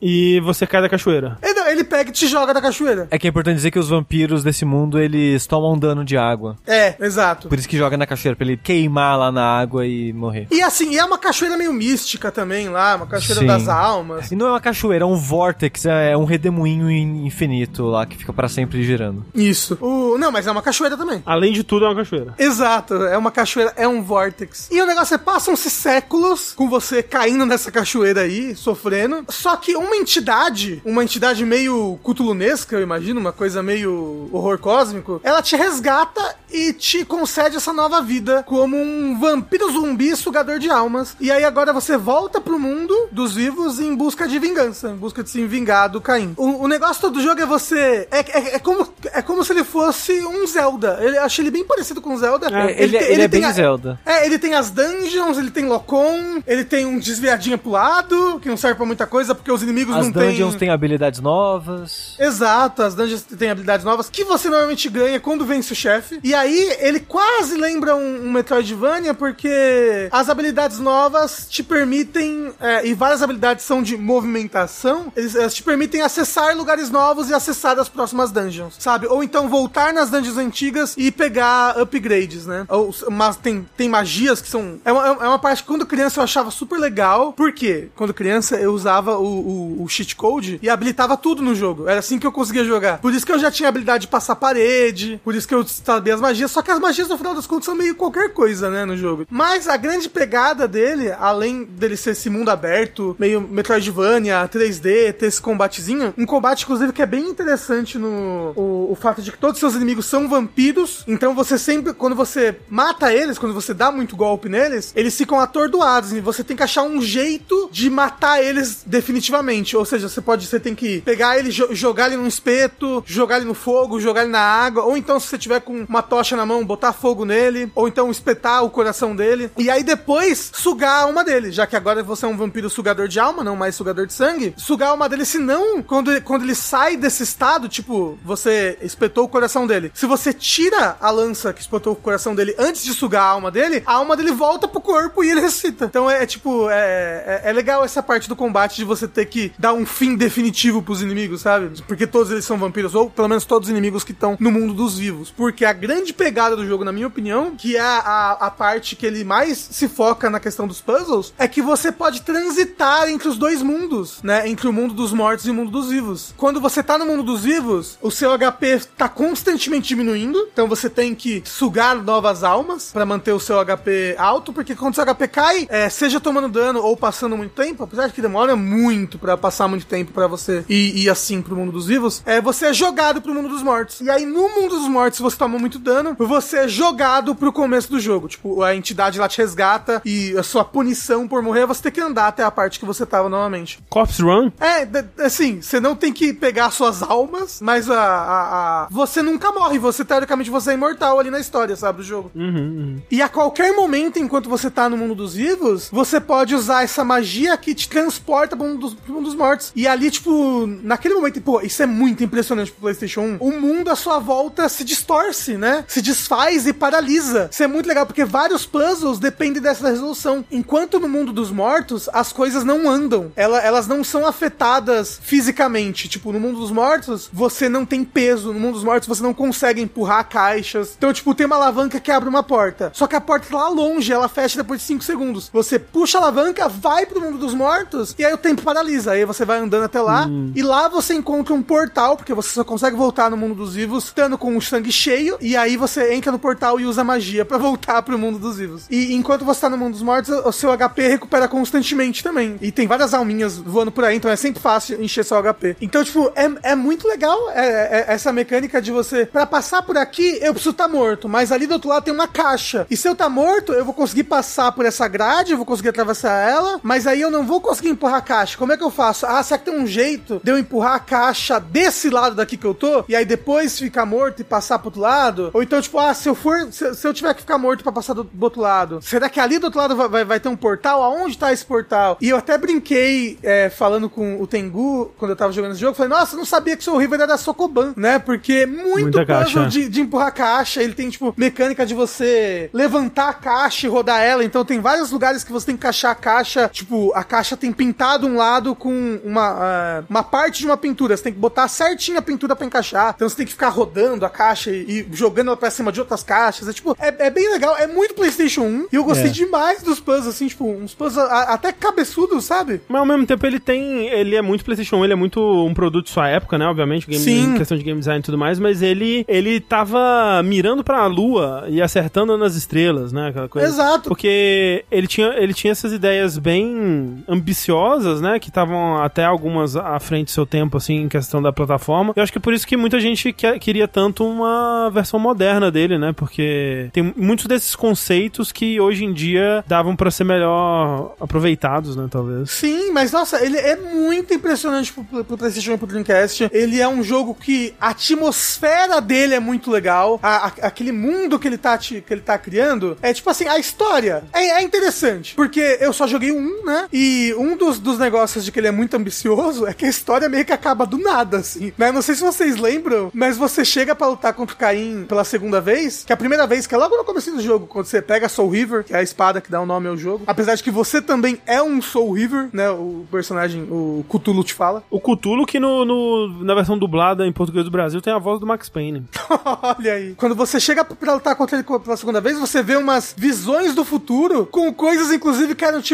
E 0.01 0.39
você 0.41 0.65
cai 0.67 0.81
da 0.81 0.89
cachoeira. 0.89 1.37
Ele, 1.41 1.53
não, 1.53 1.67
ele 1.67 1.83
pega 1.83 2.09
e 2.09 2.13
te 2.13 2.27
joga 2.27 2.53
da 2.53 2.61
cachoeira. 2.61 3.07
É 3.11 3.17
que 3.17 3.27
é 3.27 3.29
importante 3.29 3.55
dizer 3.55 3.71
que 3.71 3.79
os 3.79 3.89
vampiros 3.89 4.43
desse 4.43 4.65
mundo, 4.65 4.99
eles 4.99 5.45
tomam 5.47 5.77
dano 5.77 6.03
de 6.05 6.17
água. 6.17 6.55
É, 6.67 6.95
exato. 6.99 7.47
Por 7.49 7.57
isso 7.57 7.67
que 7.67 7.77
joga 7.77 7.97
na 7.97 8.05
cachoeira, 8.05 8.35
pra 8.35 8.45
ele 8.45 8.57
queimar 8.57 9.17
lá 9.17 9.31
na 9.31 9.43
água 9.59 9.85
e 9.85 10.13
morrer. 10.13 10.47
E 10.51 10.61
assim, 10.61 10.91
e 10.91 10.97
é 10.97 11.05
uma 11.05 11.17
cachoeira 11.17 11.57
meio 11.57 11.73
mística 11.73 12.31
também 12.31 12.69
lá, 12.69 12.95
uma 12.95 13.07
cachoeira 13.07 13.41
Sim. 13.41 13.47
das 13.47 13.67
almas. 13.67 14.31
E 14.31 14.35
não 14.35 14.47
é 14.47 14.49
uma 14.51 14.61
cachoeira, 14.61 15.03
é 15.03 15.07
um 15.07 15.15
vórtex, 15.15 15.85
é 15.85 16.15
um 16.15 16.25
redemoinho 16.25 16.89
in- 16.89 17.25
infinito 17.25 17.85
lá 17.85 18.05
que 18.05 18.17
fica 18.17 18.31
pra 18.33 18.47
sempre 18.47 18.83
girando. 18.83 19.25
Isso. 19.33 19.77
O, 19.81 20.17
não, 20.17 20.31
mas 20.31 20.47
é 20.47 20.51
uma 20.51 20.61
cachoeira 20.61 20.95
também. 20.97 21.21
Além 21.25 21.51
de 21.53 21.63
tudo, 21.63 21.85
é 21.85 21.89
uma 21.89 21.95
cachoeira. 21.95 22.33
Exato, 22.37 22.93
é 23.05 23.17
uma 23.17 23.31
cachoeira, 23.31 23.73
é 23.75 23.87
um 23.87 24.01
vórtex. 24.03 24.69
E 24.71 24.81
o 24.81 24.85
negócio 24.85 25.15
é, 25.15 25.17
passam-se 25.17 25.69
séculos 25.69 26.53
com 26.53 26.69
você 26.69 27.01
caindo 27.01 27.22
nessa 27.31 27.71
cachoeira 27.71 28.21
aí, 28.21 28.55
sofrendo. 28.55 29.25
Só 29.29 29.55
que 29.55 29.75
uma 29.75 29.95
entidade, 29.95 30.81
uma 30.85 31.03
entidade 31.03 31.45
meio 31.45 31.97
cutulunesca, 32.03 32.75
eu 32.75 32.81
imagino, 32.81 33.19
uma 33.19 33.31
coisa 33.31 33.63
meio 33.63 34.29
horror 34.31 34.57
cósmico, 34.59 35.19
ela 35.23 35.41
te 35.41 35.55
resgata 35.55 36.35
e 36.51 36.73
te 36.73 37.03
concede 37.05 37.57
essa 37.57 37.73
nova 37.73 38.01
vida 38.01 38.43
como 38.47 38.77
um 38.77 39.17
vampiro 39.19 39.71
zumbi 39.71 40.15
sugador 40.15 40.59
de 40.59 40.69
almas. 40.69 41.15
E 41.19 41.31
aí 41.31 41.43
agora 41.43 41.73
você 41.73 41.97
volta 41.97 42.39
pro 42.41 42.59
mundo 42.59 42.93
dos 43.11 43.33
vivos 43.33 43.79
em 43.79 43.95
busca 43.95 44.27
de 44.27 44.37
vingança, 44.39 44.89
em 44.89 44.95
busca 44.95 45.23
de 45.23 45.29
se 45.29 45.45
vingar 45.45 45.89
do 45.89 45.99
Caim. 46.01 46.33
O, 46.37 46.63
o 46.63 46.67
negócio 46.67 47.01
todo 47.01 47.13
do 47.13 47.21
jogo 47.21 47.41
é 47.41 47.45
você. 47.45 48.07
É, 48.11 48.19
é, 48.19 48.55
é 48.55 48.59
como, 48.59 48.87
é 49.11 49.21
como 49.21 49.43
se 49.43 49.51
ele 49.53 49.63
fosse 49.63 50.13
um 50.25 50.45
Zelda. 50.47 50.99
Eu 51.01 51.21
achei 51.23 51.43
ele 51.43 51.51
bem 51.51 51.63
parecido 51.63 52.01
com 52.01 52.17
Zelda. 52.17 52.47
É, 52.47 52.83
ele, 52.83 52.97
ele 52.97 53.21
é 53.21 53.27
tem 53.27 53.41
bem 53.41 53.45
a- 53.49 53.51
Zelda. 53.53 53.99
é, 54.05 54.25
ele 54.25 54.39
tem 54.39 54.53
as 54.55 54.71
dungeons, 54.71 55.37
ele 55.37 55.51
tem 55.51 55.65
Locom, 55.65 56.41
ele 56.47 56.63
tem 56.65 56.85
um 56.85 56.97
desviadinho 57.13 57.57
pro 57.57 57.71
lado, 57.71 58.39
que 58.41 58.49
não 58.49 58.57
serve 58.57 58.75
pra 58.75 58.85
muita 58.85 59.05
coisa, 59.05 59.33
porque 59.33 59.51
os 59.51 59.63
inimigos 59.63 59.95
As 59.95 60.05
não 60.05 60.11
dungeons 60.11 60.51
têm... 60.51 60.59
têm 60.59 60.69
habilidades 60.69 61.19
novas. 61.19 62.15
Exato, 62.19 62.83
as 62.83 62.95
dungeons 62.95 63.23
têm 63.23 63.49
habilidades 63.49 63.85
novas 63.85 64.09
que 64.09 64.23
você 64.23 64.49
normalmente 64.49 64.89
ganha 64.89 65.19
quando 65.19 65.45
vence 65.45 65.73
o 65.73 65.75
chefe. 65.75 66.19
E 66.23 66.33
aí 66.33 66.75
ele 66.79 66.99
quase 66.99 67.55
lembra 67.55 67.95
um, 67.95 68.27
um 68.27 68.31
Metroidvania, 68.31 69.13
porque 69.13 70.09
as 70.11 70.29
habilidades 70.29 70.79
novas 70.79 71.47
te 71.49 71.63
permitem, 71.63 72.51
é, 72.59 72.85
e 72.85 72.93
várias 72.93 73.21
habilidades 73.21 73.63
são 73.65 73.81
de 73.81 73.95
movimentação, 73.97 75.11
eles, 75.15 75.35
elas 75.35 75.53
te 75.53 75.63
permitem 75.63 76.01
acessar 76.01 76.55
lugares 76.55 76.89
novos 76.89 77.29
e 77.29 77.33
acessar 77.33 77.77
as 77.79 77.89
próximas 77.89 78.31
dungeons, 78.31 78.75
sabe? 78.79 79.07
Ou 79.07 79.23
então 79.23 79.47
voltar 79.47 79.93
nas 79.93 80.09
dungeons 80.09 80.37
antigas 80.37 80.95
e 80.97 81.11
pegar 81.11 81.79
upgrades, 81.79 82.45
né? 82.45 82.65
Ou, 82.69 82.93
mas 83.11 83.37
tem, 83.37 83.67
tem 83.77 83.89
magias 83.89 84.41
que 84.41 84.47
são. 84.49 84.79
É 84.83 84.91
uma, 84.91 85.07
é 85.07 85.27
uma 85.27 85.39
parte 85.39 85.61
que 85.61 85.67
quando 85.67 85.85
criança 85.85 86.19
eu 86.19 86.23
achava 86.23 86.51
super 86.51 86.79
legal. 86.79 87.02
Por 87.33 87.51
quê? 87.51 87.89
Quando 87.95 88.13
criança 88.13 88.55
eu 88.57 88.73
usava 88.73 89.17
o, 89.17 89.25
o, 89.25 89.83
o 89.83 89.87
cheat 89.87 90.15
code 90.15 90.59
e 90.61 90.69
habilitava 90.69 91.17
tudo 91.17 91.41
no 91.41 91.55
jogo. 91.55 91.87
Era 91.87 91.99
assim 91.99 92.19
que 92.19 92.27
eu 92.27 92.31
conseguia 92.31 92.63
jogar. 92.63 92.99
Por 92.99 93.13
isso 93.13 93.25
que 93.25 93.31
eu 93.31 93.39
já 93.39 93.51
tinha 93.51 93.69
habilidade 93.69 94.03
de 94.03 94.07
passar 94.07 94.35
parede, 94.35 95.19
por 95.23 95.35
isso 95.35 95.47
que 95.47 95.55
eu 95.55 95.65
sabia 95.65 96.15
as 96.15 96.21
magias. 96.21 96.51
Só 96.51 96.61
que 96.61 96.71
as 96.71 96.79
magias 96.79 97.07
no 97.07 97.17
final 97.17 97.33
das 97.33 97.47
contas 97.47 97.65
são 97.65 97.75
meio 97.75 97.95
qualquer 97.95 98.33
coisa, 98.33 98.69
né? 98.69 98.85
No 98.85 98.97
jogo. 98.97 99.25
Mas 99.29 99.67
a 99.67 99.77
grande 99.77 100.09
pegada 100.09 100.67
dele, 100.67 101.11
além 101.11 101.63
dele 101.63 101.97
ser 101.97 102.11
esse 102.11 102.29
mundo 102.29 102.49
aberto, 102.49 103.15
meio 103.19 103.41
Metroidvania, 103.41 104.49
3D, 104.51 105.13
ter 105.13 105.25
esse 105.25 105.41
combatezinho, 105.41 106.13
um 106.17 106.25
combate, 106.25 106.63
inclusive, 106.63 106.93
que 106.93 107.01
é 107.01 107.05
bem 107.05 107.29
interessante 107.29 107.97
no. 107.97 108.53
O, 108.55 108.91
o 108.91 108.95
fato 108.95 109.21
de 109.21 109.31
que 109.31 109.37
todos 109.37 109.55
os 109.55 109.59
seus 109.59 109.75
inimigos 109.75 110.05
são 110.05 110.27
vampiros, 110.27 111.03
então 111.07 111.33
você 111.33 111.57
sempre, 111.57 111.93
quando 111.93 112.15
você 112.15 112.55
mata 112.69 113.13
eles, 113.13 113.37
quando 113.37 113.53
você 113.53 113.73
dá 113.73 113.91
muito 113.91 114.15
golpe 114.15 114.49
neles, 114.49 114.93
eles 114.95 115.17
ficam 115.17 115.39
atordoados 115.39 116.13
e 116.13 116.21
você 116.21 116.43
tem 116.43 116.55
que 116.55 116.63
achar 116.63 116.83
um 116.83 116.92
jeito 117.01 117.69
de 117.71 117.89
matar 117.89 118.43
eles 118.43 118.83
definitivamente. 118.85 119.75
Ou 119.75 119.85
seja, 119.85 120.09
você 120.09 120.21
pode, 120.21 120.47
você 120.47 120.59
tem 120.59 120.75
que 120.75 121.01
pegar 121.01 121.37
ele, 121.37 121.51
jo 121.51 121.73
jogar 121.73 122.07
ele 122.07 122.17
num 122.17 122.27
espeto, 122.27 123.03
jogar 123.05 123.37
ele 123.37 123.45
no 123.45 123.53
fogo, 123.53 123.99
jogar 123.99 124.21
ele 124.23 124.31
na 124.31 124.41
água, 124.41 124.83
ou 124.83 124.97
então 124.97 125.19
se 125.19 125.27
você 125.27 125.37
tiver 125.37 125.61
com 125.61 125.85
uma 125.87 126.01
tocha 126.01 126.35
na 126.35 126.45
mão, 126.45 126.65
botar 126.65 126.93
fogo 126.93 127.25
nele, 127.25 127.71
ou 127.75 127.87
então 127.87 128.09
espetar 128.11 128.63
o 128.63 128.69
coração 128.69 129.15
dele, 129.15 129.51
e 129.57 129.69
aí 129.69 129.83
depois 129.83 130.51
sugar 130.53 130.91
a 130.91 131.01
alma 131.03 131.23
dele, 131.23 131.51
já 131.51 131.65
que 131.65 131.75
agora 131.75 132.03
você 132.03 132.25
é 132.25 132.29
um 132.29 132.37
vampiro 132.37 132.69
sugador 132.69 133.07
de 133.07 133.19
alma, 133.19 133.43
não 133.43 133.55
mais 133.55 133.75
sugador 133.75 134.05
de 134.05 134.13
sangue, 134.13 134.53
sugar 134.57 134.87
a 134.87 134.91
alma 134.91 135.09
dele, 135.09 135.25
senão, 135.25 135.81
quando, 135.81 136.21
quando 136.21 136.43
ele 136.43 136.55
sai 136.55 136.97
desse 136.97 137.23
estado, 137.23 137.67
tipo, 137.67 138.17
você 138.23 138.77
espetou 138.81 139.25
o 139.25 139.29
coração 139.29 139.65
dele, 139.67 139.91
se 139.93 140.05
você 140.05 140.33
tira 140.33 140.97
a 140.99 141.09
lança 141.11 141.53
que 141.53 141.61
espetou 141.61 141.93
o 141.93 141.95
coração 141.95 142.35
dele 142.35 142.55
antes 142.57 142.83
de 142.83 142.93
sugar 142.93 143.23
a 143.23 143.29
alma 143.29 143.51
dele, 143.51 143.83
a 143.85 143.93
alma 143.93 144.15
dele 144.15 144.31
volta 144.31 144.67
pro 144.67 144.81
corpo 144.81 145.23
e 145.23 145.29
ele 145.29 145.41
ressuscita. 145.41 145.85
Então 145.85 146.09
é, 146.09 146.23
é 146.23 146.25
tipo, 146.25 146.69
é, 146.69 146.82
é, 146.83 147.49
é 147.49 147.53
legal 147.53 147.83
essa 147.83 148.01
parte 148.01 148.27
do 148.27 148.35
combate 148.35 148.75
de 148.75 148.83
você 148.83 149.07
ter 149.07 149.25
que 149.25 149.51
dar 149.57 149.73
um 149.73 149.85
fim 149.85 150.15
definitivo 150.15 150.81
pros 150.81 151.01
inimigos, 151.01 151.41
sabe? 151.41 151.81
Porque 151.87 152.07
todos 152.07 152.31
eles 152.31 152.45
são 152.45 152.57
vampiros, 152.57 152.95
ou 152.95 153.09
pelo 153.09 153.27
menos 153.27 153.45
todos 153.45 153.67
os 153.67 153.71
inimigos 153.71 154.03
que 154.03 154.11
estão 154.11 154.37
no 154.39 154.51
mundo 154.51 154.73
dos 154.73 154.97
vivos. 154.97 155.31
Porque 155.31 155.65
a 155.65 155.73
grande 155.73 156.13
pegada 156.13 156.55
do 156.55 156.65
jogo, 156.65 156.83
na 156.83 156.91
minha 156.91 157.07
opinião, 157.07 157.55
que 157.55 157.75
é 157.75 157.81
a, 157.81 158.37
a 158.39 158.51
parte 158.51 158.95
que 158.95 159.05
ele 159.05 159.23
mais 159.23 159.57
se 159.57 159.87
foca 159.87 160.29
na 160.29 160.39
questão 160.39 160.67
dos 160.67 160.81
puzzles, 160.81 161.33
é 161.37 161.47
que 161.47 161.61
você 161.61 161.91
pode 161.91 162.21
transitar 162.21 163.09
entre 163.09 163.27
os 163.27 163.37
dois 163.37 163.61
mundos, 163.61 164.21
né? 164.23 164.47
Entre 164.47 164.67
o 164.67 164.73
mundo 164.73 164.93
dos 164.93 165.13
mortos 165.13 165.45
e 165.45 165.51
o 165.51 165.53
mundo 165.53 165.71
dos 165.71 165.89
vivos. 165.89 166.33
Quando 166.37 166.59
você 166.59 166.81
tá 166.83 166.97
no 166.97 167.05
mundo 167.05 167.23
dos 167.23 167.41
vivos, 167.41 167.97
o 168.01 168.11
seu 168.11 168.37
HP 168.37 168.81
tá 168.97 169.09
constantemente 169.09 169.87
diminuindo, 169.87 170.47
então 170.51 170.67
você 170.67 170.89
tem 170.89 171.15
que 171.15 171.43
sugar 171.45 171.95
novas 171.95 172.43
almas 172.43 172.91
para 172.91 173.05
manter 173.05 173.31
o 173.31 173.39
seu 173.39 173.63
HP 173.63 174.15
alto, 174.17 174.53
porque 174.53 174.75
quando 174.75 174.93
o 174.93 174.95
seu 174.95 175.05
HP 175.05 175.27
cai, 175.27 175.67
é, 175.69 175.89
seja 175.89 176.19
tomando 176.19 176.49
dano 176.49 176.72
ou 176.79 176.95
passando 176.95 177.37
muito 177.37 177.51
tempo, 177.51 177.83
apesar 177.83 178.07
de 178.07 178.13
que 178.13 178.21
demora 178.21 178.55
muito 178.55 179.17
para 179.17 179.37
passar 179.37 179.67
muito 179.67 179.85
tempo 179.85 180.11
para 180.11 180.27
você 180.27 180.63
ir, 180.69 181.03
ir 181.03 181.09
assim 181.09 181.41
pro 181.41 181.55
mundo 181.55 181.71
dos 181.71 181.87
vivos, 181.87 182.21
é, 182.25 182.41
você 182.41 182.67
é 182.67 182.73
jogado 182.73 183.21
pro 183.21 183.33
mundo 183.33 183.49
dos 183.49 183.63
mortos. 183.63 184.01
E 184.01 184.09
aí 184.09 184.25
no 184.25 184.49
mundo 184.49 184.77
dos 184.77 184.87
mortos, 184.87 185.17
se 185.17 185.23
você 185.23 185.37
toma 185.37 185.59
muito 185.59 185.79
dano, 185.79 186.15
você 186.17 186.59
é 186.59 186.67
jogado 186.67 187.35
pro 187.35 187.51
começo 187.51 187.89
do 187.89 187.99
jogo. 187.99 188.27
Tipo, 188.27 188.61
a 188.63 188.75
entidade 188.75 189.19
lá 189.19 189.27
te 189.27 189.37
resgata 189.39 190.01
e 190.05 190.35
a 190.37 190.43
sua 190.43 190.63
punição 190.63 191.27
por 191.27 191.41
morrer 191.41 191.61
é 191.61 191.65
você 191.65 191.83
ter 191.83 191.91
que 191.91 192.01
andar 192.01 192.27
até 192.27 192.43
a 192.43 192.51
parte 192.51 192.79
que 192.79 192.85
você 192.85 193.05
tava 193.05 193.29
novamente. 193.29 193.79
Corpse 193.89 194.21
Run? 194.21 194.51
É, 194.59 194.87
assim, 195.23 195.61
você 195.61 195.79
não 195.79 195.95
tem 195.95 196.11
que 196.11 196.33
pegar 196.33 196.71
suas 196.71 197.01
almas, 197.01 197.59
mas 197.61 197.89
a, 197.89 197.99
a, 197.99 198.83
a, 198.83 198.87
você 198.89 199.21
nunca 199.21 199.51
morre. 199.51 199.79
Você, 199.79 200.05
teoricamente, 200.05 200.49
você 200.49 200.71
é 200.71 200.73
imortal 200.73 201.19
ali 201.19 201.29
na 201.29 201.39
história, 201.39 201.75
sabe, 201.75 201.97
do 201.97 202.03
jogo. 202.03 202.31
Uhum, 202.35 202.45
uhum. 202.45 203.01
E 203.11 203.21
a 203.21 203.29
qualquer 203.29 203.73
momento, 203.75 204.19
enquanto 204.19 204.49
você 204.49 204.69
tá 204.69 204.89
no 204.89 204.97
mundo 204.97 205.15
dos 205.15 205.33
vivos, 205.33 205.89
você 205.91 206.19
pode 206.19 206.55
usar 206.55 206.62
essa 206.69 207.03
magia 207.03 207.57
que 207.57 207.73
te 207.73 207.87
transporta 207.89 208.55
pro 208.55 208.65
mundo 208.65 208.79
dos, 208.79 208.97
mundo 209.07 209.25
dos 209.25 209.35
mortos. 209.35 209.71
E 209.75 209.87
ali, 209.87 210.09
tipo, 210.09 210.65
naquele 210.83 211.15
momento, 211.15 211.41
pô, 211.41 211.61
isso 211.61 211.81
é 211.81 211.85
muito 211.85 212.23
impressionante 212.23 212.71
pro 212.71 212.81
PlayStation 212.81 213.21
1. 213.21 213.37
O 213.39 213.51
mundo 213.51 213.89
à 213.89 213.95
sua 213.95 214.19
volta 214.19 214.67
se 214.69 214.83
distorce, 214.83 215.57
né? 215.57 215.85
Se 215.87 216.01
desfaz 216.01 216.67
e 216.67 216.73
paralisa. 216.73 217.49
Isso 217.51 217.63
é 217.63 217.67
muito 217.67 217.87
legal, 217.87 218.05
porque 218.05 218.25
vários 218.25 218.65
puzzles 218.65 219.19
dependem 219.19 219.61
dessa 219.61 219.87
resolução. 219.89 220.45
Enquanto 220.51 220.99
no 220.99 221.07
mundo 221.07 221.31
dos 221.31 221.51
mortos, 221.51 222.09
as 222.13 222.31
coisas 222.31 222.63
não 222.63 222.89
andam. 222.89 223.31
Ela, 223.35 223.59
elas 223.59 223.87
não 223.87 224.03
são 224.03 224.25
afetadas 224.25 225.19
fisicamente. 225.21 226.07
Tipo, 226.07 226.31
no 226.31 226.39
mundo 226.39 226.59
dos 226.59 226.71
mortos, 226.71 227.29
você 227.31 227.69
não 227.69 227.85
tem 227.85 228.03
peso. 228.03 228.53
No 228.53 228.59
mundo 228.59 228.75
dos 228.75 228.83
mortos, 228.83 229.07
você 229.07 229.23
não 229.23 229.33
consegue 229.33 229.81
empurrar 229.81 230.27
caixas. 230.27 230.93
Então, 230.97 231.13
tipo, 231.13 231.33
tem 231.35 231.45
uma 231.45 231.55
alavanca 231.55 231.99
que 231.99 232.11
abre 232.11 232.29
uma 232.29 232.43
porta. 232.43 232.91
Só 232.93 233.07
que 233.07 233.15
a 233.15 233.21
porta 233.21 233.47
tá 233.49 233.57
lá 233.57 233.69
longe, 233.69 234.11
ela 234.11 234.27
fecha 234.27 234.57
depois 234.57 234.81
de 234.81 234.87
5 234.87 235.03
segundos. 235.03 235.49
Você 235.51 235.79
puxa 235.79 236.17
a 236.17 236.21
alavanca, 236.21 236.42
vai 236.81 237.05
pro 237.05 237.21
mundo 237.21 237.37
dos 237.37 237.53
mortos, 237.53 238.13
e 238.17 238.25
aí 238.25 238.33
o 238.33 238.37
tempo 238.37 238.61
paralisa. 238.61 239.11
Aí 239.11 239.25
você 239.25 239.45
vai 239.45 239.59
andando 239.59 239.83
até 239.83 240.01
lá, 240.01 240.25
Hum. 240.27 240.51
e 240.55 240.61
lá 240.61 240.87
você 240.87 241.13
encontra 241.13 241.53
um 241.53 241.61
portal, 241.61 242.17
porque 242.17 242.33
você 242.33 242.49
só 242.49 242.63
consegue 242.63 242.95
voltar 242.95 243.29
no 243.29 243.37
mundo 243.37 243.55
dos 243.55 243.75
vivos 243.75 244.05
estando 244.05 244.37
com 244.37 244.55
o 244.57 244.61
sangue 244.61 244.91
cheio, 244.91 245.37
e 245.39 245.55
aí 245.55 245.77
você 245.77 246.13
entra 246.13 246.31
no 246.31 246.39
portal 246.39 246.79
e 246.79 246.85
usa 246.85 247.03
magia 247.03 247.45
pra 247.45 247.57
voltar 247.59 248.01
pro 248.01 248.17
mundo 248.17 248.37
dos 248.39 248.57
vivos. 248.57 248.85
E 248.89 249.13
enquanto 249.13 249.45
você 249.45 249.61
tá 249.61 249.69
no 249.69 249.77
mundo 249.77 249.93
dos 249.93 250.01
mortos, 250.01 250.29
o 250.45 250.51
seu 250.51 250.71
HP 250.75 251.07
recupera 251.07 251.47
constantemente 251.47 252.23
também. 252.23 252.57
E 252.61 252.71
tem 252.71 252.87
várias 252.87 253.13
alminhas 253.13 253.57
voando 253.57 253.91
por 253.91 254.03
aí, 254.03 254.15
então 254.17 254.29
é 254.31 254.35
sempre 254.35 254.61
fácil 254.61 255.01
encher 255.01 255.23
seu 255.23 255.37
HP. 255.41 255.77
Então, 255.81 256.03
tipo, 256.03 256.31
é, 256.35 256.71
é 256.71 256.75
muito 256.75 257.07
legal 257.07 257.49
é, 257.51 257.65
é- 258.09 258.13
essa 258.13 258.31
mecânica 258.33 258.81
de 258.81 258.91
você, 258.91 259.25
pra 259.25 259.45
passar 259.45 259.81
por 259.83 259.97
aqui, 259.97 260.39
eu 260.41 260.53
preciso 260.53 260.71
estar 260.71 260.87
morto, 260.87 261.27
mas 261.29 261.51
ali 261.51 261.67
do 261.67 261.73
outro 261.73 261.89
lado 261.89 262.03
tem 262.03 262.13
uma 262.13 262.27
caixa. 262.27 262.85
E 262.89 262.97
se 262.97 263.07
eu 263.07 263.15
tá 263.15 263.29
morto, 263.29 263.73
eu 263.73 263.85
vou 263.85 263.93
conseguir 263.93 264.23
passar 264.23 264.71
por 264.71 264.85
essa 264.85 265.07
grade, 265.07 265.51
eu 265.51 265.57
vou 265.57 265.65
conseguir 265.65 265.89
atravessar 265.89 266.32
ela, 266.41 266.79
mas 266.83 267.07
aí 267.07 267.21
eu 267.21 267.31
não 267.31 267.45
vou 267.45 267.61
conseguir 267.61 267.89
empurrar 267.89 268.17
a 268.17 268.21
caixa. 268.21 268.57
Como 268.57 268.71
é 268.71 268.77
que 268.77 268.83
eu 268.83 268.91
faço? 268.91 269.25
Ah, 269.25 269.41
será 269.43 269.57
que 269.57 269.65
tem 269.65 269.79
um 269.79 269.87
jeito 269.87 270.41
de 270.43 270.51
eu 270.51 270.57
empurrar 270.57 270.95
a 270.95 270.99
caixa 270.99 271.59
desse 271.59 272.09
lado 272.09 272.35
daqui 272.35 272.57
que 272.57 272.65
eu 272.65 272.73
tô? 272.73 273.03
E 273.07 273.15
aí 273.15 273.25
depois 273.25 273.77
ficar 273.77 274.05
morto 274.05 274.41
e 274.41 274.43
passar 274.43 274.79
pro 274.79 274.87
outro 274.87 275.01
lado? 275.01 275.51
Ou 275.53 275.63
então, 275.63 275.81
tipo, 275.81 275.99
ah, 275.99 276.13
se 276.13 276.27
eu 276.27 276.35
for, 276.35 276.71
se, 276.71 276.93
se 276.95 277.07
eu 277.07 277.13
tiver 277.13 277.33
que 277.33 277.41
ficar 277.41 277.57
morto 277.57 277.83
pra 277.83 277.91
passar 277.91 278.13
do, 278.13 278.23
do 278.23 278.43
outro 278.43 278.61
lado, 278.61 278.99
será 279.01 279.29
que 279.29 279.39
ali 279.39 279.59
do 279.59 279.65
outro 279.65 279.79
lado 279.79 279.95
vai, 279.95 280.07
vai, 280.07 280.25
vai 280.25 280.39
ter 280.39 280.49
um 280.49 280.55
portal? 280.55 281.03
Aonde 281.03 281.37
tá 281.37 281.51
esse 281.51 281.65
portal? 281.65 282.17
E 282.21 282.29
eu 282.29 282.37
até 282.37 282.57
brinquei 282.57 283.37
é, 283.43 283.69
falando 283.69 284.09
com 284.09 284.41
o 284.41 284.47
Tengu 284.47 285.13
quando 285.17 285.31
eu 285.31 285.37
tava 285.37 285.51
jogando 285.51 285.71
esse 285.71 285.81
jogo. 285.81 285.95
Falei, 285.95 286.09
nossa, 286.09 286.35
não 286.35 286.45
sabia 286.45 286.75
que 286.75 286.81
o 286.81 286.83
seu 286.83 286.97
River 286.97 287.19
era 287.19 287.27
da 287.27 287.37
Sokoban, 287.37 287.93
né? 287.95 288.19
Porque 288.19 288.65
muito 288.65 289.13
Muita 289.13 289.25
puzzle 289.25 289.67
de, 289.67 289.89
de 289.89 290.01
empurrar 290.01 290.27
a 290.27 290.31
caixa. 290.31 290.81
Ele 290.81 290.93
tem, 290.93 291.09
tipo, 291.09 291.33
mecânica 291.37 291.85
de 291.85 291.93
você 291.93 292.69
levantar 292.73 293.29
a 293.29 293.33
caixa 293.33 293.87
e 293.87 293.89
rodar 293.89 294.21
ela. 294.21 294.43
Então 294.43 294.63
tem 294.65 294.79
vários 294.79 295.11
lugares 295.11 295.43
que 295.43 295.51
você 295.51 295.67
tem 295.67 295.75
que 295.75 295.83
encaixar 295.83 296.11
a 296.11 296.15
caixa. 296.23 296.69
Tipo, 296.71 297.11
a 297.13 297.23
caixa 297.23 297.57
tem 297.57 297.71
pintado 297.71 298.25
um 298.27 298.35
lado 298.37 298.73
com 298.75 299.19
uma, 299.23 299.47
ah, 299.49 300.03
uma 300.09 300.23
parte 300.23 300.59
de 300.59 300.65
uma 300.65 300.77
pintura. 300.77 301.15
Você 301.17 301.23
tem 301.23 301.33
que 301.33 301.39
botar 301.39 301.67
certinho 301.67 302.17
a 302.17 302.21
pintura 302.21 302.55
pra 302.55 302.65
encaixar. 302.65 303.13
Então 303.15 303.27
você 303.27 303.35
tem 303.35 303.45
que 303.45 303.51
ficar 303.51 303.69
rodando 303.69 304.25
a 304.25 304.29
caixa 304.29 304.71
e, 304.71 304.99
e 305.01 305.07
jogando 305.15 305.47
ela 305.47 305.57
pra 305.57 305.69
cima 305.71 305.91
de 305.91 305.99
outras 305.99 306.23
caixas. 306.23 306.67
É 306.67 306.73
tipo, 306.73 306.95
é, 306.99 307.27
é 307.27 307.29
bem 307.29 307.51
legal. 307.51 307.75
É 307.77 307.87
muito 307.87 308.13
PlayStation 308.13 308.61
1. 308.61 308.87
E 308.91 308.95
eu 308.95 309.03
gostei 309.03 309.27
É. 309.27 309.33
demais 309.33 309.83
dos 309.83 309.99
puzzles, 309.99 310.27
assim, 310.35 310.47
tipo, 310.47 310.65
uns 310.69 310.93
puzzles 310.93 311.25
a- 311.29 311.53
até 311.53 311.71
cabeçudos, 311.71 312.45
sabe? 312.45 312.81
Mas 312.87 312.99
ao 312.99 313.05
mesmo 313.05 313.25
tempo 313.25 313.45
ele 313.45 313.59
tem. 313.59 314.07
Ele 314.07 314.35
é 314.35 314.41
muito 314.41 314.63
PlayStation 314.63 314.97
1, 314.97 315.03
ele 315.05 315.13
é 315.13 315.15
muito 315.15 315.39
um 315.41 315.73
produto 315.73 316.05
de 316.05 316.11
sua 316.11 316.27
época, 316.29 316.57
né? 316.57 316.65
Obviamente, 316.67 317.07
game, 317.07 317.23
Sim. 317.23 317.53
em 317.53 317.57
questão 317.57 317.77
de 317.77 317.83
game 317.83 317.99
design 317.99 318.19
e 318.19 318.23
tudo 318.23 318.37
mais, 318.37 318.59
mas 318.59 318.81
ele, 318.81 319.25
ele 319.27 319.59
tava 319.59 320.41
mirando 320.43 320.83
pra 320.83 321.05
lua 321.07 321.65
e 321.67 321.81
acertando 321.81 322.37
nas 322.37 322.55
estrelas, 322.55 323.11
né? 323.11 323.29
Aquela 323.29 323.49
coisa. 323.49 323.67
Exato. 323.67 324.09
Porque 324.09 324.85
ele 324.91 325.07
tinha, 325.07 325.27
ele 325.37 325.53
tinha 325.53 325.71
essas 325.71 325.91
ideias 325.91 326.12
bem 326.39 327.23
ambiciosas, 327.27 328.21
né? 328.21 328.39
Que 328.39 328.49
estavam 328.49 329.01
até 329.01 329.23
algumas 329.25 329.75
à 329.75 329.99
frente 329.99 330.25
do 330.25 330.31
seu 330.31 330.45
tempo, 330.45 330.77
assim, 330.77 330.95
em 330.95 331.09
questão 331.09 331.41
da 331.41 331.51
plataforma. 331.51 332.13
Eu 332.15 332.23
acho 332.23 332.31
que 332.31 332.37
é 332.37 332.41
por 332.41 332.53
isso 332.53 332.65
que 332.67 332.77
muita 332.77 332.99
gente 332.99 333.31
que- 333.33 333.59
queria 333.59 333.87
tanto 333.87 334.25
uma 334.25 334.89
versão 334.91 335.19
moderna 335.19 335.69
dele, 335.71 335.97
né? 335.97 336.13
Porque 336.13 336.89
tem 336.93 337.13
muitos 337.15 337.45
desses 337.45 337.75
conceitos 337.75 338.51
que 338.51 338.79
hoje 338.79 339.05
em 339.05 339.13
dia 339.13 339.63
davam 339.67 339.95
pra 339.95 340.09
ser 340.11 340.23
melhor 340.23 341.15
aproveitados, 341.19 341.95
né? 341.95 342.07
Talvez. 342.09 342.51
Sim, 342.51 342.91
mas 342.91 343.11
nossa, 343.11 343.43
ele 343.43 343.57
é 343.57 343.75
muito 343.75 344.33
impressionante 344.33 344.91
pro, 344.93 345.23
pro 345.23 345.37
PlayStation 345.37 345.73
e 345.73 345.77
pro 345.77 345.87
Dreamcast. 345.87 346.49
Ele 346.51 346.79
é 346.79 346.87
um 346.87 347.03
jogo 347.03 347.33
que 347.35 347.73
a 347.79 347.89
atmosfera 347.89 349.01
dele 349.01 349.33
é 349.35 349.39
muito 349.39 349.69
legal. 349.71 350.19
A- 350.21 350.47
a- 350.47 350.67
aquele 350.67 350.91
mundo 350.91 351.37
que 351.39 351.47
ele, 351.47 351.57
tá, 351.57 351.77
que 351.77 352.03
ele 352.09 352.21
tá 352.21 352.37
criando 352.37 352.97
é 353.01 353.13
tipo 353.13 353.29
assim, 353.29 353.47
a 353.47 353.57
história 353.57 354.23
é, 354.33 354.59
é 354.59 354.61
interessante. 354.63 355.35
Porque 355.35 355.77
eu 355.79 355.91
só 355.93 356.02
joguei 356.07 356.31
um, 356.31 356.63
né? 356.65 356.87
E 356.91 357.33
um 357.37 357.55
dos, 357.57 357.79
dos 357.79 357.97
negócios 357.99 358.43
de 358.45 358.51
que 358.51 358.59
ele 358.59 358.67
é 358.67 358.71
muito 358.71 358.95
ambicioso 358.95 359.65
é 359.67 359.73
que 359.73 359.85
a 359.85 359.89
história 359.89 360.29
meio 360.29 360.45
que 360.45 360.51
acaba 360.53 360.85
do 360.85 360.97
nada, 360.97 361.37
assim. 361.37 361.71
Né? 361.77 361.91
Não 361.91 362.01
sei 362.01 362.15
se 362.15 362.21
vocês 362.21 362.57
lembram, 362.57 363.11
mas 363.13 363.37
você 363.37 363.63
chega 363.65 363.95
pra 363.95 364.07
lutar 364.07 364.33
contra 364.33 364.55
o 364.55 364.57
Caim 364.57 365.05
pela 365.07 365.23
segunda 365.23 365.59
vez, 365.61 366.03
que 366.05 366.11
é 366.11 366.15
a 366.15 366.17
primeira 366.17 366.45
vez, 366.47 366.67
que 366.67 366.75
é 366.75 366.77
logo 366.77 366.95
no 366.97 367.03
começo 367.03 367.31
do 367.31 367.41
jogo, 367.41 367.67
quando 367.67 367.85
você 367.85 368.01
pega 368.01 368.27
Soul 368.29 368.49
River, 368.49 368.83
que 368.83 368.93
é 368.93 368.97
a 368.97 369.03
espada 369.03 369.41
que 369.41 369.51
dá 369.51 369.61
o 369.61 369.65
nome 369.65 369.87
ao 369.87 369.97
jogo. 369.97 370.23
Apesar 370.27 370.55
de 370.55 370.63
que 370.63 370.71
você 370.71 371.01
também 371.01 371.39
é 371.45 371.61
um 371.61 371.81
Soul 371.81 372.13
River, 372.13 372.49
né? 372.53 372.69
O 372.69 373.05
personagem, 373.11 373.63
o 373.69 374.05
Cthulhu 374.09 374.43
te 374.43 374.53
fala. 374.53 374.83
O 374.89 374.99
Cthulhu, 374.99 375.45
que 375.45 375.59
no, 375.59 375.85
no- 375.85 376.43
na 376.43 376.53
versão 376.55 376.77
dublada 376.77 377.25
em 377.25 377.31
português 377.31 377.65
do 377.65 377.71
Brasil 377.71 378.01
tem 378.01 378.13
a 378.13 378.19
voz 378.19 378.39
do 378.39 378.45
Max 378.47 378.69
Payne. 378.69 379.03
Olha 379.79 379.93
aí. 379.93 380.13
Quando 380.15 380.35
você 380.35 380.59
chega 380.59 380.83
pra 380.83 381.13
lutar 381.13 381.35
contra 381.35 381.57
ele 381.57 381.65
pela 381.83 381.97
segunda 381.97 382.19
vez, 382.21 382.37
você 382.39 382.61
vê 382.61 382.75
umas 382.75 383.13
visões 383.17 383.73
do 383.75 383.83
futuro 383.85 384.45
com 384.45 384.71
coisas, 384.73 385.11
inclusive, 385.11 385.55
que 385.55 385.65
eram 385.65 385.81
tipo: 385.81 385.92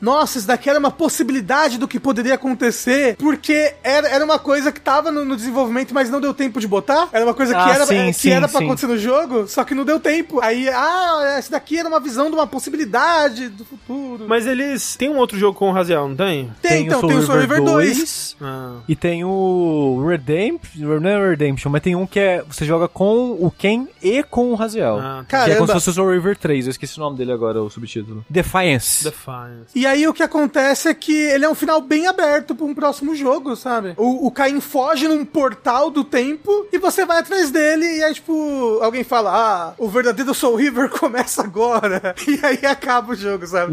Nossa, 0.00 0.38
isso 0.38 0.46
daqui 0.46 0.68
era 0.68 0.78
uma 0.78 0.90
possibilidade 0.90 1.78
do 1.78 1.88
que 1.88 1.98
poderia 2.00 2.34
acontecer, 2.34 3.16
porque 3.16 3.74
era, 3.82 4.08
era 4.08 4.24
uma 4.24 4.38
coisa 4.38 4.72
que 4.72 4.80
tava 4.80 5.10
no, 5.10 5.24
no 5.24 5.36
desenvolvimento, 5.36 5.92
mas 5.94 6.10
não 6.10 6.20
deu 6.20 6.32
tempo 6.34 6.60
de 6.60 6.68
botar. 6.68 7.08
Era 7.12 7.24
uma 7.24 7.34
coisa 7.34 7.54
que 7.54 7.60
Ah, 7.60 7.74
era, 7.74 7.86
sim, 7.86 8.06
que 8.06 8.12
sim, 8.12 8.30
era 8.30 8.48
pra 8.48 8.58
sim. 8.58 8.64
acontecer 8.64 8.86
no 8.86 8.98
jogo, 8.98 9.46
só 9.48 9.64
que 9.64 9.74
não 9.74 9.84
deu 9.84 9.98
tempo. 10.00 10.40
Aí, 10.42 10.68
ah, 10.68 11.34
essa 11.38 11.50
daqui 11.52 11.78
era 11.78 11.88
uma 11.88 12.00
visão 12.00 12.28
de 12.28 12.34
uma 12.34 12.46
possibilidade 12.46 13.48
do 13.48 13.64
futuro. 13.64 14.24
Mas 14.28 14.46
eles. 14.46 14.96
Tem 14.96 15.08
um 15.08 15.16
outro 15.18 15.38
jogo 15.38 15.58
com 15.58 15.68
o 15.70 15.72
Raziel, 15.72 16.08
não 16.08 16.16
tem? 16.16 16.50
tem, 16.62 16.86
então, 16.86 17.00
tem 17.00 17.16
o 17.16 17.22
Soul 17.22 17.40
River 17.40 17.62
2. 17.62 18.36
Ah. 18.40 18.76
E 18.88 18.96
tem 18.96 19.24
o 19.24 20.04
Redemption. 20.06 21.00
Não 21.00 21.08
é 21.10 21.30
Redemption, 21.30 21.70
mas 21.70 21.82
tem 21.82 21.94
um 21.94 22.06
que 22.06 22.18
é. 22.18 22.42
Você 22.48 22.64
joga 22.64 22.88
com 22.88 23.32
o 23.32 23.50
Ken 23.50 23.86
e 24.02 24.22
com 24.22 24.50
o 24.52 24.54
Raziel. 24.54 24.98
Ah, 24.98 25.24
que 25.28 25.36
é 25.36 25.54
como 25.54 25.66
se 25.66 25.72
fosse 25.74 25.90
o 25.90 25.92
Soul 25.92 26.10
River 26.12 26.36
3. 26.36 26.66
Eu 26.66 26.70
esqueci 26.70 26.96
o 26.98 27.00
nome 27.00 27.16
dele 27.16 27.32
agora, 27.32 27.62
o 27.62 27.70
subtítulo. 27.70 28.24
Defiance. 28.28 29.04
Defiance. 29.04 29.29
E 29.74 29.86
aí 29.86 30.06
o 30.06 30.14
que 30.14 30.22
acontece 30.22 30.88
é 30.88 30.94
que 30.94 31.12
ele 31.12 31.44
é 31.44 31.48
um 31.48 31.54
final 31.54 31.80
bem 31.80 32.06
aberto 32.06 32.54
pra 32.54 32.66
um 32.66 32.74
próximo 32.74 33.14
jogo, 33.14 33.54
sabe? 33.56 33.94
O, 33.96 34.26
o 34.26 34.30
Caim 34.30 34.60
foge 34.60 35.06
num 35.08 35.24
portal 35.24 35.90
do 35.90 36.04
tempo 36.04 36.66
e 36.72 36.78
você 36.78 37.04
vai 37.04 37.18
atrás 37.18 37.50
dele 37.50 37.98
e 37.98 38.04
aí, 38.04 38.14
tipo, 38.14 38.78
alguém 38.82 39.04
fala, 39.04 39.30
ah, 39.32 39.74
o 39.78 39.88
verdadeiro 39.88 40.34
Soul 40.34 40.56
River 40.56 40.88
começa 40.90 41.42
agora. 41.42 42.14
E 42.30 42.38
aí 42.46 42.64
acaba 42.64 43.12
o 43.12 43.16
jogo, 43.16 43.44
sabe? 43.46 43.72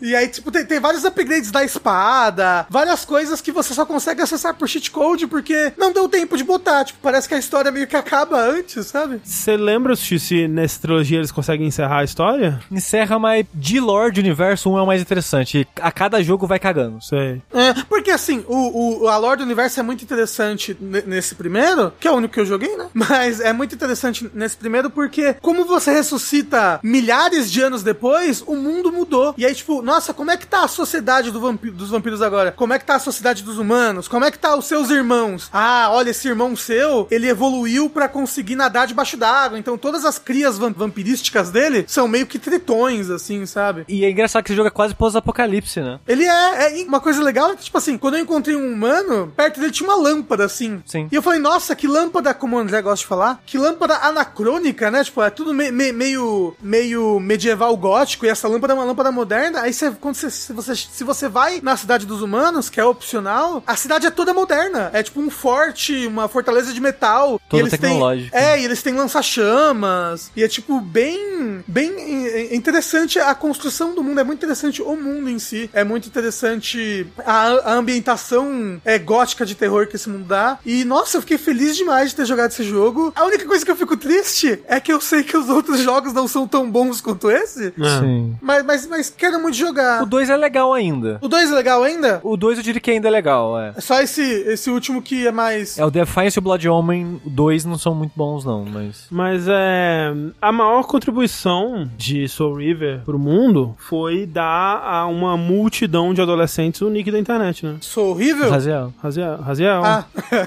E 0.00 0.16
aí, 0.16 0.26
tipo, 0.26 0.50
tem, 0.50 0.64
tem 0.64 0.80
vários 0.80 1.04
upgrades 1.04 1.50
da 1.50 1.62
espada, 1.62 2.66
várias 2.70 3.04
coisas 3.04 3.40
que 3.40 3.52
você 3.52 3.74
só 3.74 3.84
consegue 3.84 4.22
acessar 4.22 4.54
por 4.54 4.66
cheat 4.68 4.90
code 4.90 5.26
porque 5.26 5.72
não 5.76 5.92
deu 5.92 6.08
tempo 6.08 6.36
de 6.36 6.42
botar. 6.42 6.84
Tipo, 6.84 6.98
parece 7.02 7.28
que 7.28 7.34
a 7.34 7.38
história 7.38 7.70
meio 7.70 7.86
que 7.86 7.96
acaba 7.96 8.40
antes, 8.40 8.86
sabe? 8.86 9.20
Você 9.22 9.56
lembra 9.56 9.94
se 9.96 10.48
nessa 10.48 10.80
trilogia 10.80 11.18
eles 11.18 11.30
conseguem 11.30 11.66
encerrar 11.66 11.98
a 11.98 12.04
história? 12.04 12.60
Encerra, 12.70 13.18
mas 13.18 13.44
de 13.52 13.78
lore 13.80 14.12
de 14.12 14.20
universo, 14.20 14.70
um 14.70 14.78
é 14.78 14.82
o 14.82 14.89
mais 14.90 15.00
interessante. 15.02 15.66
A 15.80 15.90
cada 15.92 16.22
jogo 16.22 16.46
vai 16.46 16.58
cagando. 16.58 17.00
Sei. 17.02 17.40
É, 17.52 17.74
porque 17.88 18.10
assim, 18.10 18.44
o, 18.48 19.02
o, 19.04 19.08
a 19.08 19.16
lore 19.16 19.38
do 19.38 19.44
universo 19.44 19.78
é 19.80 19.82
muito 19.82 20.02
interessante 20.04 20.76
ne- 20.80 21.02
nesse 21.06 21.34
primeiro, 21.34 21.92
que 22.00 22.06
é 22.08 22.10
o 22.10 22.14
único 22.16 22.34
que 22.34 22.40
eu 22.40 22.46
joguei, 22.46 22.76
né? 22.76 22.88
Mas 22.94 23.40
é 23.40 23.52
muito 23.52 23.74
interessante 23.74 24.28
nesse 24.34 24.56
primeiro 24.56 24.90
porque, 24.90 25.34
como 25.40 25.64
você 25.64 25.92
ressuscita 25.92 26.80
milhares 26.82 27.50
de 27.50 27.60
anos 27.62 27.82
depois, 27.82 28.42
o 28.46 28.56
mundo 28.56 28.92
mudou. 28.92 29.34
E 29.38 29.46
aí, 29.46 29.54
tipo, 29.54 29.80
nossa, 29.82 30.12
como 30.12 30.30
é 30.30 30.36
que 30.36 30.46
tá 30.46 30.64
a 30.64 30.68
sociedade 30.68 31.30
do 31.30 31.40
vampi- 31.40 31.70
dos 31.70 31.90
vampiros 31.90 32.20
agora? 32.22 32.52
Como 32.52 32.72
é 32.72 32.78
que 32.78 32.84
tá 32.84 32.96
a 32.96 33.00
sociedade 33.00 33.42
dos 33.42 33.58
humanos? 33.58 34.08
Como 34.08 34.24
é 34.24 34.30
que 34.30 34.38
tá 34.38 34.56
os 34.56 34.66
seus 34.66 34.90
irmãos? 34.90 35.48
Ah, 35.52 35.88
olha, 35.92 36.10
esse 36.10 36.26
irmão 36.28 36.54
seu, 36.56 37.06
ele 37.10 37.28
evoluiu 37.28 37.88
pra 37.88 38.08
conseguir 38.08 38.56
nadar 38.56 38.86
debaixo 38.86 39.16
d'água. 39.16 39.58
Então 39.58 39.78
todas 39.78 40.04
as 40.04 40.18
crias 40.18 40.58
vam- 40.58 40.72
vampirísticas 40.72 41.50
dele 41.50 41.84
são 41.86 42.08
meio 42.08 42.26
que 42.26 42.38
tritões, 42.38 43.10
assim, 43.10 43.46
sabe? 43.46 43.84
E 43.88 44.04
é 44.04 44.10
engraçado 44.10 44.42
que 44.44 44.50
esse 44.50 44.56
jogo 44.56 44.68
é 44.68 44.70
quase 44.80 44.94
pós-apocalipse, 44.94 45.80
né? 45.80 46.00
Ele 46.08 46.24
é, 46.24 46.80
é- 46.80 46.84
Uma 46.84 47.00
coisa 47.00 47.22
legal 47.22 47.50
é 47.50 47.56
que, 47.56 47.64
tipo 47.64 47.76
assim, 47.76 47.98
quando 47.98 48.14
eu 48.16 48.22
encontrei 48.22 48.56
um 48.56 48.72
humano, 48.72 49.30
perto 49.36 49.60
dele 49.60 49.70
tinha 49.72 49.88
uma 49.88 49.96
lâmpada, 50.00 50.44
assim. 50.44 50.82
Sim. 50.86 51.06
E 51.12 51.14
eu 51.14 51.20
falei, 51.22 51.38
nossa, 51.38 51.74
que 51.76 51.86
lâmpada, 51.86 52.32
como 52.32 52.56
o 52.56 52.58
André 52.58 52.80
gosta 52.80 53.02
de 53.02 53.06
falar, 53.06 53.42
que 53.44 53.58
lâmpada 53.58 53.96
anacrônica, 53.96 54.90
né? 54.90 55.04
Tipo, 55.04 55.22
é 55.22 55.28
tudo 55.30 55.52
me- 55.52 55.70
me- 55.70 55.92
meio, 55.92 56.56
meio 56.62 57.20
medieval 57.20 57.76
gótico, 57.76 58.24
e 58.24 58.28
essa 58.28 58.48
lâmpada 58.48 58.72
é 58.72 58.76
uma 58.76 58.84
lâmpada 58.84 59.12
moderna. 59.12 59.60
Aí 59.60 59.72
você, 59.72 59.90
quando 59.90 60.14
você, 60.14 60.30
se, 60.30 60.52
você, 60.52 60.74
se 60.74 61.04
você 61.04 61.28
vai 61.28 61.60
na 61.62 61.76
cidade 61.76 62.06
dos 62.06 62.22
humanos, 62.22 62.70
que 62.70 62.80
é 62.80 62.84
opcional, 62.84 63.62
a 63.66 63.76
cidade 63.76 64.06
é 64.06 64.10
toda 64.10 64.32
moderna. 64.32 64.90
É 64.94 65.02
tipo 65.02 65.20
um 65.20 65.28
forte, 65.30 66.06
uma 66.06 66.26
fortaleza 66.28 66.72
de 66.72 66.80
metal. 66.80 67.38
Toda 67.48 67.62
e 67.62 67.66
eles 67.66 67.78
têm- 67.78 68.00
é, 68.32 68.60
e 68.60 68.64
eles 68.64 68.82
têm 68.82 68.94
lança-chamas. 68.94 70.30
E 70.36 70.42
é 70.42 70.48
tipo 70.48 70.80
bem, 70.80 71.62
bem 71.66 71.92
é, 72.26 72.54
interessante 72.54 73.18
a 73.18 73.34
construção 73.34 73.94
do 73.94 74.02
mundo. 74.02 74.20
É 74.20 74.24
muito 74.24 74.38
interessante 74.38 74.59
o 74.82 74.96
mundo 74.96 75.28
em 75.28 75.38
si. 75.38 75.70
É 75.72 75.84
muito 75.84 76.08
interessante 76.08 77.06
a, 77.24 77.72
a 77.72 77.74
ambientação 77.74 78.80
é, 78.84 78.98
gótica 78.98 79.44
de 79.46 79.54
terror 79.54 79.86
que 79.86 79.96
esse 79.96 80.08
mundo 80.08 80.24
dá. 80.24 80.58
E 80.64 80.84
nossa, 80.84 81.16
eu 81.16 81.20
fiquei 81.20 81.38
feliz 81.38 81.76
demais 81.76 82.10
de 82.10 82.16
ter 82.16 82.26
jogado 82.26 82.50
esse 82.50 82.64
jogo. 82.64 83.12
A 83.14 83.24
única 83.24 83.46
coisa 83.46 83.64
que 83.64 83.70
eu 83.70 83.76
fico 83.76 83.96
triste 83.96 84.60
é 84.66 84.80
que 84.80 84.92
eu 84.92 85.00
sei 85.00 85.22
que 85.22 85.36
os 85.36 85.48
outros 85.48 85.80
jogos 85.80 86.12
não 86.12 86.28
são 86.28 86.46
tão 86.46 86.70
bons 86.70 87.00
quanto 87.00 87.30
esse. 87.30 87.68
É. 87.68 88.00
Sim. 88.00 88.36
Mas, 88.40 88.64
mas, 88.64 88.86
mas 88.86 89.10
quero 89.10 89.40
muito 89.40 89.56
jogar. 89.56 90.02
O 90.02 90.06
2 90.06 90.30
é 90.30 90.36
legal 90.36 90.72
ainda. 90.72 91.18
O 91.20 91.28
2 91.28 91.50
é 91.50 91.54
legal 91.54 91.82
ainda? 91.82 92.20
O 92.22 92.36
2 92.36 92.58
eu 92.58 92.64
diria 92.64 92.80
que 92.80 92.90
ainda 92.90 93.08
é 93.08 93.10
legal, 93.10 93.58
é. 93.58 93.72
É 93.76 93.80
só 93.80 94.00
esse, 94.00 94.22
esse 94.22 94.70
último 94.70 95.02
que 95.02 95.26
é 95.26 95.32
mais. 95.32 95.78
É, 95.78 95.84
o 95.84 95.90
Defiance 95.90 96.38
e 96.38 96.40
o 96.40 96.42
Blood 96.42 96.68
Omen 96.68 97.20
2 97.24 97.64
não 97.64 97.78
são 97.78 97.94
muito 97.94 98.12
bons, 98.16 98.44
não, 98.44 98.64
mas. 98.64 99.06
Mas 99.10 99.46
é. 99.48 100.12
A 100.40 100.52
maior 100.52 100.84
contribuição 100.84 101.88
de 101.96 102.28
Soul 102.28 102.56
River 102.56 103.00
pro 103.04 103.18
mundo 103.18 103.74
foi 103.78 104.26
dar 104.26 104.49
a 104.50 105.06
uma 105.06 105.36
multidão 105.36 106.12
de 106.12 106.20
adolescentes 106.20 106.80
o 106.80 106.90
nick 106.90 107.10
da 107.10 107.18
internet, 107.18 107.64
né? 107.64 107.76
Sou 107.80 108.10
horrível? 108.10 108.50
Raziel. 108.50 108.92
Raziel. 109.02 109.36
Raziel. 109.36 109.84
Ah, 109.84 110.04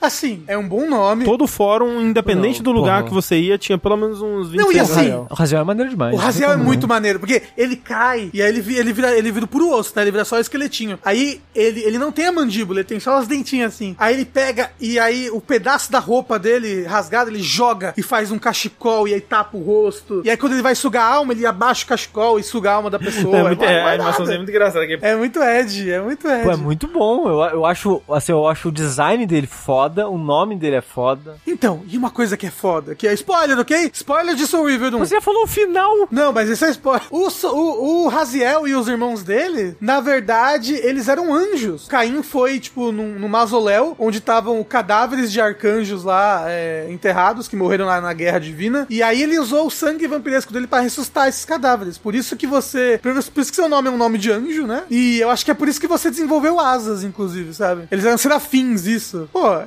assim, 0.00 0.42
é 0.46 0.56
um 0.56 0.66
bom 0.68 0.88
nome. 0.88 1.24
Todo 1.24 1.46
fórum, 1.46 2.00
independente 2.00 2.58
Não, 2.58 2.64
do 2.64 2.72
lugar 2.72 2.98
porra. 2.98 3.08
que 3.08 3.14
você 3.14 3.38
ia, 3.38 3.58
tinha 3.58 3.78
pelo 3.78 3.96
menos 3.96 4.20
uns 4.20 4.50
26 4.50 4.56
Não, 4.56 4.72
e 4.72 4.80
assim. 4.80 5.26
O 5.30 5.34
Raziel 5.34 5.60
é 5.60 5.64
maneiro 5.64 5.90
demais. 5.90 6.14
O 6.14 6.18
Raziel 6.18 6.52
é 6.52 6.56
muito 6.56 6.88
maneiro, 6.88 7.18
porque 7.18 7.42
ele 7.56 7.76
cai 7.76 8.30
e 8.32 8.42
aí 8.42 8.48
ele, 8.48 8.76
ele, 8.76 8.92
vira, 8.92 9.16
ele 9.16 9.30
vira 9.30 9.46
puro 9.46 9.70
osso, 9.70 9.92
né? 9.96 10.02
Ele 10.02 10.10
vira 10.10 10.24
só 10.24 10.38
esqueletinho. 10.38 10.98
Aí 11.04 11.40
ele, 11.54 11.80
ele 11.82 11.98
não 11.98 12.12
tem 12.12 12.26
a 12.26 12.32
mandíbula, 12.32 12.80
ele 12.80 12.88
tem 12.88 13.00
só 13.00 13.16
as 13.16 13.26
dentinhas 13.26 13.74
assim. 13.74 13.94
Aí 13.98 14.14
ele 14.14 14.24
pega 14.24 14.70
e 14.80 14.98
aí 14.98 15.30
o 15.30 15.40
pedaço 15.40 15.90
da 15.90 15.98
roupa 15.98 16.38
dele 16.38 16.84
rasgado, 16.84 17.30
ele 17.30 17.42
joga 17.42 17.94
e 17.96 18.02
faz 18.02 18.30
um 18.30 18.38
cachecol 18.38 19.06
e 19.08 19.14
aí 19.14 19.20
tapa 19.20 19.56
o 19.56 19.62
rosto. 19.62 20.22
E 20.24 20.30
aí 20.30 20.36
quando 20.36 20.52
ele 20.52 20.62
vai 20.62 20.74
sugar 20.74 21.04
a 21.04 21.14
alma, 21.14 21.32
ele 21.32 21.46
abaixa 21.46 21.84
o 21.84 21.88
cachecol 21.88 22.38
e 22.38 22.42
suga 22.42 22.70
a 22.70 22.74
alma 22.74 22.90
da 22.90 22.98
pessoa. 22.98 23.36
É, 23.36 23.43
muito, 23.48 23.60
Não 23.60 23.68
é, 23.68 23.82
a 23.82 23.92
animaçãozinha 23.92 24.36
é 24.36 24.38
muito 24.38 24.50
engraçada 24.50 24.84
aqui. 24.84 24.98
É 25.00 25.14
muito 25.14 25.42
Ed, 25.42 25.90
é 25.90 26.00
muito 26.00 26.28
Ed. 26.28 26.44
Pô, 26.44 26.50
é 26.50 26.56
muito 26.56 26.86
bom. 26.86 27.28
Eu, 27.28 27.40
eu 27.56 27.66
acho, 27.66 28.02
assim, 28.10 28.32
eu 28.32 28.46
acho 28.46 28.68
o 28.68 28.72
design 28.72 29.26
dele 29.26 29.46
foda, 29.46 30.08
o 30.08 30.18
nome 30.18 30.56
dele 30.56 30.76
é 30.76 30.80
foda. 30.80 31.36
Então, 31.46 31.82
e 31.88 31.96
uma 31.96 32.10
coisa 32.10 32.36
que 32.36 32.46
é 32.46 32.50
foda, 32.50 32.94
que 32.94 33.06
é 33.06 33.14
spoiler, 33.14 33.58
ok? 33.58 33.90
Spoiler 33.92 34.34
de 34.34 34.46
Soul 34.46 34.66
River 34.66 34.94
1. 34.94 34.98
Você 34.98 35.14
já 35.14 35.20
falou 35.20 35.44
o 35.44 35.46
final. 35.46 36.08
Não, 36.10 36.32
mas 36.32 36.48
isso 36.48 36.64
é 36.64 36.70
spoiler. 36.70 37.06
O, 37.10 37.28
o, 37.28 38.04
o 38.04 38.08
Raziel 38.08 38.66
e 38.66 38.74
os 38.74 38.88
irmãos 38.88 39.22
dele, 39.22 39.76
na 39.80 40.00
verdade, 40.00 40.74
eles 40.74 41.08
eram 41.08 41.32
anjos. 41.32 41.86
Caim 41.88 42.22
foi, 42.22 42.58
tipo, 42.58 42.92
num, 42.92 43.18
num 43.18 43.28
mausoléu, 43.28 43.94
onde 43.98 44.18
estavam 44.18 44.62
cadáveres 44.64 45.30
de 45.32 45.40
arcanjos 45.40 46.04
lá 46.04 46.44
é, 46.46 46.86
enterrados, 46.90 47.48
que 47.48 47.56
morreram 47.56 47.86
lá 47.86 48.00
na 48.00 48.12
Guerra 48.12 48.38
Divina. 48.38 48.86
E 48.88 49.02
aí 49.02 49.22
ele 49.22 49.38
usou 49.38 49.66
o 49.66 49.70
sangue 49.70 50.06
vampiresco 50.06 50.52
dele 50.52 50.66
pra 50.66 50.80
ressuscitar 50.80 51.28
esses 51.28 51.44
cadáveres. 51.44 51.98
Por 51.98 52.14
isso 52.14 52.36
que 52.36 52.46
você. 52.46 53.00
Isso 53.18 53.32
por 53.34 53.40
isso 53.40 53.50
que 53.50 53.56
seu 53.56 53.68
nome 53.68 53.88
é 53.88 53.90
um 53.90 53.96
nome 53.96 54.16
de 54.18 54.30
anjo, 54.30 54.66
né? 54.66 54.84
E 54.90 55.18
eu 55.20 55.28
acho 55.30 55.44
que 55.44 55.50
é 55.50 55.54
por 55.54 55.68
isso 55.68 55.80
que 55.80 55.86
você 55.86 56.10
desenvolveu 56.10 56.58
asas, 56.60 57.02
inclusive, 57.04 57.52
sabe? 57.52 57.88
Eles 57.90 58.04
eram 58.04 58.16
serafins, 58.16 58.86
isso. 58.86 59.28
Pô, 59.32 59.46
é, 59.54 59.66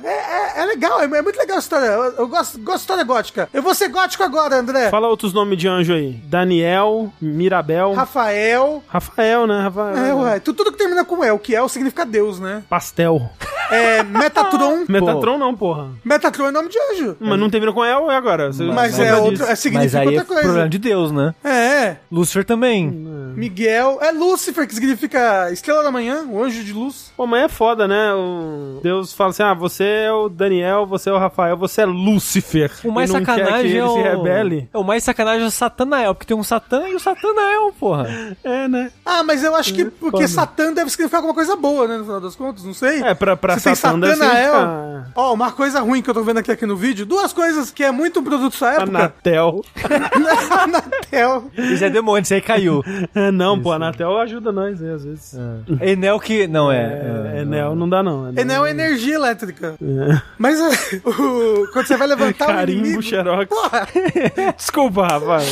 é, 0.56 0.62
é 0.62 0.64
legal, 0.66 1.00
é, 1.00 1.04
é 1.04 1.22
muito 1.22 1.38
legal 1.38 1.56
a 1.56 1.60
história. 1.60 1.86
Eu, 1.86 2.02
eu 2.12 2.28
gosto, 2.28 2.58
gosto 2.58 2.76
de 2.78 2.80
história 2.82 3.04
gótica. 3.04 3.48
Eu 3.52 3.62
vou 3.62 3.74
ser 3.74 3.88
gótico 3.88 4.22
agora, 4.22 4.56
André. 4.56 4.88
Fala 4.90 5.08
outros 5.08 5.32
nomes 5.32 5.58
de 5.58 5.68
anjo 5.68 5.92
aí. 5.92 6.12
Daniel, 6.24 7.12
Mirabel. 7.20 7.92
Rafael. 7.92 8.82
Rafael, 8.88 9.46
né? 9.46 9.60
Rafael. 9.62 9.96
É, 9.96 10.14
ué. 10.14 10.40
Tu- 10.40 10.54
Tudo 10.54 10.72
que 10.72 10.78
termina 10.78 11.04
com 11.04 11.22
El, 11.22 11.38
que 11.38 11.54
El 11.54 11.68
significa 11.68 12.04
Deus, 12.06 12.40
né? 12.40 12.62
Pastel. 12.68 13.30
É, 13.70 14.02
Metatron. 14.02 14.84
Metatron 14.88 15.36
não, 15.38 15.54
porra. 15.54 15.90
Metatron 16.04 16.46
é 16.48 16.50
nome 16.50 16.68
de 16.70 16.78
anjo. 16.92 17.16
Mas 17.20 17.38
não 17.38 17.50
termina 17.50 17.72
com 17.72 17.84
El, 17.84 18.10
e 18.10 18.14
agora? 18.14 18.50
Você 18.52 18.64
Mas 18.64 18.96
lembra 18.96 19.16
é 19.16 19.20
outro. 19.20 19.44
É, 19.44 19.48
Mas 19.48 19.58
significa 19.58 19.98
aí 20.00 20.06
é 20.06 20.08
outra 20.08 20.24
coisa. 20.24 20.42
problema 20.42 20.68
de 20.68 20.78
Deus, 20.78 21.12
né? 21.12 21.34
É. 21.44 21.96
Lúcifer 22.10 22.44
também. 22.44 22.88
Miguel. 22.90 23.57
É 23.66 24.12
Lúcifer, 24.12 24.66
que 24.66 24.74
significa 24.74 25.50
estrela 25.52 25.82
da 25.82 25.90
manhã, 25.90 26.24
o 26.28 26.42
anjo 26.42 26.62
de 26.62 26.72
luz. 26.72 27.12
Pô, 27.16 27.26
mas 27.26 27.44
é 27.44 27.48
foda, 27.48 27.88
né? 27.88 28.12
O 28.14 28.80
Deus 28.82 29.12
fala 29.12 29.30
assim: 29.30 29.42
ah, 29.42 29.54
você 29.54 29.84
é 29.84 30.12
o 30.12 30.28
Daniel, 30.28 30.86
você 30.86 31.10
é 31.10 31.12
o 31.12 31.18
Rafael, 31.18 31.56
você 31.56 31.82
é 31.82 31.86
Lúcifer. 31.86 32.70
O 32.84 32.90
mais 32.90 33.10
E 33.10 33.12
não 33.12 33.24
quer 33.24 33.34
que 33.34 33.40
sacanagem 33.40 33.70
ele 33.70 33.78
é 33.78 33.84
o... 33.84 33.94
se 33.94 34.02
rebele. 34.02 34.68
É 34.72 34.78
o 34.78 34.84
mais 34.84 35.04
sacanagem 35.04 35.44
é 35.44 35.46
o 35.46 35.50
Satanael, 35.50 36.14
porque 36.14 36.26
tem 36.26 36.36
um 36.36 36.42
Satã 36.42 36.88
e 36.88 36.94
o 36.94 37.00
Satanael, 37.00 37.72
porra. 37.78 38.36
É, 38.44 38.68
né? 38.68 38.90
Ah, 39.04 39.22
mas 39.22 39.42
eu 39.42 39.54
acho 39.54 39.74
que 39.74 39.84
porque 39.84 40.16
foda. 40.16 40.28
Satã 40.28 40.72
deve 40.72 40.90
significar 40.90 41.18
alguma 41.18 41.34
coisa 41.34 41.56
boa, 41.56 41.86
né? 41.86 41.98
No 41.98 42.04
final 42.04 42.20
das 42.20 42.36
contas, 42.36 42.64
não 42.64 42.74
sei. 42.74 43.02
É, 43.02 43.14
pra, 43.14 43.36
pra 43.36 43.58
tem 43.58 43.74
Satã 43.74 43.98
deve 43.98 44.16
Satanael. 44.16 45.04
Ó, 45.14 45.34
uma 45.34 45.52
coisa 45.52 45.80
ruim 45.80 46.02
que 46.02 46.10
eu 46.10 46.14
tô 46.14 46.22
vendo 46.22 46.38
aqui, 46.38 46.50
aqui 46.50 46.66
no 46.66 46.76
vídeo. 46.76 47.06
Duas 47.06 47.32
coisas 47.32 47.70
que 47.70 47.82
é 47.82 47.90
muito 47.90 48.20
um 48.20 48.24
produto 48.24 48.52
dessa 48.52 48.72
época. 48.72 48.82
Anatel. 48.84 49.64
Anatel. 50.50 51.50
Isso 51.56 51.84
é 51.84 51.90
demônio, 51.90 52.22
isso 52.22 52.34
aí 52.34 52.40
caiu. 52.40 52.82
É, 53.14 53.30
não, 53.56 53.62
pô, 53.62 53.72
Anatel 53.72 54.18
ajuda 54.18 54.52
nós, 54.52 54.80
né, 54.80 54.94
às 54.94 55.04
vezes. 55.04 55.34
Enel 55.80 56.18
que... 56.20 56.46
Não, 56.46 56.70
é... 56.70 57.34
É, 57.36 57.40
Enel 57.42 57.74
não 57.74 57.88
dá, 57.88 58.02
não. 58.02 58.28
Enel 58.36 58.66
é 58.66 58.70
energia 58.70 59.14
elétrica. 59.14 59.74
É. 59.82 60.20
Mas 60.38 60.58
é, 60.60 60.96
o- 61.08 61.68
quando 61.72 61.86
você 61.86 61.96
vai 61.96 62.06
levantar 62.08 62.44
o 62.44 62.48
Carimbo, 62.48 62.80
inimigo... 62.80 63.02
xerox. 63.02 63.46
Porra, 63.48 63.88
Desculpa, 64.56 65.06
Rafael. 65.06 65.42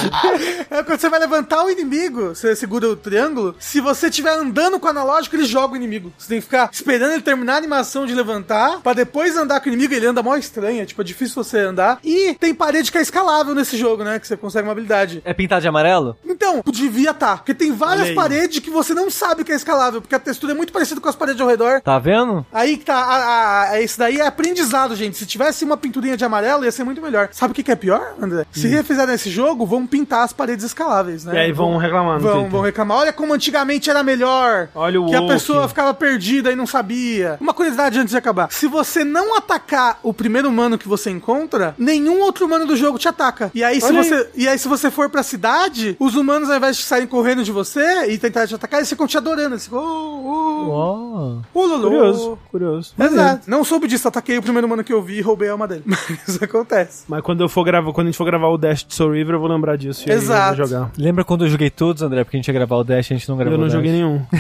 é, 0.71 0.83
quando 0.83 0.99
você 1.01 1.09
vai 1.09 1.21
levantar 1.21 1.65
o 1.65 1.71
inimigo, 1.71 2.35
você 2.35 2.55
segura 2.57 2.89
o 2.89 2.97
triângulo, 2.97 3.55
se 3.59 3.81
você 3.81 4.09
estiver 4.09 4.33
andando 4.33 4.79
com 4.79 4.87
o 4.87 4.91
analógico, 4.91 5.37
ele 5.37 5.45
joga 5.45 5.75
o 5.75 5.77
inimigo. 5.77 6.13
Você 6.19 6.29
tem 6.29 6.39
que 6.39 6.45
ficar 6.45 6.69
esperando 6.73 7.13
ele 7.13 7.23
terminar 7.23 7.55
a 7.55 7.59
animação 7.59 8.07
de 8.07 8.15
levantar, 8.15 8.81
pra 8.83 8.93
depois 8.93 9.37
andar 9.37 9.61
com 9.61 9.67
o 9.69 9.73
inimigo, 9.73 9.95
ele 9.95 10.07
anda 10.07 10.23
mó 10.23 10.37
estranho, 10.37 10.83
é, 10.83 10.87
tipo, 10.87 11.01
é 11.01 11.05
difícil 11.05 11.43
você 11.43 11.59
andar. 11.61 11.99
E 12.05 12.35
tem 12.35 12.55
parede 12.55 12.91
que 12.93 12.99
é 12.99 13.03
escalável 13.03 13.55
nesse 13.55 13.77
jogo, 13.77 14.05
né, 14.05 14.19
que 14.19 14.27
você 14.27 14.37
consegue 14.37 14.67
uma 14.67 14.73
habilidade. 14.73 15.23
É 15.25 15.33
pintado 15.33 15.63
de 15.63 15.69
amarelo? 15.69 16.17
Então, 16.25 16.63
devia 16.73 17.11
estar. 17.11 17.39
Porque 17.39 17.55
tem 17.55 17.73
várias 17.87 18.15
paredes 18.15 18.59
que 18.59 18.71
você 18.71 18.95
não 18.95 19.11
sabe 19.11 19.45
que 19.45 19.53
é 19.53 19.57
escalável, 19.57 20.01
porque 20.01 20.15
a 20.15 20.19
textura 20.19 20.53
é 20.53 20.57
muito 20.57 20.73
parecida 20.73 21.01
com 21.01 21.09
as 21.09 21.17
paredes 21.17 21.41
ao 21.41 21.49
redor. 21.49 21.81
Tá 21.81 21.99
vendo? 21.99 22.45
Aí 22.53 22.77
que 22.77 22.85
tá, 22.85 22.97
a, 22.97 23.71
a, 23.71 23.83
esse 23.83 23.99
daí 23.99 24.19
é 24.21 24.27
aprendizado, 24.27 24.95
gente. 24.97 25.17
Se 25.17 25.27
tivesse 25.27 25.65
uma 25.65 25.77
pinturinha 25.77 26.17
de 26.17 26.25
amarelo, 26.25 26.65
ia 26.65 26.73
ser 26.73 26.85
muito 26.85 27.01
melhor. 27.01 27.29
Sabe 27.33 27.53
o 27.53 27.55
que, 27.55 27.63
que 27.63 27.73
é 27.73 27.77
pior, 27.77 28.15
André? 28.21 28.47
Se 28.51 28.67
refizerem 28.69 29.15
esse 29.15 29.31
jogo, 29.31 29.67
vão 29.67 29.87
pintar 29.87 30.25
as 30.25 30.33
paredes 30.33 30.65
escaláveis, 30.65 31.25
né? 31.25 31.35
E 31.35 31.39
aí 31.39 31.53
vão 31.53 31.77
reclamar 31.77 32.15
no 32.17 32.21
Vão, 32.21 32.33
Twitter. 32.33 32.51
vão 32.51 32.61
reclamar. 32.63 32.99
Olha 32.99 33.13
como 33.13 33.33
antigamente 33.35 33.91
era 33.91 34.03
melhor. 34.03 34.69
Olha 34.75 35.01
o 35.01 35.07
Que 35.07 35.15
a 35.15 35.27
pessoa 35.27 35.69
ficava 35.69 35.93
perdida 35.95 36.51
e 36.51 36.57
não 36.57 36.67
sabia. 36.67 37.37
Uma 37.41 37.55
curiosidade 37.55 37.99
antes 37.99 38.11
de 38.11 38.17
acabar. 38.19 38.51
Se 38.51 38.67
você 38.67 39.05
não 39.05 39.37
atacar 39.37 39.99
o 40.03 40.13
primeiro 40.13 40.49
humano 40.49 40.79
que 40.79 40.89
você 40.89 41.11
encontra, 41.11 41.75
nenhum 41.79 42.21
outro 42.21 42.47
humano 42.47 42.67
do 42.67 42.77
jogo 42.77 42.99
te 42.99 43.09
ataca. 43.09 43.51
E 43.55 43.63
aí, 43.63 43.81
se 43.81 43.87
aí. 43.87 43.93
você, 43.93 44.31
e 44.35 44.49
aí, 44.49 44.59
se 44.59 44.69
você 44.69 44.91
for 44.91 45.09
pra 45.09 45.23
cidade, 45.23 45.97
os 45.99 46.15
humanos, 46.15 46.51
ao 46.51 46.57
invés 46.57 46.77
de 46.77 46.83
saírem 46.83 47.09
correndo 47.09 47.45
de 47.45 47.53
você 47.53 47.76
e 47.81 48.19
tentar 48.19 48.47
te 48.47 48.55
atacar, 48.55 48.79
eles 48.81 48.89
ficam 48.89 49.07
te 49.07 49.17
adorando. 49.17 49.59
Ficam, 49.59 49.79
oh, 49.79 50.23
oh, 50.25 50.71
Ó. 50.71 50.97
oh. 50.97 51.43
Curioso, 51.53 52.39
curioso. 52.51 52.95
Exato. 52.99 53.49
Não 53.51 53.65
soube 53.65 53.87
disso, 53.89 54.07
ataquei 54.09 54.39
o 54.39 54.43
primeiro 54.43 54.67
humano 54.67 54.83
que 54.85 54.93
eu 54.93 55.03
vi 55.03 55.19
e 55.19 55.21
roubei 55.21 55.49
a 55.49 55.53
alma 55.53 55.67
dele. 55.69 55.83
Mas 55.87 56.29
isso 56.29 56.43
acontece. 56.45 57.05
Mas 57.09 57.23
quando 57.23 57.41
eu 57.43 57.49
for 57.49 57.65
gravar, 57.65 57.93
quando 57.93 58.07
a 58.07 58.11
gente 58.11 58.19
for 58.19 58.25
gravar 58.25 58.49
o 58.49 58.59
Dash 58.59 58.85
de 58.85 58.95
Soul 58.95 59.13
River, 59.13 59.35
eu 59.37 59.41
vou 59.41 59.49
lembrar 59.49 59.77
disso. 59.77 60.05
e 60.09 60.13
aí 60.13 60.17
eu 60.19 60.23
vou 60.23 60.35
Exato. 60.35 60.57
jogar. 60.57 60.91
Lembra 60.99 61.25
quando 61.25 61.45
eu 61.45 61.49
joguei 61.51 61.71
todos, 61.71 62.03
André? 62.03 62.25
Porque 62.25 62.37
a 62.37 62.39
gente 62.39 62.49
ia 62.49 62.55
gravar 62.55 62.77
o 62.77 62.85
Dash 62.85 63.11
e 63.11 63.15
a 63.15 63.17
gente 63.17 63.29
não 63.29 63.37
gravou 63.37 63.55
Eu 63.55 63.59
não 63.59 63.65
o 63.67 63.69
Dash. 63.69 63.77
joguei 63.77 63.93
nenhum. 63.93 64.23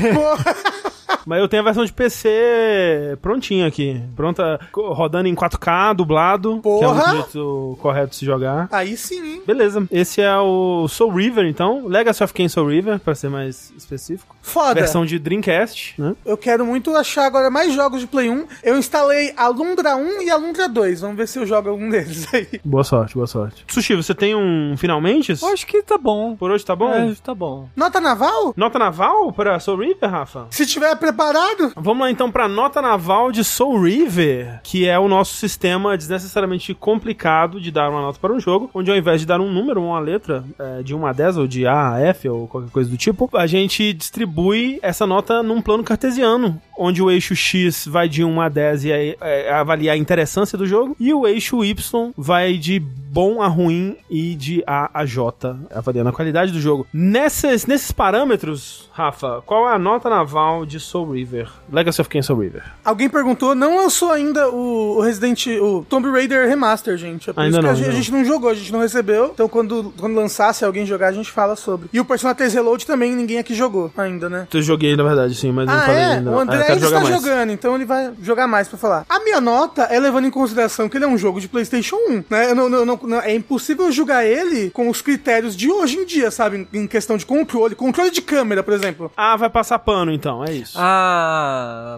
Mas 1.26 1.40
eu 1.40 1.48
tenho 1.48 1.62
a 1.62 1.64
versão 1.64 1.84
de 1.84 1.92
PC 1.92 3.18
prontinha 3.20 3.66
aqui. 3.66 4.00
Pronta, 4.14 4.60
rodando 4.72 5.28
em 5.28 5.34
4K, 5.34 5.94
dublado. 5.94 6.52
Que 6.52 6.58
é 6.58 6.62
Porra! 6.62 7.12
o 7.12 7.16
jeito 7.16 7.78
correto 7.82 8.10
de 8.10 8.16
se 8.16 8.24
jogar. 8.24 8.68
Aí 8.70 8.96
sim, 8.96 9.34
hein? 9.34 9.42
Beleza. 9.46 9.86
Esse 9.90 10.20
é 10.20 10.36
o 10.38 10.86
Soul 10.88 11.12
River, 11.12 11.44
então. 11.46 11.86
Legacy 11.86 12.22
of 12.22 12.32
Kain 12.32 12.48
Soul 12.48 12.68
River, 12.68 12.98
pra 13.00 13.14
ser 13.14 13.28
mais 13.28 13.72
específico. 13.76 14.34
Foda. 14.40 14.74
Versão 14.74 15.04
de 15.04 15.18
Dreamcast, 15.18 16.00
né? 16.00 16.14
Eu 16.24 16.36
quero 16.36 16.64
muito 16.64 16.94
achar 16.96 17.26
agora 17.26 17.50
mais 17.50 17.72
jogos 17.74 18.00
de 18.00 18.06
Play 18.06 18.30
1. 18.30 18.46
Eu 18.62 18.78
instalei 18.78 19.32
Alundra 19.36 19.96
1 19.96 20.22
e 20.22 20.30
Alundra 20.30 20.68
2. 20.68 21.00
Vamos 21.00 21.16
ver 21.16 21.26
se 21.26 21.38
eu 21.38 21.46
jogo 21.46 21.68
algum 21.70 21.88
deles 21.90 22.32
aí. 22.32 22.60
Boa 22.64 22.84
sorte, 22.84 23.14
boa 23.14 23.26
sorte. 23.26 23.64
Sushi, 23.68 23.96
você 23.96 24.14
tem 24.14 24.34
um 24.36 24.74
finalmente? 24.76 25.34
Eu 25.42 25.48
acho 25.48 25.66
que 25.66 25.82
tá 25.82 25.98
bom. 25.98 26.36
Por 26.36 26.50
hoje 26.50 26.64
tá 26.64 26.76
bom? 26.76 26.92
É, 26.92 27.12
tá 27.22 27.34
bom. 27.34 27.68
Nota 27.74 28.00
naval? 28.00 28.54
Nota 28.56 28.78
naval 28.78 29.32
pra 29.32 29.58
Soul 29.58 29.78
River, 29.78 30.08
Rafa? 30.10 30.46
Se 30.50 30.64
tiver 30.64 30.94
preparado. 31.16 31.72
Vamos 31.74 32.02
lá 32.02 32.10
então 32.10 32.30
pra 32.30 32.46
nota 32.46 32.82
naval 32.82 33.32
de 33.32 33.42
Soul 33.42 33.80
River, 33.80 34.60
que 34.62 34.86
é 34.86 34.98
o 34.98 35.08
nosso 35.08 35.34
sistema 35.34 35.96
desnecessariamente 35.96 36.74
complicado 36.74 37.58
de 37.58 37.70
dar 37.70 37.90
uma 37.90 38.02
nota 38.02 38.18
para 38.20 38.34
um 38.34 38.38
jogo, 38.38 38.70
onde 38.74 38.90
ao 38.90 38.96
invés 38.96 39.20
de 39.20 39.26
dar 39.26 39.40
um 39.40 39.50
número 39.50 39.82
uma 39.82 39.98
letra 39.98 40.44
é, 40.58 40.82
de 40.82 40.94
1 40.94 41.06
a 41.06 41.12
10 41.12 41.38
ou 41.38 41.46
de 41.46 41.66
A 41.66 41.94
a 41.94 42.00
F 42.00 42.28
ou 42.28 42.46
qualquer 42.46 42.70
coisa 42.70 42.90
do 42.90 42.96
tipo, 42.98 43.30
a 43.32 43.46
gente 43.46 43.94
distribui 43.94 44.78
essa 44.82 45.06
nota 45.06 45.42
num 45.42 45.62
plano 45.62 45.82
cartesiano, 45.82 46.60
onde 46.78 47.02
o 47.02 47.10
eixo 47.10 47.34
X 47.34 47.86
vai 47.86 48.08
de 48.08 48.22
1 48.22 48.40
a 48.40 48.48
10 48.50 48.84
e 48.84 48.92
é, 48.92 49.16
é, 49.20 49.52
avaliar 49.52 49.94
a 49.94 49.98
interessância 49.98 50.58
do 50.58 50.66
jogo, 50.66 50.94
e 51.00 51.14
o 51.14 51.26
eixo 51.26 51.64
Y 51.64 52.12
vai 52.16 52.58
de 52.58 52.78
bom 52.78 53.40
a 53.40 53.46
ruim 53.46 53.96
e 54.10 54.34
de 54.34 54.62
A 54.66 54.90
a 54.92 55.06
J, 55.06 55.56
avaliando 55.74 56.10
a 56.10 56.12
qualidade 56.12 56.52
do 56.52 56.60
jogo. 56.60 56.86
Nesses, 56.92 57.64
nesses 57.64 57.90
parâmetros, 57.90 58.90
Rafa, 58.92 59.42
qual 59.46 59.66
é 59.70 59.72
a 59.72 59.78
nota 59.78 60.10
naval 60.10 60.66
de 60.66 60.78
Soul 60.78 61.05
River? 61.12 61.48
Legacy 61.72 62.00
of 62.00 62.10
Kain 62.10 62.22
Soul 62.22 62.40
River. 62.40 62.62
Alguém 62.84 63.08
perguntou, 63.08 63.54
não 63.54 63.76
lançou 63.76 64.10
ainda 64.12 64.48
o, 64.50 64.96
o 64.98 65.00
Resident 65.00 65.46
o 65.60 65.84
Tomb 65.88 66.10
Raider 66.10 66.48
Remaster, 66.48 66.96
gente. 66.96 67.30
É 67.30 67.32
por 67.32 67.40
Ainda 67.40 67.58
isso 67.58 67.60
que 67.60 67.80
não, 67.82 67.86
a, 67.88 67.90
a 67.90 67.94
gente 67.94 68.12
não 68.12 68.24
jogou, 68.24 68.50
a 68.50 68.54
gente 68.54 68.72
não 68.72 68.80
recebeu. 68.80 69.30
Então 69.34 69.48
quando, 69.48 69.92
quando 69.98 70.14
lançar, 70.14 70.52
se 70.54 70.64
alguém 70.64 70.86
jogar, 70.86 71.08
a 71.08 71.12
gente 71.12 71.30
fala 71.30 71.56
sobre. 71.56 71.88
E 71.92 72.00
o 72.00 72.04
Persona 72.04 72.34
3 72.34 72.54
Reload 72.54 72.86
também 72.86 73.14
ninguém 73.14 73.38
aqui 73.38 73.54
jogou 73.54 73.90
ainda, 73.96 74.28
né? 74.28 74.46
Eu 74.52 74.62
joguei, 74.62 74.96
na 74.96 75.02
verdade, 75.02 75.34
sim, 75.34 75.52
mas 75.52 75.66
não 75.66 75.74
Ah, 75.74 75.80
falei 75.80 76.00
é? 76.00 76.04
ainda. 76.04 76.30
O 76.30 76.34
não. 76.34 76.40
André 76.40 76.56
Ah, 76.56 76.60
ainda 76.62 76.74
está 76.74 76.86
jogar 76.86 77.00
mais. 77.02 77.14
jogando, 77.14 77.52
então 77.52 77.74
ele 77.74 77.84
vai 77.84 78.12
jogar 78.22 78.46
mais 78.46 78.68
pra 78.68 78.78
falar. 78.78 79.04
A 79.08 79.20
minha 79.20 79.40
nota 79.40 79.82
é 79.82 79.98
levando 80.00 80.26
em 80.26 80.30
consideração 80.30 80.88
que 80.88 80.96
ele 80.96 81.04
é 81.04 81.08
um 81.08 81.18
jogo 81.18 81.40
de 81.40 81.48
PlayStation 81.48 81.96
1, 81.96 82.24
né? 82.30 82.50
Eu 82.50 82.54
não- 82.54 82.68
não- 82.68 82.84
não- 82.86 83.00
não- 83.02 83.20
é 83.20 83.34
impossível 83.34 83.90
julgar 83.92 84.24
ele 84.24 84.70
com 84.70 84.88
os 84.88 85.00
critérios 85.02 85.56
de 85.56 85.70
hoje 85.70 85.96
em 85.98 86.04
dia, 86.04 86.30
sabe? 86.30 86.66
Em, 86.72 86.80
em 86.82 86.86
questão 86.86 87.16
de 87.16 87.26
controle. 87.26 87.74
Controle 87.74 88.10
de 88.10 88.22
câmera, 88.22 88.62
por 88.62 88.72
exemplo. 88.74 89.10
Ah, 89.16 89.36
vai 89.36 89.50
passar 89.50 89.78
pano 89.78 90.12
então, 90.12 90.44
é 90.44 90.52
isso. 90.52 90.78
Ah, 90.78 90.95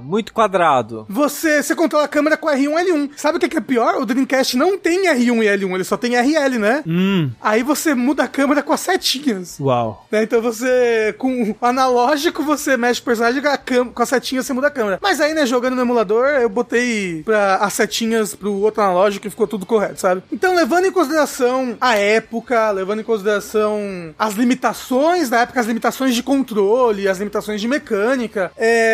muito 0.02 0.32
quadrado. 0.32 1.06
Você, 1.08 1.62
você 1.62 1.74
controla 1.74 2.04
a 2.04 2.08
câmera 2.08 2.36
com 2.36 2.46
R1 2.48 2.58
e 2.86 2.90
L1. 2.90 3.10
Sabe 3.16 3.36
o 3.36 3.40
que 3.40 3.46
é, 3.46 3.48
que 3.48 3.56
é 3.56 3.60
pior? 3.60 3.96
O 3.96 4.06
Dreamcast 4.06 4.56
não 4.56 4.78
tem 4.78 5.06
R1 5.08 5.42
e 5.42 5.46
L1, 5.58 5.74
ele 5.74 5.84
só 5.84 5.96
tem 5.96 6.16
RL, 6.16 6.58
né? 6.58 6.82
Hum, 6.86 7.30
Aí 7.40 7.62
você 7.62 7.94
muda 7.94 8.24
a 8.24 8.28
câmera 8.28 8.62
com 8.62 8.72
as 8.72 8.80
setinhas. 8.80 9.58
uau. 9.60 10.06
né? 10.10 10.22
Então 10.22 10.40
você, 10.40 11.14
com 11.18 11.50
o 11.50 11.56
analógico, 11.60 12.42
você 12.42 12.76
mexe 12.76 13.00
o 13.00 13.04
personagem 13.04 13.42
com 13.42 13.48
a, 13.48 13.56
cam- 13.56 13.88
com 13.92 14.02
a 14.02 14.06
setinha, 14.06 14.42
você 14.42 14.52
muda 14.52 14.68
a 14.68 14.70
câmera. 14.70 14.98
Mas 15.02 15.20
aí, 15.20 15.34
né, 15.34 15.46
jogando 15.46 15.74
no 15.76 15.82
emulador, 15.82 16.26
eu 16.28 16.48
botei 16.48 17.22
pra 17.24 17.56
as 17.56 17.72
setinhas 17.74 18.34
pro 18.34 18.52
outro 18.54 18.82
analógico 18.82 19.26
e 19.26 19.30
ficou 19.30 19.46
tudo 19.46 19.66
correto, 19.66 20.00
sabe? 20.00 20.22
Então, 20.32 20.54
levando 20.54 20.86
em 20.86 20.92
consideração 20.92 21.76
a 21.80 21.96
época, 21.96 22.70
levando 22.70 23.00
em 23.00 23.04
consideração 23.04 24.14
as 24.18 24.34
limitações 24.34 25.28
da 25.28 25.40
época, 25.40 25.60
as 25.60 25.66
limitações 25.66 26.14
de 26.14 26.22
controle, 26.22 27.08
as 27.08 27.18
limitações 27.18 27.60
de 27.60 27.68
mecânica, 27.68 28.50
é, 28.56 28.87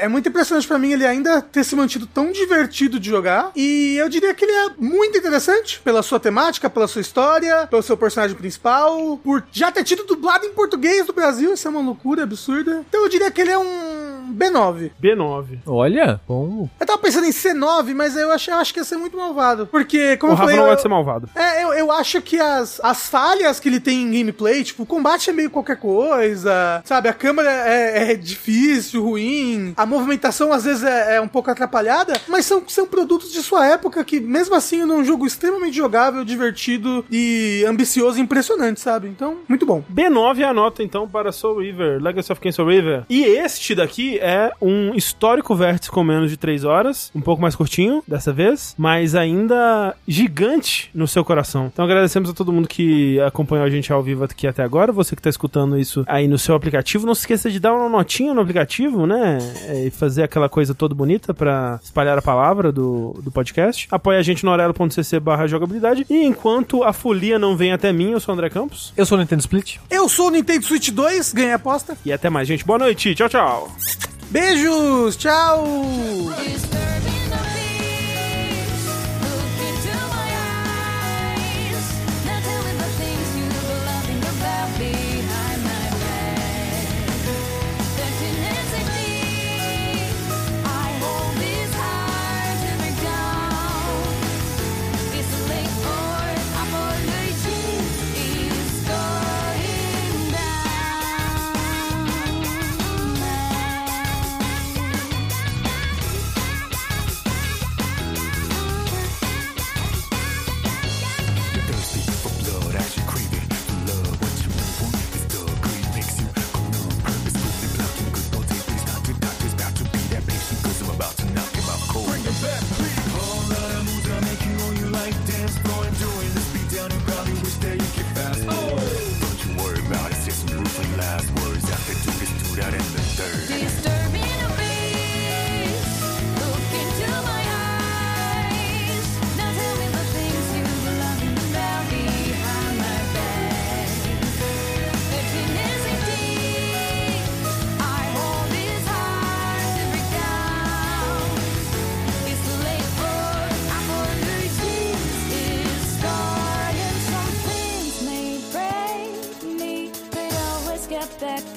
é 0.00 0.08
muito 0.08 0.28
impressionante 0.28 0.66
pra 0.66 0.78
mim 0.78 0.92
ele 0.92 1.06
ainda 1.06 1.40
ter 1.42 1.64
se 1.64 1.74
mantido 1.74 2.06
tão 2.06 2.32
divertido 2.32 2.98
de 2.98 3.08
jogar. 3.08 3.52
E 3.54 3.96
eu 3.96 4.08
diria 4.08 4.34
que 4.34 4.44
ele 4.44 4.52
é 4.52 4.70
muito 4.78 5.16
interessante 5.16 5.80
pela 5.80 6.02
sua 6.02 6.20
temática, 6.20 6.70
pela 6.70 6.88
sua 6.88 7.00
história, 7.00 7.66
pelo 7.66 7.82
seu 7.82 7.96
personagem 7.96 8.36
principal, 8.36 9.18
por 9.18 9.44
já 9.52 9.70
ter 9.70 9.84
tido 9.84 10.04
dublado 10.04 10.46
em 10.46 10.52
português 10.52 11.06
do 11.06 11.12
Brasil, 11.12 11.54
isso 11.54 11.66
é 11.66 11.70
uma 11.70 11.80
loucura 11.80 12.22
absurda. 12.22 12.84
Então 12.88 13.02
eu 13.02 13.08
diria 13.08 13.30
que 13.30 13.40
ele 13.40 13.50
é 13.50 13.58
um 13.58 13.99
B9. 14.30 14.90
B9. 15.02 15.58
Olha, 15.66 16.20
bom. 16.26 16.68
Eu 16.78 16.86
tava 16.86 16.98
pensando 16.98 17.26
em 17.26 17.30
C9, 17.30 17.94
mas 17.94 18.16
eu 18.16 18.30
acho, 18.32 18.50
eu 18.50 18.56
acho 18.56 18.72
que 18.72 18.80
ia 18.80 18.84
ser 18.84 18.96
muito 18.96 19.16
malvado. 19.16 19.66
Porque, 19.66 20.16
como 20.16 20.32
O 20.32 20.34
eu 20.34 20.36
Rafa 20.38 20.44
falei. 20.46 20.56
não 20.56 20.64
eu- 20.64 20.70
pode 20.70 20.82
ser 20.82 20.88
malvado. 20.88 21.28
é, 21.34 21.64
eu, 21.64 21.72
eu 21.72 21.92
acho 21.92 22.20
que 22.22 22.38
as, 22.38 22.80
as 22.82 23.08
falhas 23.08 23.58
que 23.60 23.68
ele 23.68 23.80
tem 23.80 24.02
em 24.02 24.10
gameplay, 24.18 24.62
tipo, 24.64 24.82
o 24.82 24.86
combate 24.86 25.30
é 25.30 25.32
meio 25.32 25.50
qualquer 25.50 25.76
coisa, 25.76 26.82
sabe? 26.84 27.08
A 27.08 27.12
câmera 27.12 27.50
é, 27.50 28.12
é 28.12 28.14
difícil, 28.14 29.02
ruim, 29.02 29.72
a 29.76 29.86
movimentação 29.86 30.52
às 30.52 30.64
vezes 30.64 30.82
é, 30.82 31.16
é 31.16 31.20
um 31.20 31.28
pouco 31.28 31.50
atrapalhada, 31.50 32.14
mas 32.28 32.46
são, 32.46 32.62
são 32.66 32.86
produtos 32.86 33.32
de 33.32 33.42
sua 33.42 33.66
época 33.66 34.02
que, 34.04 34.20
mesmo 34.20 34.54
assim, 34.54 34.84
num 34.84 35.04
jogo 35.04 35.26
extremamente 35.26 35.76
jogável, 35.76 36.24
divertido 36.24 37.04
e 37.10 37.64
ambicioso 37.66 38.18
e 38.18 38.22
impressionante, 38.22 38.80
sabe? 38.80 39.08
Então, 39.08 39.38
muito 39.48 39.64
bom. 39.66 39.82
B9 39.92 40.40
é 40.40 40.44
a 40.44 40.52
nota, 40.54 40.82
então, 40.82 41.08
para 41.08 41.32
Soul 41.32 41.60
River, 41.60 42.00
Legacy 42.02 42.32
of 42.32 42.40
Kain 42.40 42.52
Soul 42.52 42.68
River. 42.68 43.04
E 43.08 43.22
este 43.24 43.74
daqui 43.74 44.18
é 44.20 44.52
um 44.60 44.94
histórico 44.94 45.54
vértice 45.54 45.90
com 45.90 46.02
menos 46.04 46.30
de 46.30 46.36
3 46.36 46.64
horas, 46.64 47.10
um 47.14 47.20
pouco 47.20 47.40
mais 47.42 47.54
curtinho 47.56 48.02
dessa 48.06 48.32
vez, 48.32 48.74
mas 48.78 49.14
ainda 49.14 49.94
gigante 50.06 50.90
no 50.94 51.06
seu 51.08 51.24
coração. 51.24 51.70
Então 51.72 51.84
agradecemos 51.84 52.30
a 52.30 52.34
todo 52.34 52.52
mundo 52.52 52.68
que 52.68 53.18
acompanhou 53.20 53.64
a 53.64 53.70
gente 53.70 53.92
ao 53.92 54.02
vivo 54.02 54.24
aqui 54.24 54.46
até 54.46 54.62
agora, 54.62 54.92
você 54.92 55.16
que 55.16 55.22
tá 55.22 55.30
escutando 55.30 55.78
isso 55.78 56.04
aí 56.06 56.28
no 56.28 56.38
seu 56.38 56.54
aplicativo, 56.54 57.06
não 57.06 57.14
se 57.14 57.22
esqueça 57.22 57.50
de 57.50 57.58
dar 57.58 57.74
uma 57.74 57.88
notinha 57.88 58.34
no 58.34 58.40
aplicativo, 58.40 59.06
né? 59.06 59.38
É, 59.66 59.86
E 59.86 59.90
fazer 59.90 60.22
aquela 60.22 60.48
coisa 60.48 60.74
toda 60.74 60.94
bonita 60.94 61.32
pra 61.32 61.80
espalhar 61.82 62.16
a 62.18 62.22
palavra 62.22 62.70
do, 62.72 63.14
do 63.22 63.30
podcast. 63.30 63.88
Apoie 63.90 64.16
a 64.16 64.22
gente 64.22 64.44
no 64.44 64.50
orelo.cc 64.50 65.20
barra 65.20 65.46
jogabilidade. 65.46 66.06
E 66.08 66.24
enquanto 66.24 66.82
a 66.82 66.92
folia 66.92 67.38
não 67.38 67.56
vem 67.56 67.72
até 67.72 67.92
mim, 67.92 68.12
eu 68.12 68.20
sou 68.20 68.34
o 68.34 68.36
André 68.36 68.50
Campos. 68.50 68.92
Eu 68.96 69.06
sou 69.06 69.16
o 69.16 69.20
Nintendo 69.20 69.40
Split. 69.40 69.78
Eu 69.90 70.08
sou 70.08 70.28
o 70.28 70.30
Nintendo 70.30 70.64
Switch 70.64 70.90
2, 70.90 71.32
ganhei 71.32 71.52
a 71.52 71.56
aposta. 71.56 71.96
E 72.04 72.12
até 72.12 72.28
mais, 72.28 72.46
gente. 72.46 72.64
Boa 72.64 72.78
noite. 72.78 73.14
Tchau, 73.14 73.28
tchau. 73.28 74.09
Beijos, 74.30 75.16
tchau! 75.16 75.66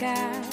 Yeah. 0.03 0.52